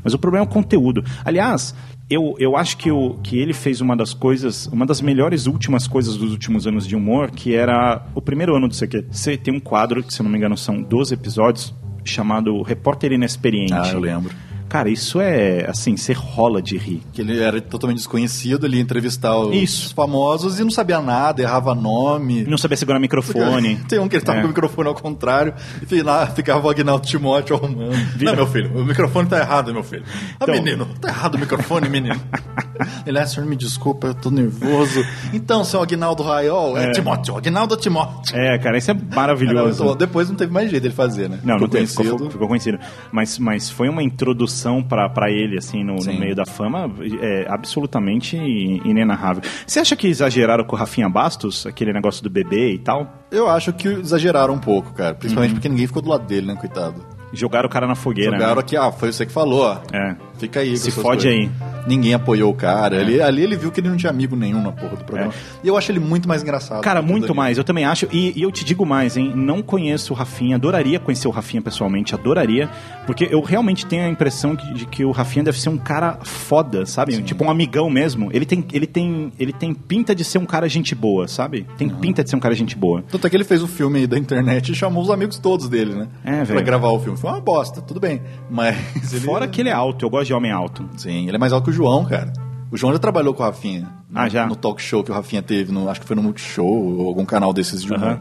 Mas 0.04 0.14
o 0.14 0.18
problema 0.18 0.44
é 0.44 0.48
o 0.48 0.50
conteúdo. 0.50 1.02
Aliás, 1.24 1.74
eu, 2.08 2.36
eu 2.38 2.56
acho 2.56 2.76
que, 2.76 2.90
o, 2.90 3.14
que 3.22 3.38
ele 3.38 3.54
fez 3.54 3.80
uma 3.80 3.96
das 3.96 4.12
coisas, 4.12 4.66
uma 4.66 4.84
das 4.84 5.00
melhores 5.00 5.46
últimas 5.46 5.88
coisas 5.88 6.16
dos 6.16 6.30
últimos 6.30 6.66
anos 6.66 6.86
de 6.86 6.94
humor, 6.94 7.30
que 7.30 7.54
era 7.54 8.06
o 8.14 8.20
primeiro 8.20 8.54
ano 8.54 8.68
do 8.68 8.74
CQC. 8.74 9.38
Tem 9.38 9.54
um 9.54 9.60
quadro, 9.60 10.02
que 10.02 10.12
se 10.12 10.22
não 10.22 10.30
me 10.30 10.36
engano 10.36 10.56
são 10.56 10.82
12 10.82 11.14
episódios, 11.14 11.74
chamado 12.04 12.60
Repórter 12.62 13.12
Inexperiente. 13.12 13.72
Ah, 13.72 13.90
eu 13.92 14.00
lembro. 14.00 14.34
Cara, 14.74 14.90
isso 14.90 15.20
é, 15.20 15.70
assim, 15.70 15.96
você 15.96 16.12
rola 16.12 16.60
de 16.60 16.76
rir. 16.76 17.00
Que 17.12 17.20
ele 17.20 17.38
era 17.40 17.60
totalmente 17.60 17.98
desconhecido, 17.98 18.66
ele 18.66 18.78
ia 18.78 18.82
entrevistar 18.82 19.38
os 19.38 19.54
Isso. 19.54 19.94
famosos 19.94 20.58
e 20.58 20.64
não 20.64 20.70
sabia 20.72 21.00
nada, 21.00 21.40
errava 21.40 21.76
nome. 21.76 22.42
Não 22.42 22.58
sabia 22.58 22.76
segurar 22.76 22.98
microfone. 22.98 23.76
Tem 23.88 24.00
um 24.00 24.08
que 24.08 24.16
ele 24.16 24.24
tava 24.24 24.38
É. 24.38 24.40
com 24.40 24.46
o 24.46 24.48
microfone 24.48 24.88
ao 24.88 24.94
contrário 24.96 25.54
e 25.88 26.02
lá 26.02 26.26
ficava 26.26 26.66
o 26.66 26.68
Agnaldo 26.68 27.06
Timóteo 27.06 27.54
arrumando. 27.54 27.94
Não, 28.20 28.34
meu 28.34 28.48
filho, 28.48 28.76
o 28.76 28.84
microfone 28.84 29.28
tá 29.28 29.38
errado, 29.38 29.72
meu 29.72 29.84
filho. 29.84 30.02
Ah, 30.40 30.42
Então- 30.42 30.54
menino, 30.56 30.86
tá 31.00 31.06
errado 31.08 31.36
o 31.36 31.38
microfone, 31.38 31.88
menino. 31.88 32.20
Ele, 33.06 33.16
ah, 33.20 33.26
senhor, 33.26 33.46
me 33.48 33.54
desculpa, 33.54 34.08
eu 34.08 34.14
tô 34.14 34.28
nervoso. 34.32 35.04
Então, 35.32 35.62
seu 35.62 35.80
Agnaldo 35.80 36.24
Raiol, 36.24 36.76
é, 36.76 36.86
É. 36.86 36.90
Timóteo, 36.90 37.36
Agnaldo 37.36 37.76
Timóteo. 37.76 38.36
É, 38.36 38.58
cara, 38.58 38.76
isso 38.76 38.90
é 38.90 38.94
maravilhoso. 39.14 39.84
Então, 39.84 39.94
depois 39.96 40.28
não 40.28 40.34
teve 40.34 40.52
mais 40.52 40.68
jeito 40.68 40.82
dele 40.82 40.94
fazer, 40.94 41.28
né? 41.30 41.38
Não, 41.44 41.54
não 41.54 41.58
Ficou 41.60 41.68
teve, 41.68 41.86
ficou, 41.86 42.04
conhecido. 42.06 42.30
ficou 42.32 42.48
conhecido. 42.48 42.78
Mas, 43.12 43.38
mas 43.38 43.70
foi 43.70 43.88
uma 43.88 44.02
introdução 44.02 44.63
pra 44.82 45.08
pra 45.08 45.30
ele, 45.30 45.58
assim, 45.58 45.82
no, 45.84 45.96
no 45.96 46.14
meio 46.18 46.34
da 46.34 46.44
fama, 46.46 46.90
é, 47.20 47.46
absolutamente 47.48 48.36
inenarrável. 48.36 49.42
Você 49.66 49.80
acha 49.80 49.96
que 49.96 50.06
exageraram 50.08 50.64
com 50.64 50.74
o 50.76 50.78
Rafinha 50.78 51.08
Bastos, 51.08 51.66
aquele 51.66 51.92
negócio 51.92 52.22
do 52.22 52.30
bebê 52.30 52.72
e 52.74 52.78
tal? 52.78 53.12
Eu 53.30 53.48
acho 53.50 53.72
que 53.72 53.88
exageraram 53.88 54.54
um 54.54 54.58
pouco, 54.58 54.92
cara. 54.92 55.14
Principalmente 55.14 55.50
Uhum. 55.50 55.56
porque 55.56 55.68
ninguém 55.68 55.86
ficou 55.86 56.02
do 56.02 56.08
lado 56.08 56.26
dele, 56.26 56.46
né, 56.46 56.54
coitado. 56.56 57.04
Jogaram 57.32 57.66
o 57.66 57.70
cara 57.70 57.86
na 57.86 57.96
fogueira. 57.96 58.32
Jogaram 58.32 58.54
né? 58.56 58.60
aqui, 58.60 58.76
ah, 58.76 58.92
foi 58.92 59.12
você 59.12 59.26
que 59.26 59.32
falou, 59.32 59.62
ó. 59.62 59.78
É. 59.92 60.16
Fica 60.38 60.60
aí. 60.60 60.76
Se 60.76 60.90
fode 60.90 61.24
coisas. 61.26 61.26
aí. 61.26 61.50
Ninguém 61.86 62.14
apoiou 62.14 62.50
o 62.50 62.54
cara. 62.54 62.96
É. 62.96 63.00
Ali, 63.00 63.20
ali 63.20 63.42
ele 63.42 63.56
viu 63.56 63.70
que 63.70 63.78
ele 63.78 63.90
não 63.90 63.96
tinha 63.96 64.08
amigo 64.10 64.34
nenhum 64.34 64.62
na 64.62 64.72
porra 64.72 64.96
do 64.96 65.04
programa. 65.04 65.32
E 65.62 65.68
eu 65.68 65.76
acho 65.76 65.92
ele 65.92 66.00
muito 66.00 66.26
mais 66.26 66.42
engraçado. 66.42 66.80
Cara, 66.80 67.02
muito 67.02 67.34
mais, 67.34 67.58
eu 67.58 67.64
também 67.64 67.84
acho. 67.84 68.08
E, 68.10 68.32
e 68.34 68.42
eu 68.42 68.50
te 68.50 68.64
digo 68.64 68.86
mais, 68.86 69.18
hein? 69.18 69.32
Não 69.36 69.60
conheço 69.60 70.14
o 70.14 70.16
Rafinha, 70.16 70.56
adoraria 70.56 70.98
conhecer 70.98 71.28
o 71.28 71.30
Rafinha 71.30 71.60
pessoalmente, 71.60 72.14
adoraria. 72.14 72.70
Porque 73.06 73.28
eu 73.30 73.42
realmente 73.42 73.84
tenho 73.84 74.04
a 74.04 74.08
impressão 74.08 74.56
que- 74.56 74.72
de 74.72 74.86
que 74.86 75.04
o 75.04 75.10
Rafinha 75.10 75.44
deve 75.44 75.60
ser 75.60 75.68
um 75.68 75.76
cara 75.76 76.18
foda, 76.22 76.86
sabe? 76.86 77.20
Tipo 77.22 77.44
um 77.44 77.50
amigão 77.50 77.90
mesmo. 77.90 78.30
Ele 78.32 78.46
tem, 78.46 78.64
ele, 78.72 78.86
tem, 78.86 79.30
ele 79.38 79.52
tem 79.52 79.74
pinta 79.74 80.14
de 80.14 80.24
ser 80.24 80.38
um 80.38 80.46
cara 80.46 80.66
gente 80.70 80.94
boa, 80.94 81.28
sabe? 81.28 81.66
Tem 81.76 81.88
pinta 81.90 82.24
de 82.24 82.30
ser 82.30 82.36
um 82.36 82.40
cara 82.40 82.54
gente 82.54 82.74
boa. 82.76 83.04
Tanto 83.10 83.26
é 83.26 83.30
que 83.30 83.36
ele 83.36 83.44
fez 83.44 83.62
o 83.62 83.68
filme 83.68 83.98
aí 84.00 84.06
da 84.06 84.18
internet 84.18 84.72
e 84.72 84.74
chamou 84.74 85.02
os 85.02 85.10
amigos 85.10 85.38
todos 85.38 85.68
dele, 85.68 85.94
né? 85.94 86.08
É, 86.24 86.36
Pra 86.36 86.44
velho. 86.54 86.64
gravar 86.64 86.88
o 86.88 86.98
filme. 86.98 87.18
Foi 87.18 87.30
uma 87.30 87.40
bosta, 87.42 87.82
tudo 87.82 88.00
bem. 88.00 88.22
Mas 88.50 89.12
ele... 89.12 89.20
Fora 89.20 89.46
que 89.46 89.60
ele 89.60 89.68
é 89.68 89.72
alto, 89.72 90.02
eu 90.06 90.08
gosto 90.08 90.23
de 90.26 90.34
homem 90.34 90.50
alto. 90.52 90.88
Sim, 90.96 91.26
ele 91.26 91.36
é 91.36 91.38
mais 91.38 91.52
alto 91.52 91.64
que 91.64 91.70
o 91.70 91.72
João, 91.74 92.04
cara. 92.04 92.32
O 92.70 92.76
João 92.76 92.92
já 92.92 92.98
trabalhou 92.98 93.32
com 93.34 93.42
o 93.42 93.46
Rafinha. 93.46 93.88
Ah, 94.14 94.24
no- 94.24 94.30
já? 94.30 94.46
No 94.46 94.56
talk 94.56 94.80
show 94.82 95.02
que 95.04 95.10
o 95.10 95.14
Rafinha 95.14 95.42
teve, 95.42 95.70
no, 95.72 95.88
acho 95.88 96.00
que 96.00 96.06
foi 96.06 96.16
no 96.16 96.22
Multishow 96.22 96.66
ou 96.66 97.06
algum 97.08 97.24
canal 97.24 97.52
desses 97.52 97.82
de 97.82 97.92
humor. 97.92 98.04
Aham. 98.08 98.20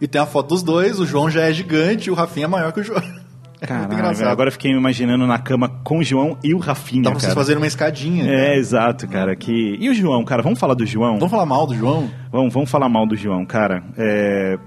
E 0.00 0.08
tem 0.08 0.20
a 0.20 0.26
foto 0.26 0.48
dos 0.48 0.62
dois, 0.62 0.98
o 1.00 1.06
João 1.06 1.30
já 1.30 1.42
é 1.42 1.52
gigante 1.52 2.08
e 2.08 2.10
o 2.10 2.14
Rafinha 2.14 2.44
é 2.44 2.48
maior 2.48 2.72
que 2.72 2.80
o 2.80 2.84
João. 2.84 3.00
É 3.60 3.66
Caralho, 3.66 4.14
velho, 4.14 4.28
agora 4.28 4.48
eu 4.48 4.52
fiquei 4.52 4.70
me 4.72 4.78
imaginando 4.78 5.26
na 5.26 5.38
cama 5.38 5.70
com 5.82 6.00
o 6.00 6.04
João 6.04 6.36
e 6.44 6.52
o 6.52 6.58
Rafinha, 6.58 7.04
Dá 7.04 7.10
pra 7.12 7.18
vocês 7.20 7.32
cara. 7.32 7.40
fazerem 7.40 7.62
uma 7.62 7.66
escadinha. 7.66 8.26
É, 8.30 8.58
exato, 8.58 9.08
cara. 9.08 9.34
Que... 9.34 9.78
E 9.80 9.88
o 9.88 9.94
João, 9.94 10.22
cara? 10.22 10.42
Vamos 10.42 10.58
falar 10.58 10.74
do 10.74 10.84
João? 10.84 11.14
Vamos 11.14 11.30
falar 11.30 11.46
mal 11.46 11.66
do 11.66 11.74
João? 11.74 12.10
Vamos, 12.30 12.52
vamos 12.52 12.70
falar 12.70 12.90
mal 12.90 13.06
do 13.06 13.16
João, 13.16 13.46
cara. 13.46 13.82
É... 13.96 14.58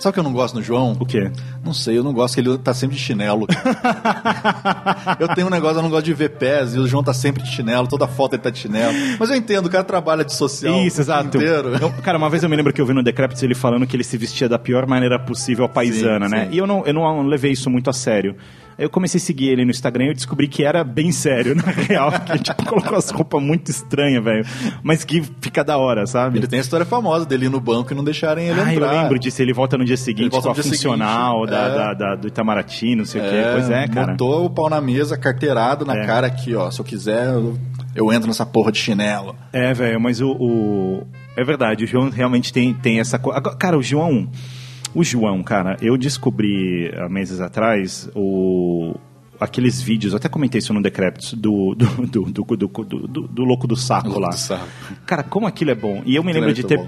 Sabe 0.00 0.10
o 0.10 0.12
que 0.14 0.20
eu 0.20 0.24
não 0.24 0.32
gosto 0.32 0.54
no 0.54 0.62
João? 0.62 0.96
O 0.98 1.04
quê? 1.06 1.30
Não 1.64 1.74
sei, 1.74 1.98
eu 1.98 2.02
não 2.02 2.12
gosto 2.12 2.34
que 2.34 2.40
ele 2.40 2.56
tá 2.58 2.72
sempre 2.72 2.96
de 2.96 3.02
chinelo. 3.02 3.46
eu 5.18 5.28
tenho 5.34 5.46
um 5.46 5.50
negócio, 5.50 5.78
eu 5.78 5.82
não 5.82 5.90
gosto 5.90 6.04
de 6.06 6.14
ver 6.14 6.30
pés, 6.30 6.74
e 6.74 6.78
o 6.78 6.86
João 6.86 7.02
tá 7.02 7.12
sempre 7.12 7.42
de 7.42 7.50
chinelo, 7.50 7.86
toda 7.86 8.06
foto 8.06 8.34
ele 8.34 8.42
tá 8.42 8.50
de 8.50 8.58
chinelo. 8.58 8.92
Mas 9.18 9.30
eu 9.30 9.36
entendo, 9.36 9.66
o 9.66 9.70
cara 9.70 9.84
trabalha 9.84 10.24
de 10.24 10.32
social 10.34 10.80
Isso, 10.80 11.00
exato. 11.00 11.36
inteiro. 11.36 11.76
Eu- 11.80 11.90
cara, 12.02 12.18
uma 12.18 12.30
vez 12.30 12.42
eu 12.42 12.48
me 12.48 12.56
lembro 12.56 12.72
que 12.72 12.80
eu 12.80 12.86
vi 12.86 12.92
no 12.92 13.02
Decrepits 13.02 13.42
ele 13.42 13.54
falando 13.54 13.86
que 13.86 13.96
ele 13.96 14.04
se 14.04 14.16
vestia 14.16 14.48
da 14.48 14.58
pior 14.58 14.86
maneira 14.86 15.18
possível 15.18 15.68
paisana, 15.68 16.28
Sim, 16.28 16.34
né? 16.34 16.44
sim. 16.46 16.54
E 16.54 16.58
eu 16.58 16.66
não, 16.66 16.84
eu 16.86 16.92
não 16.94 17.22
levei 17.26 17.52
isso 17.52 17.68
muito 17.70 17.90
a 17.90 17.92
sério. 17.92 18.34
Eu 18.80 18.88
comecei 18.90 19.18
a 19.18 19.20
seguir 19.22 19.48
ele 19.50 19.64
no 19.64 19.70
Instagram 19.70 20.04
e 20.04 20.08
eu 20.08 20.14
descobri 20.14 20.48
que 20.48 20.64
era 20.64 20.82
bem 20.82 21.12
sério, 21.12 21.54
na 21.56 21.62
real. 21.62 22.10
Que 22.12 22.32
ele 22.32 22.38
tipo, 22.38 22.64
colocou 22.64 22.96
as 22.96 23.10
roupas 23.10 23.42
muito 23.42 23.70
estranhas, 23.70 24.24
velho. 24.24 24.44
Mas 24.82 25.04
que 25.04 25.22
fica 25.40 25.62
da 25.62 25.76
hora, 25.76 26.06
sabe? 26.06 26.38
Ele 26.38 26.46
tem 26.46 26.58
a 26.58 26.62
história 26.62 26.86
famosa 26.86 27.26
dele 27.26 27.46
ir 27.46 27.50
no 27.50 27.60
banco 27.60 27.92
e 27.92 27.96
não 27.96 28.02
deixarem 28.02 28.48
ele 28.48 28.60
ah, 28.60 28.72
entrar. 28.72 28.94
eu 28.94 29.02
lembro 29.02 29.18
disso. 29.18 29.42
Ele 29.42 29.52
volta 29.52 29.76
no 29.76 29.84
dia 29.84 29.96
seguinte 29.96 30.30
com 30.30 30.38
a 30.38 30.52
dia 30.54 30.62
funcional 30.62 31.46
seguinte, 31.46 31.50
da, 31.50 31.58
é. 31.66 31.74
da- 31.74 31.94
da- 31.94 32.14
do 32.16 32.26
Itamaraty, 32.28 32.96
não 32.96 33.04
sei 33.04 33.20
o 33.20 33.24
quê. 33.24 33.42
Pois 33.52 33.70
é, 33.70 33.86
cara. 33.86 34.12
Botou 34.12 34.46
o 34.46 34.50
pau 34.50 34.70
na 34.70 34.80
mesa, 34.80 35.16
carteirado 35.16 35.84
na 35.84 35.96
É. 35.96 36.06
cara 36.06 36.26
aqui, 36.26 36.54
ó. 36.54 36.70
Se 36.70 36.80
eu 36.80 36.84
quiser, 36.84 37.26
eu, 37.26 37.58
eu 37.94 38.12
entro 38.12 38.26
nessa 38.28 38.46
porra 38.46 38.72
de 38.72 38.78
chinelo. 38.78 39.36
É, 39.52 39.74
velho, 39.74 40.00
mas 40.00 40.20
o, 40.20 40.30
o- 40.32 41.06
É 41.36 41.44
verdade, 41.44 41.84
o 41.84 41.86
João 41.86 42.08
realmente 42.08 42.52
tem, 42.52 42.72
tem 42.72 42.98
essa 42.98 43.18
coisa. 43.18 43.40
Cara, 43.40 43.76
o 43.78 43.82
João. 43.82 44.28
O 44.94 45.04
João, 45.04 45.42
cara, 45.42 45.76
eu 45.80 45.96
descobri 45.96 46.92
há 46.96 47.08
meses 47.08 47.40
atrás 47.40 48.08
o. 48.14 48.94
Aqueles 49.38 49.80
vídeos, 49.80 50.12
eu 50.12 50.18
até 50.18 50.28
comentei 50.28 50.58
isso 50.58 50.74
no 50.74 50.82
Decreptus, 50.82 51.32
do, 51.32 51.74
do, 51.74 51.86
do, 51.96 53.28
do, 53.28 53.42
louco 53.44 53.66
do 53.66 53.74
saco 53.74 54.18
lá. 54.20 54.28
Cara, 55.06 55.22
como 55.22 55.46
aquilo 55.46 55.70
é 55.70 55.74
bom. 55.74 56.02
E 56.04 56.14
eu 56.14 56.22
me 56.22 56.30
lembro 56.30 56.50
é 56.50 56.52
de 56.52 56.62
ter. 56.62 56.78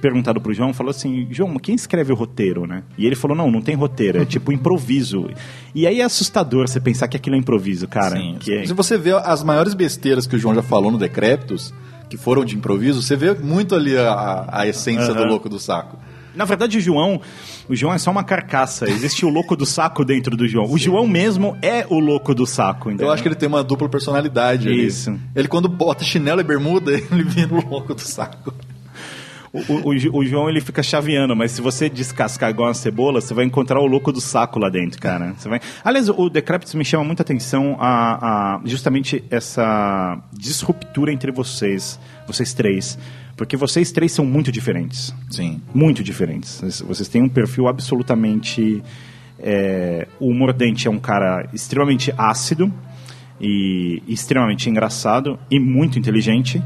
perguntado 0.00 0.40
pro 0.40 0.52
João, 0.52 0.72
falou 0.72 0.90
assim, 0.90 1.28
João, 1.30 1.56
quem 1.58 1.76
escreve 1.76 2.10
o 2.12 2.16
roteiro, 2.16 2.66
né? 2.66 2.82
E 2.96 3.06
ele 3.06 3.14
falou, 3.14 3.36
não, 3.36 3.48
não 3.48 3.60
tem 3.60 3.76
roteiro, 3.76 4.20
é 4.20 4.24
tipo 4.26 4.50
improviso. 4.50 5.30
E 5.72 5.86
aí 5.86 6.00
é 6.00 6.04
assustador 6.04 6.66
você 6.66 6.80
pensar 6.80 7.06
que 7.06 7.16
aquilo 7.16 7.36
é 7.36 7.38
improviso, 7.38 7.86
cara. 7.86 8.16
Que 8.40 8.54
é- 8.54 8.66
Se 8.66 8.72
você 8.72 8.98
vê 8.98 9.12
as 9.12 9.44
maiores 9.44 9.74
besteiras 9.74 10.26
que 10.26 10.34
o 10.34 10.38
João 10.38 10.56
já 10.56 10.62
falou 10.62 10.90
no 10.90 10.98
Decréptos, 10.98 11.72
que 12.08 12.16
foram 12.16 12.44
de 12.44 12.56
improviso, 12.56 13.02
você 13.02 13.14
vê 13.14 13.34
muito 13.34 13.74
ali 13.76 13.96
a, 13.96 14.48
a 14.50 14.66
essência 14.66 15.12
do 15.14 15.22
louco 15.28 15.48
do 15.48 15.60
saco. 15.60 15.96
Na 16.38 16.44
verdade, 16.44 16.78
o 16.78 16.80
João, 16.80 17.20
o 17.68 17.74
João 17.76 17.92
é 17.92 17.98
só 17.98 18.10
uma 18.10 18.24
carcaça. 18.24 18.88
Existe 18.88 19.26
o 19.26 19.28
louco 19.28 19.56
do 19.56 19.66
saco 19.66 20.04
dentro 20.04 20.36
do 20.36 20.46
João. 20.48 20.70
O 20.70 20.78
João 20.78 21.06
mesmo 21.06 21.58
é 21.60 21.84
o 21.90 21.98
louco 21.98 22.34
do 22.34 22.46
saco, 22.46 22.88
entendeu? 22.88 23.08
Eu 23.08 23.12
acho 23.12 23.22
que 23.22 23.28
ele 23.28 23.34
tem 23.34 23.48
uma 23.48 23.62
dupla 23.64 23.88
personalidade 23.88 24.68
ali. 24.68 24.86
Isso. 24.86 25.18
Ele 25.34 25.48
quando 25.48 25.68
bota 25.68 26.04
chinelo 26.04 26.40
e 26.40 26.44
bermuda, 26.44 26.92
ele 27.12 27.24
vira 27.24 27.54
o 27.54 27.68
louco 27.68 27.94
do 27.94 28.00
saco. 28.00 28.54
O, 29.50 29.88
o- 29.88 30.18
o 30.18 30.24
João 30.26 30.48
ele 30.50 30.60
fica 30.60 30.82
chaveando, 30.82 31.34
mas 31.34 31.52
se 31.52 31.62
você 31.62 31.88
descascar 31.88 32.50
igual 32.50 32.68
uma 32.68 32.74
cebola, 32.74 33.18
você 33.20 33.32
vai 33.32 33.46
encontrar 33.46 33.80
o 33.80 33.86
louco 33.86 34.12
do 34.12 34.20
saco 34.20 34.58
lá 34.58 34.68
dentro, 34.68 35.00
cara. 35.00 35.34
Você 35.38 35.48
vai... 35.48 35.58
Aliás, 35.82 36.08
o 36.10 36.28
Decréptus 36.28 36.74
me 36.74 36.84
chama 36.84 37.02
muita 37.02 37.22
atenção 37.22 37.74
a, 37.80 38.56
a 38.56 38.60
justamente 38.64 39.24
essa 39.30 40.18
disruptura 40.34 41.10
entre 41.12 41.32
vocês, 41.32 41.98
vocês 42.26 42.52
três. 42.52 42.98
Porque 43.38 43.56
vocês 43.56 43.90
três 43.92 44.12
são 44.12 44.26
muito 44.26 44.52
diferentes. 44.52 45.14
Sim. 45.30 45.62
Muito 45.72 46.02
diferentes. 46.02 46.60
Vocês- 46.86 47.08
têm 47.08 47.22
um 47.22 47.28
perfil 47.28 47.68
absolutamente. 47.68 48.82
é, 49.40 50.08
o 50.18 50.34
Mordente 50.34 50.88
é 50.88 50.90
um 50.90 50.98
cara 50.98 51.48
extremamente 51.54 52.12
ácido 52.18 52.70
e 53.40 54.02
extremamente 54.08 54.68
engraçado 54.68 55.38
e 55.48 55.60
muito 55.60 55.96
inteligente. 55.98 56.60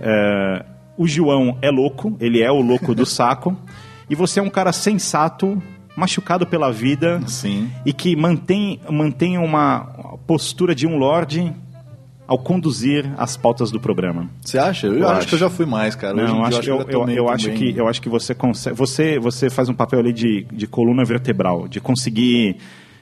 É, 0.00 0.64
o 0.96 1.06
João 1.06 1.58
é 1.60 1.70
louco, 1.70 2.16
ele 2.18 2.40
é 2.42 2.50
o 2.50 2.62
louco 2.62 2.94
do 2.94 3.04
saco. 3.06 3.54
E 4.08 4.14
você 4.14 4.40
é 4.40 4.42
um 4.42 4.48
cara 4.48 4.72
sensato, 4.72 5.62
machucado 5.94 6.46
pela 6.46 6.72
vida. 6.72 7.20
Sim. 7.26 7.70
E 7.84 7.92
que 7.92 8.16
mantém, 8.16 8.80
mantém 8.90 9.36
uma 9.36 10.16
postura 10.26 10.74
de 10.74 10.86
um 10.86 10.96
lorde 10.96 11.52
ao 12.30 12.38
conduzir 12.38 13.12
as 13.18 13.36
pautas 13.36 13.72
do 13.72 13.80
programa. 13.80 14.30
Você 14.40 14.56
acha? 14.56 14.86
Eu, 14.86 15.08
acho, 15.08 15.26
que 15.26 15.34
eu 15.34 15.38
já 15.40 15.50
fui 15.50 15.66
mais, 15.66 15.96
cara. 15.96 16.14
Não, 16.14 16.44
acho, 16.44 16.62
eu, 16.62 16.82
eu, 16.88 17.08
eu 17.10 17.28
acho 17.28 17.50
que, 17.50 17.76
eu 17.76 17.88
acho 17.88 18.00
que 18.00 18.08
você 18.08 18.32
consegue. 18.32 18.76
Você, 18.76 19.18
você 19.18 19.50
faz 19.50 19.68
um 19.68 19.74
papel 19.74 19.98
ali 19.98 20.12
de, 20.12 20.46
de 20.52 20.68
coluna 20.68 21.04
vertebral, 21.04 21.66
de 21.66 21.80
conseguir 21.80 22.56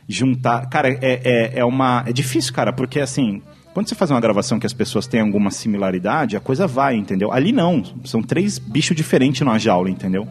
juntar. 0.08 0.66
Cara, 0.70 0.88
é, 0.88 0.98
é, 1.02 1.58
é 1.58 1.64
uma. 1.64 2.04
É 2.06 2.12
difícil, 2.12 2.54
cara, 2.54 2.72
porque 2.72 2.98
assim. 3.00 3.42
Quando 3.74 3.86
você 3.86 3.94
faz 3.94 4.10
uma 4.10 4.18
gravação 4.18 4.58
que 4.58 4.66
as 4.66 4.72
pessoas 4.72 5.06
têm 5.06 5.20
alguma 5.20 5.50
similaridade, 5.50 6.34
a 6.34 6.40
coisa 6.40 6.66
vai, 6.66 6.96
entendeu? 6.96 7.30
Ali 7.30 7.52
não. 7.52 7.82
São 8.04 8.22
três 8.22 8.58
bichos 8.58 8.96
diferentes 8.96 9.42
numa 9.42 9.58
jaula, 9.58 9.90
entendeu? 9.90 10.26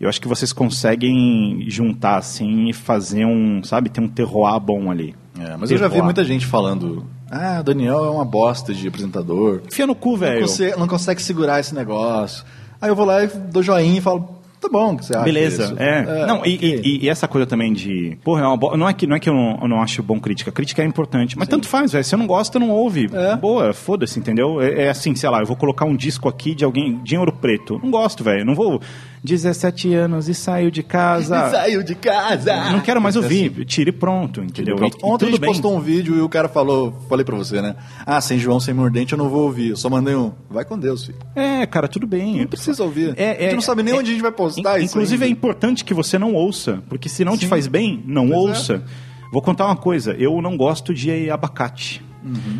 Eu 0.00 0.08
acho 0.08 0.20
que 0.20 0.28
vocês 0.28 0.52
conseguem 0.52 1.64
juntar 1.68 2.16
assim 2.16 2.68
e 2.68 2.72
fazer 2.72 3.26
um, 3.26 3.62
sabe, 3.64 3.90
ter 3.90 4.00
um 4.00 4.08
terroir 4.08 4.58
bom 4.60 4.88
ali. 4.90 5.14
É, 5.38 5.56
mas 5.56 5.70
eu 5.70 5.78
já 5.78 5.86
vi 5.86 5.92
Terroir. 5.92 6.04
muita 6.04 6.24
gente 6.24 6.46
falando. 6.46 7.06
Ah, 7.30 7.62
Daniel 7.62 8.04
é 8.04 8.10
uma 8.10 8.24
bosta 8.24 8.74
de 8.74 8.88
apresentador. 8.88 9.62
Enfia 9.66 9.86
no 9.86 9.94
cu, 9.94 10.16
velho. 10.16 10.40
Não 10.40 10.46
consegue, 10.48 10.78
não 10.80 10.88
consegue 10.88 11.22
segurar 11.22 11.60
esse 11.60 11.74
negócio. 11.74 12.44
Aí 12.80 12.88
eu 12.90 12.96
vou 12.96 13.06
lá 13.06 13.22
e 13.22 13.28
dou 13.28 13.62
joinha 13.62 13.98
e 13.98 14.00
falo, 14.00 14.36
tá 14.60 14.68
bom, 14.68 14.94
o 14.94 14.96
que 14.96 15.04
você 15.04 15.14
acha 15.14 15.24
Beleza, 15.24 15.62
disso? 15.68 15.76
é. 15.78 16.26
não, 16.26 16.44
e, 16.44 16.56
e- 16.82 17.04
e 17.04 17.08
essa 17.08 17.28
coisa 17.28 17.46
também 17.46 17.72
de. 17.72 18.18
Porra, 18.24 18.42
é 18.42 18.46
uma 18.46 18.56
bo- 18.56 18.76
não, 18.76 18.88
é 18.88 18.92
que, 18.92 19.06
não 19.06 19.14
é 19.16 19.20
que 19.20 19.28
eu 19.28 19.34
não, 19.34 19.58
eu 19.62 19.68
não 19.68 19.80
acho 19.82 20.02
bom 20.02 20.18
crítica. 20.18 20.50
Crítica 20.50 20.82
é 20.82 20.84
importante. 20.86 21.38
Mas 21.38 21.46
tanto 21.46 21.68
faz, 21.68 21.92
velho. 21.92 22.04
Se 22.04 22.14
eu 22.14 22.18
não 22.18 22.26
gosta, 22.26 22.58
não 22.58 22.70
ouve. 22.70 23.08
Boa, 23.40 23.72
foda-se, 23.72 24.18
entendeu? 24.18 24.60
É, 24.60 24.86
é 24.86 24.88
assim, 24.90 25.14
sei 25.14 25.28
lá, 25.30 25.40
eu 25.40 25.46
vou 25.46 25.56
colocar 25.56 25.84
um 25.84 25.94
disco 25.94 26.28
aqui 26.28 26.54
de 26.54 26.64
alguém 26.64 26.98
de 27.04 27.16
Ouro 27.16 27.32
Preto. 27.32 27.78
Não 27.82 27.90
gosto, 27.90 28.24
velho. 28.24 28.44
Não 28.44 28.54
vou. 28.54 28.80
17 29.22 29.92
anos 29.94 30.28
e 30.28 30.34
saiu 30.34 30.70
de 30.70 30.82
casa. 30.82 31.50
Saiu 31.50 31.82
de 31.82 31.94
casa! 31.94 32.70
Não 32.70 32.80
quero 32.80 33.00
mais 33.00 33.16
ouvir. 33.16 33.50
Assim. 33.52 33.64
Tire 33.64 33.92
pronto, 33.92 34.42
entendeu? 34.42 34.76
Pronto. 34.76 34.96
E- 34.96 35.00
e 35.00 35.04
Ontem 35.04 35.14
a 35.14 35.18
tudo 35.18 35.30
gente 35.32 35.40
bem. 35.40 35.50
postou 35.50 35.76
um 35.76 35.80
vídeo 35.80 36.16
e 36.16 36.20
o 36.20 36.28
cara 36.28 36.48
falou, 36.48 36.94
falei 37.08 37.24
pra 37.24 37.36
você, 37.36 37.60
né? 37.60 37.76
Ah, 38.06 38.20
sem 38.20 38.38
João, 38.38 38.58
sem 38.58 38.72
mordente 38.72 39.12
eu 39.12 39.18
não 39.18 39.28
vou 39.28 39.42
ouvir. 39.44 39.68
Eu 39.70 39.76
só 39.76 39.90
mandei 39.90 40.14
um, 40.14 40.32
vai 40.48 40.64
com 40.64 40.78
Deus, 40.78 41.04
filho. 41.06 41.18
É, 41.36 41.66
cara, 41.66 41.86
tudo 41.88 42.06
bem. 42.06 42.38
Não 42.40 42.46
precisa 42.46 42.82
ouvir. 42.82 43.14
É, 43.16 43.30
a 43.30 43.32
gente 43.34 43.44
é, 43.44 43.54
não 43.54 43.60
sabe 43.60 43.82
nem 43.82 43.94
é- 43.94 43.96
onde 43.98 44.10
a 44.10 44.12
gente 44.14 44.22
vai 44.22 44.32
postar 44.32 44.78
isso. 44.78 44.94
Inclusive 44.96 45.24
é 45.24 45.28
importante 45.28 45.84
que 45.84 45.92
você 45.94 46.18
não 46.18 46.34
ouça, 46.34 46.82
porque 46.88 47.08
se 47.08 47.24
não 47.24 47.36
te 47.36 47.46
faz 47.46 47.66
bem, 47.66 48.02
não 48.06 48.28
Pois 48.28 48.34
é. 48.36 48.48
ouça. 48.50 48.84
Vou 49.32 49.40
contar 49.42 49.66
uma 49.66 49.76
coisa, 49.76 50.12
eu 50.18 50.40
não 50.42 50.56
gosto 50.56 50.92
de 50.94 51.30
abacate. 51.30 52.02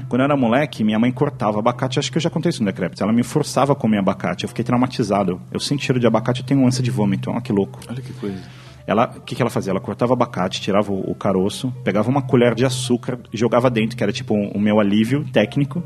Quando 0.09 0.21
eu 0.21 0.25
era 0.25 0.37
moleque, 0.37 0.83
minha 0.83 0.99
mãe 0.99 1.11
cortava 1.13 1.59
abacate, 1.59 1.99
acho 1.99 2.11
que 2.11 2.19
eu 2.19 2.23
já 2.23 2.31
contei 2.31 2.51
isso 2.51 2.63
no 2.63 2.67
decrépito. 2.67 3.03
Ela 3.03 3.13
me 3.13 3.23
forçava 3.23 3.73
a 3.73 3.77
comer 3.77 3.99
abacate, 3.99 4.45
eu 4.45 4.49
fiquei 4.49 4.65
traumatizado. 4.65 5.41
Eu 5.53 5.61
sinto 5.61 5.83
cheiro 5.83 6.01
de 6.01 6.07
abacate, 6.07 6.41
eu 6.41 6.47
tenho 6.47 6.67
ânsia 6.67 6.83
de 6.83 6.91
vômito, 6.91 7.31
olha 7.31 7.41
que 7.41 7.53
louco. 7.53 7.81
Olha 7.89 8.01
que 8.01 8.13
coisa. 8.15 8.43
Ela, 8.87 9.13
o 9.17 9.21
que, 9.21 9.37
que 9.37 9.43
ela 9.43 9.51
fazia? 9.51 9.71
Ela 9.71 9.81
cortava 9.81 10.15
abacate, 10.15 10.61
tirava 10.61 10.91
o, 10.91 11.11
o 11.11 11.15
caroço, 11.15 11.73
pegava 11.85 12.11
uma 12.11 12.23
colher 12.23 12.55
de 12.55 12.65
açúcar, 12.65 13.19
jogava 13.33 13.71
dentro, 13.71 13.97
que 13.97 14.03
era 14.03 14.13
tipo 14.13 14.35
o 14.35 14.59
meu 14.59 14.81
alívio 14.81 15.25
técnico, 15.33 15.83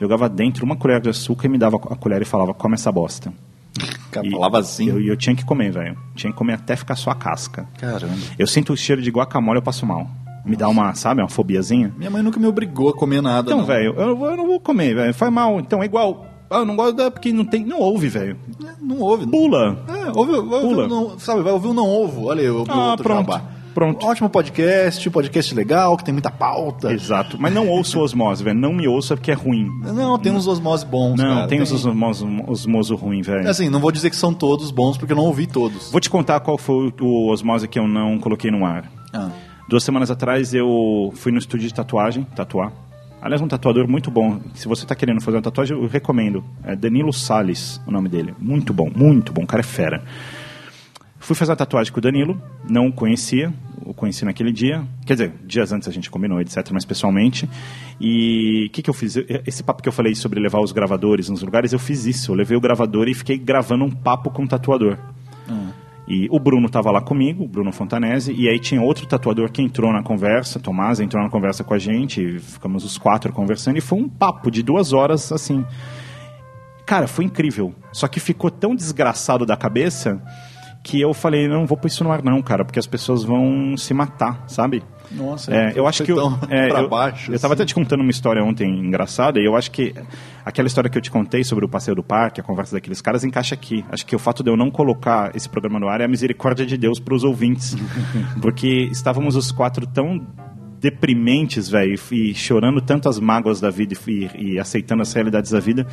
jogava 0.00 0.28
dentro 0.28 0.64
uma 0.64 0.74
colher 0.76 1.00
de 1.00 1.08
açúcar 1.08 1.46
e 1.46 1.50
me 1.50 1.58
dava 1.58 1.76
a 1.76 1.94
colher 1.94 2.20
e 2.22 2.24
falava, 2.24 2.52
come 2.54 2.74
essa 2.74 2.90
bosta. 2.90 3.32
Cara, 4.10 4.26
E 4.26 4.30
falava 4.30 4.58
assim. 4.58 4.88
Eu, 4.88 5.00
eu 5.00 5.16
tinha 5.16 5.36
que 5.36 5.44
comer, 5.44 5.70
velho. 5.70 5.96
Tinha 6.14 6.32
que 6.32 6.38
comer 6.38 6.54
até 6.54 6.74
ficar 6.74 6.96
só 6.96 7.10
a 7.10 7.14
casca. 7.14 7.68
Caramba. 7.78 8.16
Eu 8.38 8.46
sinto 8.46 8.72
o 8.72 8.76
cheiro 8.76 9.02
de 9.02 9.10
guacamole, 9.10 9.58
eu 9.58 9.62
passo 9.62 9.86
mal. 9.86 10.10
Me 10.48 10.56
dá 10.56 10.68
uma, 10.68 10.94
sabe, 10.94 11.20
uma 11.20 11.28
fobiazinha. 11.28 11.92
Minha 11.96 12.10
mãe 12.10 12.22
nunca 12.22 12.40
me 12.40 12.46
obrigou 12.46 12.88
a 12.88 12.94
comer 12.94 13.20
nada, 13.20 13.52
Então, 13.52 13.64
velho, 13.64 13.94
eu, 13.96 14.24
eu 14.24 14.36
não 14.36 14.46
vou 14.46 14.58
comer, 14.58 14.94
velho. 14.94 15.12
Faz 15.14 15.32
mal. 15.32 15.60
Então, 15.60 15.82
é 15.82 15.84
igual. 15.86 16.24
Ah, 16.50 16.58
eu 16.60 16.64
não 16.64 16.74
gosto 16.74 16.96
da- 16.96 17.10
porque 17.10 17.30
não 17.32 17.44
tem. 17.44 17.64
Não 17.64 17.78
ouve, 17.78 18.08
velho. 18.08 18.36
Não 18.80 18.98
ouve. 19.00 19.26
Pula. 19.26 19.78
É, 19.86 20.18
ouve, 20.18 20.32
ouve, 20.32 20.48
Pula. 20.66 20.88
não, 20.88 21.18
sabe, 21.18 21.42
vai 21.42 21.52
ouvir 21.52 21.68
o 21.68 21.74
não 21.74 21.86
ovo. 21.86 22.28
Olha 22.28 22.52
o 22.54 22.64
Ah, 22.66 22.90
outro 22.92 23.04
pronto. 23.04 23.30
jabá. 23.30 23.42
Pronto. 23.74 24.04
Ótimo 24.06 24.28
podcast, 24.30 25.08
podcast 25.10 25.54
legal, 25.54 25.96
que 25.96 26.02
tem 26.04 26.12
muita 26.12 26.30
pauta. 26.32 26.90
Exato. 26.92 27.36
Mas 27.38 27.52
não 27.54 27.68
ouça 27.68 27.96
o 27.98 28.00
osmose, 28.02 28.42
velho. 28.42 28.58
Não 28.58 28.72
me 28.72 28.88
ouça 28.88 29.14
porque 29.16 29.30
é 29.30 29.34
ruim. 29.34 29.68
Não, 29.94 30.18
tem 30.18 30.32
uns 30.32 30.46
osmose 30.48 30.84
bons, 30.86 31.16
Não, 31.20 31.34
cara. 31.34 31.46
tem 31.46 31.60
os 31.60 31.70
osmose, 31.70 32.24
osmoso 32.48 32.96
ruim, 32.96 33.20
velho. 33.22 33.48
Assim, 33.48 33.68
não 33.68 33.78
vou 33.78 33.92
dizer 33.92 34.08
que 34.10 34.16
são 34.16 34.32
todos 34.34 34.70
bons, 34.72 34.96
porque 34.96 35.12
eu 35.12 35.16
não 35.16 35.24
ouvi 35.26 35.46
todos. 35.46 35.92
Vou 35.92 36.00
te 36.00 36.08
contar 36.10 36.40
qual 36.40 36.56
foi 36.58 36.92
o 37.00 37.30
osmose 37.30 37.68
que 37.68 37.78
eu 37.78 37.86
não 37.86 38.18
coloquei 38.18 38.50
no 38.50 38.64
ar. 38.64 38.90
Ah. 39.12 39.28
Duas 39.68 39.84
semanas 39.84 40.10
atrás 40.10 40.54
eu 40.54 41.12
fui 41.16 41.30
no 41.30 41.36
estúdio 41.36 41.68
de 41.68 41.74
tatuagem, 41.74 42.24
tatuar. 42.34 42.72
Aliás, 43.20 43.42
um 43.42 43.46
tatuador 43.46 43.86
muito 43.86 44.10
bom. 44.10 44.40
Se 44.54 44.66
você 44.66 44.84
está 44.84 44.94
querendo 44.94 45.20
fazer 45.20 45.36
uma 45.36 45.42
tatuagem, 45.42 45.76
eu 45.76 45.86
recomendo. 45.86 46.42
É 46.64 46.74
Danilo 46.74 47.12
Salles, 47.12 47.78
o 47.86 47.90
nome 47.90 48.08
dele. 48.08 48.34
Muito 48.38 48.72
bom, 48.72 48.90
muito 48.96 49.30
bom. 49.30 49.42
O 49.42 49.46
cara 49.46 49.60
é 49.60 49.62
fera. 49.62 50.02
Fui 51.18 51.36
fazer 51.36 51.52
a 51.52 51.56
tatuagem 51.56 51.92
com 51.92 51.98
o 51.98 52.02
Danilo, 52.02 52.40
não 52.66 52.86
o 52.86 52.92
conhecia, 52.92 53.52
o 53.84 53.92
conheci 53.92 54.24
naquele 54.24 54.52
dia. 54.52 54.82
Quer 55.04 55.12
dizer, 55.12 55.32
dias 55.44 55.70
antes 55.70 55.86
a 55.86 55.92
gente 55.92 56.08
combinou, 56.10 56.40
etc., 56.40 56.70
mas 56.72 56.86
pessoalmente. 56.86 57.46
E 58.00 58.68
o 58.68 58.70
que, 58.70 58.80
que 58.80 58.88
eu 58.88 58.94
fiz? 58.94 59.16
Esse 59.46 59.62
papo 59.62 59.82
que 59.82 59.88
eu 59.90 59.92
falei 59.92 60.14
sobre 60.14 60.40
levar 60.40 60.60
os 60.60 60.72
gravadores 60.72 61.28
nos 61.28 61.42
lugares, 61.42 61.74
eu 61.74 61.78
fiz 61.78 62.06
isso. 62.06 62.32
Eu 62.32 62.36
levei 62.36 62.56
o 62.56 62.60
gravador 62.60 63.06
e 63.06 63.12
fiquei 63.12 63.36
gravando 63.36 63.84
um 63.84 63.90
papo 63.90 64.30
com 64.30 64.44
o 64.44 64.48
tatuador. 64.48 64.96
E 66.08 66.26
o 66.30 66.40
Bruno 66.40 66.66
estava 66.66 66.90
lá 66.90 67.02
comigo, 67.02 67.44
o 67.44 67.48
Bruno 67.48 67.70
Fontanese, 67.70 68.32
e 68.32 68.48
aí 68.48 68.58
tinha 68.58 68.80
outro 68.80 69.06
tatuador 69.06 69.52
que 69.52 69.60
entrou 69.60 69.92
na 69.92 70.02
conversa, 70.02 70.58
Tomás 70.58 71.00
entrou 71.00 71.22
na 71.22 71.28
conversa 71.28 71.62
com 71.62 71.74
a 71.74 71.78
gente, 71.78 72.38
ficamos 72.38 72.82
os 72.82 72.96
quatro 72.96 73.30
conversando, 73.30 73.76
e 73.76 73.82
foi 73.82 73.98
um 73.98 74.08
papo 74.08 74.50
de 74.50 74.62
duas 74.62 74.94
horas, 74.94 75.30
assim. 75.30 75.66
Cara, 76.86 77.06
foi 77.06 77.26
incrível. 77.26 77.74
Só 77.92 78.08
que 78.08 78.20
ficou 78.20 78.50
tão 78.50 78.74
desgraçado 78.74 79.44
da 79.44 79.54
cabeça 79.54 80.18
que 80.82 80.98
eu 80.98 81.12
falei, 81.12 81.46
não 81.46 81.66
vou 81.66 81.76
pôr 81.76 81.88
isso 81.88 82.02
no 82.02 82.10
ar 82.10 82.22
não, 82.22 82.40
cara, 82.40 82.64
porque 82.64 82.78
as 82.78 82.86
pessoas 82.86 83.22
vão 83.22 83.76
se 83.76 83.92
matar, 83.92 84.44
sabe? 84.46 84.82
Nossa, 85.10 85.54
É, 85.54 85.72
eu 85.74 85.86
acho 85.86 86.04
que 86.04 86.12
eu, 86.12 86.18
é, 86.50 86.70
eu, 86.70 86.88
baixo, 86.88 87.32
eu 87.32 87.38
tava 87.38 87.54
assim. 87.54 87.62
até 87.62 87.68
te 87.68 87.74
contando 87.74 88.00
uma 88.00 88.10
história 88.10 88.42
ontem 88.42 88.68
engraçada 88.68 89.40
e 89.40 89.44
eu 89.44 89.56
acho 89.56 89.70
que 89.70 89.94
aquela 90.44 90.66
história 90.66 90.88
que 90.90 90.96
eu 90.96 91.02
te 91.02 91.10
contei 91.10 91.44
sobre 91.44 91.64
o 91.64 91.68
passeio 91.68 91.94
do 91.94 92.02
parque, 92.02 92.40
a 92.40 92.44
conversa 92.44 92.74
daqueles 92.74 93.00
caras 93.00 93.24
encaixa 93.24 93.54
aqui. 93.54 93.84
Acho 93.90 94.04
que 94.04 94.14
o 94.14 94.18
fato 94.18 94.42
de 94.42 94.50
eu 94.50 94.56
não 94.56 94.70
colocar 94.70 95.34
esse 95.34 95.48
programa 95.48 95.78
no 95.78 95.88
ar 95.88 96.00
é 96.00 96.04
a 96.04 96.08
misericórdia 96.08 96.66
de 96.66 96.76
Deus 96.76 96.98
para 96.98 97.14
os 97.14 97.24
ouvintes, 97.24 97.76
porque 98.40 98.88
estávamos 98.90 99.36
os 99.36 99.50
quatro 99.52 99.86
tão 99.86 100.26
deprimentes, 100.80 101.68
velho, 101.68 101.98
e 102.12 102.34
chorando 102.34 102.80
tanto 102.80 103.08
as 103.08 103.18
mágoas 103.18 103.60
da 103.60 103.70
vida 103.70 103.94
e, 104.06 104.52
e 104.52 104.58
aceitando 104.58 105.02
as 105.02 105.12
realidades 105.12 105.50
da 105.50 105.60
vida 105.60 105.86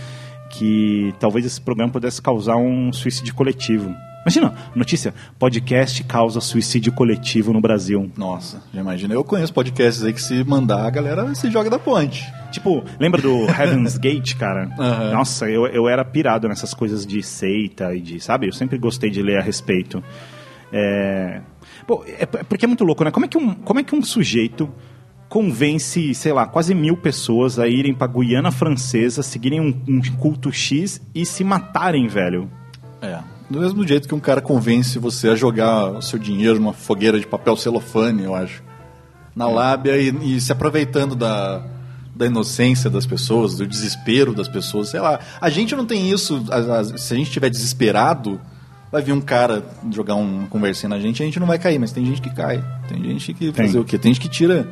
que 0.58 1.14
talvez 1.20 1.46
esse 1.46 1.60
programa 1.62 1.92
pudesse 1.92 2.22
causar 2.22 2.58
um 2.58 2.92
suicídio 2.94 3.34
coletivo. 3.34 3.94
Imagina, 4.24 4.56
notícia, 4.76 5.14
podcast 5.38 6.04
causa 6.04 6.42
suicídio 6.42 6.92
coletivo 6.92 7.54
no 7.54 7.62
Brasil. 7.62 8.12
Nossa, 8.18 8.60
já 8.74 8.82
imagina. 8.82 9.14
Eu 9.14 9.24
conheço 9.24 9.54
podcasts 9.54 10.04
aí 10.04 10.12
que 10.14 10.22
se 10.22 10.44
mandar, 10.44 10.84
a 10.84 10.90
galera 10.90 11.36
se 11.36 11.52
joga 11.52 11.70
da 11.70 11.78
ponte. 11.78 12.26
Tipo, 12.52 12.84
lembra 13.00 13.22
do 13.22 13.44
Heaven's 13.46 13.98
Gate, 14.00 14.34
cara? 14.36 14.68
Aham. 14.80 15.12
Nossa, 15.14 15.48
eu, 15.48 15.68
eu 15.68 15.88
era 15.88 16.04
pirado 16.04 16.48
nessas 16.48 16.74
coisas 16.74 17.06
de 17.06 17.22
seita 17.22 17.94
e 17.94 18.02
de, 18.02 18.20
sabe? 18.20 18.48
Eu 18.48 18.54
sempre 18.54 18.80
gostei 18.80 19.12
de 19.12 19.22
ler 19.22 19.38
a 19.38 19.42
respeito. 19.44 20.04
É... 20.74 21.42
Pô, 21.86 22.04
é 22.08 22.26
p- 22.26 22.44
porque 22.46 22.66
é 22.66 22.68
muito 22.68 22.84
louco, 22.84 23.04
né? 23.04 23.12
Como 23.12 23.26
é 23.28 23.30
que 23.30 23.38
um, 23.38 23.54
como 23.54 23.80
é 23.80 23.84
que 23.84 23.94
um 23.94 24.02
sujeito 24.02 24.68
convence, 25.40 26.14
sei 26.16 26.32
lá, 26.32 26.46
quase 26.46 26.74
mil 26.74 26.96
pessoas 26.96 27.60
a 27.60 27.68
irem 27.68 27.94
pra 27.94 28.08
Guiana 28.08 28.52
Francesa, 28.52 29.22
seguirem 29.22 29.60
um, 29.60 29.82
um 29.86 30.02
culto 30.18 30.50
X 30.50 31.02
e 31.14 31.26
se 31.26 31.44
matarem, 31.44 32.08
velho? 32.08 32.50
É. 33.02 33.20
Do 33.50 33.60
mesmo 33.60 33.86
jeito 33.86 34.08
que 34.08 34.16
um 34.16 34.20
cara 34.20 34.40
convence 34.40 34.98
você 34.98 35.28
a 35.28 35.36
jogar 35.36 35.90
o 35.90 36.02
seu 36.02 36.18
dinheiro 36.18 36.56
numa 36.58 36.72
fogueira 36.72 37.20
de 37.20 37.28
papel 37.28 37.58
celofane, 37.58 38.24
eu 38.24 38.34
acho. 38.34 38.64
Na 39.36 39.50
lábia 39.50 39.98
e, 39.98 40.36
e 40.38 40.40
se 40.40 40.54
aproveitando 40.54 41.18
da, 41.18 41.62
da 42.16 42.26
inocência 42.28 42.90
das 42.90 43.06
pessoas, 43.06 43.56
do 43.58 43.68
desespero 43.68 44.34
das 44.34 44.48
pessoas. 44.48 44.88
Sei 44.88 45.02
lá. 45.02 45.20
A 45.42 45.50
gente 45.50 45.76
não 45.76 45.86
tem 45.86 46.10
isso. 46.10 46.46
a- 46.50 46.80
a- 46.80 46.84
se 46.98 47.14
a 47.14 47.18
gente 47.18 47.28
estiver 47.28 47.50
desesperado, 47.50 48.40
vai 48.90 49.02
vir 49.02 49.12
um 49.12 49.20
cara 49.20 49.66
jogar 49.92 50.16
um 50.16 50.46
conversinha 50.46 50.88
na 50.90 50.98
gente, 51.00 51.22
a 51.22 51.26
gente 51.26 51.42
não 51.42 51.46
vai 51.48 51.60
cair, 51.60 51.78
mas 51.78 51.92
tem 51.92 52.06
gente 52.06 52.22
que 52.22 52.30
cai. 52.34 52.64
Tem 52.88 53.04
gente 53.04 53.34
que 53.34 53.52
Tem. 53.52 53.66
fazer 53.68 53.80
o 53.80 53.84
quê? 53.84 53.98
Tem 53.98 54.14
gente 54.14 54.22
que 54.22 54.30
tira. 54.30 54.66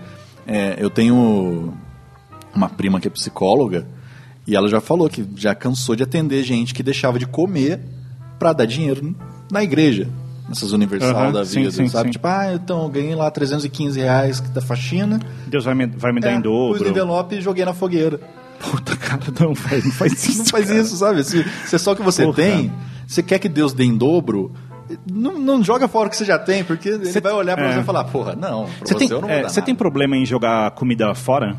É, 0.48 0.76
eu 0.78 0.90
tenho 0.90 1.74
uma 2.54 2.70
prima 2.70 3.00
que 3.00 3.08
é 3.08 3.12
psicóloga 3.12 3.86
e 4.46 4.56
ela 4.56 4.68
já 4.68 4.82
falou 4.82 5.10
que 5.10 5.26
já 5.36 5.56
cansou 5.56 5.96
de 5.96 6.04
atender 6.04 6.44
gente 6.44 6.74
que 6.74 6.84
deixava 6.84 7.18
de 7.18 7.26
comer 7.26 7.80
pra 8.38 8.54
dar 8.54 8.66
dinheiro 8.66 9.16
na 9.52 9.64
igreja. 9.64 10.08
Nessas 10.50 10.74
universal 10.74 11.10
Aham, 11.16 11.32
da 11.32 11.44
vida, 11.44 11.72
sim, 11.72 11.88
sabe? 11.88 12.10
sim. 12.10 12.12
Tipo, 12.12 12.28
ah, 12.28 12.54
então 12.54 12.84
eu 12.84 12.90
ganhei 12.90 13.16
lá 13.16 13.32
315 13.32 13.98
reais 14.00 14.42
da 14.42 14.62
faxina. 14.62 15.20
Deus 15.48 15.64
vai 15.64 15.74
me, 15.74 15.86
vai 15.88 16.12
me 16.12 16.20
dar 16.20 16.32
É, 16.32 16.36
em 16.36 16.42
Pus 16.42 16.44
no 16.44 16.74
dobro. 16.74 16.90
envelope 16.90 17.36
e 17.36 17.42
joguei 17.42 17.64
na 17.64 17.74
fogueira. 17.74 18.20
Puta, 18.60 18.96
cara, 18.98 19.22
não 19.40 19.56
faz, 19.56 19.86
não 19.86 19.92
faz 19.92 20.12
isso. 20.28 20.40
Não 20.40 20.46
faz 20.48 20.70
isso, 20.70 20.98
sabe? 20.98 21.24
Se, 21.24 21.44
se 21.66 21.76
é 21.76 21.80
só 21.80 21.94
o 21.94 21.96
que 21.96 22.02
você 22.04 22.24
Porra. 22.26 22.36
tem, 22.36 22.72
você 23.08 23.24
quer 23.24 23.40
que 23.40 23.48
Deus 23.48 23.72
dê 23.74 23.86
em 23.86 23.96
dobro, 23.96 24.52
não, 25.10 25.40
não 25.40 25.64
joga 25.64 25.88
fora 25.88 26.08
o 26.08 26.10
que 26.10 26.18
você 26.18 26.26
já 26.26 26.40
tem, 26.40 26.64
porque 26.64 26.90
ele 26.90 27.12
vai 27.22 27.32
olhar 27.34 27.56
pra 27.56 27.66
é. 27.66 27.74
você 27.74 27.80
e 27.80 27.84
falar, 27.84 28.04
porra, 28.06 28.36
não, 28.36 28.66
pra 28.66 28.88
Você 28.88 28.94
você, 28.94 29.00
tem, 29.00 29.10
eu 29.10 29.22
não 29.22 29.28
vou 29.28 29.38
é, 29.38 29.44
você 29.44 29.62
tem 29.62 29.76
problema 29.76 30.18
em 30.18 30.26
jogar 30.26 30.72
comida 30.72 31.14
fora? 31.14 31.56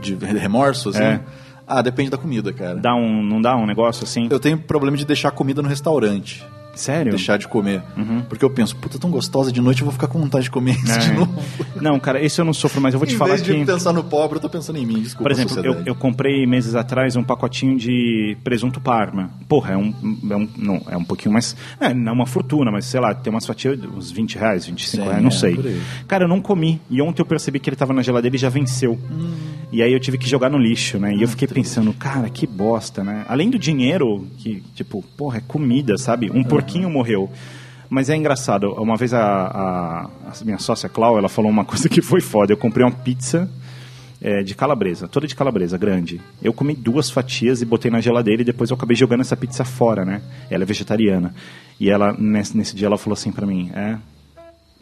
De 0.00 0.14
remorso, 0.14 0.90
assim? 0.90 1.02
É. 1.02 1.20
Ah, 1.66 1.82
depende 1.82 2.10
da 2.10 2.16
comida, 2.16 2.52
cara. 2.52 2.76
Dá 2.76 2.94
um, 2.94 3.22
não 3.22 3.42
dá 3.42 3.54
um 3.56 3.66
negócio 3.66 4.04
assim? 4.04 4.26
Eu 4.30 4.40
tenho 4.40 4.58
problema 4.58 4.96
de 4.96 5.04
deixar 5.04 5.30
comida 5.30 5.60
no 5.60 5.68
restaurante. 5.68 6.44
Sério? 6.78 7.10
Deixar 7.10 7.36
de 7.38 7.48
comer. 7.48 7.82
Porque 8.28 8.44
eu 8.44 8.50
penso, 8.50 8.76
puta, 8.76 8.98
tão 8.98 9.10
gostosa 9.10 9.50
de 9.50 9.60
noite, 9.60 9.80
eu 9.80 9.84
vou 9.84 9.92
ficar 9.92 10.06
com 10.06 10.18
vontade 10.20 10.44
de 10.44 10.50
comer 10.50 10.76
isso 10.76 10.92
É. 10.92 10.98
de 10.98 11.12
novo. 11.12 11.42
Não, 11.80 11.98
cara, 11.98 12.20
esse 12.24 12.40
eu 12.40 12.44
não 12.44 12.52
sofro, 12.52 12.80
mas 12.80 12.92
eu 12.92 12.98
vou 12.98 13.06
te 13.06 13.14
em 13.14 13.16
falar 13.16 13.34
vez 13.34 13.42
de 13.42 13.52
que... 13.54 13.64
pensar 13.64 13.92
no 13.92 14.02
pobre, 14.02 14.38
eu 14.38 14.42
tô 14.42 14.48
pensando 14.48 14.78
em 14.78 14.86
mim, 14.86 15.00
desculpa. 15.00 15.22
Por 15.24 15.30
exemplo, 15.30 15.58
eu, 15.64 15.82
eu 15.86 15.94
comprei 15.94 16.44
meses 16.44 16.74
atrás 16.74 17.14
um 17.14 17.22
pacotinho 17.22 17.76
de 17.78 18.36
presunto 18.42 18.80
parma. 18.80 19.30
Porra, 19.48 19.74
é 19.74 19.76
um, 19.76 19.94
é 20.28 20.36
um, 20.36 20.48
não, 20.56 20.82
é 20.88 20.96
um 20.96 21.04
pouquinho 21.04 21.32
mais. 21.32 21.54
É, 21.80 21.94
não 21.94 22.10
é 22.10 22.14
uma 22.14 22.26
fortuna, 22.26 22.70
mas 22.72 22.84
sei 22.84 22.98
lá, 23.00 23.14
tem 23.14 23.32
umas 23.32 23.46
fatias, 23.46 23.78
uns 23.96 24.10
20 24.10 24.36
reais, 24.38 24.66
25 24.66 24.90
Sim, 25.02 25.08
reais, 25.08 25.22
não 25.22 25.28
é, 25.28 25.32
sei. 25.32 25.54
por. 25.54 25.64
Cara, 26.08 26.24
eu 26.24 26.28
não 26.28 26.40
comi. 26.40 26.80
E 26.90 27.00
ontem 27.00 27.22
eu 27.22 27.26
percebi 27.26 27.60
que 27.60 27.68
ele 27.70 27.76
tava 27.76 27.92
na 27.92 28.02
geladeira 28.02 28.34
e 28.34 28.38
já 28.38 28.48
venceu. 28.48 28.98
Hum. 29.10 29.34
E 29.70 29.82
aí 29.82 29.92
eu 29.92 30.00
tive 30.00 30.16
que 30.16 30.28
jogar 30.28 30.48
no 30.50 30.58
lixo, 30.58 30.98
né? 30.98 31.14
E 31.14 31.22
eu 31.22 31.28
fiquei 31.28 31.46
pensando, 31.46 31.92
cara, 31.92 32.28
que 32.30 32.46
bosta, 32.46 33.04
né? 33.04 33.24
Além 33.28 33.50
do 33.50 33.58
dinheiro, 33.58 34.26
que, 34.38 34.62
tipo, 34.74 35.04
porra, 35.16 35.38
é 35.38 35.40
comida, 35.46 35.96
sabe? 35.98 36.30
Um 36.30 36.42
porquinho 36.68 36.90
morreu. 36.90 37.30
Mas 37.88 38.10
é 38.10 38.16
engraçado, 38.16 38.70
uma 38.74 38.96
vez 38.96 39.14
a, 39.14 39.22
a, 39.22 40.02
a 40.04 40.44
minha 40.44 40.58
sócia 40.58 40.90
Clau, 40.90 41.16
ela 41.16 41.28
falou 41.28 41.50
uma 41.50 41.64
coisa 41.66 41.88
que 41.88 42.02
foi 42.02 42.20
foda. 42.20 42.52
Eu 42.52 42.56
comprei 42.58 42.84
uma 42.84 42.92
pizza 42.92 43.50
é, 44.20 44.42
de 44.42 44.54
calabresa, 44.54 45.08
toda 45.08 45.26
de 45.26 45.34
calabresa, 45.34 45.78
grande. 45.78 46.20
Eu 46.42 46.52
comi 46.52 46.74
duas 46.74 47.10
fatias 47.10 47.62
e 47.62 47.64
botei 47.64 47.90
na 47.90 48.00
geladeira 48.00 48.42
e 48.42 48.44
depois 48.44 48.68
eu 48.68 48.76
acabei 48.76 48.94
jogando 48.94 49.20
essa 49.20 49.36
pizza 49.36 49.64
fora, 49.64 50.04
né? 50.04 50.20
Ela 50.50 50.64
é 50.64 50.66
vegetariana. 50.66 51.34
E 51.80 51.88
ela, 51.88 52.12
nesse, 52.12 52.54
nesse 52.54 52.76
dia, 52.76 52.86
ela 52.86 52.98
falou 52.98 53.14
assim 53.14 53.32
pra 53.32 53.46
mim, 53.46 53.70
é... 53.74 53.96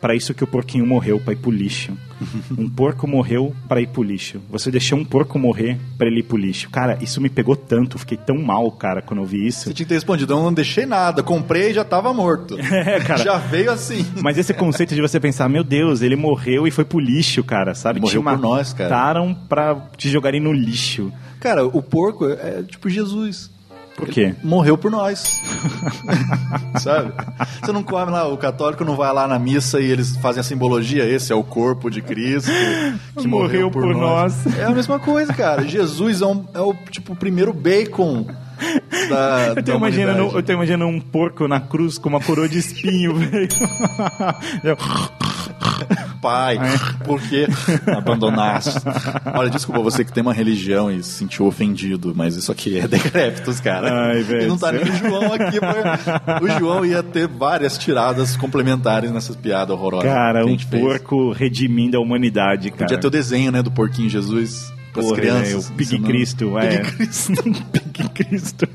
Para 0.01 0.14
isso 0.14 0.35
que 0.35 0.44
o 0.44 0.47
porquinho 0.47 0.86
morreu, 0.86 1.18
pra 1.18 1.32
ir 1.32 1.36
pro 1.36 1.51
lixo. 1.51 1.93
Um 2.56 2.68
porco 2.68 3.06
morreu 3.06 3.55
para 3.68 3.81
ir 3.81 3.89
pro 3.89 4.02
lixo. 4.02 4.40
Você 4.51 4.70
deixou 4.70 4.98
um 4.98 5.05
porco 5.05 5.39
morrer 5.39 5.78
para 5.98 6.06
ele 6.06 6.20
ir 6.20 6.23
pro 6.23 6.36
lixo. 6.36 6.70
Cara, 6.70 6.98
isso 7.02 7.20
me 7.20 7.28
pegou 7.28 7.55
tanto, 7.55 7.98
fiquei 7.98 8.16
tão 8.16 8.39
mal, 8.39 8.70
cara, 8.70 9.02
quando 9.02 9.20
eu 9.20 9.27
vi 9.27 9.47
isso. 9.47 9.64
Você 9.64 9.74
tinha 9.74 9.85
que 9.85 9.89
ter 9.90 9.94
respondido, 9.97 10.32
eu 10.32 10.43
não 10.43 10.52
deixei 10.52 10.86
nada, 10.86 11.23
comprei 11.23 11.70
e 11.70 11.74
já 11.74 11.85
tava 11.85 12.12
morto. 12.14 12.56
É, 12.86 13.01
cara. 13.01 13.23
Já 13.23 13.36
veio 13.39 13.70
assim. 13.70 14.05
Mas 14.23 14.39
esse 14.39 14.52
conceito 14.55 14.94
de 14.94 15.01
você 15.01 15.18
pensar, 15.18 15.48
meu 15.48 15.64
Deus, 15.64 16.02
ele 16.02 16.14
morreu 16.16 16.66
e 16.66 16.70
foi 16.70 16.85
pro 16.85 16.98
lixo, 16.98 17.43
cara, 17.43 17.74
sabe? 17.74 18.01
Morreu 18.01 18.23
Te 18.23 18.24
por 18.24 18.39
nós, 18.39 18.73
cara. 18.73 18.90
mataram 18.90 19.35
pra 19.48 19.89
te 19.97 20.09
jogarem 20.09 20.40
no 20.40 20.52
lixo. 20.52 21.12
Cara, 21.40 21.66
o 21.66 21.82
porco 21.82 22.27
é 22.27 22.62
tipo 22.62 22.89
Jesus. 22.89 23.51
Por 23.97 24.09
quê? 24.09 24.35
Morreu 24.44 24.77
por 24.77 24.90
nós. 24.90 25.43
Sabe? 26.81 27.12
Você 27.62 27.73
não 27.73 27.82
come 27.82 28.12
lá, 28.12 28.28
o 28.28 28.36
católico 28.36 28.85
não 28.85 28.94
vai 28.94 29.12
lá 29.12 29.27
na 29.27 29.39
missa 29.39 29.81
e 29.81 29.90
eles 29.90 30.16
fazem 30.18 30.40
a 30.40 30.44
simbologia, 30.44 31.05
esse 31.09 31.32
é 31.32 31.35
o 31.35 31.43
corpo 31.43 31.90
de 31.90 32.02
Cristo 32.02 32.51
que 33.16 33.27
morreu, 33.27 33.70
Morreu 33.70 33.70
por 33.70 33.86
nós. 33.94 34.47
É 34.59 34.64
a 34.64 34.70
mesma 34.70 34.98
coisa, 34.98 35.32
cara. 35.32 35.66
Jesus 35.66 36.20
é, 36.20 36.27
um- 36.27 36.44
é 36.52 36.60
o 36.60 36.74
tipo 36.90 37.14
o 37.14 37.16
primeiro 37.16 37.52
bacon 37.55 38.27
da, 39.09 39.55
Eu 39.56 39.62
tô, 39.62 39.74
imaginando, 39.77 40.23
eu 40.36 40.43
tô 40.43 40.52
imaginando 40.52 40.86
um 40.86 41.01
porco 41.01 41.48
na 41.48 41.60
cruz 41.60 41.97
com 41.97 42.09
uma 42.10 42.20
coroa 42.20 42.48
de 42.48 42.59
espinho, 42.59 43.14
velho. 43.16 43.48
Pai, 46.20 46.59
por 47.05 47.20
que 47.20 47.47
abandonaste? 47.97 48.70
Olha, 49.34 49.51
desculpa 49.51 49.80
você 49.82 50.05
que 50.05 50.12
tem 50.12 50.22
uma 50.22 50.32
religião 50.32 50.90
e 50.90 51.02
se 51.02 51.10
sentiu 51.10 51.47
ofendido, 51.47 52.12
mas 52.16 52.36
isso 52.36 52.51
aqui 52.51 52.78
é 52.78 52.88
decrépitos, 52.88 53.60
cara. 53.60 54.09
Ai, 54.12 54.22
velho. 54.22 54.43
E 54.43 54.47
não 54.47 54.59
tá 54.59 54.72
nem 54.72 54.82
o 54.82 54.93
João 54.97 55.32
aqui. 55.32 55.59
pra- 55.60 56.40
O 56.43 56.48
João 56.59 56.84
ia 56.84 57.02
ter 57.02 57.28
várias 57.28 57.76
tiradas 57.78 58.36
complementares 58.36 59.10
nessas 59.10 59.36
piadas 59.36 59.76
horrorosas. 59.76 60.10
Cara, 60.10 60.44
um 60.44 60.48
gente 60.48 60.66
fez. 60.66 60.82
porco 60.82 61.32
redimindo 61.32 61.97
a 61.97 62.01
humanidade, 62.01 62.70
cara. 62.70 62.84
Podia 62.84 62.98
ter 62.98 63.06
o 63.06 63.10
desenho, 63.10 63.52
né, 63.52 63.62
do 63.62 63.70
porquinho 63.70 64.09
Jesus 64.10 64.72
para 64.93 65.02
as 65.02 65.09
Porra, 65.09 65.20
crianças. 65.20 65.68
é, 65.68 65.72
o 65.72 65.76
Pig. 65.76 65.98
Cristo, 66.01 66.59
é. 66.59 66.78
Pig 66.82 66.97
Cristo. 66.97 67.32
Pig 67.72 68.09
Cristo. 68.10 68.68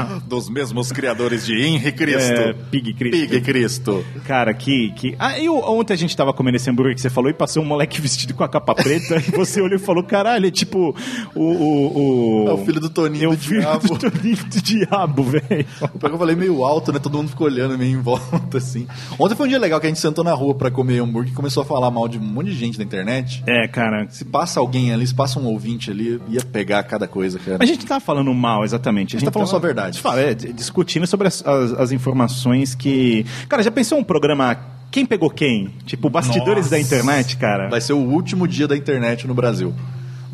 Dos 0.26 0.48
mesmos 0.48 0.90
criadores 0.92 1.44
de 1.46 1.54
Henri 1.54 1.92
Cristo. 1.92 2.32
É, 2.32 2.52
Pig 2.70 2.94
Cristo. 2.94 3.28
Pig 3.28 3.40
Cristo. 3.42 4.04
Cara, 4.24 4.52
que. 4.54 4.90
que... 4.92 5.14
Ah, 5.18 5.38
e 5.38 5.48
o- 5.48 5.58
ontem 5.58 5.94
a 5.94 5.96
gente 5.96 6.16
tava 6.16 6.32
comendo 6.32 6.56
esse 6.56 6.68
hambúrguer 6.70 6.94
que 6.94 7.00
você 7.00 7.10
falou 7.10 7.30
e 7.30 7.34
passou 7.34 7.62
um 7.62 7.66
moleque 7.66 8.00
vestido 8.02 8.34
com 8.34 8.44
a 8.44 8.48
capa 8.48 8.74
preta 8.74 9.16
e 9.16 9.30
você 9.30 9.60
olhou 9.60 9.76
e 9.76 9.82
falou: 9.82 10.02
caralho, 10.02 10.46
é 10.46 10.50
tipo 10.50 10.94
o. 11.34 11.40
o, 11.40 12.44
o... 12.44 12.48
É 12.48 12.52
o 12.52 12.58
filho 12.64 12.80
do 12.80 12.90
Toninho 12.90 13.24
É 13.24 13.28
o 13.28 13.36
do 13.36 13.38
filho 13.38 13.60
diabo. 13.60 13.88
do 13.88 14.10
Toninho 14.10 14.36
do 14.36 14.62
diabo, 14.62 15.22
velho. 15.24 15.44
Pior 15.44 15.90
que 15.98 16.06
eu 16.06 16.18
falei 16.18 16.36
meio 16.36 16.64
alto, 16.64 16.92
né? 16.92 16.98
Todo 16.98 17.16
mundo 17.18 17.28
ficou 17.28 17.46
olhando 17.46 17.76
meio 17.78 17.96
em 17.98 18.00
volta, 18.00 18.58
assim. 18.58 18.86
Ontem 19.18 19.34
foi 19.34 19.46
um 19.46 19.48
dia 19.48 19.58
legal 19.58 19.80
que 19.80 19.86
a 19.86 19.88
gente 19.90 20.00
sentou 20.00 20.24
na 20.24 20.32
rua 20.32 20.54
pra 20.54 20.70
comer 20.70 20.98
hambúrguer 21.00 21.32
e 21.32 21.34
começou 21.34 21.62
a 21.62 21.66
falar 21.66 21.90
mal 21.90 22.08
de 22.08 22.18
um 22.18 22.22
monte 22.22 22.46
de 22.50 22.56
gente 22.56 22.78
na 22.78 22.84
internet. 22.84 23.42
É, 23.46 23.66
cara. 23.68 24.06
Se 24.10 24.24
passa 24.24 24.60
alguém 24.60 24.92
ali, 24.92 25.06
se 25.06 25.14
passa 25.14 25.38
um 25.38 25.46
ouvinte 25.46 25.90
ali, 25.90 26.20
ia 26.28 26.40
pegar 26.42 26.82
cada 26.84 27.06
coisa, 27.08 27.38
cara. 27.38 27.58
A 27.60 27.66
gente 27.66 27.84
tá 27.86 28.00
falando 28.00 28.32
mal, 28.34 28.64
exatamente. 28.64 29.16
A 29.16 29.18
gente 29.18 29.26
tá 29.26 29.32
falando 29.32 29.48
só 29.48 29.56
a 29.56 29.60
verdade. 29.66 30.00
Fala, 30.00 30.20
é, 30.20 30.34
discutindo 30.34 31.06
sobre 31.06 31.28
as, 31.28 31.44
as- 31.46 31.72
as 31.72 31.92
informações 31.92 32.74
que. 32.74 33.24
Cara, 33.48 33.62
já 33.62 33.70
pensou 33.70 33.98
um 33.98 34.04
programa 34.04 34.56
Quem 34.90 35.04
Pegou 35.04 35.28
Quem? 35.30 35.70
Tipo, 35.84 36.08
bastidores 36.08 36.64
Nossa. 36.66 36.70
da 36.70 36.80
internet, 36.80 37.36
cara? 37.36 37.68
Vai 37.68 37.80
ser 37.80 37.92
o 37.92 37.98
último 37.98 38.46
dia 38.48 38.66
da 38.66 38.76
internet 38.76 39.26
no 39.26 39.34
Brasil. 39.34 39.74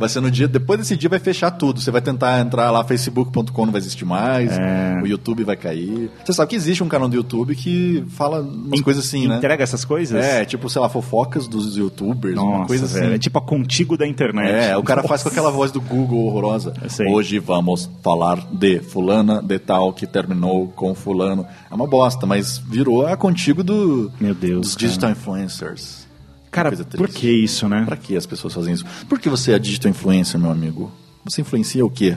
Vai 0.03 0.09
ser 0.09 0.21
no 0.21 0.33
dia. 0.33 0.49
Depois 0.49 0.81
desse 0.81 0.97
dia 0.97 1.09
vai 1.09 1.21
fechar 1.21 1.53
tudo. 1.53 1.81
Você 1.81 1.89
vai 1.93 2.01
tentar 2.01 2.41
entrar 2.41 2.73
lá, 2.73 2.83
facebook.com 2.83 3.65
não 3.65 3.71
vai 3.71 3.81
existir 3.81 4.05
mais. 4.05 4.51
É. 4.51 5.01
O 5.01 5.07
YouTube 5.07 5.45
vai 5.45 5.55
cair. 5.57 6.11
Você 6.25 6.33
sabe 6.33 6.51
que 6.51 6.57
existe 6.57 6.83
um 6.83 6.89
canal 6.89 7.09
do 7.09 7.15
YouTube 7.15 7.55
que 7.55 8.03
fala 8.09 8.41
umas 8.41 8.81
coisas 8.81 9.07
assim, 9.07 9.29
né? 9.29 9.37
Entrega 9.37 9.63
essas 9.63 9.85
coisas? 9.85 10.21
É, 10.25 10.45
tipo, 10.45 10.69
sei 10.69 10.83
lá, 10.83 10.89
fofocas 10.89 11.47
dos 11.47 11.77
youtubers, 11.77 12.37
uma 12.37 12.51
Nossa, 12.51 12.67
coisa 12.67 12.87
velho. 12.89 13.07
assim. 13.07 13.15
É 13.15 13.19
tipo 13.19 13.39
a 13.39 13.43
contigo 13.43 13.97
da 13.97 14.05
internet. 14.05 14.51
É, 14.51 14.77
o 14.77 14.83
cara 14.83 15.05
faz 15.05 15.23
com 15.23 15.29
Nossa. 15.29 15.39
aquela 15.41 15.53
voz 15.53 15.71
do 15.71 15.81
Google 15.81 16.27
horrorosa. 16.27 16.75
Hoje 17.09 17.39
vamos 17.39 17.89
falar 18.03 18.45
de 18.53 18.81
fulana 18.81 19.41
de 19.41 19.61
tal 19.61 19.93
que 19.93 20.05
terminou 20.05 20.67
com 20.75 20.97
fulano. 20.97 21.47
É 21.71 21.75
uma 21.75 21.87
bosta, 21.87 22.27
mas 22.27 22.59
virou 22.59 23.07
a 23.07 23.17
contigo 23.17 23.63
do, 23.63 24.11
Meu 24.21 24.35
Deus, 24.35 24.63
dos 24.63 24.75
cara. 24.75 24.87
digital 24.89 25.11
influencers. 25.13 26.02
Cara, 26.53 26.71
por 26.71 27.09
que 27.09 27.29
isso, 27.29 27.69
né? 27.69 27.83
Pra 27.85 27.97
que 27.97 28.15
as 28.17 28.27
pessoas 28.27 28.55
fazem 28.55 28.75
isso? 28.75 28.85
Por 29.09 29.19
que 29.19 29.29
você 29.29 29.53
é 29.53 29.59
digital 29.59 29.91
influencer, 29.91 30.39
meu 30.39 30.51
amigo? 30.53 30.93
Você 31.25 31.41
influencia 31.41 31.85
o 31.85 31.91
quê? 31.91 32.17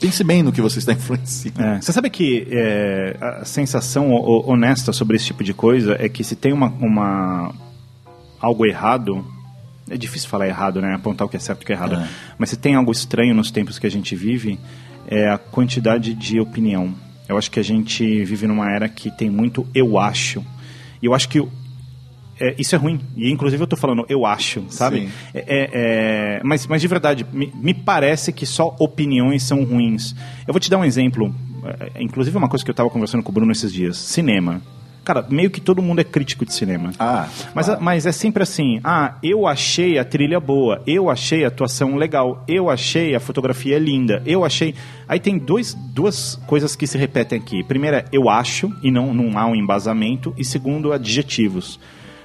Pense 0.00 0.22
bem 0.24 0.42
no 0.42 0.52
que 0.52 0.60
você 0.62 0.78
está 0.78 0.92
influenciando. 0.94 1.60
É, 1.60 1.80
Você 1.80 1.92
sabe 1.92 2.08
que 2.08 2.46
é, 2.50 3.16
a 3.20 3.44
sensação 3.44 4.10
ho- 4.12 4.48
honesta 4.50 4.92
sobre 4.92 5.16
esse 5.16 5.26
tipo 5.26 5.42
de 5.44 5.52
coisa 5.52 5.96
é 5.98 6.08
que 6.08 6.22
se 6.24 6.34
tem 6.36 6.52
uma, 6.52 6.68
uma 6.80 7.52
algo 8.40 8.64
errado, 8.64 9.24
é 9.90 9.96
difícil 9.96 10.28
falar 10.28 10.46
errado, 10.48 10.80
né? 10.80 10.94
Apontar 10.94 11.26
o 11.26 11.30
que 11.30 11.36
é 11.36 11.40
certo 11.40 11.60
e 11.60 11.64
o 11.64 11.66
que 11.66 11.72
é 11.72 11.76
errado. 11.76 11.96
É. 11.96 12.08
Mas 12.38 12.50
se 12.50 12.56
tem 12.56 12.74
algo 12.76 12.92
estranho 12.92 13.34
nos 13.34 13.50
tempos 13.50 13.78
que 13.78 13.86
a 13.86 13.90
gente 13.90 14.14
vive, 14.14 14.58
é 15.06 15.28
a 15.28 15.36
quantidade 15.38 16.14
de 16.14 16.38
opinião. 16.40 16.94
Eu 17.28 17.36
acho 17.38 17.50
que 17.50 17.58
a 17.58 17.64
gente 17.64 18.24
vive 18.24 18.46
numa 18.46 18.70
era 18.70 18.88
que 18.88 19.10
tem 19.10 19.30
muito 19.30 19.66
eu 19.74 19.98
acho. 19.98 20.44
E 21.02 21.06
eu 21.06 21.14
acho 21.14 21.28
que 21.28 21.42
é, 22.40 22.54
isso 22.58 22.74
é 22.74 22.78
ruim. 22.78 23.00
E 23.16 23.30
inclusive 23.30 23.62
eu 23.62 23.66
tô 23.66 23.76
falando 23.76 24.04
eu 24.08 24.26
acho, 24.26 24.64
sabe? 24.68 25.08
É, 25.32 25.38
é, 25.38 25.70
é, 25.72 26.40
mas, 26.42 26.66
mas 26.66 26.80
de 26.80 26.88
verdade, 26.88 27.26
me, 27.32 27.52
me 27.54 27.74
parece 27.74 28.32
que 28.32 28.46
só 28.46 28.74
opiniões 28.78 29.42
são 29.42 29.64
ruins. 29.64 30.14
Eu 30.46 30.52
vou 30.52 30.60
te 30.60 30.70
dar 30.70 30.78
um 30.78 30.84
exemplo. 30.84 31.34
é, 31.64 32.02
Inclusive 32.02 32.36
uma 32.36 32.48
coisa 32.48 32.64
que 32.64 32.70
eu 32.70 32.74
estava 32.74 32.90
conversando 32.90 33.22
com 33.22 33.30
o 33.30 33.34
Bruno 33.34 33.52
esses 33.52 33.72
dias. 33.72 33.96
Cinema. 33.96 34.60
Cara, 35.04 35.24
meio 35.28 35.50
que 35.50 35.60
todo 35.60 35.82
mundo 35.82 36.00
é 36.00 36.04
crítico 36.04 36.46
de 36.46 36.54
cinema. 36.54 36.92
Ah, 36.98 37.28
mas, 37.54 37.78
mas 37.78 38.06
é 38.06 38.12
sempre 38.12 38.42
assim: 38.42 38.80
ah, 38.82 39.16
eu 39.22 39.46
achei 39.46 39.98
a 39.98 40.04
trilha 40.04 40.40
boa, 40.40 40.82
eu 40.86 41.10
achei 41.10 41.44
a 41.44 41.48
atuação 41.48 41.96
legal, 41.96 42.42
eu 42.48 42.70
achei 42.70 43.14
a 43.14 43.20
fotografia 43.20 43.78
linda, 43.78 44.22
eu 44.24 44.44
achei. 44.44 44.74
Aí 45.06 45.20
tem 45.20 45.36
dois, 45.36 45.74
duas 45.74 46.36
coisas 46.46 46.74
que 46.74 46.86
se 46.86 46.96
repetem 46.96 47.38
aqui. 47.38 47.62
Primeiro 47.62 47.98
é 47.98 48.04
eu 48.10 48.30
acho, 48.30 48.72
e 48.82 48.90
não, 48.90 49.12
não 49.12 49.38
há 49.38 49.46
um 49.46 49.54
embasamento, 49.54 50.32
e 50.38 50.44
segundo, 50.44 50.90
adjetivos. 50.90 51.78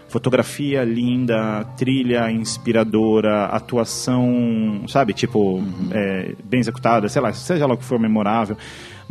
Fotografia 0.10 0.84
linda, 0.84 1.64
trilha 1.78 2.32
inspiradora, 2.32 3.46
atuação, 3.46 4.84
sabe, 4.88 5.14
tipo, 5.14 5.64
é, 5.92 6.34
bem 6.44 6.60
executada, 6.60 7.08
sei 7.08 7.22
lá, 7.22 7.32
seja 7.32 7.66
lá 7.66 7.74
o 7.74 7.78
que 7.78 7.86
for 7.86 8.00
memorável 8.00 8.58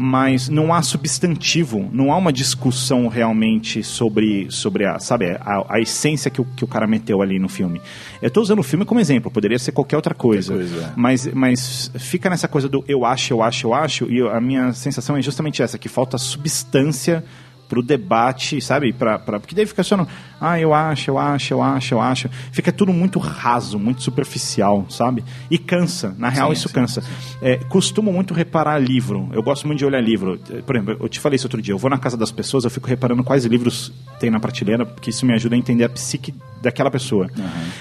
mas 0.00 0.48
não 0.48 0.72
há 0.72 0.80
substantivo, 0.80 1.90
não 1.92 2.12
há 2.12 2.16
uma 2.16 2.32
discussão 2.32 3.08
realmente 3.08 3.82
sobre, 3.82 4.46
sobre 4.48 4.86
a, 4.86 5.00
sabe, 5.00 5.32
a, 5.40 5.64
a 5.68 5.80
essência 5.80 6.30
que 6.30 6.40
o, 6.40 6.44
que 6.44 6.62
o 6.62 6.68
cara 6.68 6.86
meteu 6.86 7.20
ali 7.20 7.36
no 7.36 7.48
filme. 7.48 7.82
Eu 8.22 8.28
estou 8.28 8.40
usando 8.40 8.60
o 8.60 8.62
filme 8.62 8.84
como 8.84 9.00
exemplo, 9.00 9.28
poderia 9.28 9.58
ser 9.58 9.72
qualquer 9.72 9.96
outra 9.96 10.14
coisa, 10.14 10.52
Qualquer 10.52 10.70
coisa, 10.70 10.86
é. 10.86 10.92
mas, 10.94 11.26
mas 11.34 11.90
fica 11.98 12.30
nessa 12.30 12.46
coisa 12.46 12.68
do 12.68 12.84
eu 12.86 13.04
acho, 13.04 13.32
eu 13.32 13.42
acho, 13.42 13.66
eu 13.66 13.74
acho, 13.74 14.08
e 14.08 14.22
a 14.22 14.40
minha 14.40 14.72
sensação 14.72 15.16
é 15.16 15.20
justamente 15.20 15.64
essa, 15.64 15.76
que 15.76 15.88
falta 15.88 16.16
substância 16.16 17.24
pro 17.68 17.82
debate, 17.82 18.60
sabe? 18.60 18.92
Pra, 18.92 19.18
pra, 19.18 19.40
porque 19.40 19.54
daí 19.54 19.66
fica 19.66 19.82
só 19.82 19.96
no, 19.96 20.06
ah, 20.40 20.58
eu 20.58 20.72
acho, 20.72 21.10
eu 21.10 21.18
acho, 21.18 21.54
eu 21.54 21.62
acho, 21.62 21.94
eu 21.94 22.00
acho. 22.00 22.28
Fica 22.52 22.70
tudo 22.70 22.92
muito 22.92 23.18
raso, 23.18 23.78
muito 23.78 24.02
superficial, 24.02 24.86
sabe? 24.88 25.24
E 25.50 25.58
cansa. 25.58 26.14
Na 26.18 26.28
real, 26.28 26.48
Sim, 26.48 26.52
isso 26.52 26.68
sim, 26.68 26.74
cansa. 26.74 27.02
É, 27.42 27.56
costumo 27.56 28.12
muito 28.12 28.32
reparar 28.34 28.78
livro. 28.78 29.28
Eu 29.32 29.42
gosto 29.42 29.66
muito 29.66 29.78
de 29.78 29.84
olhar 29.84 30.00
livro. 30.00 30.38
Por 30.64 30.76
exemplo, 30.76 30.96
eu 31.00 31.08
te 31.08 31.18
falei 31.18 31.36
isso 31.36 31.46
outro 31.46 31.60
dia. 31.60 31.74
Eu 31.74 31.78
vou 31.78 31.90
na 31.90 31.98
casa 31.98 32.16
das 32.16 32.30
pessoas, 32.30 32.64
eu 32.64 32.70
fico 32.70 32.86
reparando 32.86 33.24
quais 33.24 33.44
livros 33.44 33.92
tem 34.20 34.30
na 34.30 34.38
prateleira, 34.40 34.86
porque 34.86 35.10
isso 35.10 35.26
me 35.26 35.32
ajuda 35.32 35.54
a 35.54 35.58
entender 35.58 35.84
a 35.84 35.88
psique 35.88 36.34
daquela 36.62 36.90
pessoa. 36.90 37.28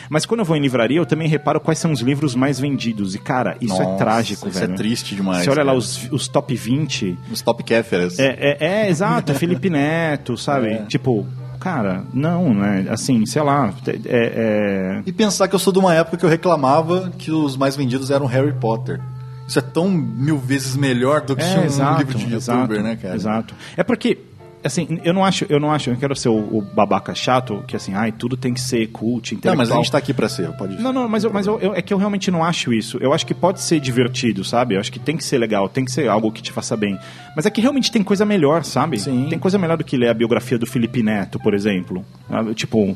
Mas 0.09 0.25
quando 0.25 0.39
eu 0.41 0.45
vou 0.45 0.55
em 0.55 0.61
livraria, 0.61 0.97
eu 0.97 1.05
também 1.05 1.27
reparo 1.27 1.59
quais 1.59 1.79
são 1.79 1.91
os 1.91 2.01
livros 2.01 2.35
mais 2.35 2.59
vendidos. 2.59 3.15
E, 3.15 3.19
cara, 3.19 3.57
isso 3.61 3.79
é 3.81 3.85
Nossa, 3.85 3.97
trágico, 3.97 4.47
isso 4.47 4.59
velho. 4.59 4.73
é 4.73 4.75
triste 4.75 5.15
demais, 5.15 5.43
Você 5.43 5.49
olha 5.49 5.63
lá 5.63 5.71
cara. 5.71 5.77
os, 5.77 6.07
os 6.11 6.27
top 6.27 6.55
20. 6.55 7.17
Os 7.31 7.41
top 7.41 7.63
Kéferas. 7.63 8.19
É, 8.19 8.37
é, 8.39 8.57
é, 8.59 8.89
exato, 8.89 9.31
é 9.31 9.35
Felipe 9.35 9.69
Neto, 9.69 10.37
sabe? 10.37 10.67
É. 10.69 10.85
Tipo, 10.85 11.25
cara, 11.59 12.03
não, 12.13 12.53
né? 12.53 12.85
Assim, 12.89 13.25
sei 13.25 13.41
lá. 13.41 13.73
É, 13.87 13.95
é- 14.05 15.01
E 15.05 15.11
pensar 15.11 15.47
que 15.47 15.55
eu 15.55 15.59
sou 15.59 15.71
de 15.73 15.79
uma 15.79 15.93
época 15.93 16.17
que 16.17 16.25
eu 16.25 16.29
reclamava 16.29 17.11
que 17.17 17.31
os 17.31 17.55
mais 17.57 17.75
vendidos 17.75 18.11
eram 18.11 18.25
Harry 18.25 18.53
Potter. 18.53 18.99
Isso 19.47 19.59
é 19.59 19.61
tão 19.61 19.89
mil 19.89 20.37
vezes 20.37 20.75
melhor 20.75 21.21
do 21.21 21.35
que 21.35 21.41
É, 21.41 21.59
um 21.59 21.63
exato, 21.63 21.99
livro 21.99 22.17
de 22.17 22.23
youtuber, 22.25 22.35
exato, 22.37 22.81
né, 22.81 22.95
cara? 23.01 23.15
Exato. 23.15 23.55
É 23.77 23.83
porque, 23.83 24.17
assim, 24.63 24.99
eu 25.03 25.13
não 25.13 25.23
acho, 25.23 25.45
eu 25.49 25.59
não 25.59 25.71
acho, 25.71 25.89
eu 25.89 25.95
quero 25.97 26.15
ser 26.15 26.29
o, 26.29 26.57
o 26.57 26.61
babaca 26.61 27.13
chato, 27.15 27.63
que 27.67 27.75
assim, 27.75 27.93
ai, 27.93 28.11
tudo 28.11 28.35
tem 28.35 28.53
que 28.53 28.59
ser 28.61 28.87
cult, 28.87 29.31
Não, 29.33 29.37
intelectual. 29.39 29.55
mas 29.57 29.71
a 29.71 29.75
gente 29.75 29.91
tá 29.91 29.97
aqui 29.97 30.13
pra 30.13 30.27
ser, 30.27 30.49
pode 30.57 30.81
Não, 30.81 30.91
não, 30.91 31.07
mas, 31.07 31.23
eu, 31.23 31.31
mas 31.31 31.47
eu, 31.47 31.59
eu- 31.59 31.73
é 31.73 31.81
que 31.81 31.93
eu 31.93 31.97
realmente 31.97 32.29
não 32.31 32.43
acho 32.43 32.73
isso. 32.73 32.97
Eu 32.99 33.13
acho 33.13 33.25
que 33.25 33.33
pode 33.33 33.61
ser 33.61 33.79
divertido, 33.79 34.43
sabe? 34.43 34.75
Eu 34.75 34.79
acho 34.79 34.91
que 34.91 34.99
tem 34.99 35.15
que 35.15 35.23
ser 35.23 35.37
legal, 35.37 35.69
tem 35.69 35.85
que 35.85 35.91
ser 35.91 36.07
algo 36.09 36.31
que 36.31 36.41
te 36.41 36.51
faça 36.51 36.75
bem. 36.75 36.97
Mas 37.35 37.45
é 37.45 37.49
que 37.49 37.61
realmente 37.61 37.91
tem 37.91 38.03
coisa 38.03 38.25
melhor, 38.25 38.63
sabe? 38.63 38.99
Sim. 38.99 39.27
Tem 39.29 39.39
coisa 39.39 39.57
melhor 39.57 39.77
do 39.77 39.83
que 39.83 39.95
ler 39.97 40.09
a 40.09 40.13
biografia 40.13 40.57
do 40.57 40.65
Felipe 40.65 41.01
Neto, 41.03 41.39
por 41.39 41.53
exemplo. 41.53 42.03
Ah, 42.29 42.43
Tipo, 42.53 42.95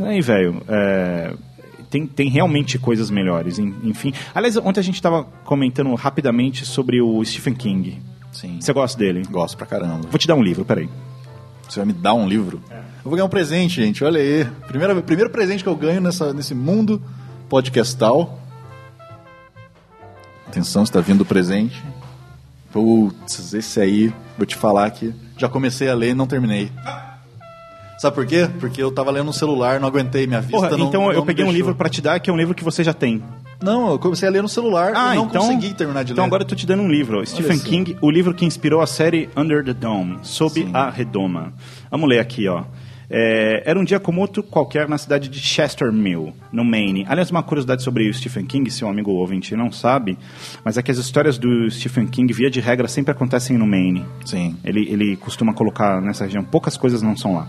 aí, 0.00 0.20
velho, 0.20 0.62
é, 0.68 1.34
tem, 1.90 2.06
tem 2.06 2.28
realmente 2.28 2.78
coisas 2.78 3.10
melhores, 3.10 3.58
en- 3.58 3.74
enfim. 3.84 4.12
Aliás, 4.34 4.56
ontem 4.56 4.80
a 4.80 4.82
gente 4.82 5.00
tava 5.02 5.24
comentando 5.44 5.92
rapidamente 5.94 6.64
sobre 6.64 7.00
o 7.00 7.24
Stephen 7.24 7.54
King. 7.54 8.00
Sim. 8.44 8.58
Você 8.60 8.72
gosta 8.74 8.98
dele? 8.98 9.22
Gosto 9.30 9.56
pra 9.56 9.66
caramba. 9.66 10.06
Vou 10.08 10.18
te 10.18 10.26
dar 10.26 10.34
um 10.34 10.42
livro, 10.42 10.64
peraí. 10.64 10.88
Você 11.66 11.80
vai 11.80 11.86
me 11.86 11.92
dar 11.94 12.12
um 12.12 12.28
livro? 12.28 12.60
É. 12.70 12.76
Eu 12.76 13.04
vou 13.04 13.14
ganhar 13.14 13.24
um 13.24 13.30
presente, 13.30 13.82
gente. 13.82 14.04
Olha 14.04 14.20
aí. 14.20 14.44
Primeiro, 14.66 15.02
primeiro 15.02 15.30
presente 15.30 15.62
que 15.62 15.68
eu 15.68 15.76
ganho 15.76 16.00
nessa, 16.00 16.34
nesse 16.34 16.54
mundo 16.54 17.00
podcastal. 17.48 18.38
Atenção, 20.46 20.82
está 20.82 21.00
vindo 21.00 21.22
o 21.22 21.24
presente. 21.24 21.82
Putz, 22.70 23.54
esse 23.54 23.80
aí, 23.80 24.12
vou 24.36 24.46
te 24.46 24.56
falar 24.56 24.90
que 24.90 25.14
já 25.38 25.48
comecei 25.48 25.88
a 25.88 25.94
ler 25.94 26.10
e 26.10 26.14
não 26.14 26.26
terminei. 26.26 26.70
Sabe 27.98 28.14
por 28.14 28.26
quê? 28.26 28.48
Porque 28.60 28.82
eu 28.82 28.92
tava 28.92 29.10
lendo 29.10 29.26
no 29.26 29.32
celular, 29.32 29.80
não 29.80 29.88
aguentei 29.88 30.26
minha 30.26 30.40
vista. 30.40 30.56
Porra, 30.56 30.70
não, 30.76 30.88
então 30.88 31.02
não 31.02 31.12
eu 31.12 31.24
peguei 31.24 31.44
um 31.44 31.52
livro 31.52 31.74
pra 31.74 31.88
te 31.88 32.02
dar 32.02 32.20
que 32.20 32.28
é 32.28 32.32
um 32.32 32.36
livro 32.36 32.54
que 32.54 32.64
você 32.64 32.84
já 32.84 32.92
tem. 32.92 33.22
Não, 33.64 33.92
eu 33.92 33.98
comecei 33.98 34.28
a 34.28 34.30
ler 34.30 34.42
no 34.42 34.48
celular 34.48 34.92
Ah, 34.94 35.14
e 35.14 35.16
não 35.16 35.24
então, 35.26 35.42
consegui 35.42 35.72
terminar 35.74 36.04
de 36.04 36.12
então 36.12 36.24
ler. 36.24 36.28
agora 36.28 36.42
eu 36.42 36.46
tô 36.46 36.54
te 36.54 36.66
dando 36.66 36.82
um 36.82 36.88
livro. 36.88 37.24
Stephen 37.26 37.56
só. 37.56 37.64
King, 37.64 37.96
o 38.00 38.10
livro 38.10 38.34
que 38.34 38.44
inspirou 38.44 38.80
a 38.82 38.86
série 38.86 39.28
Under 39.36 39.64
the 39.64 39.72
Dome, 39.72 40.18
Sob 40.22 40.68
a 40.72 40.90
Redoma. 40.90 41.52
Vamos 41.90 42.08
ler 42.08 42.18
aqui, 42.20 42.46
ó. 42.46 42.64
É, 43.08 43.62
era 43.66 43.78
um 43.78 43.84
dia 43.84 44.00
como 44.00 44.20
outro 44.22 44.42
qualquer 44.42 44.88
na 44.88 44.96
cidade 44.98 45.28
de 45.28 45.38
Chester 45.38 45.92
Mill, 45.92 46.32
no 46.50 46.64
Maine. 46.64 47.04
Aliás, 47.08 47.30
uma 47.30 47.42
curiosidade 47.42 47.82
sobre 47.82 48.08
o 48.08 48.14
Stephen 48.14 48.44
King, 48.46 48.70
se 48.70 48.84
um 48.84 48.88
amigo 48.88 49.10
ouvinte 49.10 49.54
não 49.54 49.70
sabe, 49.70 50.18
mas 50.64 50.78
é 50.78 50.82
que 50.82 50.90
as 50.90 50.96
histórias 50.98 51.36
do 51.38 51.70
Stephen 51.70 52.06
King, 52.06 52.32
via 52.32 52.50
de 52.50 52.60
regra, 52.60 52.88
sempre 52.88 53.12
acontecem 53.12 53.58
no 53.58 53.66
Maine. 53.66 54.04
Sim. 54.24 54.56
Ele, 54.64 54.88
ele 54.90 55.16
costuma 55.16 55.52
colocar 55.52 56.00
nessa 56.00 56.24
região, 56.24 56.42
poucas 56.42 56.76
coisas 56.76 57.02
não 57.02 57.16
são 57.16 57.34
lá. 57.34 57.48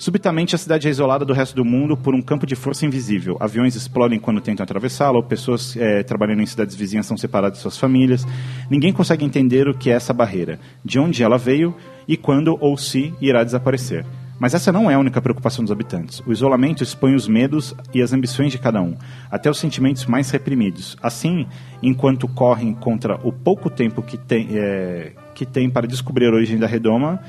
Subitamente, 0.00 0.54
a 0.54 0.58
cidade 0.58 0.88
é 0.88 0.90
isolada 0.90 1.26
do 1.26 1.34
resto 1.34 1.54
do 1.54 1.62
mundo 1.62 1.94
por 1.94 2.14
um 2.14 2.22
campo 2.22 2.46
de 2.46 2.56
força 2.56 2.86
invisível. 2.86 3.36
Aviões 3.38 3.76
explodem 3.76 4.18
quando 4.18 4.40
tentam 4.40 4.64
atravessá-la, 4.64 5.18
ou 5.18 5.22
pessoas 5.22 5.76
eh, 5.76 6.02
trabalhando 6.02 6.40
em 6.40 6.46
cidades 6.46 6.74
vizinhas 6.74 7.04
são 7.04 7.18
separadas 7.18 7.58
de 7.58 7.62
suas 7.62 7.76
famílias. 7.76 8.26
Ninguém 8.70 8.94
consegue 8.94 9.26
entender 9.26 9.68
o 9.68 9.76
que 9.76 9.90
é 9.90 9.92
essa 9.92 10.14
barreira, 10.14 10.58
de 10.82 10.98
onde 10.98 11.22
ela 11.22 11.36
veio 11.36 11.76
e 12.08 12.16
quando 12.16 12.56
ou 12.62 12.78
se 12.78 13.12
irá 13.20 13.44
desaparecer. 13.44 14.06
Mas 14.38 14.54
essa 14.54 14.72
não 14.72 14.90
é 14.90 14.94
a 14.94 14.98
única 14.98 15.20
preocupação 15.20 15.62
dos 15.62 15.70
habitantes. 15.70 16.22
O 16.26 16.32
isolamento 16.32 16.82
expõe 16.82 17.14
os 17.14 17.28
medos 17.28 17.74
e 17.92 18.00
as 18.00 18.14
ambições 18.14 18.50
de 18.50 18.58
cada 18.58 18.80
um, 18.80 18.96
até 19.30 19.50
os 19.50 19.58
sentimentos 19.58 20.06
mais 20.06 20.30
reprimidos. 20.30 20.96
Assim, 21.02 21.46
enquanto 21.82 22.26
correm 22.26 22.72
contra 22.72 23.16
o 23.22 23.30
pouco 23.30 23.68
tempo 23.68 24.00
que 24.00 24.16
tem, 24.16 24.48
eh, 24.52 25.12
que 25.34 25.44
tem 25.44 25.68
para 25.68 25.86
descobrir 25.86 26.28
a 26.28 26.36
origem 26.36 26.56
da 26.56 26.66
redoma, 26.66 27.20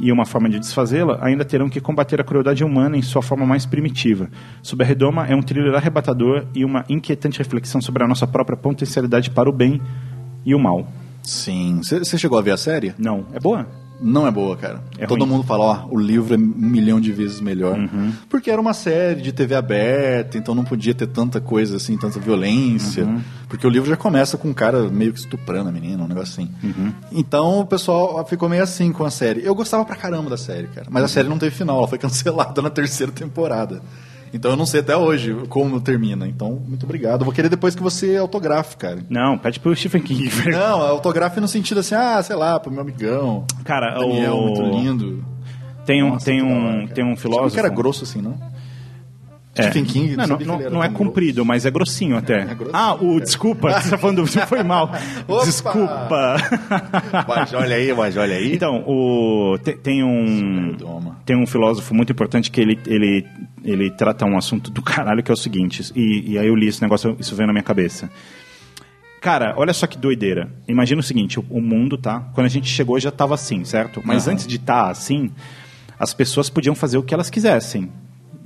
e 0.00 0.12
uma 0.12 0.24
forma 0.24 0.48
de 0.48 0.58
desfazê-la, 0.58 1.18
ainda 1.20 1.44
terão 1.44 1.68
que 1.68 1.80
combater 1.80 2.20
a 2.20 2.24
crueldade 2.24 2.64
humana 2.64 2.96
em 2.96 3.02
sua 3.02 3.22
forma 3.22 3.46
mais 3.46 3.66
primitiva. 3.66 4.28
Sob 4.62 4.82
a 4.82 4.86
Redoma 4.86 5.26
é 5.26 5.34
um 5.34 5.42
thriller 5.42 5.74
arrebatador 5.74 6.46
e 6.54 6.64
uma 6.64 6.84
inquietante 6.88 7.38
reflexão 7.38 7.80
sobre 7.80 8.04
a 8.04 8.08
nossa 8.08 8.26
própria 8.26 8.56
potencialidade 8.56 9.30
para 9.30 9.48
o 9.48 9.52
bem 9.52 9.80
e 10.44 10.54
o 10.54 10.58
mal. 10.58 10.86
Sim. 11.22 11.80
Você 11.82 12.16
chegou 12.16 12.38
a 12.38 12.42
ver 12.42 12.52
a 12.52 12.56
série? 12.56 12.94
Não. 12.98 13.26
É 13.32 13.40
boa? 13.40 13.66
Não 14.00 14.26
é 14.26 14.30
boa, 14.30 14.56
cara. 14.56 14.80
É 14.96 15.06
Todo 15.06 15.20
ruim. 15.24 15.30
mundo 15.30 15.44
fala, 15.44 15.64
ó, 15.64 15.86
o 15.90 15.98
livro 15.98 16.34
é 16.34 16.36
um 16.36 16.40
milhão 16.40 17.00
de 17.00 17.12
vezes 17.12 17.40
melhor. 17.40 17.76
Porque 18.28 18.50
era 18.50 18.60
uma 18.60 18.72
série 18.72 19.20
de 19.20 19.32
TV 19.32 19.54
aberta, 19.54 20.38
então 20.38 20.54
não 20.54 20.64
podia 20.64 20.94
ter 20.94 21.06
tanta 21.08 21.40
coisa 21.40 21.76
assim, 21.76 21.96
tanta 21.96 22.18
violência. 22.20 23.08
Porque 23.48 23.66
o 23.66 23.70
livro 23.70 23.88
já 23.88 23.96
começa 23.96 24.36
com 24.38 24.48
um 24.48 24.54
cara 24.54 24.88
meio 24.88 25.12
que 25.12 25.18
estuprando 25.18 25.68
a 25.68 25.72
menina, 25.72 26.02
um 26.04 26.08
negócio 26.08 26.32
assim. 26.42 26.50
Então 27.12 27.60
o 27.60 27.66
pessoal 27.66 28.24
ficou 28.26 28.48
meio 28.48 28.62
assim 28.62 28.92
com 28.92 29.04
a 29.04 29.10
série. 29.10 29.44
Eu 29.44 29.54
gostava 29.54 29.84
pra 29.84 29.96
caramba 29.96 30.30
da 30.30 30.36
série, 30.36 30.68
cara. 30.68 30.86
Mas 30.90 31.02
a 31.04 31.08
série 31.08 31.28
não 31.28 31.38
teve 31.38 31.54
final, 31.54 31.78
ela 31.78 31.88
foi 31.88 31.98
cancelada 31.98 32.62
na 32.62 32.70
terceira 32.70 33.10
temporada. 33.10 33.82
Então 34.32 34.50
eu 34.50 34.56
não 34.56 34.66
sei 34.66 34.80
até 34.80 34.96
hoje 34.96 35.34
como 35.48 35.80
termina. 35.80 36.26
Então, 36.26 36.62
muito 36.66 36.84
obrigado. 36.84 37.20
Eu 37.20 37.24
vou 37.24 37.34
querer 37.34 37.48
depois 37.48 37.74
que 37.74 37.82
você 37.82 38.16
autografe, 38.16 38.76
cara. 38.76 38.98
Não, 39.08 39.38
pede 39.38 39.60
pro 39.60 39.74
Stephen 39.74 40.02
King. 40.02 40.28
Não, 40.50 40.80
autografe 40.80 41.40
no 41.40 41.48
sentido 41.48 41.80
assim, 41.80 41.94
ah, 41.94 42.22
sei 42.22 42.36
lá, 42.36 42.58
pro 42.58 42.70
meu 42.70 42.80
amigão. 42.80 43.44
Cara, 43.64 43.98
Daniel, 43.98 44.36
o... 44.36 44.42
muito 44.42 44.62
lindo. 44.62 45.24
Tem 45.84 46.02
um, 46.02 46.10
Nossa, 46.10 46.26
tem 46.26 46.42
um, 46.42 46.86
tem 46.88 47.04
um 47.04 47.12
Achava 47.12 47.20
filósofo. 47.20 47.54
que 47.54 47.60
era 47.60 47.68
grosso 47.68 48.04
assim, 48.04 48.20
não? 48.20 48.38
É. 49.58 49.62
Stephen 49.64 49.84
King, 49.84 50.16
Não, 50.16 50.26
não, 50.26 50.38
não, 50.38 50.70
não 50.70 50.84
é 50.84 50.88
comprido, 50.88 51.44
mas 51.44 51.66
é 51.66 51.70
grossinho 51.70 52.16
até. 52.16 52.46
ah, 52.72 52.94
o 52.94 53.20
desculpa, 53.20 53.72
você 53.80 53.90
tá 53.90 53.98
falando, 53.98 54.26
você 54.26 54.46
foi 54.46 54.62
mal. 54.62 54.90
Opa! 55.26 55.44
Desculpa. 55.44 56.36
Mas 57.26 57.52
olha 57.54 57.76
aí, 57.76 57.92
mas 57.94 58.16
olha 58.16 58.36
aí. 58.36 58.54
Então, 58.54 58.84
o, 58.86 59.58
te- 59.62 59.74
tem 59.76 60.02
um 60.04 60.76
tem 61.24 61.36
um 61.36 61.46
filósofo 61.46 61.94
muito 61.94 62.12
importante 62.12 62.50
que 62.50 62.60
ele, 62.60 62.78
ele, 62.86 63.26
ele 63.64 63.90
trata 63.90 64.24
um 64.24 64.36
assunto 64.38 64.70
do 64.70 64.80
caralho 64.82 65.22
que 65.22 65.30
é 65.30 65.34
o 65.34 65.36
seguinte, 65.36 65.82
e, 65.94 66.32
e 66.32 66.38
aí 66.38 66.46
eu 66.46 66.54
li 66.54 66.68
esse 66.68 66.80
negócio, 66.80 67.16
isso 67.18 67.34
veio 67.36 67.46
na 67.46 67.52
minha 67.52 67.62
cabeça. 67.62 68.10
Cara, 69.20 69.52
olha 69.56 69.72
só 69.72 69.86
que 69.86 69.98
doideira. 69.98 70.48
Imagina 70.68 71.00
o 71.00 71.02
seguinte, 71.02 71.40
o, 71.40 71.44
o 71.50 71.60
mundo, 71.60 71.98
tá? 71.98 72.20
Quando 72.34 72.46
a 72.46 72.50
gente 72.50 72.68
chegou 72.68 72.98
já 73.00 73.08
estava 73.08 73.34
assim, 73.34 73.64
certo? 73.64 74.00
Mas 74.04 74.26
Aham. 74.26 74.34
antes 74.34 74.46
de 74.46 74.56
estar 74.56 74.88
assim, 74.88 75.30
as 75.98 76.14
pessoas 76.14 76.48
podiam 76.48 76.74
fazer 76.74 76.98
o 76.98 77.02
que 77.02 77.12
elas 77.12 77.28
quisessem. 77.28 77.90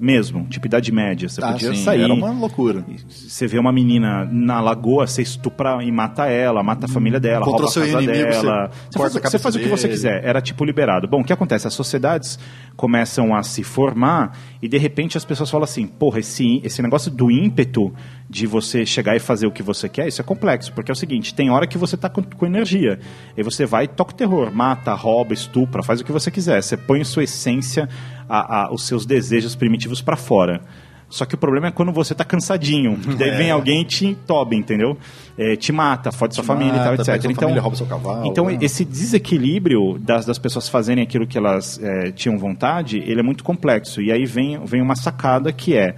Mesmo, 0.02 0.46
tipo 0.48 0.66
idade 0.66 0.90
média. 0.90 1.28
Você 1.28 1.40
Ah, 1.42 1.52
podia 1.52 1.72
sim, 1.74 1.84
sair. 1.84 2.02
era 2.02 2.12
uma 2.12 2.32
loucura. 2.32 2.84
Você 3.08 3.46
vê 3.46 3.56
uma 3.58 3.72
menina 3.72 4.28
na 4.30 4.60
lagoa, 4.60 5.06
você 5.06 5.22
estupra 5.22 5.78
e 5.84 5.92
mata 5.92 6.26
ela, 6.26 6.60
mata 6.62 6.86
a 6.86 6.88
família 6.88 7.20
dela, 7.20 7.44
Contra 7.44 7.66
rouba 7.66 7.70
a 7.80 7.84
casa 7.86 8.02
inimigo, 8.02 8.30
dela. 8.30 8.70
você 8.70 8.90
Você, 8.90 8.98
faz, 8.98 9.12
você 9.32 9.38
faz 9.38 9.54
o 9.54 9.58
que 9.60 9.68
você 9.68 9.88
quiser. 9.88 10.24
Era 10.24 10.40
tipo 10.40 10.64
liberado. 10.64 11.06
Bom, 11.06 11.20
o 11.20 11.24
que 11.24 11.32
acontece? 11.32 11.68
As 11.68 11.74
sociedades 11.74 12.36
começam 12.76 13.34
a 13.34 13.42
se 13.44 13.62
formar 13.62 14.36
e 14.60 14.68
de 14.68 14.76
repente 14.78 15.16
as 15.16 15.24
pessoas 15.24 15.48
falam 15.50 15.64
assim: 15.64 15.86
porra, 15.86 16.18
esse, 16.18 16.60
esse 16.64 16.82
negócio 16.82 17.08
do 17.10 17.30
ímpeto 17.30 17.94
de 18.28 18.46
você 18.46 18.84
chegar 18.86 19.14
e 19.14 19.20
fazer 19.20 19.46
o 19.46 19.52
que 19.52 19.62
você 19.62 19.88
quer, 19.88 20.08
isso 20.08 20.20
é 20.20 20.24
complexo. 20.24 20.72
Porque 20.72 20.90
é 20.90 20.94
o 20.94 20.96
seguinte: 20.96 21.32
tem 21.32 21.48
hora 21.50 21.66
que 21.66 21.78
você 21.78 21.96
tá 21.96 22.08
com, 22.08 22.22
com 22.22 22.44
energia. 22.46 22.98
E 23.36 23.42
você 23.42 23.64
vai 23.64 23.84
e 23.84 23.88
toca 23.88 24.12
o 24.12 24.16
terror, 24.16 24.50
mata, 24.52 24.92
rouba, 24.94 25.32
estupra, 25.32 25.82
faz 25.82 26.00
o 26.00 26.04
que 26.04 26.10
você 26.10 26.28
quiser. 26.30 26.60
Você 26.62 26.76
põe 26.76 27.04
sua 27.04 27.22
essência, 27.22 27.88
a, 28.36 28.62
a- 28.66 28.72
os 28.72 28.86
seus 28.86 29.04
desejos 29.04 29.54
primitivos 29.54 30.00
pra 30.00 30.16
fora. 30.16 30.60
Só 31.08 31.26
que 31.26 31.34
o 31.34 31.38
problema 31.38 31.66
é 31.66 31.70
quando 31.70 31.92
você 31.92 32.14
tá 32.14 32.24
cansadinho. 32.24 32.98
Daí 33.18 33.28
É. 33.30 33.36
vem 33.36 33.50
alguém 33.50 33.82
e 33.82 33.84
te 33.84 34.06
entobe, 34.06 34.56
entendeu? 34.56 34.96
É, 35.36 35.56
te 35.56 35.70
mata, 35.70 36.10
fode 36.10 36.34
sua 36.34 36.42
família 36.42 36.74
e 36.74 36.78
tal, 36.82 36.94
etc. 36.94 37.08
Então, 37.26 37.34
família, 37.42 37.60
rouba 37.60 37.76
seu 37.76 37.84
cavalo, 37.86 38.26
então 38.26 38.46
né? 38.46 38.56
esse 38.62 38.82
desequilíbrio 38.84 39.98
das, 39.98 40.24
das 40.24 40.38
pessoas 40.38 40.68
fazerem 40.70 41.02
aquilo 41.04 41.26
que 41.26 41.36
elas 41.36 41.78
é, 41.82 42.10
tinham 42.12 42.38
vontade, 42.38 42.98
ele 42.98 43.20
é 43.20 43.22
muito 43.22 43.44
complexo. 43.44 44.00
E 44.00 44.10
aí 44.10 44.24
vem, 44.24 44.58
vem 44.64 44.80
uma 44.80 44.96
sacada 44.96 45.52
que 45.52 45.76
é. 45.76 45.94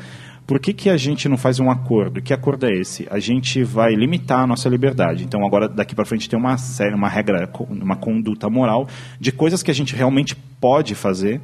Por 0.46 0.58
que, 0.60 0.74
que 0.74 0.90
a 0.90 0.96
gente 0.96 1.26
não 1.28 1.38
faz 1.38 1.58
um 1.58 1.70
acordo? 1.70 2.20
Que 2.20 2.34
acordo 2.34 2.66
é 2.66 2.72
esse? 2.74 3.06
A 3.10 3.18
gente 3.18 3.62
vai 3.64 3.94
limitar 3.94 4.40
a 4.40 4.46
nossa 4.46 4.68
liberdade. 4.68 5.24
Então, 5.24 5.42
agora, 5.46 5.66
daqui 5.68 5.94
para 5.94 6.04
frente, 6.04 6.28
tem 6.28 6.38
uma 6.38 6.58
série, 6.58 6.94
uma 6.94 7.08
regra, 7.08 7.48
uma 7.70 7.96
conduta 7.96 8.50
moral 8.50 8.86
de 9.18 9.32
coisas 9.32 9.62
que 9.62 9.70
a 9.70 9.74
gente 9.74 9.96
realmente 9.96 10.36
pode 10.60 10.94
fazer. 10.94 11.40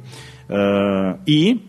Ah, 0.51 1.17
e 1.25 1.61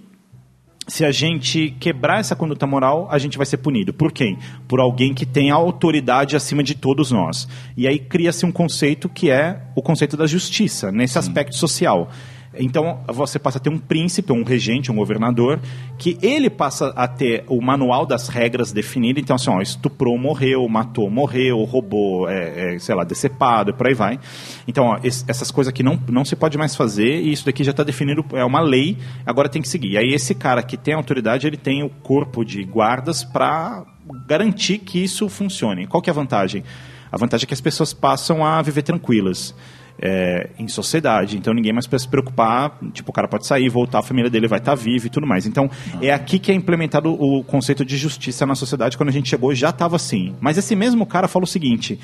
se 0.89 1.05
a 1.05 1.12
gente 1.12 1.75
quebrar 1.78 2.19
essa 2.19 2.35
conduta 2.35 2.67
moral, 2.67 3.07
a 3.11 3.17
gente 3.17 3.36
vai 3.36 3.47
ser 3.47 3.59
punido. 3.59 3.94
Por 3.94 4.11
quem? 4.12 4.36
Por 4.67 4.81
alguém 4.81 5.15
que 5.15 5.25
tem 5.25 5.51
a 5.51 5.55
autoridade 5.55 6.35
acima 6.35 6.62
de 6.62 6.75
todos 6.75 7.12
nós. 7.12 7.49
E 7.77 7.86
aí 7.86 7.99
cria-se 7.99 8.44
um 8.44 8.51
conceito 8.51 9.09
que 9.09 9.31
é 9.31 9.61
o 9.77 9.83
conceito 9.83 10.17
da 10.17 10.27
justiça, 10.27 10.91
nesse 10.91 11.19
aspecto 11.19 11.55
social. 11.55 12.11
Então 12.59 13.01
você 13.09 13.39
passa 13.39 13.59
a 13.59 13.61
ter 13.61 13.71
um 13.71 13.79
príncipe, 13.79 14.33
um 14.33 14.43
regente, 14.43 14.93
um 14.93 14.97
governador, 14.97 15.59
que 15.99 16.19
ele 16.21 16.51
passa 16.51 16.89
a 16.95 17.09
ter 17.09 17.45
o 17.49 17.61
manual 17.63 18.05
das 18.05 18.29
regras 18.29 18.73
definido. 18.73 19.19
Então, 19.19 19.37
assim, 19.37 19.51
ó, 19.51 19.61
estuprou, 19.61 20.19
morreu, 20.19 20.69
matou, 20.69 21.09
morreu, 21.11 21.63
roubou, 21.65 22.29
é, 22.29 22.75
é, 22.75 22.79
sei 22.79 22.95
lá, 22.95 23.05
decepado, 23.05 23.73
por 23.73 23.87
aí 23.87 23.95
vai. 23.95 24.21
Então, 24.69 24.85
ó, 24.85 24.99
es- 25.03 25.25
essas 25.27 25.51
coisas 25.51 25.73
que 25.73 25.83
não, 25.83 25.99
não 26.09 26.25
se 26.25 26.37
pode 26.37 26.59
mais 26.59 26.77
fazer, 26.77 27.21
e 27.23 27.33
isso 27.33 27.47
daqui 27.47 27.65
já 27.65 27.71
está 27.71 27.83
definido, 27.83 28.25
é 28.33 28.45
uma 28.45 28.61
lei, 28.61 28.99
agora 29.25 29.49
tem 29.49 29.63
que 29.63 29.69
seguir. 29.69 29.93
E 29.93 29.99
aí 29.99 30.13
esse 30.13 30.35
cara 30.35 30.63
que 30.63 30.77
tem 30.77 30.95
autoridade, 30.95 31.47
ele 31.47 31.57
tem 31.57 31.83
o 31.83 31.89
corpo 31.89 32.45
de 32.45 32.63
guardas 32.65 33.25
para 33.25 33.85
garantir 34.27 34.79
que 34.79 35.03
isso 35.03 35.29
funcione. 35.29 35.87
Qual 35.87 36.03
que 36.03 36.11
é 36.11 36.13
a 36.13 36.15
vantagem? 36.15 36.63
A 37.11 37.17
vantagem 37.17 37.45
é 37.45 37.47
que 37.47 37.55
as 37.55 37.61
pessoas 37.61 37.93
passam 37.93 38.45
a 38.45 38.61
viver 38.63 38.83
tranquilas. 38.83 39.55
É, 40.01 40.51
em 40.59 40.69
sociedade, 40.69 41.37
então 41.37 41.55
ninguém 41.55 41.73
mais 41.73 41.87
precisa 41.87 42.07
se 42.07 42.11
preocupar. 42.11 42.79
Tipo, 42.93 43.11
o 43.11 43.12
cara 43.12 43.29
pode 43.29 43.47
sair, 43.47 43.69
voltar, 43.69 44.01
a 44.01 44.03
família 44.03 44.31
dele 44.31 44.49
vai 44.49 44.59
estar 44.59 44.75
viva 44.75 45.07
e 45.07 45.11
tudo 45.11 45.27
mais. 45.27 45.47
Então, 45.47 45.71
é 46.01 46.12
aqui 46.12 46.39
que 46.39 46.51
é 46.51 46.55
implementado 46.55 47.12
o 47.12 47.45
conceito 47.45 47.85
de 47.85 47.97
justiça 47.97 48.47
na 48.47 48.55
sociedade. 48.55 48.97
Quando 48.97 49.11
a 49.11 49.12
gente 49.12 49.29
chegou, 49.29 49.55
já 49.55 49.71
estava 49.71 49.97
assim. 49.97 50.35
Mas 50.41 50.59
esse 50.59 50.75
mesmo 50.75 51.07
cara 51.07 51.29
falou 51.29 51.45
o 51.45 51.49
seguinte: 51.49 51.99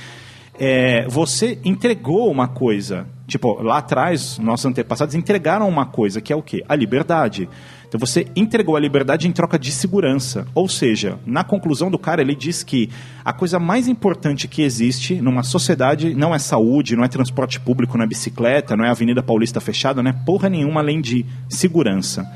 é, 0.58 1.06
você 1.08 1.58
entregou 1.64 2.30
uma 2.30 2.48
coisa. 2.48 3.06
Tipo, 3.26 3.62
lá 3.62 3.78
atrás, 3.78 4.38
nossos 4.38 4.66
antepassados 4.66 5.14
entregaram 5.14 5.68
uma 5.68 5.84
coisa, 5.84 6.20
que 6.20 6.32
é 6.32 6.36
o 6.36 6.42
quê? 6.42 6.64
A 6.68 6.74
liberdade. 6.74 7.48
Então 7.88 7.98
você 7.98 8.26
entregou 8.36 8.76
a 8.76 8.80
liberdade 8.80 9.26
em 9.26 9.32
troca 9.32 9.58
de 9.58 9.72
segurança. 9.72 10.46
Ou 10.54 10.68
seja, 10.68 11.18
na 11.24 11.42
conclusão 11.42 11.90
do 11.90 11.98
cara, 11.98 12.20
ele 12.20 12.34
diz 12.34 12.62
que 12.62 12.90
a 13.24 13.32
coisa 13.32 13.58
mais 13.58 13.88
importante 13.88 14.46
que 14.46 14.62
existe 14.62 15.20
numa 15.22 15.42
sociedade 15.42 16.14
não 16.14 16.34
é 16.34 16.38
saúde, 16.38 16.94
não 16.94 17.02
é 17.04 17.08
transporte 17.08 17.58
público, 17.58 17.96
não 17.96 18.04
é 18.04 18.08
bicicleta, 18.08 18.76
não 18.76 18.84
é 18.84 18.90
Avenida 18.90 19.22
Paulista 19.22 19.60
fechada, 19.60 20.02
não 20.02 20.10
é 20.10 20.12
porra 20.12 20.50
nenhuma 20.50 20.80
além 20.80 21.00
de 21.00 21.24
segurança. 21.48 22.30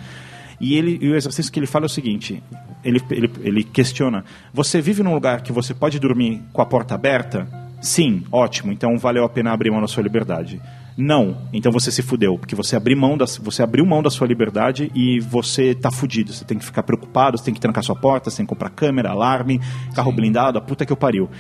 E, 0.59 0.75
ele, 0.75 0.99
e 1.03 1.11
o 1.11 1.17
exercício 1.17 1.53
que 1.53 1.59
ele 1.59 1.67
fala 1.67 1.85
é 1.85 1.87
o 1.87 1.91
seguinte: 1.91 2.43
ele, 2.83 3.01
ele, 3.11 3.31
ele 3.43 3.65
questiona, 3.65 4.25
você 4.55 4.81
vive 4.81 5.03
num 5.03 5.13
lugar 5.13 5.43
que 5.43 5.53
você 5.53 5.75
pode 5.75 5.99
dormir 5.99 6.41
com 6.53 6.63
a 6.63 6.67
porta 6.67 6.95
aberta? 6.95 7.47
Sim, 7.81 8.23
ótimo, 8.31 8.73
então 8.73 8.97
valeu 8.97 9.25
a 9.25 9.29
pena 9.29 9.53
abrir 9.53 9.71
mão 9.71 9.81
da 9.81 9.89
sua 9.89 10.03
liberdade. 10.03 10.63
Não, 10.97 11.39
então 11.53 11.73
você 11.73 11.91
se 11.91 12.03
fudeu, 12.03 12.39
porque 12.39 12.55
você 12.55 12.77
abriu 12.77 12.97
mão 12.97 13.17
da, 13.17 13.25
você 13.25 13.63
abriu 13.63 13.85
mão 13.87 14.03
da 14.03 14.11
sua 14.11 14.27
liberdade 14.27 14.91
e 14.95 15.21
você 15.21 15.75
tá 15.75 15.91
fudido. 15.91 16.33
Você 16.33 16.45
tem 16.45 16.59
que 16.59 16.65
ficar 16.65 16.83
preocupado, 16.83 17.39
você 17.39 17.45
tem 17.45 17.55
que 17.55 17.61
trancar 17.61 17.83
sua 17.83 17.97
porta, 17.97 18.31
você 18.31 18.39
tem 18.39 18.47
que 18.47 18.51
comprar 18.51 18.71
câmera, 18.71 19.11
alarme, 19.11 19.61
carro 19.95 20.13
blindado, 20.13 20.59
a 20.59 20.61
puta 20.61 20.85
que 20.85 20.93
eu 20.93 20.97
pariu. 20.97 21.31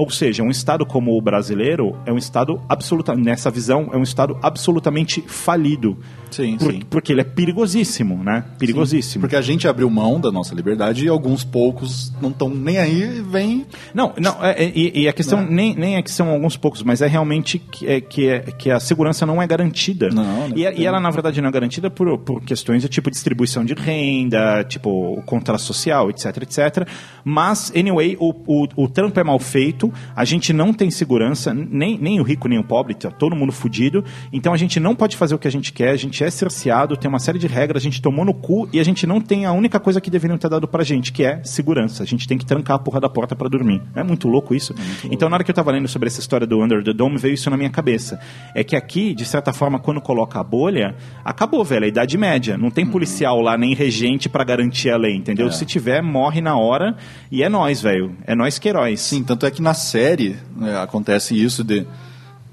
Ou 0.00 0.08
seja, 0.08 0.42
um 0.42 0.48
estado 0.48 0.86
como 0.86 1.14
o 1.14 1.20
brasileiro 1.20 1.94
é 2.06 2.12
um 2.12 2.16
estado 2.16 2.58
absoluta, 2.66 3.14
nessa 3.14 3.50
visão, 3.50 3.90
é 3.92 3.98
um 3.98 4.02
estado 4.02 4.38
absolutamente 4.42 5.20
falido. 5.26 5.98
Sim, 6.30 6.56
Por- 6.56 6.72
sim. 6.72 6.80
Porque 6.88 7.12
ele 7.12 7.20
é 7.20 7.24
perigosíssimo, 7.24 8.22
né? 8.24 8.44
Perigosíssimo. 8.58 9.20
Porque 9.20 9.36
a 9.36 9.42
gente 9.42 9.68
abriu 9.68 9.90
mão 9.90 10.18
da 10.18 10.32
nossa 10.32 10.54
liberdade 10.54 11.04
e 11.04 11.08
alguns 11.08 11.44
poucos 11.44 12.10
não 12.18 12.30
estão 12.30 12.48
nem 12.48 12.78
aí 12.78 13.18
e 13.18 13.20
vem. 13.20 13.66
Não, 13.92 14.14
não, 14.18 14.42
é- 14.42 14.64
é- 14.64 14.72
e, 14.74 15.06
a 15.06 15.12
questão 15.12 15.42
Não. 15.42 15.50
nem, 15.50 15.74
nem 15.74 15.96
é 15.96 16.02
que 16.02 16.10
são 16.10 16.30
alguns 16.30 16.56
poucos, 16.56 16.82
mas 16.82 17.02
é 17.02 17.06
realmente 17.06 17.58
que, 17.58 17.86
é, 17.86 18.00
que, 18.00 18.26
é, 18.26 18.40
que 18.40 18.70
a 18.70 18.80
segurança 18.80 19.26
não 19.26 19.42
é 19.42 19.46
garantida. 19.46 20.08
Não, 20.08 20.48
não 20.48 20.56
e, 20.56 20.62
e 20.62 20.86
ela, 20.86 20.98
na 20.98 21.10
verdade, 21.10 21.42
não 21.42 21.48
é 21.50 21.52
garantida 21.52 21.90
por, 21.90 22.16
por 22.20 22.40
questões 22.42 22.80
de 22.80 22.88
tipo 22.88 23.10
distribuição 23.10 23.64
de 23.66 23.74
renda, 23.74 24.64
tipo 24.64 25.20
contrato 25.26 25.60
social, 25.60 26.08
etc, 26.08 26.36
etc. 26.42 26.88
Mas, 27.22 27.70
anyway, 27.76 28.16
o, 28.18 28.30
o, 28.46 28.84
o 28.84 28.88
trampo 28.88 29.20
é 29.20 29.24
mal 29.24 29.38
feito, 29.38 29.89
a 30.14 30.24
gente 30.24 30.52
não 30.52 30.72
tem 30.72 30.90
segurança, 30.90 31.52
nem, 31.52 31.98
nem 31.98 32.20
o 32.20 32.22
rico 32.22 32.48
nem 32.48 32.58
o 32.58 32.64
pobre, 32.64 32.94
tá 32.94 33.10
todo 33.10 33.36
mundo 33.36 33.52
fudido. 33.52 34.04
Então 34.32 34.52
a 34.52 34.56
gente 34.56 34.78
não 34.78 34.94
pode 34.94 35.16
fazer 35.16 35.34
o 35.34 35.38
que 35.38 35.48
a 35.48 35.50
gente 35.50 35.72
quer, 35.72 35.90
a 35.90 35.96
gente 35.96 36.22
é 36.22 36.30
cerceado, 36.30 36.96
tem 36.96 37.08
uma 37.08 37.18
série 37.18 37.38
de 37.38 37.46
regras, 37.46 37.82
a 37.82 37.84
gente 37.84 38.00
tomou 38.02 38.24
no 38.24 38.34
cu 38.34 38.68
e 38.72 38.80
a 38.80 38.84
gente 38.84 39.06
não 39.06 39.20
tem 39.20 39.46
a 39.46 39.52
única 39.52 39.78
coisa 39.80 40.00
que 40.00 40.10
deveriam 40.10 40.38
ter 40.38 40.48
dado 40.48 40.66
pra 40.68 40.82
gente, 40.84 41.12
que 41.12 41.24
é 41.24 41.42
segurança. 41.44 42.02
A 42.02 42.06
gente 42.06 42.26
tem 42.26 42.38
que 42.38 42.46
trancar 42.46 42.76
a 42.76 42.78
porra 42.78 43.00
da 43.00 43.08
porta 43.08 43.34
pra 43.34 43.48
dormir. 43.48 43.82
É 43.94 44.02
muito 44.02 44.28
louco 44.28 44.54
isso. 44.54 44.74
então, 45.10 45.28
na 45.28 45.36
hora 45.36 45.44
que 45.44 45.50
eu 45.50 45.54
tava 45.54 45.70
lendo 45.70 45.88
sobre 45.88 46.08
essa 46.08 46.20
história 46.20 46.46
do 46.46 46.62
Under 46.62 46.82
the 46.82 46.92
Dome, 46.92 47.18
veio 47.18 47.34
isso 47.34 47.50
na 47.50 47.56
minha 47.56 47.70
cabeça. 47.70 48.20
É 48.54 48.62
que 48.64 48.76
aqui, 48.76 49.14
de 49.14 49.24
certa 49.24 49.52
forma, 49.52 49.78
quando 49.78 50.00
coloca 50.00 50.38
a 50.38 50.44
bolha, 50.44 50.94
acabou, 51.24 51.64
velho, 51.64 51.84
a 51.84 51.88
Idade 51.88 52.16
Média. 52.16 52.56
Não 52.56 52.70
tem 52.70 52.86
policial 52.86 53.40
lá, 53.40 53.56
nem 53.56 53.74
regente 53.74 54.28
pra 54.28 54.44
garantir 54.44 54.90
a 54.90 54.96
lei, 54.96 55.14
entendeu? 55.14 55.48
É. 55.48 55.50
Se 55.50 55.64
tiver, 55.64 56.02
morre 56.02 56.40
na 56.40 56.56
hora 56.56 56.96
e 57.30 57.42
é 57.42 57.48
nós, 57.48 57.80
velho. 57.82 58.16
É 58.26 58.34
nós 58.34 58.58
que 58.58 58.68
heróis. 58.68 59.00
Sim, 59.00 59.22
tanto 59.22 59.46
é 59.46 59.50
que 59.50 59.62
na 59.62 59.74
série 59.80 60.36
né, 60.56 60.80
acontece 60.80 61.34
isso 61.34 61.64
de. 61.64 61.86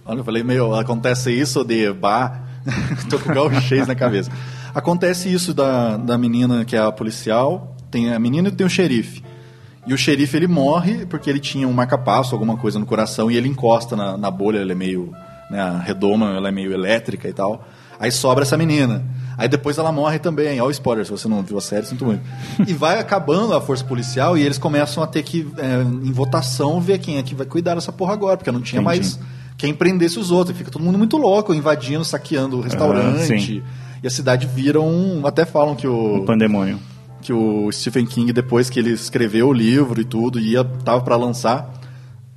Olha, 0.05 0.19
eu 0.19 0.23
falei 0.23 0.43
meio. 0.43 0.73
Acontece 0.73 1.31
isso 1.31 1.63
de. 1.63 1.91
Bah, 1.93 2.39
tô 3.09 3.19
com 3.19 3.33
gauchês 3.33 3.85
na 3.87 3.95
cabeça. 3.95 4.31
Acontece 4.73 5.31
isso 5.31 5.53
da, 5.53 5.97
da 5.97 6.17
menina 6.17 6.63
que 6.65 6.75
é 6.75 6.79
a 6.79 6.91
policial, 6.91 7.75
tem 7.89 8.13
a 8.13 8.19
menina 8.19 8.49
e 8.49 8.51
tem 8.51 8.65
o 8.65 8.69
xerife. 8.69 9.23
E 9.85 9.93
o 9.93 9.97
xerife 9.97 10.35
ele 10.35 10.47
morre 10.47 11.05
porque 11.05 11.29
ele 11.29 11.39
tinha 11.39 11.67
um 11.67 11.73
marca-passo, 11.73 12.35
alguma 12.35 12.57
coisa 12.57 12.77
no 12.77 12.85
coração, 12.85 13.31
e 13.31 13.37
ele 13.37 13.47
encosta 13.47 13.95
na, 13.95 14.17
na 14.17 14.29
bolha, 14.29 14.59
ela 14.59 14.71
é 14.71 14.75
meio. 14.75 15.13
Né, 15.49 15.61
a 15.61 15.79
redoma, 15.79 16.35
ela 16.35 16.49
é 16.49 16.51
meio 16.51 16.73
elétrica 16.73 17.27
e 17.27 17.33
tal. 17.33 17.65
Aí 17.99 18.11
sobra 18.11 18.43
essa 18.43 18.57
menina. 18.57 19.03
Aí 19.37 19.47
depois 19.47 19.77
ela 19.77 19.91
morre 19.91 20.17
também. 20.17 20.59
Olha 20.59 20.67
o 20.67 20.71
spoiler, 20.71 21.05
se 21.05 21.11
você 21.11 21.27
não 21.27 21.43
viu 21.43 21.57
a 21.57 21.61
série, 21.61 21.85
sinto 21.85 22.05
muito. 22.05 22.23
E 22.65 22.73
vai 22.73 22.99
acabando 22.99 23.53
a 23.53 23.61
força 23.61 23.83
policial 23.83 24.35
e 24.37 24.41
eles 24.41 24.57
começam 24.57 25.03
a 25.03 25.07
ter 25.07 25.21
que, 25.21 25.47
é, 25.57 25.81
em 25.81 26.11
votação, 26.11 26.81
ver 26.81 26.97
quem 26.97 27.17
é 27.17 27.23
que 27.23 27.35
vai 27.35 27.45
cuidar 27.45 27.75
dessa 27.75 27.91
porra 27.91 28.13
agora, 28.13 28.35
porque 28.35 28.51
não 28.51 28.61
tinha 28.61 28.81
mais 28.81 29.19
quem 29.55 29.73
prendesse 29.73 30.17
os 30.17 30.31
outros. 30.31 30.55
E 30.55 30.57
fica 30.57 30.71
todo 30.71 30.83
mundo 30.83 30.97
muito 30.97 31.17
louco, 31.17 31.53
invadindo, 31.53 32.03
saqueando 32.03 32.57
o 32.57 32.61
restaurante. 32.61 33.63
Ah, 33.63 33.87
e 34.03 34.07
a 34.07 34.09
cidade 34.09 34.47
vira 34.47 34.81
um. 34.81 35.25
Até 35.25 35.45
falam 35.45 35.75
que 35.75 35.87
o. 35.87 36.21
Um 36.21 36.25
pandemônio. 36.25 36.79
Que 37.21 37.33
o 37.33 37.71
Stephen 37.71 38.05
King, 38.05 38.33
depois 38.33 38.69
que 38.69 38.79
ele 38.79 38.91
escreveu 38.91 39.49
o 39.49 39.53
livro 39.53 39.99
e 40.01 40.05
tudo, 40.05 40.39
ia, 40.39 40.63
tava 40.63 41.01
para 41.01 41.15
lançar. 41.15 41.73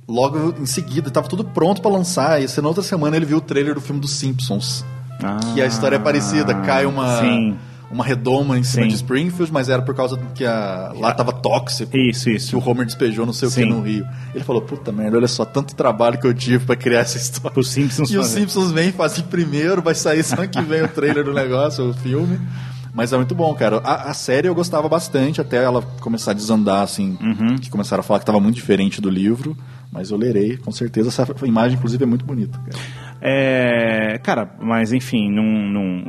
Logo 0.07 0.55
em 0.59 0.65
seguida, 0.65 1.09
tava 1.09 1.27
tudo 1.27 1.43
pronto 1.43 1.81
para 1.81 1.91
lançar. 1.91 2.41
E 2.41 2.61
na 2.61 2.67
outra 2.67 2.83
semana 2.83 3.15
ele 3.15 3.25
viu 3.25 3.37
o 3.37 3.41
trailer 3.41 3.73
do 3.73 3.81
filme 3.81 4.01
dos 4.01 4.11
Simpsons. 4.11 4.83
Que 5.53 5.61
a 5.61 5.65
história 5.65 5.95
é 5.95 5.99
parecida. 5.99 6.53
Cai 6.55 6.85
uma, 6.85 7.17
Ah, 7.17 7.21
sim. 7.21 7.57
uma 7.91 8.03
redoma 8.05 8.57
em 8.57 8.63
cima 8.63 8.83
Sim. 8.83 8.89
de 8.89 8.95
Springfield, 8.95 9.51
mas 9.51 9.67
era 9.69 9.81
por 9.81 9.93
causa 9.93 10.17
que 10.33 10.45
a, 10.45 10.93
lá 10.95 11.13
tava 11.13 11.31
tóxico. 11.33 11.95
Isso, 11.97 12.29
isso. 12.29 12.49
Que 12.49 12.55
o 12.55 12.69
Homer 12.69 12.85
despejou 12.85 13.25
não 13.25 13.33
sei 13.33 13.47
o 13.47 13.51
que 13.51 13.61
Sim. 13.61 13.69
no 13.69 13.81
Rio. 13.81 14.05
Ele 14.33 14.43
falou, 14.43 14.61
puta 14.61 14.91
merda, 14.91 15.17
olha 15.17 15.27
só, 15.27 15.43
tanto 15.45 15.75
trabalho 15.75 16.17
que 16.17 16.25
eu 16.27 16.33
tive 16.33 16.65
para 16.65 16.75
criar 16.75 16.99
essa 17.01 17.17
história. 17.17 17.59
Os 17.59 17.69
Simpsons 17.69 18.09
E 18.11 18.17
os. 18.17 18.27
Simpsons 18.27 18.71
vêm, 18.71 18.91
fazem 18.91 19.23
primeiro, 19.25 19.81
vai 19.81 19.93
sair 19.95 20.23
semana 20.23 20.47
que 20.47 20.61
vem 20.61 20.81
o 20.83 20.87
trailer 20.87 21.23
do 21.23 21.33
negócio, 21.33 21.89
o 21.89 21.93
filme. 21.93 22.39
Mas 22.93 23.13
é 23.13 23.15
muito 23.15 23.33
bom, 23.33 23.53
cara. 23.53 23.77
A, 23.85 24.09
a 24.09 24.13
série 24.13 24.49
eu 24.49 24.55
gostava 24.55 24.89
bastante, 24.89 25.39
até 25.39 25.63
ela 25.63 25.81
começar 26.01 26.31
a 26.31 26.33
desandar, 26.33 26.83
assim. 26.83 27.17
Uhum. 27.21 27.55
Que 27.57 27.69
começaram 27.69 28.01
a 28.01 28.03
falar 28.03 28.19
que 28.19 28.23
estava 28.23 28.39
muito 28.39 28.55
diferente 28.55 28.99
do 28.99 29.09
livro. 29.09 29.55
Mas 29.89 30.11
eu 30.11 30.17
lerei, 30.17 30.57
com 30.57 30.71
certeza. 30.73 31.07
Essa 31.07 31.25
imagem, 31.45 31.77
inclusive, 31.77 32.03
é 32.03 32.07
muito 32.07 32.25
bonita, 32.25 32.57
cara. 32.57 32.77
É, 33.23 34.19
cara, 34.23 34.51
mas 34.59 34.91
enfim, 34.91 35.31
não, 35.31 35.43
não, 35.43 36.03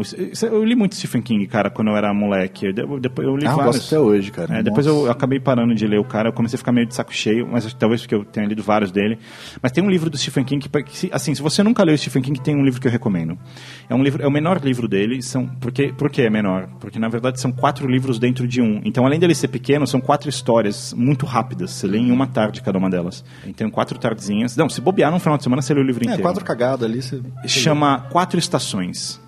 eu 0.50 0.64
li 0.64 0.74
muito 0.74 0.94
Stephen 0.96 1.20
King, 1.20 1.46
cara, 1.46 1.68
quando 1.70 1.88
eu 1.88 1.96
era 1.96 2.12
moleque. 2.14 2.66
Eu, 2.74 2.98
depois 2.98 3.28
eu 3.28 3.36
li 3.36 3.46
Ah, 3.46 3.50
eu 3.50 3.56
vários. 3.56 3.76
gosto 3.76 3.86
até 3.94 4.00
hoje, 4.00 4.30
cara. 4.30 4.58
É, 4.58 4.62
depois 4.62 4.86
Nossa. 4.86 5.06
eu 5.06 5.10
acabei 5.10 5.38
parando 5.38 5.74
de 5.74 5.86
ler 5.86 5.98
o 5.98 6.04
cara, 6.04 6.30
eu 6.30 6.32
comecei 6.32 6.56
a 6.56 6.58
ficar 6.58 6.72
meio 6.72 6.86
de 6.86 6.94
saco 6.94 7.12
cheio, 7.12 7.46
mas 7.50 7.70
talvez 7.74 8.00
porque 8.00 8.14
eu 8.14 8.24
tenha 8.24 8.46
lido 8.46 8.62
vários 8.62 8.90
dele. 8.90 9.18
Mas 9.62 9.72
tem 9.72 9.84
um 9.84 9.90
livro 9.90 10.08
do 10.08 10.16
Stephen 10.16 10.42
King 10.44 10.66
que, 10.68 10.82
que, 10.82 10.96
se- 10.96 11.10
assim, 11.12 11.34
se 11.34 11.42
você 11.42 11.62
nunca 11.62 11.84
leu 11.84 11.96
Stephen 11.98 12.22
King, 12.22 12.40
tem 12.40 12.56
um 12.56 12.64
livro 12.64 12.80
que 12.80 12.86
eu 12.86 12.92
recomendo. 12.92 13.38
É 13.90 13.94
um 13.94 14.02
livro, 14.02 14.22
é 14.22 14.26
o 14.26 14.30
menor 14.30 14.58
livro 14.64 14.88
dele, 14.88 15.20
são 15.22 15.46
porque 15.60 15.92
por 15.92 16.10
que 16.10 16.22
é 16.22 16.30
menor? 16.30 16.68
Porque 16.80 16.98
na 16.98 17.08
verdade 17.08 17.40
são 17.40 17.52
quatro 17.52 17.86
livros 17.86 18.18
dentro 18.18 18.48
de 18.48 18.62
um. 18.62 18.80
Então, 18.84 19.04
além 19.04 19.20
dele 19.20 19.34
ser 19.34 19.48
pequeno, 19.48 19.86
são 19.86 20.00
quatro 20.00 20.30
histórias 20.30 20.94
muito 20.96 21.26
rápidas. 21.26 21.72
Você 21.72 21.86
lê 21.86 21.98
em 21.98 22.10
uma 22.10 22.26
tarde 22.26 22.62
cada 22.62 22.78
uma 22.78 22.88
delas. 22.88 23.24
Então, 23.46 23.70
quatro 23.70 23.98
tardezinhas. 23.98 24.56
Não, 24.56 24.68
se 24.68 24.80
bobear 24.80 25.10
num 25.10 25.18
final 25.18 25.36
de 25.36 25.42
semana, 25.44 25.60
você 25.60 25.74
lê 25.74 25.80
o 25.80 25.84
livro 25.84 26.02
É, 26.02 26.06
inteiro 26.06 26.22
quatro 26.22 26.44
cagadas 26.44 26.88
ali. 26.88 27.01
Você... 27.02 27.48
chama 27.48 28.00
Quatro 28.10 28.38
Estações. 28.38 29.20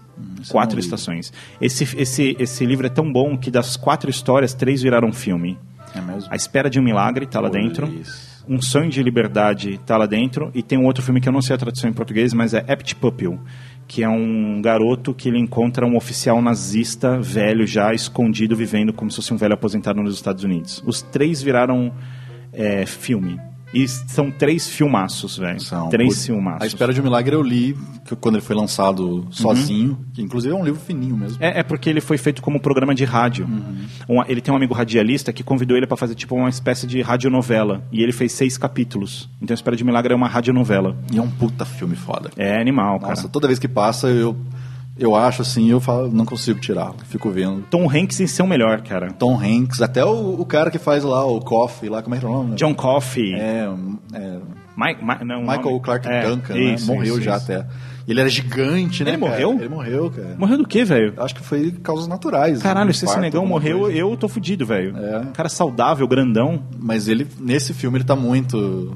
Quatro 0.49 0.79
Estações. 0.79 1.33
Esse, 1.61 1.85
esse, 1.97 2.37
esse 2.39 2.67
livro 2.67 2.87
é 2.87 2.91
tão 2.91 3.11
bom 3.13 3.37
que 3.37 3.51
das 3.51 3.77
quatro 3.77 4.11
histórias, 4.11 4.55
três 4.55 4.83
viraram 4.83 5.13
filme. 5.13 5.59
É 5.95 6.01
mesmo? 6.01 6.29
A 6.31 6.37
Espera 6.37 6.69
de 6.69 6.79
um 6.79 6.83
Milagre 6.83 7.27
tá 7.27 7.41
lá 7.41 7.49
dentro. 7.49 7.93
Um 8.49 8.61
Sonho 8.61 8.91
de 8.91 9.03
Liberdade 9.03 9.79
tá 9.87 9.97
lá 9.97 10.07
dentro. 10.07 10.51
E 10.55 10.63
tem 10.63 10.79
um 10.79 10.85
outro 10.85 11.03
filme 11.03 11.21
que 11.21 11.29
eu 11.29 11.33
não 11.33 11.41
sei 11.41 11.55
a 11.55 11.59
tradução 11.59 11.89
em 11.89 11.93
português, 11.93 12.33
mas 12.35 12.53
é 12.53 12.65
Apt 12.69 12.97
Pupil. 12.97 13.41
Que 13.87 14.03
é 14.03 14.09
um 14.09 14.61
garoto 14.61 15.15
que 15.15 15.29
ele 15.29 15.39
encontra 15.39 15.87
um 15.87 15.97
oficial 15.97 16.41
nazista 16.43 17.19
velho 17.21 17.67
já 17.67 17.93
escondido, 17.95 18.57
vivendo 18.57 18.93
como 18.93 19.11
se 19.11 19.17
fosse 19.17 19.33
um 19.33 19.37
velho 19.37 19.55
aposentado 19.55 20.03
nos 20.03 20.15
Estados 20.15 20.45
Unidos. 20.45 20.83
Os 20.87 21.01
três 21.01 21.43
viraram 21.43 21.93
é, 22.53 22.85
filme. 22.87 23.41
E 23.75 23.89
são 23.89 24.31
três 24.31 24.69
filmaços, 24.69 25.37
velho. 25.37 25.59
Três 25.91 26.15
Putz, 26.15 26.27
filmaços. 26.27 26.63
A 26.63 26.67
Espera 26.67 26.93
de 26.93 27.01
um 27.01 27.05
Milagre 27.05 27.35
eu 27.35 27.43
li 27.43 27.77
que 28.05 28.15
quando 28.17 28.37
ele 28.37 28.45
foi 28.45 28.55
lançado 28.55 29.27
sozinho, 29.31 29.99
que 30.15 30.23
inclusive 30.23 30.55
é 30.55 30.57
um 30.57 30.65
livro 30.65 30.81
fininho 30.81 31.17
mesmo. 31.17 31.39
É, 31.43 31.61
é 31.61 31.63
porque 31.63 31.91
ele 31.91 32.01
foi 32.01 32.17
feito 32.17 32.41
como 32.41 32.61
programa 32.61 32.95
de 32.95 33.05
rádio. 33.05 33.47
Um- 34.09 34.23
ele 34.29 34.41
tem 34.41 34.53
um 34.53 34.57
amigo 34.57 34.73
radialista 34.75 35.33
que 35.33 35.43
convidou 35.43 35.77
ele 35.77 35.87
para 35.87 35.97
fazer 35.97 36.15
tipo 36.15 36.35
uma 36.37 36.49
espécie 36.49 36.87
de 36.87 37.03
radionovela. 37.03 37.83
E 37.91 38.03
ele 38.03 38.13
fez 38.13 38.33
seis 38.33 38.57
capítulos. 38.57 39.29
Então 39.43 39.55
Espera 39.55 39.77
de 39.77 39.83
Milagre 39.85 40.13
é 40.13 40.17
uma 40.17 40.29
radionovela. 40.29 40.97
E 41.13 41.19
é 41.19 41.23
um 41.23 41.31
puta 41.31 41.65
filme 41.65 41.97
foda. 41.97 42.31
É 42.37 42.61
animal, 42.61 43.01
cara. 43.01 43.11
Nossa, 43.15 43.29
toda 43.29 43.47
vez 43.49 43.59
que 43.59 43.67
passa 43.69 44.09
eu 44.09 44.37
eu 44.99 45.15
acho 45.17 45.43
assim, 45.43 45.71
eu 45.71 45.81
falo, 45.81 46.11
não 46.11 46.25
consigo 46.25 46.61
tirar, 46.61 46.93
fico 47.07 47.31
vendo. 47.31 47.63
Tom 47.71 47.89
Hanks 47.91 48.21
em 48.21 48.27
seu 48.27 48.47
melhor, 48.47 48.81
cara. 48.83 49.11
Tom 49.13 49.39
Hanks, 49.39 49.83
até 49.83 50.05
o, 50.05 50.41
o 50.41 50.47
cara 50.47 50.71
que 50.71 50.79
faz 50.79 51.03
lá 51.03 51.25
o 51.25 51.41
Coffee, 51.41 51.89
lá, 51.89 52.03
como 52.03 52.15
é 52.15 52.19
que 52.19 52.25
é 52.25 52.29
o 52.29 52.33
nome? 52.33 52.55
John 52.55 52.75
Coffey. 52.75 53.35
É, 53.35 53.69
é 54.15 54.39
não, 55.25 55.41
Michael 55.43 55.63
nome- 55.63 55.81
Clark 55.81 56.09
é, 56.09 56.29
Duncan, 56.29 56.55
né? 56.55 56.61
isso, 56.75 56.87
Morreu 56.93 57.15
isso, 57.15 57.23
já 57.23 57.37
isso. 57.37 57.53
até. 57.53 57.67
Ele 58.07 58.21
era 58.21 58.29
gigante, 58.29 59.03
né? 59.03 59.13
Ele 59.13 59.19
cara? 59.19 59.31
morreu? 59.33 59.53
Ele 59.59 59.69
morreu, 59.69 60.11
cara. 60.11 60.35
Morreu 60.37 60.59
do 60.59 60.67
quê, 60.67 60.85
velho? 60.85 61.15
Acho 61.17 61.35
que 61.35 61.43
foi 61.43 61.71
causas 61.83 62.07
naturais. 62.07 62.61
Caralho, 62.61 62.91
um 62.91 62.93
se 62.93 63.05
esse 63.07 63.19
negão 63.19 63.47
morreu, 63.47 63.81
coisa. 63.81 63.97
eu 63.99 64.15
tô 64.17 64.29
fudido, 64.29 64.67
velho. 64.67 64.95
É. 64.97 65.27
Cara 65.33 65.49
saudável, 65.49 66.07
grandão. 66.07 66.63
Mas 66.79 67.09
ele, 67.09 67.27
nesse 67.41 67.73
filme, 67.73 67.97
ele 67.99 68.05
tá 68.05 68.15
muito. 68.15 68.95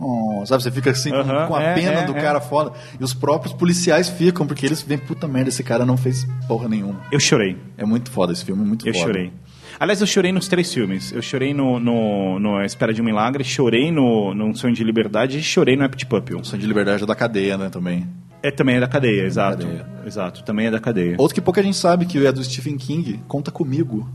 Oh, 0.00 0.44
sabe, 0.46 0.62
você 0.62 0.70
fica 0.70 0.90
assim 0.90 1.10
com- 1.10 1.16
Aham, 1.16 1.46
com 1.46 1.54
a 1.54 1.62
é, 1.62 1.74
pena 1.74 2.00
é, 2.00 2.04
do 2.06 2.16
é. 2.16 2.20
cara 2.20 2.40
foda. 2.40 2.72
E 2.98 3.04
os 3.04 3.12
próprios 3.12 3.52
policiais 3.52 4.08
ficam, 4.08 4.46
porque 4.46 4.64
eles 4.64 4.80
veem, 4.80 4.98
puta 4.98 5.28
merda, 5.28 5.50
esse 5.50 5.62
cara 5.62 5.84
não 5.84 5.96
fez 5.96 6.26
porra 6.48 6.68
nenhuma. 6.68 7.00
Eu 7.12 7.20
chorei. 7.20 7.56
É 7.76 7.84
muito 7.84 8.10
foda 8.10 8.32
esse 8.32 8.44
filme, 8.44 8.64
muito 8.64 8.86
Eu 8.88 8.94
foda. 8.94 9.06
chorei. 9.06 9.32
Aliás, 9.78 10.00
eu 10.00 10.06
chorei 10.06 10.32
nos 10.32 10.48
três 10.48 10.72
filmes. 10.72 11.12
Eu 11.12 11.22
chorei 11.22 11.54
no, 11.54 11.78
no, 11.78 12.38
no 12.38 12.62
Espera 12.62 12.92
de 12.92 13.00
um 13.00 13.04
Milagre, 13.04 13.44
chorei 13.44 13.90
no, 13.90 14.34
no 14.34 14.54
Sonho 14.56 14.74
de 14.74 14.84
Liberdade 14.84 15.38
e 15.38 15.42
chorei 15.42 15.76
no 15.76 15.84
Apt 15.84 16.04
Pupil. 16.06 16.42
Sonho 16.44 16.60
de 16.60 16.66
Liberdade 16.68 17.02
é 17.02 17.06
da 17.06 17.14
cadeia, 17.14 17.56
né, 17.56 17.68
também. 17.70 18.06
É, 18.42 18.50
também 18.50 18.76
é 18.76 18.80
da 18.80 18.88
cadeia, 18.88 19.22
exato. 19.24 19.66
cadeia. 19.66 19.86
Exato, 20.06 20.42
também 20.44 20.66
é 20.66 20.70
da 20.70 20.80
cadeia. 20.80 21.16
Outro 21.18 21.34
que 21.34 21.40
pouca 21.40 21.62
gente 21.62 21.76
sabe 21.76 22.06
que 22.06 22.26
é 22.26 22.32
do 22.32 22.42
Stephen 22.42 22.76
King, 22.76 23.20
Conta 23.28 23.50
Comigo. 23.50 24.08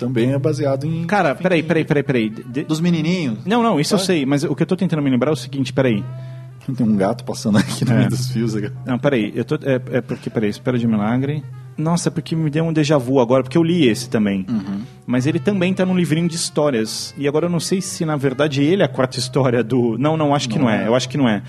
Também 0.00 0.32
é 0.32 0.38
baseado 0.38 0.84
em... 0.86 1.04
Cara, 1.04 1.34
peraí, 1.34 1.62
peraí, 1.62 1.84
peraí, 1.84 2.02
peraí. 2.02 2.28
De- 2.30 2.64
Dos 2.64 2.80
menininhos. 2.80 3.38
Não, 3.46 3.62
não, 3.62 3.78
isso 3.78 3.94
eu 3.94 3.98
Sabe? 3.98 4.06
sei, 4.06 4.26
mas 4.26 4.42
o 4.42 4.54
que 4.56 4.62
eu 4.62 4.66
tô 4.66 4.74
tentando 4.76 5.00
me 5.02 5.10
lembrar 5.10 5.30
é 5.30 5.32
o 5.34 5.36
seguinte, 5.36 5.72
peraí. 5.72 6.02
Tem 6.76 6.86
um 6.86 6.96
gato 6.96 7.24
passando 7.24 7.58
aqui 7.58 7.84
no 7.84 7.92
É. 7.92 7.96
meio 7.98 8.08
dos 8.10 8.30
fios. 8.30 8.54
aqui. 8.56 8.70
Não, 8.86 8.98
peraí, 8.98 9.32
eu 9.34 9.44
tô. 9.44 9.56
É, 9.56 9.80
é 9.92 10.00
porque, 10.00 10.28
peraí, 10.30 10.50
Espera 10.50 10.78
de 10.78 10.86
Milagre. 10.86 11.42
Nossa, 11.76 12.08
é 12.08 12.12
porque 12.12 12.36
me 12.36 12.50
deu 12.50 12.64
um 12.64 12.72
déjà 12.72 12.98
vu 12.98 13.18
agora, 13.20 13.42
porque 13.42 13.56
eu 13.56 13.62
li 13.62 13.86
esse 13.88 14.10
também. 14.10 14.44
Uhum. 14.48 14.80
Mas 15.06 15.26
ele 15.26 15.38
também 15.38 15.72
tá 15.72 15.86
num 15.86 15.96
livrinho 15.96 16.28
de 16.28 16.36
histórias. 16.36 17.14
E 17.16 17.26
agora 17.26 17.46
eu 17.46 17.50
não 17.50 17.60
sei 17.60 17.80
se, 17.80 18.04
na 18.04 18.16
verdade, 18.16 18.62
ele 18.62 18.82
é 18.82 18.84
a 18.84 18.88
quarta 18.88 19.18
história 19.18 19.64
do. 19.64 19.96
Não, 19.98 20.16
não, 20.16 20.34
acho 20.34 20.48
que 20.48 20.58
Não 20.58 20.66
não 20.66 20.70
é. 20.70 20.84
é. 20.84 20.86
Eu 20.88 20.94
acho 20.94 21.08
que 21.08 21.16
não 21.16 21.28
é. 21.28 21.42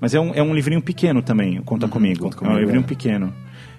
Mas 0.00 0.14
é 0.14 0.20
um, 0.20 0.32
é 0.34 0.42
um 0.42 0.54
livrinho 0.54 0.80
pequeno 0.82 1.22
também, 1.22 1.60
Conta 1.62 1.86
Comigo. 1.86 2.24
Uhum, 2.24 2.30
Conta 2.30 2.36
é 2.36 2.40
um 2.40 2.50
Comigo, 2.52 2.60
livrinho 2.60 2.84
é. 2.84 2.86
pequeno. 2.86 3.34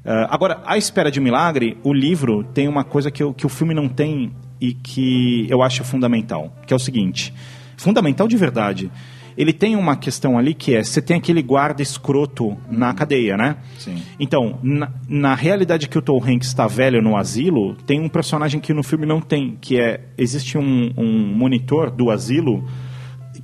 Ah, 0.06 0.28
agora, 0.30 0.62
A 0.66 0.78
Espera 0.78 1.10
de 1.10 1.20
Milagre, 1.20 1.78
o 1.84 1.92
livro 1.94 2.44
tem 2.54 2.68
uma 2.68 2.84
coisa 2.84 3.10
que, 3.10 3.24
eu- 3.24 3.34
que 3.34 3.46
o 3.46 3.50
filme 3.50 3.74
não 3.74 3.88
tem 3.90 4.32
e 4.62 4.74
que 4.74 5.48
eu 5.50 5.62
acho 5.64 5.84
fundamental, 5.84 6.54
que 6.68 6.74
é 6.74 6.76
o 6.76 6.80
seguinte. 6.80 7.34
Fundamental 7.78 8.28
de 8.28 8.38
verdade. 8.38 8.92
Ele 9.38 9.52
tem 9.52 9.76
uma 9.76 9.98
questão 9.98 10.38
ali 10.38 10.54
que 10.54 10.74
é, 10.74 10.82
você 10.82 11.02
tem 11.02 11.18
aquele 11.18 11.42
guarda 11.42 11.82
escroto 11.82 12.56
na 12.72 12.94
cadeia, 12.94 13.36
né? 13.36 13.58
Sim. 13.78 14.02
Então, 14.18 14.58
na, 14.64 14.90
na 15.10 15.36
realidade 15.36 15.90
que 15.90 15.98
o 15.98 16.02
Tom 16.02 16.24
Hanks 16.24 16.48
está 16.48 16.68
velho 16.68 17.02
no 17.02 17.18
asilo, 17.18 17.76
tem 17.86 18.00
um 18.00 18.08
personagem 18.08 18.62
que 18.62 18.74
no 18.74 18.82
filme 18.82 19.06
não 19.06 19.20
tem, 19.20 19.58
que 19.60 19.78
é, 19.78 20.00
existe 20.18 20.58
um, 20.58 20.94
um 20.96 21.34
monitor 21.36 21.92
do 21.92 22.10
asilo 22.10 22.64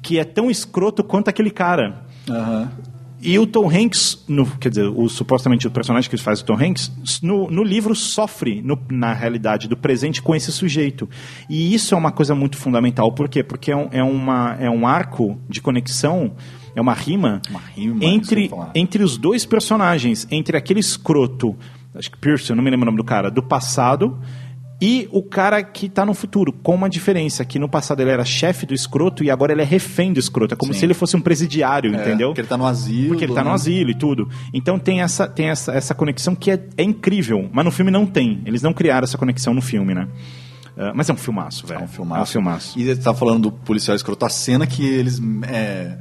que 0.01 0.17
é 0.17 0.23
tão 0.23 0.49
escroto 0.49 1.03
quanto 1.03 1.27
aquele 1.27 1.51
cara. 1.51 2.06
Aham. 2.30 2.72
E 3.22 3.38
o 3.38 3.45
Tom 3.45 3.69
Hanks, 3.69 4.24
no- 4.27 4.45
quer 4.58 4.69
dizer, 4.69 4.88
o, 4.88 5.08
supostamente 5.08 5.67
o 5.67 5.72
personagem 5.72 6.09
que 6.09 6.17
faz 6.17 6.41
o 6.41 6.45
Tom 6.45 6.56
Hanks, 6.56 6.91
no, 7.22 7.50
no 7.51 7.64
livro 7.64 7.95
sofre, 7.95 8.61
no- 8.61 8.80
na 8.90 9.14
realidade, 9.14 9.67
do 9.67 9.77
presente 9.77 10.22
com 10.22 10.33
esse 10.35 10.51
sujeito. 10.51 11.08
E 11.50 11.74
isso 11.74 11.93
é 11.93 11.98
uma 11.98 12.11
coisa 12.11 12.33
muito 12.33 12.58
fundamental. 12.58 13.11
Por 13.11 13.30
quê? 13.30 13.43
Porque 13.43 13.72
é 13.72 13.75
um, 13.75 13.88
é 13.91 14.03
uma, 14.03 14.58
é 14.59 14.69
um 14.69 14.88
arco 14.88 15.38
de 15.48 15.61
conexão, 15.61 16.33
é 16.75 16.82
uma 16.82 16.93
rima, 16.93 17.41
rima, 17.75 18.00
que 18.00 18.06
eu 18.06 18.09
entre, 18.09 18.50
entre 18.74 19.03
os 19.03 19.17
dois 19.17 19.45
personagens, 19.45 20.27
entre 20.32 20.58
aquele 20.58 20.80
escroto, 20.80 21.56
acho 21.93 22.09
que 22.09 22.17
Pierce, 22.17 22.50
eu 22.50 22.56
não 22.56 22.64
me 22.64 22.72
lembro 22.72 22.83
o 22.83 22.85
nome 22.88 22.98
do 22.98 23.03
cara, 23.03 23.30
do 23.30 23.43
passado. 23.43 24.17
E 24.82 25.08
o 25.11 25.22
cara 25.22 25.61
que 25.61 25.85
está 25.85 26.03
no 26.03 26.14
futuro, 26.14 26.51
com 26.51 26.74
uma 26.74 26.90
diferença, 26.90 27.45
que 27.45 27.60
no 27.60 27.69
passado 27.69 28.01
ele 28.01 28.10
era 28.10 28.26
chefe 28.26 28.66
do 28.66 28.74
escroto 28.74 29.24
e 29.24 29.30
agora 29.30 29.51
ele 29.53 29.61
é 29.61 29.66
refém 29.66 30.11
do 30.11 30.19
escroto. 30.19 30.56
É 30.56 30.58
como 30.58 30.74
Sim. 30.74 30.80
se 30.80 30.85
ele 30.85 30.95
fosse 30.95 31.16
um 31.16 31.22
presidiário, 31.22 31.93
É, 31.93 32.01
entendeu? 32.01 32.30
Porque 32.30 32.42
ele 32.42 32.48
tá 32.48 32.58
no 32.58 32.66
asilo. 32.66 33.10
Porque 33.10 33.26
ele 33.26 33.34
tá 33.34 33.43
no 33.43 33.50
né? 33.50 33.56
asilo 33.56 33.92
e 33.92 33.95
tudo. 33.95 34.27
Então 34.51 34.80
tem 34.80 35.01
essa, 35.01 35.27
tem 35.27 35.50
essa, 35.50 35.72
essa 35.74 35.93
conexão 35.93 36.34
que 36.34 36.50
é, 36.50 36.60
é 36.76 36.84
incrível, 36.84 37.48
mas 37.53 37.64
no 37.64 37.72
filme 37.72 37.92
não 37.92 38.08
tem. 38.08 38.42
Eles 38.45 38.64
não 38.64 38.74
criaram 38.74 39.03
essa 39.03 39.18
conexão 39.18 39.53
no 39.53 39.61
filme, 39.61 39.93
né? 39.93 40.08
Ah, 40.77 40.93
mas 40.95 41.10
é 41.10 41.14
um 41.14 41.18
filmaço, 41.18 41.68
velho. 41.68 41.82
É 41.82 41.84
um 41.84 41.88
filmaço. 41.88 42.19
É 42.19 42.24
um 42.24 42.26
filmaço. 42.26 42.80
E 42.80 42.85
você 42.85 42.95
tava 42.95 43.18
falando 43.18 43.43
do 43.43 43.51
policial 43.51 43.95
escroto, 43.95 44.26
a 44.26 44.30
cena 44.30 44.66
que 44.66 44.84
eles 44.84 45.22
é, 45.48 45.98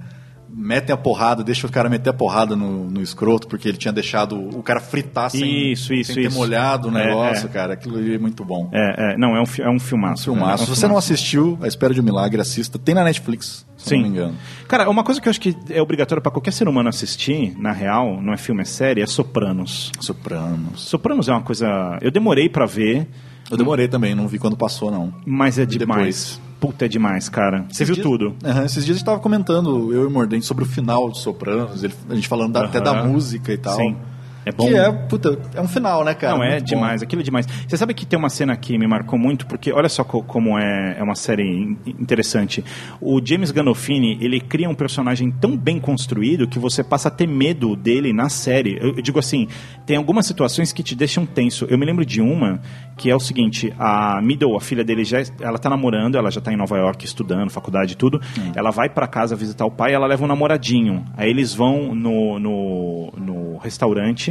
metem 0.52 0.92
a 0.92 0.96
porrada, 0.96 1.42
deixam 1.44 1.68
o 1.68 1.72
cara 1.72 1.88
meter 1.88 2.10
a 2.10 2.12
porrada 2.12 2.54
no, 2.56 2.88
no 2.90 3.00
escroto, 3.00 3.46
porque 3.48 3.68
ele 3.68 3.78
tinha 3.78 3.92
deixado 3.92 4.36
o 4.36 4.62
cara 4.62 4.80
fritar 4.80 5.30
sem, 5.30 5.72
Isso, 5.72 5.92
isso, 5.94 6.12
sem 6.12 6.22
ter 6.22 6.28
isso. 6.28 6.36
molhado 6.38 6.88
o 6.88 6.96
É, 6.98 7.06
negócio, 7.06 7.46
é. 7.46 7.48
cara. 7.50 7.74
Aquilo 7.74 7.96
ali 7.98 8.14
é 8.14 8.18
muito 8.18 8.44
bom. 8.44 8.68
É, 8.72 9.12
é, 9.14 9.16
não, 9.16 9.36
é 9.36 9.40
um, 9.40 9.44
é 9.64 9.70
um 9.70 9.78
filmaço. 9.78 10.24
Filmaço. 10.24 10.62
É 10.62 10.64
um 10.64 10.66
Se 10.66 10.70
você 10.76 10.86
não 10.86 10.90
filmaço. 10.94 11.12
assistiu 11.12 11.58
A 11.62 11.66
Espera 11.68 11.94
de 11.94 12.00
um 12.00 12.04
Milagre, 12.04 12.40
assista. 12.40 12.78
Tem 12.78 12.94
na 12.94 13.04
Netflix, 13.04 13.66
se 13.76 13.88
Sim. 13.90 13.96
não 13.96 14.02
me 14.02 14.08
engano. 14.08 14.34
Cara, 14.68 14.88
uma 14.90 15.02
coisa 15.04 15.20
que 15.20 15.28
eu 15.28 15.30
acho 15.30 15.40
que 15.40 15.56
é 15.70 15.80
obrigatório 15.80 16.22
pra 16.22 16.30
qualquer 16.32 16.52
ser 16.52 16.68
humano 16.68 16.88
assistir, 16.88 17.54
na 17.58 17.72
real, 17.72 18.20
não 18.20 18.32
é 18.32 18.36
filme, 18.36 18.62
é 18.62 18.64
série, 18.64 19.00
é 19.00 19.06
Sopranos. 19.06 19.90
Sopranos. 20.00 20.80
Sopranos 20.82 21.28
é 21.28 21.32
uma 21.32 21.42
coisa. 21.42 21.98
Eu 22.00 22.10
demorei 22.10 22.48
pra 22.48 22.66
ver, 22.66 23.06
Eu 23.50 23.56
demorei 23.56 23.88
também, 23.88 24.14
não 24.14 24.28
vi 24.28 24.38
quando 24.38 24.56
passou, 24.56 24.90
não. 24.90 25.12
mas 25.26 25.58
é 25.58 25.64
demais. 25.66 26.40
Puta, 26.60 26.84
é 26.84 26.88
demais, 26.88 27.28
cara. 27.28 27.64
Você 27.70 27.82
Esses 27.82 27.86
viu 27.86 27.94
dias- 27.94 28.06
tudo? 28.06 28.36
Esses 28.66 28.84
dias 28.84 28.96
a 28.96 28.98
gente 28.98 29.04
tava 29.06 29.18
comentando, 29.18 29.92
eu 29.94 30.02
e 30.02 30.06
o 30.06 30.10
Mordente, 30.10 30.44
sobre 30.44 30.62
o 30.64 30.66
final 30.66 31.10
de 31.10 31.18
Sopranos, 31.18 31.82
ele- 31.82 31.94
a 32.08 32.14
gente 32.14 32.28
falando 32.28 32.52
da- 32.52 32.64
até 32.66 32.80
da 32.80 33.02
música 33.04 33.50
e 33.52 33.56
tal. 33.56 33.76
Sim. 33.76 33.96
É 34.44 34.52
bom. 34.52 34.66
Que 34.68 34.74
é, 34.74 34.90
puta, 34.90 35.38
é 35.54 35.60
um 35.60 35.68
final, 35.68 36.04
né, 36.04 36.14
cara? 36.14 36.34
Não, 36.36 36.42
é 36.44 36.50
Muito 36.52 36.60
bom. 36.62 36.66
demais, 36.66 37.02
aquilo 37.02 37.20
é 37.20 37.24
demais. 37.24 37.46
Você 37.68 37.76
sabe 37.76 37.92
que 37.94 38.06
tem 38.06 38.18
uma 38.18 38.30
cena 38.30 38.56
que 38.56 38.76
me 38.78 38.86
marcou 38.86 39.18
muito, 39.18 39.46
porque 39.46 39.70
olha 39.72 39.88
só 39.88 40.02
co- 40.02 40.22
como 40.22 40.58
é, 40.58 40.96
é 40.98 41.02
uma 41.02 41.14
série 41.14 41.42
in- 41.46 41.76
interessante. 41.98 42.64
O 43.00 43.20
James 43.24 43.50
Gandolfini, 43.50 44.16
ele 44.20 44.40
cria 44.40 44.68
um 44.68 44.74
personagem 44.74 45.30
tão 45.30 45.56
bem 45.56 45.78
construído 45.78 46.48
que 46.48 46.58
você 46.58 46.82
passa 46.82 47.08
a 47.08 47.10
ter 47.10 47.26
medo 47.26 47.76
dele 47.76 48.12
na 48.12 48.28
série. 48.28 48.78
Eu, 48.80 48.96
eu 48.96 49.02
digo 49.02 49.18
assim, 49.18 49.46
tem 49.84 49.96
algumas 49.96 50.26
situações 50.26 50.72
que 50.72 50.82
te 50.82 50.94
deixam 50.94 51.26
tenso. 51.26 51.66
Eu 51.68 51.76
me 51.78 51.84
lembro 51.84 52.04
de 52.06 52.20
uma 52.22 52.60
que 52.96 53.10
é 53.10 53.16
o 53.16 53.20
seguinte, 53.20 53.72
a 53.78 54.20
Middle, 54.22 54.56
a 54.56 54.60
filha 54.60 54.84
dele, 54.84 55.04
já, 55.04 55.18
ela 55.40 55.58
tá 55.58 55.70
namorando, 55.70 56.16
ela 56.18 56.30
já 56.30 56.40
tá 56.40 56.52
em 56.52 56.56
Nova 56.56 56.76
York 56.76 57.04
estudando, 57.04 57.48
faculdade 57.50 57.92
e 57.94 57.96
tudo. 57.96 58.20
Ela 58.54 58.70
vai 58.70 58.88
pra 58.90 59.06
casa 59.06 59.34
visitar 59.34 59.64
o 59.64 59.70
pai 59.70 59.92
e 59.92 59.94
ela 59.94 60.06
leva 60.06 60.24
um 60.24 60.26
namoradinho. 60.26 61.04
Aí 61.16 61.30
eles 61.30 61.54
vão 61.54 61.94
no, 61.94 62.38
no, 62.38 63.12
no 63.16 63.56
restaurante... 63.58 64.29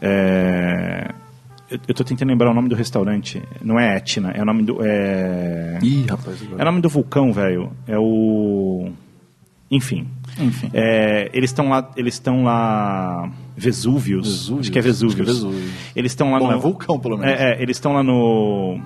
É, 0.00 1.08
Eu, 1.70 1.78
eu 1.88 1.94
tô 1.94 2.04
tentando 2.04 2.28
lembrar 2.28 2.50
o 2.50 2.54
nome 2.54 2.68
do 2.68 2.74
restaurante. 2.74 3.42
Não 3.62 3.78
é 3.78 3.96
Etna, 3.96 4.30
é 4.32 4.42
o 4.42 4.44
nome 4.44 4.62
do. 4.64 4.78
É, 4.82 5.78
Ih, 5.82 6.04
rapaz. 6.08 6.38
é 6.56 6.62
o 6.62 6.64
nome 6.64 6.80
do 6.80 6.88
vulcão, 6.88 7.32
velho. 7.32 7.72
É 7.86 7.98
o. 7.98 8.90
Enfim. 9.70 10.06
Enfim. 10.38 10.70
É, 10.74 11.30
eles 11.32 11.50
estão 11.50 11.68
lá. 11.70 11.90
Eles 11.96 12.14
estão 12.14 12.44
lá. 12.44 13.30
Vesúvios. 13.56 14.26
Vesúvios. 14.26 14.60
Acho 14.66 14.72
que 14.72 14.78
é 14.78 14.82
Vesúvios. 14.82 15.20
Acho 15.20 15.24
que 15.24 15.30
é 15.30 15.50
Vesúvios. 15.50 15.72
Eles 15.96 16.12
estão 16.12 16.32
lá 16.32 16.38
Bom, 16.38 16.48
no. 16.48 16.52
é 16.52 16.58
vulcão, 16.58 16.98
pelo 16.98 17.16
menos. 17.16 17.40
É, 17.40 17.52
é, 17.54 17.62
eles 17.62 17.76
estão 17.76 17.92
lá 17.92 18.02
no. 18.02 18.80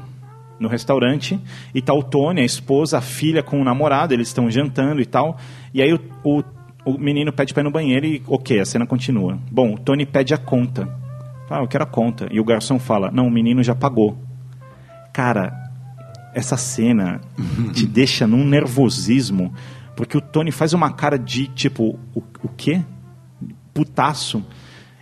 No 0.61 0.67
restaurante, 0.67 1.39
e 1.73 1.81
tá 1.81 1.95
o 1.95 2.03
Tony, 2.03 2.41
a 2.41 2.45
esposa, 2.45 2.99
a 2.99 3.01
filha 3.01 3.45
com 3.45 3.61
o 3.61 3.65
namorado, 3.65 4.13
eles 4.13 4.27
estão 4.27 4.51
jantando 4.51 5.01
e 5.01 5.07
tal. 5.07 5.39
E 5.73 5.81
aí 5.81 5.93
o, 5.95 6.01
o, 6.25 6.43
o 6.85 6.99
menino 6.99 7.33
pede 7.33 7.53
pra 7.53 7.63
ir 7.63 7.65
no 7.65 7.71
banheiro 7.71 8.07
e, 8.07 8.23
ok, 8.27 8.61
a 8.61 8.65
cena 8.65 8.87
continua. 8.87 9.39
Bom, 9.51 9.75
o 9.75 9.79
Tony 9.79 10.07
pede 10.07 10.35
a 10.35 10.39
conta. 10.39 10.89
Ah, 11.51 11.61
eu 11.61 11.69
quero 11.69 11.85
a 11.85 11.87
conta. 11.87 12.29
E 12.31 12.41
o 12.41 12.45
garçom 12.45 12.79
fala: 12.79 13.11
Não, 13.11 13.27
o 13.27 13.31
menino 13.31 13.63
já 13.63 13.75
pagou. 13.75 14.19
Cara, 15.13 15.53
essa 16.35 16.57
cena 16.57 17.21
te 17.75 17.87
deixa 17.87 18.27
num 18.27 18.45
nervosismo, 18.45 19.53
porque 19.97 20.17
o 20.17 20.21
Tony 20.21 20.53
faz 20.53 20.73
uma 20.73 20.93
cara 20.93 21.19
de 21.19 21.47
tipo, 21.49 21.99
o, 22.15 22.23
o 22.43 22.49
quê? 22.57 22.83
Putaço. 23.73 24.45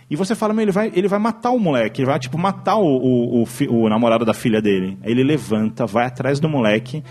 E 0.09 0.15
você 0.15 0.33
fala, 0.35 0.53
meu, 0.53 0.63
ele 0.63 0.71
vai, 0.71 0.91
ele 0.95 1.07
vai 1.07 1.19
matar 1.19 1.51
o 1.51 1.59
moleque, 1.59 2.01
ele 2.01 2.09
vai, 2.09 2.17
tipo, 2.17 2.37
matar 2.37 2.77
o, 2.77 2.85
o, 2.85 3.43
o, 3.43 3.47
o 3.69 3.89
namorado 3.89 4.23
da 4.23 4.33
filha 4.33 4.61
dele. 4.61 4.97
Aí 5.03 5.11
ele 5.11 5.21
levanta, 5.21 5.85
vai 5.85 6.05
atrás 6.05 6.39
do 6.39 6.47
moleque, 6.47 7.03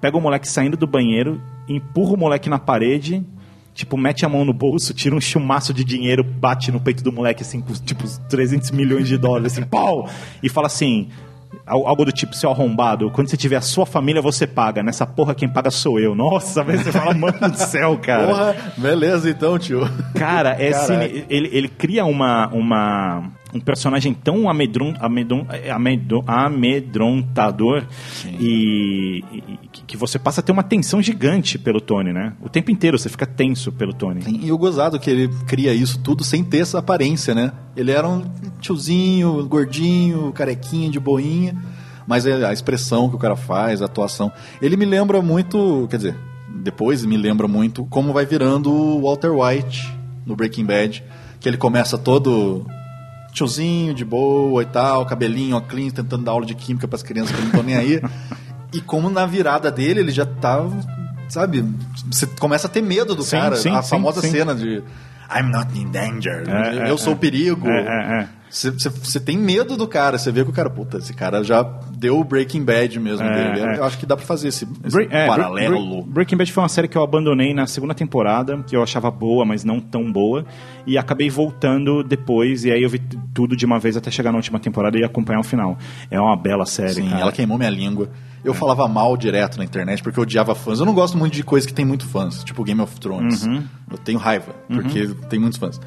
pega 0.00 0.16
o 0.16 0.20
moleque 0.20 0.48
saindo 0.48 0.76
do 0.76 0.86
banheiro, 0.86 1.42
empurra 1.68 2.14
o 2.14 2.16
moleque 2.16 2.48
na 2.48 2.58
parede, 2.58 3.26
tipo, 3.74 3.96
mete 3.96 4.24
a 4.24 4.28
mão 4.28 4.44
no 4.44 4.52
bolso, 4.54 4.94
tira 4.94 5.14
um 5.14 5.20
chumaço 5.20 5.74
de 5.74 5.84
dinheiro, 5.84 6.22
bate 6.24 6.70
no 6.72 6.80
peito 6.80 7.02
do 7.02 7.12
moleque, 7.12 7.42
assim, 7.42 7.60
com, 7.60 7.72
tipo, 7.74 8.04
300 8.28 8.70
milhões 8.70 9.08
de 9.08 9.18
dólares, 9.18 9.52
assim, 9.52 9.64
pau! 9.64 10.08
E 10.42 10.48
fala 10.48 10.68
assim, 10.68 11.08
al- 11.66 11.86
algo 11.86 12.04
do 12.04 12.12
tipo, 12.12 12.34
seu 12.36 12.50
arrombado, 12.50 13.10
quando 13.10 13.28
você 13.28 13.36
tiver 13.36 13.56
a 13.56 13.60
sua 13.60 13.84
família, 13.84 14.22
você 14.22 14.46
paga. 14.46 14.82
Nessa 14.82 15.04
porra, 15.06 15.34
quem 15.34 15.48
paga 15.48 15.70
sou 15.70 15.98
eu. 15.98 16.14
Nossa, 16.14 16.62
você 16.62 16.92
fala, 16.92 17.12
mano 17.14 17.38
do 17.50 17.56
céu, 17.56 17.98
cara. 17.98 18.26
Porra, 18.28 18.56
beleza 18.78 19.28
então, 19.28 19.58
tio. 19.58 19.80
Cara, 20.14 20.50
é 20.58 20.72
cine- 20.72 21.24
ele, 21.28 21.48
ele 21.52 21.68
cria 21.68 22.04
uma, 22.04 22.46
uma, 22.48 23.30
um 23.54 23.60
personagem 23.60 24.12
tão 24.12 24.48
amedron, 24.50 24.92
amedron, 24.98 25.46
amedron, 25.72 26.24
amedrontador 26.26 27.84
e, 28.40 29.22
e- 29.32 29.42
que- 29.86 29.96
você 29.96 30.18
passa 30.18 30.40
a 30.40 30.42
ter 30.44 30.50
uma 30.52 30.62
tensão 30.64 31.00
gigante 31.00 31.56
pelo 31.56 31.80
Tony, 31.80 32.12
né? 32.12 32.32
O 32.42 32.48
tempo 32.48 32.70
inteiro 32.70 32.98
você 32.98 33.08
fica 33.08 33.24
tenso 33.24 33.70
pelo 33.70 33.92
Tony. 33.94 34.22
E 34.42 34.50
o 34.50 34.58
gozado 34.58 34.98
que 34.98 35.08
ele 35.08 35.28
cria 35.46 35.72
isso 35.72 36.00
tudo 36.00 36.24
sem 36.24 36.42
ter 36.42 36.58
essa 36.58 36.78
aparência, 36.80 37.32
né? 37.34 37.52
Ele 37.76 37.92
era 37.92 38.08
um 38.08 38.24
tiozinho, 38.60 39.46
gordinho, 39.46 40.32
carequinha, 40.32 40.90
de 40.90 40.98
boinha, 40.98 41.54
mas 42.06 42.26
é 42.26 42.44
a 42.44 42.52
expressão 42.52 43.08
que 43.08 43.14
o 43.14 43.18
cara 43.18 43.36
faz, 43.36 43.80
a 43.80 43.84
atuação. 43.84 44.32
Ele 44.60 44.76
me 44.76 44.84
lembra 44.84 45.22
muito, 45.22 45.86
quer 45.88 45.96
dizer, 45.98 46.16
depois 46.56 47.04
me 47.04 47.16
lembra 47.16 47.46
muito 47.46 47.84
como 47.86 48.12
vai 48.12 48.26
virando 48.26 48.70
o 48.72 49.02
Walter 49.02 49.30
White 49.30 49.92
no 50.26 50.34
Breaking 50.34 50.64
Bad, 50.64 51.04
que 51.40 51.48
ele 51.48 51.56
começa 51.56 51.96
todo 51.96 52.66
tiozinho, 53.34 53.92
de 53.92 54.04
boa 54.04 54.62
e 54.62 54.66
tal, 54.66 55.04
cabelinho, 55.04 55.56
óculos, 55.56 55.92
tentando 55.92 56.24
dar 56.24 56.30
aula 56.30 56.46
de 56.46 56.54
química 56.54 56.86
para 56.86 56.96
as 56.96 57.02
crianças 57.02 57.34
que 57.34 57.40
não 57.42 57.48
estão 57.48 57.62
nem 57.62 57.76
aí. 57.76 58.00
e 58.72 58.80
como 58.80 59.10
na 59.10 59.26
virada 59.26 59.70
dele 59.70 60.00
ele 60.00 60.12
já 60.12 60.24
tá, 60.24 60.64
sabe, 61.28 61.64
você 62.10 62.26
começa 62.26 62.68
a 62.68 62.70
ter 62.70 62.80
medo 62.80 63.14
do 63.14 63.22
Sim, 63.22 63.36
cara, 63.36 63.56
sim, 63.56 63.70
a 63.70 63.82
sim, 63.82 63.90
famosa 63.90 64.22
cena 64.22 64.54
de 64.54 64.82
I'm 65.30 65.50
not 65.50 65.76
in 65.76 65.90
danger, 65.90 66.44
É, 66.48 66.90
eu 66.90 66.94
é, 66.94 66.96
sou 66.96 67.12
é. 67.12 67.16
o 67.16 67.18
perigo. 67.18 67.68
É, 67.68 67.80
é, 67.80 68.20
é. 68.22 68.28
Você 68.54 69.18
tem 69.18 69.36
medo 69.36 69.76
do 69.76 69.88
cara, 69.88 70.16
você 70.16 70.30
vê 70.30 70.44
que 70.44 70.50
o 70.50 70.52
cara, 70.52 70.70
puta, 70.70 70.98
esse 70.98 71.12
cara 71.12 71.42
já 71.42 71.62
deu 71.96 72.20
o 72.20 72.22
Breaking 72.24 72.62
Bad 72.64 73.00
mesmo 73.00 73.26
É, 73.26 73.52
dele. 73.52 73.66
é. 73.66 73.78
Eu 73.78 73.84
acho 73.84 73.98
que 73.98 74.06
dá 74.06 74.16
pra 74.16 74.24
fazer 74.24 74.46
esse, 74.48 74.64
esse 74.84 74.94
Bre- 74.96 75.08
é, 75.10 75.26
paralelo. 75.26 75.74
Bre- 75.76 76.02
Bre- 76.04 76.12
Breaking 76.12 76.36
Bad 76.36 76.52
foi 76.52 76.62
uma 76.62 76.68
série 76.68 76.86
que 76.86 76.96
eu 76.96 77.02
abandonei 77.02 77.52
na 77.52 77.66
segunda 77.66 77.94
temporada, 77.94 78.62
que 78.64 78.76
eu 78.76 78.82
achava 78.82 79.10
boa, 79.10 79.44
mas 79.44 79.64
não 79.64 79.80
tão 79.80 80.10
boa, 80.12 80.46
e 80.86 80.96
acabei 80.96 81.28
voltando 81.28 82.04
depois, 82.04 82.64
e 82.64 82.70
aí 82.70 82.80
eu 82.82 82.88
vi 82.88 83.00
tudo 83.34 83.56
de 83.56 83.66
uma 83.66 83.80
vez 83.80 83.96
até 83.96 84.08
chegar 84.08 84.30
na 84.30 84.36
última 84.38 84.60
temporada 84.60 84.96
e 84.96 85.02
acompanhar 85.02 85.40
o 85.40 85.44
final. 85.44 85.76
É 86.08 86.20
uma 86.20 86.36
bela 86.36 86.64
série, 86.64 86.94
Sim, 86.94 87.08
cara. 87.08 87.22
ela 87.22 87.32
queimou 87.32 87.58
minha 87.58 87.70
língua. 87.70 88.08
Eu 88.44 88.54
falava 88.54 88.86
mal 88.86 89.16
direto 89.16 89.56
na 89.58 89.64
internet 89.64 90.00
porque 90.02 90.18
eu 90.18 90.22
odiava 90.22 90.54
fãs. 90.54 90.78
Eu 90.78 90.86
não 90.86 90.92
gosto 90.94 91.16
muito 91.18 91.32
de 91.32 91.42
coisa 91.42 91.66
que 91.66 91.72
tem 91.74 91.84
muito 91.84 92.06
fãs, 92.06 92.44
tipo 92.44 92.62
Game 92.62 92.80
of 92.80 93.00
Thrones. 93.00 93.44
Uhum. 93.46 93.64
Eu 93.90 93.98
tenho 93.98 94.18
raiva, 94.18 94.54
porque 94.68 95.08
tem 95.28 95.40
muitos 95.40 95.58
fãs. 95.58 95.80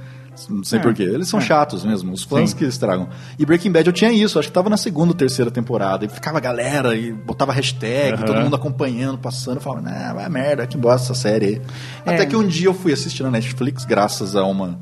Não 0.50 0.64
sei 0.64 0.80
É, 0.80 0.82
porquê. 0.82 1.04
Eles 1.04 1.28
são 1.28 1.40
é. 1.40 1.44
chatos 1.44 1.84
mesmo, 1.84 2.12
os 2.14 2.24
fãs 2.24 2.52
Sim. 2.52 2.56
que 2.58 2.66
estragam. 2.66 3.10
E 3.38 3.46
Breaking 3.46 3.72
Bad 3.72 3.88
eu 3.88 3.94
tinha 3.94 4.12
isso, 4.12 4.38
acho 4.38 4.48
que 4.48 4.54
tava 4.54 4.70
na 4.70 4.78
segunda 4.78 5.12
ou 5.12 5.18
terceira 5.18 5.50
temporada. 5.50 6.06
E 6.06 6.10
ficava 6.10 6.38
a 6.38 6.42
galera 6.42 6.96
e 6.96 7.12
botava 7.12 7.52
hashtag, 7.52 8.14
Aham. 8.18 8.26
todo 8.26 8.42
mundo 8.42 8.56
acompanhando, 8.56 9.18
passando. 9.18 9.60
Falava, 9.60 9.82
nah, 9.82 10.14
vai 10.14 10.30
merda, 10.30 10.68
que 10.68 10.78
bosta 10.78 11.12
essa 11.12 11.22
série 11.22 11.46
aí. 11.46 11.62
É. 12.06 12.14
Até 12.16 12.26
que 12.26 12.36
um 12.36 12.48
dia 12.48 12.68
eu 12.68 12.74
fui 12.74 12.94
assistir 12.94 13.24
na 13.24 13.32
Netflix, 13.32 13.86
graças 13.86 14.36
a 14.36 14.44
uma 14.46 14.80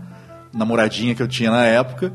namoradinha 0.53 1.13
que 1.13 1.21
eu 1.21 1.27
tinha 1.27 1.51
na 1.51 1.63
época. 1.65 2.13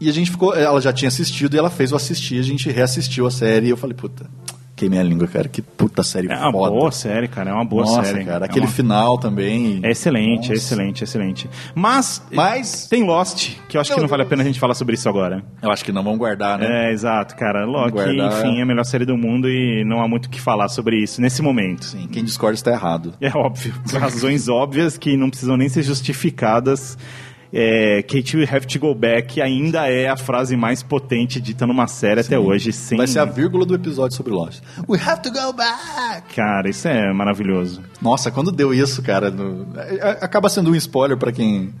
E 0.00 0.08
a 0.08 0.12
gente 0.12 0.30
ficou, 0.30 0.54
ela 0.54 0.80
já 0.80 0.92
tinha 0.92 1.08
assistido 1.08 1.54
e 1.54 1.58
ela 1.58 1.70
fez 1.70 1.90
eu 1.92 1.96
assistir, 1.96 2.38
a 2.38 2.42
gente 2.42 2.70
reassistiu 2.70 3.26
a 3.26 3.30
série 3.30 3.68
e 3.68 3.70
eu 3.70 3.76
falei, 3.76 3.94
puta, 3.94 4.26
queimei 4.76 4.98
a 4.98 5.02
língua, 5.02 5.26
cara, 5.28 5.48
que 5.48 5.62
puta 5.62 6.02
série 6.02 6.26
É 6.28 6.36
uma 6.36 6.50
foda. 6.52 6.70
boa 6.70 6.90
série, 6.90 7.28
cara, 7.28 7.50
é 7.50 7.52
uma 7.52 7.64
boa 7.64 7.84
Nossa, 7.84 8.04
série. 8.04 8.24
cara, 8.24 8.44
É 8.44 8.48
aquele 8.48 8.66
uma- 8.66 8.72
final 8.72 9.18
também. 9.18 9.78
É 9.82 9.90
excelente, 9.90 10.46
é 10.46 10.48
Nossa. 10.48 10.52
excelente, 10.54 11.04
excelente. 11.04 11.50
Mas, 11.74 12.22
Mas- 12.32 12.88
tem 12.88 13.04
Lost, 13.04 13.52
que 13.68 13.76
eu 13.76 13.80
acho 13.80 13.90
que 13.90 13.96
Meu 13.96 14.02
não 14.02 14.08
vale 14.08 14.22
a 14.22 14.26
pena 14.26 14.42
a 14.42 14.44
gente 14.44 14.58
falar 14.58 14.74
sobre 14.74 14.94
isso 14.94 15.08
agora. 15.08 15.44
Eu 15.62 15.70
acho 15.70 15.84
que 15.84 15.92
não 15.92 16.02
vamos 16.02 16.18
guardar, 16.18 16.58
né? 16.58 16.88
É, 16.88 16.92
exato, 16.92 17.36
cara. 17.36 17.64
Loki, 17.64 17.98
enfim, 17.98 18.58
é 18.58 18.62
a 18.62 18.66
melhor 18.66 18.84
série 18.84 19.04
do 19.04 19.16
mundo 19.16 19.48
e 19.48 19.84
não 19.84 20.02
há 20.02 20.08
muito 20.08 20.26
o 20.26 20.28
que 20.30 20.40
falar 20.40 20.68
sobre 20.68 20.96
isso 21.02 21.20
nesse 21.20 21.40
momento. 21.40 21.84
Sim, 21.84 22.08
quem 22.10 22.24
discorda 22.24 22.54
está 22.54 22.72
errado. 22.72 23.14
É 23.20 23.30
óbvio, 23.36 23.72
por 23.88 24.00
razões 24.00 24.48
óbvias 24.48 24.98
que 24.98 25.16
não 25.16 25.30
precisam 25.30 25.56
nem 25.56 25.68
ser 25.68 25.82
justificadas. 25.82 26.98
É, 27.56 28.02
Kate 28.02 28.36
We 28.36 28.48
Have 28.50 28.66
to 28.66 28.80
Go 28.80 28.92
Back 28.96 29.40
ainda 29.40 29.86
é 29.88 30.08
a 30.08 30.16
frase 30.16 30.56
mais 30.56 30.82
potente 30.82 31.40
dita 31.40 31.64
numa 31.66 31.86
série 31.86 32.20
até 32.20 32.36
hoje. 32.36 32.72
Sem... 32.72 32.98
Vai 32.98 33.06
ser 33.06 33.20
a 33.20 33.24
vírgula 33.24 33.64
do 33.64 33.74
episódio 33.76 34.16
sobre 34.16 34.32
Lost. 34.32 34.60
We 34.88 34.98
have 34.98 35.22
to 35.22 35.30
go 35.30 35.52
back! 35.52 36.34
Cara, 36.34 36.68
isso 36.68 36.88
é 36.88 37.12
maravilhoso. 37.12 37.80
Nossa, 38.02 38.30
quando 38.32 38.50
deu 38.50 38.74
isso, 38.74 39.00
cara, 39.02 39.30
no- 39.30 39.68
é- 39.78 39.94
é- 39.96 40.18
acaba 40.20 40.48
sendo 40.48 40.70
um 40.70 40.74
spoiler 40.74 41.16
pra 41.16 41.30
quem 41.30 41.72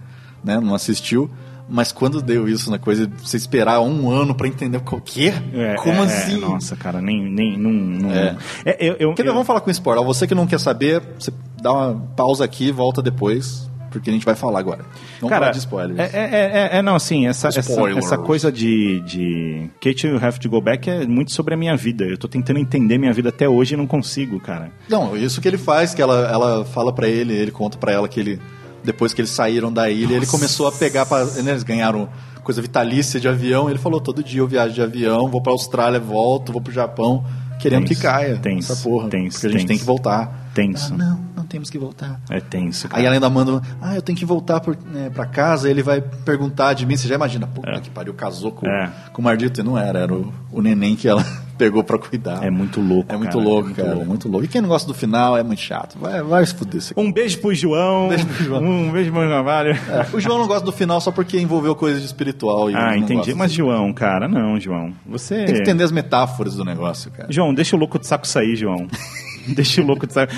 né, 0.44 0.60
não 0.60 0.74
assistiu. 0.74 1.28
Mas 1.68 1.90
quando 1.90 2.20
deu 2.20 2.46
isso 2.46 2.70
na 2.70 2.78
coisa, 2.78 3.10
você 3.22 3.38
esperar 3.38 3.80
um 3.80 4.10
ano 4.10 4.34
pra 4.34 4.46
entender 4.46 4.76
o 4.76 5.00
quê? 5.00 5.32
É, 5.54 5.74
Como 5.76 5.94
é, 5.94 6.04
assim? 6.04 6.36
é, 6.36 6.40
nossa, 6.46 6.76
cara, 6.76 7.00
nem. 7.00 7.24
nem 7.24 7.56
não, 7.58 7.72
não- 7.72 8.10
É. 8.12 8.36
Eu, 8.78 8.96
eu, 9.00 9.14
eu- 9.16 9.32
vamos 9.32 9.46
falar 9.46 9.60
com 9.62 9.70
spoiler. 9.70 10.04
Você 10.04 10.26
que 10.26 10.34
não 10.34 10.46
quer 10.46 10.60
saber, 10.60 11.02
você 11.18 11.32
dá 11.60 11.72
uma 11.72 11.94
pausa 12.14 12.44
aqui 12.44 12.68
e 12.68 12.70
volta 12.70 13.00
depois, 13.00 13.68
porque 13.94 14.10
a 14.10 14.12
gente 14.12 14.26
vai 14.26 14.34
falar 14.34 14.58
agora. 14.58 14.84
Vamos 15.20 15.30
Cara, 15.30 15.50
de 15.50 15.58
spoilers. 15.58 15.98
É, 15.98 16.18
é, 16.18 16.30
é, 16.74 16.78
é, 16.78 16.82
não, 16.82 16.96
assim, 16.96 17.26
essa, 17.26 17.48
essa, 17.48 17.90
essa 17.96 18.18
coisa 18.18 18.50
de, 18.50 19.00
de 19.00 19.70
Kate 19.80 20.06
You 20.06 20.18
Have 20.20 20.38
to 20.40 20.50
Go 20.50 20.60
Back 20.60 20.90
é 20.90 21.06
muito 21.06 21.32
sobre 21.32 21.54
a 21.54 21.56
minha 21.56 21.76
vida. 21.76 22.04
Eu 22.04 22.18
tô 22.18 22.28
tentando 22.28 22.58
entender 22.58 22.98
minha 22.98 23.12
vida 23.12 23.28
até 23.28 23.48
hoje 23.48 23.74
e 23.74 23.76
não 23.76 23.86
consigo, 23.86 24.40
cara. 24.40 24.70
Não, 24.88 25.16
isso 25.16 25.40
que 25.40 25.48
ele 25.48 25.58
faz, 25.58 25.94
que 25.94 26.02
ela, 26.02 26.28
ela 26.28 26.64
fala 26.64 26.92
pra 26.92 27.08
ele, 27.08 27.32
ele 27.32 27.50
conta 27.50 27.78
pra 27.78 27.92
ela 27.92 28.08
que 28.08 28.20
ele 28.20 28.40
depois 28.82 29.14
que 29.14 29.20
eles 29.22 29.30
saíram 29.30 29.72
da 29.72 29.88
ilha, 29.88 30.14
ele 30.14 30.26
começou 30.26 30.66
a 30.66 30.72
pegar 30.72 31.06
para 31.06 31.22
eles 31.38 31.62
ganharam 31.62 32.06
coisa 32.42 32.60
vitalícia 32.60 33.18
de 33.18 33.26
avião, 33.26 33.70
ele 33.70 33.78
falou 33.78 33.98
todo 33.98 34.22
dia 34.22 34.40
eu 34.40 34.46
viajo 34.46 34.74
de 34.74 34.82
avião, 34.82 35.28
vou 35.30 35.40
pra 35.40 35.52
Austrália, 35.52 35.98
volto, 35.98 36.52
vou 36.52 36.60
pro 36.60 36.70
Japão, 36.70 37.24
querendo 37.58 37.86
Tenso, 37.86 38.00
que 38.00 38.06
caia 38.06 38.36
tenso, 38.36 38.70
essa 38.70 38.82
porra, 38.82 39.08
tenso, 39.08 39.40
porque 39.40 39.46
a 39.46 39.58
gente 39.58 39.66
tem 39.66 39.78
que 39.78 39.84
voltar. 39.84 40.43
Tenso. 40.54 40.94
Ah, 40.94 40.96
não, 40.96 41.20
não 41.36 41.44
temos 41.44 41.68
que 41.68 41.78
voltar. 41.78 42.20
É 42.30 42.40
tenso, 42.40 42.88
cara. 42.88 43.00
Aí 43.00 43.06
ela 43.06 43.14
ainda 43.16 43.28
manda, 43.28 43.60
ah, 43.82 43.94
eu 43.96 44.02
tenho 44.02 44.16
que 44.16 44.24
voltar 44.24 44.60
por, 44.60 44.76
né, 44.76 45.10
pra 45.10 45.26
casa, 45.26 45.68
ele 45.68 45.82
vai 45.82 46.00
perguntar 46.00 46.74
de 46.74 46.86
mim, 46.86 46.96
você 46.96 47.08
já 47.08 47.14
imagina, 47.16 47.46
puta 47.46 47.80
que 47.80 47.90
pariu, 47.90 48.14
casou 48.14 48.52
com, 48.52 48.66
É. 48.66 48.90
com 49.12 49.20
o 49.20 49.24
Mardito, 49.24 49.60
e 49.60 49.64
não 49.64 49.76
era, 49.76 49.98
era 49.98 50.14
o, 50.14 50.32
o 50.52 50.62
neném 50.62 50.94
que 50.96 51.08
ela 51.08 51.24
pegou 51.58 51.82
pra 51.84 51.98
cuidar. 51.98 52.42
É 52.44 52.50
muito 52.50 52.80
louco, 52.80 53.12
É 53.12 53.16
muito 53.16 53.32
cara, 53.32 53.44
louco, 53.44 53.60
é 53.60 53.64
muito 53.64 53.76
cara, 53.76 53.88
louco. 53.90 54.02
é 54.04 54.08
muito 54.08 54.28
louco. 54.28 54.44
E 54.44 54.48
quem 54.48 54.60
não 54.60 54.68
gosta 54.68 54.86
do 54.86 54.94
final 54.94 55.36
é 55.36 55.42
muito 55.42 55.60
chato, 55.60 55.98
vai, 55.98 56.22
vai 56.22 56.46
se 56.46 56.54
fuder. 56.54 56.80
Um 56.96 57.12
beijo 57.12 57.38
pro 57.40 57.52
João. 57.54 58.08
Beijo 58.08 58.26
pro 58.26 58.44
João. 58.44 58.62
Um 58.64 58.92
beijo 58.92 59.10
pro 59.12 59.28
Navalho. 59.28 59.74
É, 59.88 60.06
o 60.16 60.20
João 60.20 60.38
não 60.38 60.46
gosta 60.46 60.64
do 60.64 60.72
final 60.72 61.00
só 61.00 61.10
porque 61.10 61.38
envolveu 61.38 61.74
coisa 61.74 61.98
de 62.00 62.06
espiritual. 62.06 62.68
Ah, 62.68 62.90
não 62.90 62.96
entendi. 62.96 63.34
Mas, 63.34 63.52
João, 63.52 63.92
cara, 63.92 64.28
não, 64.28 64.58
João. 64.58 64.92
Você. 65.06 65.44
Tem 65.44 65.54
que 65.54 65.60
entender 65.60 65.84
as 65.84 65.92
metáforas 65.92 66.54
do 66.56 66.64
negócio, 66.64 67.10
cara. 67.10 67.30
João, 67.30 67.52
deixa 67.54 67.76
o 67.76 67.78
louco 67.78 67.98
de 67.98 68.06
saco 68.06 68.26
sair, 68.26 68.56
João. 68.56 68.86
deixa 69.48 69.82
o 69.82 69.86
louco 69.86 70.06
de 70.06 70.12
saco. 70.12 70.32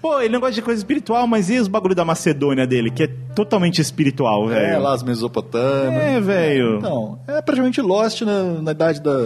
Pô, 0.00 0.20
ele 0.20 0.32
não 0.32 0.40
gosta 0.40 0.54
de 0.54 0.62
coisa 0.62 0.78
espiritual, 0.80 1.26
mas 1.26 1.50
e 1.50 1.58
os 1.58 1.66
bagulho 1.68 1.94
da 1.94 2.04
Macedônia 2.04 2.66
dele, 2.66 2.90
que 2.90 3.02
é 3.02 3.10
totalmente 3.34 3.80
espiritual, 3.80 4.46
velho? 4.48 4.66
É, 4.74 4.78
lá 4.78 4.94
as 4.94 5.02
Mesopotâmias. 5.02 6.02
É, 6.02 6.20
velho. 6.20 6.78
Então, 6.78 7.18
é 7.26 7.40
praticamente 7.42 7.80
Lost 7.80 8.22
na, 8.22 8.42
na 8.62 8.70
idade 8.72 9.00
da, 9.02 9.16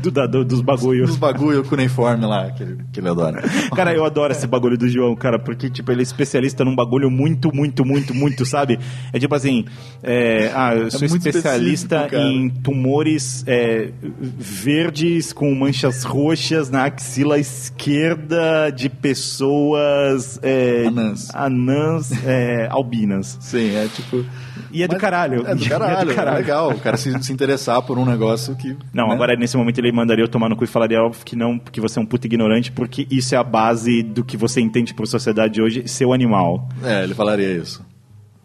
Do, 0.00 0.10
da- 0.10 0.26
do- 0.26 0.44
dos 0.44 0.60
bagulhos. 0.60 1.08
dos 1.10 1.16
bagulho 1.18 1.64
cuneiforme 1.64 2.26
lá, 2.26 2.50
que 2.50 2.62
ele, 2.62 2.78
que 2.92 3.00
ele 3.00 3.08
adora. 3.08 3.42
Cara, 3.74 3.92
eu 3.94 4.04
adoro 4.04 4.32
esse 4.32 4.46
bagulho 4.46 4.76
do 4.78 4.88
João, 4.88 5.14
cara, 5.16 5.38
porque, 5.38 5.68
tipo, 5.70 5.90
ele 5.92 6.00
é 6.00 6.02
especialista 6.02 6.64
num 6.64 6.74
bagulho 6.74 7.10
muito, 7.10 7.54
muito, 7.54 7.84
muito, 7.84 8.14
muito, 8.14 8.44
sabe? 8.44 8.78
É 9.12 9.18
tipo 9.18 9.34
assim, 9.34 9.64
é, 10.02 10.50
ah, 10.54 10.74
eu 10.74 10.90
sou 10.90 11.00
muito 11.08 11.28
especialista 11.28 12.08
em 12.12 12.48
tumores 12.50 13.44
é, 13.46 13.90
verdes 14.38 15.32
com 15.32 15.54
manchas 15.54 16.02
roxas 16.04 16.70
na 16.70 16.84
axila 16.84 17.38
esquerda 17.38 18.70
de 18.70 18.88
pessoas 18.88 20.19
é, 20.42 20.86
Anãs. 20.86 21.34
anãs 21.34 22.12
é, 22.24 22.68
albinas. 22.70 23.38
Sim, 23.40 23.74
é 23.74 23.88
tipo. 23.88 24.24
E 24.72 24.82
é 24.82 24.88
do 24.88 24.96
caralho. 24.96 25.46
É 25.46 25.54
do 25.54 25.64
E 25.64 25.68
caralho, 25.68 26.10
é 26.10 26.30
legal. 26.34 26.70
O 26.70 26.78
cara 26.78 26.96
se, 26.96 27.22
se 27.22 27.32
interessar 27.32 27.80
por 27.82 27.98
um 27.98 28.04
negócio 28.04 28.54
que. 28.56 28.76
Não, 28.92 29.08
né? 29.08 29.14
agora 29.14 29.36
nesse 29.36 29.56
momento 29.56 29.78
ele 29.78 29.92
mandaria 29.92 30.24
eu 30.24 30.28
tomar 30.28 30.48
no 30.48 30.56
cu 30.56 30.64
e 30.64 30.66
falaria 30.66 31.02
óbvio 31.02 31.24
que 31.24 31.36
não, 31.36 31.58
porque 31.58 31.80
você 31.80 31.98
é 31.98 32.02
um 32.02 32.06
puto 32.06 32.26
ignorante, 32.26 32.70
porque 32.72 33.06
isso 33.10 33.34
é 33.34 33.38
a 33.38 33.44
base 33.44 34.02
do 34.02 34.24
que 34.24 34.36
você 34.36 34.60
entende 34.60 34.94
por 34.94 35.06
sociedade 35.06 35.60
hoje, 35.60 35.86
seu 35.88 36.12
animal. 36.12 36.68
É, 36.82 37.04
ele 37.04 37.14
falaria 37.14 37.56
isso. 37.56 37.84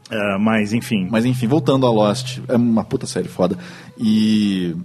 É, 0.10 0.38
mas, 0.38 0.74
enfim. 0.74 1.08
Mas 1.10 1.26
enfim, 1.26 1.48
voltando 1.48 1.86
a 1.88 1.92
Lost, 1.92 2.40
é 2.48 2.56
uma 2.56 2.84
puta 2.84 3.08
série 3.08 3.28
foda. 3.28 3.58
E 3.98 4.76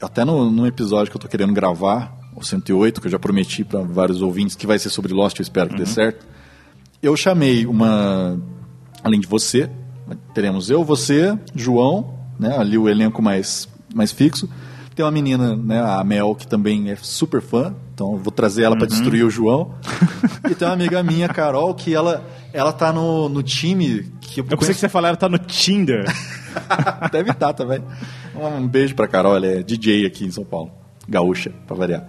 até 0.00 0.24
no, 0.24 0.50
no 0.50 0.66
episódio 0.66 1.10
que 1.10 1.16
eu 1.16 1.20
tô 1.20 1.28
querendo 1.28 1.52
gravar, 1.52 2.17
o 2.40 2.44
108, 2.44 3.00
que 3.00 3.06
eu 3.06 3.10
já 3.10 3.18
prometi 3.18 3.64
para 3.64 3.80
vários 3.80 4.22
ouvintes 4.22 4.56
que 4.56 4.66
vai 4.66 4.78
ser 4.78 4.90
sobre 4.90 5.12
Lost, 5.12 5.38
eu 5.38 5.42
espero 5.42 5.70
que 5.70 5.76
dê 5.76 5.86
certo. 5.86 6.26
Eu 7.02 7.16
chamei 7.16 7.66
uma. 7.66 8.40
Além 9.04 9.20
de 9.20 9.26
você, 9.26 9.70
teremos 10.34 10.68
eu, 10.70 10.82
você, 10.84 11.38
João, 11.54 12.14
né? 12.38 12.56
Ali 12.58 12.76
o 12.76 12.88
elenco 12.88 13.22
mais, 13.22 13.68
mais 13.94 14.10
fixo. 14.12 14.48
Tem 14.94 15.04
uma 15.04 15.12
menina, 15.12 15.54
né, 15.54 15.80
a 15.80 16.02
Mel, 16.02 16.34
que 16.34 16.44
também 16.44 16.90
é 16.90 16.96
super 16.96 17.40
fã, 17.40 17.72
então 17.94 18.14
eu 18.14 18.18
vou 18.18 18.32
trazer 18.32 18.64
ela 18.64 18.74
Uhum. 18.74 18.84
destruir 18.84 19.24
o 19.24 19.30
João. 19.30 19.76
e 20.50 20.56
tem 20.56 20.66
uma 20.66 20.74
amiga 20.74 21.00
minha, 21.04 21.28
Carol, 21.28 21.72
que 21.72 21.94
ela, 21.94 22.26
ela 22.52 22.72
tá 22.72 22.92
no, 22.92 23.28
no 23.28 23.40
time 23.40 24.10
que 24.20 24.40
eu, 24.40 24.46
Eu 24.50 24.58
pensei 24.58 24.74
que 24.74 24.80
você 24.80 24.88
falar, 24.88 25.08
ela 25.08 25.16
tá 25.16 25.28
no 25.28 25.38
Tinder. 25.38 26.04
Deve 27.12 27.30
estar 27.30 27.52
também. 27.52 27.80
Um 28.34 28.66
beijo 28.66 28.96
pra 28.96 29.06
Carol, 29.06 29.36
ela 29.36 29.46
é 29.46 29.62
DJ 29.62 30.04
aqui 30.04 30.24
em 30.24 30.32
São 30.32 30.44
Paulo. 30.44 30.72
Gaúcha, 31.08 31.52
pra 31.66 31.76
variar. 31.76 32.08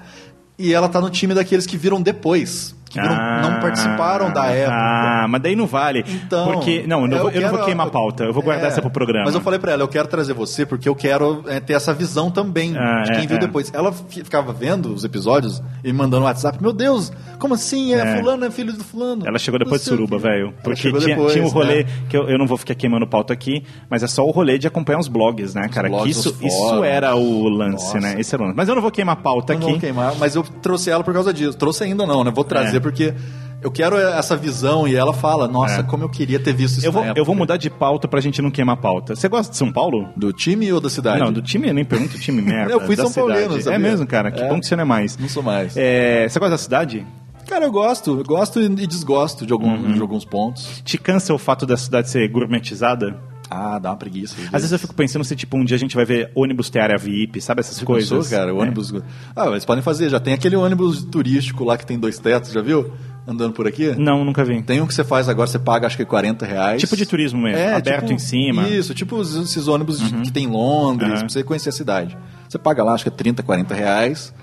E 0.59 0.73
ela 0.73 0.89
tá 0.89 0.99
no 0.99 1.09
time 1.09 1.33
daqueles 1.33 1.65
que 1.65 1.77
viram 1.77 2.01
depois. 2.01 2.75
Que 2.89 2.99
viram- 2.99 3.15
não 3.41 3.59
participaram 3.59 4.31
da 4.33 4.47
época. 4.47 4.75
Ah, 4.75 5.27
mas 5.29 5.41
daí 5.41 5.55
não 5.55 5.67
vale. 5.67 6.03
Então, 6.07 6.51
porque, 6.53 6.83
não, 6.87 7.01
eu 7.03 7.07
não, 7.07 7.17
eu 7.17 7.23
vou, 7.23 7.31
eu 7.31 7.41
não 7.41 7.49
vou 7.49 7.57
quero- 7.59 7.65
queimar 7.65 7.87
a 7.87 7.89
pauta, 7.89 8.23
eu 8.23 8.33
vou 8.33 8.41
guardar 8.43 8.65
É, 8.65 8.67
essa 8.69 8.81
pro 8.81 8.89
programa. 8.89 9.25
Mas 9.25 9.35
eu 9.35 9.41
falei 9.41 9.59
pra 9.59 9.71
ela, 9.73 9.83
eu 9.83 9.87
quero 9.87 10.07
trazer 10.07 10.33
você 10.33 10.65
porque 10.65 10.89
eu 10.89 10.95
quero 10.95 11.43
é, 11.47 11.59
ter 11.59 11.73
essa 11.73 11.93
visão 11.93 12.31
também 12.31 12.75
Ah, 12.77 13.03
de 13.03 13.11
quem 13.11 13.23
é, 13.23 13.27
viu 13.27 13.37
é. 13.37 13.39
depois. 13.39 13.71
Ela 13.73 13.91
fi- 13.91 14.23
ficava 14.23 14.51
vendo 14.51 14.93
os 14.93 15.03
episódios 15.03 15.61
e 15.83 15.93
mandando 15.93 16.25
WhatsApp, 16.25 16.57
meu 16.61 16.73
Deus, 16.73 17.11
como 17.37 17.53
assim? 17.53 17.93
É, 17.93 17.99
É. 17.99 18.17
fulano, 18.17 18.45
é 18.45 18.51
filho 18.51 18.73
do 18.73 18.83
fulano. 18.83 19.23
Ela 19.27 19.37
chegou 19.37 19.59
depois 19.59 19.83
de 19.83 19.91
Não 19.91 19.97
sei 19.97 20.05
o 20.05 20.07
Suruba, 20.07 20.27
velho. 20.29 20.53
Porque 20.63 20.81
tinha, 20.81 20.93
depois, 21.15 21.33
tinha 21.33 21.45
um 21.45 21.49
rolê 21.49 21.83
né? 21.83 21.89
que 22.09 22.17
eu, 22.17 22.27
eu 22.27 22.37
não 22.39 22.47
vou 22.47 22.57
ficar 22.57 22.73
queimando 22.75 23.05
pauta 23.07 23.31
aqui, 23.33 23.63
mas 23.89 24.01
é 24.03 24.07
só 24.07 24.23
o 24.25 24.31
rolê 24.31 24.57
de 24.57 24.67
acompanhar 24.67 24.99
os 24.99 25.07
blogs, 25.07 25.53
né, 25.53 25.67
cara? 25.69 25.87
Blogs, 25.89 26.17
isso, 26.17 26.35
isso 26.41 26.83
era 26.83 27.15
o 27.15 27.47
lance, 27.49 27.85
Nossa. 27.95 27.99
né? 27.99 28.15
Esse 28.19 28.33
era 28.35 28.43
o 28.43 28.45
lance. 28.47 28.57
Mas 28.57 28.67
eu 28.67 28.75
não 28.75 28.81
vou 28.81 28.91
queimar 28.91 29.17
pauta 29.17 29.53
Não 29.53 29.61
aqui. 29.61 29.71
vou 29.71 29.79
queimar, 29.79 30.13
mas 30.19 30.35
eu 30.35 30.43
trouxe 30.43 30.89
ela 30.89 31.03
por 31.03 31.13
causa 31.13 31.31
disso. 31.33 31.57
Trouxe 31.57 31.83
ainda 31.83 32.05
não, 32.05 32.23
né? 32.23 32.31
Vou 32.33 32.43
trazer 32.43 32.78
É. 32.79 32.81
porque 32.81 33.13
eu 33.61 33.69
quero 33.69 33.97
essa 33.97 34.35
visão 34.37 34.87
e 34.87 34.95
ela 34.95 35.13
fala, 35.13 35.47
nossa, 35.47 35.81
É. 35.81 35.83
como 35.83 36.03
eu 36.03 36.09
queria 36.09 36.39
ter 36.39 36.53
visto 36.53 36.77
isso 36.77 36.87
Eu 36.87 36.91
vou, 36.91 37.03
eu 37.15 37.25
vou 37.25 37.35
mudar 37.35 37.57
de 37.57 37.69
pauta 37.69 38.07
pra 38.07 38.21
gente 38.21 38.41
não 38.41 38.49
queimar 38.49 38.77
pauta. 38.77 39.15
Você 39.15 39.27
gosta 39.27 39.51
de 39.51 39.57
São 39.57 39.71
Paulo? 39.71 40.07
Do 40.15 40.31
time 40.31 40.71
ou 40.71 40.79
da 40.79 40.89
cidade? 40.89 41.19
Não, 41.19 41.31
do 41.31 41.41
time 41.41 41.67
eu 41.67 41.73
nem 41.73 41.83
pergunto 41.85 42.17
time 42.17 42.41
merda. 42.43 42.71
Eu 42.71 42.81
fui 42.81 42.95
São 42.95 43.11
Paulino, 43.11 43.61
sabia? 43.61 43.75
É 43.75 43.77
mesmo, 43.77 44.07
cara. 44.07 44.31
Que 44.31 44.41
É. 44.41 44.47
bom 44.49 44.59
que 44.59 44.65
você 44.65 44.75
não 44.75 44.83
é 44.83 44.85
mais. 44.85 45.17
Não 45.17 45.27
sou 45.27 45.43
mais. 45.43 45.75
É, 45.77 46.27
você 46.29 46.39
gosta 46.39 46.51
da 46.51 46.57
cidade? 46.57 47.05
Cara, 47.47 47.65
eu 47.65 47.71
gosto. 47.71 48.19
Eu 48.19 48.23
gosto 48.23 48.61
e 48.61 48.87
desgosto 48.87 49.45
de, 49.45 49.51
algum, 49.51 49.69
Uhum. 49.73 49.91
de 49.93 49.99
alguns 50.01 50.23
pontos. 50.23 50.81
Te 50.85 50.97
cansa 50.97 51.33
o 51.33 51.37
fato 51.37 51.65
da 51.65 51.75
cidade 51.75 52.09
ser 52.09 52.27
gourmetizada? 52.29 53.17
Ah, 53.49 53.79
dá 53.79 53.89
uma 53.89 53.97
preguiça. 53.97 54.35
Às 54.47 54.61
vezes 54.61 54.71
eu 54.71 54.77
fico 54.79 54.93
pensando 54.93 55.23
se, 55.25 55.35
tipo, 55.35 55.57
um 55.57 55.65
dia 55.65 55.75
a 55.75 55.79
gente 55.79 55.95
vai 55.95 56.05
ver 56.05 56.31
ônibus 56.35 56.69
ter 56.69 56.79
área 56.81 56.97
VIP, 56.97 57.41
sabe 57.41 57.61
essas 57.61 57.81
coisas? 57.81 58.09
pensou, 58.09 58.37
cara, 58.37 58.53
o 58.53 58.59
É. 58.59 58.61
ônibus. 58.61 58.93
Ah, 59.35 59.47
eles 59.47 59.65
podem 59.65 59.81
fazer. 59.83 60.09
Já 60.09 60.19
tem 60.19 60.33
aquele 60.33 60.55
ônibus 60.55 61.03
turístico 61.03 61.63
lá 61.63 61.77
que 61.77 61.85
tem 61.85 61.97
dois 61.97 62.19
tetos, 62.19 62.51
já 62.51 62.61
viu? 62.61 62.91
Andando 63.27 63.53
por 63.53 63.67
aqui? 63.67 63.93
Não, 63.97 64.23
nunca 64.25 64.43
vi. 64.43 64.61
Tem 64.61 64.81
um 64.81 64.87
que 64.87 64.93
você 64.93 65.03
faz 65.03 65.27
agora, 65.29 65.47
você 65.47 65.59
paga 65.59 65.85
acho 65.87 65.97
que 65.97 66.05
40 66.05 66.45
reais. 66.45 66.81
Tipo 66.81 66.95
de 66.95 67.05
turismo 67.05 67.41
mesmo, 67.41 67.57
É, 67.59 67.73
aberto 67.75 68.01
tipo- 68.01 68.13
em 68.13 68.17
cima. 68.19 68.67
Isso, 68.67 68.93
tipo 68.93 69.21
esses 69.21 69.67
ônibus 69.67 69.99
de- 69.99 70.13
que 70.21 70.31
tem 70.31 70.45
em 70.45 70.47
Londres, 70.47 71.11
Uhum. 71.13 71.19
pra 71.19 71.29
você 71.29 71.43
conhecer 71.43 71.69
a 71.69 71.73
cidade. 71.73 72.17
Você 72.47 72.57
paga 72.57 72.83
lá, 72.83 72.93
acho 72.93 73.03
que 73.03 73.09
é 73.09 73.11
30, 73.11 73.43
40 73.43 73.73
reais. 73.75 74.33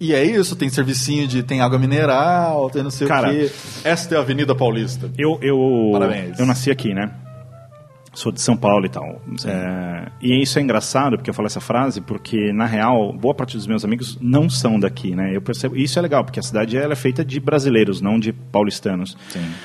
E 0.00 0.12
é 0.14 0.24
isso, 0.24 0.56
tem 0.56 0.68
servicinho 0.68 1.28
de. 1.28 1.42
tem 1.42 1.60
água 1.60 1.78
mineral, 1.78 2.68
tem 2.70 2.82
não 2.82 2.90
sei 2.90 3.06
Cara, 3.06 3.28
o 3.28 3.32
quê. 3.32 3.50
Esta 3.84 4.14
é 4.14 4.18
a 4.18 4.20
Avenida 4.20 4.54
Paulista. 4.54 5.10
Eu, 5.16 5.38
eu, 5.42 5.90
Parabéns. 5.92 6.38
eu 6.40 6.44
nasci 6.46 6.70
aqui, 6.70 6.92
né? 6.92 7.10
Sou 8.14 8.30
de 8.30 8.40
São 8.42 8.56
Paulo 8.56 8.84
e 8.84 8.88
tal. 8.90 9.22
É, 9.46 10.10
e 10.20 10.42
isso 10.42 10.58
é 10.58 10.62
engraçado 10.62 11.16
porque 11.16 11.30
eu 11.30 11.34
falo 11.34 11.46
essa 11.46 11.60
frase 11.60 12.00
porque, 12.00 12.52
na 12.52 12.66
real, 12.66 13.12
boa 13.12 13.34
parte 13.34 13.56
dos 13.56 13.66
meus 13.66 13.84
amigos 13.84 14.18
não 14.20 14.50
são 14.50 14.78
daqui, 14.78 15.14
né? 15.14 15.34
Eu 15.34 15.40
percebo, 15.40 15.76
isso 15.76 15.98
é 15.98 16.02
legal, 16.02 16.22
porque 16.22 16.38
a 16.38 16.42
cidade 16.42 16.76
ela 16.76 16.92
é 16.92 16.96
feita 16.96 17.24
de 17.24 17.40
brasileiros, 17.40 18.02
não 18.02 18.18
de 18.18 18.32
paulistanos. 18.32 19.16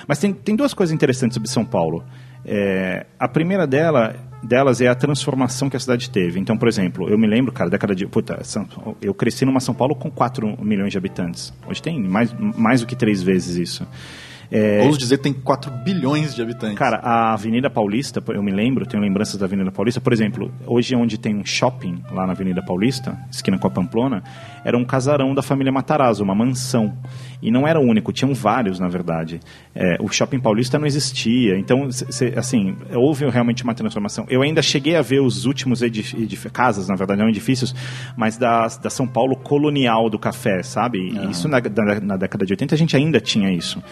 Mas 0.08 0.19
tem, 0.19 0.34
tem 0.34 0.56
duas 0.56 0.74
coisas 0.74 0.93
interessantes 0.93 1.35
sobre 1.35 1.50
São 1.50 1.66
Paulo. 1.66 2.06
É, 2.45 3.06
a 3.19 3.27
primeira 3.27 3.67
dela, 3.67 4.16
delas 4.42 4.80
é 4.80 4.88
a 4.88 4.95
transformação 4.95 5.69
que 5.69 5.76
a 5.76 5.80
cidade 5.80 6.09
teve. 6.09 6.40
Então, 6.40 6.58
por 6.58 6.69
exemplo, 6.69 7.09
eu 7.09 7.17
me 7.17 7.27
lembro, 7.27 7.51
cara, 7.51 7.69
década 7.69 7.93
de. 7.93 8.08
Puta, 8.08 8.40
eu 9.01 9.14
cresci 9.14 9.43
numa 9.43 9.59
São 9.59 9.76
Paulo 9.76 9.93
com 9.93 10.09
4 10.09 10.64
milhões 10.64 10.92
de 10.93 10.98
habitantes. 10.98 11.53
Hoje 11.67 11.82
tem 11.82 12.01
mais, 12.01 12.34
mais 12.40 12.80
do 12.80 12.88
que 12.88 12.95
três 12.95 13.22
vezes 13.22 13.58
isso. 13.58 13.88
É, 14.51 14.82
Ouso 14.85 14.98
dizer 14.98 15.17
que 15.17 15.24
tem 15.24 15.34
4 15.34 15.69
bilhões 15.84 16.34
de 16.34 16.42
habitantes. 16.42 16.77
Cara, 16.77 16.98
a 16.98 17.34
Avenida 17.34 17.69
Paulista, 17.69 18.24
eu 18.30 18.42
me 18.42 18.51
lembro, 18.51 18.85
tenho 18.85 19.01
lembranças 19.03 19.35
da 19.38 19.45
Avenida 19.45 19.72
Paulista. 19.72 20.00
Por 20.00 20.14
exemplo, 20.14 20.51
hoje 20.66 20.95
onde 20.95 21.17
tem 21.17 21.35
um 21.35 21.45
shopping 21.45 22.01
lá 22.11 22.26
na 22.26 22.32
Avenida 22.34 22.61
Paulista, 22.61 23.17
esquina 23.32 23.58
com 23.58 23.67
a 23.67 23.69
Pamplona, 23.69 24.24
era 24.64 24.77
um 24.77 24.85
casarão 24.85 25.34
da 25.35 25.42
família 25.42 25.72
Matarazzo, 25.72 26.24
uma 26.24 26.34
mansão. 26.35 26.98
E 27.42 27.51
não 27.51 27.67
era 27.67 27.80
o 27.80 27.84
único, 27.84 28.11
tinham 28.11 28.34
vários, 28.34 28.80
na 28.80 28.88
verdade. 28.88 29.40
É, 29.76 29.98
o 30.01 30.08
shopping 30.08 30.40
paulista 30.40 30.80
não 30.80 30.88
existia. 30.88 31.58
Então, 31.59 31.92
cê- 31.92 32.34
assim, 32.35 32.76
houve 32.95 33.30
realmente 33.30 33.64
uma 33.64 33.76
transformação. 33.76 34.26
Eu 34.30 34.42
ainda 34.42 34.61
cheguei 34.61 34.95
a 34.95 35.01
ver 35.03 35.19
os 35.22 35.45
últimos 35.45 35.82
casas, 36.51 36.88
na 36.88 36.95
verdade, 36.95 37.22
não 37.22 37.30
edifícios, 37.30 37.76
mas 38.16 38.38
da, 38.38 38.67
da 38.67 38.90
São 38.90 39.06
Paulo 39.08 39.35
colonial 39.35 40.09
do 40.09 40.17
café, 40.17 40.64
sabe? 40.64 41.00
Isso 41.30 41.48
na, 41.48 41.59
da- 41.59 42.00
na 42.00 42.17
década 42.17 42.45
de 42.45 42.53
80 42.53 42.74
a 42.74 42.77
gente 42.77 42.95
ainda 42.95 43.19
tinha 43.19 43.51
isso. 43.51 43.84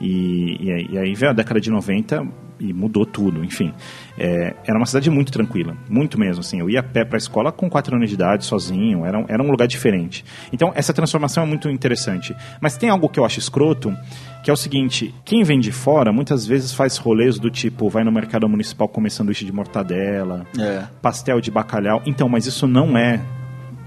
E, 0.00 0.56
e 0.66 0.72
aí- 0.72 0.88
e 0.92 0.98
aí 0.98 1.14
veio 1.14 1.30
a 1.30 1.34
década 1.34 1.60
de 1.60 1.70
90 1.70 2.26
e 2.58 2.72
mudou 2.72 3.04
tudo, 3.04 3.44
enfim. 3.44 3.72
É, 4.18 4.54
era 4.66 4.78
uma 4.78 4.86
cidade 4.86 5.10
muito 5.10 5.30
tranquila, 5.30 5.76
muito 5.90 6.18
mesmo. 6.18 6.40
Assim, 6.40 6.58
eu 6.60 6.70
ia 6.70 6.80
a 6.80 6.82
pé 6.82 7.04
para 7.04 7.16
a 7.16 7.18
escola 7.18 7.52
com 7.52 7.68
4 7.68 7.94
anos 7.96 8.08
de 8.08 8.14
idade, 8.14 8.44
sozinho, 8.44 9.04
era, 9.04 9.18
um- 9.18 9.24
era 9.28 9.42
um 9.42 9.50
lugar 9.50 9.66
diferente. 9.68 10.24
Então, 10.52 10.72
essa 10.74 10.92
transformação 10.92 11.42
é 11.42 11.46
muito 11.46 11.68
interessante. 11.68 12.34
Mas 12.60 12.76
tem 12.76 12.88
algo 12.88 13.08
que 13.08 13.20
eu 13.20 13.24
acho 13.26 13.38
escroto, 13.38 13.94
que 14.42 14.50
é 14.50 14.52
o 14.52 14.56
seguinte: 14.56 15.14
quem 15.24 15.42
vem 15.44 15.60
de 15.60 15.72
fora 15.72 16.12
muitas 16.12 16.46
vezes 16.46 16.72
faz 16.72 16.96
rolês 16.96 17.38
do 17.38 17.50
tipo, 17.50 17.88
vai 17.90 18.04
no 18.04 18.12
mercado 18.12 18.48
municipal 18.48 18.88
comer 18.88 19.10
sanduíche 19.10 19.44
de 19.44 19.52
mortadela, 19.52 20.46
É. 20.58 20.84
pastel 21.02 21.40
de 21.40 21.50
bacalhau. 21.50 22.02
Então, 22.06 22.28
mas 22.28 22.46
isso 22.46 22.66
não 22.66 22.96
é 22.96 23.20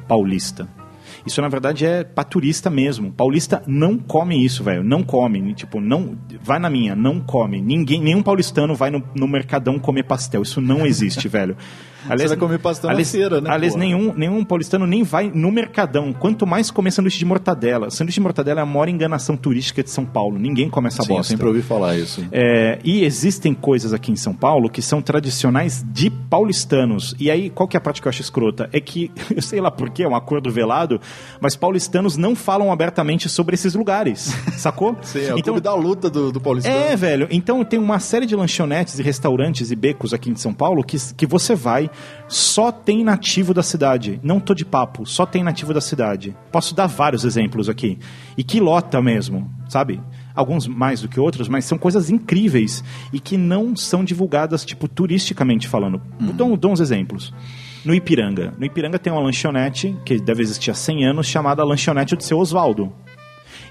paulista. 0.08 0.68
Isso, 1.25 1.41
na 1.41 1.49
verdade, 1.49 1.85
é 1.85 2.03
paturista 2.03 2.69
mesmo. 2.69 3.11
Paulista 3.11 3.61
não 3.67 3.98
come 3.98 4.43
isso, 4.43 4.64
velho. 4.64 4.83
Não 4.83 5.03
come. 5.03 5.53
Tipo, 5.53 5.80
não. 5.80 6.17
Vai 6.41 6.59
na 6.59 6.69
minha, 6.69 6.95
não 6.95 7.19
come. 7.19 7.61
Ninguém, 7.61 8.01
nenhum 8.01 8.23
paulistano 8.23 8.75
vai 8.75 8.89
no, 8.89 9.03
no 9.15 9.27
Mercadão 9.27 9.80
comer 9.80 10.03
pastel. 10.03 10.41
Isso 10.41 10.61
não 10.61 10.85
existe, 10.85 11.27
velho. 11.30 11.57
Você 12.08 12.28
vai 12.28 12.38
comer 12.38 12.60
pastel 12.60 12.88
na 12.88 12.94
aliás, 12.94 13.11
feira, 13.11 13.42
né, 13.42 13.50
Aliás, 13.50 13.74
porra? 13.74 13.86
nenhum, 13.86 14.14
nenhum 14.16 14.44
paulistano 14.44 14.86
nem 14.88 15.03
vai 15.03 15.32
no 15.34 15.52
Mercadão. 15.52 16.14
Quanto 16.14 16.45
mais 16.48 16.72
comer 16.72 16.92
sanduíche 16.92 17.19
de 17.19 17.26
mortadela. 17.26 17.90
Sanduíche 17.90 18.16
de 18.19 18.22
mortadela 18.22 18.61
é 18.61 18.64
a 18.64 18.66
maior 18.66 18.90
enganação 18.90 19.36
turística 19.36 19.84
de 19.84 19.90
São 19.90 20.06
Paulo. 20.06 20.40
Ninguém 20.40 20.69
come 20.69 20.88
essa 20.88 21.03
Sim, 21.03 21.11
eu 21.11 21.18
bosta. 21.18 21.32
sempre 21.32 21.48
ouvi 21.48 21.61
falar 21.61 21.98
isso. 21.98 22.26
É, 22.32 22.80
e 22.84 23.03
existem 23.03 23.53
coisas 23.53 23.94
aqui 23.94 24.11
em 24.11 24.16
São 24.16 24.34
Paulo 24.34 24.69
que 24.69 24.82
são 24.82 25.02
tradicionais 25.02 25.84
de 25.92 26.10
paulistanos. 26.10 27.16
E 27.19 27.30
aí, 27.30 27.50
qual 27.50 27.68
que 27.68 27.76
é 27.76 27.80
a 27.80 27.82
parte 27.82 28.02
que 28.02 28.08
eu 28.08 28.10
acho 28.10 28.22
escrota? 28.22 28.69
É 28.72 28.80
que, 28.80 29.11
eu 29.36 29.42
sei 29.42 29.60
lá 29.60 29.69
porquê, 29.69 30.03
é 30.03 30.08
um 30.08 30.16
acordo 30.16 30.50
velado, 30.52 31.00
mas 31.42 31.56
paulistanos 31.56 32.18
não 32.18 32.36
falam 32.36 32.72
abertamente 32.72 33.28
sobre 33.30 33.56
esses 33.56 33.76
lugares, 33.76 34.34
sacou? 34.58 34.95
Sim, 35.02 35.26
é 35.26 35.36
o 35.36 35.42
clube 35.42 35.61
da 35.61 35.74
luta 35.74 36.10
do, 36.10 36.32
do 36.32 36.40
paulistano. 36.40 36.76
É, 36.76 36.95
velho. 36.95 37.28
Então 37.30 37.64
tem 37.64 37.80
uma 37.80 38.00
série 38.00 38.26
de 38.26 38.36
lanchonetes 38.36 39.00
e 39.00 39.03
restaurantes 39.03 39.72
e 39.72 39.76
becos 39.76 40.14
aqui 40.14 40.30
em 40.30 40.36
São 40.36 40.53
Paulo 40.53 40.84
que, 40.84 40.98
que 41.16 41.26
você 41.26 41.56
vai, 41.56 41.89
só 42.27 42.72
tem 42.72 43.03
nativo 43.03 43.53
da 43.53 43.64
cidade. 43.64 44.19
Não 44.24 44.40
tô 44.40 44.53
de 44.53 44.66
papo, 44.66 45.06
só 45.06 45.26
tem 45.26 45.43
nativo 45.43 45.74
da 45.74 45.82
cidade. 45.82 46.35
Posso 46.51 46.76
dar 46.76 46.88
vários 46.88 47.26
exemplos 47.26 47.69
aqui. 47.69 47.98
E 48.38 48.43
que 48.43 48.59
lota 48.59 49.01
mesmo, 49.01 49.50
sabe? 49.68 50.01
Alguns 50.35 50.68
mais 50.68 51.01
do 51.01 51.08
que 51.08 51.19
outros, 51.19 51.48
mas 51.48 51.66
são 51.66 51.77
coisas 51.77 52.09
incríveis 52.09 52.84
e 53.11 53.19
que 53.19 53.38
não 53.38 53.76
são 53.76 54.03
divulgadas, 54.03 54.64
tipo, 54.64 54.88
turisticamente 54.88 55.68
falando. 55.68 56.01
Dou, 56.19 56.56
dou 56.56 56.72
uns 56.72 56.80
exemplos. 56.80 57.34
No 57.84 57.93
Ipiranga. 57.93 58.53
No 58.58 58.66
Ipiranga 58.66 59.00
tem 59.00 59.11
uma 59.11 59.22
lanchonete, 59.22 59.95
que 60.06 60.19
deve 60.19 60.42
existir 60.42 60.69
há 60.72 60.74
100 60.74 61.06
anos, 61.06 61.27
chamada 61.27 61.64
Lanchonete 61.64 62.16
do 62.16 62.24
Seu 62.24 62.38
Oswaldo. 62.38 62.93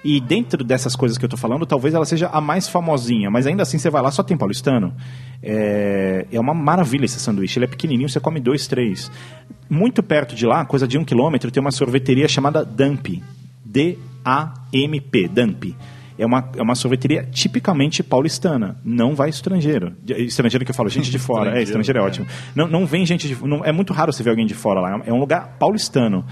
E 0.04 0.20
dentro 0.20 0.62
dessas 0.64 0.94
coisas 0.94 1.18
que 1.18 1.24
eu 1.24 1.28
tô 1.28 1.36
falando, 1.36 1.66
talvez 1.66 1.94
ela 1.94 2.04
seja 2.04 2.28
a 2.28 2.40
mais 2.40 2.68
famosinha, 2.68 3.30
mas 3.30 3.46
ainda 3.46 3.62
assim 3.62 3.78
você 3.78 3.90
vai 3.90 4.02
lá, 4.02 4.10
só 4.10 4.22
tem 4.22 4.36
paulistano. 4.36 4.94
É, 5.42 6.26
é 6.30 6.40
uma 6.40 6.54
maravilha 6.54 7.04
esse 7.04 7.18
sanduíche. 7.18 7.58
Ele 7.58 7.66
é 7.66 7.68
pequenininho, 7.68 8.08
você 8.08 8.20
come 8.20 8.40
dois, 8.40 8.66
três. 8.66 9.10
Muito 9.68 10.02
perto 10.02 10.34
de 10.34 10.46
lá, 10.46 10.64
coisa 10.64 10.86
de 10.86 10.96
um 10.98 11.04
quilômetro, 11.04 11.50
tem 11.50 11.60
uma 11.60 11.70
sorveteria 11.70 12.28
chamada 12.28 12.64
Dump. 12.64 13.22
D-A-M-P, 13.64 15.28
Dump. 15.28 15.76
É 16.18 16.26
uma, 16.26 16.50
é 16.56 16.62
uma 16.62 16.74
sorveteria 16.74 17.22
tipicamente 17.30 18.02
paulistana. 18.02 18.78
Não 18.84 19.14
vai 19.14 19.28
estrangeiro. 19.30 19.94
De- 20.02 20.14
Estrangeiro 20.24 20.64
que 20.64 20.70
eu 20.70 20.74
falo, 20.74 20.88
gente 20.88 21.10
de 21.10 21.18
fora. 21.18 21.58
é, 21.58 21.62
estrangeiro 21.62 21.98
é 21.98 22.02
ótimo. 22.02 22.26
Não, 22.55 22.66
não 22.66 22.86
vem 22.86 23.06
gente 23.06 23.28
de 23.28 23.36
não, 23.47 23.64
É 23.64 23.72
muito 23.72 23.92
raro 23.92 24.12
você 24.12 24.22
ver 24.22 24.30
alguém 24.30 24.47
de 24.47 24.55
fora 24.55 24.80
lá. 24.80 25.00
É 25.06 25.12
um 25.12 25.18
lugar 25.20 25.56
paulistano. 25.58 26.24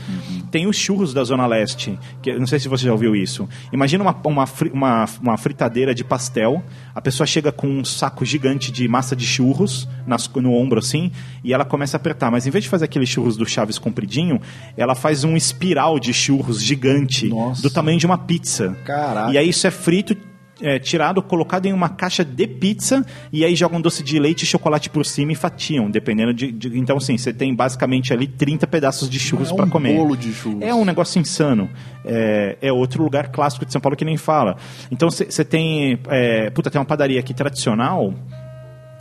Tem 0.50 0.66
os 0.66 0.76
churros 0.76 1.15
da 1.15 1.23
Zona 1.24 1.47
Leste, 1.47 1.98
que 2.23 2.32
não 2.39 2.47
sei 2.47 2.58
se 2.58 2.68
você 2.68 2.84
já 2.86 2.92
ouviu 2.92 3.15
isso. 3.15 3.48
Imagina 3.73 4.02
uma, 4.02 4.16
uma, 4.24 4.44
uma, 4.73 5.05
uma 5.23 5.36
fritadeira 5.36 5.94
de 5.94 6.02
pastel. 6.05 6.62
A 6.94 7.00
pessoa 7.00 7.26
chega 7.26 7.52
com 7.52 7.68
um 7.68 7.84
saco 7.84 8.24
gigante 8.24 8.73
de 8.73 8.89
massa 8.89 9.15
de 9.15 9.24
churros 9.26 9.89
nas- 10.06 10.28
no 10.36 10.52
ombro, 10.52 10.78
assim, 10.78 11.10
e 11.44 11.52
ela 11.52 11.65
começa 11.65 11.97
a 11.97 11.98
apertar. 11.98 12.31
Mas 12.31 12.47
em 12.47 12.50
vez 12.50 12.65
de 12.65 12.70
fazer 12.70 12.84
aqueles 12.86 13.08
churros 13.08 13.36
do 13.36 13.47
Chaves 13.47 13.78
compridinho, 13.78 14.40
ela 14.76 14.94
faz 14.94 15.23
um 15.24 15.36
espiral 15.36 15.98
de 16.00 16.12
churros 16.12 16.60
gigante 16.62 17.28
do 17.62 17.70
tamanho 17.70 17.98
de 17.98 18.06
uma 18.06 18.18
pizza. 18.18 18.76
Caraca. 18.84 19.32
E 19.32 19.39
aí 19.39 19.48
isso 19.48 19.66
é 19.66 19.70
frito, 19.76 20.16
é, 20.62 20.78
tirado, 20.78 21.22
colocado 21.22 21.66
em 21.66 21.72
uma 21.74 21.90
caixa 21.90 22.24
de 22.24 22.46
pizza 22.46 23.05
e 23.30 23.44
aí 23.44 23.55
jogam 23.55 23.78
doce 23.78 24.02
de 24.02 24.18
leite 24.18 24.44
e 24.44 24.46
chocolate 24.46 24.88
por 24.88 25.05
cima 25.05 25.32
e 25.32 25.34
fatiam, 25.34 25.90
dependendo 25.90 26.32
de. 26.32 26.50
de- 26.50 26.78
então, 26.78 26.96
assim, 26.96 27.18
você 27.18 27.30
tem 27.30 27.55
basicamente 27.55 28.10
ali 28.10 28.26
30 28.26 28.66
pedaços 28.66 29.10
de 29.10 29.18
churros 29.20 29.50
É 29.50 29.52
um 29.52 29.56
para 29.56 29.66
comer. 29.66 29.94
bolo 29.94 30.16
de 30.16 30.32
churros. 30.32 30.62
É 30.62 30.74
um 30.74 30.82
negócio 30.84 31.20
insano. 31.20 31.68
É, 32.05 32.56
é 32.62 32.72
outro 32.72 33.02
lugar 33.05 33.28
clássico 33.28 33.66
de 33.66 33.72
São 33.72 33.82
Paulo 33.82 33.96
que 33.96 34.05
nem 34.05 34.16
fala. 34.16 34.56
Então, 34.90 35.10
você 35.10 35.44
tem. 35.44 35.98
É, 36.08 36.48
puta, 36.48 36.70
tem 36.70 36.80
uma 36.80 36.86
padaria 36.86 37.20
aqui 37.20 37.34
tradicional 37.34 38.14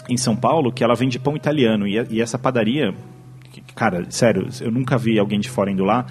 em 0.10 0.18
São 0.18 0.36
Paulo 0.36 0.74
que 0.74 0.84
ela 0.84 0.94
vende 0.94 1.18
pão 1.18 1.38
italiano. 1.38 1.88
E, 1.88 1.94
e 2.10 2.22
essa 2.22 2.38
padaria, 2.38 2.94
cara, 3.74 4.06
sério, 4.10 4.48
eu 4.60 4.72
nunca 4.72 4.98
vi 4.98 5.18
alguém 5.18 5.40
de 5.40 5.50
fora 5.50 5.72
indo 5.72 5.86
lá. 5.86 6.06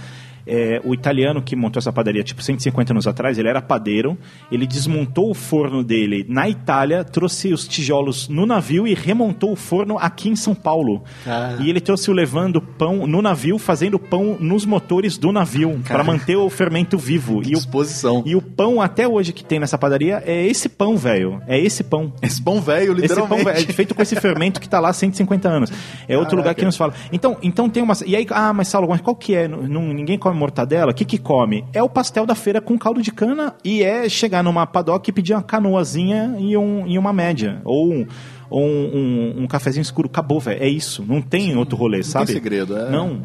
É, 0.46 0.80
o 0.84 0.92
italiano 0.92 1.40
que 1.42 1.56
montou 1.56 1.78
essa 1.80 1.92
padaria, 1.92 2.22
tipo, 2.22 2.42
150 2.42 2.92
anos 2.92 3.06
atrás, 3.06 3.38
ele 3.38 3.48
era 3.48 3.62
padeiro, 3.62 4.16
ele 4.52 4.66
desmontou 4.66 5.30
o 5.30 5.34
forno 5.34 5.82
dele 5.82 6.24
na 6.28 6.48
Itália, 6.48 7.02
trouxe 7.04 7.52
os 7.52 7.66
tijolos 7.66 8.28
no 8.28 8.44
navio 8.44 8.86
e 8.86 8.94
remontou 8.94 9.52
o 9.52 9.56
forno 9.56 9.96
aqui 9.98 10.28
em 10.28 10.36
São 10.36 10.54
Paulo. 10.54 11.02
Cara. 11.24 11.56
E 11.62 11.70
ele 11.70 11.80
trouxe 11.80 12.10
o 12.10 12.14
levando 12.14 12.60
pão 12.60 13.06
no 13.06 13.22
navio, 13.22 13.58
fazendo 13.58 13.98
pão 13.98 14.36
nos 14.38 14.64
motores 14.66 15.16
do 15.16 15.32
navio, 15.32 15.80
para 15.86 16.04
manter 16.04 16.36
o 16.36 16.50
fermento 16.50 16.98
vivo. 16.98 17.42
E 17.42 17.48
o, 17.52 17.54
disposição. 17.54 18.22
e 18.26 18.36
o 18.36 18.42
pão 18.42 18.80
até 18.82 19.08
hoje 19.08 19.32
que 19.32 19.44
tem 19.44 19.58
nessa 19.58 19.78
padaria 19.78 20.22
é 20.26 20.46
esse 20.46 20.68
pão, 20.68 20.96
velho. 20.96 21.40
É 21.46 21.58
esse 21.58 21.82
pão. 21.82 22.12
Esse 22.20 22.42
pão 22.42 22.60
velho, 22.60 22.92
Esse 22.92 23.02
literalmente. 23.02 23.44
pão 23.44 23.52
velho, 23.52 23.70
é 23.70 23.72
feito 23.72 23.94
com 23.94 24.02
esse 24.02 24.16
fermento 24.16 24.60
que 24.60 24.68
tá 24.68 24.78
lá 24.80 24.90
há 24.90 24.92
150 24.92 25.48
anos. 25.48 25.70
É 26.08 26.16
outro 26.18 26.30
Caraca. 26.30 26.36
lugar 26.36 26.54
que 26.54 26.64
nos 26.64 26.76
fala. 26.76 26.92
Então, 27.12 27.36
então 27.42 27.68
tem 27.68 27.82
uma. 27.82 27.94
E 28.06 28.14
aí, 28.14 28.26
ah, 28.30 28.52
mas 28.52 28.68
Saulo, 28.68 28.88
mas 28.88 29.00
qual 29.00 29.16
que 29.16 29.34
é? 29.34 29.48
Não- 29.48 29.92
ninguém 29.92 30.18
come 30.18 30.33
mortadela? 30.34 30.92
O 30.92 30.94
que 30.94 31.04
que 31.04 31.18
come? 31.18 31.64
É 31.72 31.82
o 31.82 31.88
pastel 31.88 32.26
da 32.26 32.34
feira 32.34 32.60
com 32.60 32.76
caldo 32.78 33.00
de 33.02 33.12
cana 33.12 33.54
e 33.64 33.82
é 33.82 34.08
chegar 34.08 34.42
numa 34.42 34.66
padoca 34.66 35.08
e 35.08 35.12
pedir 35.12 35.34
uma 35.34 35.42
canoazinha 35.42 36.36
e, 36.38 36.56
um, 36.56 36.86
e 36.86 36.98
uma 36.98 37.12
média. 37.12 37.60
Ou 37.64 37.92
um. 37.92 38.06
Ou 38.50 38.62
um, 38.62 38.66
um, 38.94 39.42
um 39.42 39.46
cafezinho 39.46 39.82
escuro. 39.82 40.08
Acabou, 40.08 40.38
velho. 40.38 40.62
É 40.62 40.68
isso. 40.68 41.04
Não 41.06 41.20
tem 41.22 41.56
outro 41.56 41.76
rolê, 41.76 42.02
sabe? 42.02 42.32
segredo, 42.32 42.76
é. 42.76 42.90
Não. 42.90 43.22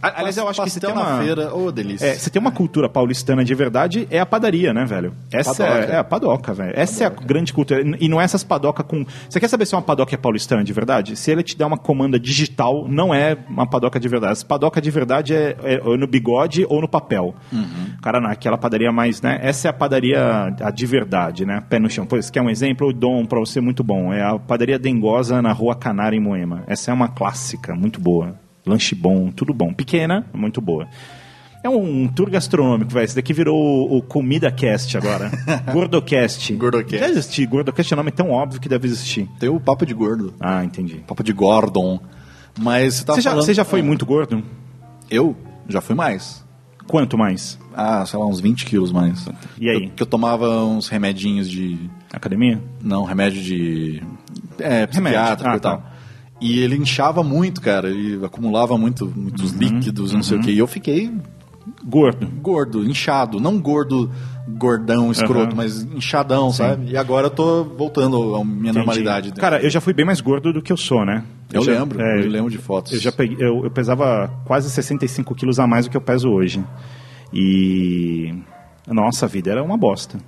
Aliás, 0.00 0.36
eu 0.36 0.48
acho 0.48 0.62
que 0.62 0.70
você 0.70 0.80
tem 0.80 0.90
uma... 0.90 1.18
feira, 1.18 1.54
ô 1.54 1.70
delícia. 1.72 2.06
É, 2.06 2.14
você 2.14 2.30
tem 2.30 2.40
uma 2.40 2.52
cultura 2.52 2.88
paulistana 2.88 3.44
de 3.44 3.54
verdade, 3.54 4.06
é 4.10 4.20
a 4.20 4.26
padaria, 4.26 4.72
né, 4.72 4.84
velho? 4.84 5.12
Essa 5.32 5.54
Padoca. 5.54 5.92
é, 5.92 5.94
é 5.94 5.98
a 5.98 6.04
padoca, 6.04 6.54
velho. 6.54 6.72
Essa 6.74 7.04
é 7.04 7.06
a 7.06 7.10
grande 7.10 7.52
cultura. 7.52 7.82
E 7.98 8.08
não 8.08 8.20
é 8.20 8.24
essas 8.24 8.44
padoca 8.44 8.82
com. 8.82 9.04
Você 9.28 9.40
quer 9.40 9.48
saber 9.48 9.66
se 9.66 9.74
uma 9.74 9.82
padoca 9.82 10.14
é 10.14 10.18
paulistana 10.18 10.62
de 10.62 10.72
verdade? 10.72 11.16
Se 11.16 11.30
ele 11.30 11.42
te 11.42 11.56
der 11.56 11.66
uma 11.66 11.78
comanda 11.78 12.18
digital, 12.18 12.86
não 12.88 13.12
é 13.12 13.36
uma 13.48 13.66
padoca 13.66 13.98
de 13.98 14.08
verdade. 14.08 14.32
Essa 14.32 14.46
padoca 14.46 14.80
de 14.80 14.90
verdade 14.90 15.34
é, 15.34 15.56
é 15.62 15.96
no 15.96 16.06
bigode 16.06 16.64
ou 16.68 16.80
no 16.80 16.88
papel. 16.88 17.34
Cara, 18.02 18.20
não, 18.20 18.30
aquela 18.30 18.56
padaria 18.56 18.92
mais, 18.92 19.20
né? 19.20 19.38
Essa 19.42 19.68
é 19.68 19.70
a 19.70 19.72
padaria 19.72 20.54
a 20.60 20.70
de 20.70 20.86
verdade, 20.86 21.44
né? 21.44 21.62
Pé 21.68 21.78
no 21.78 21.90
chão. 21.90 22.06
Pois, 22.06 22.30
quer 22.30 22.40
um 22.42 22.50
exemplo? 22.50 22.88
Eu 22.88 22.92
dou 22.92 23.18
um 23.18 23.26
pra 23.26 23.38
você 23.38 23.60
muito 23.60 23.82
bom. 23.82 24.12
É 24.12 24.22
a 24.22 24.38
padaria 24.38 24.78
Dengosa 24.78 25.42
na 25.42 25.52
Rua 25.52 25.74
Canária, 25.74 26.16
em 26.16 26.20
Moema. 26.20 26.62
Essa 26.66 26.90
é 26.90 26.94
uma 26.94 27.08
clássica, 27.08 27.74
muito 27.74 28.00
boa. 28.00 28.36
Lanche 28.68 28.94
bom, 28.94 29.30
tudo 29.30 29.52
bom. 29.54 29.72
Pequena, 29.72 30.24
muito 30.32 30.60
boa. 30.60 30.86
É 31.64 31.68
um 31.68 32.06
tour 32.06 32.30
gastronômico, 32.30 32.90
velho. 32.92 33.04
Esse 33.04 33.16
daqui 33.16 33.32
virou 33.32 33.56
o, 33.56 33.96
o 33.98 34.02
Comida 34.02 34.50
Cast 34.52 34.96
agora. 34.96 35.30
Gordocast. 35.72 36.52
Gordocast. 36.54 36.98
Deve 36.98 37.10
existir. 37.12 37.46
Gordocast 37.46 37.92
é 37.92 37.96
um 37.96 37.98
nome 37.98 38.12
tão 38.12 38.30
óbvio 38.30 38.60
que 38.60 38.68
deve 38.68 38.86
existir. 38.86 39.28
Tem 39.40 39.48
o 39.48 39.58
papo 39.58 39.84
de 39.84 39.92
gordo. 39.92 40.32
Ah, 40.38 40.64
entendi. 40.64 41.02
Papo 41.06 41.24
de 41.24 41.32
Gordon. 41.32 41.98
Mas 42.60 43.00
você, 43.00 43.04
Você 43.06 43.20
já, 43.20 43.30
falando- 43.30 43.44
você 43.46 43.54
já 43.54 43.64
foi 43.64 43.82
muito 43.82 44.06
gordo? 44.06 44.42
Eu 45.10 45.34
já 45.68 45.80
fui 45.80 45.94
mais. 45.96 46.44
Quanto 46.86 47.18
mais? 47.18 47.58
Ah, 47.74 48.04
sei 48.06 48.18
lá, 48.18 48.26
uns 48.26 48.40
20 48.40 48.64
quilos 48.64 48.90
mais. 48.92 49.26
E 49.60 49.68
aí? 49.68 49.84
Eu, 49.84 49.90
que 49.90 50.02
eu 50.02 50.06
tomava 50.06 50.64
uns 50.64 50.88
remedinhos 50.88 51.48
de. 51.50 51.76
Academia? 52.12 52.60
Não, 52.82 53.04
remédio 53.04 53.42
de. 53.42 54.02
É, 54.58 54.86
psiquiátrico 54.86 55.50
Ah, 55.50 55.56
e 55.56 55.60
tal. 55.60 55.78
tá. 55.78 55.92
E 56.40 56.60
ele 56.60 56.76
inchava 56.76 57.22
muito, 57.22 57.60
cara. 57.60 57.88
Ele 57.88 58.24
acumulava 58.24 58.76
muito, 58.78 59.12
muitos 59.14 59.52
líquidos, 59.52 60.12
não 60.12 60.22
sei 60.22 60.36
o 60.36 60.40
uhum. 60.40 60.46
quê. 60.46 60.52
E 60.52 60.58
eu 60.58 60.66
fiquei 60.66 61.12
Gordo. 61.84 62.26
gordo, 62.40 62.84
inchado. 62.88 63.40
Não 63.40 63.58
gordo, 63.58 64.10
gordão, 64.48 65.10
escroto, 65.10 65.48
Aham. 65.48 65.56
mas 65.56 65.82
inchadão, 65.82 66.50
Sim. 66.50 66.56
sabe? 66.56 66.90
E 66.92 66.96
agora 66.96 67.26
eu 67.26 67.30
tô 67.30 67.64
voltando 67.64 68.34
à 68.36 68.44
minha 68.44 68.70
Entendi. 68.70 68.76
normalidade. 68.78 69.32
Cara, 69.32 69.60
eu 69.62 69.68
já 69.70 69.80
fui 69.80 69.92
bem 69.92 70.04
mais 70.06 70.20
gordo 70.20 70.52
do 70.52 70.62
que 70.62 70.72
eu 70.72 70.76
sou, 70.76 71.04
né? 71.04 71.24
Eu 71.52 71.62
já- 71.62 71.72
lembro, 71.72 72.00
é, 72.00 72.20
eu 72.24 72.28
lembro 72.28 72.50
de 72.50 72.58
fotos. 72.58 72.92
Eu 72.92 73.00
já 73.00 73.10
peguei, 73.12 73.36
eu, 73.40 73.64
eu 73.64 73.70
pesava 73.70 74.30
quase 74.44 74.70
65 74.70 75.34
quilos 75.34 75.58
a 75.58 75.66
mais 75.66 75.86
do 75.86 75.90
que 75.90 75.96
eu 75.96 76.00
peso 76.00 76.28
hoje. 76.30 76.62
E. 77.32 78.34
Nossa, 78.86 79.26
a 79.26 79.28
vida 79.28 79.50
era 79.50 79.62
uma 79.62 79.76
bosta. 79.76 80.18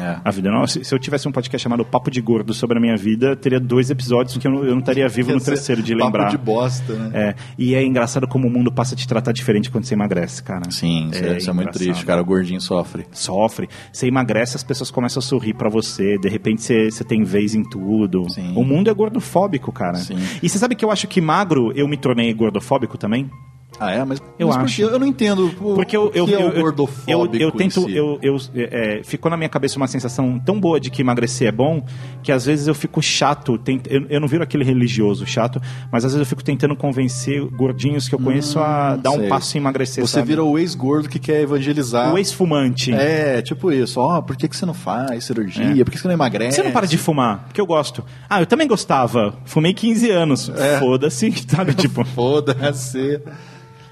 É. 0.00 0.20
A 0.24 0.30
vida 0.30 0.50
não. 0.50 0.66
Se, 0.66 0.84
se 0.84 0.94
eu 0.94 0.98
tivesse 0.98 1.28
um 1.28 1.32
podcast 1.32 1.62
chamado 1.62 1.84
Papo 1.84 2.10
de 2.10 2.20
Gordo 2.20 2.52
sobre 2.54 2.78
a 2.78 2.80
minha 2.80 2.96
vida, 2.96 3.36
teria 3.36 3.60
dois 3.60 3.90
episódios 3.90 4.36
que 4.36 4.46
eu 4.46 4.52
não, 4.52 4.64
eu 4.64 4.72
não 4.72 4.80
estaria 4.80 5.08
vivo 5.08 5.32
no 5.32 5.40
terceiro 5.40 5.82
de 5.82 5.92
papo 5.94 6.04
lembrar. 6.04 6.28
de 6.30 6.38
bosta, 6.38 6.92
né? 6.94 7.10
É, 7.14 7.34
e 7.58 7.74
é 7.74 7.84
engraçado 7.84 8.26
como 8.26 8.48
o 8.48 8.50
mundo 8.50 8.70
passa 8.72 8.94
a 8.94 8.98
te 8.98 9.06
tratar 9.06 9.32
diferente 9.32 9.70
quando 9.70 9.84
você 9.84 9.94
emagrece, 9.94 10.42
cara. 10.42 10.70
Sim, 10.70 11.10
isso 11.10 11.24
é, 11.24 11.36
isso 11.36 11.50
é 11.50 11.52
muito 11.52 11.72
triste, 11.72 12.04
cara. 12.04 12.20
O 12.20 12.24
gordinho 12.24 12.60
sofre. 12.60 13.06
Sofre. 13.12 13.68
Você 13.92 14.06
emagrece, 14.06 14.56
as 14.56 14.64
pessoas 14.64 14.90
começam 14.90 15.20
a 15.20 15.22
sorrir 15.22 15.54
pra 15.54 15.68
você. 15.68 16.18
De 16.18 16.28
repente 16.28 16.62
você, 16.62 16.90
você 16.90 17.04
tem 17.04 17.22
vez 17.22 17.54
em 17.54 17.62
tudo. 17.62 18.26
O 18.54 18.64
mundo 18.64 18.90
é 18.90 18.94
gordofóbico, 18.94 19.72
cara. 19.72 19.98
E 20.42 20.48
você 20.48 20.58
sabe 20.58 20.74
que 20.74 20.84
eu 20.84 20.90
acho 20.90 21.06
que 21.06 21.20
magro 21.20 21.72
eu 21.74 21.86
me 21.88 21.96
tornei 21.96 22.32
gordofóbico 22.32 22.98
também? 22.98 23.30
Ah, 23.78 23.90
é? 23.90 24.02
Mas, 24.04 24.22
Eu 24.38 24.48
mas 24.48 24.56
acho. 24.56 24.80
Eu 24.80 24.98
não 24.98 25.06
entendo. 25.06 25.48
o- 25.60 25.74
Porque 25.74 25.94
eu, 25.94 26.04
o 26.06 26.10
que 26.10 26.18
eu, 26.18 26.26
é 26.26 26.32
eu, 26.34 26.40
eu- 26.50 26.60
gordofóbico 26.62 27.10
eu, 27.36 27.40
eu 27.40 27.52
tento. 27.52 27.82
si? 27.82 27.94
Eu, 27.94 28.18
eu, 28.22 28.36
é, 28.54 29.02
ficou 29.04 29.30
na 29.30 29.36
minha 29.36 29.50
cabeça 29.50 29.76
uma 29.76 29.86
sensação 29.86 30.38
tão 30.38 30.58
boa 30.58 30.80
de 30.80 30.90
que 30.90 31.02
emagrecer 31.02 31.46
é 31.48 31.52
bom 31.52 31.84
que 32.22 32.32
às 32.32 32.46
vezes 32.46 32.66
eu 32.68 32.74
fico 32.74 33.02
chato. 33.02 33.60
eu, 33.90 34.06
eu 34.08 34.18
não 34.20 34.26
viro 34.26 34.42
aquele 34.42 34.64
religioso 34.64 35.26
chato, 35.26 35.60
mas 35.92 36.06
às 36.06 36.12
vezes 36.12 36.20
eu 36.20 36.26
fico 36.26 36.42
tentando 36.42 36.74
convencer 36.74 37.44
gordinhos 37.50 38.08
que 38.08 38.14
eu 38.14 38.18
conheço 38.18 38.58
a 38.58 38.96
dar 38.96 39.10
um 39.10 39.16
Hum, 39.16 39.20
sei. 39.20 39.28
passo 39.28 39.58
em 39.58 39.60
emagrecer. 39.60 40.02
Você 40.06 40.14
sabe? 40.14 40.28
vira 40.28 40.42
o 40.42 40.58
ex-gordo 40.58 41.08
que 41.08 41.18
quer 41.18 41.42
evangelizar. 41.42 42.14
o 42.14 42.16
ex-fumante. 42.16 42.94
É, 42.94 43.42
tipo 43.42 43.70
isso. 43.70 44.00
Ó, 44.00 44.22
por 44.22 44.36
que, 44.36 44.48
que 44.48 44.56
você 44.56 44.64
não 44.64 44.72
faz 44.74 45.24
cirurgia? 45.24 45.78
É. 45.82 45.84
Por 45.84 45.90
que 45.90 45.98
você 45.98 46.08
não 46.08 46.14
emagrece? 46.14 46.56
Você 46.56 46.62
não 46.62 46.70
para 46.72 46.86
de 46.86 46.96
fumar? 46.96 47.44
Porque 47.44 47.60
eu 47.60 47.66
gosto. 47.66 48.02
Ah, 48.28 48.40
eu 48.40 48.46
também 48.46 48.66
gostava. 48.66 49.34
Fumei 49.44 49.74
15 49.74 50.10
anos. 50.10 50.48
É. 50.48 50.78
Foda-se, 50.78 51.30
sabe? 51.46 51.74
Tipo. 51.74 52.02
Foda-se. 52.06 53.20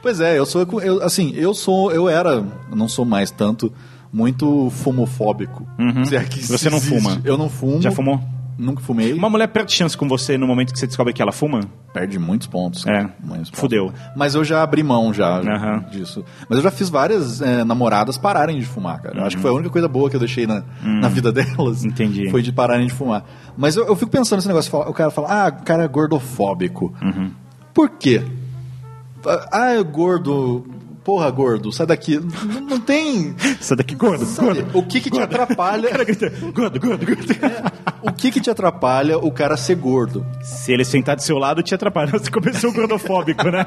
Pois 0.05 0.20
é, 0.20 0.39
eu 0.39 0.44
sou. 0.44 0.66
Eu, 0.83 1.02
assim, 1.02 1.33
eu 1.34 1.55
sou. 1.55 1.91
Eu 1.91 2.08
era. 2.10 2.44
Não 2.70 2.86
sou 2.86 3.05
mais 3.07 3.31
tanto. 3.31 3.73
Muito 4.12 4.68
fumofóbico. 4.70 5.66
Uhum. 5.78 6.05
Se 6.05 6.15
é 6.15 6.23
que 6.23 6.41
Você 6.47 6.68
não 6.70 6.76
existe. 6.76 7.00
fuma? 7.02 7.20
Eu 7.24 7.36
não 7.39 7.49
fumo. 7.49 7.81
Já 7.83 7.91
fumou? 7.91 8.20
Nunca 8.57 8.81
fumei. 8.83 9.12
Uma 9.12 9.28
mulher 9.28 9.49
perde 9.49 9.73
chance 9.73 9.97
com 9.97 10.07
você 10.07 10.39
no 10.39 10.47
momento 10.47 10.73
que 10.73 10.78
você 10.78 10.86
descobre 10.86 11.12
que 11.12 11.20
ela 11.20 11.33
fuma? 11.33 11.62
Perde 11.92 12.18
muitos 12.18 12.47
pontos. 12.47 12.86
É. 12.86 13.00
Muitos 13.18 13.50
pontos. 13.50 13.58
Fudeu. 13.60 13.92
Mas 14.15 14.34
eu 14.36 14.44
já 14.44 14.62
abri 14.62 14.83
mão 14.84 15.12
já 15.12 15.39
Aham. 15.41 15.86
disso. 15.91 16.23
Mas 16.49 16.58
eu 16.58 16.62
já 16.62 16.70
fiz 16.70 16.89
várias 16.91 17.41
é, 17.41 17.65
namoradas 17.65 18.16
pararem 18.16 18.60
de 18.60 18.66
fumar, 18.66 19.00
cara. 19.02 19.18
Eu 19.18 19.24
acho 19.24 19.34
que 19.36 19.42
foi 19.42 19.50
a 19.50 19.55
única 19.55 19.70
coisa 19.70 19.89
boa 19.89 20.08
que 20.08 20.15
eu 20.16 20.20
deixei 20.20 20.47
na, 20.47 20.62
Hum. 20.84 21.00
na 21.00 21.08
vida 21.08 21.33
delas. 21.33 21.84
Entendi. 21.84 22.31
Foi 22.31 22.42
de 22.42 22.52
pararem 22.52 22.86
de 22.86 22.92
fumar. 22.92 23.24
Mas 23.57 23.74
eu, 23.74 23.86
eu 23.89 23.97
fico 23.97 24.10
pensando 24.12 24.36
nesse 24.36 24.47
negócio. 24.49 24.73
O 24.78 24.92
cara 24.92 25.10
fala, 25.10 25.47
ah, 25.47 25.49
o 25.49 25.65
cara 25.65 25.83
é 25.83 25.89
gordofóbico. 25.89 26.94
Uhum. 27.02 27.33
Por 27.73 27.89
quê? 27.91 28.23
Ah, 29.50 29.72
é 29.72 29.82
gordo. 29.82 30.64
Porra, 31.04 31.30
gordo, 31.30 31.70
sai 31.70 31.86
daqui. 31.86 32.18
Não, 32.18 32.60
não 32.62 32.80
tem. 32.80 33.34
Sai 33.60 33.76
daqui, 33.76 33.94
gordo, 33.94 34.24
Sabe, 34.24 34.64
O 34.72 34.82
que 34.82 35.02
que 35.02 35.10
te 35.10 35.20
atrapalha? 35.20 35.90
gordo, 36.54 36.80
gordo, 36.80 37.06
gordo. 37.06 37.34
O 38.02 38.10
que 38.10 38.30
que 38.30 38.40
te 38.40 38.50
atrapalha 38.50 39.18
o 39.18 39.30
cara 39.30 39.54
ser 39.56 39.76
gordo? 39.76 40.24
Se 40.42 40.72
ele 40.72 40.82
sentar 40.84 41.14
do 41.16 41.22
seu 41.22 41.36
lado, 41.36 41.62
te 41.62 41.74
atrapalha. 41.74 42.10
Você 42.12 42.30
começou 42.30 42.72
gordofóbico, 42.72 43.50
né? 43.50 43.66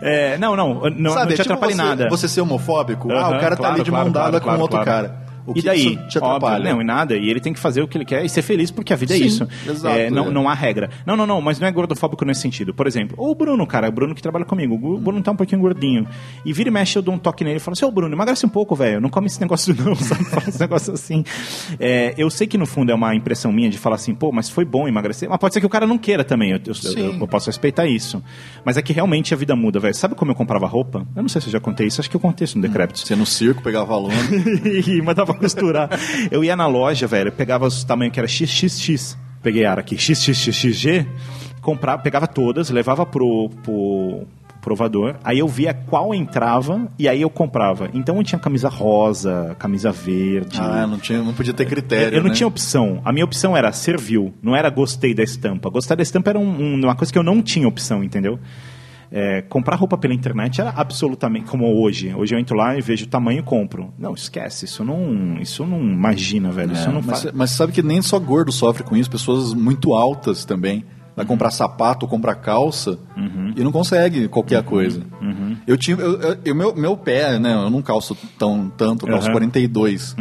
É, 0.00 0.38
não, 0.38 0.54
não, 0.54 0.74
não, 0.74 0.80
Sabe, 0.82 1.00
não 1.00 1.22
é 1.22 1.26
te 1.26 1.30
tipo 1.42 1.42
atrapalha 1.42 1.72
em 1.72 1.76
nada. 1.76 2.08
Você 2.10 2.28
ser 2.28 2.42
homofóbico? 2.42 3.10
ah, 3.10 3.28
o 3.28 3.40
cara 3.40 3.50
tá 3.50 3.56
claro, 3.56 3.74
ali 3.74 3.82
de 3.82 3.90
claro, 3.90 4.04
mão 4.04 4.12
dada 4.12 4.40
claro, 4.40 4.58
com 4.58 4.62
outro 4.62 4.84
cara. 4.84 5.27
O 5.48 5.52
e 5.52 5.60
que 5.60 5.62
daí? 5.62 5.78
isso 5.94 6.08
te 6.08 6.18
atrapalha? 6.18 6.56
Óbvio, 6.56 6.72
não, 6.74 6.80
e 6.80 6.84
nada. 6.84 7.16
E 7.16 7.28
ele 7.30 7.40
tem 7.40 7.52
que 7.52 7.58
fazer 7.58 7.82
o 7.82 7.88
que 7.88 7.96
ele 7.98 8.04
quer 8.04 8.24
e 8.24 8.28
ser 8.28 8.42
feliz, 8.42 8.70
porque 8.70 8.92
a 8.92 8.96
vida 8.96 9.14
é 9.14 9.18
Sim, 9.18 9.24
isso. 9.24 9.48
exato, 9.68 9.96
É, 9.96 10.10
não, 10.10 10.26
é. 10.26 10.30
não 10.30 10.48
há 10.48 10.54
regra. 10.54 10.90
Não, 11.06 11.16
não, 11.16 11.26
não, 11.26 11.40
mas 11.40 11.58
não 11.58 11.66
é 11.68 11.72
gordofóbico 11.72 12.24
nesse 12.24 12.40
sentido. 12.42 12.72
Por 12.74 12.86
exemplo, 12.86 13.16
o 13.18 13.34
Bruno, 13.34 13.66
cara, 13.66 13.88
o 13.88 13.92
Bruno 13.92 14.14
que 14.14 14.22
trabalha 14.22 14.44
comigo, 14.44 14.74
o 14.74 14.98
Bruno 14.98 15.22
tá 15.22 15.30
um 15.32 15.36
pouquinho 15.36 15.60
gordinho. 15.60 16.06
E 16.44 16.52
vira 16.52 16.68
e 16.68 16.72
mexe, 16.72 16.98
eu 16.98 17.02
dou 17.02 17.14
um 17.14 17.18
toque 17.18 17.44
nele 17.44 17.56
e 17.56 17.60
falo 17.60 17.72
assim, 17.74 17.84
ô 17.84 17.90
Bruno, 17.90 18.14
emagrece 18.14 18.44
um 18.46 18.48
pouco, 18.48 18.74
velho. 18.74 19.00
Não 19.00 19.08
come 19.10 19.26
esse 19.26 19.40
negócio 19.40 19.74
não, 19.84 19.94
sabe? 19.94 20.24
Fala 20.24 20.48
esse 20.48 20.60
negócio 20.60 20.92
assim. 20.92 21.24
É, 21.78 22.14
eu 22.16 22.30
sei 22.30 22.46
que 22.46 22.56
no 22.58 22.66
fundo 22.66 22.90
é 22.90 22.94
uma 22.94 23.14
impressão 23.14 23.52
minha 23.52 23.70
de 23.70 23.78
falar 23.78 23.96
assim, 23.96 24.14
pô, 24.14 24.30
mas 24.32 24.48
foi 24.48 24.64
bom 24.64 24.88
emagrecer. 24.88 25.28
Mas 25.28 25.38
pode 25.38 25.54
ser 25.54 25.60
que 25.60 25.66
o 25.66 25.70
cara 25.70 25.86
não 25.86 25.98
queira 25.98 26.24
também. 26.24 26.50
Eu, 26.52 26.60
eu- 26.66 26.92
eu- 27.04 27.18
eu 27.20 27.28
posso 27.28 27.46
respeitar 27.46 27.86
isso. 27.86 28.22
Mas 28.64 28.76
é 28.76 28.82
que 28.82 28.92
realmente 28.92 29.32
a 29.34 29.36
vida 29.36 29.54
muda, 29.56 29.78
velho. 29.80 29.94
Sabe 29.94 30.14
como 30.14 30.30
eu 30.30 30.34
comprava 30.34 30.66
roupa? 30.66 31.06
Eu 31.16 31.22
não 31.22 31.28
sei 31.28 31.40
se 31.40 31.48
eu 31.48 31.52
já 31.52 31.60
contei 31.60 31.86
isso, 31.86 32.00
acho 32.00 32.10
que 32.10 32.16
eu 32.16 32.20
contei 32.20 32.44
isso 32.44 32.56
no 32.58 32.62
Decrépito. 32.62 32.98
Você 33.00 33.14
no 33.16 33.26
circo 33.26 33.62
pegava 33.62 33.94
aluno. 33.94 34.14
e 34.86 35.00
mandava 35.02 35.34
costurar. 35.40 35.88
Eu 36.30 36.42
ia 36.44 36.54
na 36.56 36.66
loja, 36.66 37.06
velho, 37.06 37.28
eu 37.28 37.32
pegava 37.32 37.66
os 37.66 37.84
tamanhos 37.84 38.12
que 38.12 38.20
era 38.20 38.28
XXX. 38.28 39.16
Peguei 39.42 39.64
a 39.64 39.70
ara 39.70 39.80
aqui, 39.80 39.96
XXXG, 39.96 41.06
comprava, 41.62 42.02
pegava 42.02 42.26
todas, 42.26 42.70
levava 42.70 43.06
pro, 43.06 43.48
pro 43.62 44.26
provador, 44.60 45.14
aí 45.24 45.38
eu 45.38 45.46
via 45.46 45.72
qual 45.72 46.12
entrava 46.12 46.88
e 46.98 47.08
aí 47.08 47.22
eu 47.22 47.30
comprava. 47.30 47.88
Então 47.94 48.16
eu 48.16 48.24
tinha 48.24 48.38
camisa 48.38 48.68
rosa, 48.68 49.54
camisa 49.58 49.92
verde. 49.92 50.58
Ah, 50.60 50.86
não, 50.86 50.98
tinha, 50.98 51.22
não 51.22 51.32
podia 51.32 51.54
ter 51.54 51.66
critério. 51.66 52.16
Eu 52.18 52.22
não 52.22 52.30
né? 52.30 52.34
tinha 52.34 52.46
opção. 52.46 53.00
A 53.04 53.12
minha 53.12 53.24
opção 53.24 53.56
era 53.56 53.70
serviu, 53.72 54.34
não 54.42 54.54
era 54.56 54.68
gostei 54.68 55.14
da 55.14 55.22
estampa. 55.22 55.70
Gostar 55.70 55.94
da 55.94 56.02
estampa 56.02 56.30
era 56.30 56.38
um- 56.38 56.74
um- 56.74 56.74
uma 56.84 56.96
coisa 56.96 57.12
que 57.12 57.18
eu 57.18 57.22
não 57.22 57.40
tinha 57.40 57.66
opção, 57.68 58.02
entendeu? 58.02 58.38
É, 59.10 59.42
comprar 59.42 59.76
roupa 59.76 59.96
pela 59.96 60.12
internet 60.12 60.60
era 60.60 60.70
absolutamente 60.70 61.46
como 61.46 61.66
hoje. 61.82 62.14
Hoje 62.14 62.34
eu 62.34 62.38
entro 62.38 62.56
lá 62.56 62.76
e 62.76 62.80
vejo 62.80 63.06
o 63.06 63.08
tamanho 63.08 63.40
e 63.40 63.42
compro. 63.42 63.92
Não, 63.98 64.12
esquece. 64.14 64.66
Isso 64.66 64.84
não, 64.84 65.38
isso 65.40 65.64
não 65.66 65.80
imagina, 65.80 66.50
velho. 66.50 66.72
isso 66.72 66.88
É, 66.88 66.92
não 66.92 67.02
mas, 67.02 67.22
faz. 67.22 67.34
mas 67.34 67.50
sabe 67.50 67.72
que 67.72 67.82
nem 67.82 68.02
só 68.02 68.18
gordo 68.18 68.52
sofre 68.52 68.82
com 68.82 68.96
isso, 68.96 69.10
pessoas 69.10 69.54
muito 69.54 69.94
altas 69.94 70.44
também. 70.44 70.84
Vai 71.18 71.24
Uhum. 71.24 71.28
comprar 71.28 71.50
sapato 71.50 72.06
comprar 72.06 72.36
calça 72.36 72.96
e 73.56 73.64
não 73.64 73.72
consegue 73.72 74.28
qualquer 74.28 74.62
coisa. 74.62 75.02
Uhum. 75.20 75.56
Eu 75.66 75.76
tive. 75.76 76.00
Eu, 76.00 76.20
eu- 76.20 76.36
eu- 76.44 76.54
meu, 76.54 76.74
meu 76.76 76.96
pé, 76.96 77.38
né? 77.40 77.52
Eu 77.54 77.68
não 77.68 77.82
calço 77.82 78.16
tão, 78.38 78.70
tanto, 78.76 79.04
eu 79.04 79.10
calço 79.10 79.26
Uhum. 79.26 79.32
42. 79.32 80.14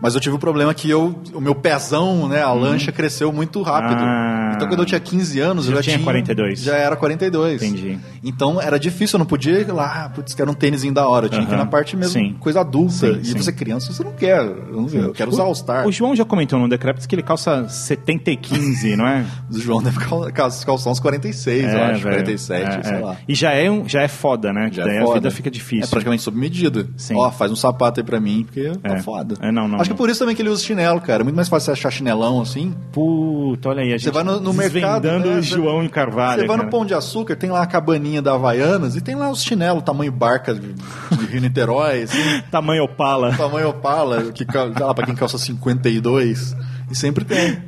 Mas 0.00 0.14
eu 0.14 0.20
tive 0.20 0.36
o 0.36 0.38
problema 0.38 0.74
que 0.74 0.90
eu, 0.90 1.18
o 1.32 1.40
meu 1.40 1.54
pezão, 1.54 2.28
né? 2.28 2.42
A 2.42 2.52
lancha 2.52 2.92
cresceu 2.92 3.32
muito 3.32 3.62
rápido. 3.62 3.98
Uhum. 4.00 4.06
Ah. 4.06 4.52
Então 4.56 4.68
quando 4.68 4.80
eu 4.80 4.86
tinha 4.86 5.00
15 5.00 5.40
anos, 5.40 5.64
Já 5.64 5.70
eu 5.72 5.76
já 5.76 5.82
tinha 5.82 5.98
42. 5.98 6.60
Já 6.60 6.76
era 6.76 6.94
42. 6.96 7.62
Entendi. 7.62 7.98
Então 8.22 8.60
era 8.60 8.78
difícil, 8.78 9.16
eu 9.16 9.20
não 9.20 9.26
podia 9.26 9.58
ir 9.60 9.72
lá, 9.72 10.04
ah, 10.04 10.08
putz, 10.10 10.34
quero 10.34 10.50
um 10.50 10.54
tênisinho 10.54 10.92
da 10.92 11.08
hora. 11.08 11.26
Eu 11.26 11.30
tinha 11.30 11.46
que 11.46 11.52
ir 11.52 11.56
na 11.56 11.64
parte 11.66 11.96
mesmo, 11.96 12.12
Sim. 12.12 12.36
coisa 12.38 12.60
adulta. 12.60 12.92
Sim, 12.92 13.18
e 13.20 13.24
sim. 13.24 13.38
você 13.38 13.50
criança, 13.52 13.90
você 13.92 14.04
não 14.04 14.12
quer. 14.12 14.38
Eu, 14.44 14.82
não, 14.82 14.88
eu 14.88 15.12
quero 15.12 15.30
usar 15.30 15.44
All-Star. 15.44 15.86
O 15.86 15.92
João 15.92 16.14
já 16.14 16.24
comentou 16.26 16.58
no 16.58 16.68
Decrépito 16.68 17.08
que 17.08 17.14
ele 17.14 17.22
calça 17.22 17.66
70 17.68 18.30
e 18.30 18.36
15, 18.36 18.96
não 18.96 19.06
é? 19.06 19.24
O 19.50 19.58
João 19.58 19.82
deve 19.82 19.98
cal- 19.98 20.30
cal- 20.50 20.64
calçar 20.66 20.90
uns 20.90 21.00
46, 21.00 21.64
eu 21.72 21.82
acho, 21.82 22.02
velho. 22.02 22.16
47, 22.16 22.78
É, 22.78 22.82
sei 22.82 22.96
é. 22.96 22.98
lá. 23.00 23.16
E 23.28 23.34
já 23.34 23.52
é, 23.52 23.70
um, 23.70 23.88
já 23.88 24.02
é 24.02 24.08
foda, 24.08 24.52
né? 24.52 24.68
Já 24.72 24.84
Daí 24.84 24.96
é 24.96 25.00
a 25.00 25.02
foda. 25.04 25.14
vida 25.14 25.30
fica 25.30 25.50
difícil. 25.50 25.84
É 25.84 25.86
praticamente 25.88 26.22
sob 26.22 26.38
medida. 26.38 26.86
Sim. 26.96 27.14
Ó, 27.16 27.30
faz 27.30 27.50
um 27.52 27.56
sapato 27.56 28.00
aí 28.00 28.04
pra 28.04 28.20
mim, 28.20 28.44
porque 28.44 28.70
tá 28.82 28.94
É. 28.96 29.02
foda. 29.02 29.34
É, 29.40 29.50
não, 29.52 29.66
não, 29.68 29.76
Acho 29.76 29.84
que 29.84 29.90
não. 29.90 29.96
por 29.96 30.08
isso 30.10 30.18
também 30.20 30.34
que 30.34 30.42
ele 30.42 30.48
usa 30.48 30.62
chinelo, 30.62 31.00
cara. 31.00 31.22
É 31.22 31.24
muito 31.24 31.36
mais 31.36 31.48
fácil 31.48 31.66
você 31.66 31.72
achar 31.72 31.90
chinelão 31.90 32.40
assim. 32.40 32.74
Puta, 32.92 33.68
olha 33.68 33.82
aí, 33.82 33.88
a 33.88 33.96
gente 33.96 34.04
Você 34.04 34.10
vai 34.10 34.24
no, 34.24 34.40
no 34.40 34.52
mercado. 34.52 35.06
né, 35.08 35.42
João 35.42 35.82
e 35.84 35.88
Carvalho. 35.88 36.40
Você 36.42 36.46
vai 36.46 36.56
no 36.56 36.62
cara. 36.64 36.70
Pão 36.70 36.84
de 36.86 36.94
Açúcar, 36.94 37.36
tem 37.36 37.50
lá 37.50 37.62
a 37.62 37.66
cabaninha 37.66 38.20
da 38.22 38.34
Havaianas 38.34 38.96
e 38.96 39.00
tem 39.00 39.14
lá 39.14 39.30
os 39.30 39.42
chinelos, 39.42 39.82
tamanho 39.82 40.12
barca 40.12 40.54
de, 40.54 40.72
de 40.72 41.26
Rio 41.26 41.40
Niterói, 41.40 42.02
assim, 42.02 42.18
Tamanho 42.50 42.84
Opala. 42.84 43.32
tamanho 43.36 43.68
Opala, 43.68 44.30
que 44.32 44.44
pra 44.44 45.06
quem 45.06 45.14
calça 45.14 45.38
52. 45.38 46.54
E 46.92 46.96
sempre 46.96 47.24
tem. 47.24 47.38
Acho 47.48 47.58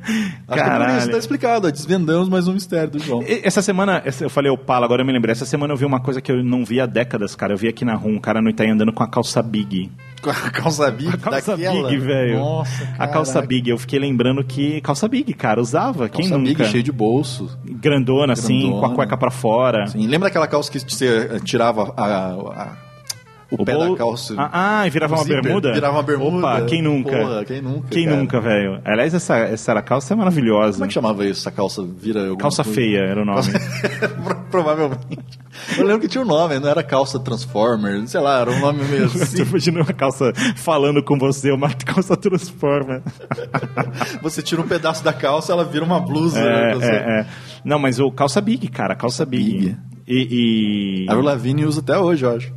que 0.47 0.53
é 0.53 0.57
Caralho. 0.57 0.99
isso, 0.99 1.11
tá 1.11 1.17
explicado. 1.19 1.67
ó, 1.67 1.71
Desvendamos 1.71 2.29
mais 2.29 2.47
um 2.47 2.53
mistério 2.53 2.91
do 2.91 2.99
João. 2.99 3.25
Essa 3.27 3.63
semana, 3.63 4.03
eu 4.21 4.29
falei 4.31 4.51
Opala, 4.51 4.85
agora 4.85 5.03
eu 5.03 5.07
me 5.07 5.13
lembrei. 5.13 5.33
Essa 5.33 5.47
semana 5.47 5.73
eu 5.73 5.77
vi 5.77 5.85
uma 5.85 5.99
coisa 6.01 6.21
que 6.21 6.31
eu 6.31 6.45
não 6.45 6.65
vi 6.65 6.81
há 6.81 6.87
décadas, 6.87 7.35
cara. 7.35 7.53
Eu 7.55 7.57
vi 7.57 7.67
aqui 7.69 7.85
na 7.85 7.95
rua 7.95 8.13
um 8.13 8.21
cara 8.21 8.43
no 8.43 8.51
Itaí 8.51 8.69
andando 8.71 8.93
com 8.93 9.03
a 9.03 9.09
calça 9.09 9.43
big. 9.43 9.91
Com 10.23 10.31
a 10.31 10.35
calça 10.51 10.91
big, 10.91 11.09
A 11.15 11.17
calça 11.19 11.57
daquela. 11.57 11.89
big, 11.89 11.99
velho. 12.01 12.39
Nossa, 12.39 12.89
A 12.99 13.09
calça 13.09 13.41
big. 13.43 13.69
Eu 13.71 13.79
fiquei 13.79 13.99
lembrando 13.99 14.45
que 14.45 14.81
calça 14.83 15.09
big, 15.09 15.33
cara, 15.35 15.61
usava. 15.61 16.09
Quem 16.09 16.23
Calça 16.29 16.39
nunca? 16.39 16.51
big 16.63 16.65
cheio 16.71 16.83
de 16.83 16.93
bolso. 16.93 17.51
Grandona, 17.65 18.35
assim, 18.35 18.61
Grandona. 18.61 18.81
com 18.81 18.93
a 18.93 18.95
cueca 18.95 19.17
pra 19.17 19.31
fora. 19.31 19.87
Sim, 19.87 20.07
lembra 20.07 20.29
aquela 20.29 20.47
calça 20.47 20.71
que 20.71 20.79
você 20.79 21.41
tirava 21.45 21.93
a- 21.97 22.05
a- 22.05 22.84
o, 23.51 23.65
pé 23.65 23.73
bolo- 23.75 23.91
da 23.93 23.97
calça? 23.99 24.35
Ah, 24.37 24.81
ah, 24.81 24.87
e 24.87 24.91
virava 24.91 25.15
o 25.15 25.19
uma 25.19 25.25
zíper, 25.25 25.43
bermuda? 25.43 25.73
Virava 25.73 25.97
uma 25.97 26.03
bermuda. 26.03 26.37
Opa, 26.39 26.63
quem 26.63 26.83
nunca? 26.83 27.11
Porra, 27.19 27.45
quem 27.45 27.61
nunca? 27.63 27.89
Quem 27.91 28.05
cara? 28.07 28.17
nunca, 28.17 28.41
velho? 28.41 28.81
Aliás, 28.85 29.15
essa, 29.15 29.37
essa 29.39 29.83
calça 29.83 30.15
é 30.15 30.17
maravilhosa. 30.17 30.73
Como 30.75 30.85
é 30.85 30.89
que 30.89 30.95
chamava 30.95 31.25
isso? 31.27 31.41
Essa 31.41 31.51
calça 31.51 31.83
vira. 31.85 32.35
Calça 32.37 32.65
coisa? 32.65 32.81
feia 32.81 32.99
era 33.01 33.23
o 33.23 33.25
nome. 33.25 33.43
Pro- 34.25 34.45
Provavelmente. 34.51 35.39
Eu 35.79 35.85
lembro 35.85 36.01
que 36.03 36.09
tinha 36.09 36.23
um 36.23 36.27
nome, 36.27 36.59
não 36.59 36.69
era 36.69 36.83
calça 36.83 37.19
Transformer, 37.19 38.07
sei 38.09 38.21
lá, 38.21 38.41
era 38.41 38.51
um 38.51 38.59
nome 38.61 38.85
meio 38.85 39.09
Você 39.11 39.23
assim. 39.23 39.43
imagina 39.43 39.81
uma 39.83 39.93
calça 39.93 40.33
falando 40.57 41.03
com 41.03 41.19
você, 41.19 41.51
uma 41.53 41.71
calça 41.85 42.17
transforma. 42.17 43.03
Você 44.23 44.43
tira 44.43 44.61
um 44.61 44.67
pedaço 44.69 45.03
da 45.05 45.13
calça, 45.13 45.53
ela 45.53 45.65
vira 45.65 45.85
uma 45.85 46.01
blusa. 46.01 46.41
né, 46.41 46.71
É, 46.71 46.75
você- 46.75 46.85
é, 46.87 47.21
é. 47.21 47.27
Não, 47.65 47.79
mas 47.79 47.99
o 48.01 48.11
calça 48.11 48.41
big, 48.41 48.69
cara, 48.69 48.95
calça 48.95 49.25
big. 49.25 49.59
big. 49.59 49.77
E. 50.07 51.05
e... 51.07 51.11
A 51.11 51.15
Lavigne 51.15 51.65
usa 51.65 51.81
até 51.81 51.97
hoje, 51.99 52.25
eu 52.25 52.37
acho. 52.37 52.53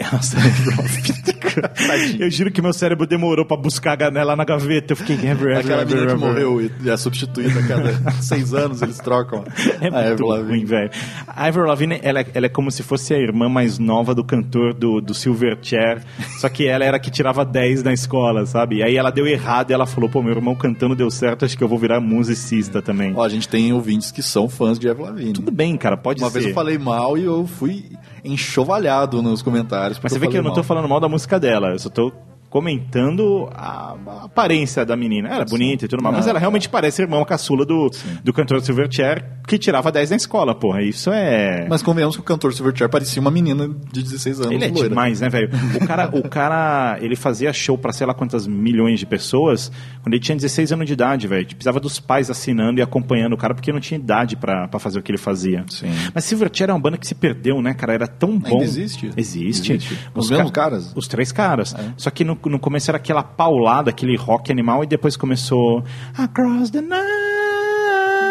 Nossa, 0.12 0.36
eu 2.18 2.30
juro 2.30 2.50
que 2.50 2.60
meu 2.60 2.72
cérebro 2.72 3.06
demorou 3.06 3.44
pra 3.44 3.56
buscar 3.56 3.92
a 3.92 3.96
ganela 3.96 4.36
na 4.36 4.44
gaveta. 4.44 4.92
Eu 4.92 4.96
fiquei 4.96 5.16
ever, 5.16 5.30
ever, 5.52 5.58
Aquela 5.58 5.82
ever, 5.82 5.86
menina 5.96 6.06
que 6.06 6.12
ever. 6.24 6.28
morreu 6.28 6.60
e 6.84 6.90
é 6.90 6.96
substituída 6.96 7.60
a 7.60 7.66
cada 7.66 8.12
seis 8.22 8.52
anos, 8.54 8.82
eles 8.82 8.98
trocam. 8.98 9.44
É 9.80 9.88
a 9.88 9.90
muito 9.90 9.96
Avril 9.96 10.26
Lavigne. 10.26 10.50
ruim, 10.50 10.64
velho. 10.64 10.90
A 11.26 11.46
Avril 11.46 11.64
Lavigne, 11.66 12.00
ela, 12.02 12.20
é- 12.20 12.26
ela 12.34 12.46
é 12.46 12.48
como 12.48 12.70
se 12.70 12.82
fosse 12.82 13.14
a 13.14 13.18
irmã 13.18 13.48
mais 13.48 13.78
nova 13.78 14.14
do 14.14 14.24
cantor 14.24 14.74
do, 14.74 15.00
do 15.00 15.14
Silverchair, 15.14 16.02
só 16.38 16.48
que 16.48 16.66
ela 16.66 16.84
era 16.84 16.96
a 16.96 17.00
que 17.00 17.10
tirava 17.10 17.44
10 17.44 17.82
na 17.82 17.92
escola, 17.92 18.44
sabe? 18.46 18.76
E 18.76 18.82
aí 18.82 18.96
ela 18.96 19.10
deu 19.10 19.26
errado 19.26 19.70
e 19.70 19.74
ela 19.74 19.86
falou, 19.86 20.08
pô, 20.10 20.22
meu 20.22 20.32
irmão 20.32 20.54
cantando 20.54 20.94
deu 20.94 21.10
certo, 21.10 21.44
acho 21.44 21.56
que 21.56 21.64
eu 21.64 21.68
vou 21.68 21.78
virar 21.78 22.00
musicista 22.00 22.82
também. 22.82 23.12
Ó, 23.16 23.22
a 23.24 23.28
gente 23.28 23.48
tem 23.48 23.72
ouvintes 23.72 24.10
que 24.10 24.22
são 24.22 24.48
fãs 24.48 24.78
de 24.78 24.88
Avril 24.88 25.06
Lavigne. 25.06 25.32
Tudo 25.32 25.50
bem, 25.50 25.76
cara, 25.76 25.96
pode 25.96 26.22
Uma 26.22 26.28
ser. 26.30 26.34
vez 26.40 26.46
eu 26.48 26.54
falei 26.54 26.78
mal 26.78 27.16
e 27.16 27.24
eu 27.24 27.46
fui 27.46 27.84
enxovalhado 28.26 29.22
nos 29.22 29.42
comentários. 29.42 29.98
Mas 30.02 30.12
você 30.12 30.18
vê 30.18 30.28
que 30.28 30.36
eu 30.36 30.42
não 30.42 30.52
tô 30.52 30.62
falando 30.62 30.88
mal 30.88 31.00
da 31.00 31.08
música 31.08 31.38
dela, 31.38 31.68
eu 31.68 31.78
só 31.78 31.88
tô 31.88 32.12
comentando 32.56 33.50
a, 33.52 33.94
a 34.06 34.24
aparência 34.24 34.82
da 34.84 34.96
menina. 34.96 35.28
Ela 35.28 35.42
é 35.42 35.44
bonita 35.44 35.84
e 35.84 35.88
tudo 35.88 36.02
mais, 36.02 36.16
mas 36.16 36.26
ela 36.26 36.38
realmente 36.38 36.70
parece 36.70 37.02
irmã 37.02 37.22
caçula 37.22 37.66
do, 37.66 37.90
do 38.24 38.32
cantor 38.32 38.62
Silverchair 38.62 39.36
que 39.46 39.58
tirava 39.58 39.92
10 39.92 40.10
na 40.10 40.16
escola, 40.16 40.54
porra. 40.54 40.82
Isso 40.82 41.10
é. 41.12 41.66
Mas 41.68 41.82
convenhamos 41.82 42.16
que 42.16 42.20
o 42.20 42.24
cantor 42.24 42.52
Silverchair 42.52 42.90
parecia 42.90 43.20
uma 43.20 43.30
menina 43.30 43.68
de 43.92 44.02
16 44.02 44.40
anos. 44.40 44.52
Ele 44.52 44.64
é 44.64 44.68
loira. 44.68 44.88
demais, 44.88 45.20
né, 45.20 45.28
velho? 45.28 45.50
O 45.74 45.86
cara, 45.86 46.10
o 46.12 46.28
cara, 46.28 46.98
ele 47.00 47.14
fazia 47.14 47.52
show 47.52 47.78
pra 47.78 47.92
sei 47.92 48.06
lá 48.06 48.14
quantas 48.14 48.46
milhões 48.46 48.98
de 48.98 49.06
pessoas 49.06 49.70
quando 50.02 50.14
ele 50.14 50.22
tinha 50.22 50.34
16 50.34 50.72
anos 50.72 50.86
de 50.86 50.94
idade, 50.94 51.28
velho. 51.28 51.46
Precisava 51.46 51.78
dos 51.78 52.00
pais 52.00 52.30
assinando 52.30 52.80
e 52.80 52.82
acompanhando 52.82 53.34
o 53.34 53.36
cara 53.36 53.54
porque 53.54 53.70
não 53.70 53.80
tinha 53.80 53.98
idade 53.98 54.34
pra 54.34 54.66
pra 54.66 54.80
fazer 54.80 54.98
o 54.98 55.02
que 55.02 55.10
ele 55.10 55.18
fazia. 55.18 55.64
Sim. 55.68 55.90
Mas 56.14 56.24
Silverchair 56.24 56.70
é 56.70 56.72
uma 56.72 56.80
banda 56.80 56.96
que 56.96 57.06
se 57.06 57.14
perdeu, 57.14 57.60
né, 57.60 57.74
cara? 57.74 57.92
Era 57.92 58.06
tão 58.06 58.38
bom. 58.38 58.62
existe? 58.62 59.10
Existe. 59.16 59.72
Existe. 59.72 59.98
Os 60.14 60.30
mesmos 60.30 60.50
caras? 60.50 60.92
Os 60.96 61.06
três 61.06 61.30
caras. 61.30 61.74
Só 61.96 62.10
que 62.10 62.24
no, 62.24 62.38
no 62.48 62.58
começo 62.58 62.90
era 62.90 62.98
aquela 62.98 63.22
paulada, 63.22 63.90
aquele 63.90 64.16
rock 64.16 64.50
animal 64.50 64.84
e 64.84 64.86
depois 64.86 65.16
começou 65.16 65.82
Across 66.16 66.70
the 66.70 66.80
Night. 66.80 67.26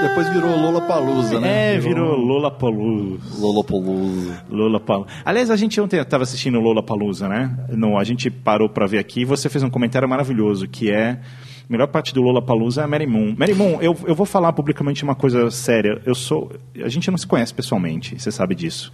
Depois 0.01 0.27
virou 0.29 0.55
Lollapalooza, 0.59 1.39
né? 1.39 1.75
É, 1.75 1.79
virou 1.79 2.15
Lollapalooza. 2.17 3.39
Lollapalooza. 3.39 4.43
Lollapalooza. 4.49 5.09
Aliás, 5.23 5.49
a 5.49 5.55
gente 5.55 5.79
ontem 5.79 5.99
estava 5.99 6.23
assistindo 6.23 6.59
Lollapalooza, 6.59 7.27
né? 7.27 7.57
No, 7.69 7.97
a 7.97 8.03
gente 8.03 8.29
parou 8.29 8.69
para 8.69 8.85
ver 8.85 8.99
aqui 8.99 9.21
e 9.21 9.25
você 9.25 9.49
fez 9.49 9.63
um 9.63 9.69
comentário 9.69 10.07
maravilhoso, 10.07 10.67
que 10.67 10.91
é... 10.91 11.19
A 11.67 11.71
melhor 11.71 11.87
parte 11.87 12.13
do 12.13 12.21
Lollapalooza 12.21 12.81
é 12.81 12.83
a 12.83 12.87
Mary 12.87 13.07
Moon. 13.07 13.33
Mary 13.35 13.55
Moon, 13.55 13.81
eu, 13.81 13.97
eu 14.05 14.13
vou 14.13 14.25
falar 14.25 14.53
publicamente 14.53 15.03
uma 15.03 15.15
coisa 15.15 15.49
séria. 15.49 15.99
Eu 16.05 16.13
sou... 16.13 16.51
A 16.83 16.89
gente 16.89 17.09
não 17.09 17.17
se 17.17 17.25
conhece 17.25 17.53
pessoalmente, 17.53 18.19
você 18.19 18.31
sabe 18.31 18.53
disso. 18.53 18.91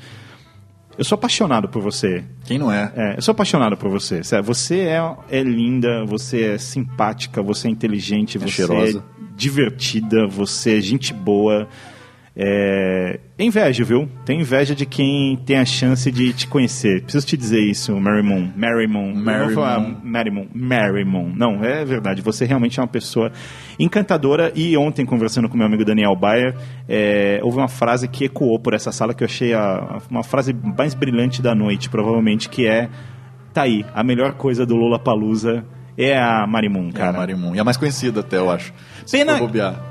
Eu 0.97 1.03
sou 1.03 1.15
apaixonado 1.15 1.69
por 1.69 1.81
você. 1.81 2.23
Quem 2.45 2.57
não 2.57 2.71
é? 2.71 2.91
É, 2.95 3.17
eu 3.17 3.21
sou 3.21 3.31
apaixonado 3.31 3.77
por 3.77 3.89
você. 3.89 4.23
sério. 4.23 4.45
Você 4.45 4.79
é, 4.81 5.15
é 5.29 5.41
linda, 5.41 6.05
você 6.05 6.43
é 6.43 6.57
simpática, 6.57 7.41
você 7.41 7.67
é 7.67 7.71
inteligente, 7.71 8.37
você 8.37 8.49
cheirosa. 8.49 8.99
é 8.99 9.21
divertida, 9.35 10.27
você 10.27 10.77
é 10.77 10.81
gente 10.81 11.13
boa. 11.13 11.67
É... 12.35 13.19
Inveja, 13.37 13.83
viu? 13.83 14.07
Tem 14.25 14.39
inveja 14.39 14.73
de 14.73 14.85
quem 14.85 15.35
tem 15.45 15.57
a 15.57 15.65
chance 15.65 16.09
de 16.11 16.31
te 16.31 16.47
conhecer. 16.47 17.01
Preciso 17.03 17.25
te 17.27 17.35
dizer 17.35 17.59
isso, 17.59 17.93
Mary 17.99 18.23
Moon. 18.23 18.51
Mary 18.55 18.87
Moon. 18.87 19.13
Mary 20.53 21.03
Moon. 21.05 21.33
Não, 21.35 21.63
é 21.63 21.83
verdade. 21.83 22.21
Você 22.21 22.45
realmente 22.45 22.79
é 22.79 22.83
uma 22.83 22.87
pessoa 22.87 23.31
encantadora. 23.77 24.51
E 24.55 24.77
ontem, 24.77 25.05
conversando 25.05 25.49
com 25.49 25.57
meu 25.57 25.65
amigo 25.65 25.83
Daniel 25.83 26.15
Bayer, 26.15 26.55
é, 26.87 27.39
houve 27.43 27.57
uma 27.57 27.67
frase 27.67 28.07
que 28.07 28.25
ecoou 28.25 28.59
por 28.59 28.73
essa 28.73 28.91
sala 28.91 29.13
que 29.13 29.23
eu 29.23 29.27
achei 29.27 29.53
a, 29.53 29.59
a- 29.61 30.01
uma 30.09 30.23
frase 30.23 30.53
mais 30.77 30.93
brilhante 30.93 31.41
da 31.41 31.53
noite, 31.53 31.89
provavelmente, 31.89 32.47
que 32.47 32.65
é 32.65 32.89
tá 33.53 33.63
aí, 33.63 33.83
a 33.93 34.01
melhor 34.03 34.33
coisa 34.35 34.65
do 34.65 34.75
Lollapalooza 34.77 35.65
é 35.97 36.17
a 36.17 36.45
Marimun, 36.47 36.91
cara. 36.91 37.11
É 37.11 37.13
a 37.15 37.17
Marimun. 37.17 37.55
E 37.55 37.59
a 37.59 37.63
mais 37.63 37.77
conhecida 37.77 38.21
até, 38.21 38.37
eu 38.37 38.49
acho. 38.49 38.73
Pena, 39.11 39.39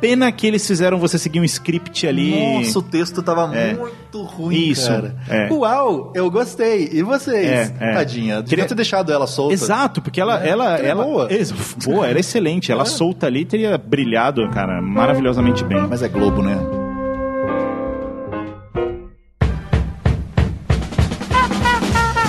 pena 0.00 0.30
que 0.32 0.46
eles 0.46 0.66
fizeram 0.66 0.96
você 0.98 1.18
seguir 1.18 1.40
um 1.40 1.44
script 1.44 2.06
ali. 2.06 2.54
Nossa, 2.58 2.78
o 2.78 2.82
texto 2.82 3.22
tava 3.22 3.54
É. 3.56 3.74
muito 3.74 4.22
ruim, 4.22 4.56
Isso, 4.70 4.88
cara. 4.88 5.16
é. 5.28 5.48
Uau, 5.52 6.12
eu 6.14 6.30
gostei. 6.30 6.88
E 6.92 7.02
vocês? 7.02 7.46
É, 7.46 7.74
é. 7.80 7.92
Tadinha. 7.94 8.34
Devia 8.36 8.44
Queria- 8.48 8.66
ter 8.66 8.74
deixado 8.76 9.12
ela 9.12 9.26
solta. 9.26 9.52
Exato, 9.52 10.00
porque 10.00 10.20
ela, 10.20 10.42
É, 10.42 10.48
ela, 10.50 10.78
ela 10.78 10.88
ela, 10.88 11.04
boa. 11.04 11.32
Ex- 11.32 11.52
boa, 11.84 12.06
era 12.08 12.20
excelente. 12.20 12.70
Ela 12.70 12.82
É. 12.82 12.86
solta 12.86 13.26
ali 13.26 13.44
teria 13.44 13.76
brilhado, 13.76 14.48
cara, 14.50 14.80
maravilhosamente 14.80 15.64
bem. 15.64 15.86
Mas 15.88 16.02
é 16.02 16.08
Globo, 16.08 16.40
né? 16.42 16.56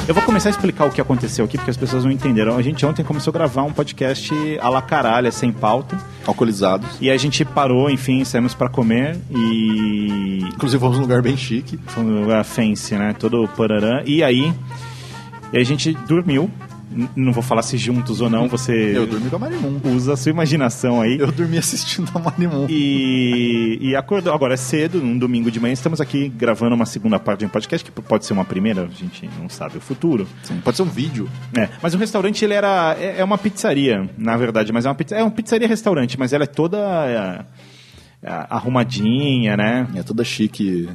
Eu 0.08 0.16
vou 0.16 0.24
começar 0.24 0.50
a 0.50 0.52
explicar 0.52 0.86
o 0.86 0.92
que 0.92 1.00
aconteceu 1.00 1.46
aqui, 1.46 1.58
porque 1.58 1.70
as 1.70 1.78
pessoas 1.78 2.04
não 2.04 2.12
entenderam. 2.12 2.58
A 2.58 2.62
gente 2.62 2.86
ontem 2.86 3.04
começou 3.04 3.32
a 3.32 3.34
gravar 3.34 3.64
um 3.64 3.72
podcast 3.72 4.34
a 4.60 4.68
la 4.68 4.82
caralha, 4.82 5.32
sem 5.32 5.54
pauta. 5.54 5.98
Alcoolizados. 6.26 6.98
E 7.00 7.10
a 7.10 7.18
gente 7.18 7.46
parou, 7.46 7.90
enfim, 7.90 8.24
saímos 8.26 8.54
pra 8.54 8.68
comer 8.68 9.18
e. 9.30 10.40
Inclusive, 10.54 10.82
fomos 10.82 10.98
num 10.98 11.04
lugar 11.04 11.22
bem 11.22 11.38
chique. 11.38 11.80
Foi 11.88 12.04
um 12.04 12.22
lugar 12.22 12.44
fancy, 12.44 12.96
né? 12.96 13.16
Todo 13.18 13.48
pararã. 13.56 14.02
E 14.06 14.24
aí. 14.24 14.52
E 15.54 15.58
a 15.58 15.64
gente 15.64 15.94
dormiu. 16.08 16.50
Não 17.16 17.32
vou 17.32 17.42
falar 17.42 17.62
se 17.62 17.78
juntos 17.78 18.22
ou 18.22 18.30
não, 18.30 18.48
você. 18.48 18.96
Eu 18.96 19.08
dormi 19.08 19.30
com 19.30 19.36
a 19.36 19.40
Marimun. 19.40 19.80
Usa 19.96 20.14
a 20.14 20.18
sua 20.18 20.30
imaginação 20.30 21.02
aí. 21.02 21.18
Eu 21.20 21.32
dormi 21.32 21.58
assistindo 21.58 22.12
a 22.14 22.20
Marimun. 22.20 22.68
E, 22.70 23.78
e 23.82 23.96
acordou. 23.96 24.34
Agora 24.34 24.54
é 24.54 24.58
cedo, 24.58 25.00
num 25.00 25.18
domingo 25.18 25.50
de 25.50 25.60
manhã, 25.60 25.74
estamos 25.74 26.02
aqui 26.02 26.30
gravando 26.30 26.76
uma 26.76 26.86
segunda 26.86 27.18
parte 27.20 27.40
de 27.40 27.46
um 27.46 27.50
podcast, 27.50 27.90
que 27.90 28.02
pode 28.02 28.26
ser 28.26 28.34
uma 28.34 28.46
primeira, 28.46 28.84
a 28.84 28.88
gente 28.88 29.30
não 29.40 29.50
sabe 29.50 29.78
o 29.78 29.82
futuro. 29.82 30.28
Sim, 30.44 30.60
pode 30.64 30.78
ser 30.78 30.84
um 30.84 30.90
vídeo. 30.90 31.30
É, 31.58 31.70
mas 31.82 31.94
o 31.94 31.98
restaurante 31.98 32.44
ele 32.44 32.54
era 32.54 32.96
é, 33.00 33.20
é 33.20 33.24
uma 33.24 33.38
pizzaria, 33.38 34.10
na 34.18 34.36
verdade, 34.38 34.72
mas 34.74 34.86
é 34.86 34.90
uma 34.90 34.96
pizza, 34.96 35.16
é 35.16 35.24
uma 35.24 35.32
pizzaria 35.32 35.68
restaurante, 35.68 36.20
mas 36.20 36.34
ela 36.34 36.44
é 36.44 36.48
toda 36.48 36.78
é, 37.08 37.46
é, 38.24 38.46
arrumadinha, 38.50 39.56
né? 39.56 39.88
É 39.96 40.04
toda 40.04 40.24
chique. 40.24 40.90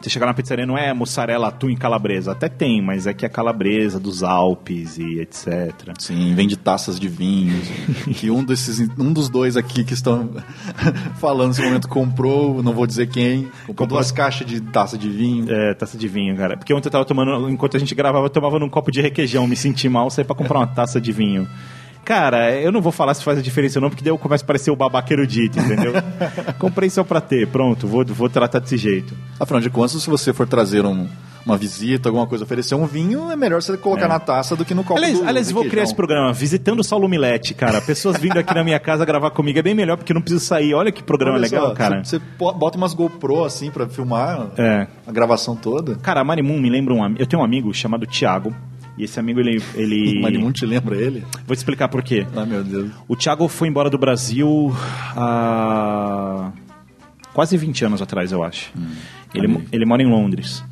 Você 0.00 0.08
chegar 0.08 0.26
na 0.26 0.32
pizzaria 0.32 0.64
não 0.64 0.78
é 0.78 0.94
mussarela, 0.94 1.48
atum 1.48 1.68
e 1.68 1.76
calabresa, 1.76 2.32
até 2.32 2.48
tem, 2.48 2.80
mas 2.80 3.06
é 3.06 3.12
que 3.12 3.26
é 3.26 3.28
calabresa 3.28 4.00
dos 4.00 4.22
Alpes 4.22 4.96
e 4.96 5.20
etc. 5.20 5.74
Sim, 5.98 6.34
vende 6.34 6.56
taças 6.56 6.98
de 6.98 7.06
vinhos. 7.06 7.68
que 8.16 8.30
um 8.30 8.42
desses, 8.42 8.80
um 8.98 9.12
dos 9.12 9.28
dois 9.28 9.58
aqui 9.58 9.84
que 9.84 9.92
estão 9.92 10.30
falando 11.20 11.48
nesse 11.48 11.62
momento 11.62 11.86
comprou, 11.86 12.62
não 12.62 12.72
vou 12.72 12.86
dizer 12.86 13.08
quem, 13.08 13.50
comprou 13.66 13.88
duas 13.88 14.10
caixas 14.10 14.46
de 14.46 14.60
taça 14.60 14.96
de 14.96 15.10
vinho. 15.10 15.52
É, 15.52 15.74
taça 15.74 15.98
de 15.98 16.08
vinho, 16.08 16.34
cara. 16.34 16.56
Porque 16.56 16.72
ontem 16.72 16.88
eu 16.88 16.92
tava 16.92 17.04
tomando, 17.04 17.50
enquanto 17.50 17.76
a 17.76 17.80
gente 17.80 17.94
gravava, 17.94 18.24
eu 18.24 18.30
tomava 18.30 18.58
num 18.58 18.70
copo 18.70 18.90
de 18.90 19.02
requeijão, 19.02 19.46
me 19.46 19.56
senti 19.56 19.86
mal, 19.86 20.08
saí 20.08 20.24
pra 20.24 20.34
comprar 20.34 20.60
uma 20.60 20.66
taça 20.66 20.98
de 20.98 21.12
vinho. 21.12 21.46
Cara, 22.10 22.50
eu 22.60 22.72
não 22.72 22.80
vou 22.82 22.90
falar 22.90 23.14
se 23.14 23.22
faz 23.22 23.38
a 23.38 23.40
diferença 23.40 23.78
ou 23.78 23.82
não, 23.82 23.88
porque 23.88 24.02
daí 24.02 24.10
eu 24.10 24.18
começo 24.18 24.42
a 24.42 24.46
parecer 24.48 24.68
o 24.72 24.74
babaca 24.74 25.12
erudito, 25.12 25.60
entendeu? 25.60 25.92
Comprei 26.58 26.90
só 26.90 27.04
pra 27.04 27.20
ter, 27.20 27.46
pronto, 27.46 27.86
vou, 27.86 28.04
vou 28.04 28.28
tratar 28.28 28.58
desse 28.58 28.76
jeito. 28.76 29.14
Afinal 29.38 29.60
de 29.60 29.70
contas, 29.70 29.92
se 30.02 30.10
você 30.10 30.32
for 30.32 30.44
trazer 30.44 30.84
um- 30.84 31.06
uma 31.46 31.56
visita, 31.56 32.08
alguma 32.08 32.26
coisa, 32.26 32.42
oferecer 32.42 32.74
um 32.74 32.84
vinho, 32.84 33.30
é 33.30 33.36
melhor 33.36 33.62
você 33.62 33.76
colocar 33.76 34.06
É. 34.06 34.08
na 34.08 34.18
taça 34.18 34.56
do 34.56 34.64
que 34.64 34.74
no 34.74 34.82
copo 34.82 34.98
Aliás, 34.98 35.20
do 35.20 35.28
aliás 35.28 35.50
vou 35.52 35.64
criar 35.66 35.84
esse 35.84 35.94
programa, 35.94 36.32
visitando 36.32 36.80
o 36.80 36.84
Saulo 36.84 37.08
Milete, 37.08 37.54
cara. 37.54 37.80
Pessoas 37.80 38.16
vindo 38.18 38.36
aqui 38.38 38.52
na 38.54 38.64
minha 38.64 38.80
casa 38.80 39.04
gravar 39.04 39.30
comigo 39.30 39.60
é 39.60 39.62
bem 39.62 39.74
melhor, 39.74 39.96
porque 39.96 40.12
não 40.12 40.20
preciso 40.20 40.44
sair. 40.44 40.74
Olha 40.74 40.90
que 40.90 41.04
programa 41.04 41.36
Olha 41.36 41.42
legal, 41.42 41.68
só, 41.68 41.74
cara. 41.74 42.02
Você, 42.02 42.20
bota 42.38 42.76
umas 42.76 42.92
GoPro 42.92 43.44
assim 43.44 43.70
pra 43.70 43.88
filmar 43.88 44.48
É. 44.58 44.88
a 45.06 45.12
gravação 45.12 45.54
toda. 45.54 45.94
Cara, 45.94 46.20
a 46.22 46.24
Marimun 46.24 46.60
me 46.60 46.68
lembra 46.68 46.92
um. 46.92 47.14
Eu 47.16 47.24
tenho 47.26 47.40
um 47.40 47.44
amigo 47.44 47.72
chamado 47.72 48.04
Thiago. 48.04 48.52
E 48.96 49.04
esse 49.04 49.18
amigo, 49.18 49.40
ele. 49.40 49.62
ele... 49.74 50.20
Marimun 50.22 50.52
te 50.52 50.66
lembra 50.66 50.96
ele? 50.96 51.24
Vou 51.46 51.54
te 51.54 51.58
explicar 51.58 51.88
por 51.88 52.02
quê. 52.02 52.26
Ah, 52.34 52.44
meu 52.44 52.62
Deus. 52.62 52.90
O 53.08 53.16
Thiago 53.16 53.48
foi 53.48 53.68
embora 53.68 53.88
do 53.88 53.98
Brasil 53.98 54.74
há 55.16 56.52
quase 57.32 57.56
20 57.56 57.84
anos 57.86 58.02
atrás, 58.02 58.32
eu 58.32 58.42
acho. 58.42 58.72
ele, 59.34 59.66
ele 59.72 59.86
mora 59.86 60.02
em 60.02 60.06
Londres. 60.06 60.64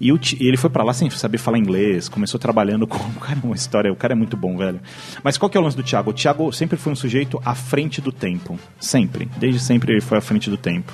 E 0.00 0.10
o 0.12 0.18
e 0.40 0.48
ele 0.48 0.56
foi 0.56 0.70
pra 0.70 0.82
lá 0.82 0.94
sem 0.94 1.10
saber 1.10 1.36
falar 1.36 1.58
inglês, 1.58 2.08
começou 2.08 2.40
trabalhando 2.40 2.86
com. 2.86 2.98
Cara, 3.20 3.38
é 3.42 3.46
uma 3.46 3.54
história, 3.54 3.92
o 3.92 3.96
cara 3.96 4.14
é 4.14 4.16
muito 4.16 4.36
bom, 4.36 4.56
velho. 4.56 4.80
Mas 5.22 5.36
qual 5.36 5.50
que 5.50 5.58
é 5.58 5.60
o 5.60 5.62
lance 5.62 5.76
do 5.76 5.82
Thiago? 5.82 6.10
O 6.10 6.14
Thiago 6.14 6.50
sempre 6.52 6.78
foi 6.78 6.92
um 6.92 6.96
sujeito 6.96 7.40
à 7.44 7.54
frente 7.54 8.00
do 8.00 8.10
tempo. 8.10 8.58
Sempre. 8.78 9.28
Desde 9.36 9.60
sempre 9.60 9.92
ele 9.92 10.00
foi 10.00 10.16
à 10.16 10.20
frente 10.22 10.48
do 10.48 10.56
tempo. 10.56 10.90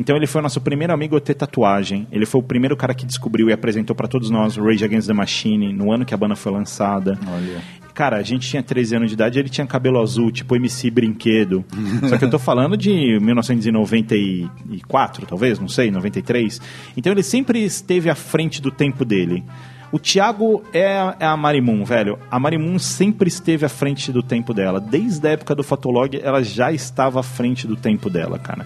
Então 0.00 0.16
ele 0.16 0.26
foi 0.26 0.40
o 0.40 0.42
nosso 0.42 0.60
primeiro 0.62 0.94
amigo 0.94 1.14
a 1.14 1.20
ter 1.20 1.34
tatuagem. 1.34 2.08
Ele 2.10 2.24
foi 2.24 2.40
o 2.40 2.42
primeiro 2.42 2.74
cara 2.74 2.94
que 2.94 3.04
descobriu 3.04 3.50
e 3.50 3.52
apresentou 3.52 3.94
pra 3.94 4.08
todos 4.08 4.30
nós 4.30 4.56
Rage 4.56 4.82
Against 4.82 5.06
the 5.06 5.12
Machine 5.12 5.74
no 5.74 5.92
ano 5.92 6.06
que 6.06 6.14
a 6.14 6.16
banda 6.16 6.34
foi 6.34 6.50
lançada. 6.50 7.18
Olha. 7.28 7.60
Cara, 7.92 8.16
a 8.16 8.22
gente 8.22 8.48
tinha 8.48 8.62
13 8.62 8.96
anos 8.96 9.10
de 9.10 9.14
idade 9.14 9.38
ele 9.38 9.50
tinha 9.50 9.66
cabelo 9.66 10.00
azul, 10.00 10.32
tipo 10.32 10.56
MC 10.56 10.90
Brinquedo. 10.90 11.62
Só 12.08 12.16
que 12.16 12.24
eu 12.24 12.30
tô 12.30 12.38
falando 12.38 12.78
de 12.78 13.20
1994, 13.20 15.26
talvez, 15.26 15.58
não 15.58 15.68
sei, 15.68 15.90
93. 15.90 16.58
Então 16.96 17.12
ele 17.12 17.22
sempre 17.22 17.62
esteve 17.62 18.08
à 18.08 18.14
frente 18.14 18.62
do 18.62 18.70
tempo 18.70 19.04
dele. 19.04 19.44
O 19.92 19.98
Thiago 19.98 20.64
é 20.72 20.96
a, 20.96 21.14
é 21.20 21.26
a 21.26 21.36
Marimun, 21.36 21.84
velho. 21.84 22.18
A 22.30 22.40
Marimun 22.40 22.78
sempre 22.78 23.28
esteve 23.28 23.66
à 23.66 23.68
frente 23.68 24.10
do 24.10 24.22
tempo 24.22 24.54
dela. 24.54 24.80
Desde 24.80 25.28
a 25.28 25.32
época 25.32 25.54
do 25.54 25.62
Fotolog, 25.62 26.18
ela 26.22 26.42
já 26.42 26.72
estava 26.72 27.20
à 27.20 27.22
frente 27.22 27.66
do 27.66 27.76
tempo 27.76 28.08
dela, 28.08 28.38
cara. 28.38 28.64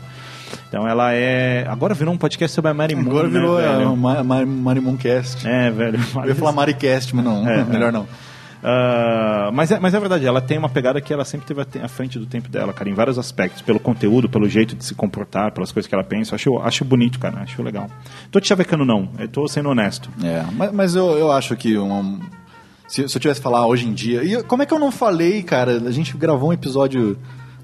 Então 0.74 0.88
ela 0.88 1.12
é. 1.14 1.64
Agora 1.68 1.94
virou 1.94 2.12
um 2.12 2.18
podcast 2.18 2.52
sobre 2.52 2.68
a 2.72 2.74
Marimun. 2.74 3.08
Agora 3.08 3.28
né, 3.28 3.38
virou 3.38 3.60
é, 3.60 3.76
velho? 3.76 3.92
o 3.92 3.96
Ma- 3.96 4.24
Ma- 4.24 4.44
Marimuncast. 4.44 5.46
É, 5.46 5.70
velho. 5.70 6.00
Eu 6.16 6.24
ia 6.26 6.34
falar 6.34 6.50
Maricast, 6.50 7.14
mas 7.14 7.24
não, 7.24 7.48
É, 7.48 7.62
melhor 7.64 7.90
é. 7.90 7.92
não. 7.92 8.08
Ah, 8.66 9.50
mas, 9.52 9.70
é, 9.70 9.78
mas 9.78 9.94
é 9.94 10.00
verdade, 10.00 10.26
ela 10.26 10.40
tem 10.40 10.58
uma 10.58 10.68
pegada 10.68 11.00
que 11.00 11.12
ela 11.12 11.24
sempre 11.24 11.46
teve 11.46 11.60
à 11.60 11.64
te- 11.64 11.78
à 11.78 11.86
frente 11.86 12.18
do 12.18 12.26
tempo 12.26 12.48
dela, 12.48 12.72
cara, 12.72 12.90
em 12.90 12.94
vários 12.94 13.18
aspectos. 13.20 13.62
Pelo 13.62 13.78
conteúdo, 13.78 14.28
pelo 14.28 14.48
jeito 14.48 14.74
de 14.74 14.84
se 14.84 14.96
comportar, 14.96 15.52
pelas 15.52 15.70
coisas 15.70 15.86
que 15.88 15.94
ela 15.94 16.02
pensa. 16.02 16.34
Acho, 16.34 16.58
acho 16.58 16.84
bonito, 16.84 17.20
cara, 17.20 17.38
acho 17.42 17.62
legal. 17.62 17.86
Tô 18.32 18.40
te 18.40 18.48
chavecando, 18.48 18.84
não. 18.84 19.10
Eu 19.16 19.28
tô 19.28 19.46
sendo 19.46 19.68
honesto. 19.68 20.10
É, 20.24 20.42
mas, 20.54 20.72
mas 20.72 20.96
eu, 20.96 21.16
eu 21.16 21.30
acho 21.30 21.54
que 21.54 21.76
uma- 21.78 22.18
se, 22.88 23.08
se 23.08 23.16
eu 23.16 23.20
tivesse 23.20 23.40
falar 23.40 23.64
hoje 23.66 23.86
em 23.86 23.92
dia. 23.92 24.24
E 24.24 24.42
como 24.42 24.62
é 24.62 24.66
que 24.66 24.74
eu 24.74 24.78
não 24.80 24.90
falei, 24.90 25.40
cara? 25.44 25.80
A 25.86 25.90
gente 25.92 26.16
gravou 26.16 26.48
um 26.48 26.52
episódio 26.52 27.16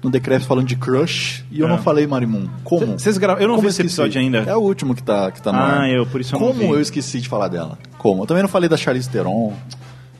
no 0.03 0.09
Decrep 0.09 0.43
falando 0.45 0.65
de 0.67 0.75
Crush 0.75 1.43
e 1.51 1.59
eu 1.59 1.67
É. 1.67 1.69
não 1.69 1.77
falei 1.77 2.07
Marimun. 2.07 2.47
Como? 2.63 2.85
Cê- 2.85 2.97
Vocês 2.97 3.17
gra... 3.17 3.33
Eu 3.33 3.47
não 3.47 3.55
Como 3.55 3.61
vi 3.61 3.67
esse 3.67 3.81
episódio 3.81 4.19
ainda. 4.19 4.39
É 4.39 4.55
o 4.55 4.59
último 4.59 4.95
que 4.95 5.03
tá, 5.03 5.31
que 5.31 5.41
tá 5.41 5.51
no 5.51 5.59
Ah, 5.59 5.81
ar. 5.81 5.89
eu- 5.89 6.05
por 6.05 6.19
isso 6.21 6.35
eu 6.35 6.39
não 6.39 6.47
Como 6.47 6.73
eu 6.75 6.81
esqueci 6.81 7.21
de 7.21 7.29
falar 7.29 7.47
dela? 7.47 7.77
Como? 7.97 8.23
Eu 8.23 8.27
também 8.27 8.41
não 8.41 8.49
falei 8.49 8.67
da 8.67 8.75
Charlize 8.77 9.09
Theron. 9.09 9.53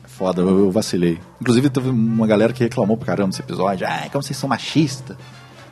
É 0.04 0.08
Foda, 0.08 0.40
eu, 0.42 0.48
eu 0.66 0.70
vacilei. 0.70 1.18
Inclusive 1.40 1.68
teve 1.70 1.88
uma 1.90 2.26
galera 2.26 2.52
que 2.52 2.62
reclamou 2.62 2.96
pra 2.96 3.06
caramba 3.06 3.30
desse 3.30 3.42
episódio. 3.42 3.86
Ah, 3.88 4.08
como 4.12 4.22
vocês 4.22 4.36
são 4.36 4.48
machistas. 4.48 5.16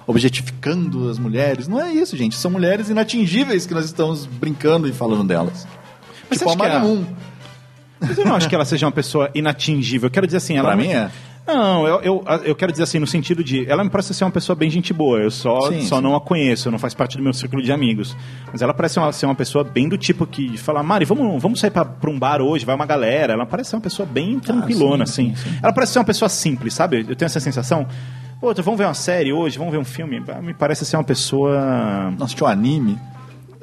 Objetificando 0.06 1.08
as 1.08 1.18
mulheres. 1.18 1.68
Não 1.68 1.80
é 1.80 1.92
isso, 1.92 2.16
gente. 2.16 2.34
São 2.36 2.50
mulheres 2.50 2.88
inatingíveis 2.90 3.64
que 3.64 3.72
nós 3.72 3.84
estamos 3.84 4.26
brincando 4.26 4.88
e 4.88 4.92
falando 4.92 5.22
delas. 5.24 5.66
Mas 6.28 6.38
tipo 6.38 6.50
você 6.50 6.56
a 6.56 6.68
Marimun. 6.68 7.04
Mas 8.00 8.18
eu 8.18 8.24
não 8.24 8.34
acho 8.34 8.48
que 8.48 8.54
ela 8.54 8.64
seja 8.64 8.86
uma 8.86 8.92
pessoa 8.92 9.30
inatingível. 9.34 10.06
Eu 10.08 10.10
quero 10.10 10.26
dizer 10.26 10.38
assim, 10.38 10.56
ela. 10.56 10.68
Pra 10.68 10.76
mim 10.76 10.88
é. 10.88 11.10
Não, 11.46 11.86
eu, 11.86 12.00
eu, 12.02 12.24
eu 12.44 12.54
quero 12.54 12.70
dizer 12.70 12.84
assim, 12.84 12.98
no 13.00 13.06
sentido 13.06 13.42
de. 13.42 13.68
Ela 13.68 13.82
me 13.82 13.90
parece 13.90 14.14
ser 14.14 14.24
uma 14.24 14.30
pessoa 14.30 14.54
bem 14.54 14.70
gente 14.70 14.92
boa. 14.92 15.18
Eu 15.18 15.30
só, 15.30 15.62
Sim, 15.62 15.80
só 15.82 15.96
sim. 15.96 16.02
não 16.02 16.14
a 16.14 16.20
conheço, 16.20 16.70
não 16.70 16.78
faz 16.78 16.94
parte 16.94 17.16
do 17.16 17.22
meu 17.22 17.32
círculo 17.32 17.60
de 17.62 17.72
amigos. 17.72 18.16
Mas 18.52 18.62
ela 18.62 18.72
parece 18.72 18.98
uma, 19.00 19.10
ser 19.12 19.26
uma 19.26 19.34
pessoa 19.34 19.64
bem 19.64 19.88
do 19.88 19.98
tipo 19.98 20.26
que 20.26 20.56
fala, 20.56 20.82
Mari, 20.82 21.04
vamos, 21.04 21.42
vamos 21.42 21.58
sair 21.58 21.70
pra, 21.70 21.84
pra 21.84 22.08
um 22.10 22.18
bar 22.18 22.40
hoje, 22.40 22.64
vai 22.64 22.74
uma 22.74 22.86
galera. 22.86 23.32
Ela 23.32 23.46
parece 23.46 23.70
ser 23.70 23.76
uma 23.76 23.82
pessoa 23.82 24.06
bem 24.06 24.38
tranquilona, 24.38 25.04
Ah, 25.04 25.06
sim, 25.06 25.32
assim. 25.32 25.58
Ela 25.62 25.72
parece 25.72 25.92
ser 25.94 25.98
uma 25.98 26.04
pessoa 26.04 26.28
simples, 26.28 26.72
sabe? 26.74 27.04
Eu 27.08 27.16
tenho 27.16 27.26
essa 27.26 27.40
sensação. 27.40 27.86
Pô, 28.40 28.54
vamos 28.54 28.78
ver 28.78 28.84
uma 28.84 28.94
série 28.94 29.32
hoje, 29.32 29.58
vamos 29.58 29.72
ver 29.72 29.78
um 29.78 29.84
filme. 29.84 30.22
Ah, 30.28 30.40
Me 30.40 30.54
parece 30.54 30.84
ser 30.84 30.96
uma 30.96 31.04
pessoa. 31.04 32.12
Nossa, 32.16 32.34
tinha 32.34 32.46
um 32.46 32.50
anime. 32.50 32.96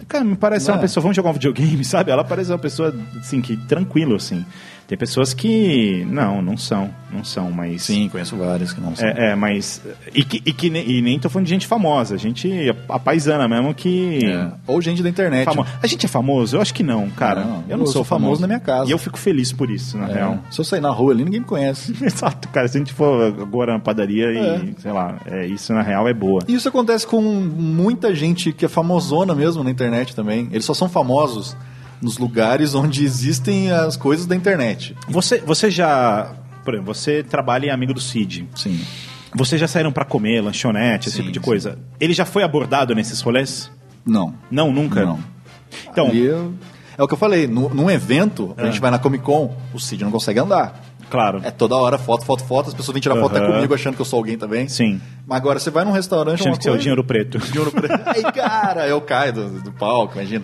Cara, 0.07 0.23
me 0.23 0.35
parece 0.35 0.65
ser 0.65 0.71
uma 0.71 0.77
é? 0.77 0.81
pessoa. 0.81 1.01
Vamos 1.01 1.15
jogar 1.15 1.29
um 1.29 1.33
videogame, 1.33 1.83
sabe? 1.85 2.11
Ela 2.11 2.23
parece 2.23 2.51
uma 2.51 2.59
pessoa, 2.59 2.93
assim, 3.19 3.41
que 3.41 3.55
tranquilo, 3.65 4.15
assim. 4.15 4.45
Tem 4.87 4.97
pessoas 4.97 5.33
que. 5.33 6.05
Não, 6.09 6.41
não 6.41 6.55
são. 6.55 6.89
Não 7.11 7.21
são, 7.23 7.51
mas. 7.51 7.83
Sim, 7.83 8.07
conheço 8.09 8.37
vários 8.37 8.71
que 8.71 8.79
não 8.79 8.95
são. 8.95 9.05
É, 9.05 9.31
é, 9.31 9.35
mas. 9.35 9.81
E, 10.13 10.23
que, 10.23 10.41
e, 10.45 10.53
que, 10.53 10.67
e 10.67 11.01
nem 11.01 11.19
tô 11.19 11.29
falando 11.29 11.45
de 11.45 11.51
gente 11.51 11.67
famosa, 11.67 12.17
gente 12.17 12.49
a 12.87 12.97
paisana 12.97 13.49
mesmo 13.49 13.73
que. 13.73 14.25
É. 14.25 14.49
Ou 14.65 14.81
gente 14.81 15.03
da 15.03 15.09
internet. 15.09 15.43
Famo- 15.43 15.65
A 15.83 15.87
gente 15.87 16.05
é 16.05 16.09
famoso? 16.09 16.55
Eu 16.55 16.61
acho 16.61 16.73
que 16.73 16.83
não, 16.83 17.09
cara. 17.09 17.43
Não, 17.43 17.63
eu 17.67 17.75
não 17.77 17.83
eu 17.83 17.87
sou, 17.87 17.93
sou 17.95 18.03
famoso 18.05 18.39
na 18.39 18.47
minha 18.47 18.61
casa. 18.61 18.87
E 18.89 18.91
eu 18.93 18.97
fico 18.97 19.17
feliz 19.19 19.51
por 19.51 19.69
isso, 19.69 19.97
na 19.97 20.09
É. 20.09 20.13
real. 20.13 20.39
Se 20.49 20.61
eu 20.61 20.63
sair 20.65 20.79
na 20.79 20.89
rua 20.89 21.11
ali, 21.11 21.25
ninguém 21.25 21.41
me 21.41 21.45
conhece. 21.45 21.93
Exato, 22.01 22.47
cara. 22.47 22.67
Se 22.69 22.77
a 22.77 22.79
gente 22.79 22.93
for 22.93 23.23
agora 23.41 23.73
na 23.73 23.79
padaria 23.79 24.27
É. 24.27 24.57
e, 24.63 24.75
sei 24.81 24.93
lá, 24.93 25.19
é, 25.25 25.45
isso 25.47 25.73
na 25.73 25.81
real 25.81 26.07
é 26.07 26.13
boa. 26.13 26.43
E 26.47 26.53
isso 26.55 26.69
acontece 26.69 27.05
com 27.05 27.21
muita 27.21 28.15
gente 28.15 28.53
que 28.53 28.63
é 28.63 28.69
famosona 28.69 29.35
mesmo 29.35 29.63
na 29.65 29.69
internet 29.69 30.15
também. 30.15 30.47
Eles 30.51 30.63
só 30.63 30.73
são 30.73 30.87
famosos 30.87 31.57
nos 32.01 32.17
lugares 32.17 32.75
onde 32.75 33.03
existem 33.03 33.71
as 33.71 33.95
coisas 33.97 34.25
da 34.25 34.35
internet. 34.35 34.95
Você, 35.09 35.39
você 35.39 35.69
já. 35.71 36.31
Por 36.63 36.73
exemplo, 36.73 36.93
você 36.93 37.23
trabalha 37.23 37.67
em 37.67 37.69
amigo 37.69 37.93
do 37.93 38.01
Cid. 38.01 38.47
Sim. 38.55 38.79
Vocês 39.35 39.59
já 39.59 39.67
saíram 39.67 39.91
pra 39.91 40.03
comer, 40.05 40.41
lanchonete, 40.41 41.07
esse 41.09 41.17
Sim, 41.17 41.23
tipo 41.23 41.33
de 41.33 41.39
sim. 41.39 41.45
coisa. 41.45 41.79
Ele 41.99 42.13
já 42.13 42.25
foi 42.25 42.43
abordado 42.43 42.93
nesses 42.95 43.21
rolês? 43.21 43.69
Não. 44.05 44.33
Não, 44.49 44.71
nunca? 44.71 45.05
Não. 45.05 45.19
Então, 45.89 46.09
eu- 46.09 46.53
é 46.97 47.03
o 47.03 47.07
que 47.07 47.13
eu 47.13 47.17
falei, 47.17 47.45
no- 47.47 47.69
num 47.69 47.89
evento, 47.89 48.53
a 48.57 48.63
É. 48.63 48.65
gente 48.65 48.79
vai 48.81 48.89
na 48.91 48.97
Comic 48.99 49.23
Con, 49.23 49.55
o 49.73 49.79
Cid 49.79 50.03
não 50.03 50.11
consegue 50.11 50.39
andar. 50.39 50.81
Claro. 51.09 51.39
É 51.43 51.51
toda 51.51 51.75
hora 51.75 51.97
foto, 51.97 52.25
foto, 52.25 52.43
foto. 52.43 52.67
As 52.67 52.73
pessoas 52.73 52.93
vêm 52.93 53.01
tirar 53.01 53.15
foto 53.15 53.37
até 53.37 53.45
comigo 53.47 53.73
achando 53.73 53.95
que 53.95 54.01
eu 54.01 54.05
sou 54.05 54.17
alguém 54.17 54.37
também. 54.37 54.67
Sim. 54.67 54.99
Mas 55.25 55.37
agora 55.37 55.57
você 55.59 55.69
vai 55.69 55.85
num 55.85 55.91
restaurante. 55.91 56.41
Achando 56.41 56.57
que 56.57 56.63
você 56.63 56.69
é 56.69 56.73
o 56.73 56.77
dinheiro 56.77 57.01
preto. 57.03 57.37
Dinheiro 57.47 57.71
preto. 57.71 57.93
Aí, 58.05 58.23
cara, 58.33 58.87
eu 58.87 58.99
caio 58.99 59.31
do, 59.31 59.49
do 59.61 59.71
palco, 59.71 60.15
imagina. 60.17 60.43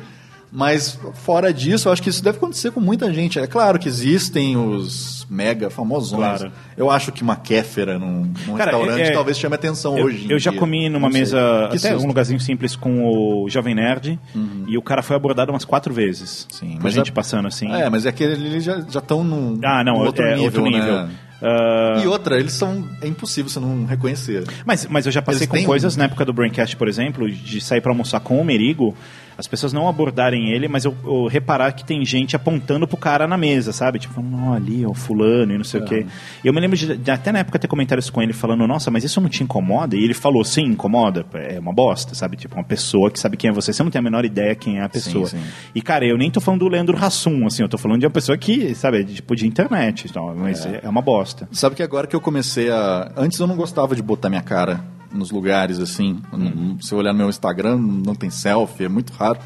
Mas 0.55 0.99
fora 1.15 1.51
disso, 1.51 1.87
eu 1.87 1.91
acho 1.93 2.03
que 2.03 2.09
isso 2.09 2.23
deve 2.23 2.37
acontecer 2.37 2.69
com 2.69 2.79
muita 2.79 3.11
gente. 3.11 3.39
É 3.39 3.47
claro 3.47 3.79
que 3.79 3.87
existem 3.87 4.55
os 4.55 5.25
mega 5.27 5.67
famosões. 5.71 6.19
Claro. 6.41 6.51
Eu 6.77 6.91
acho 6.91 7.11
que 7.11 7.23
uma 7.23 7.35
kéfera 7.35 7.97
num, 7.97 8.31
num 8.45 8.55
Cara, 8.55 8.69
restaurante 8.69 9.01
é- 9.01 9.07
é- 9.07 9.11
talvez 9.13 9.39
chame 9.39 9.55
atenção 9.55 9.97
Eu, 9.97 10.05
hoje. 10.05 10.27
eu 10.29 10.37
já 10.37 10.51
dia. 10.51 10.59
comi 10.59 10.89
numa 10.89 11.07
Não 11.07 11.13
mesa, 11.13 11.65
até 11.65 11.77
susto. 11.93 12.03
um 12.03 12.07
lugarzinho 12.07 12.39
simples 12.39 12.75
com 12.75 13.03
o 13.43 13.49
Jovem 13.49 13.73
Nerd, 13.73 14.19
Uhum. 14.35 14.65
e 14.67 14.77
o 14.77 14.81
cara 14.83 15.01
foi 15.01 15.15
abordado 15.15 15.51
umas 15.51 15.65
quatro 15.65 15.91
vezes. 15.91 16.45
Sim, 16.51 16.77
mas 16.79 16.93
gente 16.93 17.09
é- 17.09 17.13
passando 17.13 17.47
assim. 17.47 17.71
É, 17.73 17.89
mas 17.89 18.05
é 18.05 18.11
que 18.11 18.23
eles 18.23 18.63
já 18.63 18.77
estão 18.77 19.23
num, 19.23 19.59
Ah, 19.63 19.83
não, 19.83 19.93
num 19.95 20.05
outro, 20.05 20.23
é 20.23 20.35
nível, 20.35 20.43
outro 20.45 20.63
nível. 20.63 21.05
né? 21.07 21.09
Ah, 21.43 22.01
E 22.03 22.07
outra, 22.07 22.39
eles 22.39 22.53
são. 22.53 22.87
É 23.01 23.07
impossível 23.07 23.49
você 23.49 23.59
não 23.59 23.85
reconhecer. 23.85 24.43
Mas, 24.65 24.87
mas 24.87 25.05
eu 25.05 25.11
já 25.11 25.21
passei 25.21 25.41
Eles 25.47 25.61
com 25.61 25.63
coisas 25.67 25.95
um- 25.95 25.99
na 25.99 26.05
época 26.05 26.23
do 26.25 26.31
Braincast, 26.33 26.75
por 26.77 26.87
exemplo, 26.87 27.29
de 27.29 27.59
sair 27.61 27.81
pra 27.81 27.91
almoçar 27.91 28.19
com 28.21 28.39
o 28.39 28.45
Merigo, 28.45 28.95
as 29.35 29.47
pessoas 29.47 29.73
não 29.73 29.87
abordarem 29.89 30.51
ele, 30.51 30.67
mas 30.67 30.85
eu, 30.85 30.95
eu 31.03 31.25
reparar 31.27 31.71
que 31.71 31.83
tem 31.83 32.05
gente 32.05 32.35
apontando 32.35 32.87
pro 32.87 32.95
cara 32.95 33.27
na 33.27 33.35
mesa, 33.35 33.73
sabe? 33.73 33.97
Tipo, 33.97 34.21
não, 34.21 34.53
ali, 34.53 34.85
ó, 34.85 34.93
fulano 34.93 35.53
e 35.53 35.57
não 35.57 35.63
sei 35.63 35.81
o 35.81 35.85
quê. 35.85 36.05
E 36.43 36.47
eu 36.47 36.53
me 36.53 36.59
lembro 36.61 36.77
de, 36.77 36.95
de 36.95 37.09
até 37.11 37.31
na 37.31 37.39
época 37.39 37.57
ter 37.57 37.67
comentários 37.67 38.11
com 38.11 38.21
ele 38.21 38.31
falando, 38.31 38.67
nossa, 38.67 38.91
mas 38.91 39.03
isso 39.03 39.19
não 39.19 39.27
te 39.27 39.43
incomoda? 39.43 39.95
E 39.95 40.03
ele 40.03 40.13
falou, 40.13 40.43
sim, 40.45 40.61
incomoda, 40.65 41.25
é 41.33 41.59
uma 41.59 41.73
bosta, 41.73 42.13
sabe? 42.13 42.37
Tipo, 42.37 42.55
uma 42.55 42.63
pessoa 42.63 43.09
que 43.09 43.19
sabe 43.19 43.35
quem 43.35 43.49
é 43.49 43.53
você, 43.53 43.73
você 43.73 43.81
não 43.81 43.89
tem 43.89 43.97
a 43.97 44.03
menor 44.03 44.23
ideia 44.23 44.53
quem 44.53 44.77
é 44.77 44.83
a 44.83 44.89
pessoa. 44.89 45.25
sim. 45.25 45.41
E, 45.73 45.81
cara, 45.81 46.05
eu 46.05 46.15
nem 46.17 46.29
tô 46.29 46.39
falando 46.39 46.59
do 46.59 46.67
Leandro 46.67 46.95
Hassum, 46.95 47.47
assim, 47.47 47.63
eu 47.63 47.69
tô 47.69 47.77
falando 47.79 47.99
de 48.01 48.05
uma 48.05 48.11
pessoa 48.11 48.37
que, 48.37 48.75
sabe, 48.75 49.03
tipo, 49.03 49.35
de 49.35 49.47
internet, 49.47 50.05
então, 50.07 50.33
mas 50.35 50.63
é. 50.63 50.81
é 50.83 50.87
uma 50.87 51.01
bosta. 51.01 51.32
Sabe 51.51 51.75
que 51.75 51.83
agora 51.83 52.07
que 52.07 52.15
eu 52.15 52.21
comecei 52.21 52.69
a. 52.71 53.11
Antes 53.15 53.39
eu 53.39 53.47
não 53.47 53.55
gostava 53.55 53.95
de 53.95 54.01
botar 54.01 54.29
minha 54.29 54.41
cara 54.41 54.83
nos 55.11 55.31
lugares 55.31 55.79
assim. 55.79 56.19
Não- 56.31 56.77
Se 56.81 56.93
eu 56.93 56.97
olhar 56.97 57.11
no 57.13 57.19
meu 57.19 57.29
Instagram, 57.29 57.77
não 57.77 58.15
tem 58.15 58.29
selfie, 58.29 58.85
é 58.85 58.89
muito 58.89 59.13
raro. 59.13 59.39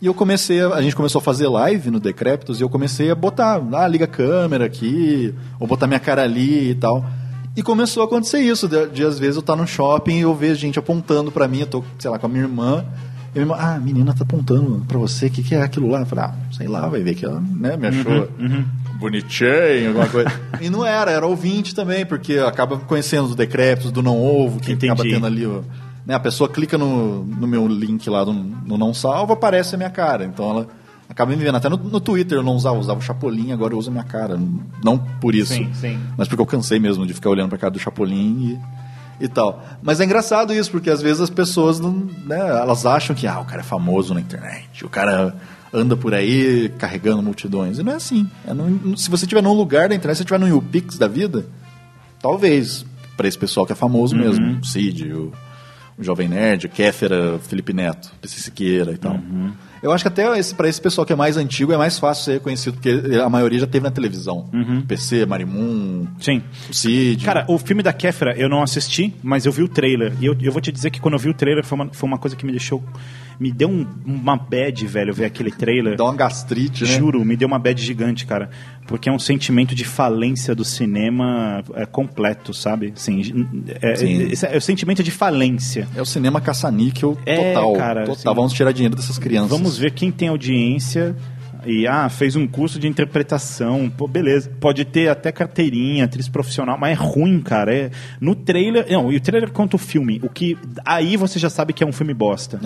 E 0.00 0.06
eu 0.06 0.12
comecei, 0.14 0.60
a, 0.60 0.68
a 0.74 0.82
gente 0.82 0.94
começou 0.94 1.20
a 1.20 1.22
fazer 1.22 1.48
live 1.48 1.90
no 1.90 1.98
Decréptos 1.98 2.60
e 2.60 2.62
eu 2.62 2.68
comecei 2.68 3.10
a 3.10 3.14
botar, 3.14 3.60
ah, 3.72 3.88
liga 3.88 4.04
a 4.04 4.08
câmera 4.08 4.66
aqui, 4.66 5.34
ou 5.58 5.66
botar 5.66 5.86
minha 5.86 5.98
cara 6.00 6.22
ali 6.22 6.70
e 6.70 6.74
tal. 6.74 7.04
E 7.56 7.62
começou 7.62 8.02
a 8.02 8.06
acontecer 8.06 8.40
isso, 8.40 8.68
de, 8.68 8.88
de 8.88 9.02
às 9.04 9.18
vezes 9.18 9.36
eu 9.36 9.40
estar 9.40 9.56
no 9.56 9.66
shopping 9.66 10.16
e 10.18 10.20
eu 10.20 10.34
ver 10.34 10.54
gente 10.54 10.78
apontando 10.78 11.32
pra 11.32 11.48
mim, 11.48 11.60
eu 11.60 11.66
tô, 11.66 11.84
sei 11.98 12.10
lá, 12.10 12.18
com 12.18 12.26
a 12.26 12.28
minha 12.28 12.42
irmã. 12.42 12.84
E 13.36 13.44
minha 13.44 13.54
irmã, 13.54 13.54
ah, 13.58 13.74
a 13.74 13.78
menina 13.78 14.14
tá 14.14 14.24
apontando 14.24 14.82
pra 14.88 14.96
você, 14.98 15.26
o 15.26 15.30
que, 15.30 15.42
que 15.42 15.54
é 15.54 15.62
aquilo 15.62 15.88
lá? 15.90 16.00
Eu 16.00 16.06
falei, 16.06 16.24
ah, 16.24 16.34
sei 16.52 16.66
lá, 16.66 16.88
vai 16.88 17.02
ver 17.02 17.14
que 17.14 17.24
ela 17.26 17.40
né, 17.40 17.76
me 17.76 17.86
achou 17.88 18.28
bonitinho, 18.98 19.88
alguma 19.88 20.08
coisa. 20.08 20.30
e 20.60 20.70
não 20.70 20.84
era, 20.84 21.10
era 21.10 21.26
ouvinte 21.26 21.74
também, 21.74 22.06
porque 22.06 22.38
acaba 22.38 22.78
conhecendo 22.78 23.24
os 23.26 23.34
decrépitos 23.36 23.92
do 23.92 24.02
não 24.02 24.18
ovo, 24.20 24.58
que 24.60 24.72
acaba 24.72 25.00
Entendi. 25.00 25.14
tendo 25.14 25.26
ali. 25.26 25.46
ó, 25.46 25.60
Né, 26.06 26.14
a 26.14 26.20
pessoa 26.20 26.48
clica 26.48 26.78
no, 26.78 27.24
no 27.24 27.46
meu 27.46 27.66
link 27.68 28.08
lá 28.08 28.24
do, 28.24 28.32
no 28.32 28.78
não 28.78 28.94
salvo, 28.94 29.32
aparece 29.32 29.74
a 29.74 29.78
minha 29.78 29.90
cara. 29.90 30.24
Então 30.24 30.48
ela 30.50 30.68
acaba 31.08 31.30
me 31.30 31.36
vendo. 31.42 31.56
Até 31.56 31.68
no, 31.68 31.76
no 31.76 32.00
Twitter 32.00 32.38
eu 32.38 32.42
não 32.42 32.54
usava, 32.54 32.76
eu 32.76 32.80
usava 32.80 32.98
o 33.00 33.02
Chapolin, 33.02 33.52
agora 33.52 33.74
eu 33.74 33.78
uso 33.78 33.90
a 33.90 33.92
minha 33.92 34.04
cara. 34.04 34.40
Não 34.82 34.96
por 34.98 35.34
isso, 35.34 35.52
Sim, 35.52 35.68
sim. 35.74 35.98
mas 36.16 36.26
porque 36.26 36.40
eu 36.40 36.46
cansei 36.46 36.78
mesmo 36.78 37.06
de 37.06 37.12
ficar 37.12 37.28
olhando 37.30 37.50
pra 37.50 37.58
cara 37.58 37.70
do 37.70 37.78
Chapolin 37.78 38.52
e, 38.52 38.58
e 39.20 39.28
tal. 39.28 39.64
Mas 39.82 40.00
é 40.00 40.04
engraçado 40.04 40.52
isso, 40.52 40.70
porque 40.70 40.90
às 40.90 41.00
vezes 41.02 41.20
as 41.20 41.30
pessoas 41.30 41.80
não, 41.80 41.92
né, 42.24 42.38
elas 42.38 42.84
acham 42.86 43.14
que 43.16 43.26
ah, 43.26 43.40
o 43.40 43.44
cara 43.44 43.60
é 43.60 43.64
famoso 43.64 44.12
na 44.14 44.20
internet, 44.20 44.84
o 44.84 44.88
cara 44.88 45.34
anda 45.72 45.96
por 45.96 46.14
aí 46.14 46.68
carregando 46.78 47.22
multidões. 47.22 47.78
E 47.78 47.82
não 47.82 47.92
é 47.92 47.96
assim. 47.96 48.28
É 48.46 48.96
se 48.96 49.10
você 49.10 49.24
estiver 49.24 49.42
num 49.42 49.52
lugar 49.52 49.88
da 49.88 49.94
internet, 49.94 50.16
se 50.16 50.18
você 50.18 50.24
estiver 50.24 50.38
no 50.40 50.48
YouPix 50.48 50.96
da 50.98 51.08
vida, 51.08 51.46
talvez, 52.20 52.84
para 53.16 53.28
esse 53.28 53.38
pessoal 53.38 53.66
que 53.66 53.72
é 53.72 53.76
famoso 53.76 54.14
Uhum. 54.14 54.22
mesmo, 54.22 54.58
o 54.60 54.64
Cid, 54.64 55.12
o, 55.12 55.32
o 55.98 56.04
Jovem 56.04 56.28
Nerd, 56.28 56.66
o 56.66 56.68
Kéfera, 56.68 57.38
Felipe 57.48 57.72
Neto, 57.72 58.10
PC 58.20 58.40
Siqueira 58.40 58.92
e 58.92 58.98
tal. 58.98 59.14
Uhum. 59.14 59.52
Eu 59.82 59.92
acho 59.92 60.04
que 60.04 60.08
até 60.08 60.38
esse, 60.38 60.54
para 60.54 60.68
esse 60.68 60.80
pessoal 60.80 61.06
que 61.06 61.12
é 61.12 61.16
mais 61.16 61.36
antigo 61.36 61.72
é 61.72 61.76
mais 61.76 61.98
fácil 61.98 62.24
ser 62.24 62.32
reconhecido, 62.34 62.74
porque 62.74 63.18
a 63.22 63.28
maioria 63.28 63.58
já 63.58 63.66
teve 63.66 63.84
na 63.84 63.90
televisão. 63.90 64.48
PC, 64.88 65.26
Marimun, 65.26 66.06
Sim. 66.20 66.42
Cid. 66.70 67.24
Cara, 67.24 67.44
o 67.48 67.58
filme 67.58 67.82
da 67.82 67.92
Kéfera 67.92 68.34
eu 68.36 68.48
não 68.48 68.62
assisti, 68.62 69.14
mas 69.22 69.46
eu 69.46 69.52
vi 69.52 69.62
o 69.62 69.68
trailer. 69.68 70.12
E 70.20 70.26
eu, 70.26 70.36
eu 70.40 70.52
vou 70.52 70.60
te 70.60 70.72
dizer 70.72 70.90
que 70.90 71.00
quando 71.00 71.14
eu 71.14 71.20
vi 71.20 71.28
o 71.28 71.34
trailer 71.34 71.64
foi 71.64 71.78
uma, 71.78 71.88
foi 71.92 72.08
uma 72.08 72.18
coisa 72.18 72.36
que 72.36 72.44
me 72.44 72.52
deixou. 72.52 72.82
Me 73.38 73.52
deu 73.52 73.68
um- 73.68 73.86
uma 74.04 74.36
bad, 74.36 74.86
velho, 74.86 75.12
ver 75.12 75.26
aquele 75.26 75.50
trailer. 75.50 75.96
Dá 75.96 76.04
uma 76.04 76.14
gastrite, 76.14 76.84
né? 76.84 76.90
Juro, 76.90 77.24
me 77.24 77.36
deu 77.36 77.46
uma 77.46 77.58
bad 77.58 77.80
gigante, 77.82 78.24
cara. 78.26 78.48
Porque 78.86 79.08
é 79.08 79.12
um 79.12 79.18
sentimento 79.18 79.74
de 79.74 79.84
falência 79.84 80.54
do 80.54 80.64
cinema 80.64 81.62
é, 81.74 81.84
completo, 81.84 82.54
sabe? 82.54 82.92
Assim, 82.96 83.20
é, 83.82 83.94
Sim. 83.96 84.22
esse 84.30 84.46
é 84.46 84.56
o 84.56 84.60
sentimento 84.60 85.02
de 85.02 85.10
falência. 85.10 85.88
É 85.96 86.00
o 86.00 86.06
cinema 86.06 86.40
caça-níquel 86.40 87.18
É, 87.26 87.52
total. 87.54 87.72
cara, 87.74 88.00
total. 88.06 88.14
assim, 88.14 88.34
Vamos 88.36 88.52
tirar 88.52 88.72
dinheiro 88.72 88.94
dessas 88.96 89.18
crianças. 89.18 89.50
Vamos 89.50 89.76
ver 89.76 89.90
quem 89.92 90.10
tem 90.10 90.28
audiência. 90.28 91.14
E, 91.66 91.86
ah, 91.86 92.08
fez 92.08 92.36
um 92.36 92.46
curso 92.46 92.78
de 92.78 92.86
interpretação. 92.86 93.90
Pô, 93.90 94.06
beleza. 94.08 94.50
Pode 94.60 94.84
ter 94.84 95.08
até 95.08 95.32
carteirinha, 95.32 96.04
atriz 96.04 96.28
profissional, 96.28 96.78
mas 96.78 96.92
é 96.92 96.94
ruim, 97.02 97.40
cara. 97.40 97.74
É, 97.74 97.90
no 98.20 98.34
trailer. 98.34 98.86
Não, 98.90 99.12
e 99.12 99.16
o 99.16 99.20
trailer 99.20 99.50
conta 99.50 99.76
o 99.76 99.78
filme. 99.78 100.20
O 100.22 100.28
que. 100.28 100.56
Aí 100.84 101.16
você 101.16 101.38
já 101.38 101.50
sabe 101.50 101.72
que 101.72 101.82
é 101.82 101.86
um 101.86 101.92
filme 101.92 102.14
bosta. 102.14 102.58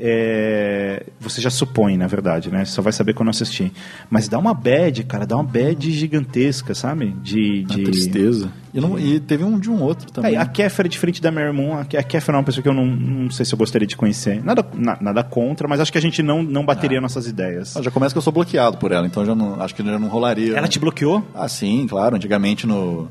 É, 0.00 1.02
você 1.20 1.40
já 1.40 1.50
supõe, 1.50 1.96
na 1.96 2.06
verdade, 2.06 2.50
né? 2.50 2.64
Só 2.64 2.80
vai 2.80 2.92
saber 2.92 3.14
quando 3.14 3.30
assistir. 3.30 3.72
Mas 4.08 4.28
dá 4.28 4.38
uma 4.38 4.54
bad, 4.54 5.02
cara. 5.04 5.26
Dá 5.26 5.34
uma 5.36 5.44
bad 5.44 5.90
gigantesca, 5.90 6.74
sabe? 6.74 7.14
De. 7.22 7.64
Uma 7.68 7.76
de... 7.76 7.82
tristeza. 7.84 8.52
E, 8.72 8.80
não- 8.80 8.98
e 8.98 9.18
teve 9.18 9.42
um 9.44 9.58
de 9.58 9.70
um 9.70 9.82
outro 9.82 10.10
também. 10.12 10.34
É, 10.34 10.38
a 10.38 10.46
Kéfera 10.46 10.86
é 10.86 10.90
diferente 10.90 11.20
da 11.20 11.32
Mary 11.32 11.52
Moon. 11.52 11.76
A 11.78 11.84
Ké- 11.84 11.98
a 11.98 12.02
Kéfera 12.02 12.36
é 12.36 12.38
uma 12.38 12.44
pessoa 12.44 12.62
que 12.62 12.68
eu 12.68 12.74
não, 12.74 12.86
não 12.86 13.30
sei 13.30 13.44
se 13.44 13.52
eu 13.52 13.58
gostaria 13.58 13.86
de 13.88 13.96
conhecer. 13.96 14.42
Nada, 14.44 14.64
na- 14.74 14.98
nada 15.00 15.24
contra, 15.24 15.66
mas 15.66 15.80
acho 15.80 15.90
que 15.90 15.98
a 15.98 16.02
gente 16.02 16.22
não, 16.22 16.42
não 16.42 16.64
bateria 16.64 17.00
nossas 17.00 17.26
ideias. 17.26 17.76
Ah, 17.76 17.82
já 17.82 17.90
começa 17.90 18.14
que 18.14 18.18
eu 18.18 18.22
sou 18.22 18.32
bloqueado 18.38 18.76
por 18.78 18.92
ela, 18.92 19.06
então 19.06 19.24
já 19.24 19.34
não, 19.34 19.60
acho 19.60 19.74
que 19.74 19.82
já 19.84 19.98
não 19.98 20.08
rolaria. 20.08 20.56
Ela 20.56 20.68
te 20.68 20.78
bloqueou? 20.78 21.22
Ah, 21.34 21.48
sim, 21.48 21.86
claro. 21.88 22.16
Antigamente 22.16 22.66
no, 22.66 23.08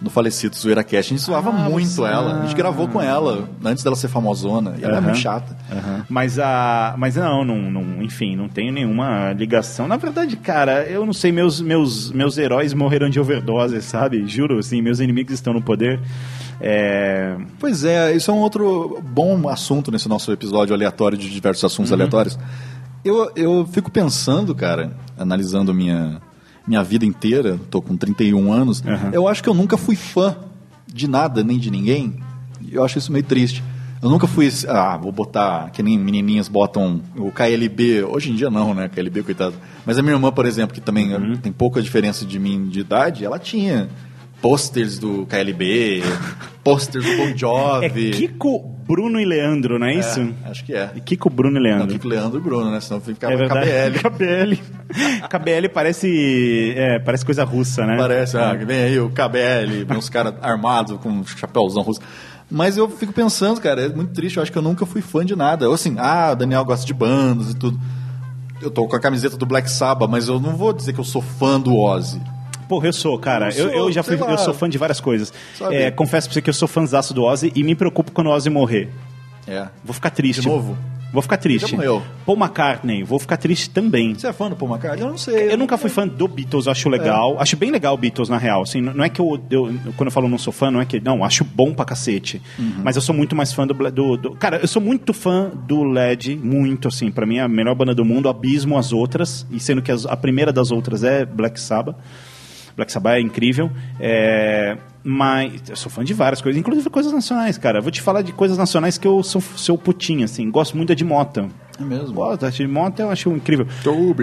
no 0.00 0.08
falecido 0.10 0.54
Zoeira 0.56 0.84
Cast, 0.84 1.12
a 1.12 1.16
gente 1.16 1.26
zoava 1.26 1.50
muito 1.52 2.06
ela. 2.06 2.38
A 2.40 2.46
gente 2.46 2.54
gravou 2.56 2.86
com 2.88 3.00
ela 3.02 3.48
antes 3.64 3.82
dela 3.82 3.96
ser 3.96 4.08
famosona. 4.08 4.74
E 4.78 4.84
ela 4.84 4.94
é 4.94 4.96
Aham. 4.98 5.04
muito 5.06 5.18
chata. 5.18 5.56
Mas 6.08 6.38
a. 6.38 6.94
Mas 6.96 7.16
não, 7.16 7.44
não, 7.44 7.70
não, 7.70 8.02
enfim, 8.02 8.36
não 8.36 8.48
tenho 8.48 8.72
nenhuma 8.72 9.32
ligação. 9.32 9.88
Na 9.88 9.96
verdade, 9.96 10.36
cara, 10.36 10.84
eu 10.84 11.04
não 11.04 11.12
sei, 11.12 11.32
meus, 11.32 11.60
meus, 11.60 12.10
meus 12.12 12.38
heróis 12.38 12.72
morreram 12.72 13.10
de 13.10 13.18
overdose, 13.20 13.82
sabe? 13.82 14.26
Juro, 14.26 14.58
assim, 14.58 14.80
meus 14.80 15.00
inimigos 15.00 15.34
estão 15.34 15.52
no 15.52 15.60
poder. 15.60 16.00
É. 16.60 17.36
Pois 17.58 17.84
é, 17.84 18.12
isso 18.14 18.30
é 18.30 18.34
um 18.34 18.38
outro 18.38 19.00
bom 19.02 19.48
assunto 19.48 19.90
nesse 19.92 20.08
nosso 20.08 20.32
episódio 20.32 20.74
aleatório 20.74 21.16
de 21.16 21.28
diversos 21.30 21.64
assuntos 21.64 21.90
Uhum. 21.90 21.96
aleatórios. 21.96 22.38
Eu, 23.08 23.30
eu 23.34 23.68
fico 23.72 23.90
pensando, 23.90 24.54
cara, 24.54 24.92
analisando 25.18 25.72
minha, 25.72 26.20
minha 26.66 26.82
vida 26.82 27.04
inteira, 27.06 27.58
tô 27.70 27.80
com 27.80 27.96
31 27.96 28.52
anos, 28.52 28.82
eu 29.12 29.26
acho 29.26 29.42
que 29.42 29.48
eu 29.48 29.54
nunca 29.54 29.76
fui 29.76 29.96
fã 29.96 30.36
de 30.86 31.08
nada 31.08 31.42
nem 31.42 31.58
de 31.58 31.70
ninguém. 31.70 32.16
Eu 32.70 32.84
acho 32.84 32.98
isso 32.98 33.10
meio 33.12 33.24
triste. 33.24 33.62
Eu 34.02 34.08
nunca 34.10 34.26
fui, 34.28 34.48
ah, 34.68 34.96
vou 34.96 35.10
botar, 35.10 35.70
que 35.70 35.82
nem 35.82 35.98
menininhas 35.98 36.46
botam 36.48 37.00
o 37.16 37.32
KLB, 37.32 38.04
hoje 38.04 38.30
em 38.30 38.34
dia 38.36 38.48
não, 38.48 38.72
né, 38.74 38.88
KLB, 38.88 39.22
coitado. 39.24 39.54
Mas 39.84 39.98
a 39.98 40.02
minha 40.02 40.14
irmã, 40.14 40.30
por 40.30 40.46
exemplo, 40.46 40.72
que 40.74 40.80
também 40.80 41.12
Uhum. 41.14 41.36
tem 41.36 41.50
pouca 41.50 41.82
diferença 41.82 42.24
de 42.24 42.38
mim 42.38 42.68
de 42.68 42.80
idade, 42.80 43.24
ela 43.24 43.38
tinha 43.40 43.88
posters 44.40 44.98
do 45.00 45.26
KLB, 45.26 46.02
posters 46.62 47.04
do 47.04 47.16
Bon 47.16 47.36
Jovi. 47.36 48.08
É 48.10 48.12
Kiko, 48.12 48.76
Bruno 48.88 49.20
e 49.20 49.24
Leandro, 49.26 49.78
não 49.78 49.86
é, 49.86 49.96
isso? 49.96 50.34
Acho 50.46 50.64
que 50.64 50.72
é. 50.72 50.90
E 50.96 51.00
Kiko, 51.02 51.28
Bruno 51.28 51.58
e 51.58 51.62
Leandro. 51.62 51.88
Não, 51.88 51.92
Kiko, 51.92 52.08
Leandro 52.08 52.38
e 52.38 52.42
Bruno, 52.42 52.70
né? 52.70 52.80
Senão 52.80 53.02
fica 53.02 53.30
É 53.30 53.36
verdade. 53.36 54.00
KBL. 54.00 54.00
KBL. 54.00 54.62
KBL 55.28 55.68
parece, 55.74 56.72
é, 56.74 56.98
parece 56.98 57.22
coisa 57.22 57.44
russa, 57.44 57.84
né? 57.84 57.98
Parece, 57.98 58.38
ah, 58.38 58.54
vem 58.54 58.84
aí 58.84 58.98
o 58.98 59.10
KBL, 59.10 59.86
uns 59.94 60.08
caras 60.08 60.32
armados 60.40 60.96
com 61.00 61.10
um 61.10 61.26
chapéuzão 61.26 61.82
russo. 61.82 62.00
Mas 62.50 62.78
eu 62.78 62.88
fico 62.88 63.12
pensando, 63.12 63.60
cara, 63.60 63.82
é 63.82 63.88
muito 63.90 64.14
triste. 64.14 64.38
Eu 64.38 64.42
acho 64.42 64.50
que 64.50 64.56
eu 64.56 64.62
nunca 64.62 64.86
fui 64.86 65.02
fã 65.02 65.22
de 65.22 65.36
nada. 65.36 65.66
Eu, 65.66 65.74
assim, 65.74 65.96
ah, 65.98 66.30
o 66.32 66.36
Daniel 66.36 66.64
gosta 66.64 66.86
de 66.86 66.94
bandas 66.94 67.50
e 67.50 67.54
tudo. 67.54 67.78
Eu 68.62 68.70
tô 68.70 68.88
com 68.88 68.96
a 68.96 69.00
camiseta 69.00 69.36
do 69.36 69.44
Black 69.44 69.70
Sabbath, 69.70 70.08
mas 70.08 70.28
eu 70.28 70.40
não 70.40 70.56
vou 70.56 70.72
dizer 70.72 70.94
que 70.94 70.98
eu 70.98 71.04
sou 71.04 71.20
fã 71.20 71.60
do 71.60 71.76
Ozzy. 71.76 72.22
Porra, 72.68 72.86
eu 72.88 72.92
sou, 72.92 73.18
cara. 73.18 73.46
Eu 73.50 73.64
Eu, 73.66 73.70
sou, 73.70 73.78
eu 73.86 73.92
já 73.92 74.02
fui, 74.02 74.16
lá. 74.16 74.30
eu 74.30 74.38
sou 74.38 74.52
fã 74.54 74.68
de 74.68 74.76
várias 74.78 75.00
coisas. 75.00 75.32
É, 75.70 75.90
confesso 75.90 76.28
pra 76.28 76.34
você 76.34 76.42
que 76.42 76.50
eu 76.50 76.54
sou 76.54 76.68
fãzaço 76.68 77.14
do 77.14 77.22
Ozzy 77.24 77.50
e 77.54 77.62
me 77.64 77.74
preocupo 77.74 78.12
quando 78.12 78.26
o 78.26 78.30
Ozzy 78.30 78.50
morrer. 78.50 78.90
É. 79.46 79.68
Vou 79.84 79.94
ficar 79.94 80.10
triste. 80.10 80.42
De 80.42 80.48
novo? 80.48 80.76
Vou 81.10 81.22
ficar 81.22 81.38
triste. 81.38 81.70
Já 81.70 81.74
morreu. 81.74 82.02
Paul 82.26 82.36
McCartney, 82.36 83.02
vou 83.02 83.18
ficar 83.18 83.38
triste 83.38 83.70
também. 83.70 84.12
Você 84.12 84.26
é 84.26 84.32
fã 84.34 84.50
do 84.50 84.54
Paul 84.56 84.70
McCartney? 84.70 85.02
Eu 85.06 85.08
não 85.12 85.16
sei. 85.16 85.50
Eu 85.50 85.56
nunca 85.56 85.78
fui 85.78 85.88
fã 85.88 86.06
do 86.06 86.28
Beatles, 86.28 86.66
eu 86.66 86.72
acho 86.72 86.86
legal. 86.90 87.40
Acho 87.40 87.56
bem 87.56 87.70
legal 87.70 87.94
o 87.94 87.96
Beatles, 87.96 88.28
na 88.28 88.36
real. 88.36 88.60
Assim, 88.60 88.82
não 88.82 89.02
é 89.02 89.08
que 89.08 89.18
eu, 89.18 89.40
eu- 89.50 89.72
Quando 89.96 90.08
eu 90.08 90.10
falo 90.12 90.28
não 90.28 90.36
sou 90.36 90.52
fã, 90.52 90.70
não 90.70 90.82
é 90.82 90.84
que. 90.84 91.00
Não, 91.00 91.24
acho 91.24 91.44
bom 91.44 91.72
pra 91.72 91.86
cacete. 91.86 92.42
Mas 92.84 92.94
eu 92.96 93.00
sou 93.00 93.14
muito 93.14 93.34
mais 93.34 93.54
fã 93.54 93.66
do, 93.66 93.72
do, 93.90 94.16
do- 94.18 94.30
Cara, 94.32 94.58
eu 94.58 94.68
sou 94.68 94.82
muito 94.82 95.14
fã 95.14 95.50
do 95.66 95.82
LED, 95.82 96.36
muito, 96.36 96.88
assim. 96.88 97.10
Pra 97.10 97.24
mim 97.24 97.38
é 97.38 97.40
a 97.40 97.48
melhor 97.48 97.74
banda 97.74 97.94
do 97.94 98.04
mundo, 98.04 98.28
abismo 98.28 98.76
as 98.76 98.92
outras. 98.92 99.46
E 99.50 99.58
sendo 99.58 99.80
que 99.80 99.90
as- 99.90 100.04
a 100.04 100.14
primeira 100.14 100.52
das 100.52 100.70
outras 100.70 101.02
é 101.02 101.24
Black 101.24 101.58
Sabbath. 101.58 101.96
Black 102.78 102.92
Sabbath 102.92 103.16
é 103.16 103.20
incrível. 103.20 103.70
É, 103.98 104.78
mas 105.02 105.68
eu 105.68 105.74
sou 105.74 105.90
fã 105.90 106.04
de 106.04 106.14
várias 106.14 106.40
coisas, 106.40 106.58
inclusive 106.58 106.88
coisas 106.88 107.12
nacionais, 107.12 107.58
cara. 107.58 107.80
Vou 107.80 107.90
te 107.90 108.00
falar 108.00 108.22
de 108.22 108.32
coisas 108.32 108.56
nacionais 108.56 108.96
que 108.96 109.06
eu 109.06 109.20
sou 109.24 109.40
seu 109.40 109.76
putinho, 109.76 110.24
assim. 110.24 110.48
Gosto 110.48 110.76
muito 110.76 110.94
de 110.94 111.04
Mota. 111.04 111.48
É 111.76 111.82
mesmo? 111.82 112.14
Gosto 112.14 112.48
de 112.50 112.68
Mota, 112.68 113.02
eu 113.02 113.10
acho 113.10 113.30
incrível. 113.30 113.66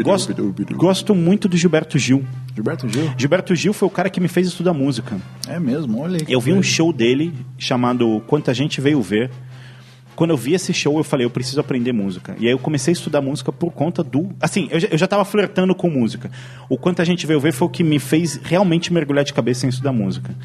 Gosto, 0.03 0.34
gosto 0.74 1.14
muito 1.14 1.50
do 1.50 1.58
Gilberto 1.58 2.00
Gil. 2.00 2.24
Gilberto 2.53 2.88
Gil? 2.88 3.14
Gilberto 3.17 3.56
Gil 3.56 3.74
foi 3.74 3.88
o 3.90 3.92
cara 3.92 4.09
que 4.09 4.22
me 4.22 4.30
fez 4.30 4.48
estudar 4.48 4.74
música. 4.74 5.17
É 5.50 5.59
mesmo, 5.59 6.00
olha 6.00 6.17
aí. 6.17 6.25
Eu 6.34 6.40
vi 6.40 6.53
um 6.53 6.64
show 6.64 6.93
dele 6.93 7.34
chamado 7.58 8.22
Quanta 8.25 8.53
Gente 8.53 8.80
Veio 8.80 9.01
Ver. 9.01 9.30
Quando 10.15 10.31
eu 10.31 10.37
vi 10.37 10.53
esse 10.53 10.73
show, 10.73 10.97
eu 10.97 11.03
falei, 11.03 11.25
eu 11.25 11.29
preciso 11.29 11.59
aprender 11.59 11.91
música. 11.91 12.35
E 12.39 12.45
aí 12.45 12.51
eu 12.51 12.59
comecei 12.59 12.91
a 12.91 12.95
estudar 12.95 13.21
música 13.21 13.51
por 13.51 13.71
conta 13.71 14.03
do. 14.03 14.29
Assim, 14.41 14.67
eu 14.71 14.79
já, 14.79 14.87
eu 14.87 14.97
já 14.97 15.07
tava 15.07 15.25
flertando 15.25 15.75
com 15.75 15.89
música. 15.89 16.31
O 16.69 16.77
Quanta 16.77 17.03
Gente 17.03 17.27
Veio 17.27 17.39
Ver 17.39 17.51
foi 17.51 17.67
o 17.67 17.69
que 17.69 17.83
me 17.83 17.99
fez 17.99 18.39
realmente 18.43 18.91
mergulhar 18.93 19.25
de 19.25 19.33
cabeça 19.33 19.65
em 19.65 19.69
estudar 19.69 19.91
música. 19.91 20.35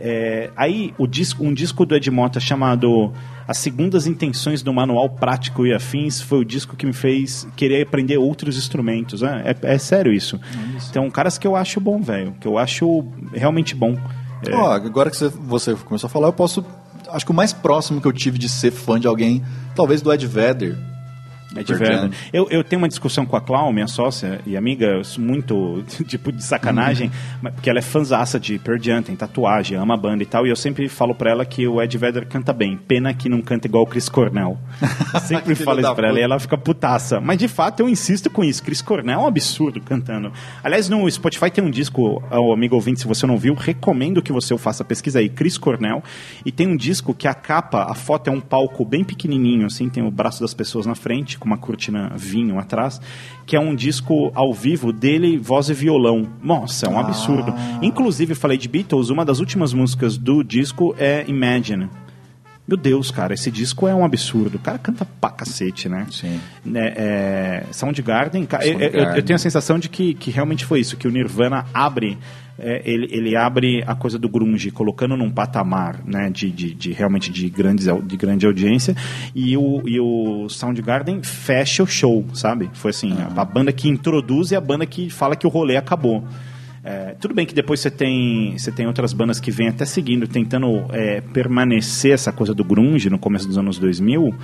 É, 0.00 0.50
aí, 0.56 0.94
o 0.96 1.08
disco, 1.08 1.44
um 1.44 1.52
disco 1.52 1.84
do 1.84 1.96
Ed 1.96 2.08
Mota 2.08 2.38
chamado 2.38 3.12
As 3.48 3.58
Segundas 3.58 4.06
Intenções 4.06 4.62
do 4.62 4.72
Manual 4.72 5.10
Prático 5.10 5.66
e 5.66 5.74
Afins 5.74 6.20
foi 6.20 6.38
o 6.38 6.44
disco 6.44 6.76
que 6.76 6.86
me 6.86 6.92
fez 6.92 7.48
querer 7.56 7.82
aprender 7.82 8.16
outros 8.16 8.56
instrumentos. 8.56 9.22
né? 9.22 9.42
É, 9.44 9.74
é 9.74 9.78
sério 9.78 10.12
isso. 10.12 10.40
Então, 10.88 11.10
caras 11.10 11.36
que 11.36 11.46
eu 11.46 11.56
acho 11.56 11.80
bom, 11.80 12.00
velho. 12.00 12.32
Que 12.40 12.46
eu 12.46 12.56
acho 12.56 13.04
realmente 13.32 13.74
bom. 13.74 13.98
É, 14.46 14.54
Ó, 14.54 14.70
agora 14.70 15.10
que 15.10 15.16
você, 15.16 15.28
você 15.28 15.74
começou 15.74 16.06
a 16.06 16.10
falar, 16.10 16.28
eu 16.28 16.32
posso. 16.32 16.64
Acho 17.08 17.24
que 17.24 17.32
o 17.32 17.34
mais 17.34 17.52
próximo 17.52 18.00
que 18.00 18.06
eu 18.06 18.12
tive 18.12 18.38
de 18.38 18.48
ser 18.48 18.70
fã 18.70 19.00
de 19.00 19.06
alguém, 19.06 19.42
talvez 19.74 20.02
do 20.02 20.12
Ed 20.12 20.26
Vedder. 20.26 20.76
É 21.60 21.64
de 21.64 21.74
verdade. 21.74 22.16
Eu, 22.32 22.46
eu 22.50 22.62
tenho 22.64 22.80
uma 22.82 22.88
discussão 22.88 23.24
com 23.26 23.36
a 23.36 23.40
Clau, 23.40 23.72
minha 23.72 23.86
sócia 23.86 24.40
e 24.46 24.56
amiga, 24.56 25.00
muito 25.18 25.84
tipo 26.06 26.30
de 26.32 26.42
sacanagem, 26.44 27.10
mas- 27.42 27.54
porque 27.54 27.68
ela 27.70 27.78
é 27.78 27.82
fãzaça 27.82 28.38
de 28.38 28.58
Pearl 28.58 28.78
Jam, 28.80 29.02
tem 29.02 29.16
tatuagem, 29.16 29.76
ama 29.76 29.94
a 29.94 29.96
banda 29.96 30.22
e 30.22 30.26
tal, 30.26 30.46
e 30.46 30.50
eu 30.50 30.56
sempre 30.56 30.88
falo 30.88 31.14
pra 31.14 31.30
ela 31.30 31.44
que 31.44 31.66
o 31.66 31.82
Ed 31.82 31.96
Vedder 31.98 32.26
canta 32.26 32.52
bem. 32.52 32.76
Pena 32.76 33.12
que 33.14 33.28
não 33.28 33.40
canta 33.40 33.66
igual 33.66 33.84
o 33.84 33.86
Chris 33.86 34.08
Cornell. 34.08 34.58
Eu 35.14 35.20
sempre 35.20 35.54
falo 35.54 35.80
isso 35.80 35.94
pra 35.94 36.08
ela 36.08 36.14
puta. 36.14 36.20
e 36.20 36.22
ela 36.24 36.38
fica 36.38 36.58
putaça. 36.58 37.20
Mas 37.20 37.38
de 37.38 37.48
fato 37.48 37.80
eu 37.80 37.88
insisto 37.88 38.30
com 38.30 38.44
isso. 38.44 38.62
Chris 38.62 38.80
Cornell 38.82 39.20
é 39.20 39.22
um 39.22 39.26
absurdo 39.26 39.80
cantando. 39.80 40.32
Aliás, 40.62 40.88
no 40.88 41.10
Spotify 41.10 41.50
tem 41.50 41.64
um 41.64 41.70
disco, 41.70 42.22
ao 42.30 42.52
amigo 42.52 42.74
ouvinte, 42.74 43.00
se 43.00 43.06
você 43.06 43.26
não 43.26 43.36
viu, 43.36 43.54
recomendo 43.54 44.22
que 44.22 44.32
você 44.32 44.52
o 44.54 44.58
faça 44.58 44.84
pesquisa 44.84 45.18
aí, 45.18 45.28
Chris 45.28 45.56
Cornell. 45.58 46.02
E 46.44 46.52
tem 46.52 46.66
um 46.66 46.76
disco 46.76 47.14
que 47.14 47.26
a 47.26 47.34
capa, 47.34 47.84
a 47.90 47.94
foto 47.94 48.28
é 48.28 48.30
um 48.32 48.40
palco 48.40 48.84
bem 48.84 49.02
pequenininho, 49.04 49.66
assim, 49.66 49.88
tem 49.88 50.04
o 50.06 50.10
braço 50.10 50.40
das 50.40 50.54
pessoas 50.54 50.86
na 50.86 50.94
frente, 50.94 51.38
com 51.38 51.47
uma 51.48 51.58
cortina 51.58 52.12
vinho 52.16 52.58
atrás, 52.58 53.00
que 53.46 53.56
é 53.56 53.60
um 53.60 53.74
disco 53.74 54.30
ao 54.34 54.52
vivo 54.52 54.92
dele, 54.92 55.36
voz 55.38 55.68
e 55.68 55.74
violão. 55.74 56.28
Nossa, 56.42 56.86
é 56.86 56.88
um 56.88 56.98
absurdo. 56.98 57.52
Inclusive, 57.82 58.34
falei 58.34 58.56
de 58.58 58.68
Beatles, 58.68 59.08
uma 59.10 59.24
das 59.24 59.40
últimas 59.40 59.72
músicas 59.72 60.16
do 60.16 60.44
disco 60.44 60.94
é 60.98 61.24
Imagine. 61.26 61.88
Meu 62.66 62.76
Deus, 62.76 63.10
cara, 63.10 63.32
esse 63.32 63.50
disco 63.50 63.88
é 63.88 63.94
um 63.94 64.04
absurdo. 64.04 64.56
O 64.56 64.58
cara 64.58 64.76
canta 64.78 65.06
pra 65.18 65.30
cacete, 65.30 65.88
né? 65.88 66.06
Sim. 66.10 66.38
Né, 66.62 66.92
é, 66.96 67.64
Soundgarden, 67.72 68.44
ca- 68.44 68.58
eu, 68.62 68.74
eu- 68.74 68.80
eu 68.80 68.90
Soundgarden. 68.92 69.24
tenho 69.24 69.36
a 69.36 69.38
sensação 69.38 69.78
de 69.78 69.88
que, 69.88 70.12
que 70.12 70.30
realmente 70.30 70.66
foi 70.66 70.80
isso, 70.80 70.94
que 70.94 71.08
o 71.08 71.10
Nirvana 71.10 71.64
abre, 71.72 72.18
é, 72.58 72.82
ele, 72.84 73.08
ele 73.10 73.36
abre 73.36 73.84
a 73.86 73.94
coisa 73.94 74.18
do 74.18 74.28
grunge, 74.28 74.70
colocando 74.70 75.16
num 75.16 75.30
patamar, 75.30 76.02
né, 76.04 76.28
de, 76.30 76.50
de, 76.50 76.74
de 76.74 76.92
realmente 76.92 77.30
de, 77.30 77.48
grandes, 77.48 77.86
de 78.04 78.16
grande 78.16 78.46
audiência, 78.46 78.96
e 79.34 79.56
o, 79.56 79.82
e 79.86 80.00
o 80.00 80.48
Soundgarden 80.48 81.22
fecha 81.22 81.82
o 81.82 81.86
show, 81.86 82.24
sabe? 82.34 82.68
Foi 82.74 82.90
assim, 82.90 83.12
a, 83.12 83.40
a 83.40 83.44
banda 83.44 83.72
que 83.72 83.88
introduz 83.88 84.50
e 84.50 84.56
a 84.56 84.60
banda 84.60 84.84
que 84.84 85.08
fala 85.08 85.36
que 85.36 85.46
o 85.46 85.50
rolê 85.50 85.76
acabou. 85.76 86.24
É, 86.82 87.14
tudo 87.20 87.34
bem 87.34 87.44
que 87.44 87.54
depois 87.54 87.80
você 87.80 87.90
tem, 87.90 88.56
você 88.56 88.72
tem 88.72 88.86
outras 88.86 89.12
bandas 89.12 89.38
que 89.38 89.50
vêm 89.50 89.68
até 89.68 89.84
seguindo, 89.84 90.26
tentando 90.26 90.86
é, 90.90 91.20
permanecer 91.20 92.12
essa 92.12 92.32
coisa 92.32 92.54
do 92.54 92.64
grunge 92.64 93.10
no 93.10 93.18
começo 93.18 93.46
dos 93.46 93.58
anos 93.58 93.78
2000, 93.78 94.34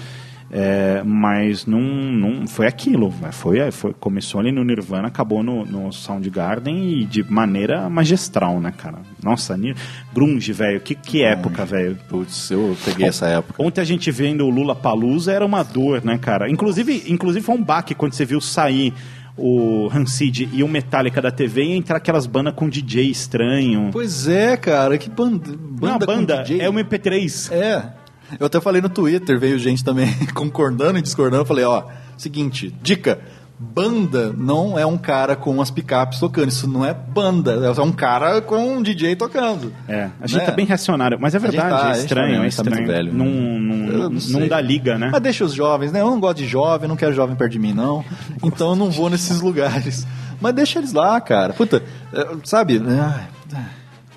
é, 0.57 1.02
mas 1.05 1.66
não, 1.66 1.81
não 1.81 2.47
foi 2.47 2.68
aquilo. 2.68 3.12
né? 3.20 3.33
Foi, 3.33 3.73
foi, 3.73 3.92
começou 3.92 4.41
ali 4.41 4.52
no 4.52 4.62
Nirvana, 4.62 5.08
acabou 5.08 5.42
no, 5.42 5.65
no 5.66 5.92
Soundgarden 5.92 7.00
e 7.00 7.05
de 7.05 7.24
maneira 7.24 7.91
magistral, 7.91 8.60
né, 8.60 8.73
cara? 8.76 8.99
Nossa, 9.20 9.57
Nir- 9.57 9.74
grunge, 10.15 10.52
velho, 10.52 10.81
que, 10.81 10.94
que 10.94 11.23
época, 11.24 11.65
velho. 11.65 11.99
Putz, 12.08 12.52
eu 12.52 12.76
peguei 12.84 13.08
essa 13.08 13.26
época. 13.26 13.60
Ontem 13.60 13.81
a 13.81 13.84
gente 13.84 14.08
vendo 14.12 14.47
o 14.47 14.50
Lula 14.50 14.76
Palusa 14.76 15.33
era 15.33 15.44
uma 15.44 15.65
dor, 15.65 16.05
né, 16.05 16.16
cara? 16.18 16.49
Inclusive, 16.49 17.02
inclusive 17.08 17.44
foi 17.44 17.57
um 17.57 17.62
baque 17.62 17.92
quando 17.92 18.12
você 18.12 18.24
viu 18.24 18.41
sair 18.41 18.94
o 19.36 19.89
Hansid 19.92 20.49
e 20.52 20.62
o 20.62 20.68
Metallica 20.68 21.20
da 21.20 21.33
TV 21.33 21.65
e 21.65 21.73
entrar 21.73 21.97
aquelas 21.97 22.24
bandas 22.24 22.55
com 22.55 22.68
DJ 22.68 23.10
estranho. 23.10 23.89
Pois 23.91 24.28
é, 24.28 24.57
cara, 24.57 24.97
que 24.97 25.10
banda. 25.10 25.50
Não, 25.50 25.58
banda 25.99 26.07
com 26.07 26.12
banda 26.12 26.42
DJ. 26.44 26.60
é 26.60 26.70
o 26.70 26.73
MP3. 26.74 27.50
É. 27.52 28.03
Eu 28.39 28.47
até 28.47 28.61
falei 28.61 28.81
no 28.83 28.89
Twitter, 28.89 29.39
veio 29.39 29.59
gente 29.59 29.85
também 29.85 30.12
concordando 30.35 30.99
e 30.99 31.03
discordando. 31.03 31.43
Eu 31.43 31.47
falei, 31.47 31.65
ó, 31.65 31.85
seguinte, 32.17 32.75
dica. 32.83 33.20
Banda 33.57 34.35
não 34.36 34.77
é 34.77 34.85
um 34.85 34.99
cara 34.99 35.36
com 35.36 35.62
as 35.62 35.70
picapes 35.70 36.19
tocando, 36.19 36.49
isso 36.49 36.69
não 36.69 36.85
é 36.85 36.93
banda, 36.93 37.53
é 37.53 37.81
um 37.81 37.93
cara 37.93 38.43
com 38.43 38.57
um 38.78 38.83
DJ 38.83 39.15
tocando. 39.15 39.73
É, 39.89 40.11
a 40.20 40.27
gente 40.27 40.41
Né? 40.41 40.44
tá 40.47 40.53
bem 40.53 40.67
reacionário, 40.67 41.17
mas 41.20 41.36
é 41.36 41.39
verdade, 41.39 41.70
tá, 41.70 41.91
é 41.91 41.94
gente 41.94 42.03
estranho, 42.03 42.35
tá- 42.35 42.41
é 42.41 42.43
gente 42.51 42.57
tá 42.57 42.62
muito 42.65 42.81
estranho. 42.81 42.86
velho. 43.05 43.15
Não, 43.15 43.27
Eu 43.27 44.11
não, 44.11 44.11
não 44.11 44.41
não, 44.41 44.49
dá 44.49 44.61
liga, 44.61 44.99
né? 44.99 45.09
Mas 45.12 45.23
deixa 45.23 45.44
os 45.44 45.55
jovens, 45.55 45.93
né? 45.93 46.01
Eu 46.01 46.07
não 46.11 46.19
gosto 46.19 46.39
de 46.39 46.47
jovem, 46.49 46.89
não 46.89 46.97
quero 46.97 47.15
jovem 47.15 47.36
perto 47.36 47.53
de 47.53 47.61
mim, 47.61 47.73
não. 47.73 48.05
Então 48.43 48.70
eu 48.70 48.77
não 48.77 48.91
vou 48.91 49.09
nesses 49.09 49.41
lugares. 49.41 50.05
Mas 50.41 50.53
deixa 50.53 50.81
eles 50.81 50.93
lá, 50.93 51.19
cara. 51.20 51.53
Puta, 51.53 51.81
é, 52.12 52.27
sabe? 52.43 52.83
Ai, 52.85 53.28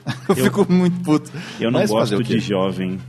Eu, 0.30 0.36
fico 0.36 0.66
muito 0.68 1.00
puto. 1.02 1.32
Eu 1.60 1.70
não 1.70 1.80
Mas 1.80 1.92
gosto 1.92 2.22
de 2.24 2.40
jovem. 2.40 3.00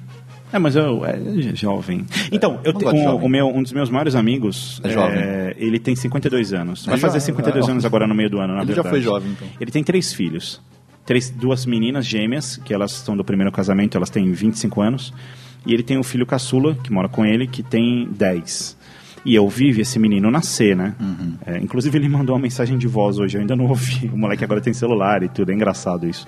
É, 0.52 0.59
mas 0.59 0.77
eu 0.77 1.05
é 1.05 1.18
jovem. 1.55 2.05
Então, 2.33 2.59
eu 2.65 2.73
te- 2.73 2.85
um, 2.86 3.17
o 3.17 3.28
meu, 3.28 3.49
um 3.49 3.62
dos 3.62 3.73
meus 3.73 3.91
maiores 3.91 4.15
amigos, 4.15 4.81
É 4.85 4.91
jovem. 4.91 5.18
ele 5.57 5.78
tem 5.78 5.94
52 5.94 6.52
anos. 6.52 6.86
É 6.86 6.91
Vai 6.91 6.99
fazer 6.99 7.18
jovem, 7.20 7.27
52 7.36 7.68
é. 7.68 7.70
anos 7.70 7.85
agora 7.85 8.07
no 8.07 8.15
meio 8.15 8.31
do 8.31 8.39
ano, 8.39 8.55
na 8.55 8.62
Ele 8.62 8.68
já 8.68 8.83
verdade. 8.83 8.89
foi 8.91 9.01
jovem, 9.01 9.31
então. 9.33 9.49
Ele 9.60 9.70
tem 9.70 9.85
três 9.85 10.12
filhos. 10.12 10.60
Três, 11.05 11.31
duas 11.31 11.65
meninas 11.65 12.05
gêmeas, 12.07 12.57
que 12.59 12.73
elas 12.75 12.93
estão 12.93 13.17
do 13.17 13.25
primeiro 13.25 13.51
casamento, 13.51 13.97
elas 13.97 14.10
têm 14.10 14.31
25 14.33 14.81
anos. 14.83 15.12
E 15.67 15.73
ele 15.75 15.83
tem 15.83 15.99
um 15.99 16.02
filho 16.02 16.25
caçula, 16.27 16.75
que 16.75 16.93
mora 16.93 17.09
com 17.09 17.25
ele, 17.25 17.47
que 17.47 17.62
tem 17.62 18.07
10. 18.10 18.77
E 19.25 19.35
eu 19.35 19.49
vi 19.49 19.68
esse 19.81 19.99
menino 19.99 20.31
nascer, 20.31 20.77
né? 20.77 20.94
Uhum. 21.01 21.35
É, 21.47 21.59
inclusive 21.59 21.99
ele 21.99 22.09
mandou 22.09 22.36
uma 22.36 22.41
mensagem 22.43 22.78
de 22.78 22.86
voz 22.86 23.18
hoje, 23.18 23.36
eu 23.36 23.41
ainda 23.41 23.57
não 23.57 23.67
ouvi. 23.67 24.07
O 24.12 24.17
moleque 24.17 24.44
agora 24.44 24.60
tem 24.60 24.73
celular 24.73 25.23
e 25.23 25.28
tudo, 25.28 25.51
é 25.51 25.55
engraçado 25.55 26.07
isso. 26.09 26.27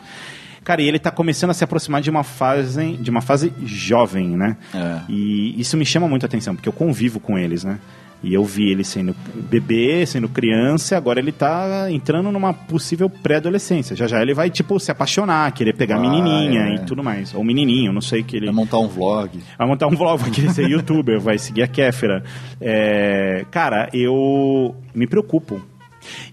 Cara, 0.64 0.82
e 0.82 0.88
ele 0.88 0.98
tá 0.98 1.10
começando 1.10 1.50
a 1.50 1.54
se 1.54 1.64
aproximar 1.64 2.00
de 2.00 2.10
uma 2.10 2.22
fase, 2.22 2.92
de 2.96 3.10
uma 3.10 3.20
fase 3.20 3.52
jovem, 3.64 4.28
né? 4.36 4.56
É. 4.74 5.00
E 5.08 5.58
isso 5.60 5.76
me 5.76 5.86
chama 5.86 6.06
muito 6.06 6.24
a 6.24 6.26
atenção, 6.26 6.54
porque 6.54 6.68
eu 6.68 6.72
convivo 6.72 7.18
com 7.18 7.38
eles, 7.38 7.64
né? 7.64 7.78
E 8.22 8.34
eu 8.34 8.44
vi 8.44 8.70
ele 8.70 8.84
sendo 8.84 9.16
bebê, 9.34 10.04
sendo 10.04 10.28
criança, 10.28 10.94
e 10.94 10.96
agora 10.96 11.18
ele 11.18 11.32
tá 11.32 11.90
entrando 11.90 12.30
numa 12.30 12.52
possível 12.52 13.08
pré-adolescência. 13.08 13.96
Já 13.96 14.06
já 14.06 14.20
ele 14.20 14.34
vai, 14.34 14.50
tipo, 14.50 14.78
se 14.78 14.90
apaixonar, 14.90 15.50
querer 15.52 15.74
pegar 15.74 15.96
Vai, 15.96 16.06
menininha 16.06 16.60
é. 16.66 16.74
e 16.74 16.78
tudo 16.80 17.02
mais. 17.02 17.34
Ou 17.34 17.42
menininho, 17.42 17.92
não 17.92 18.02
sei 18.02 18.20
o 18.20 18.24
que 18.24 18.36
ele... 18.36 18.46
Vai 18.46 18.54
montar 18.54 18.78
um 18.78 18.88
vlog. 18.88 19.40
Vai 19.56 19.66
montar 19.66 19.86
um 19.86 19.96
vlog, 19.96 20.20
vai 20.20 20.30
querer 20.30 20.50
ser 20.50 20.68
youtuber, 20.68 21.18
vai 21.18 21.38
seguir 21.38 21.62
a 21.62 21.66
Kéfera. 21.66 22.22
É, 22.60 23.46
cara, 23.50 23.88
eu 23.94 24.76
me 24.94 25.06
preocupo. 25.06 25.69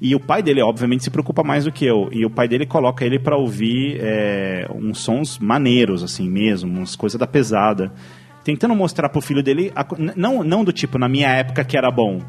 E 0.02 0.16
o 0.16 0.20
pai 0.20 0.42
dele, 0.42 0.62
obviamente, 0.62 1.04
se 1.04 1.10
preocupa 1.10 1.44
mais 1.44 1.66
do 1.66 1.72
que 1.72 1.86
eu. 1.86 2.10
E 2.12 2.26
o 2.26 2.30
pai 2.30 2.48
dele 2.48 2.66
coloca 2.66 3.06
ele 3.06 3.20
pra 3.20 3.36
ouvir 3.38 3.98
é, 4.00 4.68
uns 4.74 5.00
sons 5.00 5.40
maneiros, 5.40 6.04
assim 6.04 6.30
mesmo, 6.30 6.78
umas 6.78 6.96
coisas 6.96 7.20
da 7.20 7.28
pesada. 7.28 7.92
Tentando 8.44 8.76
mostrar 8.76 9.10
pro 9.10 9.22
filho 9.22 9.44
dele, 9.44 9.72
a 9.76 9.86
não, 10.16 10.44
não 10.44 10.64
do 10.64 10.72
tipo, 10.72 10.98
na 10.98 11.10
minha 11.10 11.30
época 11.30 11.64
que 11.64 11.78
era 11.78 11.92
bom. 11.92 12.22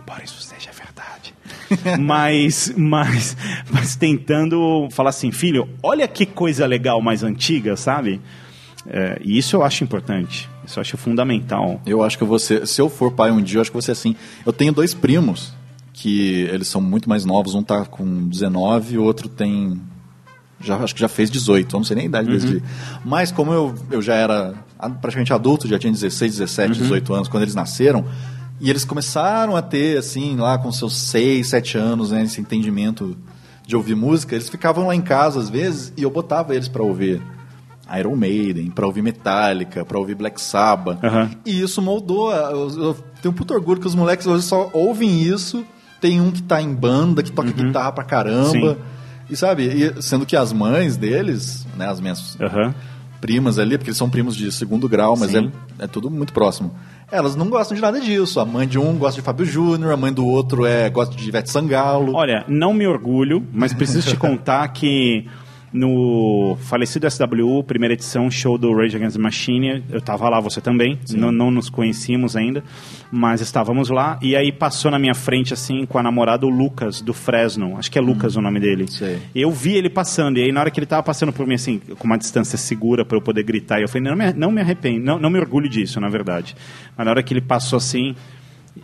Embora 0.00 0.22
isso 0.22 0.40
seja 0.40 0.70
verdade. 0.70 1.34
mas, 2.00 2.72
mas, 2.76 3.36
mas 3.70 3.96
tentando 3.96 4.88
falar 4.90 5.10
assim, 5.10 5.32
filho, 5.32 5.68
olha 5.82 6.06
que 6.06 6.24
coisa 6.24 6.66
legal 6.66 7.00
mais 7.00 7.22
antiga, 7.22 7.76
sabe? 7.76 8.20
É, 8.86 9.20
e 9.22 9.36
isso 9.36 9.56
eu 9.56 9.62
acho 9.62 9.84
importante. 9.84 10.48
Isso 10.64 10.78
eu 10.78 10.80
acho 10.80 10.96
fundamental. 10.96 11.80
Eu 11.86 12.02
acho 12.02 12.18
que 12.18 12.38
ser, 12.38 12.66
se 12.66 12.80
eu 12.80 12.88
for 12.88 13.12
pai 13.12 13.30
um 13.30 13.42
dia, 13.42 13.58
eu 13.58 13.62
acho 13.62 13.70
que 13.70 13.74
vou 13.74 13.82
ser 13.82 13.92
assim. 13.92 14.14
Eu 14.46 14.52
tenho 14.52 14.72
dois 14.72 14.94
primos 14.94 15.52
que 16.00 16.42
eles 16.52 16.68
são 16.68 16.80
muito 16.80 17.08
mais 17.08 17.24
novos, 17.24 17.54
um 17.54 17.62
tá 17.62 17.84
com 17.84 18.28
19 18.28 18.94
e 18.94 18.98
o 18.98 19.02
outro 19.04 19.28
tem 19.28 19.80
já 20.60 20.76
acho 20.76 20.92
que 20.94 21.00
já 21.00 21.08
fez 21.08 21.30
18, 21.30 21.74
eu 21.74 21.78
não 21.78 21.84
sei 21.84 21.94
nem 21.96 22.04
a 22.04 22.08
idade. 22.08 22.30
Uhum. 22.30 22.36
de- 22.38 22.62
Mas 23.04 23.30
como 23.30 23.52
eu, 23.52 23.74
eu 23.90 24.02
já 24.02 24.14
era 24.14 24.54
praticamente 25.00 25.32
adulto, 25.32 25.68
já 25.68 25.78
tinha 25.78 25.92
16, 25.92 26.32
17, 26.38 26.72
Uhum. 26.78 26.82
18 26.82 27.14
anos 27.14 27.28
quando 27.28 27.42
eles 27.44 27.54
nasceram, 27.54 28.04
e 28.60 28.68
eles 28.68 28.84
começaram 28.84 29.54
a 29.56 29.62
ter 29.62 29.96
assim, 29.98 30.36
lá 30.36 30.58
com 30.58 30.70
seus 30.72 30.96
6, 30.96 31.46
7 31.48 31.78
anos, 31.78 32.10
né, 32.10 32.24
esse 32.24 32.40
entendimento 32.40 33.16
de 33.66 33.76
ouvir 33.76 33.94
música, 33.94 34.34
eles 34.34 34.48
ficavam 34.48 34.86
lá 34.88 34.94
em 34.96 35.00
casa 35.00 35.38
às 35.38 35.48
vezes 35.48 35.92
e 35.96 36.02
eu 36.02 36.10
botava 36.10 36.54
eles 36.56 36.66
para 36.68 36.82
ouvir 36.82 37.22
Iron 37.98 38.16
Maiden, 38.16 38.68
para 38.70 38.84
ouvir 38.86 39.00
Metallica, 39.02 39.84
para 39.84 39.98
ouvir 39.98 40.14
Black 40.16 40.40
Sabbath. 40.40 40.98
E 41.46 41.60
isso 41.60 41.80
moldou. 41.80 42.32
Eu, 42.32 42.68
eu 42.82 42.96
tenho 43.22 43.32
um 43.32 43.36
puto 43.36 43.54
orgulho 43.54 43.80
que 43.80 43.86
os 43.86 43.94
moleques 43.94 44.26
hoje 44.26 44.44
só 44.44 44.68
ouvem 44.74 45.22
isso. 45.22 45.64
Tem 46.00 46.20
um 46.20 46.30
que 46.30 46.42
tá 46.42 46.62
em 46.62 46.74
banda, 46.74 47.22
que 47.22 47.32
toca 47.32 47.50
guitarra 47.50 47.92
pra 47.92 48.04
caramba. 48.04 48.74
Sim. 48.74 48.76
E 49.30 49.36
sabe, 49.36 49.64
e 49.64 50.02
sendo 50.02 50.24
que 50.24 50.36
as 50.36 50.52
mães 50.52 50.96
deles, 50.96 51.66
né, 51.76 51.86
as 51.86 52.00
minhas 52.00 52.36
primas 53.20 53.58
ali, 53.58 53.76
porque 53.76 53.90
eles 53.90 53.98
são 53.98 54.08
primos 54.08 54.34
de 54.34 54.50
segundo 54.50 54.88
grau, 54.88 55.16
mas 55.16 55.34
é, 55.34 55.50
é 55.78 55.86
tudo 55.86 56.10
muito 56.10 56.32
próximo. 56.32 56.74
Elas 57.10 57.34
não 57.34 57.48
gostam 57.48 57.74
de 57.74 57.80
nada 57.80 58.00
disso. 58.00 58.38
A 58.38 58.44
mãe 58.44 58.66
de 58.66 58.78
um 58.78 58.96
gosta 58.96 59.20
de 59.20 59.24
Fábio 59.24 59.44
Júnior, 59.44 59.92
a 59.92 59.96
mãe 59.96 60.12
do 60.12 60.26
outro 60.26 60.64
é 60.64 60.88
gosta 60.88 61.16
de 61.16 61.26
Ivete 61.26 61.50
Sangalo. 61.50 62.14
Olha, 62.14 62.44
não 62.46 62.72
me 62.72 62.86
orgulho, 62.86 63.46
mas 63.52 63.72
preciso 63.72 64.08
te 64.08 64.16
contar 64.16 64.68
que 64.68 65.26
no 65.72 66.56
falecido 66.62 67.06
SWU, 67.10 67.62
primeira 67.64 67.94
edição, 67.94 68.30
show 68.30 68.56
do 68.56 68.74
Rage 68.74 68.96
Against 68.96 69.16
the 69.16 69.22
Machine, 69.22 69.84
eu 69.90 70.00
tava 70.00 70.28
lá, 70.28 70.40
você 70.40 70.60
também, 70.60 70.98
não, 71.10 71.30
não 71.30 71.50
nos 71.50 71.68
conhecíamos 71.68 72.36
ainda, 72.36 72.62
mas 73.10 73.40
estávamos 73.40 73.90
lá, 73.90 74.18
e 74.22 74.34
aí 74.34 74.50
passou 74.50 74.90
na 74.90 74.98
minha 74.98 75.14
frente, 75.14 75.52
assim, 75.52 75.84
com 75.86 75.98
a 75.98 76.02
namorada 76.02 76.46
o 76.46 76.48
Lucas, 76.48 77.00
do 77.00 77.12
Fresno, 77.12 77.76
acho 77.78 77.90
que 77.90 77.98
é 77.98 78.00
Lucas 78.00 78.36
o 78.36 78.40
nome 78.40 78.60
dele. 78.60 78.86
Eu 79.34 79.50
vi 79.50 79.74
ele 79.74 79.90
passando, 79.90 80.38
e 80.38 80.44
aí 80.44 80.52
na 80.52 80.60
hora 80.60 80.70
que 80.70 80.78
ele 80.80 80.86
tava 80.86 81.02
passando 81.02 81.32
por 81.32 81.46
mim, 81.46 81.54
assim, 81.54 81.78
com 81.98 82.06
uma 82.06 82.18
distância 82.18 82.56
segura 82.56 83.04
para 83.04 83.16
eu 83.16 83.22
poder 83.22 83.42
gritar, 83.42 83.80
eu 83.80 83.88
falei, 83.88 84.08
não 84.08 84.16
me, 84.16 84.32
não 84.32 84.50
me 84.50 84.60
arrependo, 84.60 85.04
não, 85.04 85.18
não 85.18 85.30
me 85.30 85.38
orgulho 85.38 85.68
disso, 85.68 86.00
na 86.00 86.08
verdade. 86.08 86.56
Mas 86.96 87.04
na 87.04 87.10
hora 87.10 87.22
que 87.22 87.32
ele 87.32 87.40
passou 87.40 87.76
assim, 87.76 88.14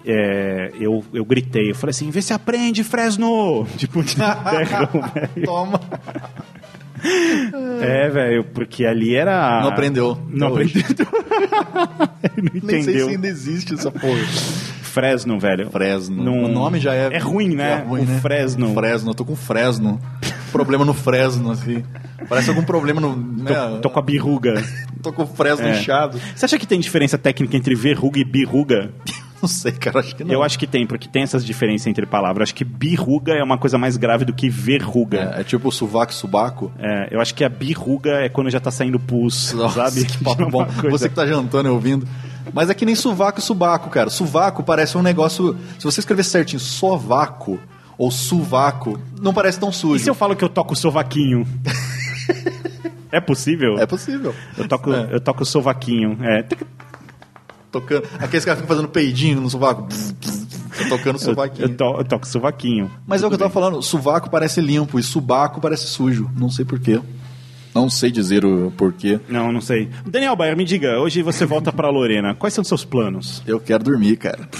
é, 0.05 0.73
eu, 0.79 1.05
eu 1.13 1.25
gritei, 1.25 1.71
eu 1.71 1.75
falei 1.75 1.91
assim, 1.91 2.11
vê 2.11 2.21
se 2.21 2.33
aprende, 2.33 2.83
Fresno! 2.85 3.67
Tipo, 3.77 4.03
de 4.03 4.17
berrão, 4.17 4.89
velho. 5.13 5.47
Toma. 5.47 5.81
É, 7.83 8.09
velho, 8.09 8.45
porque 8.45 8.87
ali 8.87 9.15
era. 9.15 9.61
Não 9.61 9.69
aprendeu. 9.69 10.19
Não 10.29 10.49
aprendeu. 10.49 10.83
não 12.37 12.51
Nem 12.63 12.83
sei 12.83 12.93
entendeu. 12.95 13.07
se 13.09 13.15
ainda 13.15 13.27
existe 13.29 13.75
essa 13.75 13.91
porra. 13.91 14.19
Fresno, 14.83 15.39
velho. 15.39 15.71
Fresno. 15.71 16.23
Não- 16.25 16.45
O 16.45 16.49
nome 16.49 16.79
já 16.81 16.95
é. 16.95 17.11
É 17.13 17.19
ruim, 17.19 17.55
né? 17.55 17.73
É 17.73 17.89
ruim, 17.89 18.03
O 18.03 18.05
né? 18.07 18.19
Fresno. 18.21 18.73
Fresno, 18.73 19.11
eu 19.11 19.15
tô 19.15 19.25
com 19.25 19.37
Fresno. 19.37 20.01
problema 20.53 20.85
no 20.85 20.95
Fresno, 20.95 21.51
assim. 21.51 21.83
Parece 22.29 22.49
algum 22.49 22.63
problema 22.63 23.01
no. 23.01 23.15
Né? 23.17 23.53
Tô, 23.53 23.79
tô 23.81 23.91
com 23.91 23.99
a 23.99 24.03
birruga. 24.03 24.63
Tô 25.03 25.13
com 25.13 25.25
o 25.25 25.27
Fresno 25.27 25.67
É. 25.67 25.73
inchado. 25.79 26.19
Você 26.35 26.47
acha 26.47 26.59
que 26.59 26.67
tem 26.67 26.81
diferença 26.81 27.19
técnica 27.19 27.55
entre 27.59 27.75
verruga 27.75 28.19
e 28.19 28.25
birruga? 28.25 28.91
Não 29.45 29.49
sei, 29.49 29.73
cara, 29.73 30.01
acho 30.01 30.17
que 30.17 30.25
não. 30.25 30.33
Eu 30.33 30.43
acho 30.43 30.59
que 30.59 30.67
tem, 30.67 30.87
porque 30.87 31.07
tem 31.07 31.23
essas 31.23 31.45
diferenças 31.45 31.87
entre 31.87 32.07
palavras. 32.07 32.45
Acho 32.47 32.55
que 32.55 32.65
birruga 32.65 33.35
é 33.35 33.43
uma 33.45 33.59
coisa 33.59 33.77
mais 33.77 33.99
grave 33.99 34.25
do 34.25 34.33
que 34.33 34.49
verruga. 34.49 35.35
É, 35.37 35.41
é 35.43 35.45
tipo 35.45 35.71
sovaco 35.71 36.13
e 36.13 36.15
subaco. 36.15 36.73
É, 36.79 37.09
eu 37.11 37.21
acho 37.21 37.35
que 37.35 37.45
a 37.45 37.49
birruga 37.51 38.11
é 38.23 38.29
quando 38.31 38.49
já 38.49 38.59
tá 38.59 38.71
saindo 38.71 38.99
pus, 38.99 39.53
Nossa, 39.53 39.91
sabe? 39.91 40.07
que 40.07 40.25
papo 40.25 40.45
É 40.49 40.51
bom. 40.51 40.65
coisa- 40.65 40.89
Você 40.91 41.09
que 41.11 41.15
tá 41.15 41.27
jantando 41.27 41.69
e 41.69 41.71
ouvindo. 41.71 42.09
Mas 42.55 42.71
é 42.71 42.75
que 42.75 42.87
nem 42.87 42.95
sovaco 42.95 43.39
e 43.39 43.43
subaco, 43.43 43.91
cara. 43.91 44.09
Sovaco 44.09 44.63
parece 44.63 44.97
um 44.97 45.03
negócio. 45.03 45.55
Se 45.79 45.85
você 45.85 46.01
escrever 46.01 46.25
certinho, 46.25 46.59
sovaco 46.61 47.61
ou 47.99 48.11
suvaco, 48.11 48.99
não 49.21 49.35
parece 49.35 49.61
tão 49.61 49.71
sujo. 49.71 49.97
E 49.97 50.01
se 50.01 50.09
eu 50.09 50.15
falo 50.15 50.35
que 50.35 50.43
eu 50.45 50.49
toco 50.49 50.75
sovaquinho? 50.75 51.47
é 53.13 53.21
possível? 53.21 53.79
É 53.79 53.87
possível. 53.87 54.35
Eu 54.57 54.67
toco, 54.67 54.91
eu 54.91 55.21
toco 55.21 55.45
sovaquinho. 55.45 56.17
É. 56.23 56.45
Tocando. 57.81 58.09
Aqueles 58.21 58.45
caras 58.45 58.61
ficam 58.61 58.69
fazendo 58.77 58.89
peidinho 58.89 59.41
no 59.41 59.51
sovaco. 59.51 59.87
Tô 60.77 60.89
tocando 60.97 61.17
Eu, 61.17 61.19
sovaquinho. 61.19 61.69
eu, 61.69 61.77
to- 61.77 61.97
eu 61.99 62.05
toco 62.05 62.27
sovaquinho. 62.27 62.91
Mas 63.07 63.23
é 63.23 63.27
o 63.27 63.29
que 63.29 63.35
eu 63.35 63.39
tava 63.39 63.51
falando, 63.51 63.83
sovaco 63.83 64.31
parece 64.31 64.61
limpo 64.61 64.99
e 64.99 65.03
subaco 65.03 65.61
parece 65.61 65.87
sujo. 65.87 66.31
Não 66.37 66.51
sei 66.51 66.65
porquê. 66.65 67.01
Não 67.75 67.91
sei 67.91 68.11
dizer 68.11 68.45
o 68.45 68.71
porquê. 68.77 69.19
Não, 69.29 69.51
não 69.53 69.61
sei. 69.61 69.89
Daniel 70.07 70.37
Bayer, 70.37 70.57
me 70.57 70.65
diga, 70.65 70.99
hoje 71.01 71.23
você 71.23 71.45
volta 71.45 71.73
pra 71.73 71.91
Lorena. 71.91 72.35
Quais 72.35 72.55
são 72.55 72.63
os 72.63 72.69
seus 72.69 72.85
planos? 72.85 73.43
Eu 73.47 73.59
quero 73.59 73.83
dormir, 73.83 74.17
cara. 74.17 74.49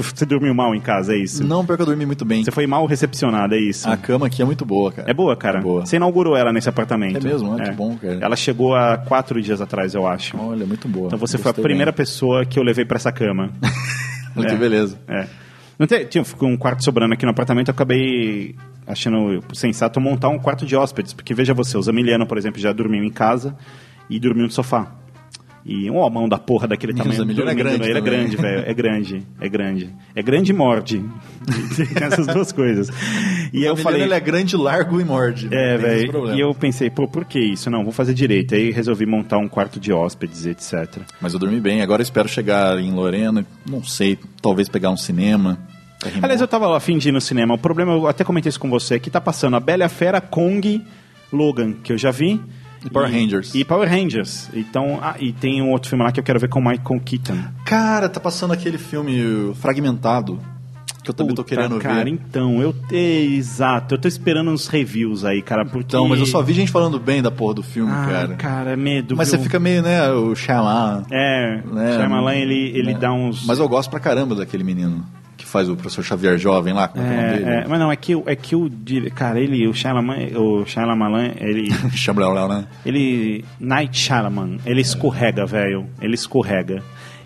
Você 0.00 0.24
dormiu 0.24 0.54
mal 0.54 0.74
em 0.74 0.80
casa, 0.80 1.12
é 1.14 1.18
isso? 1.18 1.44
Não, 1.46 1.66
pior 1.66 1.76
que 1.76 1.82
eu 1.82 1.86
dormi 1.86 2.06
muito 2.06 2.24
bem. 2.24 2.42
Você 2.42 2.50
foi 2.50 2.66
mal 2.66 2.86
recepcionado, 2.86 3.54
é 3.54 3.58
isso? 3.58 3.90
A 3.90 3.98
cama 3.98 4.28
aqui 4.28 4.40
é 4.40 4.44
muito 4.46 4.64
boa, 4.64 4.90
cara. 4.90 5.10
É 5.10 5.12
boa, 5.12 5.36
cara? 5.36 5.58
É 5.58 5.62
boa. 5.62 5.84
Você 5.84 5.96
inaugurou 5.96 6.34
ela 6.34 6.52
nesse 6.54 6.70
apartamento. 6.70 7.18
É 7.18 7.20
mesmo? 7.20 7.52
Ah, 7.52 7.64
que 7.64 7.70
bom, 7.72 7.96
cara. 7.98 8.18
Ela 8.22 8.34
chegou 8.34 8.74
há 8.74 8.96
quatro 8.96 9.42
dias 9.42 9.60
atrás, 9.60 9.94
eu 9.94 10.06
acho. 10.06 10.38
Olha, 10.38 10.64
muito 10.64 10.88
boa. 10.88 11.08
Então 11.08 11.18
você 11.18 11.36
foi 11.36 11.50
a 11.50 11.52
Gostei 11.52 11.62
primeira 11.64 11.90
bem. 11.92 11.96
pessoa 11.98 12.46
que 12.46 12.58
eu 12.58 12.62
levei 12.62 12.84
pra 12.86 12.96
essa 12.96 13.12
cama. 13.12 13.50
Que 14.34 14.54
beleza. 14.54 14.98
É. 15.08 15.26
Não 15.78 15.86
tinha 15.86 16.24
ficou 16.24 16.48
um 16.48 16.56
quarto 16.56 16.84
sobrando 16.84 17.14
aqui 17.14 17.24
no 17.24 17.32
apartamento, 17.32 17.68
eu 17.68 17.72
acabei 17.72 18.54
achando 18.90 19.42
sensato 19.54 20.00
montar 20.00 20.28
um 20.28 20.38
quarto 20.38 20.66
de 20.66 20.76
hóspedes, 20.76 21.12
porque 21.12 21.34
veja 21.34 21.54
você, 21.54 21.76
o 21.76 21.82
Zamiliano, 21.82 22.26
por 22.26 22.38
exemplo, 22.38 22.60
já 22.60 22.72
dormiu 22.72 23.04
em 23.04 23.10
casa 23.10 23.56
e 24.08 24.18
dormiu 24.18 24.44
no 24.44 24.50
sofá. 24.50 25.00
E 25.64 25.90
um 25.90 25.96
homão 25.96 26.28
da 26.28 26.38
porra 26.38 26.66
daquele 26.66 26.92
o 26.92 26.96
tamanho. 26.96 27.16
Zamiliano 27.16 27.50
é 27.50 27.54
grande 27.54 27.88
Ele 27.88 27.98
é 27.98 28.00
grande, 28.00 28.36
velho. 28.36 28.64
É 28.66 28.74
grande, 28.74 29.26
é 29.40 29.48
grande. 29.48 29.90
É 30.14 30.22
grande 30.22 30.52
e 30.52 30.54
morde. 30.54 31.04
Tem 31.76 32.02
essas 32.02 32.26
duas 32.26 32.50
coisas. 32.50 32.88
E 33.52 33.62
eu 33.62 33.76
falei. 33.76 34.02
ele 34.02 34.14
é 34.14 34.20
grande, 34.20 34.56
largo 34.56 35.00
e 35.00 35.04
morde. 35.04 35.48
É, 35.52 35.76
velho. 35.76 36.34
E 36.34 36.40
eu 36.40 36.54
pensei, 36.54 36.88
pô, 36.88 37.06
por 37.06 37.24
que 37.24 37.38
isso? 37.38 37.68
Não, 37.68 37.84
vou 37.84 37.92
fazer 37.92 38.14
direito. 38.14 38.54
Aí 38.54 38.70
resolvi 38.70 39.04
montar 39.04 39.38
um 39.38 39.48
quarto 39.48 39.78
de 39.78 39.92
hóspedes, 39.92 40.46
etc. 40.46 41.02
Mas 41.20 41.34
eu 41.34 41.38
dormi 41.38 41.60
bem. 41.60 41.82
Agora 41.82 42.02
espero 42.02 42.28
chegar 42.28 42.78
em 42.78 42.92
Lorena. 42.92 43.44
Não 43.68 43.84
sei, 43.84 44.18
talvez 44.40 44.68
pegar 44.68 44.90
um 44.90 44.96
cinema. 44.96 45.58
Aliás, 46.22 46.40
eu 46.40 46.48
tava 46.48 46.66
lá 46.66 46.80
ir 46.88 47.12
no 47.12 47.20
cinema. 47.20 47.54
O 47.54 47.58
problema, 47.58 47.92
eu 47.92 48.06
até 48.06 48.24
comentei 48.24 48.48
isso 48.48 48.60
com 48.60 48.70
você, 48.70 48.94
é 48.94 48.98
que 48.98 49.10
tá 49.10 49.20
passando 49.20 49.56
a 49.56 49.60
Bela 49.60 49.84
a 49.84 49.88
Fera, 49.88 50.20
Kong, 50.20 50.82
Logan, 51.32 51.72
que 51.72 51.92
eu 51.92 51.98
já 51.98 52.10
vi. 52.10 52.40
E 52.84 52.88
Power 52.88 53.10
Rangers. 53.10 53.54
E 53.54 53.64
Power 53.64 53.88
Rangers. 53.88 54.48
Então, 54.54 54.98
ah, 55.02 55.14
e 55.18 55.32
tem 55.32 55.60
um 55.60 55.70
outro 55.70 55.90
filme 55.90 56.02
lá 56.02 56.10
que 56.10 56.18
eu 56.18 56.24
quero 56.24 56.40
ver 56.40 56.48
com 56.48 56.60
o 56.60 56.64
Michael 56.64 57.00
Keaton. 57.04 57.38
Cara, 57.64 58.08
tá 58.08 58.18
passando 58.18 58.52
aquele 58.52 58.78
filme 58.78 59.54
fragmentado. 59.56 60.40
Que 61.02 61.10
eu 61.10 61.14
também 61.14 61.34
tô 61.34 61.42
Puta, 61.42 61.54
querendo 61.54 61.78
cara, 61.78 62.04
ver. 62.04 62.10
então, 62.10 62.60
eu 62.60 62.74
exato, 62.92 63.94
eu 63.94 63.98
tô 63.98 64.06
esperando 64.06 64.50
uns 64.50 64.66
reviews 64.66 65.24
aí, 65.24 65.40
cara, 65.40 65.64
porque 65.64 65.78
Então, 65.78 66.06
mas 66.06 66.20
eu 66.20 66.26
só 66.26 66.42
vi 66.42 66.52
gente 66.52 66.70
falando 66.70 67.00
bem 67.00 67.22
da 67.22 67.30
porra 67.30 67.54
do 67.54 67.62
filme, 67.62 67.90
ah, 67.90 68.06
cara. 68.06 68.34
cara, 68.34 68.76
medo. 68.76 69.16
Mas 69.16 69.30
viu? 69.30 69.38
você 69.38 69.44
fica 69.44 69.58
meio, 69.58 69.80
né, 69.80 70.10
o 70.10 70.34
Shyamalan. 70.34 71.04
É, 71.10 71.62
né, 71.64 71.96
Shyamalan, 71.96 72.34
ele, 72.34 72.72
ele 72.76 72.92
né. 72.92 72.98
dá 72.98 73.12
uns... 73.14 73.46
Mas 73.46 73.58
eu 73.58 73.66
gosto 73.66 73.88
pra 73.88 73.98
caramba 73.98 74.34
daquele 74.34 74.62
menino 74.62 75.02
faz 75.50 75.68
o 75.68 75.76
professor 75.76 76.04
Xavier 76.04 76.38
jovem 76.38 76.72
lá. 76.72 76.88
Como 76.88 77.04
é, 77.04 77.06
é 77.06 77.10
o 77.10 77.16
nome 77.16 77.28
dele? 77.30 77.50
É, 77.50 77.54
é, 77.54 77.66
mas 77.66 77.78
não, 77.78 77.92
é 77.92 77.96
que, 77.96 78.22
é 78.26 78.36
que 78.36 78.56
o. 78.56 78.70
Cara, 79.14 79.40
ele, 79.40 79.66
o 79.66 79.74
Shyamalan, 79.74 80.16
o 80.36 80.64
Shyamalan, 80.64 81.32
ele. 81.36 81.70
Shyamalan, 81.92 82.48
né? 82.48 82.66
ele. 82.84 83.44
Night 83.58 83.98
Shyamalan, 83.98 84.58
ele 84.64 84.80
escorrega, 84.80 85.44
velho. 85.44 85.86
Ele 86.00 86.14
escorrega. 86.14 86.82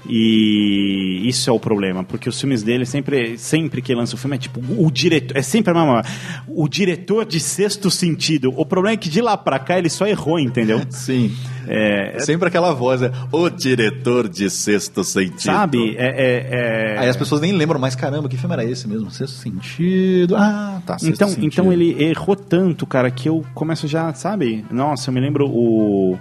E 0.08 1.22
isso 1.28 1.48
é 1.48 1.52
o 1.52 1.58
problema, 1.58 2.04
porque 2.04 2.28
os 2.28 2.38
filmes 2.38 2.62
dele 2.62 2.84
sempre, 2.84 3.38
sempre 3.38 3.80
que 3.82 3.94
lança 3.94 4.14
o 4.14 4.18
filme 4.18 4.36
é 4.36 4.38
tipo 4.38 4.60
o 4.78 4.90
diretor, 4.90 5.36
é 5.36 5.42
sempre 5.42 5.72
a 5.72 5.74
mesma, 5.74 6.02
o 6.46 6.68
diretor 6.68 7.24
de 7.24 7.40
sexto 7.40 7.90
sentido. 7.90 8.52
O 8.56 8.66
problema 8.66 8.94
é 8.94 8.96
que 8.96 9.08
de 9.08 9.20
lá 9.20 9.36
pra 9.36 9.58
cá 9.58 9.78
ele 9.78 9.88
só 9.88 10.06
errou, 10.06 10.38
entendeu? 10.38 10.80
Sim. 10.90 11.34
É, 11.66 12.18
Sempre 12.20 12.48
aquela 12.48 12.74
voz, 12.74 13.00
é 13.02 13.10
o 13.32 13.48
diretor 13.48 14.28
de 14.28 14.50
Sexto 14.50 15.02
Sentido. 15.02 15.40
sabe? 15.40 15.96
É, 15.96 16.06
é- 16.06 16.94
é- 16.94 16.98
Aí 16.98 17.08
as 17.08 17.16
pessoas 17.16 17.40
nem 17.40 17.52
lembram, 17.52 17.80
mas 17.80 17.94
caramba, 17.96 18.28
que 18.28 18.36
filme 18.36 18.52
era 18.52 18.64
esse 18.64 18.86
mesmo? 18.86 19.10
Sexto 19.10 19.34
Sentido. 19.36 20.36
Ah, 20.36 20.82
tá. 20.84 20.98
Sexto 20.98 21.14
Então, 21.14 21.28
Sentido. 21.28 21.46
então 21.46 21.72
ele 21.72 22.02
errou 22.04 22.36
tanto, 22.36 22.86
cara, 22.86 23.10
que 23.10 23.30
eu 23.30 23.42
começo 23.54 23.88
já, 23.88 24.12
sabe? 24.12 24.62
Nossa, 24.70 25.08
eu 25.08 25.14
me 25.14 25.20
lembro 25.20 25.48
o, 25.48 26.18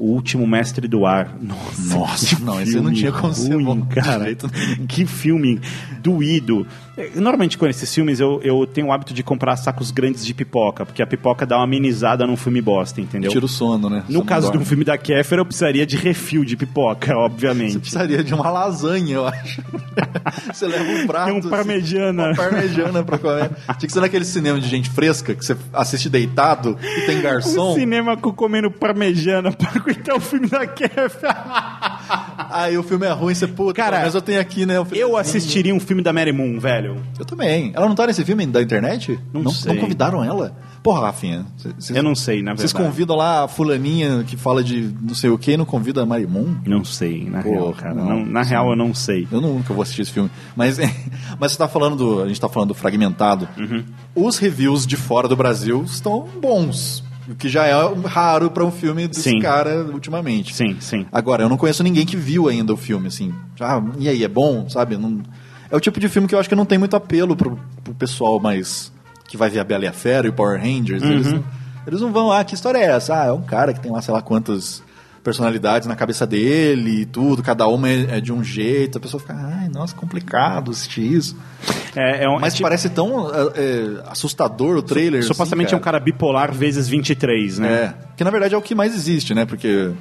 o 0.00 0.04
Último 0.14 0.46
Mestre 0.46 0.88
do 0.88 1.06
Ar. 1.06 1.36
Nossa, 1.40 1.94
Nossa, 1.94 2.38
não, 2.40 2.60
esse 2.60 2.80
não 2.80 2.92
tinha 2.92 3.12
como 3.12 3.34
ser 3.34 3.54
ruim, 3.54 3.64
bom 3.64 3.80
de 3.80 3.94
cara. 3.94 4.26
Que 4.88 5.06
filme 5.06 5.60
doído. 6.02 6.66
É, 7.00 7.10
Normalmente 7.20 7.56
com 7.58 7.66
esses 7.66 7.92
filmes 7.94 8.20
eu, 8.20 8.40
eu 8.42 8.66
tenho 8.66 8.88
o 8.88 8.92
hábito 8.92 9.12
de 9.14 9.22
comprar 9.22 9.56
sacos 9.56 9.90
grandes 9.90 10.24
de 10.24 10.34
pipoca, 10.34 10.84
porque 10.86 11.02
a 11.02 11.06
pipoca 11.06 11.44
dá 11.46 11.56
uma 11.56 11.64
amenizada 11.64 12.26
num 12.26 12.36
filme 12.36 12.60
bosta, 12.60 13.00
entendeu? 13.00 13.30
Tira 13.30 13.44
o 13.44 13.48
sono, 13.48 13.88
né? 13.88 14.02
Você 14.06 14.12
No 14.12 14.18
não 14.20 14.26
caso 14.26 14.50
de 14.52 14.58
um 14.58 14.64
filme 14.64 14.84
da 14.84 14.96
Kéfera, 14.98 15.40
eu 15.40 15.44
precisaria 15.46 15.86
de 15.86 15.96
refil 15.96 16.44
de 16.44 16.56
pipoca, 16.56 17.16
obviamente. 17.16 17.72
Você 17.74 17.78
precisaria 17.78 18.22
de 18.24 18.34
uma 18.34 18.50
lasanha, 18.50 19.14
eu 19.14 19.26
acho. 19.26 19.62
você 20.52 20.66
leva 20.66 20.84
um 20.84 21.06
prato. 21.06 21.26
Tem 21.30 21.34
um 21.38 21.42
parmegiana. 21.50 22.26
Uma 22.28 22.34
parmegiana 22.36 23.02
pra 23.02 23.18
comer. 23.18 23.50
Tinha 23.78 23.86
que 23.86 23.92
ser 23.92 24.00
naquele 24.00 24.24
cinema 24.24 24.60
de 24.60 24.68
gente 24.68 24.90
fresca, 24.90 25.34
que 25.34 25.44
você 25.44 25.56
assiste 25.72 26.08
deitado 26.08 26.76
e 26.82 27.00
tem 27.06 27.20
garçom. 27.20 27.72
Um 27.72 27.74
cinema 27.74 28.16
com 28.16 28.32
comendo 28.32 28.70
parmegiana 28.70 29.52
pra 29.52 29.70
aguentar 29.74 30.16
o 30.16 30.20
filme 30.20 30.48
da 30.48 30.66
Kéfera. 30.66 31.36
Aí 32.50 32.76
o 32.76 32.82
filme 32.82 33.06
é 33.06 33.10
ruim, 33.12 33.34
você, 33.34 33.46
puta, 33.46 33.74
Cara, 33.74 34.00
mas 34.00 34.14
eu 34.14 34.20
tenho 34.22 34.40
aqui, 34.40 34.66
né? 34.66 34.74
filme- 34.84 34.98
Eu 34.98 35.16
assistiria 35.16 35.74
um 35.74 35.80
filme 35.80 36.02
da 36.02 36.12
Mary 36.12 36.32
Moon, 36.32 36.58
velho. 36.58 36.89
Eu 37.18 37.24
também. 37.24 37.72
Ela 37.74 37.88
não 37.88 37.94
tá 37.94 38.06
nesse 38.06 38.24
filme 38.24 38.46
da 38.46 38.62
internet? 38.62 39.18
Não 39.32 39.50
sei. 39.50 39.74
Não 39.74 39.80
convidaram 39.80 40.22
ela? 40.24 40.56
Porra, 40.82 41.02
Rafinha. 41.06 41.44
cê- 41.58 41.68
cês- 41.78 41.96
Eu 41.96 42.02
não 42.02 42.14
sei, 42.14 42.42
na 42.42 42.52
Vocês 42.56 42.72
verdade. 42.72 42.90
convidam 42.90 43.14
lá 43.16 43.44
a 43.44 43.48
fulaninha 43.48 44.24
que 44.26 44.34
fala 44.36 44.64
de 44.64 44.90
não 45.02 45.14
sei 45.14 45.28
o 45.28 45.36
que 45.36 45.52
e 45.52 45.56
não 45.56 45.66
convida 45.66 46.02
a 46.02 46.06
Marimon? 46.06 46.54
Não 46.66 46.82
sei, 46.84 47.28
na 47.28 47.42
Porra, 47.42 47.54
real, 47.54 47.72
cara. 47.74 47.94
não, 47.94 48.04
Não- 48.20 48.24
na 48.26 48.42
sim. 48.44 48.50
real, 48.50 48.70
eu 48.70 48.76
não 48.76 48.94
sei. 48.94 49.28
Eu 49.30 49.40
nunca 49.42 49.74
vou 49.74 49.82
assistir 49.82 50.02
esse 50.02 50.10
filme. 50.12 50.30
Mas, 50.56 50.78
mas 51.38 51.52
você 51.52 51.58
tá 51.58 51.68
falando 51.68 51.96
do. 51.96 52.22
A 52.22 52.28
gente 52.28 52.40
tá 52.40 52.48
falando 52.48 52.68
do 52.68 52.74
fragmentado. 52.74 53.46
Uhum. 53.58 53.84
Os 54.14 54.38
reviews 54.38 54.86
de 54.86 54.96
fora 54.96 55.28
do 55.28 55.36
Brasil 55.36 55.82
estão 55.84 56.26
bons. 56.40 57.04
O 57.28 57.34
que 57.34 57.48
já 57.48 57.66
é 57.66 57.72
raro 58.06 58.50
pra 58.50 58.64
um 58.64 58.72
filme 58.72 59.06
desse 59.06 59.22
Sim. 59.22 59.38
cara 59.38 59.84
ultimamente. 59.92 60.52
Sim, 60.54 60.78
sim. 60.80 61.06
Agora, 61.12 61.44
eu 61.44 61.48
não 61.48 61.56
conheço 61.56 61.82
ninguém 61.84 62.04
que 62.04 62.16
viu 62.16 62.48
ainda 62.48 62.72
o 62.72 62.76
filme, 62.76 63.06
assim. 63.06 63.32
Ah, 63.60 63.80
e 63.98 64.08
aí, 64.08 64.24
é 64.24 64.28
bom, 64.28 64.68
sabe? 64.68 64.96
Não- 64.96 65.20
É 65.70 65.76
o 65.76 65.80
tipo 65.80 66.00
de 66.00 66.08
filme 66.08 66.26
que 66.26 66.34
eu 66.34 66.38
acho 66.38 66.48
que 66.48 66.54
não 66.54 66.66
tem 66.66 66.78
muito 66.78 66.96
apelo 66.96 67.36
pro, 67.36 67.58
pro 67.84 67.94
pessoal 67.94 68.40
mais 68.40 68.92
que 69.28 69.36
vai 69.36 69.48
ver 69.48 69.60
a 69.60 69.64
Bela 69.64 69.84
e 69.84 69.88
a 69.88 69.92
Fera 69.92 70.26
e 70.26 70.30
o 70.30 70.32
Power 70.32 70.60
Rangers. 70.60 71.02
Uhum. 71.02 71.10
Eles, 71.12 71.32
não, 71.32 71.44
eles 71.86 72.00
não 72.00 72.12
vão, 72.12 72.32
ah, 72.32 72.42
que 72.42 72.54
história 72.54 72.78
é 72.78 72.86
essa? 72.86 73.22
Ah, 73.22 73.26
é 73.26 73.32
um 73.32 73.42
cara 73.42 73.72
que 73.72 73.80
tem 73.80 73.92
lá, 73.92 74.02
sei 74.02 74.12
lá 74.12 74.20
quantas 74.20 74.82
personalidades 75.22 75.86
na 75.86 75.94
cabeça 75.94 76.26
dele 76.26 77.02
e 77.02 77.06
tudo, 77.06 77.42
cada 77.42 77.66
uma 77.68 77.88
é, 77.88 78.16
é 78.16 78.20
de 78.20 78.32
um 78.32 78.42
jeito. 78.42 78.98
A 78.98 79.00
pessoa 79.00 79.20
fica, 79.20 79.34
ai, 79.34 79.68
nossa, 79.68 79.94
complicado 79.94 80.70
assistir 80.72 81.02
isso. 81.02 81.36
É, 81.94 82.24
é 82.24 82.28
um, 82.28 82.40
Mas 82.40 82.54
tipo- 82.54 82.64
parece 82.64 82.88
tão 82.88 83.30
é, 83.32 83.40
é, 83.54 84.02
assustador 84.08 84.76
o 84.76 84.82
trailer. 84.82 85.22
Supostamente 85.22 85.68
assim, 85.68 85.74
é 85.76 85.78
um 85.78 85.82
cara 85.82 86.00
bipolar 86.00 86.52
vezes 86.52 86.88
23, 86.88 87.58
né? 87.58 87.68
É, 87.72 87.94
que 88.16 88.24
na 88.24 88.30
verdade 88.30 88.54
é 88.54 88.58
o 88.58 88.62
que 88.62 88.74
mais 88.74 88.94
existe, 88.94 89.34
né? 89.34 89.44
Porque 89.44 89.92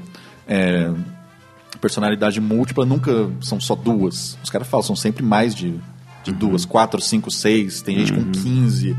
personalidade 1.82 2.40
múltipla 2.42 2.86
nunca 2.86 3.30
são 3.42 3.60
só 3.60 3.76
duas. 3.76 4.38
Os 4.44 4.50
caras 4.50 4.68
falam, 4.68 4.84
são 4.84 4.96
sempre 4.96 5.24
mais 5.24 5.56
de, 5.56 5.74
de 6.24 6.32
duas, 6.32 6.66
quatro, 6.66 7.00
cinco, 7.02 7.32
seis. 7.32 7.82
Tem 7.82 7.98
gente 7.98 8.14
com 8.14 8.32
15. 8.32 8.96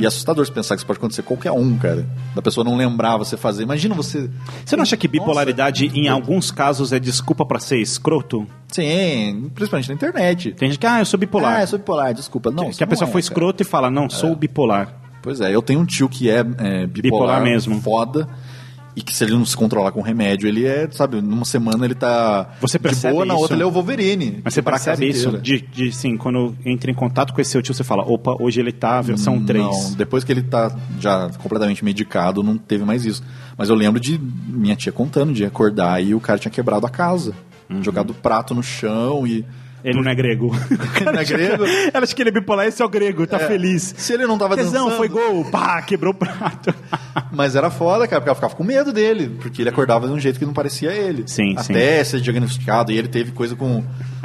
E 0.00 0.04
é 0.04 0.06
assustador 0.08 0.44
você 0.44 0.52
pensar 0.52 0.74
que 0.74 0.80
isso 0.80 0.86
pode 0.86 0.98
acontecer 0.98 1.22
com 1.22 1.34
qualquer 1.36 1.52
um, 1.52 1.76
cara. 1.78 2.06
Da 2.34 2.42
pessoa 2.42 2.64
não 2.64 2.76
lembrar 2.76 3.16
você 3.16 3.36
fazer. 3.36 3.62
Imagina 3.62 3.94
você. 3.94 4.28
Você 4.64 4.76
não 4.76 4.82
acha 4.82 4.96
que 4.96 5.06
bipolaridade, 5.08 5.86
em 5.94 6.08
alguns 6.08 6.50
casos, 6.50 6.92
é 6.92 6.98
desculpa 6.98 7.44
pra 7.46 7.58
ser 7.60 7.78
escroto? 7.80 8.46
Sim, 8.68 9.50
principalmente 9.54 9.88
na 9.88 9.94
internet. 9.94 10.52
Tem 10.52 10.68
gente 10.68 10.78
que, 10.80 10.86
ah, 10.86 10.98
eu 11.00 11.04
sou 11.06 11.18
bipolar. 11.18 11.58
Ah, 11.58 11.62
eu 11.62 11.66
sou 11.68 11.78
bipolar, 11.78 12.12
desculpa. 12.12 12.50
Não, 12.50 12.64
que 12.64 12.70
isso 12.70 12.84
a 12.84 12.86
pessoa 12.86 13.08
é, 13.08 13.12
foi 13.12 13.22
cara. 13.22 13.30
escroto 13.32 13.62
e 13.62 13.66
fala, 13.66 13.90
não, 13.90 14.10
sou 14.10 14.34
bipolar. 14.34 15.00
Pois 15.22 15.40
é, 15.40 15.54
eu 15.54 15.62
tenho 15.62 15.80
um 15.80 15.86
tio 15.86 16.06
que 16.08 16.28
é, 16.28 16.40
é, 16.40 16.86
bipolar, 16.86 16.90
Bipolar 16.90 17.42
mesmo. 17.42 17.80
foda. 17.80 18.28
E 18.96 19.02
que 19.02 19.14
se 19.14 19.24
ele 19.24 19.32
não 19.32 19.44
se 19.44 19.56
controlar 19.56 19.90
com 19.90 20.00
remédio, 20.00 20.48
ele 20.48 20.64
é, 20.64 20.88
sabe, 20.90 21.20
numa 21.20 21.44
semana 21.44 21.84
ele 21.84 21.96
tá 21.96 22.50
Você 22.60 22.78
de 22.78 22.82
percebe 22.82 23.14
boa, 23.14 23.26
na 23.26 23.34
isso? 23.34 23.42
outra 23.42 23.56
ele 23.56 23.62
é 23.64 23.66
o 23.66 23.70
Wolverine. 23.70 24.40
Mas 24.44 24.54
você 24.54 24.62
percebe 24.62 25.08
isso? 25.08 25.36
De, 25.38 25.60
de, 25.60 25.92
sim, 25.92 26.16
quando 26.16 26.56
entra 26.64 26.90
em 26.90 26.94
contato 26.94 27.34
com 27.34 27.40
esse 27.40 27.50
seu 27.50 27.60
tio, 27.60 27.74
você 27.74 27.82
fala, 27.82 28.04
opa, 28.04 28.36
hoje 28.40 28.60
ele 28.60 28.70
tá 28.70 29.00
versão 29.00 29.44
3. 29.44 29.64
Não, 29.64 29.92
depois 29.94 30.22
que 30.22 30.30
ele 30.30 30.42
tá 30.42 30.74
já 31.00 31.28
completamente 31.42 31.84
medicado, 31.84 32.42
não 32.42 32.56
teve 32.56 32.84
mais 32.84 33.04
isso. 33.04 33.22
Mas 33.58 33.68
eu 33.68 33.74
lembro 33.74 33.98
de 34.00 34.16
minha 34.18 34.76
tia 34.76 34.92
contando 34.92 35.32
de 35.32 35.44
acordar 35.44 36.00
e 36.02 36.14
o 36.14 36.20
cara 36.20 36.38
tinha 36.38 36.52
quebrado 36.52 36.86
a 36.86 36.90
casa. 36.90 37.34
Jogado 37.80 38.14
prato 38.14 38.54
no 38.54 38.62
chão 38.62 39.26
e. 39.26 39.44
Ele 39.84 40.00
não 40.00 40.10
é 40.10 40.14
grego. 40.14 40.50
não 41.04 41.12
é 41.20 41.24
grego? 41.24 41.64
Ela 41.92 42.02
acha 42.04 42.14
que 42.14 42.22
ele 42.22 42.30
é 42.30 42.32
bipolar, 42.32 42.66
esse 42.66 42.80
é 42.80 42.84
o 42.84 42.88
grego, 42.88 43.26
tá 43.26 43.36
É. 43.36 43.46
feliz. 43.46 43.94
Se 43.98 44.14
ele 44.14 44.26
não 44.26 44.38
tava 44.38 44.56
Tesão, 44.56 44.84
dançando. 44.84 44.96
foi 44.96 45.08
gol, 45.08 45.44
pá, 45.50 45.82
quebrou 45.82 46.12
o 46.12 46.16
prato. 46.16 46.74
Mas 47.30 47.54
era 47.54 47.70
foda, 47.70 48.08
cara, 48.08 48.20
porque 48.20 48.28
ela 48.30 48.34
ficava 48.34 48.54
com 48.54 48.64
medo 48.64 48.92
dele, 48.92 49.36
porque 49.40 49.62
ele 49.62 49.68
acordava 49.68 50.06
de 50.06 50.12
um 50.12 50.18
jeito 50.18 50.38
que 50.38 50.46
não 50.46 50.52
parecia 50.54 50.90
ele. 50.92 51.24
Sim, 51.26 51.54
Até 51.56 52.02
ser 52.02 52.20
diagnosticado, 52.20 52.90
e 52.92 52.98
ele 52.98 53.08
teve 53.08 53.30
coisa 53.32 53.54
com. 53.54 53.84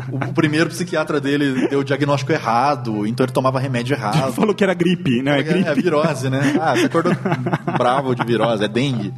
O, 0.10 0.16
o 0.30 0.34
primeiro 0.34 0.70
psiquiatra 0.70 1.20
dele 1.20 1.68
deu 1.68 1.80
o 1.80 1.84
diagnóstico 1.84 2.32
errado, 2.32 3.06
então 3.06 3.26
ele 3.26 3.34
tomava 3.34 3.60
remédio 3.60 3.96
errado. 3.96 4.32
Falou 4.34 4.56
que 4.56 4.64
era 4.64 4.74
gripe, 4.74 5.22
né? 5.22 5.40
É, 5.40 5.44
gripe. 5.44 5.68
é 5.70 5.74
virose, 5.76 6.30
né? 6.30 6.56
Ah, 6.60 6.76
você 6.76 6.86
acordou 6.86 7.14
bravo 7.78 8.16
de 8.16 8.24
virose, 8.26 8.64
é 8.64 8.68
dengue. 8.68 9.14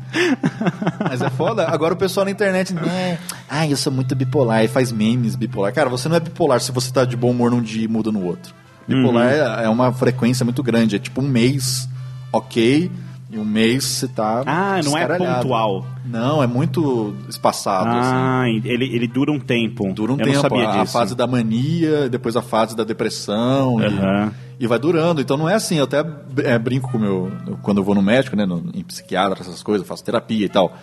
Mas 1.08 1.22
é 1.22 1.30
foda. 1.30 1.68
Agora 1.70 1.94
o 1.94 1.98
pessoal 1.98 2.26
na 2.26 2.32
internet, 2.32 2.74
né? 2.74 3.18
Ah, 3.50 3.68
eu 3.68 3.78
sou 3.78 3.92
muito 3.94 4.16
bipolar, 4.16 4.64
e 4.64 4.68
faz 4.68 4.92
memes 4.92 5.36
bipolar. 5.36 5.74
Cara, 5.74 5.90
você 5.90 6.10
não 6.10 6.16
é 6.16 6.20
bipolar 6.20 6.31
se 6.60 6.72
você 6.72 6.92
tá 6.92 7.06
de 7.06 7.16
bom 7.16 7.32
humor 7.32 7.52
num 7.52 7.62
dia 7.62 7.84
e 7.84 7.88
muda 7.88 8.12
no 8.12 8.24
outro. 8.26 8.54
Bipolar 8.88 9.28
Uhum. 9.28 9.32
é, 9.60 9.66
é 9.66 9.70
uma 9.70 9.92
frequência 9.94 10.44
muito 10.44 10.62
grande, 10.64 10.96
é 10.96 11.00
tipo 11.00 11.22
um 11.22 11.28
mês 11.28 11.88
ok, 12.34 12.90
e 13.30 13.38
um 13.38 13.46
mês 13.46 13.86
você 13.86 14.08
tá. 14.08 14.44
Ah, 14.46 14.80
não 14.84 14.98
é 14.98 15.08
pontual. 15.18 15.86
Não, 16.06 16.44
é 16.44 16.48
muito 16.48 17.16
espaçado. 17.30 17.90
assim. 17.90 18.12
Ah, 18.14 18.44
ele, 18.66 18.94
ele 18.94 19.08
dura 19.08 19.32
um 19.32 19.40
tempo. 19.40 19.94
Dura 19.94 20.12
um 20.14 20.18
Eu 20.20 20.26
tempo. 20.42 20.56
a, 20.56 20.82
a 20.82 20.86
fase 20.86 21.16
da 21.16 21.26
mania, 21.26 22.10
depois 22.10 22.36
a 22.36 22.42
fase 22.42 22.76
da 22.76 22.84
depressão. 22.84 23.80
e- 23.80 23.86
Aham. 23.86 24.34
E, 24.60 24.68
vai 24.68 24.78
durando. 24.78 25.22
Então 25.22 25.38
não 25.38 25.48
é 25.48 25.54
assim. 25.56 25.78
Eu 25.78 25.86
até 25.86 26.04
é, 26.44 26.60
brinco 26.60 26.92
com 26.92 26.98
o 26.98 27.02
meu. 27.02 27.32
Quando 27.64 27.78
eu 27.78 27.84
vou 27.84 27.96
no 27.96 28.02
médico, 28.02 28.36
né? 28.36 28.46
no- 28.46 28.70
em 28.74 28.84
psiquiatra, 28.84 29.40
essas 29.40 29.64
coisas, 29.64 29.88
faço 29.88 30.04
terapia 30.04 30.46
e 30.46 30.50
tal. 30.50 30.76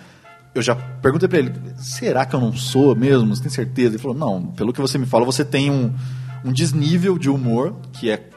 Eu 0.55 0.63
já 0.63 0.75
perguntei 0.75 1.29
pra 1.29 1.39
ele: 1.39 1.53
será 1.77 2.25
que 2.27 2.35
eu 2.35 2.41
não 2.41 2.53
sou 2.55 2.95
mesmo? 2.97 3.35
Você 3.35 3.43
tem 3.43 3.51
certeza? 3.51 3.91
Ele 3.95 3.99
falou: 4.03 4.17
não, 4.17 4.43
pelo 4.53 4.73
que 4.73 4.81
você 4.81 4.99
me 4.99 5.07
fala, 5.07 5.25
você 5.25 5.45
tem 5.45 5.71
um, 5.71 5.93
um 6.45 6.53
desnível 6.53 7.17
de 7.19 7.29
humor 7.31 7.75
que 7.93 8.11
é 8.11 8.29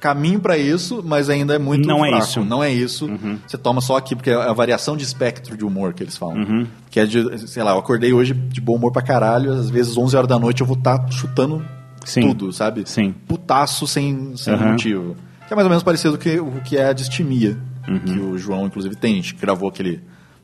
caminho 0.00 0.40
pra 0.40 0.58
isso, 0.58 1.00
mas 1.04 1.30
ainda 1.30 1.54
é 1.54 1.58
muito 1.58 1.86
Não 1.86 2.04
é 2.04 2.08
fraco. 2.08 2.24
isso. 2.24 2.40
Uhum. 2.40 2.46
Não 2.46 2.64
é 2.64 2.72
isso. 2.72 3.08
Você 3.46 3.56
toma 3.56 3.80
só 3.80 3.96
aqui, 3.96 4.16
porque 4.16 4.30
é 4.30 4.34
a 4.34 4.52
variação 4.52 4.96
de 4.96 5.04
espectro 5.04 5.56
de 5.56 5.64
humor 5.64 5.92
que 5.94 6.02
eles 6.02 6.16
falam. 6.16 6.66
Que 6.90 6.98
é 6.98 7.06
de, 7.06 7.46
sei 7.48 7.62
lá, 7.62 7.70
eu 7.72 7.78
acordei 7.78 8.12
hoje 8.12 8.34
de 8.34 8.60
bom 8.60 8.74
humor 8.76 8.90
pra 8.92 9.00
caralho, 9.02 9.52
às 9.52 9.70
vezes 9.70 9.96
11 9.96 10.16
horas 10.16 10.28
da 10.28 10.38
noite 10.40 10.60
eu 10.60 10.66
vou 10.66 10.76
estar 10.76 11.08
chutando 11.12 11.64
Sim. 12.04 12.20
tudo, 12.22 12.52
sabe? 12.52 12.82
Sim. 12.84 13.14
Putaço 13.28 13.86
sem, 13.86 14.36
sem 14.36 14.52
Aham. 14.54 14.70
motivo. 14.72 15.16
Que 15.46 15.52
é 15.52 15.56
mais 15.56 15.66
ou 15.66 15.70
menos 15.70 15.84
parecido 15.84 16.18
com 16.18 16.58
o 16.58 16.60
que 16.62 16.76
é 16.76 16.86
a 16.88 16.92
distimia, 16.92 17.56
Uhum. 17.86 17.98
que 18.00 18.18
o 18.18 18.36
João, 18.38 18.66
inclusive, 18.66 18.96
tem. 18.96 19.12
A 19.12 19.16
gente 19.16 19.36
gravou 19.36 19.68
aquele 19.68 20.00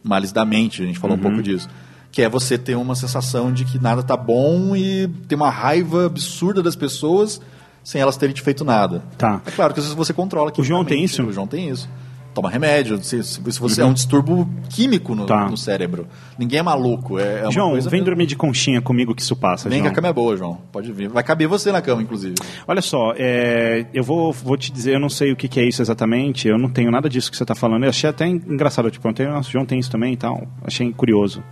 Males 0.08 0.32
da 0.32 0.44
Mente, 0.44 0.82
a 0.82 0.86
gente 0.86 0.98
falou 0.98 1.16
Uhum. 1.16 1.20
um 1.22 1.26
pouco 1.26 1.42
disso. 1.42 1.68
Que 2.10 2.22
é 2.22 2.28
você 2.28 2.56
ter 2.56 2.74
uma 2.74 2.94
sensação 2.94 3.52
de 3.52 3.64
que 3.64 3.78
nada 3.78 4.02
tá 4.02 4.16
bom 4.16 4.74
e 4.74 5.06
ter 5.28 5.34
uma 5.34 5.50
raiva 5.50 6.06
absurda 6.06 6.62
das 6.62 6.74
pessoas 6.74 7.40
sem 7.84 8.00
elas 8.00 8.16
terem 8.16 8.34
te 8.34 8.40
feito 8.42 8.64
nada. 8.64 9.02
Tá. 9.16 9.40
É 9.46 9.50
claro 9.50 9.72
que 9.74 9.80
às 9.80 9.86
vezes 9.86 9.96
você 9.96 10.12
controla 10.12 10.52
O 10.56 10.64
João 10.64 10.84
tem 10.84 11.04
isso? 11.04 11.22
O 11.22 11.32
João 11.32 11.46
tem 11.46 11.68
isso. 11.68 11.88
Toma 12.34 12.48
remédio, 12.50 13.02
se, 13.02 13.23
se 13.24 13.40
você 13.40 13.82
é 13.82 13.84
um 13.84 13.92
distúrbio 13.92 14.48
químico 14.70 15.15
no, 15.15 15.26
Tá. 15.26 15.48
no 15.48 15.57
cérebro. 15.57 16.07
Ninguém 16.39 16.60
é 16.60 16.62
maluco. 16.62 17.18
É, 17.18 17.40
é 17.47 17.50
João, 17.50 17.73
vem 17.73 17.82
mesmo. 17.90 18.05
dormir 18.05 18.26
de 18.26 18.36
conchinha 18.36 18.81
comigo 18.81 19.12
que 19.15 19.23
isso 19.23 19.34
passa, 19.34 19.68
Vem 19.68 19.78
que 19.78 19.84
João. 19.84 19.92
a 19.92 19.94
cama 19.94 20.08
é 20.08 20.12
boa, 20.12 20.36
João. 20.36 20.58
Pode 20.70 20.92
vir. 20.92 21.08
Vai 21.08 21.24
caber 21.24 21.48
você 21.48 21.73
na 21.73 21.82
cama, 21.82 22.00
inclusive. 22.00 22.36
Olha 22.66 22.81
só, 22.81 23.12
é, 23.16 23.86
eu 23.92 24.05
vou, 24.05 24.32
vou 24.32 24.57
te 24.57 24.70
dizer, 24.70 24.94
eu 24.94 25.00
não 25.00 25.08
sei 25.08 25.32
o 25.32 25.36
que, 25.36 25.48
que 25.48 25.58
é 25.58 25.65
isso 25.65 25.82
exatamente, 25.82 26.47
eu 26.47 26.57
não 26.58 26.68
tenho 26.68 26.90
nada 26.92 27.08
disso 27.08 27.31
que 27.31 27.36
você 27.36 27.42
está 27.42 27.55
falando. 27.57 27.82
Eu 27.84 27.90
achei 27.90 28.08
até 28.08 28.26
engraçado, 28.28 28.89
tipo, 28.90 29.08
eu 29.08 29.12
tenho, 29.12 29.31
nossa, 29.32 29.48
o 29.48 29.52
João 29.52 29.65
tem 29.66 29.78
isso 29.81 29.90
também 29.90 30.12
e 30.12 30.16
tal. 30.16 30.47
Achei 30.62 30.92
curioso. 30.92 31.42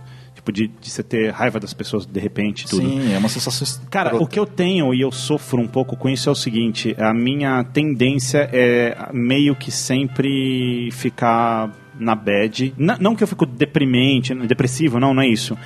Tipo, 0.47 0.51
de, 0.51 0.67
de 0.67 0.89
você 0.89 1.03
ter 1.03 1.31
raiva 1.31 1.59
das 1.59 1.73
pessoas 1.73 2.05
de 2.05 2.19
repente, 2.19 2.65
tudo. 2.67 2.81
Sim, 2.81 3.13
é 3.13 3.17
uma 3.17 3.29
sensação. 3.29 3.85
Cara, 3.89 4.15
o 4.15 4.25
que 4.25 4.39
eu 4.39 4.45
tenho 4.45 4.93
e 4.93 5.01
eu 5.01 5.11
sofro 5.11 5.61
um 5.61 5.67
pouco 5.67 5.95
com 5.97 6.09
isso 6.09 6.29
é 6.29 6.31
o 6.31 6.35
seguinte: 6.35 6.95
a 6.97 7.13
minha 7.13 7.63
tendência 7.65 8.49
é 8.51 9.09
meio 9.11 9.55
que 9.55 9.71
sempre 9.71 10.89
ficar 10.91 11.71
na 11.99 12.15
bad. 12.15 12.73
Não 12.77 13.15
que 13.15 13.23
eu 13.23 13.27
fico 13.27 13.45
deprimente, 13.45 14.33
depressivo, 14.33 14.99
não, 14.99 15.13
não 15.13 15.21
é 15.21 15.27
isso. 15.27 15.57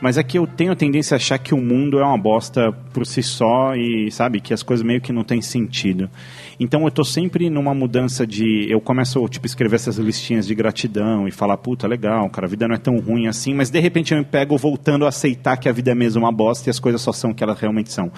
Mas 0.00 0.18
é 0.18 0.22
que 0.22 0.38
eu 0.38 0.46
tenho 0.46 0.72
a 0.72 0.76
tendência 0.76 1.14
a 1.14 1.16
achar 1.16 1.38
que 1.38 1.54
o 1.54 1.58
mundo 1.58 1.98
é 1.98 2.04
uma 2.04 2.18
bosta 2.18 2.70
por 2.92 3.06
si 3.06 3.22
só 3.22 3.74
e, 3.74 4.10
sabe, 4.10 4.40
que 4.40 4.52
as 4.52 4.62
coisas 4.62 4.84
meio 4.84 5.00
que 5.00 5.12
não 5.12 5.24
têm 5.24 5.40
sentido. 5.40 6.10
Então 6.58 6.84
eu 6.84 6.90
tô 6.90 7.04
sempre 7.04 7.50
numa 7.50 7.74
mudança 7.74 8.26
de. 8.26 8.66
Eu 8.70 8.80
começo, 8.80 9.26
tipo, 9.28 9.46
escrever 9.46 9.76
essas 9.76 9.98
listinhas 9.98 10.46
de 10.46 10.54
gratidão 10.54 11.28
e 11.28 11.30
falar, 11.30 11.56
puta, 11.58 11.86
legal, 11.86 12.28
cara, 12.30 12.46
a 12.46 12.50
vida 12.50 12.66
não 12.66 12.74
é 12.74 12.78
tão 12.78 12.98
ruim 12.98 13.26
assim, 13.26 13.54
mas 13.54 13.70
de 13.70 13.78
repente 13.78 14.12
eu 14.12 14.18
me 14.18 14.24
pego 14.24 14.56
voltando 14.56 15.04
a 15.04 15.08
aceitar 15.08 15.56
que 15.56 15.68
a 15.68 15.72
vida 15.72 15.90
é 15.90 15.94
mesmo 15.94 16.22
uma 16.22 16.32
bosta 16.32 16.68
e 16.68 16.70
as 16.70 16.78
coisas 16.78 17.00
só 17.00 17.12
são 17.12 17.30
o 17.30 17.34
que 17.34 17.44
elas 17.44 17.58
realmente 17.58 17.92
são. 17.92 18.10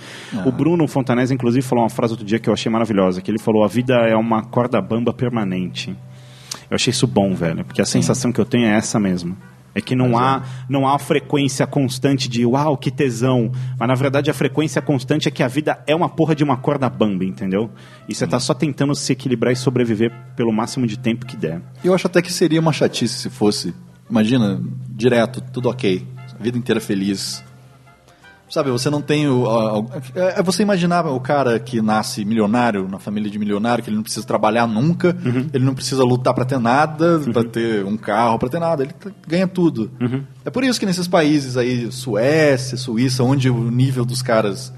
O 0.46 0.52
Bruno 0.52 0.86
Fontanese, 0.86 1.34
inclusive, 1.34 1.62
falou 1.62 1.84
uma 1.84 1.90
frase 1.90 2.12
outro 2.12 2.24
dia 2.24 2.38
que 2.38 2.48
eu 2.48 2.52
achei 2.52 2.70
maravilhosa, 2.70 3.20
que 3.20 3.30
ele 3.30 3.38
falou, 3.38 3.64
a 3.64 3.68
vida 3.68 3.94
é 4.06 4.16
uma 4.16 4.42
corda 4.42 4.80
bamba 4.80 5.12
permanente. 5.12 5.96
Eu 6.70 6.74
achei 6.74 6.90
isso 6.90 7.06
bom, 7.06 7.34
velho, 7.34 7.64
porque 7.64 7.80
a 7.80 7.86
sensação 7.86 8.30
que 8.30 8.40
eu 8.40 8.44
tenho 8.44 8.66
é 8.66 8.76
essa 8.76 9.00
mesmo. 9.00 9.36
É 9.74 9.80
que 9.80 9.94
não 9.94 10.18
há, 10.18 10.42
não 10.68 10.88
há 10.88 10.98
frequência 10.98 11.66
constante 11.66 12.28
de 12.28 12.44
uau, 12.44 12.76
que 12.76 12.90
tesão. 12.90 13.52
Mas 13.78 13.88
na 13.88 13.94
verdade 13.94 14.30
a 14.30 14.34
frequência 14.34 14.82
constante 14.82 15.28
é 15.28 15.30
que 15.30 15.42
a 15.42 15.48
vida 15.48 15.82
é 15.86 15.94
uma 15.94 16.08
porra 16.08 16.34
de 16.34 16.42
uma 16.42 16.56
corda 16.56 16.88
bamba, 16.88 17.24
entendeu? 17.24 17.70
E 18.08 18.14
você 18.14 18.26
tá 18.26 18.40
só 18.40 18.54
tentando 18.54 18.94
se 18.94 19.12
equilibrar 19.12 19.52
e 19.52 19.56
sobreviver 19.56 20.12
pelo 20.36 20.52
máximo 20.52 20.86
de 20.86 20.98
tempo 20.98 21.26
que 21.26 21.36
der. 21.36 21.60
Eu 21.84 21.94
acho 21.94 22.06
até 22.06 22.20
que 22.20 22.32
seria 22.32 22.60
uma 22.60 22.72
chatice 22.72 23.14
se 23.14 23.30
fosse. 23.30 23.74
Imagina, 24.10 24.60
direto, 24.88 25.40
tudo 25.40 25.68
ok. 25.68 26.06
A 26.38 26.42
vida 26.42 26.56
inteira 26.56 26.80
feliz. 26.80 27.44
Sabe, 28.50 28.70
você 28.70 28.88
não 28.88 29.02
tem 29.02 29.28
o. 29.28 29.46
a- 29.46 29.78
a- 29.78 30.20
É 30.38 30.42
você 30.42 30.62
imaginar 30.62 31.04
o 31.06 31.20
cara 31.20 31.58
que 31.58 31.82
nasce 31.82 32.24
milionário, 32.24 32.88
na 32.88 32.98
família 32.98 33.30
de 33.30 33.38
milionário, 33.38 33.84
que 33.84 33.90
ele 33.90 33.96
não 33.96 34.02
precisa 34.02 34.26
trabalhar 34.26 34.66
nunca, 34.66 35.16
ele 35.52 35.64
não 35.64 35.74
precisa 35.74 36.02
lutar 36.02 36.32
pra 36.32 36.44
ter 36.44 36.58
nada, 36.58 37.20
pra 37.32 37.44
ter 37.44 37.84
um 37.84 37.96
carro, 37.96 38.38
pra 38.38 38.48
ter 38.48 38.58
nada, 38.58 38.82
ele 38.84 38.92
t- 38.92 39.12
ganha 39.26 39.46
tudo. 39.46 39.90
É 40.44 40.50
por 40.50 40.64
isso 40.64 40.80
que 40.80 40.86
nesses 40.86 41.06
países 41.06 41.56
aí, 41.56 41.92
Suécia, 41.92 42.76
Suíça, 42.78 43.22
onde 43.22 43.50
o 43.50 43.70
nível 43.70 44.04
dos 44.04 44.22
caras 44.22 44.72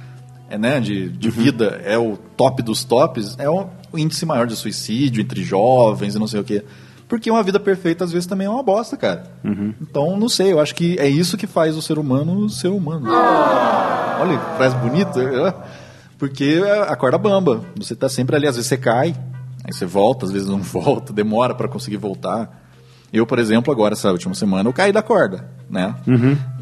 é, 0.49 0.59
né, 0.59 0.81
de, 0.81 1.09
de 1.09 1.31
vida 1.31 1.81
é 1.85 1.97
o 1.97 2.17
top 2.37 2.63
dos 2.63 2.83
tops, 2.83 3.37
é 3.39 3.49
o, 3.49 3.67
o 3.93 3.99
índice 3.99 4.27
maior 4.27 4.49
de 4.49 4.57
suicídio 4.57 5.21
entre 5.21 5.45
jovens 5.45 6.17
e 6.17 6.19
não 6.19 6.27
sei 6.27 6.41
o 6.41 6.45
quê. 6.45 6.65
Porque 7.11 7.29
uma 7.29 7.43
vida 7.43 7.59
perfeita 7.59 8.05
às 8.05 8.13
vezes 8.13 8.25
também 8.27 8.47
é 8.47 8.51
uma 8.51 8.63
bosta, 8.63 8.97
cara. 8.97 9.25
Então, 9.83 10.17
não 10.17 10.29
sei, 10.29 10.53
eu 10.53 10.61
acho 10.61 10.75
que 10.77 10.97
é 11.01 11.09
isso 11.09 11.37
que 11.37 11.47
faz 11.47 11.77
o 11.77 11.83
ser 11.83 11.99
humano 11.99 12.49
ser 12.49 12.69
humano. 12.69 13.07
Olha, 13.11 14.39
que 14.39 14.57
frase 14.57 14.77
bonita. 14.77 15.21
é. 15.21 15.55
Porque 16.17 16.63
é 16.65 16.83
a 16.83 16.95
corda 16.95 17.19
bamba. 17.19 17.63
Você 17.77 17.97
tá 17.97 18.09
sempre 18.09 18.37
ali, 18.37 18.47
às 18.47 18.55
vezes 18.55 18.69
você 18.69 18.77
cai, 18.77 19.17
aí 19.65 19.73
você 19.73 19.85
volta, 19.85 20.25
às 20.25 20.31
vezes 20.31 20.49
não 20.49 20.61
volta, 20.63 21.13
demora 21.13 21.53
para 21.53 21.67
conseguir 21.67 21.97
voltar. 21.97 22.63
Eu, 23.13 23.27
por 23.27 23.41
exemplo, 23.41 23.73
agora, 23.73 23.95
essa 23.95 24.13
última 24.13 24.35
semana, 24.35 24.69
eu 24.69 24.73
caí 24.73 24.93
da 24.93 25.03
corda, 25.03 25.51
né? 25.69 25.97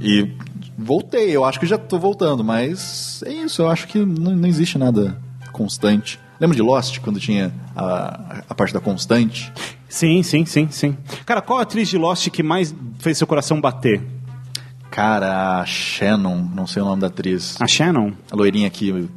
E 0.00 0.32
voltei, 0.78 1.30
eu 1.36 1.44
acho 1.44 1.60
que 1.60 1.66
já 1.66 1.76
tô 1.76 1.98
voltando, 1.98 2.42
mas 2.42 3.22
é 3.26 3.32
isso, 3.32 3.60
eu 3.60 3.68
acho 3.68 3.86
que 3.86 3.98
não, 3.98 4.34
não 4.34 4.48
existe 4.48 4.78
nada 4.78 5.18
constante. 5.52 6.18
Lembra 6.40 6.56
de 6.56 6.62
Lost, 6.62 7.00
quando 7.00 7.20
tinha 7.20 7.52
a, 7.76 8.42
a 8.48 8.54
parte 8.54 8.72
da 8.72 8.80
constante? 8.80 9.52
Sim, 9.88 10.22
sim, 10.22 10.44
sim, 10.44 10.68
sim. 10.70 10.96
Cara, 11.24 11.40
qual 11.40 11.58
atriz 11.58 11.88
de 11.88 11.96
Lost 11.96 12.28
que 12.28 12.42
mais 12.42 12.74
fez 12.98 13.16
seu 13.16 13.26
coração 13.26 13.60
bater? 13.60 14.00
Cara, 14.90 15.60
a 15.60 15.66
Shannon, 15.66 16.36
não 16.54 16.66
sei 16.66 16.82
o 16.82 16.84
nome 16.84 17.00
da 17.00 17.06
atriz. 17.06 17.56
A 17.60 17.66
Shannon? 17.66 18.12
A 18.30 18.36
loirinha 18.36 18.68
que, 18.68 19.08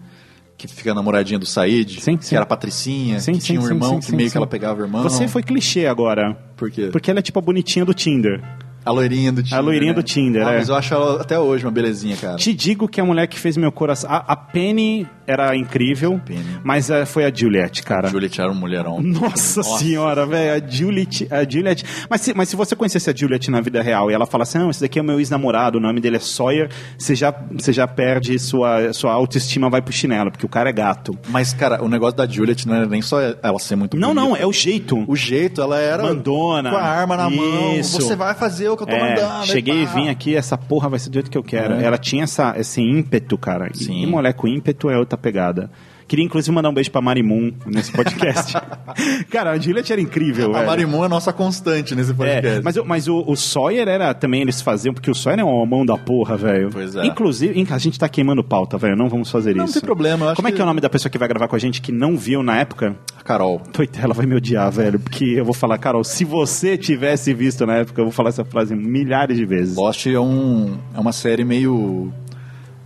que 0.58 0.67
fica 0.67 0.93
namoradinha 0.93 1.40
do 1.40 1.45
Said. 1.45 2.00
Sim, 2.00 2.17
que 2.17 2.25
sim. 2.25 2.35
era 2.35 2.43
a 2.43 2.48
Patricinha, 2.48 3.19
Sim, 3.19 3.33
que 3.33 3.40
sim, 3.40 3.48
tinha 3.48 3.59
um 3.59 3.64
sim, 3.64 3.69
irmão 3.69 4.00
que 4.00 4.16
meio 4.16 4.30
que 4.32 4.38
ela 4.38 4.48
pegava 4.48 4.82
o 4.82 4.85
irmão. 4.85 5.03
Você 5.03 5.27
foi 5.27 5.43
clichê 5.43 5.88
agora. 5.88 6.33
Por 6.56 6.69
quê? 6.69 6.90
Porque 6.91 7.09
ela 7.09 7.19
é 7.19 7.24
tipo 7.24 7.40
a 7.40 7.41
bonitinha 7.41 7.83
do 7.83 7.93
Tinder. 7.93 8.41
A 8.84 8.92
loirinha 8.92 9.32
do 9.32 9.43
Tinder. 9.43 9.58
A 9.58 9.61
loirinha 9.61 9.92
né? 9.92 9.95
do 9.95 10.03
Tinder, 10.03 10.48
ah, 10.48 10.53
é. 10.53 10.58
Mas 10.58 10.69
eu 10.69 10.76
acho 10.76 10.93
ela 10.93 11.22
até 11.22 11.40
hoje 11.40 11.64
uma 11.66 11.72
belezinha, 11.72 12.16
cara. 12.18 12.35
Te 12.38 12.53
digo 12.53 12.88
que 12.88 13.00
a 13.00 13.06
mulher 13.06 13.27
que 13.27 13.40
fez 13.40 13.56
meu 13.58 13.72
coração. 13.72 14.10
A, 14.10 14.18
a 14.18 14.35
Penny 14.35 15.08
era 15.27 15.56
incrível, 15.56 16.19
mas 16.64 16.90
eh, 16.90 17.06
foi 17.06 17.24
a 17.26 17.32
Juliette, 17.34 17.84
cara. 17.84 18.10
Juliette 18.10 18.42
era 18.42 18.51
um 18.51 18.56
mulherão. 18.56 19.00
Nossa, 19.01 19.61
senhora, 19.64 20.26
velho, 20.26 20.64
a 20.64 20.68
Juliette, 20.68 21.27
a 21.30 21.43
Juliette. 21.50 21.85
Mas 22.10 22.22
se, 22.22 22.34
mas 22.34 22.50
se 22.50 22.56
você 22.56 22.76
conhecesse 22.76 23.10
a 23.10 23.16
Juliette 23.16 23.50
na 23.51 23.61
vida 23.61 23.82
real 23.82 24.10
e 24.10 24.14
ela 24.14 24.26
fala 24.26 24.43
assim, 24.43 24.58
não, 24.58 24.69
esse 24.69 24.82
daqui 24.82 25.00
é 25.00 25.01
o 25.01 25.06
meu 25.06 25.19
ex-namorado, 25.19 25.77
o 25.77 25.82
nome 25.82 26.01
dele 26.01 26.18
é 26.18 26.19
Sawyer, 26.19 26.69
você 26.98 27.16
já, 27.16 27.34
você 27.51 27.72
já 27.72 27.88
perde 27.88 28.38
sua, 28.40 28.92
sua 28.93 29.14
autoestima, 29.14 29.69
vai 29.69 29.82
pro 29.82 29.93
chinelo, 29.93 30.32
porque 30.32 30.45
o 30.45 30.50
cara 30.50 30.69
é 30.69 30.74
gato. 30.74 31.18
Mas, 31.30 31.53
cara, 31.53 31.84
o 31.84 31.88
negócio 31.88 32.18
da 32.18 32.27
Juliette 32.27 32.68
não 32.68 32.76
era 32.76 32.85
nem 32.88 33.01
só 33.01 33.19
ela 33.22 33.60
ser 33.60 33.76
muito 33.76 33.95
Não, 33.95 34.14
bonita. 34.14 34.27
não, 34.27 34.35
é 34.35 34.45
o 34.45 34.51
jeito. 34.51 35.03
O 35.08 35.16
jeito, 35.16 35.61
ela 35.61 35.80
era 35.80 36.03
Mandona. 36.03 36.72
com 36.72 36.77
a 36.77 36.82
arma 36.84 37.16
na 37.16 37.30
mão. 37.30 37.76
Isso. 37.77 38.01
Você 38.01 38.16
vai 38.16 38.34
fazer 38.34 38.70
o 38.74 38.77
que 38.77 38.83
eu 38.83 38.88
tô 38.88 38.93
É, 38.95 39.09
mandando. 39.16 39.45
cheguei 39.48 39.83
e 39.83 39.85
vim 39.85 40.09
aqui, 40.09 40.35
essa 40.35 40.58
porra 40.58 40.90
vai 40.90 41.00
ser 41.00 41.09
do 41.09 41.14
jeito 41.14 41.30
que 41.32 41.38
eu 41.38 41.43
quero. 41.43 41.75
É. 41.75 41.83
Ela 41.83 41.98
tinha 41.98 42.24
essa, 42.24 42.53
esse 42.58 42.82
ímpeto, 42.82 43.38
cara. 43.38 43.69
E- 43.74 43.77
Sim. 43.77 44.01
E 44.01 44.06
mulher 44.06 44.33
com 44.33 44.48
ímpeto 44.48 44.90
é 44.90 44.98
outra 44.98 45.17
pegada. 45.17 45.69
Queria 46.11 46.25
inclusive 46.25 46.53
mandar 46.53 46.67
um 46.69 46.73
beijo 46.73 46.91
pra 46.91 46.99
Marimun 46.99 47.53
nesse 47.65 47.90
podcast. 47.90 48.51
cara, 49.31 49.51
a 49.51 49.57
Juliette 49.57 49.93
era 49.93 50.01
incrível, 50.01 50.49
A 50.49 50.56
velho. 50.56 50.65
Marimun 50.67 51.03
é 51.03 51.06
a 51.06 51.09
nossa 51.09 51.31
constante 51.31 51.95
nesse 51.95 52.14
podcast. 52.14 52.59
É, 52.59 52.61
mas, 52.61 52.75
o- 52.75 52.83
mas 52.85 53.07
o, 53.07 53.23
o 53.25 53.33
Sawyer 53.38 53.88
era 53.88 54.14
também, 54.14 54.41
eles 54.41 54.61
faziam, 54.61 54.93
porque 54.93 55.09
o 55.09 55.15
Sawyer 55.15 55.40
é 55.40 55.43
uma 55.45 55.65
mão 55.65 55.85
da 55.85 55.98
porra, 55.98 56.35
velho. 56.35 56.69
Pois 56.69 56.98
é. 56.98 57.06
Inclusive, 57.06 57.57
in- 57.57 57.65
a 57.69 57.77
gente 57.77 57.98
tá 57.98 58.09
queimando 58.09 58.43
pauta, 58.43 58.77
velho. 58.77 58.98
Não 58.98 59.07
vamos 59.07 59.31
fazer 59.31 59.56
Não, 59.56 59.64
isso. 59.64 59.75
não 59.75 59.81
tem 59.81 59.85
problema. 59.88 60.35
Como 60.35 60.49
é 60.49 60.51
que 60.51 60.59
é 60.59 60.64
o 60.65 60.67
nome 60.67 60.81
da 60.81 60.90
pessoa 60.90 61.09
que 61.09 61.17
vai 61.17 61.30
gravar 61.30 61.48
com 61.48 61.56
a 61.56 61.59
gente 61.59 61.81
que 61.81 61.93
não 61.93 62.17
viu 62.17 62.43
na 62.43 62.57
época? 62.59 62.93
A 63.17 63.23
Carol. 63.23 63.61
Coitada, 63.73 64.03
ela 64.03 64.14
vai 64.14 64.25
me 64.25 64.35
odiar, 64.35 64.69
velho. 64.69 64.99
Porque 64.99 65.23
eu 65.23 65.45
vou 65.45 65.53
falar, 65.53 65.77
Carol, 65.77 66.03
se 66.03 66.25
você 66.25 66.77
tivesse 66.77 67.33
visto 67.33 67.65
na 67.65 67.75
época, 67.77 68.01
eu 68.01 68.06
vou 68.06 68.11
falar 68.11 68.27
essa 68.30 68.43
frase 68.43 68.75
milhares 68.75 69.38
de 69.38 69.45
vezes. 69.45 69.77
Lost 69.77 70.06
é, 70.07 70.19
um, 70.19 70.75
é 70.93 70.99
uma 70.99 71.14
série 71.14 71.45
meio. 71.45 72.11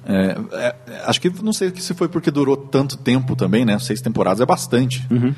É, 0.06 0.38
é, 0.52 0.76
acho 1.06 1.20
que 1.20 1.30
não 1.42 1.54
sei 1.54 1.74
se 1.76 1.94
foi 1.94 2.08
porque 2.08 2.30
durou 2.30 2.56
tanto 2.56 2.98
tempo 2.98 3.36
também, 3.36 3.66
né? 3.66 3.80
Seis 3.80 4.02
temporadas 4.02 4.42
é 4.42 4.46
bastante. 4.46 5.06
Uhum. 5.10 5.34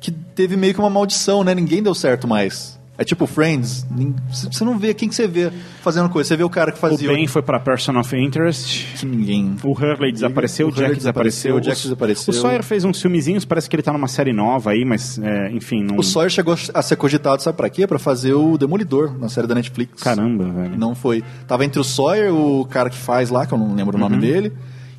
Que 0.00 0.10
teve 0.10 0.56
meio 0.56 0.74
que 0.74 0.80
uma 0.80 0.90
maldição, 0.90 1.44
né? 1.44 1.54
Ninguém 1.54 1.82
deu 1.82 1.94
certo 1.94 2.26
mais. 2.26 2.79
É 3.00 3.04
tipo 3.04 3.26
Friends. 3.26 3.86
Você 4.30 4.62
não 4.62 4.78
vê 4.78 4.92
quem 4.92 5.08
que 5.08 5.14
você 5.14 5.26
vê 5.26 5.50
fazendo 5.80 6.10
coisa. 6.10 6.28
Você 6.28 6.36
vê 6.36 6.44
o 6.44 6.50
cara 6.50 6.70
que 6.70 6.76
O 6.76 6.80
fazia. 6.82 7.08
Ben 7.10 7.26
foi 7.26 7.40
pra 7.40 7.58
Person 7.58 7.98
of 7.98 8.14
Interest. 8.14 8.86
Que 8.98 9.06
ninguém. 9.06 9.56
O 9.64 9.70
Hurley 9.72 10.12
desapareceu, 10.12 10.66
o, 10.66 10.68
O 10.68 10.72
Hurley 10.74 10.88
Jack 10.88 10.98
desapareceu. 10.98 11.52
desapareceu, 11.52 11.56
o 11.56 11.60
Jack 11.62 11.82
desapareceu. 11.82 12.30
O 12.34 12.36
Sawyer 12.36 12.62
fez 12.62 12.84
uns 12.84 13.00
filmezinhos, 13.00 13.46
parece 13.46 13.70
que 13.70 13.74
ele 13.76 13.82
tá 13.82 13.90
numa 13.90 14.06
série 14.06 14.34
nova 14.34 14.72
aí, 14.72 14.84
mas 14.84 15.18
é, 15.18 15.50
enfim. 15.50 15.82
Não... 15.82 15.96
O 15.96 16.02
Sawyer 16.02 16.28
chegou 16.30 16.54
a 16.74 16.82
ser 16.82 16.96
cogitado, 16.96 17.42
sabe 17.42 17.56
pra 17.56 17.70
quê? 17.70 17.86
Pra 17.86 17.98
fazer 17.98 18.34
o 18.34 18.58
Demolidor 18.58 19.18
na 19.18 19.30
série 19.30 19.46
da 19.46 19.54
Netflix. 19.54 20.02
Caramba, 20.02 20.44
velho. 20.50 20.76
Não 20.78 20.94
foi. 20.94 21.24
Tava 21.48 21.64
entre 21.64 21.80
o 21.80 21.84
Sawyer, 21.84 22.34
o 22.34 22.66
cara 22.66 22.90
que 22.90 22.98
faz 22.98 23.30
lá, 23.30 23.46
que 23.46 23.54
eu 23.54 23.58
não 23.58 23.74
lembro 23.74 23.96
o 23.96 23.98
nome 24.00 24.16
Uhum. 24.16 24.20
dele, 24.20 24.52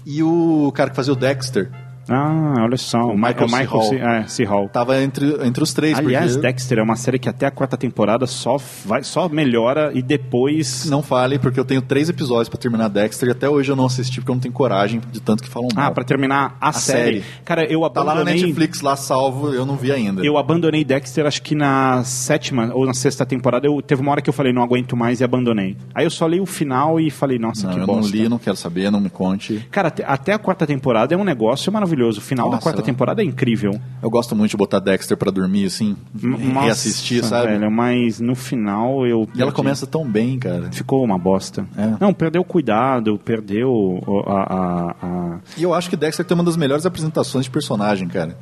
e 0.08 0.24
o 0.24 0.72
cara 0.74 0.90
que 0.90 0.96
fazia 0.96 1.14
o 1.14 1.16
Dexter. 1.16 1.70
Ah, 2.14 2.64
olha 2.64 2.78
só. 2.78 3.06
O 3.06 3.16
Michael, 3.16 3.50
C. 3.50 3.58
Michael 3.58 3.68
Hall. 3.68 3.90
C. 3.90 3.96
É, 3.98 4.28
C. 4.28 4.44
Hall. 4.44 4.70
Tava 4.70 5.02
entre, 5.02 5.46
entre 5.46 5.64
os 5.64 5.74
três. 5.74 5.98
Aliás, 5.98 6.34
porque... 6.34 6.48
Dexter 6.48 6.80
é 6.80 6.84
uma 6.84 6.96
série 6.96 7.20
que 7.20 7.30
até 7.30 7.46
a 7.46 7.52
quarta 7.52 7.78
temporada 7.78 8.26
só, 8.28 8.58
vai, 8.86 9.04
só 9.04 9.30
melhora 9.30 9.92
e 9.94 10.02
depois. 10.02 10.86
Não 10.90 11.02
fale, 11.02 11.40
porque 11.40 11.60
eu 11.60 11.66
tenho 11.66 11.82
três 11.82 12.10
episódios 12.10 12.50
pra 12.50 12.58
terminar 12.58 12.88
Dexter 12.88 13.30
e 13.30 13.32
até 13.32 13.50
hoje 13.50 13.72
eu 13.72 13.76
não 13.76 13.86
assisti 13.86 14.20
porque 14.20 14.32
eu 14.32 14.36
não 14.36 14.42
tenho 14.42 14.54
coragem 14.54 15.02
de 15.12 15.20
tanto 15.20 15.44
que 15.44 15.50
falam 15.50 15.70
mal. 15.74 15.88
Ah, 15.88 15.92
pra 15.92 16.04
terminar 16.04 16.58
a, 16.60 16.72
série. 16.72 17.24
Cara, 17.46 17.66
eu 17.66 17.82
Tá 17.92 18.02
lá 18.04 18.16
na 18.16 18.22
abandonei. 18.22 18.42
Netflix, 18.42 18.82
lá 18.82 18.96
salvo, 18.96 19.54
eu 19.54 19.66
não 19.66 19.76
vi 19.76 19.92
ainda. 19.92 20.24
Eu 20.26 20.38
abandonei 20.38 20.84
Dexter, 20.84 21.26
acho 21.26 21.42
que 21.42 21.56
na 21.56 22.04
sétima 22.04 22.72
ou 22.74 22.86
na 22.86 22.94
sexta 22.94 23.26
temporada. 23.26 23.68
Eu, 23.68 23.82
teve 23.82 24.02
uma 24.02 24.12
hora 24.12 24.22
que 24.22 24.30
eu 24.30 24.34
falei, 24.34 24.54
não 24.54 24.62
aguento 24.64 24.96
mais 24.96 25.20
e 25.20 25.24
abandonei. 25.24 25.76
Aí 25.94 26.06
eu 26.06 26.10
só 26.10 26.28
li 26.28 26.40
o 26.40 26.46
final 26.46 27.00
e 27.00 27.10
falei, 27.10 27.38
nossa, 27.38 27.68
não, 27.68 27.74
que 27.74 27.80
eu 27.82 27.86
bosta. 27.86 28.02
não 28.02 28.24
li, 28.24 28.30
não 28.30 28.38
quero 28.38 28.56
saber, 28.56 28.92
não 28.92 29.00
me 29.00 29.10
conte. 29.10 29.68
Cara, 29.72 29.94
até 30.06 30.34
a 30.34 30.40
quarta 30.40 30.66
temporada 30.66 31.14
é 31.14 31.18
um 31.18 31.24
negócio 31.24 31.72
maravilhoso. 31.72 32.01
O 32.10 32.22
final 32.22 32.48
da 32.50 32.56
Nossa, 32.56 32.64
quarta 32.64 32.82
eu- 32.82 32.86
temporada 32.86 33.22
é 33.22 33.26
incrível. 33.26 33.80
Eu 34.02 34.10
gosto 34.10 34.36
muito 34.36 34.52
de 34.52 34.58
botar 34.58 34.80
Dexter 34.80 35.16
pra 35.18 35.32
dormir, 35.32 35.66
assim, 35.66 35.96
Nossa, 36.14 36.62
reassistir, 36.66 37.24
sabe? 37.24 37.48
Velho, 37.48 37.72
mas 37.72 38.20
no 38.20 38.36
final 38.36 39.06
eu. 39.06 39.22
E 39.34 39.42
ela 39.42 39.52
perdi. 39.52 39.54
começa 39.54 39.86
tão 39.88 40.08
bem, 40.10 40.38
cara. 40.40 40.72
Ficou 40.72 41.04
uma 41.04 41.18
bosta. 41.18 41.66
É. 41.78 41.94
Não, 42.00 42.14
perdeu 42.14 42.42
o 42.42 42.46
cuidado, 42.46 43.20
perdeu 43.24 44.02
a. 44.28 44.32
a- 44.34 44.96
a- 45.02 45.40
E 45.58 45.64
eu 45.64 45.74
acho 45.74 45.90
que 45.90 45.96
Dexter 45.96 46.26
tem 46.26 46.36
uma 46.36 46.44
das 46.44 46.58
melhores 46.58 46.86
apresentações 46.86 47.46
de 47.46 47.52
personagem, 47.52 48.08
cara. 48.08 48.38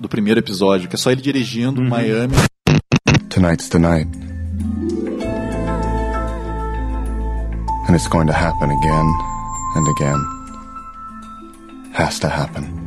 Do 0.00 0.08
primeiro 0.08 0.40
episódio, 0.40 0.88
que 0.88 0.96
é 0.96 0.98
só 0.98 1.10
ele 1.10 1.20
dirigindo 1.22 1.80
Uhum. 1.80 1.88
Miami. 1.88 2.34
Tonight's 3.28 3.68
the 3.68 3.78
night. 3.78 4.08
And 7.88 7.94
it's 7.94 8.06
going 8.08 8.26
to 8.26 8.32
happen 8.32 8.70
again 8.70 9.06
and 9.76 9.90
again. 9.90 10.18
Has 11.94 12.18
to 12.20 12.26
happen. 12.26 12.81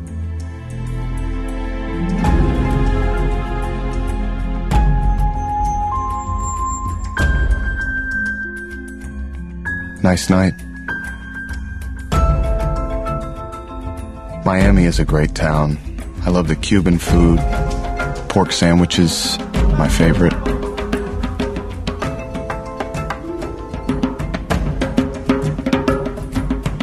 Nice 10.02 10.30
night. 10.30 10.54
Miami 14.44 14.84
is 14.84 15.00
a 15.00 15.04
great 15.04 15.34
town. 15.34 15.78
I 16.24 16.30
love 16.30 16.46
the 16.46 16.54
Cuban 16.54 16.98
food. 16.98 17.40
Pork 18.28 18.52
sandwiches, 18.52 19.36
my 19.76 19.88
favorite. 19.88 20.34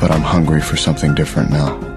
But 0.01 0.11
I'm 0.11 0.21
hungry 0.21 0.59
for 0.59 0.75
something 0.75 1.15
different 1.15 1.49
now. 1.49 1.92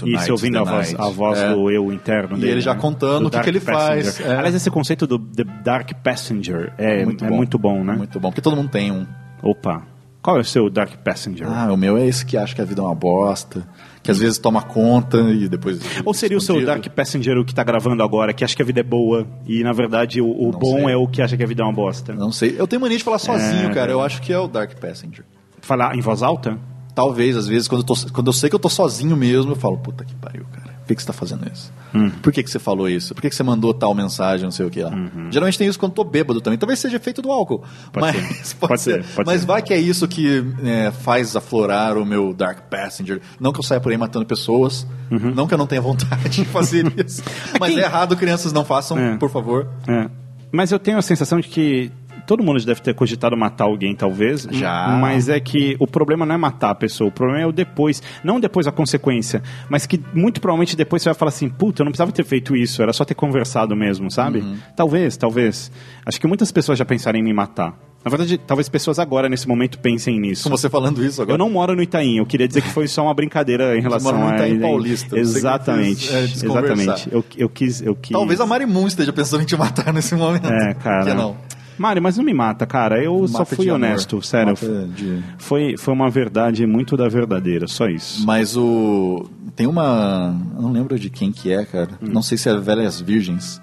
E 0.00 0.12
Tonight's 0.12 0.24
se 0.24 0.32
ouvindo 0.32 0.58
a 0.58 0.64
voz, 0.64 0.94
a 0.98 1.08
voz 1.08 1.38
É. 1.38 1.54
do 1.54 1.70
eu 1.70 1.92
interno 1.92 2.36
E 2.36 2.40
dele. 2.40 2.52
ele 2.52 2.60
já 2.60 2.74
né? 2.74 2.80
contando 2.80 3.22
Do 3.22 3.26
o 3.28 3.30
que 3.30 3.40
que 3.40 3.48
ele 3.50 3.60
Passenger. 3.60 4.04
faz, 4.12 4.20
é. 4.20 4.36
Aliás, 4.36 4.54
esse 4.54 4.70
conceito 4.70 5.06
do 5.06 5.18
The 5.18 5.44
Dark 5.64 5.90
Passenger 6.02 6.72
é, 6.78 7.02
é 7.02 7.04
muito, 7.04 7.58
bom. 7.58 7.82
né? 7.84 7.94
Muito 7.96 8.18
bom, 8.20 8.28
porque 8.30 8.40
todo 8.40 8.56
mundo 8.56 8.68
tem 8.70 8.90
um. 8.90 9.06
Opa. 9.42 9.82
Qual 10.22 10.36
é 10.36 10.40
o 10.40 10.44
seu 10.44 10.68
Dark 10.68 10.96
Passenger? 11.02 11.48
Ah, 11.50 11.72
o 11.72 11.78
meu 11.78 11.96
é 11.96 12.06
esse 12.06 12.26
que 12.26 12.36
acha 12.36 12.54
que 12.54 12.60
a 12.60 12.64
vida 12.66 12.82
é 12.82 12.84
uma 12.84 12.94
bosta, 12.94 13.66
que 14.02 14.10
às 14.10 14.18
vezes 14.18 14.36
toma 14.36 14.60
conta 14.60 15.16
e 15.18 15.48
depois. 15.48 15.80
Ou 16.04 16.12
seria 16.12 16.36
o 16.36 16.40
seu 16.42 16.56
escondido. 16.56 16.66
Dark 16.82 16.94
Passenger 16.94 17.38
o 17.38 17.44
que 17.44 17.54
tá 17.54 17.64
gravando 17.64 18.02
agora, 18.02 18.34
que 18.34 18.44
acha 18.44 18.54
que 18.54 18.60
a 18.60 18.64
vida 18.66 18.80
é 18.80 18.82
boa 18.82 19.26
e 19.46 19.62
na 19.64 19.72
verdade 19.72 20.20
o, 20.20 20.26
o 20.28 20.50
bom 20.52 20.76
sei. 20.84 20.92
é 20.92 20.96
o 20.96 21.06
que 21.08 21.22
acha 21.22 21.38
que 21.38 21.42
a 21.42 21.46
vida 21.46 21.62
é 21.62 21.64
uma 21.64 21.72
bosta? 21.72 22.12
Não 22.12 22.30
sei. 22.30 22.54
Eu 22.58 22.66
tenho 22.66 22.82
mania 22.82 22.98
de 22.98 23.02
falar 23.04 23.18
sozinho, 23.18 23.70
É, 23.70 23.72
cara. 23.72 23.92
Eu 23.92 24.02
acho 24.02 24.20
que 24.20 24.30
é 24.30 24.38
o 24.38 24.46
Dark 24.46 24.78
Passenger. 24.78 25.24
Falar 25.62 25.96
em 25.96 26.02
voz 26.02 26.22
alta? 26.22 26.58
Talvez, 26.94 27.36
às 27.36 27.46
vezes, 27.46 27.68
quando 27.68 27.80
eu, 27.82 27.86
tô- 27.86 28.12
quando 28.12 28.26
eu 28.26 28.32
sei 28.32 28.48
que 28.50 28.56
eu 28.56 28.60
tô 28.60 28.68
sozinho 28.68 29.16
mesmo, 29.16 29.52
eu 29.52 29.56
falo, 29.56 29.78
puta 29.78 30.04
que 30.04 30.14
pariu, 30.16 30.44
cara. 30.52 30.70
Por 30.80 30.86
que, 30.88 30.94
que 30.96 31.02
você 31.02 31.06
tá 31.06 31.12
fazendo 31.12 31.46
isso? 31.52 31.72
Hum. 31.94 32.10
Por 32.10 32.32
que, 32.32 32.42
que 32.42 32.50
você 32.50 32.58
falou 32.58 32.88
isso? 32.88 33.14
Por 33.14 33.20
que, 33.22 33.30
que 33.30 33.36
você 33.36 33.44
mandou 33.44 33.72
tal 33.72 33.94
mensagem, 33.94 34.42
não 34.44 34.50
sei 34.50 34.66
o 34.66 34.70
que 34.70 34.82
lá? 34.82 34.90
Geralmente 35.30 35.56
tem 35.56 35.68
isso 35.68 35.78
quando 35.78 35.92
eu 35.92 35.96
tô 35.96 36.02
bêbado 36.04 36.40
também. 36.40 36.58
Talvez 36.58 36.80
seja 36.80 36.96
efeito 36.96 37.22
do 37.22 37.30
álcool. 37.30 37.56
Uhum. 37.62 37.90
Pode 37.92 38.06
mas 38.06 38.16
ser. 38.48 38.56
pode, 38.58 38.68
Pode 38.70 38.80
ser. 38.82 39.04
ser, 39.04 39.14
pode 39.14 39.26
mas 39.26 39.40
ser. 39.42 39.46
vai 39.46 39.62
que 39.62 39.72
é 39.72 39.78
isso 39.78 40.08
que 40.08 40.44
é, 40.64 40.90
faz 40.90 41.36
aflorar 41.36 41.96
o 41.96 42.04
meu 42.04 42.34
Dark 42.34 42.62
Passenger. 42.68 43.20
Não 43.38 43.52
que 43.52 43.60
eu 43.60 43.62
saia 43.64 43.80
por 43.80 43.92
aí 43.92 43.98
matando 43.98 44.26
pessoas. 44.26 44.84
Uhum. 45.12 45.32
Não 45.32 45.46
que 45.46 45.54
eu 45.54 45.58
não 45.58 45.66
tenha 45.66 45.80
vontade 45.80 46.28
de 46.28 46.44
fazer 46.44 46.84
isso. 47.06 47.22
mas 47.60 47.76
é 47.76 47.82
errado, 47.82 48.16
crianças 48.16 48.52
não 48.52 48.64
façam, 48.64 48.98
É. 48.98 49.16
por 49.16 49.30
favor. 49.30 49.68
É. 49.86 50.08
Mas 50.50 50.72
eu 50.72 50.78
tenho 50.80 50.98
a 50.98 51.02
sensação 51.02 51.38
de 51.38 51.46
que 51.48 51.92
todo 52.30 52.44
mundo 52.44 52.60
já 52.60 52.66
deve 52.66 52.80
ter 52.80 52.94
cogitado 52.94 53.36
matar 53.36 53.64
alguém, 53.64 53.92
talvez. 53.92 54.46
Já. 54.52 54.96
Mas 55.00 55.28
é 55.28 55.40
que 55.40 55.74
o 55.80 55.86
problema 55.86 56.24
não 56.24 56.36
é 56.36 56.38
matar 56.38 56.70
a 56.70 56.74
pessoa, 56.76 57.08
o 57.08 57.12
problema 57.12 57.42
é 57.42 57.46
o 57.46 57.50
depois. 57.50 58.00
Não 58.22 58.38
depois 58.38 58.68
a 58.68 58.72
consequência, 58.72 59.42
mas 59.68 59.84
que 59.84 60.00
muito 60.14 60.40
provavelmente 60.40 60.76
depois 60.76 61.02
você 61.02 61.08
vai 61.08 61.14
falar 61.16 61.30
assim: 61.30 61.48
puta, 61.48 61.82
eu 61.82 61.84
não 61.84 61.90
precisava 61.90 62.12
ter 62.12 62.24
feito 62.24 62.54
isso, 62.54 62.82
era 62.82 62.92
só 62.92 63.04
ter 63.04 63.14
conversado 63.14 63.74
mesmo, 63.74 64.12
sabe? 64.12 64.38
Uhum. 64.38 64.58
Talvez, 64.76 65.16
talvez. 65.16 65.72
Acho 66.06 66.20
que 66.20 66.26
muitas 66.28 66.52
pessoas 66.52 66.78
já 66.78 66.84
pensaram 66.84 67.18
em 67.18 67.22
me 67.22 67.32
matar. 67.32 67.76
Na 68.04 68.08
verdade, 68.08 68.38
talvez 68.38 68.68
pessoas 68.68 69.00
agora, 69.00 69.28
nesse 69.28 69.48
momento, 69.48 69.78
pensem 69.80 70.18
nisso. 70.20 70.44
Com 70.44 70.50
você 70.50 70.70
falando 70.70 71.04
isso 71.04 71.20
agora. 71.20 71.34
Eu 71.34 71.38
não 71.38 71.50
moro 71.50 71.74
no 71.74 71.82
Itaim, 71.82 72.18
eu 72.18 72.24
queria 72.26 72.46
dizer 72.46 72.62
que 72.62 72.68
foi 72.68 72.86
só 72.86 73.02
uma 73.02 73.12
brincadeira 73.12 73.76
em 73.76 73.82
relação 73.82 74.12
mora 74.12 74.24
no 74.24 74.30
a. 74.30 74.36
Itaim 74.36 74.60
Paulista, 74.60 75.08
você 75.10 75.18
Exatamente. 75.18 76.06
quis, 76.06 76.14
é, 76.14 76.22
exatamente. 76.46 77.08
Eu, 77.12 77.24
eu 77.36 77.48
quis. 77.48 77.82
Eu 77.82 77.96
quis... 77.96 78.12
Talvez 78.12 78.40
a 78.40 78.46
Marimun 78.46 78.86
esteja 78.86 79.12
pensando 79.12 79.42
em 79.42 79.46
te 79.46 79.56
matar 79.56 79.92
nesse 79.92 80.14
momento. 80.14 80.46
É, 80.46 80.74
cara. 80.74 81.04
Que 81.04 81.12
não? 81.12 81.36
Mário, 81.80 82.02
mas 82.02 82.16
não 82.18 82.24
me 82.24 82.34
mata, 82.34 82.66
cara. 82.66 83.02
Eu 83.02 83.26
só 83.26 83.38
Mata 83.38 83.56
fui 83.56 83.64
de 83.64 83.70
amor. 83.70 83.86
honesto, 83.86 84.20
sério. 84.22 84.54
De- 84.54 85.22
Foi, 85.38 85.76
foi 85.78 85.94
uma 85.94 86.10
verdade 86.10 86.66
muito 86.66 86.96
da 86.96 87.08
verdadeira, 87.08 87.66
só 87.66 87.86
isso. 87.86 88.24
Mas 88.26 88.56
o. 88.56 89.28
Tem 89.56 89.66
uma. 89.66 90.36
Eu 90.56 90.62
não 90.62 90.72
lembro 90.72 90.98
de 90.98 91.08
quem 91.08 91.32
que 91.32 91.50
é, 91.52 91.64
cara. 91.64 91.90
Hum. 92.02 92.08
Não 92.12 92.22
sei 92.22 92.36
se 92.36 92.48
é 92.48 92.54
Velhas 92.56 93.00
Virgens. 93.00 93.60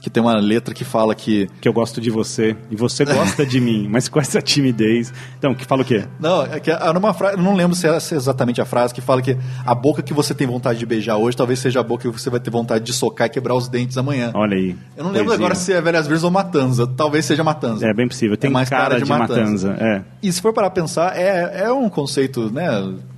Que 0.00 0.08
tem 0.08 0.22
uma 0.22 0.34
letra 0.36 0.74
que 0.74 0.84
fala 0.84 1.14
que. 1.14 1.48
Que 1.60 1.68
eu 1.68 1.72
gosto 1.72 2.00
de 2.00 2.10
você 2.10 2.56
e 2.70 2.76
você 2.76 3.04
gosta 3.04 3.44
de 3.44 3.60
mim, 3.60 3.86
mas 3.88 4.08
com 4.08 4.18
essa 4.18 4.40
timidez. 4.40 5.12
Então, 5.38 5.54
que 5.54 5.64
fala 5.64 5.82
o 5.82 5.84
quê? 5.84 6.04
Não, 6.18 6.42
é 6.42 6.58
que 6.58 6.70
era 6.70 6.98
uma 6.98 7.12
frase. 7.12 7.36
Eu 7.36 7.42
não 7.42 7.54
lembro 7.54 7.76
se 7.76 7.86
é 7.86 7.94
essa 7.94 8.14
exatamente 8.14 8.60
a 8.60 8.64
frase 8.64 8.94
que 8.94 9.00
fala 9.00 9.20
que 9.20 9.36
a 9.64 9.74
boca 9.74 10.02
que 10.02 10.14
você 10.14 10.34
tem 10.34 10.46
vontade 10.46 10.78
de 10.78 10.86
beijar 10.86 11.16
hoje 11.16 11.36
talvez 11.36 11.58
seja 11.58 11.80
a 11.80 11.82
boca 11.82 12.10
que 12.10 12.18
você 12.18 12.30
vai 12.30 12.40
ter 12.40 12.50
vontade 12.50 12.84
de 12.84 12.92
socar 12.92 13.26
e 13.26 13.30
quebrar 13.30 13.54
os 13.54 13.68
dentes 13.68 13.98
amanhã. 13.98 14.30
Olha 14.34 14.56
aí. 14.56 14.76
Eu 14.96 15.04
não 15.04 15.10
lembro 15.10 15.26
Poesia. 15.26 15.44
agora 15.44 15.54
se 15.54 15.72
é 15.72 15.80
Velhas 15.80 16.06
Virgens 16.06 16.24
ou 16.24 16.30
Matanza. 16.30 16.86
Talvez 16.86 17.24
seja 17.24 17.44
Matanza. 17.44 17.86
É 17.86 17.92
bem 17.92 18.08
possível. 18.08 18.36
Tem 18.36 18.50
mais 18.50 18.68
cara, 18.68 18.82
cara 18.82 18.98
de, 18.98 19.04
de 19.04 19.10
matanza. 19.10 19.68
Matanza. 19.68 19.76
É. 19.80 20.02
E 20.22 20.32
se 20.32 20.40
for 20.40 20.52
para 20.52 20.70
pensar, 20.70 21.16
é, 21.16 21.64
é 21.64 21.72
um 21.72 21.88
conceito, 21.88 22.50
né, 22.50 22.68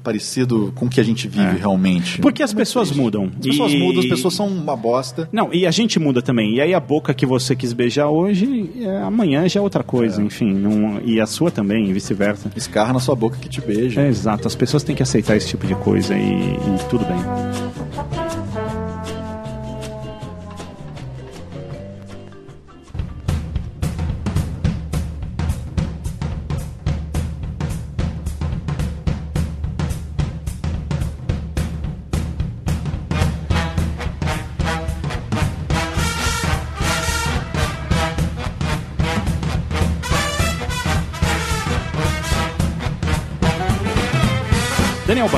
parecido 0.02 0.72
com 0.74 0.86
o 0.86 0.88
que 0.88 1.00
a 1.00 1.04
gente 1.04 1.28
vive 1.28 1.56
realmente. 1.58 2.18
Porque 2.20 2.42
as 2.42 2.52
pessoas 2.52 2.90
mudam. 2.90 3.30
As 3.38 3.46
pessoas 3.46 3.72
E- 3.72 3.78
mudam, 3.78 4.00
as 4.00 4.06
pessoas 4.06 4.34
são 4.34 4.46
uma 4.48 4.76
bosta. 4.76 5.28
Não, 5.32 5.52
e 5.52 5.66
a 5.66 5.70
gente 5.70 5.98
muda 5.98 6.20
também. 6.20 6.54
E 6.56 6.60
aí 6.60 6.74
a 6.74 6.80
boca 6.80 7.14
que 7.14 7.24
você 7.26 7.54
quis 7.56 7.72
beijar 7.72 8.08
hoje, 8.08 8.70
é, 8.80 8.98
amanhã 9.02 9.48
já 9.48 9.60
é 9.60 9.62
outra 9.62 9.82
coisa, 9.82 10.22
enfim. 10.22 10.52
Não, 10.52 11.00
e 11.04 11.20
a 11.20 11.26
sua 11.26 11.50
também, 11.50 11.88
e 11.88 11.92
vice-versa. 11.92 12.50
Escarra 12.56 12.92
na 12.92 13.00
sua 13.00 13.14
boca 13.14 13.36
que 13.38 13.48
te 13.48 13.60
beija. 13.60 14.00
É, 14.02 14.08
exato. 14.08 14.46
As 14.48 14.54
pessoas 14.54 14.82
têm 14.82 14.94
que 14.96 15.02
aceitar 15.02 15.36
esse 15.36 15.48
tipo 15.48 15.66
de 15.66 15.74
coisa 15.74 16.14
e, 16.14 16.20
e 16.32 16.88
tudo 16.90 17.04
bem. 17.04 18.31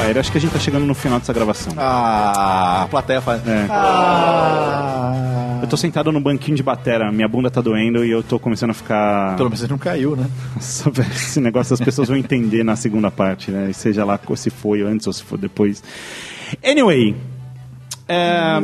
Bayer, 0.04 0.18
acho 0.18 0.30
que 0.30 0.36
a 0.36 0.40
gente 0.40 0.52
tá 0.52 0.58
chegando 0.58 0.84
no 0.84 0.94
final 0.94 1.18
dessa 1.18 1.32
gravação. 1.32 1.72
Ah, 1.78 2.82
a 2.82 2.88
plateia 2.88 3.22
faz. 3.22 3.40
É. 3.48 3.66
Ah. 3.70 5.60
Eu 5.62 5.68
tô 5.68 5.78
sentado 5.78 6.12
no 6.12 6.20
banquinho 6.20 6.54
de 6.54 6.62
batera, 6.62 7.10
minha 7.10 7.26
bunda 7.26 7.50
tá 7.50 7.62
doendo 7.62 8.04
e 8.04 8.10
eu 8.10 8.22
tô 8.22 8.38
começando 8.38 8.70
a 8.70 8.74
ficar. 8.74 9.34
Pelo 9.34 9.48
menos 9.48 9.62
ele 9.62 9.70
não 9.70 9.78
caiu, 9.78 10.14
né? 10.14 10.26
Nossa, 10.54 10.90
velho, 10.90 11.10
esse 11.10 11.40
negócio 11.40 11.72
as 11.72 11.80
pessoas 11.80 12.08
vão 12.08 12.18
entender 12.18 12.62
na 12.62 12.76
segunda 12.76 13.10
parte, 13.10 13.50
né? 13.50 13.72
Seja 13.72 14.04
lá 14.04 14.20
se 14.36 14.50
foi 14.50 14.82
antes 14.82 15.06
ou 15.06 15.12
se 15.14 15.22
for 15.22 15.38
depois. 15.38 15.82
Anyway. 16.62 17.16
É, 18.06 18.60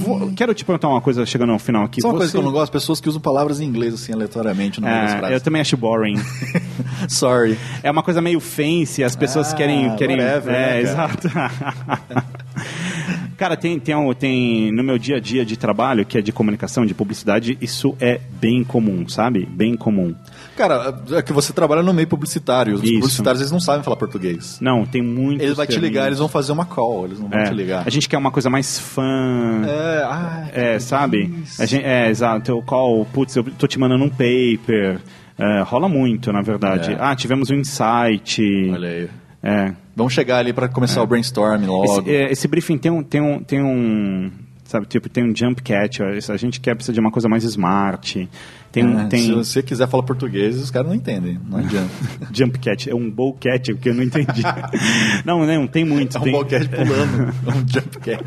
vou- 0.00 0.32
quero 0.34 0.52
te 0.54 0.64
perguntar 0.64 0.88
uma 0.88 1.00
coisa 1.00 1.24
chegando 1.24 1.52
ao 1.52 1.58
final 1.58 1.84
aqui. 1.84 2.00
Só 2.00 2.08
uma 2.08 2.14
coisa 2.16 2.30
Você- 2.30 2.36
que 2.38 2.38
eu 2.38 2.44
não 2.44 2.52
gosto, 2.52 2.72
pessoas 2.72 3.00
que 3.00 3.08
usam 3.08 3.20
palavras 3.20 3.60
em 3.60 3.64
inglês 3.64 3.94
assim 3.94 4.12
aleatoriamente 4.12 4.80
no 4.80 4.86
meio 4.86 5.00
das 5.02 5.12
É, 5.12 5.18
frases. 5.18 5.34
eu 5.34 5.40
também 5.40 5.60
acho 5.60 5.76
boring. 5.76 6.16
Sorry. 7.08 7.58
É 7.82 7.90
uma 7.90 8.02
coisa 8.02 8.20
meio 8.20 8.40
fancy, 8.40 9.02
as 9.04 9.14
pessoas 9.16 9.52
Ah, 9.52 9.56
querem. 9.56 9.94
querem 9.96 10.16
whatever, 10.16 10.54
é, 10.54 10.58
né, 10.58 10.80
exato. 10.82 11.28
Cara, 13.36 13.56
tem, 13.56 13.78
tem, 13.78 13.94
um- 13.94 14.12
tem 14.12 14.70
no 14.72 14.82
meu 14.82 14.98
dia 14.98 15.16
a 15.16 15.20
dia 15.20 15.44
de 15.44 15.56
trabalho, 15.56 16.04
que 16.04 16.18
é 16.18 16.20
de 16.20 16.32
comunicação, 16.32 16.84
de 16.84 16.92
publicidade, 16.94 17.56
isso 17.60 17.96
é 18.00 18.20
bem 18.40 18.62
comum, 18.64 19.08
sabe? 19.08 19.46
Bem 19.46 19.76
comum. 19.76 20.14
Cara, 20.56 21.02
é 21.12 21.22
que 21.22 21.32
você 21.32 21.52
trabalha 21.52 21.82
no 21.82 21.94
meio 21.94 22.06
publicitário. 22.08 22.74
Os 22.74 22.82
Isso. 22.82 22.94
publicitários 22.94 23.40
eles 23.40 23.52
não 23.52 23.60
sabem 23.60 23.82
falar 23.82 23.96
português. 23.96 24.58
Não, 24.60 24.84
tem 24.84 25.00
muito. 25.02 25.42
Eles 25.42 25.56
vão 25.56 25.66
te 25.66 25.78
ligar, 25.78 26.06
eles 26.06 26.18
vão 26.18 26.28
fazer 26.28 26.52
uma 26.52 26.66
call, 26.66 27.06
eles 27.06 27.18
não 27.20 27.28
vão 27.28 27.38
É, 27.38 27.44
te 27.44 27.54
ligar. 27.54 27.82
A 27.86 27.90
gente 27.90 28.08
quer 28.08 28.18
uma 28.18 28.30
coisa 28.30 28.50
mais 28.50 28.78
fã. 28.78 29.62
É, 29.66 30.02
ah, 30.04 30.48
É, 30.52 30.78
sabe? 30.78 31.32
A 31.58 31.64
gente, 31.66 31.84
é, 31.84 32.10
exato. 32.10 32.56
O 32.56 32.62
call, 32.62 33.06
putz, 33.06 33.34
eu 33.36 33.44
tô 33.44 33.66
te 33.66 33.78
mandando 33.78 34.04
um 34.04 34.10
paper. 34.10 35.00
É, 35.38 35.62
rola 35.62 35.88
muito, 35.88 36.30
na 36.32 36.42
verdade. 36.42 36.92
É. 36.92 36.96
Ah, 37.00 37.16
tivemos 37.16 37.48
um 37.50 37.54
insight. 37.54 38.42
Olha 38.72 38.88
aí. 38.88 39.08
É. 39.42 39.72
Vamos 40.00 40.14
chegar 40.14 40.38
ali 40.38 40.50
pra 40.50 40.66
começar 40.66 41.02
o 41.02 41.06
brainstorm 41.06 41.66
logo. 41.66 42.00
Esse, 42.00 42.10
é, 42.10 42.32
esse 42.32 42.48
briefing 42.48 42.78
tem 42.78 42.90
um, 42.90 43.02
tem 43.02 43.20
um, 43.20 43.42
tem 43.42 43.62
um, 43.62 44.30
sabe, 44.64 44.86
tipo, 44.86 45.10
tem 45.10 45.22
um 45.30 45.36
jump 45.36 45.60
catch. 45.62 46.00
A 46.00 46.36
gente 46.38 46.58
quer 46.58 46.74
precisa 46.74 46.94
de 46.94 47.00
uma 47.00 47.10
coisa 47.10 47.28
mais 47.28 47.44
smart. 47.44 48.26
Tem, 48.72 48.84
É, 49.00 49.04
tem 49.06 49.20
Se 49.22 49.32
você 49.32 49.62
quiser 49.62 49.88
falar 49.88 50.04
português, 50.04 50.56
os 50.56 50.70
caras 50.70 50.88
não 50.88 50.94
entendem. 50.94 51.40
Não 51.48 51.58
adianta. 51.58 51.90
jump 52.32 52.56
catch, 52.60 52.86
é 52.86 52.94
um 52.94 53.10
bow 53.10 53.32
catch, 53.34 53.70
porque 53.70 53.88
eu 53.88 53.94
não 53.94 54.02
entendi. 54.04 54.42
não, 55.26 55.44
não, 55.44 55.66
tem 55.66 55.84
muito. 55.84 56.16
É 56.16 56.20
um 56.20 56.22
tem, 56.22 56.32
boquete 56.32 56.68
pulando. 56.68 57.34
É 57.46 57.50
um 57.50 57.68
jump 57.68 57.98
cat. 57.98 58.24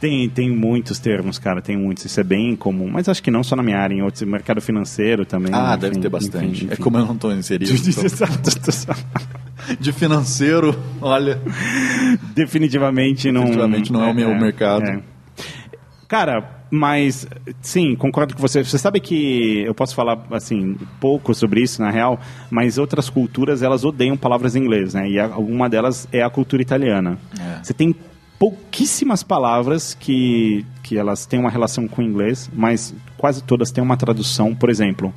tem, 0.00 0.28
tem 0.28 0.50
muitos 0.50 0.98
termos, 0.98 1.38
cara, 1.38 1.62
tem 1.62 1.76
muitos. 1.76 2.04
Isso 2.04 2.18
é 2.18 2.24
bem 2.24 2.56
comum, 2.56 2.88
mas 2.90 3.08
acho 3.08 3.22
que 3.22 3.30
não 3.30 3.44
só 3.44 3.54
na 3.54 3.62
minha 3.62 3.78
área, 3.78 3.94
em 3.94 4.02
outros, 4.02 4.22
mercado 4.22 4.60
financeiro 4.60 5.24
também. 5.24 5.52
Ah, 5.54 5.70
enfim, 5.72 5.80
deve 5.80 6.00
ter 6.00 6.08
bastante. 6.08 6.46
enfim, 6.64 6.68
É 6.68 6.72
enfim. 6.72 6.82
como 6.82 6.98
eu 6.98 7.06
não 7.06 7.16
tô 7.16 7.30
inserido. 7.32 7.72
então. 7.72 8.96
De 9.78 9.92
financeiro, 9.92 10.76
olha. 11.00 11.40
Definitivamente 12.34 13.30
não. 13.30 13.42
Definitivamente 13.42 13.92
não 13.92 14.02
é 14.04 14.10
o 14.10 14.14
meu 14.14 14.34
mercado. 14.34 15.00
Cara, 16.08 16.59
mas 16.70 17.26
sim, 17.60 17.94
concordo 17.96 18.34
com 18.34 18.40
você. 18.40 18.62
Você 18.62 18.78
sabe 18.78 19.00
que 19.00 19.60
eu 19.66 19.74
posso 19.74 19.94
falar 19.94 20.24
assim 20.30 20.76
pouco 21.00 21.34
sobre 21.34 21.62
isso 21.62 21.82
na 21.82 21.90
real, 21.90 22.20
mas 22.50 22.78
outras 22.78 23.10
culturas 23.10 23.62
elas 23.62 23.84
odeiam 23.84 24.16
palavras 24.16 24.54
em 24.54 24.60
inglês, 24.60 24.94
né? 24.94 25.08
E 25.08 25.18
a- 25.18 25.36
uma 25.36 25.68
delas 25.68 26.06
é 26.12 26.22
a 26.22 26.30
cultura 26.30 26.62
italiana. 26.62 27.18
É. 27.38 27.62
Você 27.62 27.74
tem 27.74 27.94
pouquíssimas 28.38 29.22
palavras 29.22 29.94
que 29.94 30.64
que 30.82 30.96
elas 30.96 31.26
têm 31.26 31.38
uma 31.38 31.50
relação 31.50 31.86
com 31.86 32.02
o 32.02 32.04
inglês, 32.04 32.50
mas 32.52 32.94
quase 33.16 33.42
todas 33.42 33.70
têm 33.70 33.82
uma 33.84 33.96
tradução. 33.96 34.54
Por 34.54 34.70
exemplo, 34.70 35.12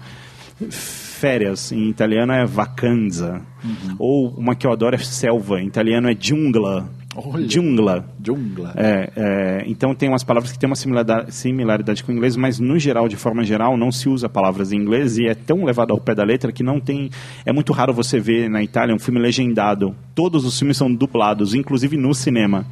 férias 0.69 1.71
em 1.71 1.89
italiano 1.89 2.31
é 2.33 2.45
vacanza. 2.45 3.41
Uhum. 3.63 3.95
Ou 3.97 4.27
uma 4.37 4.55
que 4.55 4.67
eu 4.67 4.71
adoro 4.71 4.95
é 4.95 4.99
selva, 4.99 5.61
em 5.61 5.67
italiano 5.67 6.09
é 6.09 6.15
jungla. 6.19 6.89
Olha. 7.15 7.47
Jungla. 7.49 8.05
Jungla. 8.23 8.73
É, 8.75 9.09
é, 9.15 9.63
então 9.67 9.93
tem 9.93 10.09
umas 10.09 10.23
palavras 10.23 10.51
que 10.51 10.59
têm 10.59 10.67
uma 10.67 10.75
similaridade, 10.75 11.33
similaridade 11.33 12.03
com 12.03 12.11
o 12.11 12.15
inglês, 12.15 12.35
mas 12.35 12.59
no 12.59 12.77
geral, 12.79 13.07
de 13.07 13.15
forma 13.15 13.43
geral, 13.43 13.77
não 13.77 13.91
se 13.91 14.09
usa 14.09 14.27
palavras 14.27 14.71
em 14.71 14.77
inglês 14.77 15.17
e 15.17 15.27
é 15.27 15.35
tão 15.35 15.63
levado 15.63 15.91
ao 15.91 15.99
pé 15.99 16.15
da 16.15 16.23
letra 16.23 16.51
que 16.51 16.63
não 16.63 16.79
tem. 16.79 17.09
É 17.45 17.53
muito 17.53 17.73
raro 17.73 17.93
você 17.93 18.19
ver 18.19 18.49
na 18.49 18.63
Itália 18.63 18.95
um 18.95 18.99
filme 18.99 19.19
legendado. 19.19 19.95
Todos 20.15 20.45
os 20.45 20.57
filmes 20.57 20.77
são 20.77 20.93
dublados, 20.93 21.53
inclusive 21.53 21.97
no 21.97 22.13
cinema. 22.13 22.65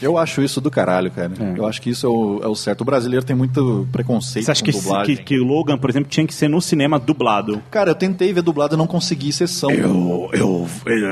Eu 0.00 0.18
acho 0.18 0.42
isso 0.42 0.60
do 0.60 0.70
caralho, 0.70 1.10
cara. 1.10 1.32
Eu 1.56 1.66
acho 1.66 1.80
que 1.80 1.90
isso 1.90 2.06
é 2.06 2.10
o, 2.10 2.40
é 2.42 2.46
o 2.48 2.54
certo. 2.54 2.82
O 2.82 2.84
brasileiro 2.84 3.24
tem 3.24 3.34
muito 3.36 3.86
preconceito 3.92 4.44
Você 4.44 4.50
acha 4.50 4.64
com 4.64 4.70
que, 4.70 4.78
dublagem. 4.78 5.16
que, 5.16 5.22
que 5.22 5.38
o 5.40 5.44
Logan, 5.44 5.78
por 5.78 5.88
exemplo, 5.90 6.08
tinha 6.10 6.26
que 6.26 6.34
ser 6.34 6.48
no 6.48 6.60
cinema 6.60 6.98
dublado? 6.98 7.62
Cara, 7.70 7.90
eu 7.90 7.94
tentei 7.94 8.32
ver 8.32 8.42
dublado 8.42 8.74
e 8.74 8.78
não 8.78 8.86
consegui 8.86 9.32
sessão. 9.32 9.70
Eu. 9.70 10.30
eu 10.32 10.66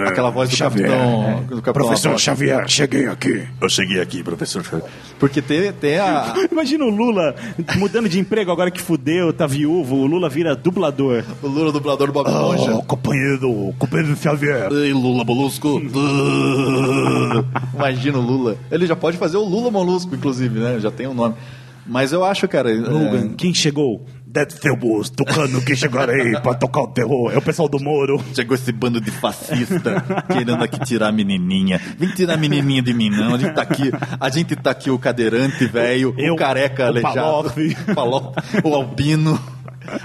Aquela 0.06 0.30
voz 0.30 0.50
do 0.50 0.56
Xavier, 0.56 0.88
capitão. 0.88 1.22
é. 1.22 1.34
do 1.42 1.62
capitão 1.62 1.72
Professor. 1.72 2.18
Xavier, 2.18 2.68
cheguei 2.68 3.06
aqui. 3.06 3.46
Eu 3.60 3.68
cheguei 3.68 4.00
aqui, 4.00 4.22
professor 4.22 4.62
Xavier. 4.64 4.90
Porque 5.18 5.40
tem, 5.42 5.72
tem 5.72 5.98
a. 5.98 6.34
Imagina 6.50 6.84
o 6.84 6.90
Lula 6.90 7.34
mudando 7.76 8.08
de 8.08 8.18
emprego 8.20 8.50
agora 8.50 8.70
que 8.70 8.80
fudeu, 8.80 9.32
tá 9.32 9.46
viúvo, 9.46 9.96
o 9.96 10.06
Lula 10.06 10.28
vira 10.28 10.54
dublador. 10.54 11.24
O 11.42 11.48
Lula 11.48 11.72
dublador 11.72 12.08
do 12.08 12.12
Bob 12.12 12.28
Esponja. 12.28 12.82
companheiro, 12.86 13.74
companheiro 13.78 14.16
Xavier. 14.16 14.70
Ei, 14.72 14.92
Lula 14.92 15.24
Molusco. 15.24 15.80
Imagina 17.74 18.18
o 18.18 18.22
Lula. 18.22 18.56
Ele 18.74 18.86
já 18.86 18.96
pode 18.96 19.16
fazer 19.16 19.36
o 19.36 19.44
Lula 19.44 19.70
Molusco, 19.70 20.14
inclusive, 20.14 20.58
né? 20.58 20.80
Já 20.80 20.90
tem 20.90 21.06
um 21.06 21.14
nome. 21.14 21.34
Mas 21.86 22.12
eu 22.12 22.24
acho, 22.24 22.48
cara. 22.48 22.72
Logan, 22.72 23.30
é, 23.32 23.34
quem 23.36 23.52
chegou? 23.52 24.04
Dead 24.26 24.50
Felbos, 24.50 25.10
tocando 25.10 25.60
que 25.60 25.76
chegarei 25.76 26.32
pra 26.42 26.54
tocar 26.54 26.80
o 26.82 26.88
terror. 26.88 27.32
É 27.32 27.38
o 27.38 27.42
pessoal 27.42 27.68
do 27.68 27.78
Moro. 27.78 28.20
Chegou 28.34 28.56
esse 28.56 28.72
bando 28.72 29.00
de 29.00 29.10
fascista 29.12 30.02
querendo 30.26 30.64
aqui 30.64 30.80
tirar 30.80 31.08
a 31.08 31.12
menininha. 31.12 31.80
Vem 31.96 32.08
tirar 32.08 32.34
a 32.34 32.36
menininha 32.36 32.82
de 32.82 32.92
mim, 32.92 33.10
não. 33.10 33.34
A 33.34 33.38
gente 33.38 33.54
tá 33.54 33.62
aqui, 33.62 33.92
a 34.18 34.28
gente 34.30 34.56
tá 34.56 34.72
aqui 34.72 34.90
o 34.90 34.98
cadeirante 34.98 35.66
velho, 35.66 36.16
o 36.18 36.36
careca 36.36 36.84
o 36.84 36.86
aleijado, 36.86 37.14
Palof. 37.14 37.76
Palof, 37.94 38.36
o 38.64 38.74
albino. 38.74 39.40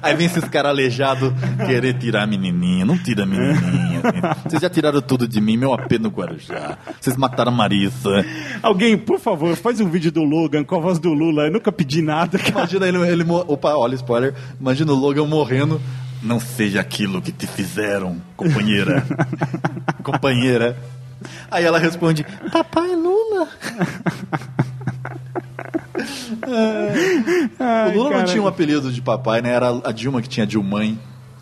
Aí 0.01 0.16
vem 0.16 0.25
esses 0.27 0.43
caras 0.45 0.72
aleijados 0.72 1.32
querer 1.66 1.93
tirar 1.93 2.24
a 2.24 2.27
menininha. 2.27 2.85
Não 2.85 2.98
tira 2.98 3.24
a 3.24 3.25
menininha. 3.25 4.01
Vocês 4.45 4.61
já 4.61 4.69
tiraram 4.69 5.01
tudo 5.01 5.27
de 5.27 5.40
mim, 5.41 5.58
meu 5.58 5.74
AP 5.74 5.93
no 5.99 6.09
Guarujá. 6.09 6.77
Vocês 6.99 7.16
mataram 7.17 7.51
a 7.51 7.56
Marisa. 7.56 8.25
Alguém, 8.61 8.98
por 8.98 9.19
favor, 9.19 9.56
faz 9.56 9.80
um 9.80 9.90
vídeo 9.90 10.11
do 10.11 10.24
Logan 10.24 10.64
com 10.64 10.75
a 10.75 10.80
voz 10.80 10.99
do 10.99 11.14
Lula. 11.14 11.43
Eu 11.43 11.51
nunca 11.51 11.72
pedi 11.72 12.01
nada, 12.01 12.38
cara. 12.38 12.51
Imagina 12.51 12.88
ele, 12.88 12.98
ele 13.08 13.25
opa, 13.48 13.75
olha 13.75 13.95
spoiler. 13.95 14.33
Imagina 14.59 14.91
o 14.91 14.95
Logan 14.95 15.25
morrendo. 15.25 15.82
Não 16.22 16.40
seja 16.40 16.82
aquilo 16.82 17.22
que 17.22 17.32
te 17.32 17.48
fizeram, 17.48 18.22
companheira. 18.35 19.06
companheira. 20.03 20.77
Aí 21.49 21.64
ela 21.64 21.80
responde: 21.80 22.25
Papai 22.51 22.93
Lula. 22.95 23.48
o 27.89 27.97
Lula 27.97 28.09
não 28.17 28.25
tinha 28.25 28.41
um 28.41 28.47
apelido 28.47 28.91
de 28.91 29.01
papai, 29.01 29.41
né? 29.41 29.51
Era 29.51 29.69
a 29.83 29.91
Dilma 29.91 30.21
que 30.21 30.29
tinha 30.29 30.45
Dilmãe. 30.45 30.97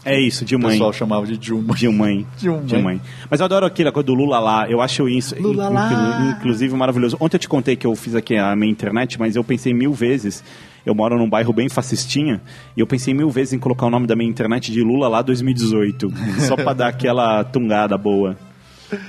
É 0.06 0.18
isso, 0.22 0.44
O 0.44 0.48
Dilmãe. 0.48 0.72
pessoal 0.72 0.94
chamava 0.94 1.26
de 1.26 1.38
Dilma. 1.38 1.76
Dilmãe. 1.76 2.26
Dilmãe. 2.38 2.66
Dilmãe. 2.66 3.02
Mas 3.30 3.42
eu 3.42 3.46
adoro 3.46 3.66
aquela 3.66 3.92
coisa 3.92 4.06
do 4.06 4.14
Lula 4.14 4.40
lá. 4.40 4.66
Eu 4.70 4.80
acho 4.80 5.10
isso, 5.10 5.36
Lula 5.42 5.68
lá. 5.68 5.88
inclu- 5.92 6.30
inclusive, 6.38 6.74
maravilhoso. 6.76 7.18
Ontem 7.20 7.36
eu 7.36 7.40
te 7.42 7.50
contei 7.50 7.76
que 7.76 7.86
eu 7.86 7.94
fiz 7.96 8.16
aqui 8.16 8.38
a 8.38 8.56
minha 8.56 8.72
internet, 8.72 9.20
mas 9.20 9.36
eu 9.36 9.44
pensei 9.44 9.74
mil 9.74 9.92
vezes. 9.92 10.44
Eu 10.86 10.96
moro 10.96 11.18
num 11.18 11.30
bairro 11.30 11.52
bem 11.52 11.68
fascistinha 11.68 12.40
e 12.76 12.80
eu 12.80 12.88
pensei 12.88 13.14
mil 13.14 13.30
vezes 13.30 13.52
em 13.54 13.60
colocar 13.60 13.86
o 13.88 13.90
nome 13.90 14.08
da 14.08 14.16
minha 14.16 14.30
internet 14.30 14.72
de 14.72 14.82
Lula 14.82 15.10
lá 15.10 15.22
2018, 15.22 16.10
só 16.48 16.56
pra 16.56 16.72
dar 16.72 16.88
aquela 16.88 17.44
tungada 17.44 17.98
boa. 17.98 18.38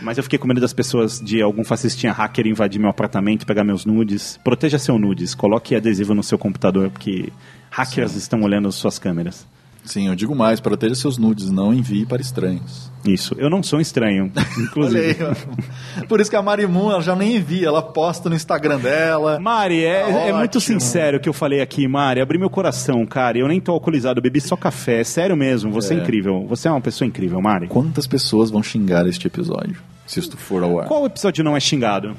Mas 0.03 0.17
eu 0.17 0.25
fiquei 0.25 0.39
com 0.39 0.49
medo 0.49 0.61
das 0.61 0.73
pessoas 0.73 1.21
de 1.21 1.41
algum 1.41 1.65
fascistinha 1.65 2.13
hacker 2.13 2.47
invadir 2.47 2.81
meu 2.81 2.91
apartamento, 2.91 3.47
pegar 3.47 3.65
meus 3.65 3.85
nudes. 3.85 4.39
Proteja 4.43 4.79
seu 4.79 4.99
nudes, 4.99 5.35
coloque 5.35 5.75
adesivo 5.75 6.15
no 6.15 6.23
seu 6.23 6.39
computador, 6.39 6.91
porque 6.91 7.33
hackers 7.71 8.15
estão 8.15 8.43
olhando 8.43 8.71
suas 8.73 8.99
câmeras. 8.99 9.47
Sim, 9.89 10.09
eu 10.09 10.15
digo 10.15 10.35
mais, 10.35 10.61
proteja 10.61 10.95
seus 10.95 11.17
nudes, 11.17 11.51
não 11.51 11.73
envie 11.73 12.05
para 12.05 12.21
estranhos. 12.21 12.93
Isso, 13.07 13.35
eu 13.39 13.49
não 13.49 13.63
sou 13.63 13.79
um 13.79 13.81
estranho, 13.81 14.31
inclusive. 14.61 15.17
Aí. 15.25 16.07
Por 16.07 16.21
isso 16.21 16.29
que 16.29 16.37
a 16.37 16.43
Marimun, 16.43 16.91
ela 16.91 17.01
já 17.01 17.17
nem 17.17 17.37
envia, 17.37 17.69
ela 17.69 17.81
posta 17.81 18.29
no 18.29 18.37
Instagram 18.37 18.79
dela. 18.79 19.41
Mari, 19.41 19.83
é, 19.83 20.03
Tá 20.03 20.11
é 20.11 20.33
muito 20.35 20.61
sincero 20.61 21.17
o 21.17 21.21
que 21.21 21.29
eu 21.29 21.33
falei 21.33 21.63
aqui, 21.63 21.89
Mari. 21.89 22.21
Abri 22.21 22.39
meu 22.39 22.51
coração, 22.51 23.07
cara. 23.07 23.39
Eu 23.39 23.49
nem 23.49 23.63
tô 23.63 23.73
alcoolizado, 23.73 24.19
eu 24.19 24.23
bebi 24.23 24.43
só 24.43 24.57
café. 24.57 25.01
É 25.01 25.05
sério 25.05 25.35
mesmo, 25.35 25.73
você 25.73 25.95
é. 25.95 25.97
É. 25.97 26.01
incrível. 26.03 26.45
Você 26.49 26.69
é 26.69 26.71
uma 26.71 26.83
pessoa 26.83 27.09
incrível, 27.09 27.41
Mari. 27.41 27.69
Quantas 27.69 28.07
pessoas 28.07 28.51
vão 28.51 28.63
xingar 28.63 29.07
este 29.07 29.27
episódio, 29.27 29.81
se 30.07 30.21
isto 30.21 30.37
for 30.37 30.63
ao 30.63 30.81
ar? 30.81 30.87
Qual 30.87 31.07
episódio 31.07 31.43
não 31.43 31.57
é 31.57 31.61
xingado? 31.61 32.15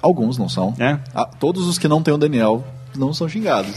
Alguns 0.00 0.38
não 0.38 0.48
são. 0.48 0.72
É? 0.78 1.00
Ah, 1.12 1.26
todos 1.26 1.66
os 1.66 1.78
que 1.78 1.88
não 1.88 2.00
tem 2.00 2.14
o 2.14 2.18
Daniel 2.18 2.64
não 2.96 3.12
são 3.12 3.28
xingados. 3.28 3.72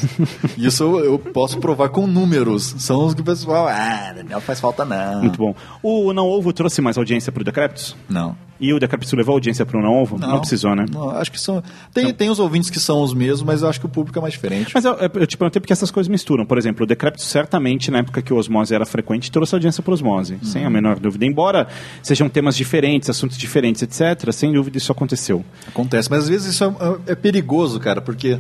Isso 0.58 0.84
eu, 1.00 1.18
posso 1.20 1.60
provar 1.60 1.90
com 1.90 2.08
números. 2.08 2.76
São 2.80 3.06
os 3.06 3.14
que 3.14 3.22
o 3.22 3.24
pessoal. 3.24 3.68
Ah, 3.68 4.14
Daniel 4.16 4.42
faz 4.42 4.60
falta 4.60 4.86
não. 4.86 5.22
Muito 5.22 5.38
bom. 5.38 5.56
O 5.82 6.14
Não 6.14 6.28
Ovo 6.28 6.54
trouxe 6.54 6.82
mais 6.82 6.98
audiência 6.98 7.32
pro 7.32 7.44
Decreptus? 7.44 7.96
Não. 8.10 8.36
E 8.62 8.72
o 8.74 8.80
Decreptus 8.80 9.12
levou 9.14 9.34
audiência 9.34 9.66
pro 9.66 9.82
Não 9.82 10.00
Ovo? 10.00 10.20
Não, 10.20 10.40
precisou, 10.40 10.76
né? 10.76 10.86
Não, 10.92 11.10
acho 11.10 11.32
que 11.32 11.42
são. 11.42 11.64
Tem, 11.92 12.14
tem 12.14 12.30
os 12.30 12.38
ouvintes 12.38 12.70
que 12.70 12.80
são 12.80 13.02
os 13.02 13.12
mesmos, 13.12 13.42
mas 13.42 13.64
eu 13.64 13.70
acho 13.70 13.80
que 13.80 13.88
o 13.88 13.90
público 13.90 14.20
é 14.20 14.22
mais 14.22 14.36
diferente. 14.36 14.72
Mas 14.72 14.86
eu, 14.86 14.94
eu, 14.94 15.26
te 15.26 15.36
perguntei 15.36 15.60
porque 15.60 15.74
essas 15.74 15.90
coisas 15.90 16.08
misturam. 16.08 16.46
Por 16.46 16.60
exemplo, 16.60 16.84
o 16.84 16.88
Decreptus 16.88 17.26
certamente, 17.26 17.90
na 17.90 18.00
época 18.00 18.22
que 18.22 18.32
o 18.32 18.38
Osmose 18.38 18.74
era 18.74 18.86
frequente, 18.86 19.32
trouxe 19.32 19.56
audiência 19.56 19.82
para 19.82 19.94
Osmose, 19.94 20.38
sem 20.44 20.64
a 20.64 20.70
menor 20.70 21.00
dúvida. 21.00 21.26
Embora 21.26 21.68
sejam 22.04 22.30
temas 22.30 22.56
diferentes, 22.56 23.10
assuntos 23.10 23.36
diferentes, 23.36 23.82
etc., 23.82 24.32
sem 24.32 24.54
dúvida 24.54 24.78
isso 24.78 24.92
aconteceu. 24.92 25.44
Acontece, 25.68 26.08
mas 26.12 26.20
às 26.20 26.30
vezes 26.30 26.54
isso 26.54 26.64
é, 26.64 27.14
é 27.14 27.16
perigoso, 27.16 27.80
cara, 27.80 28.00
porque 28.00 28.40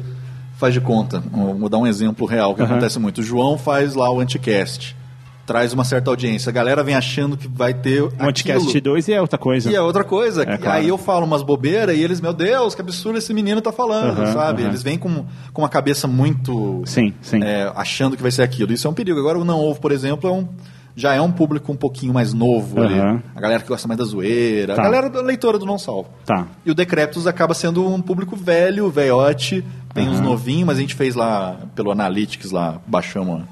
faz 0.62 0.74
de 0.76 0.80
conta. 0.80 1.20
Vou 1.58 1.68
dar 1.68 1.80
um 1.80 1.88
exemplo 1.88 2.28
real 2.28 2.54
que 2.54 2.62
Aham. 2.62 2.74
acontece 2.74 3.00
muito. 3.00 3.18
O 3.18 3.24
João 3.24 3.58
faz 3.58 3.96
lá 3.96 4.10
o 4.14 4.20
Anticast, 4.20 4.96
traz 5.44 5.74
uma 5.74 5.84
certa 5.84 6.12
audiência. 6.12 6.52
A 6.52 6.54
galera 6.54 6.84
vem 6.84 6.94
achando 6.94 7.36
que 7.36 7.48
vai 7.48 7.74
ter. 7.74 8.04
O 8.04 8.12
Anticast 8.20 8.68
aquilo. 8.70 8.84
2 8.94 9.08
e 9.08 9.14
é 9.14 9.20
outra 9.20 9.40
coisa. 9.40 9.72
E 9.72 9.76
é 9.76 9.82
outra 9.82 10.04
coisa. 10.04 10.44
É, 10.44 10.58
claro. 10.58 10.78
Aí 10.78 10.88
eu 10.88 11.00
falo 11.00 11.26
umas 11.26 11.42
bobeiras 11.42 11.98
e 11.98 12.02
eles, 12.02 12.22
meu 12.22 12.32
Deus, 12.32 12.76
que 12.76 12.82
absurdo 12.82 13.18
esse 13.18 13.34
menino 13.34 13.60
tá 13.60 13.72
falando, 13.72 14.22
Aham, 14.22 14.34
sabe? 14.34 14.62
aham. 14.62 14.70
Eles 14.70 14.84
vêm 14.84 15.00
com, 15.00 15.26
com 15.52 15.62
uma 15.64 15.70
cabeça 15.70 16.08
muito. 16.08 16.84
Sim, 16.86 17.12
sim. 17.24 17.44
é, 17.44 17.72
achando 17.76 18.16
que 18.16 18.22
vai 18.22 18.32
ser 18.32 18.44
aquilo. 18.44 18.72
Isso 18.72 18.86
é 18.86 18.90
um 18.90 18.94
perigo. 18.94 19.20
Agora 19.20 19.40
o 19.40 19.44
Não 19.44 19.60
Ovo, 19.60 19.82
por 19.82 19.92
exemplo, 19.92 20.30
é 20.30 20.32
um. 20.34 20.48
Já 20.96 21.14
é 21.14 21.22
um 21.22 21.32
público 21.32 21.72
um 21.72 21.76
pouquinho 21.76 22.14
mais 22.14 22.34
novo 22.34 22.82
ali. 22.82 23.00
Aham. 23.00 23.22
A 23.36 23.40
galera 23.42 23.62
que 23.64 23.70
gosta 23.70 23.88
mais 23.88 23.98
da 23.98 24.04
zoeira. 24.04 24.76
Tá. 24.76 24.82
A 24.82 24.86
galera 24.86 25.10
da 25.10 25.22
leitora 25.22 25.58
do 25.58 25.66
Não 25.66 25.78
Salvo. 25.80 26.10
Tá. 26.26 26.48
E 26.66 26.72
o 26.72 26.76
Decreptus 26.76 27.26
acaba 27.28 27.54
sendo 27.54 27.88
um 27.88 28.02
público 28.02 28.36
velho, 28.36 28.90
velhote, 28.90 29.64
tem 29.94 30.08
uns 30.10 30.18
Aham. 30.18 30.24
novinhos, 30.26 30.66
mas 30.68 30.78
a 30.78 30.82
gente 30.82 30.96
fez 30.96 31.16
lá 31.16 31.58
pelo 31.76 31.92
Analytics, 31.92 32.52
lá, 32.52 32.80
baixamos 32.86 33.44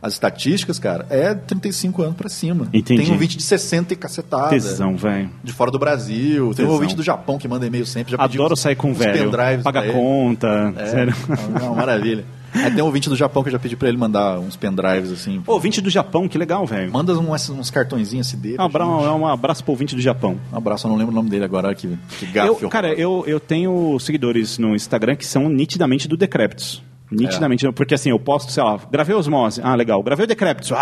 as 0.00 0.14
estatísticas, 0.14 0.80
cara, 0.80 1.06
é 1.10 1.32
35 1.32 2.02
anos 2.02 2.16
pra 2.16 2.28
cima. 2.28 2.66
Entendi. 2.72 3.02
Tem 3.02 3.10
um 3.10 3.12
ouvinte 3.12 3.36
de 3.36 3.42
60 3.44 3.92
e 3.92 3.96
cacetada. 3.96 4.48
Tesão, 4.48 4.96
velho. 4.96 5.30
De 5.44 5.52
fora 5.52 5.70
do 5.70 5.78
Brasil. 5.78 6.42
Tem 6.46 6.50
um 6.50 6.54
Tesão. 6.54 6.70
ouvinte 6.72 6.96
do 6.96 7.04
Japão 7.04 7.38
que 7.38 7.46
manda 7.46 7.64
e-mail 7.66 7.86
sempre. 7.86 8.10
Já 8.16 8.18
Adoro 8.20 8.54
uns- 8.54 8.60
sair 8.60 8.74
com 8.74 8.90
uns 8.90 8.98
velho. 8.98 9.30
Paga 9.62 9.92
conta. 9.92 10.74
É, 10.76 10.86
Sério. 10.86 11.14
é 11.60 11.62
uma 11.62 11.76
maravilha. 11.76 12.24
Aí 12.54 12.70
tem 12.70 12.82
um 12.82 12.86
ouvinte 12.86 13.08
do 13.08 13.16
Japão 13.16 13.42
que 13.42 13.48
eu 13.48 13.52
já 13.52 13.58
pedi 13.58 13.76
pra 13.76 13.88
ele 13.88 13.96
mandar 13.96 14.38
uns 14.38 14.56
pendrives 14.56 15.10
assim. 15.10 15.40
Pô, 15.40 15.52
ouvinte 15.54 15.80
do 15.80 15.88
Japão, 15.90 16.28
que 16.28 16.36
legal, 16.36 16.66
velho. 16.66 16.92
Manda 16.92 17.12
uns, 17.18 17.48
uns 17.50 17.70
cartõezinhos 17.70 18.26
SD. 18.28 18.56
Um 18.58 18.62
abra- 18.62 18.86
um 18.86 19.26
abraço 19.26 19.62
pro 19.64 19.72
ouvinte 19.72 19.94
do 19.94 20.00
Japão. 20.00 20.38
Um 20.52 20.56
abraço, 20.56 20.86
eu 20.86 20.90
não 20.90 20.96
lembro 20.98 21.12
o 21.12 21.14
nome 21.16 21.30
dele 21.30 21.44
agora. 21.44 21.74
Que, 21.74 21.98
que 22.18 22.26
gafe. 22.26 22.62
Eu, 22.62 22.68
cara, 22.68 22.92
eu, 22.92 23.24
eu 23.26 23.40
tenho 23.40 23.98
seguidores 23.98 24.58
no 24.58 24.74
Instagram 24.74 25.16
que 25.16 25.24
são 25.26 25.48
nitidamente 25.48 26.06
do 26.06 26.16
Decreptus. 26.16 26.82
Nitidamente, 27.14 27.70
porque 27.72 27.92
assim, 27.92 28.08
eu 28.08 28.18
posto, 28.18 28.50
sei 28.50 28.62
lá, 28.62 28.80
gravei 28.90 29.14
Osmose, 29.14 29.60
ah, 29.62 29.74
legal, 29.74 30.02
gravei 30.02 30.24
o 30.24 30.26
Decreptus, 30.26 30.72
ah, 30.72 30.76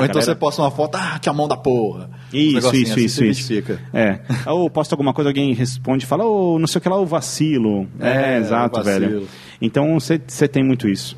Ou 0.00 0.04
então 0.04 0.08
galera- 0.08 0.20
você 0.20 0.34
posta 0.34 0.60
uma 0.60 0.70
foto, 0.70 0.96
ah, 0.96 1.18
que 1.18 1.30
a 1.30 1.32
mão 1.32 1.48
da 1.48 1.56
porra. 1.56 2.10
Isso, 2.30 2.58
isso, 2.58 2.68
assim, 2.68 2.82
isso, 2.82 2.92
você 2.94 3.00
isso. 3.00 3.24
identifica. 3.24 3.80
É. 3.90 4.18
Ou 4.50 4.68
posto 4.68 4.92
alguma 4.92 5.14
coisa, 5.14 5.30
alguém 5.30 5.54
responde 5.54 6.04
e 6.04 6.06
fala, 6.06 6.24
ô, 6.26 6.58
não 6.58 6.66
sei 6.66 6.78
o 6.78 6.82
que 6.82 6.88
lá, 6.90 7.00
o 7.00 7.06
vacilo. 7.06 7.88
É, 7.98 8.34
É, 8.34 8.38
exato, 8.38 8.82
vacilo. 8.84 9.00
velho. 9.00 9.28
Então 9.62 9.98
você 9.98 10.18
tem 10.18 10.62
muito 10.62 10.88
isso. 10.88 11.16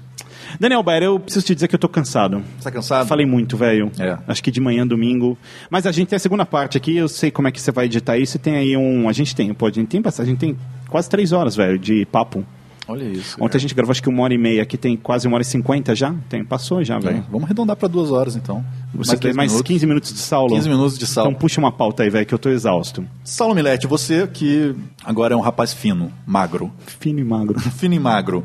Daniel 0.60 0.82
Baer, 0.82 1.02
eu 1.02 1.18
preciso 1.18 1.46
te 1.46 1.54
dizer 1.54 1.68
que 1.68 1.74
eu 1.74 1.78
tô 1.78 1.88
cansado. 1.88 2.42
Você 2.58 2.64
tá 2.64 2.70
cansado? 2.70 3.06
Falei 3.08 3.26
muito, 3.26 3.56
velho. 3.56 3.90
É. 3.98 4.16
Acho 4.28 4.42
que 4.42 4.50
de 4.50 4.60
manhã, 4.60 4.86
domingo. 4.86 5.36
Mas 5.70 5.86
a 5.86 5.92
gente 5.92 6.08
tem 6.08 6.16
a 6.16 6.20
segunda 6.20 6.46
parte 6.46 6.76
aqui, 6.76 6.96
eu 6.96 7.08
sei 7.08 7.30
como 7.30 7.48
é 7.48 7.50
que 7.50 7.60
você 7.60 7.72
vai 7.72 7.86
editar 7.86 8.16
isso. 8.18 8.36
e 8.36 8.40
Tem 8.40 8.56
aí 8.56 8.76
um. 8.76 9.08
A 9.08 9.12
gente 9.12 9.34
tem, 9.34 9.52
pô, 9.52 9.66
a 9.66 9.70
gente 9.70 9.88
tem 9.88 10.00
bastante. 10.00 10.26
A 10.26 10.30
gente 10.30 10.38
tem 10.38 10.56
quase 10.88 11.08
três 11.08 11.32
horas, 11.32 11.56
velho, 11.56 11.78
de 11.78 12.04
papo. 12.06 12.44
Olha 12.86 13.04
isso. 13.04 13.36
Ontem 13.40 13.56
a 13.56 13.60
gente 13.60 13.74
gravou 13.74 13.92
acho 13.92 14.02
que 14.02 14.08
uma 14.08 14.22
hora 14.22 14.34
e 14.34 14.38
meia, 14.38 14.62
aqui 14.62 14.76
tem 14.76 14.96
quase 14.96 15.26
uma 15.26 15.36
hora 15.36 15.42
e 15.42 15.46
cinquenta 15.46 15.94
já. 15.94 16.14
Tem, 16.28 16.44
passou 16.44 16.84
já, 16.84 16.98
velho. 16.98 17.18
É, 17.18 17.22
Vamos 17.30 17.44
arredondar 17.44 17.76
pra 17.76 17.88
duas 17.88 18.10
horas, 18.10 18.36
então. 18.36 18.64
Você 18.94 19.16
quer 19.16 19.28
10 19.28 19.36
mais 19.36 19.52
minutos. 19.52 19.68
15 19.68 19.86
minutos 19.86 20.12
de 20.12 20.18
Saulo? 20.18 20.54
15 20.54 20.68
minutos 20.68 20.98
de 20.98 21.06
Saulo. 21.06 21.30
Então 21.30 21.40
puxa 21.40 21.60
uma 21.60 21.72
pauta 21.72 22.02
aí, 22.02 22.10
velho, 22.10 22.26
que 22.26 22.34
eu 22.34 22.38
tô 22.38 22.50
exausto. 22.50 23.04
Saulo 23.24 23.54
Milete, 23.54 23.86
você 23.86 24.26
que 24.26 24.74
agora 25.02 25.34
é 25.34 25.36
um 25.36 25.40
rapaz 25.40 25.72
fino, 25.72 26.12
magro. 26.26 26.70
Fino 27.00 27.20
e 27.20 27.24
magro. 27.24 27.58
fino 27.72 27.94
e 27.94 27.98
magro. 27.98 28.44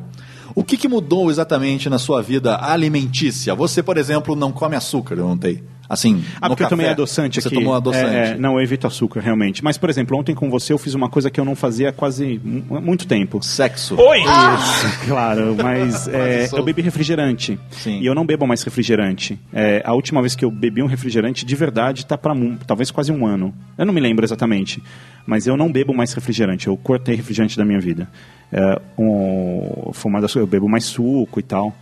O 0.56 0.64
que, 0.64 0.78
que 0.78 0.88
mudou 0.88 1.30
exatamente 1.30 1.90
na 1.90 2.00
sua 2.00 2.22
vida 2.22 2.58
alimentícia? 2.62 3.54
Você, 3.56 3.84
por 3.84 3.98
exemplo, 3.98 4.36
não 4.36 4.52
come 4.52 4.76
açúcar, 4.76 5.16
eu 5.16 5.28
notei. 5.28 5.64
Assim, 5.90 6.24
Ah, 6.40 6.48
no 6.48 6.50
porque 6.50 6.62
eu 6.64 6.66
café. 6.66 6.76
tomei 6.76 6.88
adoçante 6.88 7.42
Você 7.42 7.48
aqui. 7.48 7.56
tomou 7.58 7.74
adoçante. 7.74 8.16
É, 8.16 8.28
é, 8.32 8.38
não, 8.38 8.54
eu 8.54 8.62
evito 8.62 8.86
açúcar, 8.86 9.22
realmente. 9.22 9.64
Mas, 9.64 9.76
por 9.76 9.90
exemplo, 9.90 10.16
ontem 10.20 10.36
com 10.36 10.48
você 10.48 10.72
eu 10.72 10.78
fiz 10.78 10.94
uma 10.94 11.10
coisa 11.10 11.32
que 11.32 11.40
eu 11.40 11.46
não 11.46 11.56
fazia 11.56 11.90
há 11.90 11.92
quase 11.92 12.40
mu- 12.44 12.80
muito 12.80 13.08
tempo. 13.08 13.42
Sexo. 13.44 13.96
Oi! 14.00 14.20
Isso, 14.20 15.00
claro. 15.10 15.56
Mas 15.62 16.08
é, 16.14 16.48
eu 16.54 16.64
bebi 16.64 16.84
refrigerante. 16.84 17.60
Sim. 17.72 18.00
E 18.02 18.06
eu 18.06 18.14
não 18.14 18.24
bebo 18.24 18.46
mais 18.46 18.62
refrigerante. 18.62 19.40
É, 19.52 19.82
a 19.84 19.94
última 19.96 20.22
vez 20.22 20.36
que 20.36 20.46
eu 20.46 20.52
bebi 20.52 20.84
um 20.84 20.88
refrigerante, 20.88 21.44
de 21.44 21.56
verdade, 21.56 22.06
tá 22.06 22.16
para 22.18 22.36
talvez 22.68 22.92
quase 22.92 23.12
um 23.12 23.26
ano. 23.26 23.52
Eu 23.76 23.86
não 23.88 23.94
me 23.94 24.00
lembro 24.00 24.24
exatamente. 24.24 24.84
Mas 25.26 25.48
eu 25.48 25.58
não 25.58 25.72
bebo 25.72 25.92
mais 25.94 26.14
refrigerante. 26.14 26.68
Eu 26.68 26.78
cortei 26.78 27.16
refrigerante 27.16 27.58
da 27.58 27.66
minha 27.66 27.80
vida. 27.80 28.08
É, 28.52 28.80
um, 28.98 29.92
eu 30.36 30.48
bebo 30.48 30.68
mais 30.70 30.86
suco 30.86 31.40
e 31.40 31.44
tal. 31.44 31.76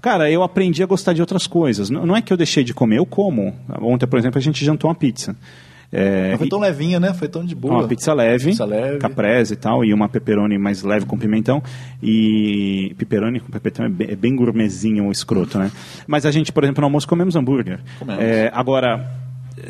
Cara, 0.00 0.30
eu 0.30 0.42
aprendi 0.42 0.82
a 0.82 0.86
gostar 0.86 1.12
de 1.12 1.20
outras 1.20 1.46
coisas. 1.46 1.90
Não, 1.90 2.06
não 2.06 2.16
é 2.16 2.22
que 2.22 2.32
eu 2.32 2.36
deixei 2.36 2.64
de 2.64 2.72
comer, 2.72 2.98
eu 2.98 3.06
como. 3.06 3.54
Ontem, 3.80 4.06
por 4.06 4.18
exemplo, 4.18 4.38
a 4.38 4.42
gente 4.42 4.64
jantou 4.64 4.88
uma 4.88 4.94
pizza. 4.94 5.36
É, 5.92 6.36
foi 6.38 6.48
tão 6.48 6.60
levinha, 6.60 7.00
né? 7.00 7.12
Foi 7.12 7.26
tão 7.26 7.44
de 7.44 7.54
boa. 7.54 7.74
uma 7.78 7.88
pizza 7.88 8.14
leve, 8.14 8.50
Pizza 8.50 8.64
leve. 8.64 8.98
caprese 8.98 9.54
e 9.54 9.56
tal, 9.56 9.84
e 9.84 9.92
uma 9.92 10.08
pepperoni 10.08 10.56
mais 10.56 10.84
leve 10.84 11.04
com 11.04 11.18
pimentão. 11.18 11.60
E 12.00 12.94
pepperoni 12.96 13.40
com 13.40 13.50
pimentão 13.50 13.86
é 13.86 13.88
bem, 13.88 14.08
é 14.10 14.16
bem 14.16 14.36
gourmetzinho, 14.36 15.10
escroto, 15.10 15.58
né? 15.58 15.70
Mas 16.06 16.24
a 16.24 16.30
gente, 16.30 16.52
por 16.52 16.62
exemplo, 16.62 16.80
no 16.80 16.86
almoço 16.86 17.08
comemos 17.08 17.34
hambúrguer. 17.34 17.80
Comemos. 17.98 18.22
É, 18.22 18.50
agora, 18.54 19.04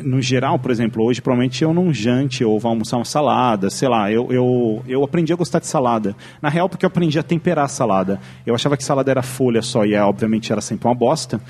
no 0.03 0.21
geral, 0.21 0.57
por 0.59 0.71
exemplo, 0.71 1.03
hoje 1.03 1.21
provavelmente 1.21 1.63
eu 1.63 1.73
não 1.73 1.93
jante 1.93 2.43
ou 2.43 2.59
vou 2.59 2.69
almoçar 2.69 2.97
uma 2.97 3.05
salada, 3.05 3.69
sei 3.69 3.87
lá, 3.87 4.11
eu, 4.11 4.31
eu, 4.31 4.83
eu 4.87 5.03
aprendi 5.03 5.33
a 5.33 5.35
gostar 5.35 5.59
de 5.59 5.67
salada. 5.67 6.15
Na 6.41 6.49
real, 6.49 6.69
porque 6.69 6.85
eu 6.85 6.87
aprendi 6.87 7.19
a 7.19 7.23
temperar 7.23 7.65
a 7.65 7.67
salada. 7.67 8.19
Eu 8.45 8.55
achava 8.55 8.77
que 8.77 8.83
salada 8.83 9.11
era 9.11 9.21
folha 9.21 9.61
só 9.61 9.85
e 9.85 9.93
é, 9.93 10.03
obviamente 10.03 10.51
era 10.51 10.61
sempre 10.61 10.87
uma 10.87 10.95
bosta, 10.95 11.41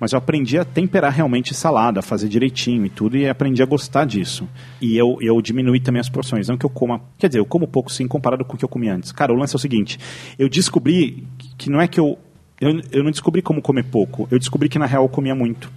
mas 0.00 0.12
eu 0.12 0.18
aprendi 0.18 0.58
a 0.58 0.64
temperar 0.64 1.12
realmente 1.12 1.54
salada, 1.54 2.02
fazer 2.02 2.28
direitinho 2.28 2.86
e 2.86 2.90
tudo, 2.90 3.16
e 3.16 3.28
aprendi 3.28 3.62
a 3.62 3.66
gostar 3.66 4.04
disso. 4.04 4.48
E 4.80 4.96
eu, 4.96 5.18
eu 5.20 5.40
diminuí 5.42 5.80
também 5.80 6.00
as 6.00 6.08
porções, 6.08 6.48
não 6.48 6.56
que 6.56 6.66
eu 6.66 6.70
coma, 6.70 7.00
quer 7.18 7.28
dizer, 7.28 7.40
eu 7.40 7.46
como 7.46 7.66
pouco 7.66 7.90
sim 7.92 8.06
comparado 8.06 8.44
com 8.44 8.54
o 8.54 8.58
que 8.58 8.64
eu 8.64 8.68
comia 8.68 8.94
antes. 8.94 9.12
Cara, 9.12 9.32
o 9.32 9.36
lance 9.36 9.54
é 9.54 9.56
o 9.56 9.60
seguinte, 9.60 9.98
eu 10.38 10.48
descobri 10.48 11.26
que 11.56 11.68
não 11.70 11.80
é 11.80 11.88
que 11.88 11.98
eu, 11.98 12.18
eu, 12.60 12.80
eu 12.92 13.02
não 13.02 13.10
descobri 13.10 13.42
como 13.42 13.60
comer 13.60 13.84
pouco, 13.84 14.28
eu 14.30 14.38
descobri 14.38 14.68
que 14.68 14.78
na 14.78 14.86
real 14.86 15.04
eu 15.04 15.08
comia 15.08 15.34
muito. 15.34 15.70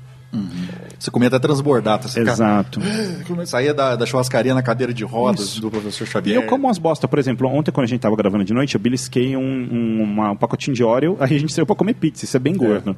Você 0.98 1.10
comia 1.11 1.27
até 1.27 1.40
transbordar. 1.40 2.00
Tá? 2.00 2.08
Você 2.08 2.22
Exato. 2.22 2.80
Ficava... 2.80 3.45
Saía 3.45 3.74
da, 3.74 3.95
da 3.95 4.06
churrascaria 4.06 4.53
na 4.53 4.61
cadeira 4.61 4.93
de 4.93 5.03
rodas 5.03 5.42
Isso. 5.45 5.61
do 5.61 5.69
professor 5.72 6.06
E 6.06 6.08
Xavier. 6.08 6.35
eu 6.38 6.48
como 6.48 6.68
umas 6.68 6.77
bosta, 6.77 7.08
por 7.08 7.18
exemplo, 7.19 7.48
ontem 7.50 7.72
quando 7.72 7.85
a 7.85 7.88
gente 7.88 8.00
tava 8.00 8.16
gravando 8.16 8.43
de 8.45 8.53
noite, 8.53 8.76
eu 8.76 8.80
belisquei 8.82 9.35
um, 9.35 9.42
um, 9.42 10.03
uma- 10.03 10.32
um 10.32 10.35
pacotinho 10.35 10.76
de 10.76 10.84
Oreo, 10.84 11.18
aí 11.19 11.35
a 11.35 11.40
gente 11.40 11.51
saiu 11.51 11.66
pra 11.66 11.76
comer 11.76 11.95
pizza, 11.95 12.24
isso 12.26 12.38
é 12.38 12.40
bem 12.40 12.56
gordo. 12.56 12.95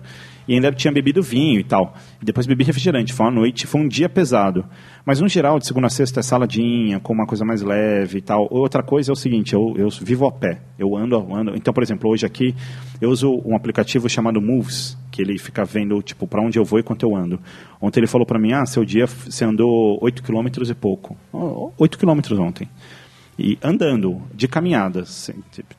E 0.48 0.54
ainda 0.54 0.72
tinha 0.72 0.92
bebido 0.92 1.22
vinho 1.22 1.60
e 1.60 1.64
tal. 1.64 1.94
E 2.22 2.26
depois 2.26 2.46
bebi 2.46 2.64
refrigerante, 2.64 3.14
foi 3.14 3.26
uma 3.26 3.32
noite, 3.32 3.68
foi 3.68 3.82
um 3.82 3.88
dia 3.88 4.10
pesado. 4.10 4.66
Mas 5.06 5.20
no 5.20 5.28
geral, 5.28 5.60
de 5.60 5.68
segunda 5.68 5.88
a 5.88 5.90
sexta 5.90 6.20
é 6.20 6.24
saladinha, 6.24 7.00
com 7.00 7.14
uma 7.14 7.26
coisa 7.26 7.44
mais 7.44 7.62
leve 7.62 8.20
e 8.20 8.22
tal. 8.22 8.48
Outra 8.50 8.82
coisa 8.82 9.12
é 9.12 9.14
o 9.14 9.16
seguinte, 9.16 9.54
eu, 9.54 9.74
eu 9.78 9.90
vivo 9.90 10.26
a 10.26 10.32
pé, 10.32 10.62
eu 10.80 10.96
ando, 10.96 11.18
ando. 11.34 11.56
Então, 11.56 11.74
por 11.74 11.84
exemplo, 11.84 12.10
hoje 12.10 12.26
aqui, 12.26 12.56
eu 13.02 13.10
uso 13.10 13.42
um 13.46 13.56
aplicativo 13.56 14.10
chamado 14.10 14.42
Moves, 14.42 14.98
que 15.12 15.22
ele 15.22 15.38
fica 15.38 15.66
vendo, 15.66 16.02
tipo, 16.02 16.26
para 16.26 16.42
onde 16.42 16.58
eu 16.58 16.64
vou 16.64 16.80
e 16.80 16.84
quanto 16.84 17.06
eu 17.06 17.16
ando. 17.16 17.40
Ontem 17.82 18.00
ele 18.00 18.08
falou 18.08 18.26
para 18.26 18.40
mim, 18.40 18.54
ah, 18.54 18.66
seu 18.66 18.86
dia, 18.86 19.06
você 19.06 19.44
andou 19.44 20.00
8 20.02 20.24
quilômetros 20.24 20.70
e 20.70 20.74
pouco. 20.74 21.18
8 21.78 21.98
quilômetros 21.98 22.40
ontem. 22.40 22.70
E 23.38 23.58
andando, 23.64 24.22
de 24.34 24.48
caminhada, 24.48 25.04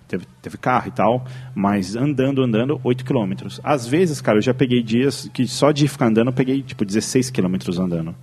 teve, 0.08 0.24
teve 0.42 0.56
carro 0.58 0.88
e 0.88 0.90
tal, 0.90 1.24
mas 1.54 1.94
andando, 1.94 2.42
andando, 2.42 2.80
8 2.82 3.04
quilômetros. 3.04 3.60
Às 3.62 3.86
vezes, 3.86 4.20
cara, 4.20 4.38
eu 4.38 4.42
já 4.42 4.52
peguei 4.52 4.82
dias 4.82 5.30
que 5.32 5.46
só 5.46 5.70
de 5.70 5.86
ficar 5.86 6.06
andando 6.06 6.28
eu 6.28 6.32
peguei, 6.32 6.62
tipo, 6.62 6.84
16 6.84 7.30
quilômetros 7.30 7.78
andando. 7.78 8.14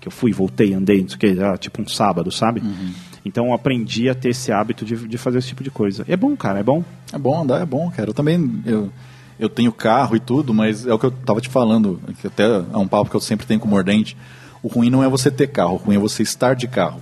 Que 0.00 0.06
eu 0.06 0.12
fui, 0.12 0.32
voltei, 0.32 0.72
andei, 0.72 1.02
não 1.02 1.08
sei 1.08 1.16
o 1.16 1.18
que, 1.18 1.42
ah, 1.42 1.56
tipo 1.56 1.82
um 1.82 1.88
sábado, 1.88 2.30
sabe? 2.30 2.62
Então 3.24 3.46
eu 3.46 3.54
aprendi 3.54 4.08
a 4.08 4.14
ter 4.14 4.28
esse 4.28 4.52
hábito 4.52 4.84
de, 4.84 4.94
de 5.08 5.18
fazer 5.18 5.38
esse 5.38 5.48
tipo 5.48 5.64
de 5.64 5.70
coisa. 5.70 6.04
É 6.06 6.16
bom, 6.16 6.36
cara, 6.36 6.60
é 6.60 6.62
bom. 6.62 6.84
É 7.12 7.18
bom 7.18 7.42
andar, 7.42 7.60
é 7.60 7.66
bom, 7.66 7.90
cara. 7.90 8.10
Eu 8.10 8.14
também 8.14 8.62
eu, 8.64 8.92
eu 9.36 9.48
tenho 9.48 9.72
carro 9.72 10.14
e 10.14 10.20
tudo, 10.20 10.54
mas 10.54 10.86
é 10.86 10.94
o 10.94 10.98
que 10.98 11.06
eu 11.06 11.10
tava 11.10 11.40
te 11.40 11.48
falando, 11.48 12.00
que 12.20 12.26
até 12.28 12.44
é 12.44 12.76
um 12.76 12.86
papo 12.86 13.10
que 13.10 13.16
eu 13.16 13.20
sempre 13.20 13.44
tenho 13.44 13.58
com 13.58 13.66
o 13.66 13.70
Mordente. 13.70 14.16
O 14.66 14.68
ruim 14.68 14.90
não 14.90 15.04
é 15.04 15.08
você 15.08 15.30
ter 15.30 15.46
carro, 15.46 15.74
o 15.74 15.76
ruim 15.76 15.94
é 15.94 15.98
você 16.00 16.24
estar 16.24 16.56
de 16.56 16.66
carro. 16.66 17.00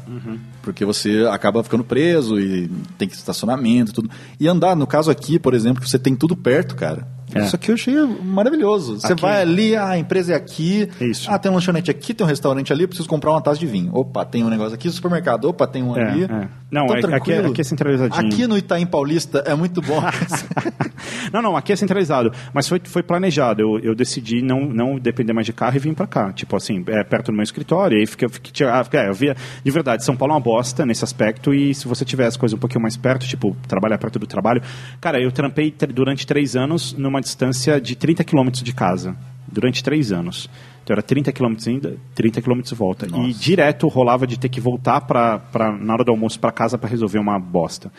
Porque 0.61 0.85
você 0.85 1.27
acaba 1.31 1.65
ficando 1.65 1.83
preso 1.83 2.39
e 2.39 2.69
tem 2.99 3.09
que 3.09 3.15
estacionamento 3.15 3.91
e 3.91 3.95
tudo. 3.95 4.11
E 4.39 4.47
andar, 4.47 4.77
no 4.77 4.87
caso 4.87 5.11
aqui, 5.11 5.39
por 5.39 5.55
exemplo, 5.55 5.83
que 5.83 5.89
você 5.89 5.99
tem 5.99 6.15
tudo 6.15 6.37
perto, 6.37 6.77
cara. 6.77 7.09
É. 7.35 7.45
Isso 7.45 7.57
aqui 7.57 7.71
eu 7.71 7.75
achei 7.75 7.95
maravilhoso. 8.23 9.01
Você 9.01 9.13
Aqui- 9.13 9.23
vai 9.23 9.41
ali, 9.43 9.75
ah, 9.77 9.89
a 9.91 9.99
empresa 9.99 10.33
é 10.33 10.37
aqui. 10.37 10.89
Isso. 11.01 11.31
Ah, 11.31 11.39
tem 11.39 11.51
um 11.51 11.55
lanchonete 11.55 11.91
aqui, 11.91 12.15
tem 12.15 12.25
um 12.25 12.29
restaurante 12.29 12.73
ali, 12.73 12.83
eu 12.85 12.89
preciso 12.89 13.09
comprar 13.09 13.31
uma 13.33 13.41
taça 13.41 13.59
de 13.59 13.67
vinho. 13.67 13.91
Opa, 13.95 14.25
tem 14.25 14.45
um 14.45 14.49
negócio 14.49 14.75
aqui, 14.75 14.91
supermercado. 14.91 15.47
Opa, 15.47 15.67
tem 15.67 15.83
um 15.83 15.97
É, 15.97 16.03
ali. 16.03 16.25
é. 16.25 16.49
Não, 16.71 16.87
Tô 16.87 16.95
é- 16.95 17.15
aqui 17.15 17.33
é- 17.33 17.47
aqui 17.47 17.61
é 17.61 17.65
centralizadinho. 17.65 18.27
Aqui 18.33 18.47
no 18.47 18.57
Itaim 18.59 18.87
Paulista 18.87 19.43
é 19.47 19.55
muito 19.55 19.81
bom. 19.81 20.01
Não, 21.33 21.43
não, 21.43 21.57
aqui 21.57 21.73
é 21.73 21.77
centralizado. 21.77 22.33
Mas 22.53 22.69
foi, 22.69 22.81
foi 22.85 23.03
planejado. 23.03 23.61
Eu, 23.61 23.79
eu 23.81 23.95
decidi 23.95 24.41
não, 24.43 24.61
não 24.67 24.99
depender 24.99 25.33
mais 25.33 25.47
de 25.47 25.53
carro 25.53 25.77
e 25.77 25.79
vim 25.79 25.93
pra 25.95 26.07
cá. 26.07 26.33
Tipo 26.33 26.57
assim, 26.57 26.83
é, 26.89 27.03
perto 27.03 27.27
do 27.27 27.33
meu 27.35 27.43
escritório. 27.43 27.97
E 27.97 28.01
aí 28.01 28.07
fica, 28.07 28.29
fica, 28.29 28.71
ah, 28.73 28.85
é, 28.93 29.09
eu 29.09 29.15
via, 29.15 29.37
de 29.65 29.71
verdade, 29.71 30.05
São 30.05 30.17
Paulo 30.17 30.33
é 30.33 30.37
uma 30.37 30.41
bosta 30.41 30.87
nesse 30.87 31.03
aspecto. 31.05 31.53
E 31.53 31.75
se 31.75 31.89
você 31.89 32.05
tiver 32.05 32.27
as 32.27 32.37
coisas 32.37 32.57
um 32.57 32.61
pouquinho 32.61 32.83
mais 32.83 32.97
perto, 32.97 33.27
tipo, 33.27 33.57
trabalhar 33.67 33.99
perto 33.99 34.19
do 34.19 34.27
trabalho. 34.27 34.63
Cara, 35.01 35.21
eu 35.21 35.31
trampei 35.33 35.71
tr- 35.71 35.87
durante 35.93 36.27
três 36.27 36.55
anos 36.57 36.93
numa 36.97 37.21
distância 37.25 37.81
de 37.81 37.97
30 37.97 38.23
quilômetros 38.23 38.63
de 38.63 38.73
casa. 38.73 39.17
Durante 39.47 39.83
três 39.83 40.11
anos. 40.11 40.49
Então 40.83 40.95
era 40.95 41.03
30 41.03 41.33
quilômetros 41.33 41.67
ainda, 41.67 41.97
30 42.15 42.43
quilômetros 42.43 42.71
de 42.71 42.79
volta. 42.79 43.07
E 43.07 43.33
direto 43.33 43.89
rolava 43.89 44.27
de 44.27 44.39
ter 44.39 44.49
que 44.49 44.61
voltar 44.61 45.01
pra, 45.01 45.39
pra, 45.39 45.73
na 45.73 45.95
hora 45.95 46.05
do 46.05 46.11
almoço 46.11 46.39
para 46.39 46.53
casa 46.53 46.77
para 46.77 46.91
resolver 46.91 47.19
uma 47.19 47.39
bosta. 47.39 47.91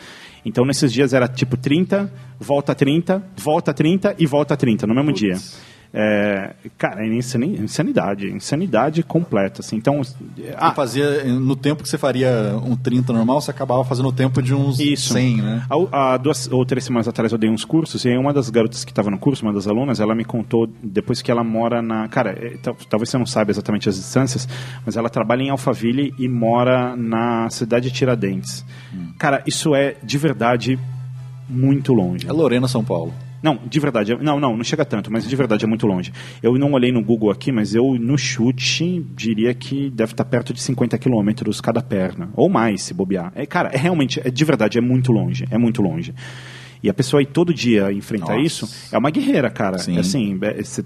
Então 0.44 0.64
nesses 0.64 0.92
dias 0.92 1.12
era 1.12 1.26
tipo 1.26 1.56
30, 1.56 2.12
volta 2.38 2.74
30, 2.74 3.22
volta 3.36 3.74
30 3.74 4.14
e 4.18 4.26
volta 4.26 4.56
30 4.56 4.86
no 4.86 4.94
mesmo 4.94 5.12
dia. 5.12 5.36
É, 5.98 6.50
cara, 6.76 7.06
é 7.06 7.08
insani- 7.08 7.56
insanidade, 7.58 8.28
insanidade 8.30 9.02
completa. 9.02 9.62
Assim. 9.62 9.76
Então, 9.76 10.02
Ah, 10.54 10.70
fazia, 10.72 11.24
no 11.24 11.56
tempo 11.56 11.82
que 11.82 11.88
você 11.88 11.96
faria 11.96 12.54
um 12.62 12.76
30 12.76 13.14
normal, 13.14 13.40
você 13.40 13.50
acabava 13.50 13.82
fazendo 13.82 14.10
o 14.10 14.12
tempo 14.12 14.42
de 14.42 14.54
uns 14.54 14.78
Isso. 14.78 15.14
100, 15.14 15.38
né? 15.38 15.62
Há, 15.70 16.12
há 16.12 16.16
duas 16.18 16.52
ou 16.52 16.66
três 16.66 16.84
semanas 16.84 17.08
atrás 17.08 17.32
eu 17.32 17.38
dei 17.38 17.48
uns 17.48 17.64
cursos 17.64 18.04
e 18.04 18.10
uma 18.14 18.30
das 18.34 18.50
garotas 18.50 18.84
que 18.84 18.92
estava 18.92 19.10
no 19.10 19.16
curso, 19.18 19.42
uma 19.46 19.54
das 19.54 19.66
alunas, 19.66 19.98
ela 19.98 20.14
me 20.14 20.24
contou 20.24 20.68
depois 20.82 21.22
que 21.22 21.30
ela 21.30 21.42
mora 21.42 21.80
na. 21.80 22.06
Cara, 22.08 22.32
é, 22.32 22.58
tal- 22.62 22.76
talvez 22.90 23.08
você 23.08 23.16
não 23.16 23.24
saiba 23.24 23.50
exatamente 23.50 23.88
as 23.88 23.96
distâncias, 23.96 24.46
mas 24.84 24.98
ela 24.98 25.08
trabalha 25.08 25.42
em 25.44 25.48
Alphaville 25.48 26.12
e 26.18 26.28
mora 26.28 26.94
na 26.94 27.48
cidade 27.48 27.88
de 27.88 27.94
Tiradentes. 27.96 28.64
Cara, 29.18 29.42
isso 29.46 29.74
é 29.74 29.96
de 30.02 30.18
verdade 30.18 30.78
muito 31.48 31.94
longe. 31.94 32.26
É 32.28 32.32
Lorena, 32.32 32.68
São 32.68 32.84
Paulo. 32.84 33.14
Não, 33.42 33.58
de 33.68 33.78
verdade. 33.80 34.12
é- 34.12 34.18
Não, 34.18 34.40
não, 34.40 34.56
não 34.56 34.64
chega 34.64 34.84
tanto, 34.84 35.10
mas 35.12 35.28
de 35.28 35.36
verdade 35.36 35.64
é 35.64 35.68
muito 35.68 35.86
longe. 35.86 36.12
Eu 36.42 36.56
não 36.58 36.72
olhei 36.72 36.90
no 36.90 37.02
Google 37.02 37.30
aqui, 37.30 37.52
mas 37.52 37.74
eu, 37.74 37.94
no 37.98 38.16
chute, 38.18 39.04
diria 39.14 39.52
que 39.54 39.90
deve 39.90 40.12
estar 40.12 40.24
perto 40.24 40.52
de 40.52 40.60
50 40.60 40.98
quilômetros 40.98 41.60
cada 41.60 41.82
perna. 41.82 42.30
Ou 42.34 42.48
mais, 42.48 42.82
se 42.82 42.94
bobear. 42.94 43.32
É, 43.34 43.46
cara, 43.46 43.70
é 43.72 43.76
realmente, 43.76 44.20
é, 44.24 44.30
de 44.30 44.44
verdade, 44.44 44.78
é 44.78 44.80
muito 44.80 45.12
longe. 45.12 45.44
É 45.50 45.58
muito 45.58 45.82
longe. 45.82 46.14
E 46.82 46.90
a 46.90 46.94
pessoa 46.94 47.22
ir 47.22 47.26
todo 47.26 47.52
dia 47.54 47.90
enfrentar 47.90 48.34
Nossa. 48.34 48.46
isso 48.46 48.68
é 48.92 48.98
uma 48.98 49.10
guerreira, 49.10 49.50
cara. 49.50 49.78
Sim. 49.78 49.98
Assim, 49.98 50.38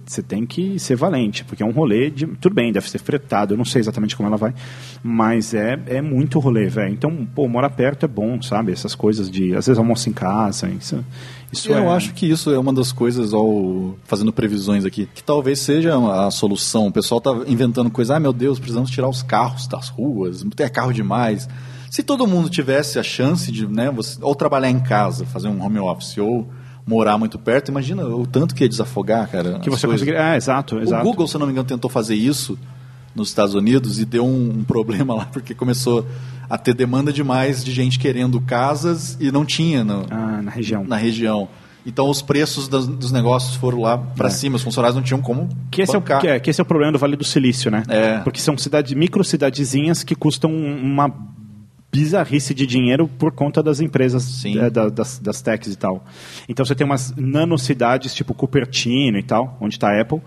você 0.06 0.22
tem 0.22 0.46
que 0.46 0.78
ser 0.78 0.94
valente, 0.96 1.44
porque 1.44 1.62
é 1.62 1.66
um 1.66 1.72
rolê 1.72 2.08
de. 2.08 2.26
Tudo 2.26 2.54
bem, 2.54 2.72
deve 2.72 2.88
ser 2.88 2.98
fretado, 3.00 3.52
eu 3.54 3.58
não 3.58 3.64
sei 3.64 3.80
exatamente 3.80 4.16
como 4.16 4.28
ela 4.28 4.36
vai, 4.36 4.54
mas 5.02 5.52
é, 5.52 5.78
é 5.86 6.00
muito 6.00 6.38
rolê, 6.38 6.68
velho. 6.68 6.94
Então, 6.94 7.26
pô, 7.34 7.46
morar 7.48 7.70
perto 7.70 8.04
é 8.06 8.08
bom, 8.08 8.40
sabe? 8.40 8.72
Essas 8.72 8.94
coisas 8.94 9.28
de. 9.30 9.54
Às 9.54 9.66
vezes 9.66 9.78
almoço 9.78 10.08
em 10.08 10.12
casa, 10.12 10.68
isso, 10.70 11.04
isso 11.52 11.70
eu 11.70 11.78
é. 11.78 11.88
acho 11.88 12.14
que 12.14 12.26
isso 12.26 12.50
é 12.50 12.58
uma 12.58 12.72
das 12.72 12.92
coisas, 12.92 13.34
ao, 13.34 13.96
fazendo 14.04 14.32
previsões 14.32 14.84
aqui, 14.84 15.08
que 15.12 15.22
talvez 15.22 15.58
seja 15.60 15.96
a 15.96 16.30
solução. 16.30 16.86
O 16.86 16.92
pessoal 16.92 17.20
tá 17.20 17.30
inventando 17.46 17.90
coisa, 17.90 18.16
ah, 18.16 18.20
meu 18.20 18.32
Deus, 18.32 18.58
precisamos 18.58 18.90
tirar 18.90 19.08
os 19.08 19.22
carros 19.22 19.66
das 19.66 19.88
ruas, 19.88 20.44
é 20.58 20.68
carro 20.68 20.92
demais. 20.92 21.48
Se 21.90 22.02
todo 22.04 22.26
mundo 22.26 22.48
tivesse 22.48 22.98
a 22.98 23.02
chance 23.02 23.50
de, 23.50 23.66
né, 23.66 23.90
você, 23.90 24.16
ou 24.22 24.34
trabalhar 24.34 24.70
em 24.70 24.78
casa, 24.78 25.26
fazer 25.26 25.48
um 25.48 25.64
home 25.64 25.80
office, 25.80 26.18
ou 26.18 26.46
morar 26.86 27.18
muito 27.18 27.38
perto, 27.38 27.70
imagina 27.70 28.06
o 28.06 28.26
tanto 28.26 28.54
que 28.54 28.64
ia 28.64 28.68
desafogar, 28.68 29.28
cara. 29.28 29.58
Que 29.58 29.68
você 29.70 29.86
coisas. 29.86 30.00
conseguiria. 30.00 30.32
Ah, 30.32 30.36
exato, 30.36 30.78
exato. 30.78 31.02
O 31.02 31.10
Google, 31.10 31.26
se 31.26 31.34
eu 31.34 31.40
não 31.40 31.46
me 31.46 31.52
engano, 31.52 31.66
tentou 31.66 31.90
fazer 31.90 32.14
isso 32.14 32.56
nos 33.14 33.28
Estados 33.28 33.54
Unidos 33.54 33.98
e 34.00 34.04
deu 34.04 34.24
um, 34.24 34.60
um 34.60 34.64
problema 34.64 35.14
lá, 35.14 35.24
porque 35.26 35.54
começou 35.54 36.06
a 36.48 36.56
ter 36.58 36.74
demanda 36.74 37.12
demais 37.12 37.64
de 37.64 37.72
gente 37.72 37.98
querendo 37.98 38.40
casas 38.40 39.16
e 39.20 39.30
não 39.32 39.44
tinha 39.44 39.82
no- 39.84 40.06
Ah, 40.10 40.40
na 40.42 40.50
região. 40.50 40.84
na 40.84 40.96
região. 40.96 41.48
Então 41.86 42.10
os 42.10 42.20
preços 42.22 42.68
das- 42.68 42.86
dos 42.86 43.10
negócios 43.10 43.54
foram 43.56 43.80
lá 43.80 43.96
para 43.96 44.28
É. 44.28 44.30
cima, 44.30 44.56
os 44.56 44.62
funcionários 44.62 44.94
não 44.96 45.02
tinham 45.02 45.20
como 45.22 45.48
Que 45.70 45.80
esse, 45.82 45.94
é 45.94 45.98
o, 45.98 46.00
bancar. 46.00 46.20
que, 46.20 46.26
é, 46.28 46.38
que 46.38 46.50
esse 46.50 46.60
é 46.60 46.62
o 46.62 46.66
problema 46.66 46.92
do 46.92 46.98
Vale 46.98 47.16
do 47.16 47.24
Silício, 47.24 47.70
né? 47.70 47.82
É. 47.88 48.18
Porque 48.18 48.38
são 48.40 48.56
cidades, 48.58 48.92
micro 48.92 49.24
cidadezinhas 49.24 50.04
que 50.04 50.14
custam 50.14 50.52
uma 50.54 51.10
bizarrice 51.92 52.54
de 52.54 52.66
dinheiro 52.66 53.08
por 53.18 53.32
conta 53.32 53.62
das 53.62 53.80
empresas 53.80 54.44
é, 54.44 54.70
da- 54.70 54.88
das, 54.88 55.18
das 55.18 55.42
techs 55.42 55.72
e 55.72 55.76
tal. 55.76 56.04
Então 56.48 56.64
você 56.64 56.74
tem 56.74 56.84
umas 56.86 57.12
nanocidades 57.16 58.14
tipo 58.14 58.32
Cupertino 58.34 59.18
e 59.18 59.22
tal, 59.22 59.56
onde 59.60 59.74
está 59.74 59.88
a 59.88 60.00
Apple, 60.00 60.20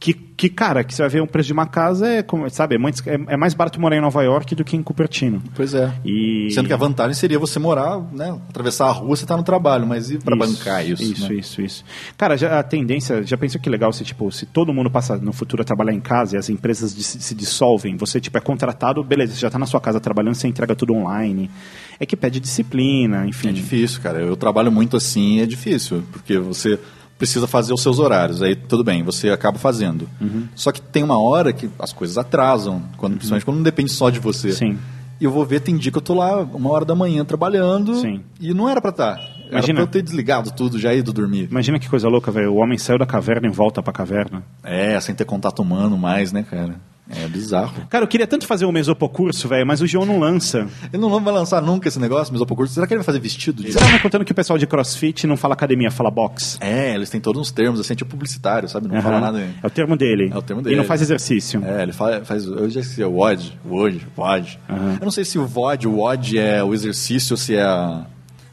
que, 0.00 0.14
que, 0.14 0.48
cara, 0.48 0.84
que 0.84 0.94
você 0.94 1.02
vai 1.02 1.08
ver 1.08 1.22
um 1.22 1.26
preço 1.26 1.48
de 1.48 1.52
uma 1.52 1.66
casa 1.66 2.06
é, 2.06 2.22
como- 2.22 2.48
sabe, 2.50 2.76
é, 2.76 2.78
muito- 2.78 3.02
é- 3.08 3.18
é 3.26 3.36
mais 3.36 3.52
barato 3.52 3.80
morar 3.80 3.96
em 3.96 4.00
Nova 4.00 4.22
York 4.22 4.54
do 4.54 4.64
que 4.64 4.76
em 4.76 4.82
Cupertino. 4.82 5.42
Pois 5.56 5.74
é. 5.74 5.92
E... 6.04 6.48
Sendo 6.52 6.68
que 6.68 6.72
a 6.72 6.76
vantagem 6.76 7.14
seria 7.14 7.36
você 7.38 7.58
morar, 7.58 7.98
né, 8.12 8.38
atravessar 8.48 8.86
a 8.86 8.92
rua, 8.92 9.16
você 9.16 9.26
tá 9.26 9.36
no 9.36 9.42
trabalho, 9.42 9.86
mas 9.86 10.10
e 10.10 10.18
para 10.18 10.36
bancar 10.36 10.86
isso? 10.88 11.02
Isso, 11.02 11.28
né? 11.28 11.34
isso, 11.34 11.60
isso. 11.60 11.84
Cara, 12.16 12.36
já, 12.36 12.60
a 12.60 12.62
tendência, 12.62 13.24
já 13.24 13.36
pensou 13.36 13.60
que 13.60 13.68
legal 13.68 13.92
se, 13.92 14.04
tipo, 14.04 14.30
se 14.30 14.46
todo 14.46 14.72
mundo 14.72 14.88
passa 14.88 15.16
no 15.16 15.32
futuro 15.32 15.62
a 15.62 15.64
trabalhar 15.64 15.92
em 15.92 16.00
casa 16.00 16.36
e 16.36 16.38
as 16.38 16.48
empresas 16.48 16.94
dis- 16.94 17.16
se 17.18 17.34
dissolvem, 17.34 17.96
você, 17.96 18.20
tipo, 18.20 18.38
é 18.38 18.40
contratado, 18.40 19.02
beleza, 19.02 19.34
você 19.34 19.40
já 19.40 19.48
está 19.48 19.58
na 19.58 19.66
sua 19.66 19.80
casa 19.80 19.98
trabalhando, 19.98 20.36
você 20.36 20.46
entrega 20.46 20.76
tudo 20.76 20.94
online. 20.94 21.50
É 21.98 22.06
que 22.06 22.16
pede 22.16 22.38
disciplina, 22.38 23.26
enfim. 23.26 23.48
É 23.48 23.52
difícil, 23.52 24.00
cara. 24.00 24.20
Eu 24.20 24.36
trabalho 24.36 24.70
muito 24.70 24.96
assim, 24.96 25.40
é 25.40 25.46
difícil, 25.46 26.04
porque 26.12 26.38
você 26.38 26.78
precisa 27.18 27.46
fazer 27.46 27.74
os 27.74 27.82
seus 27.82 27.98
horários. 27.98 28.40
Aí 28.40 28.54
tudo 28.54 28.84
bem, 28.84 29.02
você 29.02 29.28
acaba 29.30 29.58
fazendo. 29.58 30.08
Uhum. 30.20 30.46
Só 30.54 30.70
que 30.70 30.80
tem 30.80 31.02
uma 31.02 31.20
hora 31.20 31.52
que 31.52 31.68
as 31.78 31.92
coisas 31.92 32.16
atrasam, 32.16 32.82
quando, 32.96 33.14
principalmente 33.14 33.44
quando 33.44 33.56
não 33.56 33.64
depende 33.64 33.90
só 33.90 34.08
de 34.08 34.20
você. 34.20 34.52
Sim. 34.52 34.78
E 35.20 35.24
eu 35.24 35.32
vou 35.32 35.44
ver, 35.44 35.60
tem 35.60 35.76
dia 35.76 35.90
que 35.90 35.98
eu 35.98 36.02
tô 36.02 36.14
lá 36.14 36.40
uma 36.42 36.70
hora 36.70 36.84
da 36.84 36.94
manhã 36.94 37.24
trabalhando 37.24 37.96
Sim. 37.96 38.22
e 38.40 38.54
não 38.54 38.68
era 38.68 38.80
pra 38.80 38.90
estar. 38.90 39.18
Era 39.18 39.50
Imagina. 39.50 39.74
pra 39.74 39.82
eu 39.82 39.86
ter 39.88 40.02
desligado 40.02 40.52
tudo, 40.52 40.78
já 40.78 40.94
ido 40.94 41.12
dormir. 41.12 41.48
Imagina 41.50 41.78
que 41.78 41.88
coisa 41.88 42.08
louca, 42.08 42.30
velho. 42.30 42.52
O 42.52 42.56
homem 42.56 42.78
saiu 42.78 42.98
da 42.98 43.06
caverna 43.06 43.48
e 43.48 43.50
volta 43.50 43.82
pra 43.82 43.92
caverna. 43.92 44.44
É, 44.62 45.00
sem 45.00 45.14
ter 45.14 45.24
contato 45.24 45.60
humano 45.60 45.98
mais, 45.98 46.30
né, 46.32 46.44
cara? 46.48 46.76
É 47.10 47.26
bizarro. 47.26 47.86
Cara, 47.88 48.04
eu 48.04 48.08
queria 48.08 48.26
tanto 48.26 48.46
fazer 48.46 48.66
um 48.66 48.72
mesopocurso, 48.72 49.48
velho, 49.48 49.66
mas 49.66 49.80
o 49.80 49.86
João 49.86 50.04
não 50.04 50.18
lança. 50.18 50.66
Ele 50.92 51.00
não 51.00 51.08
vai 51.20 51.32
lançar 51.32 51.62
nunca 51.62 51.88
esse 51.88 51.98
negócio, 51.98 52.32
mesopocurso. 52.32 52.74
Será 52.74 52.86
que 52.86 52.92
ele 52.92 52.98
vai 52.98 53.04
fazer 53.06 53.18
vestido 53.18 53.62
Você 53.62 53.68
disso? 53.68 53.78
tava 53.78 53.92
me 53.92 53.98
contando 54.00 54.24
que 54.26 54.32
o 54.32 54.34
pessoal 54.34 54.58
de 54.58 54.66
crossfit 54.66 55.26
não 55.26 55.36
fala 55.36 55.54
academia, 55.54 55.90
fala 55.90 56.10
box. 56.10 56.58
É, 56.60 56.94
eles 56.94 57.08
têm 57.08 57.18
todos 57.20 57.40
uns 57.40 57.50
termos, 57.50 57.80
assim, 57.80 57.94
tipo 57.94 58.10
publicitário, 58.10 58.68
sabe? 58.68 58.88
Não 58.88 58.94
Aham. 58.96 59.02
fala 59.02 59.20
nada. 59.20 59.40
É 59.62 59.66
o 59.66 59.70
termo 59.70 59.96
dele. 59.96 60.30
É 60.32 60.36
o 60.36 60.42
termo 60.42 60.60
E 60.60 60.64
dele. 60.64 60.76
não 60.76 60.84
faz 60.84 61.00
exercício. 61.00 61.64
É, 61.64 61.82
ele 61.82 61.92
faz, 61.92 62.26
faz 62.28 62.44
eu 62.44 62.68
já 62.68 62.82
sei, 62.82 63.04
o 63.04 63.12
WOD, 63.12 63.58
WOD, 63.66 64.06
WOD. 64.16 64.58
Eu 64.68 65.04
não 65.04 65.10
sei 65.10 65.24
se 65.24 65.38
o 65.38 65.46
VOD, 65.46 65.88
o 65.88 65.96
WOD 66.00 66.38
é 66.38 66.62
o 66.62 66.74
exercício 66.74 67.32
ou 67.32 67.36
se 67.38 67.54
é 67.56 67.62
a... 67.62 68.04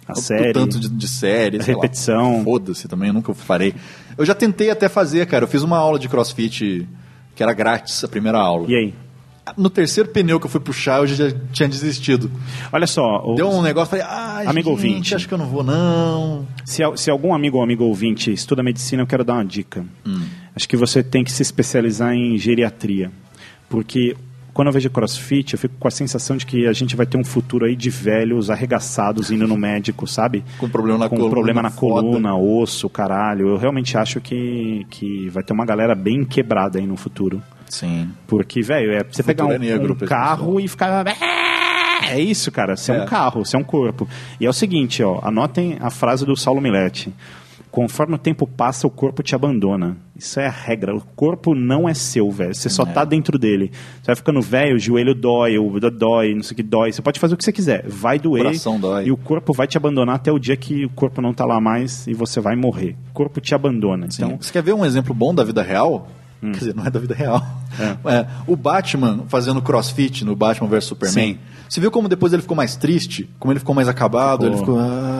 A 0.07 0.13
o- 0.13 0.15
série. 0.15 0.51
O 0.51 0.53
tanto 0.53 0.79
de, 0.79 0.87
de 0.87 1.07
série, 1.09 1.57
A 1.57 1.63
sei 1.63 1.73
lá. 1.75 1.81
repetição. 1.81 2.41
Foda-se 2.43 2.87
também, 2.87 3.07
eu 3.09 3.13
nunca 3.13 3.33
farei. 3.33 3.73
Eu 4.17 4.23
já 4.23 4.33
tentei 4.35 4.69
até 4.69 4.87
fazer, 4.87 5.25
cara. 5.25 5.43
Eu 5.43 5.47
fiz 5.47 5.61
uma 5.63 5.77
aula 5.77 5.97
de 5.99 6.07
crossfit 6.07 6.87
que 7.35 7.43
era 7.43 7.53
grátis 7.53 8.03
a 8.03 8.07
primeira 8.07 8.37
aula. 8.39 8.65
E 8.69 8.75
aí? 8.75 8.93
No 9.55 9.69
terceiro 9.69 10.09
pneu 10.09 10.39
que 10.39 10.47
eu 10.47 10.49
fui 10.49 10.59
puxar, 10.59 11.01
eu 11.01 11.07
já 11.07 11.31
tinha 11.51 11.69
desistido. 11.69 12.31
Olha 12.71 12.87
só. 12.87 13.21
o- 13.23 13.35
Deu 13.35 13.47
um 13.51 13.61
negócio, 13.61 13.91
falei, 13.91 14.03
ah, 14.09 14.39
Amigo 14.47 14.69
gente, 14.71 14.87
ouvinte. 14.87 15.15
acho 15.15 15.27
que 15.27 15.33
eu 15.35 15.37
não 15.37 15.45
vou, 15.45 15.63
não. 15.63 16.47
Se, 16.65 16.81
se 16.95 17.11
algum 17.11 17.31
amigo 17.31 17.57
ou 17.57 17.63
amigo 17.63 17.83
ouvinte 17.83 18.31
estuda 18.33 18.63
medicina, 18.63 19.03
eu 19.03 19.07
quero 19.07 19.23
dar 19.23 19.33
uma 19.33 19.45
dica. 19.45 19.85
Hum. 20.03 20.23
Acho 20.55 20.67
que 20.67 20.75
você 20.75 21.03
tem 21.03 21.23
que 21.23 21.31
se 21.31 21.43
especializar 21.43 22.13
em 22.15 22.35
geriatria. 22.39 23.11
Porque 23.69 24.15
quando 24.55 24.69
eu 24.69 24.71
vejo 24.71 24.89
crossfit, 24.89 25.53
eu 25.53 25.59
fico 25.59 25.75
com 25.77 25.85
a 25.85 25.91
sensação 25.91 26.37
de 26.37 26.45
que 26.45 26.65
a 26.65 26.71
gente 26.71 26.95
vai 26.95 27.05
ter 27.05 27.17
um 27.17 27.25
futuro 27.25 27.65
aí 27.65 27.75
de 27.75 27.89
velhos 27.89 28.49
arregaçados 28.49 29.29
indo 29.29 29.45
no 29.45 29.57
médico, 29.57 30.07
sabe? 30.07 30.45
Com 30.57 30.69
problema 30.69 30.97
na 30.97 31.09
com 31.09 31.17
coluna, 31.17 31.29
problema 31.29 31.61
na 31.61 31.69
foda. 31.69 32.01
coluna, 32.07 32.37
osso, 32.37 32.89
caralho. 32.89 33.49
Eu 33.49 33.57
realmente 33.57 33.97
acho 33.97 34.21
que, 34.21 34.87
que 34.89 35.27
vai 35.27 35.43
ter 35.43 35.51
uma 35.51 35.65
galera 35.65 35.93
bem 35.93 36.23
quebrada 36.23 36.79
aí 36.79 36.87
no 36.87 36.95
futuro. 36.95 37.43
Sim. 37.67 38.09
Porque, 38.25 38.61
velho, 38.61 38.93
é 38.93 39.03
você 39.03 39.21
pegar 39.23 39.43
um, 39.43 39.51
é 39.51 39.59
negro, 39.59 39.91
um 40.01 40.05
carro 40.07 40.57
e 40.57 40.69
ficar. 40.69 41.03
É 42.09 42.17
isso, 42.17 42.49
cara. 42.49 42.77
Você 42.77 42.93
é. 42.93 42.95
É. 42.95 43.01
um 43.01 43.05
carro, 43.05 43.43
você 43.43 43.57
é 43.57 43.59
um 43.59 43.63
corpo. 43.63 44.07
E 44.39 44.45
é 44.45 44.49
o 44.49 44.53
seguinte, 44.53 45.03
ó, 45.03 45.19
anotem 45.21 45.77
a 45.81 45.89
frase 45.89 46.25
do 46.25 46.33
Saulo 46.37 46.61
Milete. 46.61 47.13
Conforme 47.75 48.15
o 48.15 48.17
tempo 48.17 48.47
passa, 48.47 48.87
o 48.87 48.89
corpo 48.89 49.21
te 49.21 49.35
abandona. 49.35 49.97
Isso 50.15 50.39
é 50.39 50.47
a 50.47 50.49
regra. 50.49 50.95
O 50.95 51.01
corpo 51.13 51.53
não 51.53 51.89
é 51.89 51.93
seu, 51.93 52.31
velho. 52.31 52.55
Você 52.55 52.69
só 52.69 52.83
É. 52.83 52.85
tá 52.85 53.03
dentro 53.03 53.37
dele. 53.37 53.69
Você 54.01 54.05
vai 54.07 54.15
ficando 54.15 54.39
velho, 54.41 54.77
o 54.77 54.79
joelho 54.79 55.13
dói, 55.13 55.57
o 55.57 55.77
dói, 55.91 56.33
não 56.33 56.41
sei 56.41 56.53
o 56.53 56.55
que 56.55 56.63
dói. 56.63 56.93
Você 56.93 57.01
pode 57.01 57.19
fazer 57.19 57.33
o 57.33 57.37
que 57.37 57.43
você 57.43 57.51
quiser. 57.51 57.83
Vai 57.85 58.17
doer. 58.17 58.45
Coração 58.45 58.79
dói. 58.79 59.07
E 59.07 59.11
o 59.11 59.17
corpo 59.17 59.51
vai 59.51 59.67
te 59.67 59.75
abandonar 59.75 60.15
até 60.15 60.31
o 60.31 60.39
dia 60.39 60.55
que 60.55 60.85
o 60.85 60.89
corpo 60.91 61.21
não 61.21 61.33
tá 61.33 61.43
lá 61.45 61.59
mais 61.59 62.07
e 62.07 62.13
você 62.13 62.39
vai 62.39 62.55
morrer. 62.55 62.95
O 63.11 63.13
corpo 63.13 63.41
te 63.41 63.53
abandona. 63.53 64.07
Então, 64.09 64.37
Você 64.39 64.53
quer 64.53 64.63
ver 64.63 64.71
um 64.73 64.85
exemplo 64.85 65.13
bom 65.13 65.35
da 65.35 65.43
vida 65.43 65.61
real? 65.61 66.07
Quer 66.41 66.51
dizer, 66.51 66.75
não 66.75 66.85
é 66.85 66.89
da 66.89 66.99
vida 66.99 67.13
real. 67.15 67.43
É, 68.05 68.25
o 68.47 68.55
Batman 68.55 69.23
fazendo 69.27 69.61
crossfit 69.61 70.23
no 70.23 70.33
Batman 70.35 70.69
vs 70.69 70.85
Superman. 70.85 71.33
Sim. 71.33 71.39
Você 71.67 71.81
viu 71.81 71.89
como 71.89 72.07
depois 72.07 72.31
ele 72.31 72.43
ficou 72.43 72.55
mais 72.55 72.75
triste? 72.75 73.27
Como 73.39 73.51
ele 73.51 73.59
ficou 73.59 73.73
mais 73.73 73.89
acabado? 73.89 74.41
Ficou. 74.43 74.47
Ele 74.53 74.57
ficou. 74.59 74.79
Ah. 74.79 75.14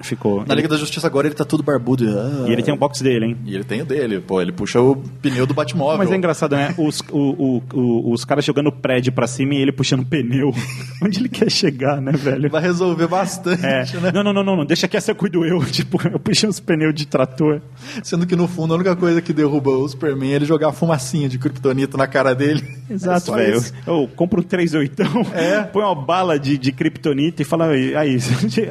Ficou. 0.00 0.44
Na 0.46 0.54
Liga 0.54 0.68
da 0.68 0.76
Justiça 0.76 1.06
agora 1.06 1.26
ele 1.26 1.34
tá 1.34 1.44
tudo 1.44 1.62
barbudo. 1.62 2.04
ah. 2.08 2.44
E 2.48 2.52
ele 2.52 2.62
tem 2.62 2.72
o 2.72 2.76
box 2.76 3.02
dele, 3.02 3.26
hein? 3.26 3.36
E 3.44 3.54
ele 3.54 3.64
tem 3.64 3.82
o 3.82 3.84
dele. 3.84 4.20
Pô, 4.20 4.40
ele 4.40 4.52
puxa 4.52 4.80
o 4.80 4.96
pneu 4.96 5.46
do 5.46 5.54
Batmóvel. 5.54 5.98
Mas 5.98 6.10
é 6.10 6.16
engraçado, 6.16 6.56
né? 6.56 6.74
Os, 6.78 7.00
o- 7.10 7.58
o- 7.58 7.62
o- 7.74 8.12
os 8.12 8.24
caras 8.24 8.44
jogando 8.44 8.70
prédio 8.72 9.12
pra 9.12 9.26
cima 9.26 9.54
e 9.54 9.58
ele 9.58 9.72
puxando 9.72 10.04
pneu. 10.04 10.52
Onde 11.02 11.18
ele 11.20 11.28
quer 11.28 11.50
chegar, 11.50 12.00
né, 12.00 12.12
velho? 12.12 12.48
Vai 12.50 12.62
resolver 12.62 13.06
bastante, 13.06 13.64
É. 13.64 13.84
né? 14.00 14.12
Não, 14.12 14.22
não, 14.22 14.32
não, 14.32 14.42
não, 14.44 14.56
não. 14.56 14.64
Deixa 14.66 14.86
que 14.88 14.96
essa 14.96 15.10
eu 15.10 15.14
cuido 15.16 15.44
eu. 15.44 15.58
Tipo, 15.70 15.98
eu 16.08 16.18
puxei 16.18 16.48
os 16.48 16.58
pneus 16.60 16.94
de 16.94 17.06
trator. 17.06 17.60
Sendo 18.02 18.26
que 18.26 18.34
no 18.36 18.48
fundo 18.48 18.72
a 18.72 18.76
única 18.76 18.96
coisa 18.96 19.20
que 19.22 19.32
derruba 19.32 19.70
o 19.70 19.88
Superman 19.88 20.32
é 20.32 20.36
ele 20.36 20.44
jogar 20.44 20.68
a 20.68 20.72
fumacinha 20.72 21.28
de 21.28 21.38
kryptonita 21.38 21.96
na 21.96 22.06
cara 22.06 22.34
dele. 22.34 22.62
É 22.88 22.94
Exato, 22.94 23.26
só 23.26 23.34
velho. 23.34 23.58
isso. 23.58 23.74
Eu 23.86 24.08
compro 24.16 24.40
um 24.40 24.42
38, 24.42 25.02
É. 25.34 25.62
põe 25.62 25.82
uma 25.84 25.94
bala 25.94 26.38
de, 26.38 26.56
de 26.56 26.72
kryptonita 26.72 27.42
e 27.42 27.44
fala, 27.44 27.66
aí, 27.66 27.94
aí, 27.94 28.18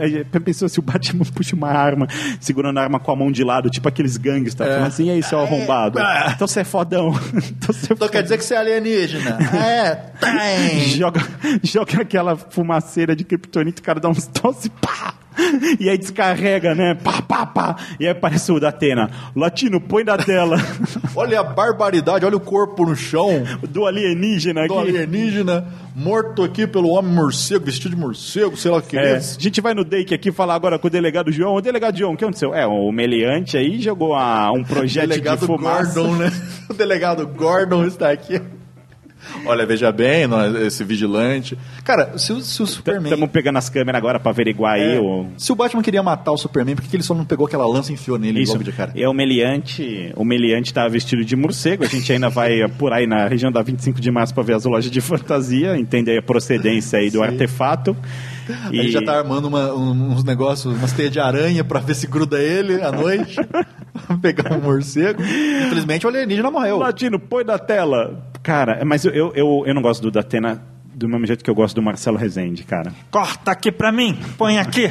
aí, 0.02 0.26
pensou 0.44 0.68
se 0.68 0.80
o 0.80 0.82
Batman 0.82 1.17
puxa 1.34 1.56
uma 1.56 1.70
arma, 1.70 2.08
segurando 2.40 2.78
a 2.80 2.84
arma 2.84 3.00
com 3.00 3.12
a 3.12 3.16
mão 3.16 3.32
de 3.32 3.44
lado, 3.44 3.70
tipo 3.70 3.88
aqueles 3.88 4.18
gangsters, 4.18 4.70
É. 4.70 4.74
falando 4.74 4.88
assim, 4.88 5.06
e 5.08 5.12
aí, 5.12 5.24
seu 5.24 5.40
arrombado? 5.40 6.00
Ah. 6.00 6.32
Então 6.36 6.48
você 6.48 6.62
é 6.62 6.64
fodão. 6.64 7.12
Então 7.58 7.74
você 7.74 7.94
Então 7.94 8.08
quer 8.10 8.24
dizer 8.24 8.38
que 8.38 8.44
você 8.46 8.54
é 8.54 8.58
alienígena? 8.58 9.38
é, 9.56 9.96
tem. 10.20 10.80
joga, 10.90 11.22
joga 11.64 12.02
aquela 12.02 12.36
fumaceira 12.36 13.16
de 13.16 13.24
kryptonita, 13.24 13.82
o 13.82 13.84
cara 13.84 14.00
dá 14.00 14.10
uns 14.10 14.28
tosse, 14.28 14.70
pá! 14.70 15.14
E 15.80 15.90
aí 15.90 15.98
descarrega, 15.98 16.74
né? 16.74 16.96
Pá, 16.96 17.22
pá, 17.22 17.46
pá. 17.46 17.76
E 18.00 18.06
aí 18.06 18.12
aparece 18.12 18.52
o 18.52 18.60
da 18.60 18.70
Atena. 18.70 19.10
Latino, 19.36 19.80
põe 19.80 20.04
da 20.04 20.18
tela. 20.18 20.58
Olha 21.16 21.40
a 21.40 21.44
barbaridade, 21.44 22.26
olha 22.26 22.38
o 22.38 22.40
corpo 22.40 22.86
no 22.86 22.96
chão 22.96 23.44
Do 23.70 23.86
alienígena 23.86 24.62
aqui. 24.62 24.68
do 24.74 24.80
alienígena, 24.80 25.66
morto 25.96 26.44
aqui 26.44 26.68
pelo 26.68 26.90
homem 26.90 27.12
morcego, 27.12 27.66
vestido 27.66 27.96
de 27.96 28.02
morcego, 28.02 28.56
sei 28.58 28.70
lá 28.72 28.78
o 28.78 28.82
que 28.82 28.98
É, 28.98 29.14
é. 29.14 29.16
a 29.18 29.20
gente 29.20 29.62
vai 29.62 29.74
no 29.74 29.84
Dake 29.84 30.14
aqui 30.14 30.32
falar 30.32 30.56
agora 30.56 30.78
com 30.78 30.88
o 30.88 30.92
delegado 30.92 31.32
João. 31.32 31.56
O 31.56 31.62
delegado 31.62 31.98
João, 31.98 32.14
o 32.14 32.18
que 32.18 32.24
aconteceu? 32.24 32.54
É, 32.54 32.66
o 32.68 32.92
meliante 32.92 33.58
aí 33.58 33.80
jogou 33.82 34.14
a- 34.16 34.52
um 34.52 34.62
O 34.62 34.66
projeto 34.66 35.10
delegado 35.10 35.40
de 35.40 35.46
fumaça. 35.48 36.00
Gordon, 36.00 36.16
né? 36.18 36.32
O 36.70 36.74
delegado 36.74 37.26
Gordon 37.28 37.86
está 37.86 38.12
aqui. 38.12 38.42
Olha, 39.46 39.66
veja 39.66 39.92
bem, 39.92 40.28
nós- 40.28 40.56
esse 40.56 40.84
vigilante. 40.84 41.58
Cara, 41.84 42.18
se 42.18 42.32
o, 42.34 42.42
se 42.42 42.62
o 42.62 42.68
Superman. 42.68 43.06
Estamos 43.12 43.30
pegando 43.32 43.58
as 43.58 43.70
câmeras 43.70 44.00
agora 44.00 44.20
pra 44.20 44.32
averiguar 44.32 44.74
aí 44.76 44.96
É, 44.96 45.00
o... 45.00 45.28
Se 45.38 45.52
o 45.52 45.56
Batman 45.56 45.82
queria 45.82 46.04
matar 46.04 46.32
o 46.32 46.38
Superman, 46.38 46.76
por 46.76 46.84
que 46.86 46.96
ele 46.96 47.04
só 47.04 47.14
não 47.14 47.26
pegou 47.26 47.46
aquela 47.48 47.66
lança 47.68 47.92
e 47.92 47.96
enfiou 47.96 48.18
nele 48.18 48.42
Isso. 48.42 48.52
logo 48.54 48.64
de 48.64 48.72
cara? 48.72 48.92
É 48.96 49.08
o 49.08 49.14
meliante, 49.14 50.12
o 50.16 50.26
meliante 50.26 50.74
tá 50.74 50.88
vestido 50.88 51.24
de 51.24 51.36
morcego. 51.36 51.84
A 51.84 51.88
gente 51.88 52.12
ainda 52.12 52.30
vai 52.30 52.62
apurar 52.64 52.98
aí 52.98 53.08
na 53.08 53.28
região 53.28 53.52
da 53.52 53.62
25 53.62 54.00
de 54.02 54.12
março 54.12 54.34
pra 54.34 54.44
ver 54.44 54.54
as 54.56 54.66
lojas 54.66 54.92
de 54.92 55.02
fantasia, 55.02 55.78
entender 55.78 56.18
a 56.18 56.22
procedência 56.22 57.00
aí 57.00 57.10
do 57.10 57.20
Sim. 57.20 57.24
artefato. 57.24 57.96
A 58.50 58.74
gente 58.74 58.92
já 58.92 59.02
tá 59.02 59.18
armando 59.18 59.46
uma- 59.50 59.74
um- 59.74 60.12
uns 60.14 60.24
negócios, 60.24 60.74
umas 60.74 60.94
teias 60.94 61.12
de 61.12 61.20
aranha 61.20 61.64
pra 61.66 61.80
ver 61.82 61.96
se 61.96 62.08
gruda 62.08 62.42
ele 62.42 62.82
à 62.82 62.92
noite. 62.92 63.36
Pegar 64.22 64.54
um 64.54 64.62
morcego. 64.62 65.22
Infelizmente 65.22 66.06
o 66.06 66.10
alienígena 66.10 66.50
morreu. 66.50 66.78
Latino, 66.78 67.20
põe 67.20 67.44
da 67.44 67.58
tela. 67.60 68.24
Cara, 68.48 68.80
mas 68.86 69.04
eu, 69.04 69.12
eu, 69.12 69.34
eu, 69.36 69.64
eu 69.66 69.74
não 69.76 69.82
gosto 69.82 70.02
do 70.02 70.10
Datena 70.10 70.64
do 70.96 71.06
mesmo 71.10 71.28
jeito 71.28 71.44
que 71.44 71.50
eu 71.50 71.54
gosto 71.54 71.76
do 71.76 71.82
Marcelo 71.82 72.16
Rezende, 72.16 72.64
cara. 72.64 72.94
Corta 73.12 73.52
aqui 73.52 73.74
pra 73.74 73.92
mim, 73.92 74.18
põe 74.38 74.58
aqui. 74.58 74.90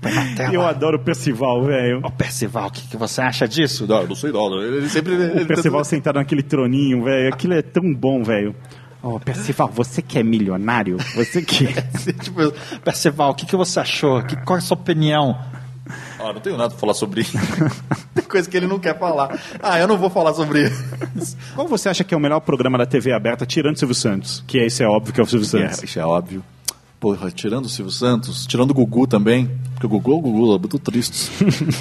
Põe 0.00 0.12
na 0.12 0.36
tela. 0.36 0.54
Eu 0.54 0.62
adoro 0.62 0.98
o 0.98 1.00
Percival, 1.00 1.64
velho. 1.64 2.00
Ô, 2.04 2.12
Percival, 2.12 2.68
o 2.68 2.70
que, 2.70 2.86
que 2.86 2.96
você 2.96 3.20
acha 3.20 3.48
disso? 3.48 3.88
Não, 3.88 4.06
não 4.06 4.14
sei 4.14 4.30
não. 4.30 4.62
Ele 4.62 4.88
sempre. 4.88 5.14
O 5.14 5.20
ele 5.20 5.44
Percival 5.46 5.84
sentado 5.84 6.14
naquele 6.14 6.44
troninho, 6.44 7.02
velho. 7.02 7.34
Aquilo 7.34 7.54
é 7.54 7.62
tão 7.62 7.92
bom, 7.92 8.22
velho. 8.22 8.54
Ô, 9.02 9.18
Percival, 9.18 9.68
você 9.68 10.00
que 10.00 10.20
é 10.20 10.22
milionário? 10.22 10.96
Você 11.16 11.42
que. 11.42 11.66
tipo, 12.22 12.52
Percival, 12.84 13.32
o 13.32 13.34
que, 13.34 13.46
que 13.46 13.56
você 13.56 13.80
achou? 13.80 14.22
Que, 14.22 14.36
qual 14.44 14.58
é 14.58 14.60
a 14.60 14.62
sua 14.62 14.76
opinião? 14.76 15.36
Ah, 16.22 16.32
não 16.32 16.40
tenho 16.40 16.56
nada 16.56 16.70
pra 16.70 16.78
falar 16.78 16.94
sobre 16.94 17.22
isso. 17.22 17.36
Tem 18.14 18.24
coisa 18.24 18.48
que 18.48 18.56
ele 18.56 18.68
não 18.68 18.78
quer 18.78 18.96
falar. 18.98 19.40
Ah, 19.60 19.78
eu 19.80 19.88
não 19.88 19.98
vou 19.98 20.08
falar 20.08 20.32
sobre 20.34 20.68
isso. 20.68 21.36
Qual 21.54 21.66
você 21.66 21.88
acha 21.88 22.04
que 22.04 22.14
é 22.14 22.16
o 22.16 22.20
melhor 22.20 22.40
programa 22.40 22.78
da 22.78 22.86
TV 22.86 23.12
aberta, 23.12 23.44
tirando 23.44 23.74
o 23.74 23.78
Silvio 23.78 23.94
Santos? 23.94 24.44
Que 24.46 24.58
esse 24.58 24.82
é 24.82 24.86
óbvio 24.86 25.12
que 25.12 25.20
é 25.20 25.22
o 25.22 25.26
Silvio 25.26 25.46
Santos. 25.46 25.82
É, 25.82 25.84
isso 25.84 25.98
é 25.98 26.06
óbvio. 26.06 26.44
Porra, 27.00 27.32
tirando 27.32 27.64
o 27.64 27.68
Silvio 27.68 27.92
Santos, 27.92 28.46
tirando 28.46 28.70
o 28.70 28.74
Gugu 28.74 29.08
também, 29.08 29.50
porque 29.72 29.86
o 29.86 29.88
Gugu 29.88 30.12
é 30.12 30.14
o 30.14 30.20
Gugu, 30.20 30.54
é 30.54 30.58
muito 30.58 30.78
triste. 30.78 31.32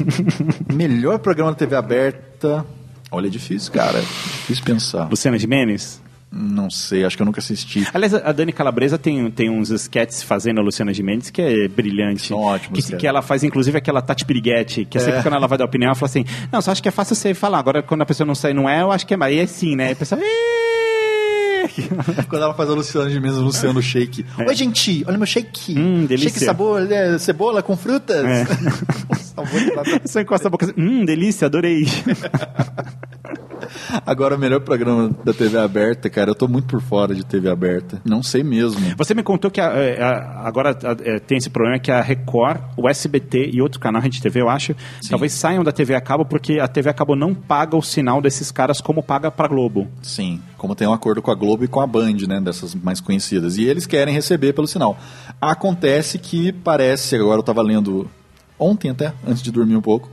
Melhor 0.73 1.19
programa 1.19 1.51
da 1.51 1.57
TV 1.57 1.75
aberta. 1.75 2.65
Olha, 3.11 3.27
é 3.27 3.29
difícil, 3.29 3.71
cara. 3.71 3.99
É 3.99 4.01
difícil 4.01 4.63
pensar. 4.63 5.07
Luciana 5.07 5.37
Gimenez? 5.37 6.01
Não 6.33 6.69
sei, 6.69 7.03
acho 7.03 7.17
que 7.17 7.21
eu 7.21 7.25
nunca 7.25 7.39
assisti. 7.39 7.85
Aliás, 7.93 8.13
a 8.13 8.31
Dani 8.31 8.53
Calabresa 8.53 8.97
tem, 8.97 9.29
tem 9.31 9.49
uns 9.49 9.69
sketches 9.69 10.23
fazendo 10.23 10.59
a 10.59 10.63
Luciana 10.63 10.93
Gimenez 10.93 11.29
que 11.29 11.41
é 11.41 11.67
brilhante. 11.67 12.27
São 12.27 12.37
ótimos, 12.39 12.85
Que, 12.89 12.95
que 12.95 13.05
ela 13.07 13.21
faz, 13.21 13.43
inclusive, 13.43 13.77
aquela 13.77 14.01
Tati 14.01 14.23
Piriguete, 14.23 14.85
que 14.85 14.97
é 14.97 15.01
sempre 15.01 15.19
É. 15.19 15.21
quando 15.23 15.33
ela 15.35 15.47
vai 15.47 15.57
dar 15.57 15.65
opinião, 15.65 15.87
ela 15.89 15.95
fala 15.95 16.09
assim: 16.09 16.23
Não, 16.51 16.61
só 16.61 16.71
acho 16.71 16.81
que 16.81 16.87
é 16.87 16.91
fácil 16.91 17.15
você 17.15 17.33
falar. 17.33 17.59
Agora, 17.59 17.83
quando 17.83 18.01
a 18.01 18.05
pessoa 18.05 18.25
não 18.25 18.33
sai, 18.35 18.53
não 18.53 18.69
é, 18.69 18.81
eu 18.81 18.91
acho 18.91 19.05
que 19.05 19.13
é 19.13 19.17
mais. 19.17 19.35
E 19.35 19.39
é 19.39 19.45
sim, 19.45 19.75
né? 19.75 19.87
Aí 19.87 19.91
a 19.91 19.95
pessoa. 19.95 20.21
"Ih!" 20.21 20.60
Quando 22.29 22.43
ela 22.43 22.53
faz 22.53 22.69
a 22.69 22.73
Luciana 22.73 23.09
de 23.09 23.19
Mendes 23.19 23.37
anunciando 23.37 23.79
o 23.79 23.81
shake. 23.83 24.25
Oi, 24.47 24.55
gente, 24.55 25.03
olha 25.07 25.17
meu 25.17 25.27
shake. 25.27 25.75
É. 25.75 25.79
Hum, 25.79 26.05
delícia. 26.05 26.29
Shake 26.31 26.45
sabor, 26.45 26.91
é, 26.91 27.17
cebola 27.17 27.61
com 27.61 27.75
frutas. 27.77 28.25
É. 28.25 28.45
De. 29.41 30.09
Só 30.11 30.19
encosta 30.19 30.47
a 30.47 30.51
boca 30.51 30.65
assim, 30.65 30.73
hum, 30.77 31.03
delícia, 31.03 31.47
adorei. 31.47 31.83
Agora, 34.05 34.35
o 34.35 34.39
melhor 34.39 34.59
programa 34.61 35.09
da 35.23 35.33
TV 35.33 35.57
aberta, 35.57 36.09
cara, 36.09 36.29
eu 36.31 36.35
tô 36.35 36.47
muito 36.47 36.67
por 36.67 36.81
fora 36.81 37.13
de 37.15 37.25
TV 37.25 37.49
aberta. 37.49 38.01
Não 38.03 38.21
sei 38.23 38.43
mesmo. 38.43 38.79
Você 38.97 39.13
me 39.13 39.23
contou 39.23 39.49
que 39.49 39.61
a- 39.61 39.71
é, 39.73 40.01
a- 40.01 40.41
agora 40.45 40.71
a- 40.71 40.97
é, 41.09 41.19
tem 41.19 41.37
esse 41.37 41.49
problema 41.49 41.79
que 41.79 41.91
a 41.91 42.01
Record, 42.01 42.59
o 42.77 42.89
SBT 42.89 43.49
e 43.53 43.61
outro 43.61 43.79
canal, 43.79 44.01
Rede 44.01 44.21
TV, 44.21 44.41
eu 44.41 44.49
acho, 44.49 44.75
talvez 45.09 45.31
saiam 45.33 45.63
da 45.63 45.71
TV 45.71 45.95
a 45.95 46.01
cabo 46.01 46.25
porque 46.25 46.59
a 46.59 46.67
TV 46.67 46.89
a 46.89 46.93
cabo 46.93 47.15
não 47.15 47.33
paga 47.33 47.77
o 47.77 47.81
sinal 47.81 48.21
desses 48.21 48.51
caras 48.51 48.81
como 48.81 49.01
paga 49.03 49.31
pra 49.31 49.47
Globo. 49.47 49.87
Sim, 50.01 50.41
como 50.61 50.75
tem 50.75 50.87
um 50.87 50.93
acordo 50.93 51.23
com 51.23 51.31
a 51.31 51.33
Globo 51.33 51.63
e 51.63 51.67
com 51.67 51.81
a 51.81 51.87
Band, 51.87 52.17
né, 52.27 52.39
dessas 52.39 52.75
mais 52.75 53.01
conhecidas. 53.01 53.57
E 53.57 53.63
eles 53.63 53.87
querem 53.87 54.13
receber 54.13 54.53
pelo 54.53 54.67
sinal. 54.67 54.95
Acontece 55.41 56.19
que 56.19 56.51
parece, 56.51 57.15
agora 57.15 57.39
eu 57.39 57.43
tava 57.43 57.63
lendo 57.63 58.07
ontem 58.59 58.91
até, 58.91 59.11
antes 59.27 59.41
de 59.41 59.51
dormir 59.51 59.75
um 59.75 59.81
pouco, 59.81 60.07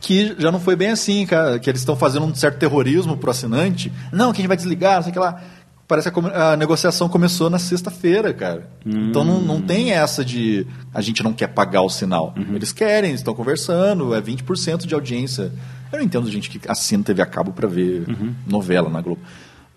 que 0.00 0.34
já 0.38 0.50
não 0.50 0.58
foi 0.58 0.74
bem 0.74 0.88
assim, 0.88 1.26
cara, 1.26 1.58
que 1.58 1.68
eles 1.68 1.82
estão 1.82 1.94
fazendo 1.94 2.24
um 2.24 2.34
certo 2.34 2.58
terrorismo 2.58 3.14
pro 3.18 3.30
assinante. 3.30 3.92
Não, 4.10 4.32
que 4.32 4.38
a 4.38 4.40
gente 4.40 4.48
vai 4.48 4.56
desligar, 4.56 4.96
não 4.96 5.02
sei 5.02 5.10
o 5.10 5.12
que 5.12 5.18
lá. 5.18 5.42
Parece 5.86 6.10
que 6.10 6.18
a, 6.18 6.52
a 6.52 6.56
negociação 6.56 7.06
começou 7.06 7.50
na 7.50 7.58
sexta-feira, 7.58 8.32
cara. 8.32 8.66
Então 9.10 9.22
não, 9.22 9.42
não 9.42 9.60
tem 9.60 9.92
essa 9.92 10.24
de 10.24 10.66
a 10.94 11.02
gente 11.02 11.22
não 11.22 11.34
quer 11.34 11.48
pagar 11.48 11.82
o 11.82 11.90
sinal. 11.90 12.32
Eles 12.54 12.72
querem, 12.72 13.12
estão 13.12 13.34
conversando, 13.34 14.14
é 14.14 14.22
20% 14.22 14.86
de 14.86 14.94
audiência. 14.94 15.52
Eu 15.92 15.98
não 15.98 16.06
entendo 16.06 16.30
gente 16.30 16.48
que 16.48 16.58
assina 16.70 17.04
TV 17.04 17.20
a 17.20 17.26
cabo 17.26 17.52
pra 17.52 17.68
ver 17.68 18.06
novela 18.46 18.88
na 18.88 19.02
Globo. 19.02 19.20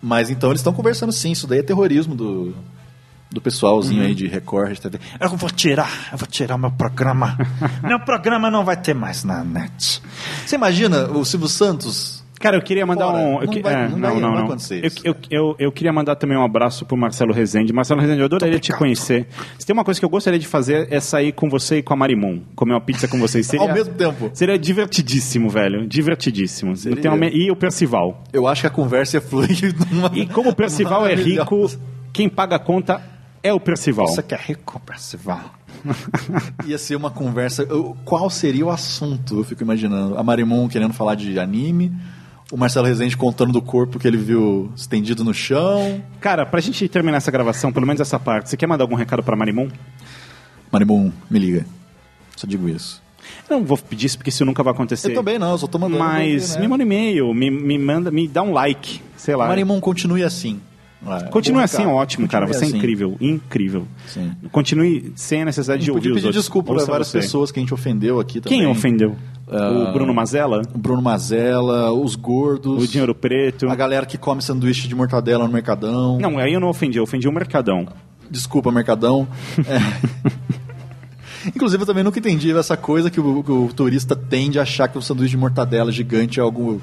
Mas 0.02 0.30
então 0.30 0.50
eles 0.50 0.60
estão 0.60 0.74
conversando 0.74 1.12
sim, 1.12 1.32
isso 1.32 1.48
daí 1.48 1.60
é 1.60 1.64
terrorismo 1.64 2.16
do, 2.16 2.54
do 3.32 3.42
pessoalzinho 3.42 4.04
aí 4.04 4.14
de 4.14 4.28
Record, 4.28 4.78
TV. 4.78 5.00
Eu 5.20 5.30
vou 5.30 5.50
tirar, 5.50 6.10
eu 6.12 6.18
vou 6.18 6.28
tirar 6.28 6.58
meu 6.58 6.72
programa. 6.72 7.38
meu 7.84 8.00
programa 8.00 8.50
não 8.50 8.64
vai 8.64 8.78
ter 8.78 8.94
mais 8.94 9.24
na 9.24 9.44
net. 9.44 10.02
Você 10.46 10.56
imagina 10.56 11.08
o 11.08 11.26
Silvio 11.26 11.48
Santos 11.48 12.17
Cara, 12.40 12.56
eu 12.58 12.62
queria 12.62 12.86
mandar 12.86 13.06
Fora. 13.08 13.18
um. 13.18 13.34
Não 13.34 13.42
eu 13.42 13.48
que- 13.50 13.62
vai- 13.62 13.74
é, 13.74 13.88
não 13.90 13.98
não, 13.98 14.10
não 14.10 14.20
não, 14.20 14.30
vai 14.30 14.38
não. 14.40 14.46
acontecer 14.46 14.80
Eu, 14.84 14.88
isso. 14.88 15.02
eu, 15.04 15.16
eu, 15.32 15.56
eu 15.58 15.72
queria 15.72 15.92
mandar 15.92 16.16
também 16.16 16.38
um 16.38 16.44
abraço 16.44 16.86
pro 16.86 16.96
Marcelo 16.96 17.34
Rezende. 17.34 17.74
Marcelo 17.74 18.00
Rezende, 18.00 18.20
eu 18.20 18.26
adoraria 18.26 18.60
te 18.60 18.72
conhecer. 18.74 19.28
Se 19.58 19.66
tem 19.66 19.74
uma 19.74 19.84
coisa 19.84 20.00
que 20.00 20.06
eu 20.06 20.10
gostaria 20.10 20.40
de 20.40 20.46
fazer 20.48 20.88
é 20.92 21.00
sair 21.00 21.32
com 21.32 21.50
você 21.50 21.78
e 21.78 21.82
com 21.84 21.94
a 21.94 21.98
Marimon. 21.98 22.40
Comer 22.56 22.74
uma 22.74 22.82
pizza 22.82 23.08
com 23.08 23.20
vocês. 23.20 23.46
Seria, 23.48 23.68
Ao 23.68 23.74
mesmo 23.74 23.94
tempo. 23.96 24.30
Seria 24.34 24.58
divertidíssimo, 24.58 25.50
velho. 25.50 25.88
Divertidíssimo. 25.88 26.76
Seria. 26.76 27.10
Não 27.10 27.18
uma- 27.18 27.26
E 27.28 27.50
o 27.50 27.56
Percival. 27.56 28.24
Eu 28.32 28.48
acho 28.48 28.62
que 28.62 28.68
a 28.68 28.72
conversa 28.72 29.18
é 29.18 29.22
fluir 29.22 29.74
numa... 29.92 30.12
E 30.16 30.26
como 30.28 30.50
o 30.52 30.56
Percival 30.56 31.06
é 31.08 31.16
rico, 31.16 31.70
quem 32.14 32.30
paga 32.30 32.56
a 32.58 32.60
conta 32.60 33.02
é 33.44 33.52
o 33.54 33.60
Percival. 33.60 34.08
Você 34.08 34.22
que 34.22 34.36
é 34.36 34.40
rico, 34.40 34.80
Percival. 34.82 35.42
Ia 36.66 36.78
ser 36.78 36.96
uma 36.96 37.10
conversa. 37.10 37.64
eu- 37.64 37.96
Qual 38.06 38.30
seria 38.30 38.66
o 38.66 38.70
assunto? 38.70 39.40
Eu 39.40 39.44
fico 39.44 39.64
imaginando. 39.64 40.18
A 40.18 40.24
Marimon 40.24 40.68
querendo 40.68 40.94
falar 40.94 41.16
de 41.16 41.40
anime. 41.40 41.92
O 42.52 42.56
Marcelo 42.58 42.88
Rezende 42.88 43.18
contando 43.18 43.52
do 43.52 43.62
corpo 43.62 44.00
que 44.00 44.08
ele 44.08 44.18
viu 44.18 44.72
estendido 44.76 45.24
no 45.24 45.34
chão. 45.34 46.02
Cara, 46.22 46.46
pra 46.46 46.62
gente 46.62 46.88
terminar 46.88 47.18
essa 47.18 47.30
gravação, 47.30 47.74
pelo 47.74 47.86
menos 47.86 48.00
essa 48.00 48.18
parte, 48.18 48.50
você 48.50 48.56
quer 48.56 48.68
mandar 48.68 48.86
algum 48.86 48.96
recado 48.96 49.22
pra 49.22 49.36
Marimon? 49.36 49.68
Marimon, 50.72 51.12
me 51.30 51.40
liga. 51.40 51.66
Só 52.38 52.48
digo 52.48 52.70
isso. 52.70 53.02
Eu 53.50 53.60
não 53.60 53.66
vou 53.66 53.78
pedir 53.78 54.06
isso 54.06 54.18
porque 54.18 54.30
isso 54.30 54.46
nunca 54.46 54.64
vai 54.64 54.74
acontecer. 54.74 55.12
Eu 55.12 55.16
também 55.16 55.38
não, 55.38 55.52
eu 55.52 55.58
só 55.58 55.68
tô 55.68 55.78
mandando. 55.78 56.02
Mas 56.02 56.56
né? 56.56 56.62
me 56.62 56.68
manda 56.70 56.84
um 56.84 56.88
e-mail, 56.88 57.34
me, 57.34 57.52
me 57.52 57.78
manda, 57.78 58.12
me 58.12 58.28
dá 58.28 58.42
um 58.42 58.54
like, 58.54 59.02
sei 59.18 59.36
lá. 59.36 59.48
Marimon, 59.48 59.82
continue 59.82 60.24
assim. 60.24 60.62
É, 61.06 61.24
Continue 61.30 61.62
assim, 61.64 61.78
recado. 61.78 61.96
ótimo, 61.96 62.28
cara. 62.28 62.48
Continue 62.48 62.60
Você 62.60 62.66
é 62.66 62.68
assim. 62.70 62.78
incrível, 62.78 63.18
incrível. 63.22 63.88
Sim. 64.08 64.32
Continue 64.52 65.14
sem 65.16 65.44
a 65.44 65.46
necessidade 65.46 65.84
de 65.84 65.92
ouvir 65.92 66.10
os 66.10 66.16
outros. 66.18 66.36
desculpa 66.36 66.74
para 66.74 66.86
várias 66.86 67.08
você. 67.08 67.20
pessoas 67.20 67.52
que 67.52 67.60
a 67.60 67.62
gente 67.62 67.74
ofendeu 67.74 68.20
aqui 68.20 68.42
também. 68.42 68.60
Quem 68.60 68.68
ofendeu? 68.68 69.16
Ah, 69.50 69.90
o 69.90 69.94
Bruno 69.94 70.14
Mazella? 70.14 70.62
O 70.74 70.78
Bruno 70.78 71.02
Mazella, 71.02 71.92
os 71.94 72.16
gordos. 72.16 72.84
O 72.84 72.88
Dinheiro 72.88 73.14
Preto? 73.16 73.70
A 73.70 73.76
galera 73.76 74.06
que 74.06 74.18
come 74.18 74.42
sanduíche 74.42 74.88
de 74.88 74.96
mortadela 74.96 75.46
no 75.46 75.54
Mercadão. 75.54 76.18
Não, 76.20 76.38
aí 76.40 76.54
eu 76.54 76.60
não 76.60 76.68
ofendi, 76.68 76.98
eu 76.98 77.04
ofendi 77.04 77.28
o 77.28 77.32
Mercadão. 77.32 77.88
Desculpa, 78.30 78.72
Mercadão. 78.72 79.28
É. 79.60 79.78
Inclusive, 81.48 81.84
eu 81.84 81.88
também 81.88 82.04
nunca 82.04 82.20
entendi 82.20 82.52
essa 82.52 82.76
coisa 82.76 83.10
que 83.10 83.20
o, 83.22 83.44
que 83.44 83.52
o 83.52 83.70
turista 83.74 84.16
tende 84.16 84.60
a 84.60 84.64
achar 84.64 84.88
que 84.90 84.98
o 84.98 85.02
sanduíche 85.02 85.32
de 85.32 85.38
mortadela 85.38 85.92
gigante 85.92 86.40
é 86.40 86.44
algo 86.44 86.82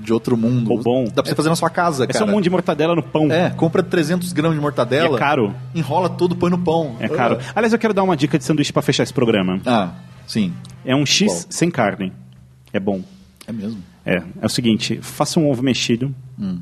de 0.00 0.12
outro 0.12 0.36
mundo. 0.36 0.70
Ou 0.72 0.82
bom. 0.82 1.04
Dá 1.04 1.22
pra 1.22 1.30
você 1.30 1.34
fazer 1.34 1.48
na 1.48 1.56
sua 1.56 1.70
casa, 1.70 2.04
É 2.04 2.06
cara. 2.06 2.18
só 2.18 2.24
um 2.24 2.30
monte 2.32 2.44
de 2.44 2.50
mortadela 2.50 2.94
no 2.94 3.02
pão. 3.02 3.30
É, 3.32 3.50
compra 3.50 3.82
300 3.82 4.32
gramas 4.32 4.56
de 4.56 4.62
mortadela. 4.62 5.10
E 5.10 5.14
é 5.14 5.18
caro. 5.18 5.54
Enrola 5.74 6.08
tudo, 6.08 6.36
põe 6.36 6.50
no 6.50 6.58
pão. 6.58 6.96
É 7.00 7.08
caro. 7.08 7.38
Aliás, 7.54 7.72
eu 7.72 7.78
quero 7.78 7.92
dar 7.92 8.02
uma 8.02 8.16
dica 8.16 8.38
de 8.38 8.44
sanduíche 8.44 8.72
pra 8.72 8.82
fechar 8.82 9.02
esse 9.02 9.12
programa. 9.12 9.60
Ah, 9.66 9.92
sim. 10.26 10.52
É 10.84 10.94
um 10.94 11.04
X 11.04 11.26
Qual? 11.32 11.46
sem 11.50 11.70
carne. 11.70 12.12
É 12.72 12.78
bom. 12.80 13.02
É 13.46 13.52
mesmo? 13.52 13.82
É. 14.06 14.22
É 14.40 14.46
o 14.46 14.48
seguinte, 14.48 14.98
faça 15.02 15.38
um 15.40 15.50
ovo 15.50 15.62
mexido, 15.62 16.14
Hum. 16.38 16.60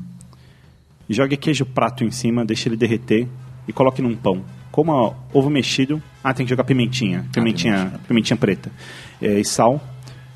jogue 1.09 1.37
queijo 1.37 1.65
prato 1.65 2.03
em 2.03 2.11
cima, 2.11 2.43
deixe 2.45 2.67
ele 2.67 2.75
derreter 2.75 3.27
e 3.67 3.73
coloque 3.73 4.01
num 4.01 4.15
pão. 4.15 4.41
Coma 4.71 5.13
ovo 5.33 5.49
mexido. 5.49 6.01
Ah, 6.23 6.33
tem 6.33 6.45
que 6.45 6.49
jogar 6.49 6.63
pimentinha. 6.63 7.25
Pimentinha, 7.31 7.93
pimentinha 8.07 8.37
preta. 8.37 8.69
É, 9.21 9.39
e 9.39 9.45
sal 9.45 9.81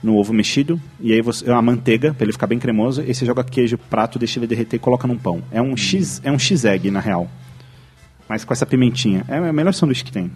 no 0.04 0.16
ovo 0.16 0.34
mexido. 0.34 0.80
E 1.00 1.14
aí 1.14 1.22
você. 1.22 1.50
A 1.50 1.62
manteiga, 1.62 2.14
pra 2.14 2.26
ele 2.26 2.32
ficar 2.32 2.48
bem 2.48 2.60
cremoso. 2.60 3.02
E 3.02 3.14
você 3.14 3.26
joga 3.26 3.44
queijo 3.44 3.78
prato, 3.78 4.20
deixa 4.20 4.40
ele 4.40 4.48
derreter 4.48 4.78
e 4.78 4.80
coloca 4.80 5.08
num 5.08 5.18
pão. 5.18 5.42
É 5.52 5.62
um 5.62 5.76
X, 5.76 6.22
é 6.24 6.32
um 6.32 6.40
X-egg, 6.40 6.90
na 6.92 7.00
real. 7.00 7.30
Mas 8.28 8.44
com 8.46 8.54
essa 8.54 8.66
pimentinha. 8.66 9.26
É 9.28 9.40
o 9.40 9.54
melhor 9.54 9.74
sanduíche 9.74 10.04
que 10.04 10.12
tem. 10.12 10.32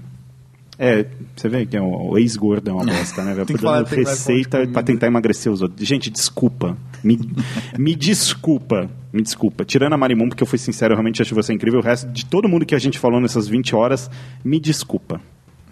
É, 0.77 1.06
você 1.34 1.48
vê 1.48 1.66
que 1.66 1.77
é 1.77 1.82
o, 1.82 2.10
o 2.11 2.18
ex-gordo 2.18 2.69
é 2.69 2.74
uma 2.74 2.84
bosta, 2.85 3.24
né? 3.24 3.45
Tô 3.45 3.53
dando 3.58 3.85
receita 3.85 4.68
pra 4.68 4.84
tentar 4.84 5.08
emagrecer 5.08 5.52
os 5.52 5.61
outros. 5.61 5.88
Gente, 5.88 6.10
desculpa. 6.10 6.77
Me, 7.03 7.18
me 7.77 7.95
desculpa. 7.95 8.90
Me 9.14 9.22
desculpa. 9.22 9.64
Tirando 9.64 9.94
a 9.94 9.98
Marimum, 9.98 10.27
porque 10.27 10.44
eu 10.44 10.48
fui 10.48 10.60
sincero, 10.60 10.92
eu 10.92 10.98
realmente 10.98 11.22
acho 11.22 11.34
você 11.34 11.53
incrível. 11.53 11.80
O 11.80 11.84
resto 11.84 12.10
de 12.11 12.26
todo 12.26 12.50
mundo 12.50 12.66
que 12.66 12.76
a 12.76 12.80
gente 12.80 13.00
falou 13.00 13.22
nessas 13.22 13.48
20 13.48 13.76
horas, 13.76 14.11
me 14.44 14.60
desculpa. 14.60 15.22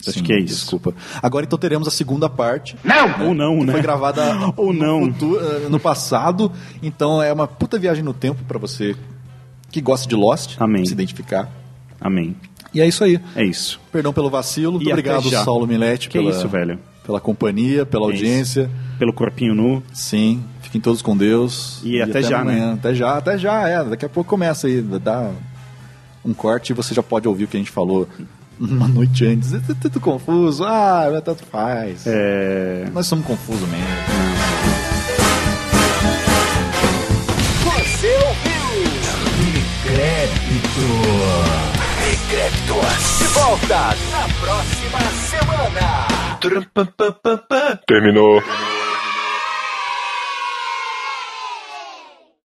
Acho 0.07 0.19
Sim, 0.19 0.23
que 0.23 0.33
é 0.33 0.39
isso. 0.39 0.55
Desculpa. 0.61 0.93
Agora 1.21 1.45
então 1.45 1.57
teremos 1.57 1.87
a 1.87 1.91
segunda 1.91 2.29
parte. 2.29 2.75
Não! 2.83 3.27
Ou 3.27 3.33
não, 3.33 3.59
que 3.59 3.65
né? 3.65 3.71
Foi 3.73 3.81
gravada 3.81 4.21
Ou 4.57 4.73
não. 4.73 5.01
No, 5.01 5.13
futuro- 5.13 5.39
eh, 5.39 5.69
no 5.69 5.79
passado. 5.79 6.51
Então 6.81 7.21
é 7.21 7.31
uma 7.31 7.47
puta 7.47 7.79
viagem 7.79 8.03
no 8.03 8.13
tempo 8.13 8.43
pra 8.47 8.59
você 8.59 8.95
que 9.71 9.79
gosta 9.81 10.07
de 10.07 10.15
Lost. 10.15 10.55
Amém. 10.59 10.85
Se 10.85 10.91
identificar. 10.93 11.49
Amém. 12.01 12.35
E 12.73 12.81
é 12.81 12.87
isso 12.87 13.03
aí. 13.03 13.19
É 13.35 13.43
isso. 13.45 13.79
Perdão 13.91 14.11
pelo 14.11 14.29
vacilo. 14.29 14.73
Muito 14.73 14.83
E 14.89 14.91
até 14.91 14.99
obrigado, 14.99 15.29
já. 15.29 15.43
Saulo 15.43 15.65
Milete, 15.67 16.09
Que 16.09 16.17
pela, 16.17 16.31
isso, 16.31 16.47
velho. 16.47 16.79
pela 17.05 17.19
companhia, 17.21 17.85
pela 17.85 18.05
É 18.11 18.13
isso. 18.15 18.23
audiência. 18.23 18.69
Pelo 18.99 19.13
corpinho 19.13 19.53
nu. 19.55 19.81
Sim. 19.93 20.43
Fiquem 20.61 20.81
todos 20.81 21.01
com 21.01 21.15
Deus. 21.15 21.79
E 21.83 22.01
até 22.01 22.21
já, 22.23 22.41
amanhã. 22.41 22.67
né? 22.69 22.73
Até 22.73 22.93
já, 22.95 23.17
até 23.17 23.37
já, 23.37 23.67
é. 23.69 23.83
Daqui 23.83 24.05
a 24.05 24.09
pouco 24.09 24.29
começa 24.29 24.67
aí. 24.67 24.81
Dá 24.81 25.29
um 26.25 26.33
corte 26.33 26.71
e 26.71 26.73
você 26.73 26.93
já 26.95 27.03
pode 27.03 27.27
ouvir 27.27 27.43
o 27.43 27.47
que 27.47 27.55
a 27.57 27.59
gente 27.59 27.69
falou 27.71 28.07
uma 28.59 28.87
noite 28.87 29.25
antes. 29.25 29.53
É 29.53 29.59
tudo 29.81 29.99
confuso. 29.99 30.63
Ah, 30.63 31.21
tanto 31.23 31.45
faz. 31.45 32.05
É... 32.05 32.87
Nós 32.93 33.05
somos 33.07 33.25
confusos 33.25 33.67
mesmo. 33.69 33.85
Você 37.63 38.07
ouviu? 38.15 38.63
Decrépito. 39.53 40.87
Decrépito. 42.03 42.75
De 43.19 43.27
volta 43.33 43.95
na 44.11 44.27
próxima 44.41 44.99
semana. 45.29 46.07
Terminou. 47.87 48.41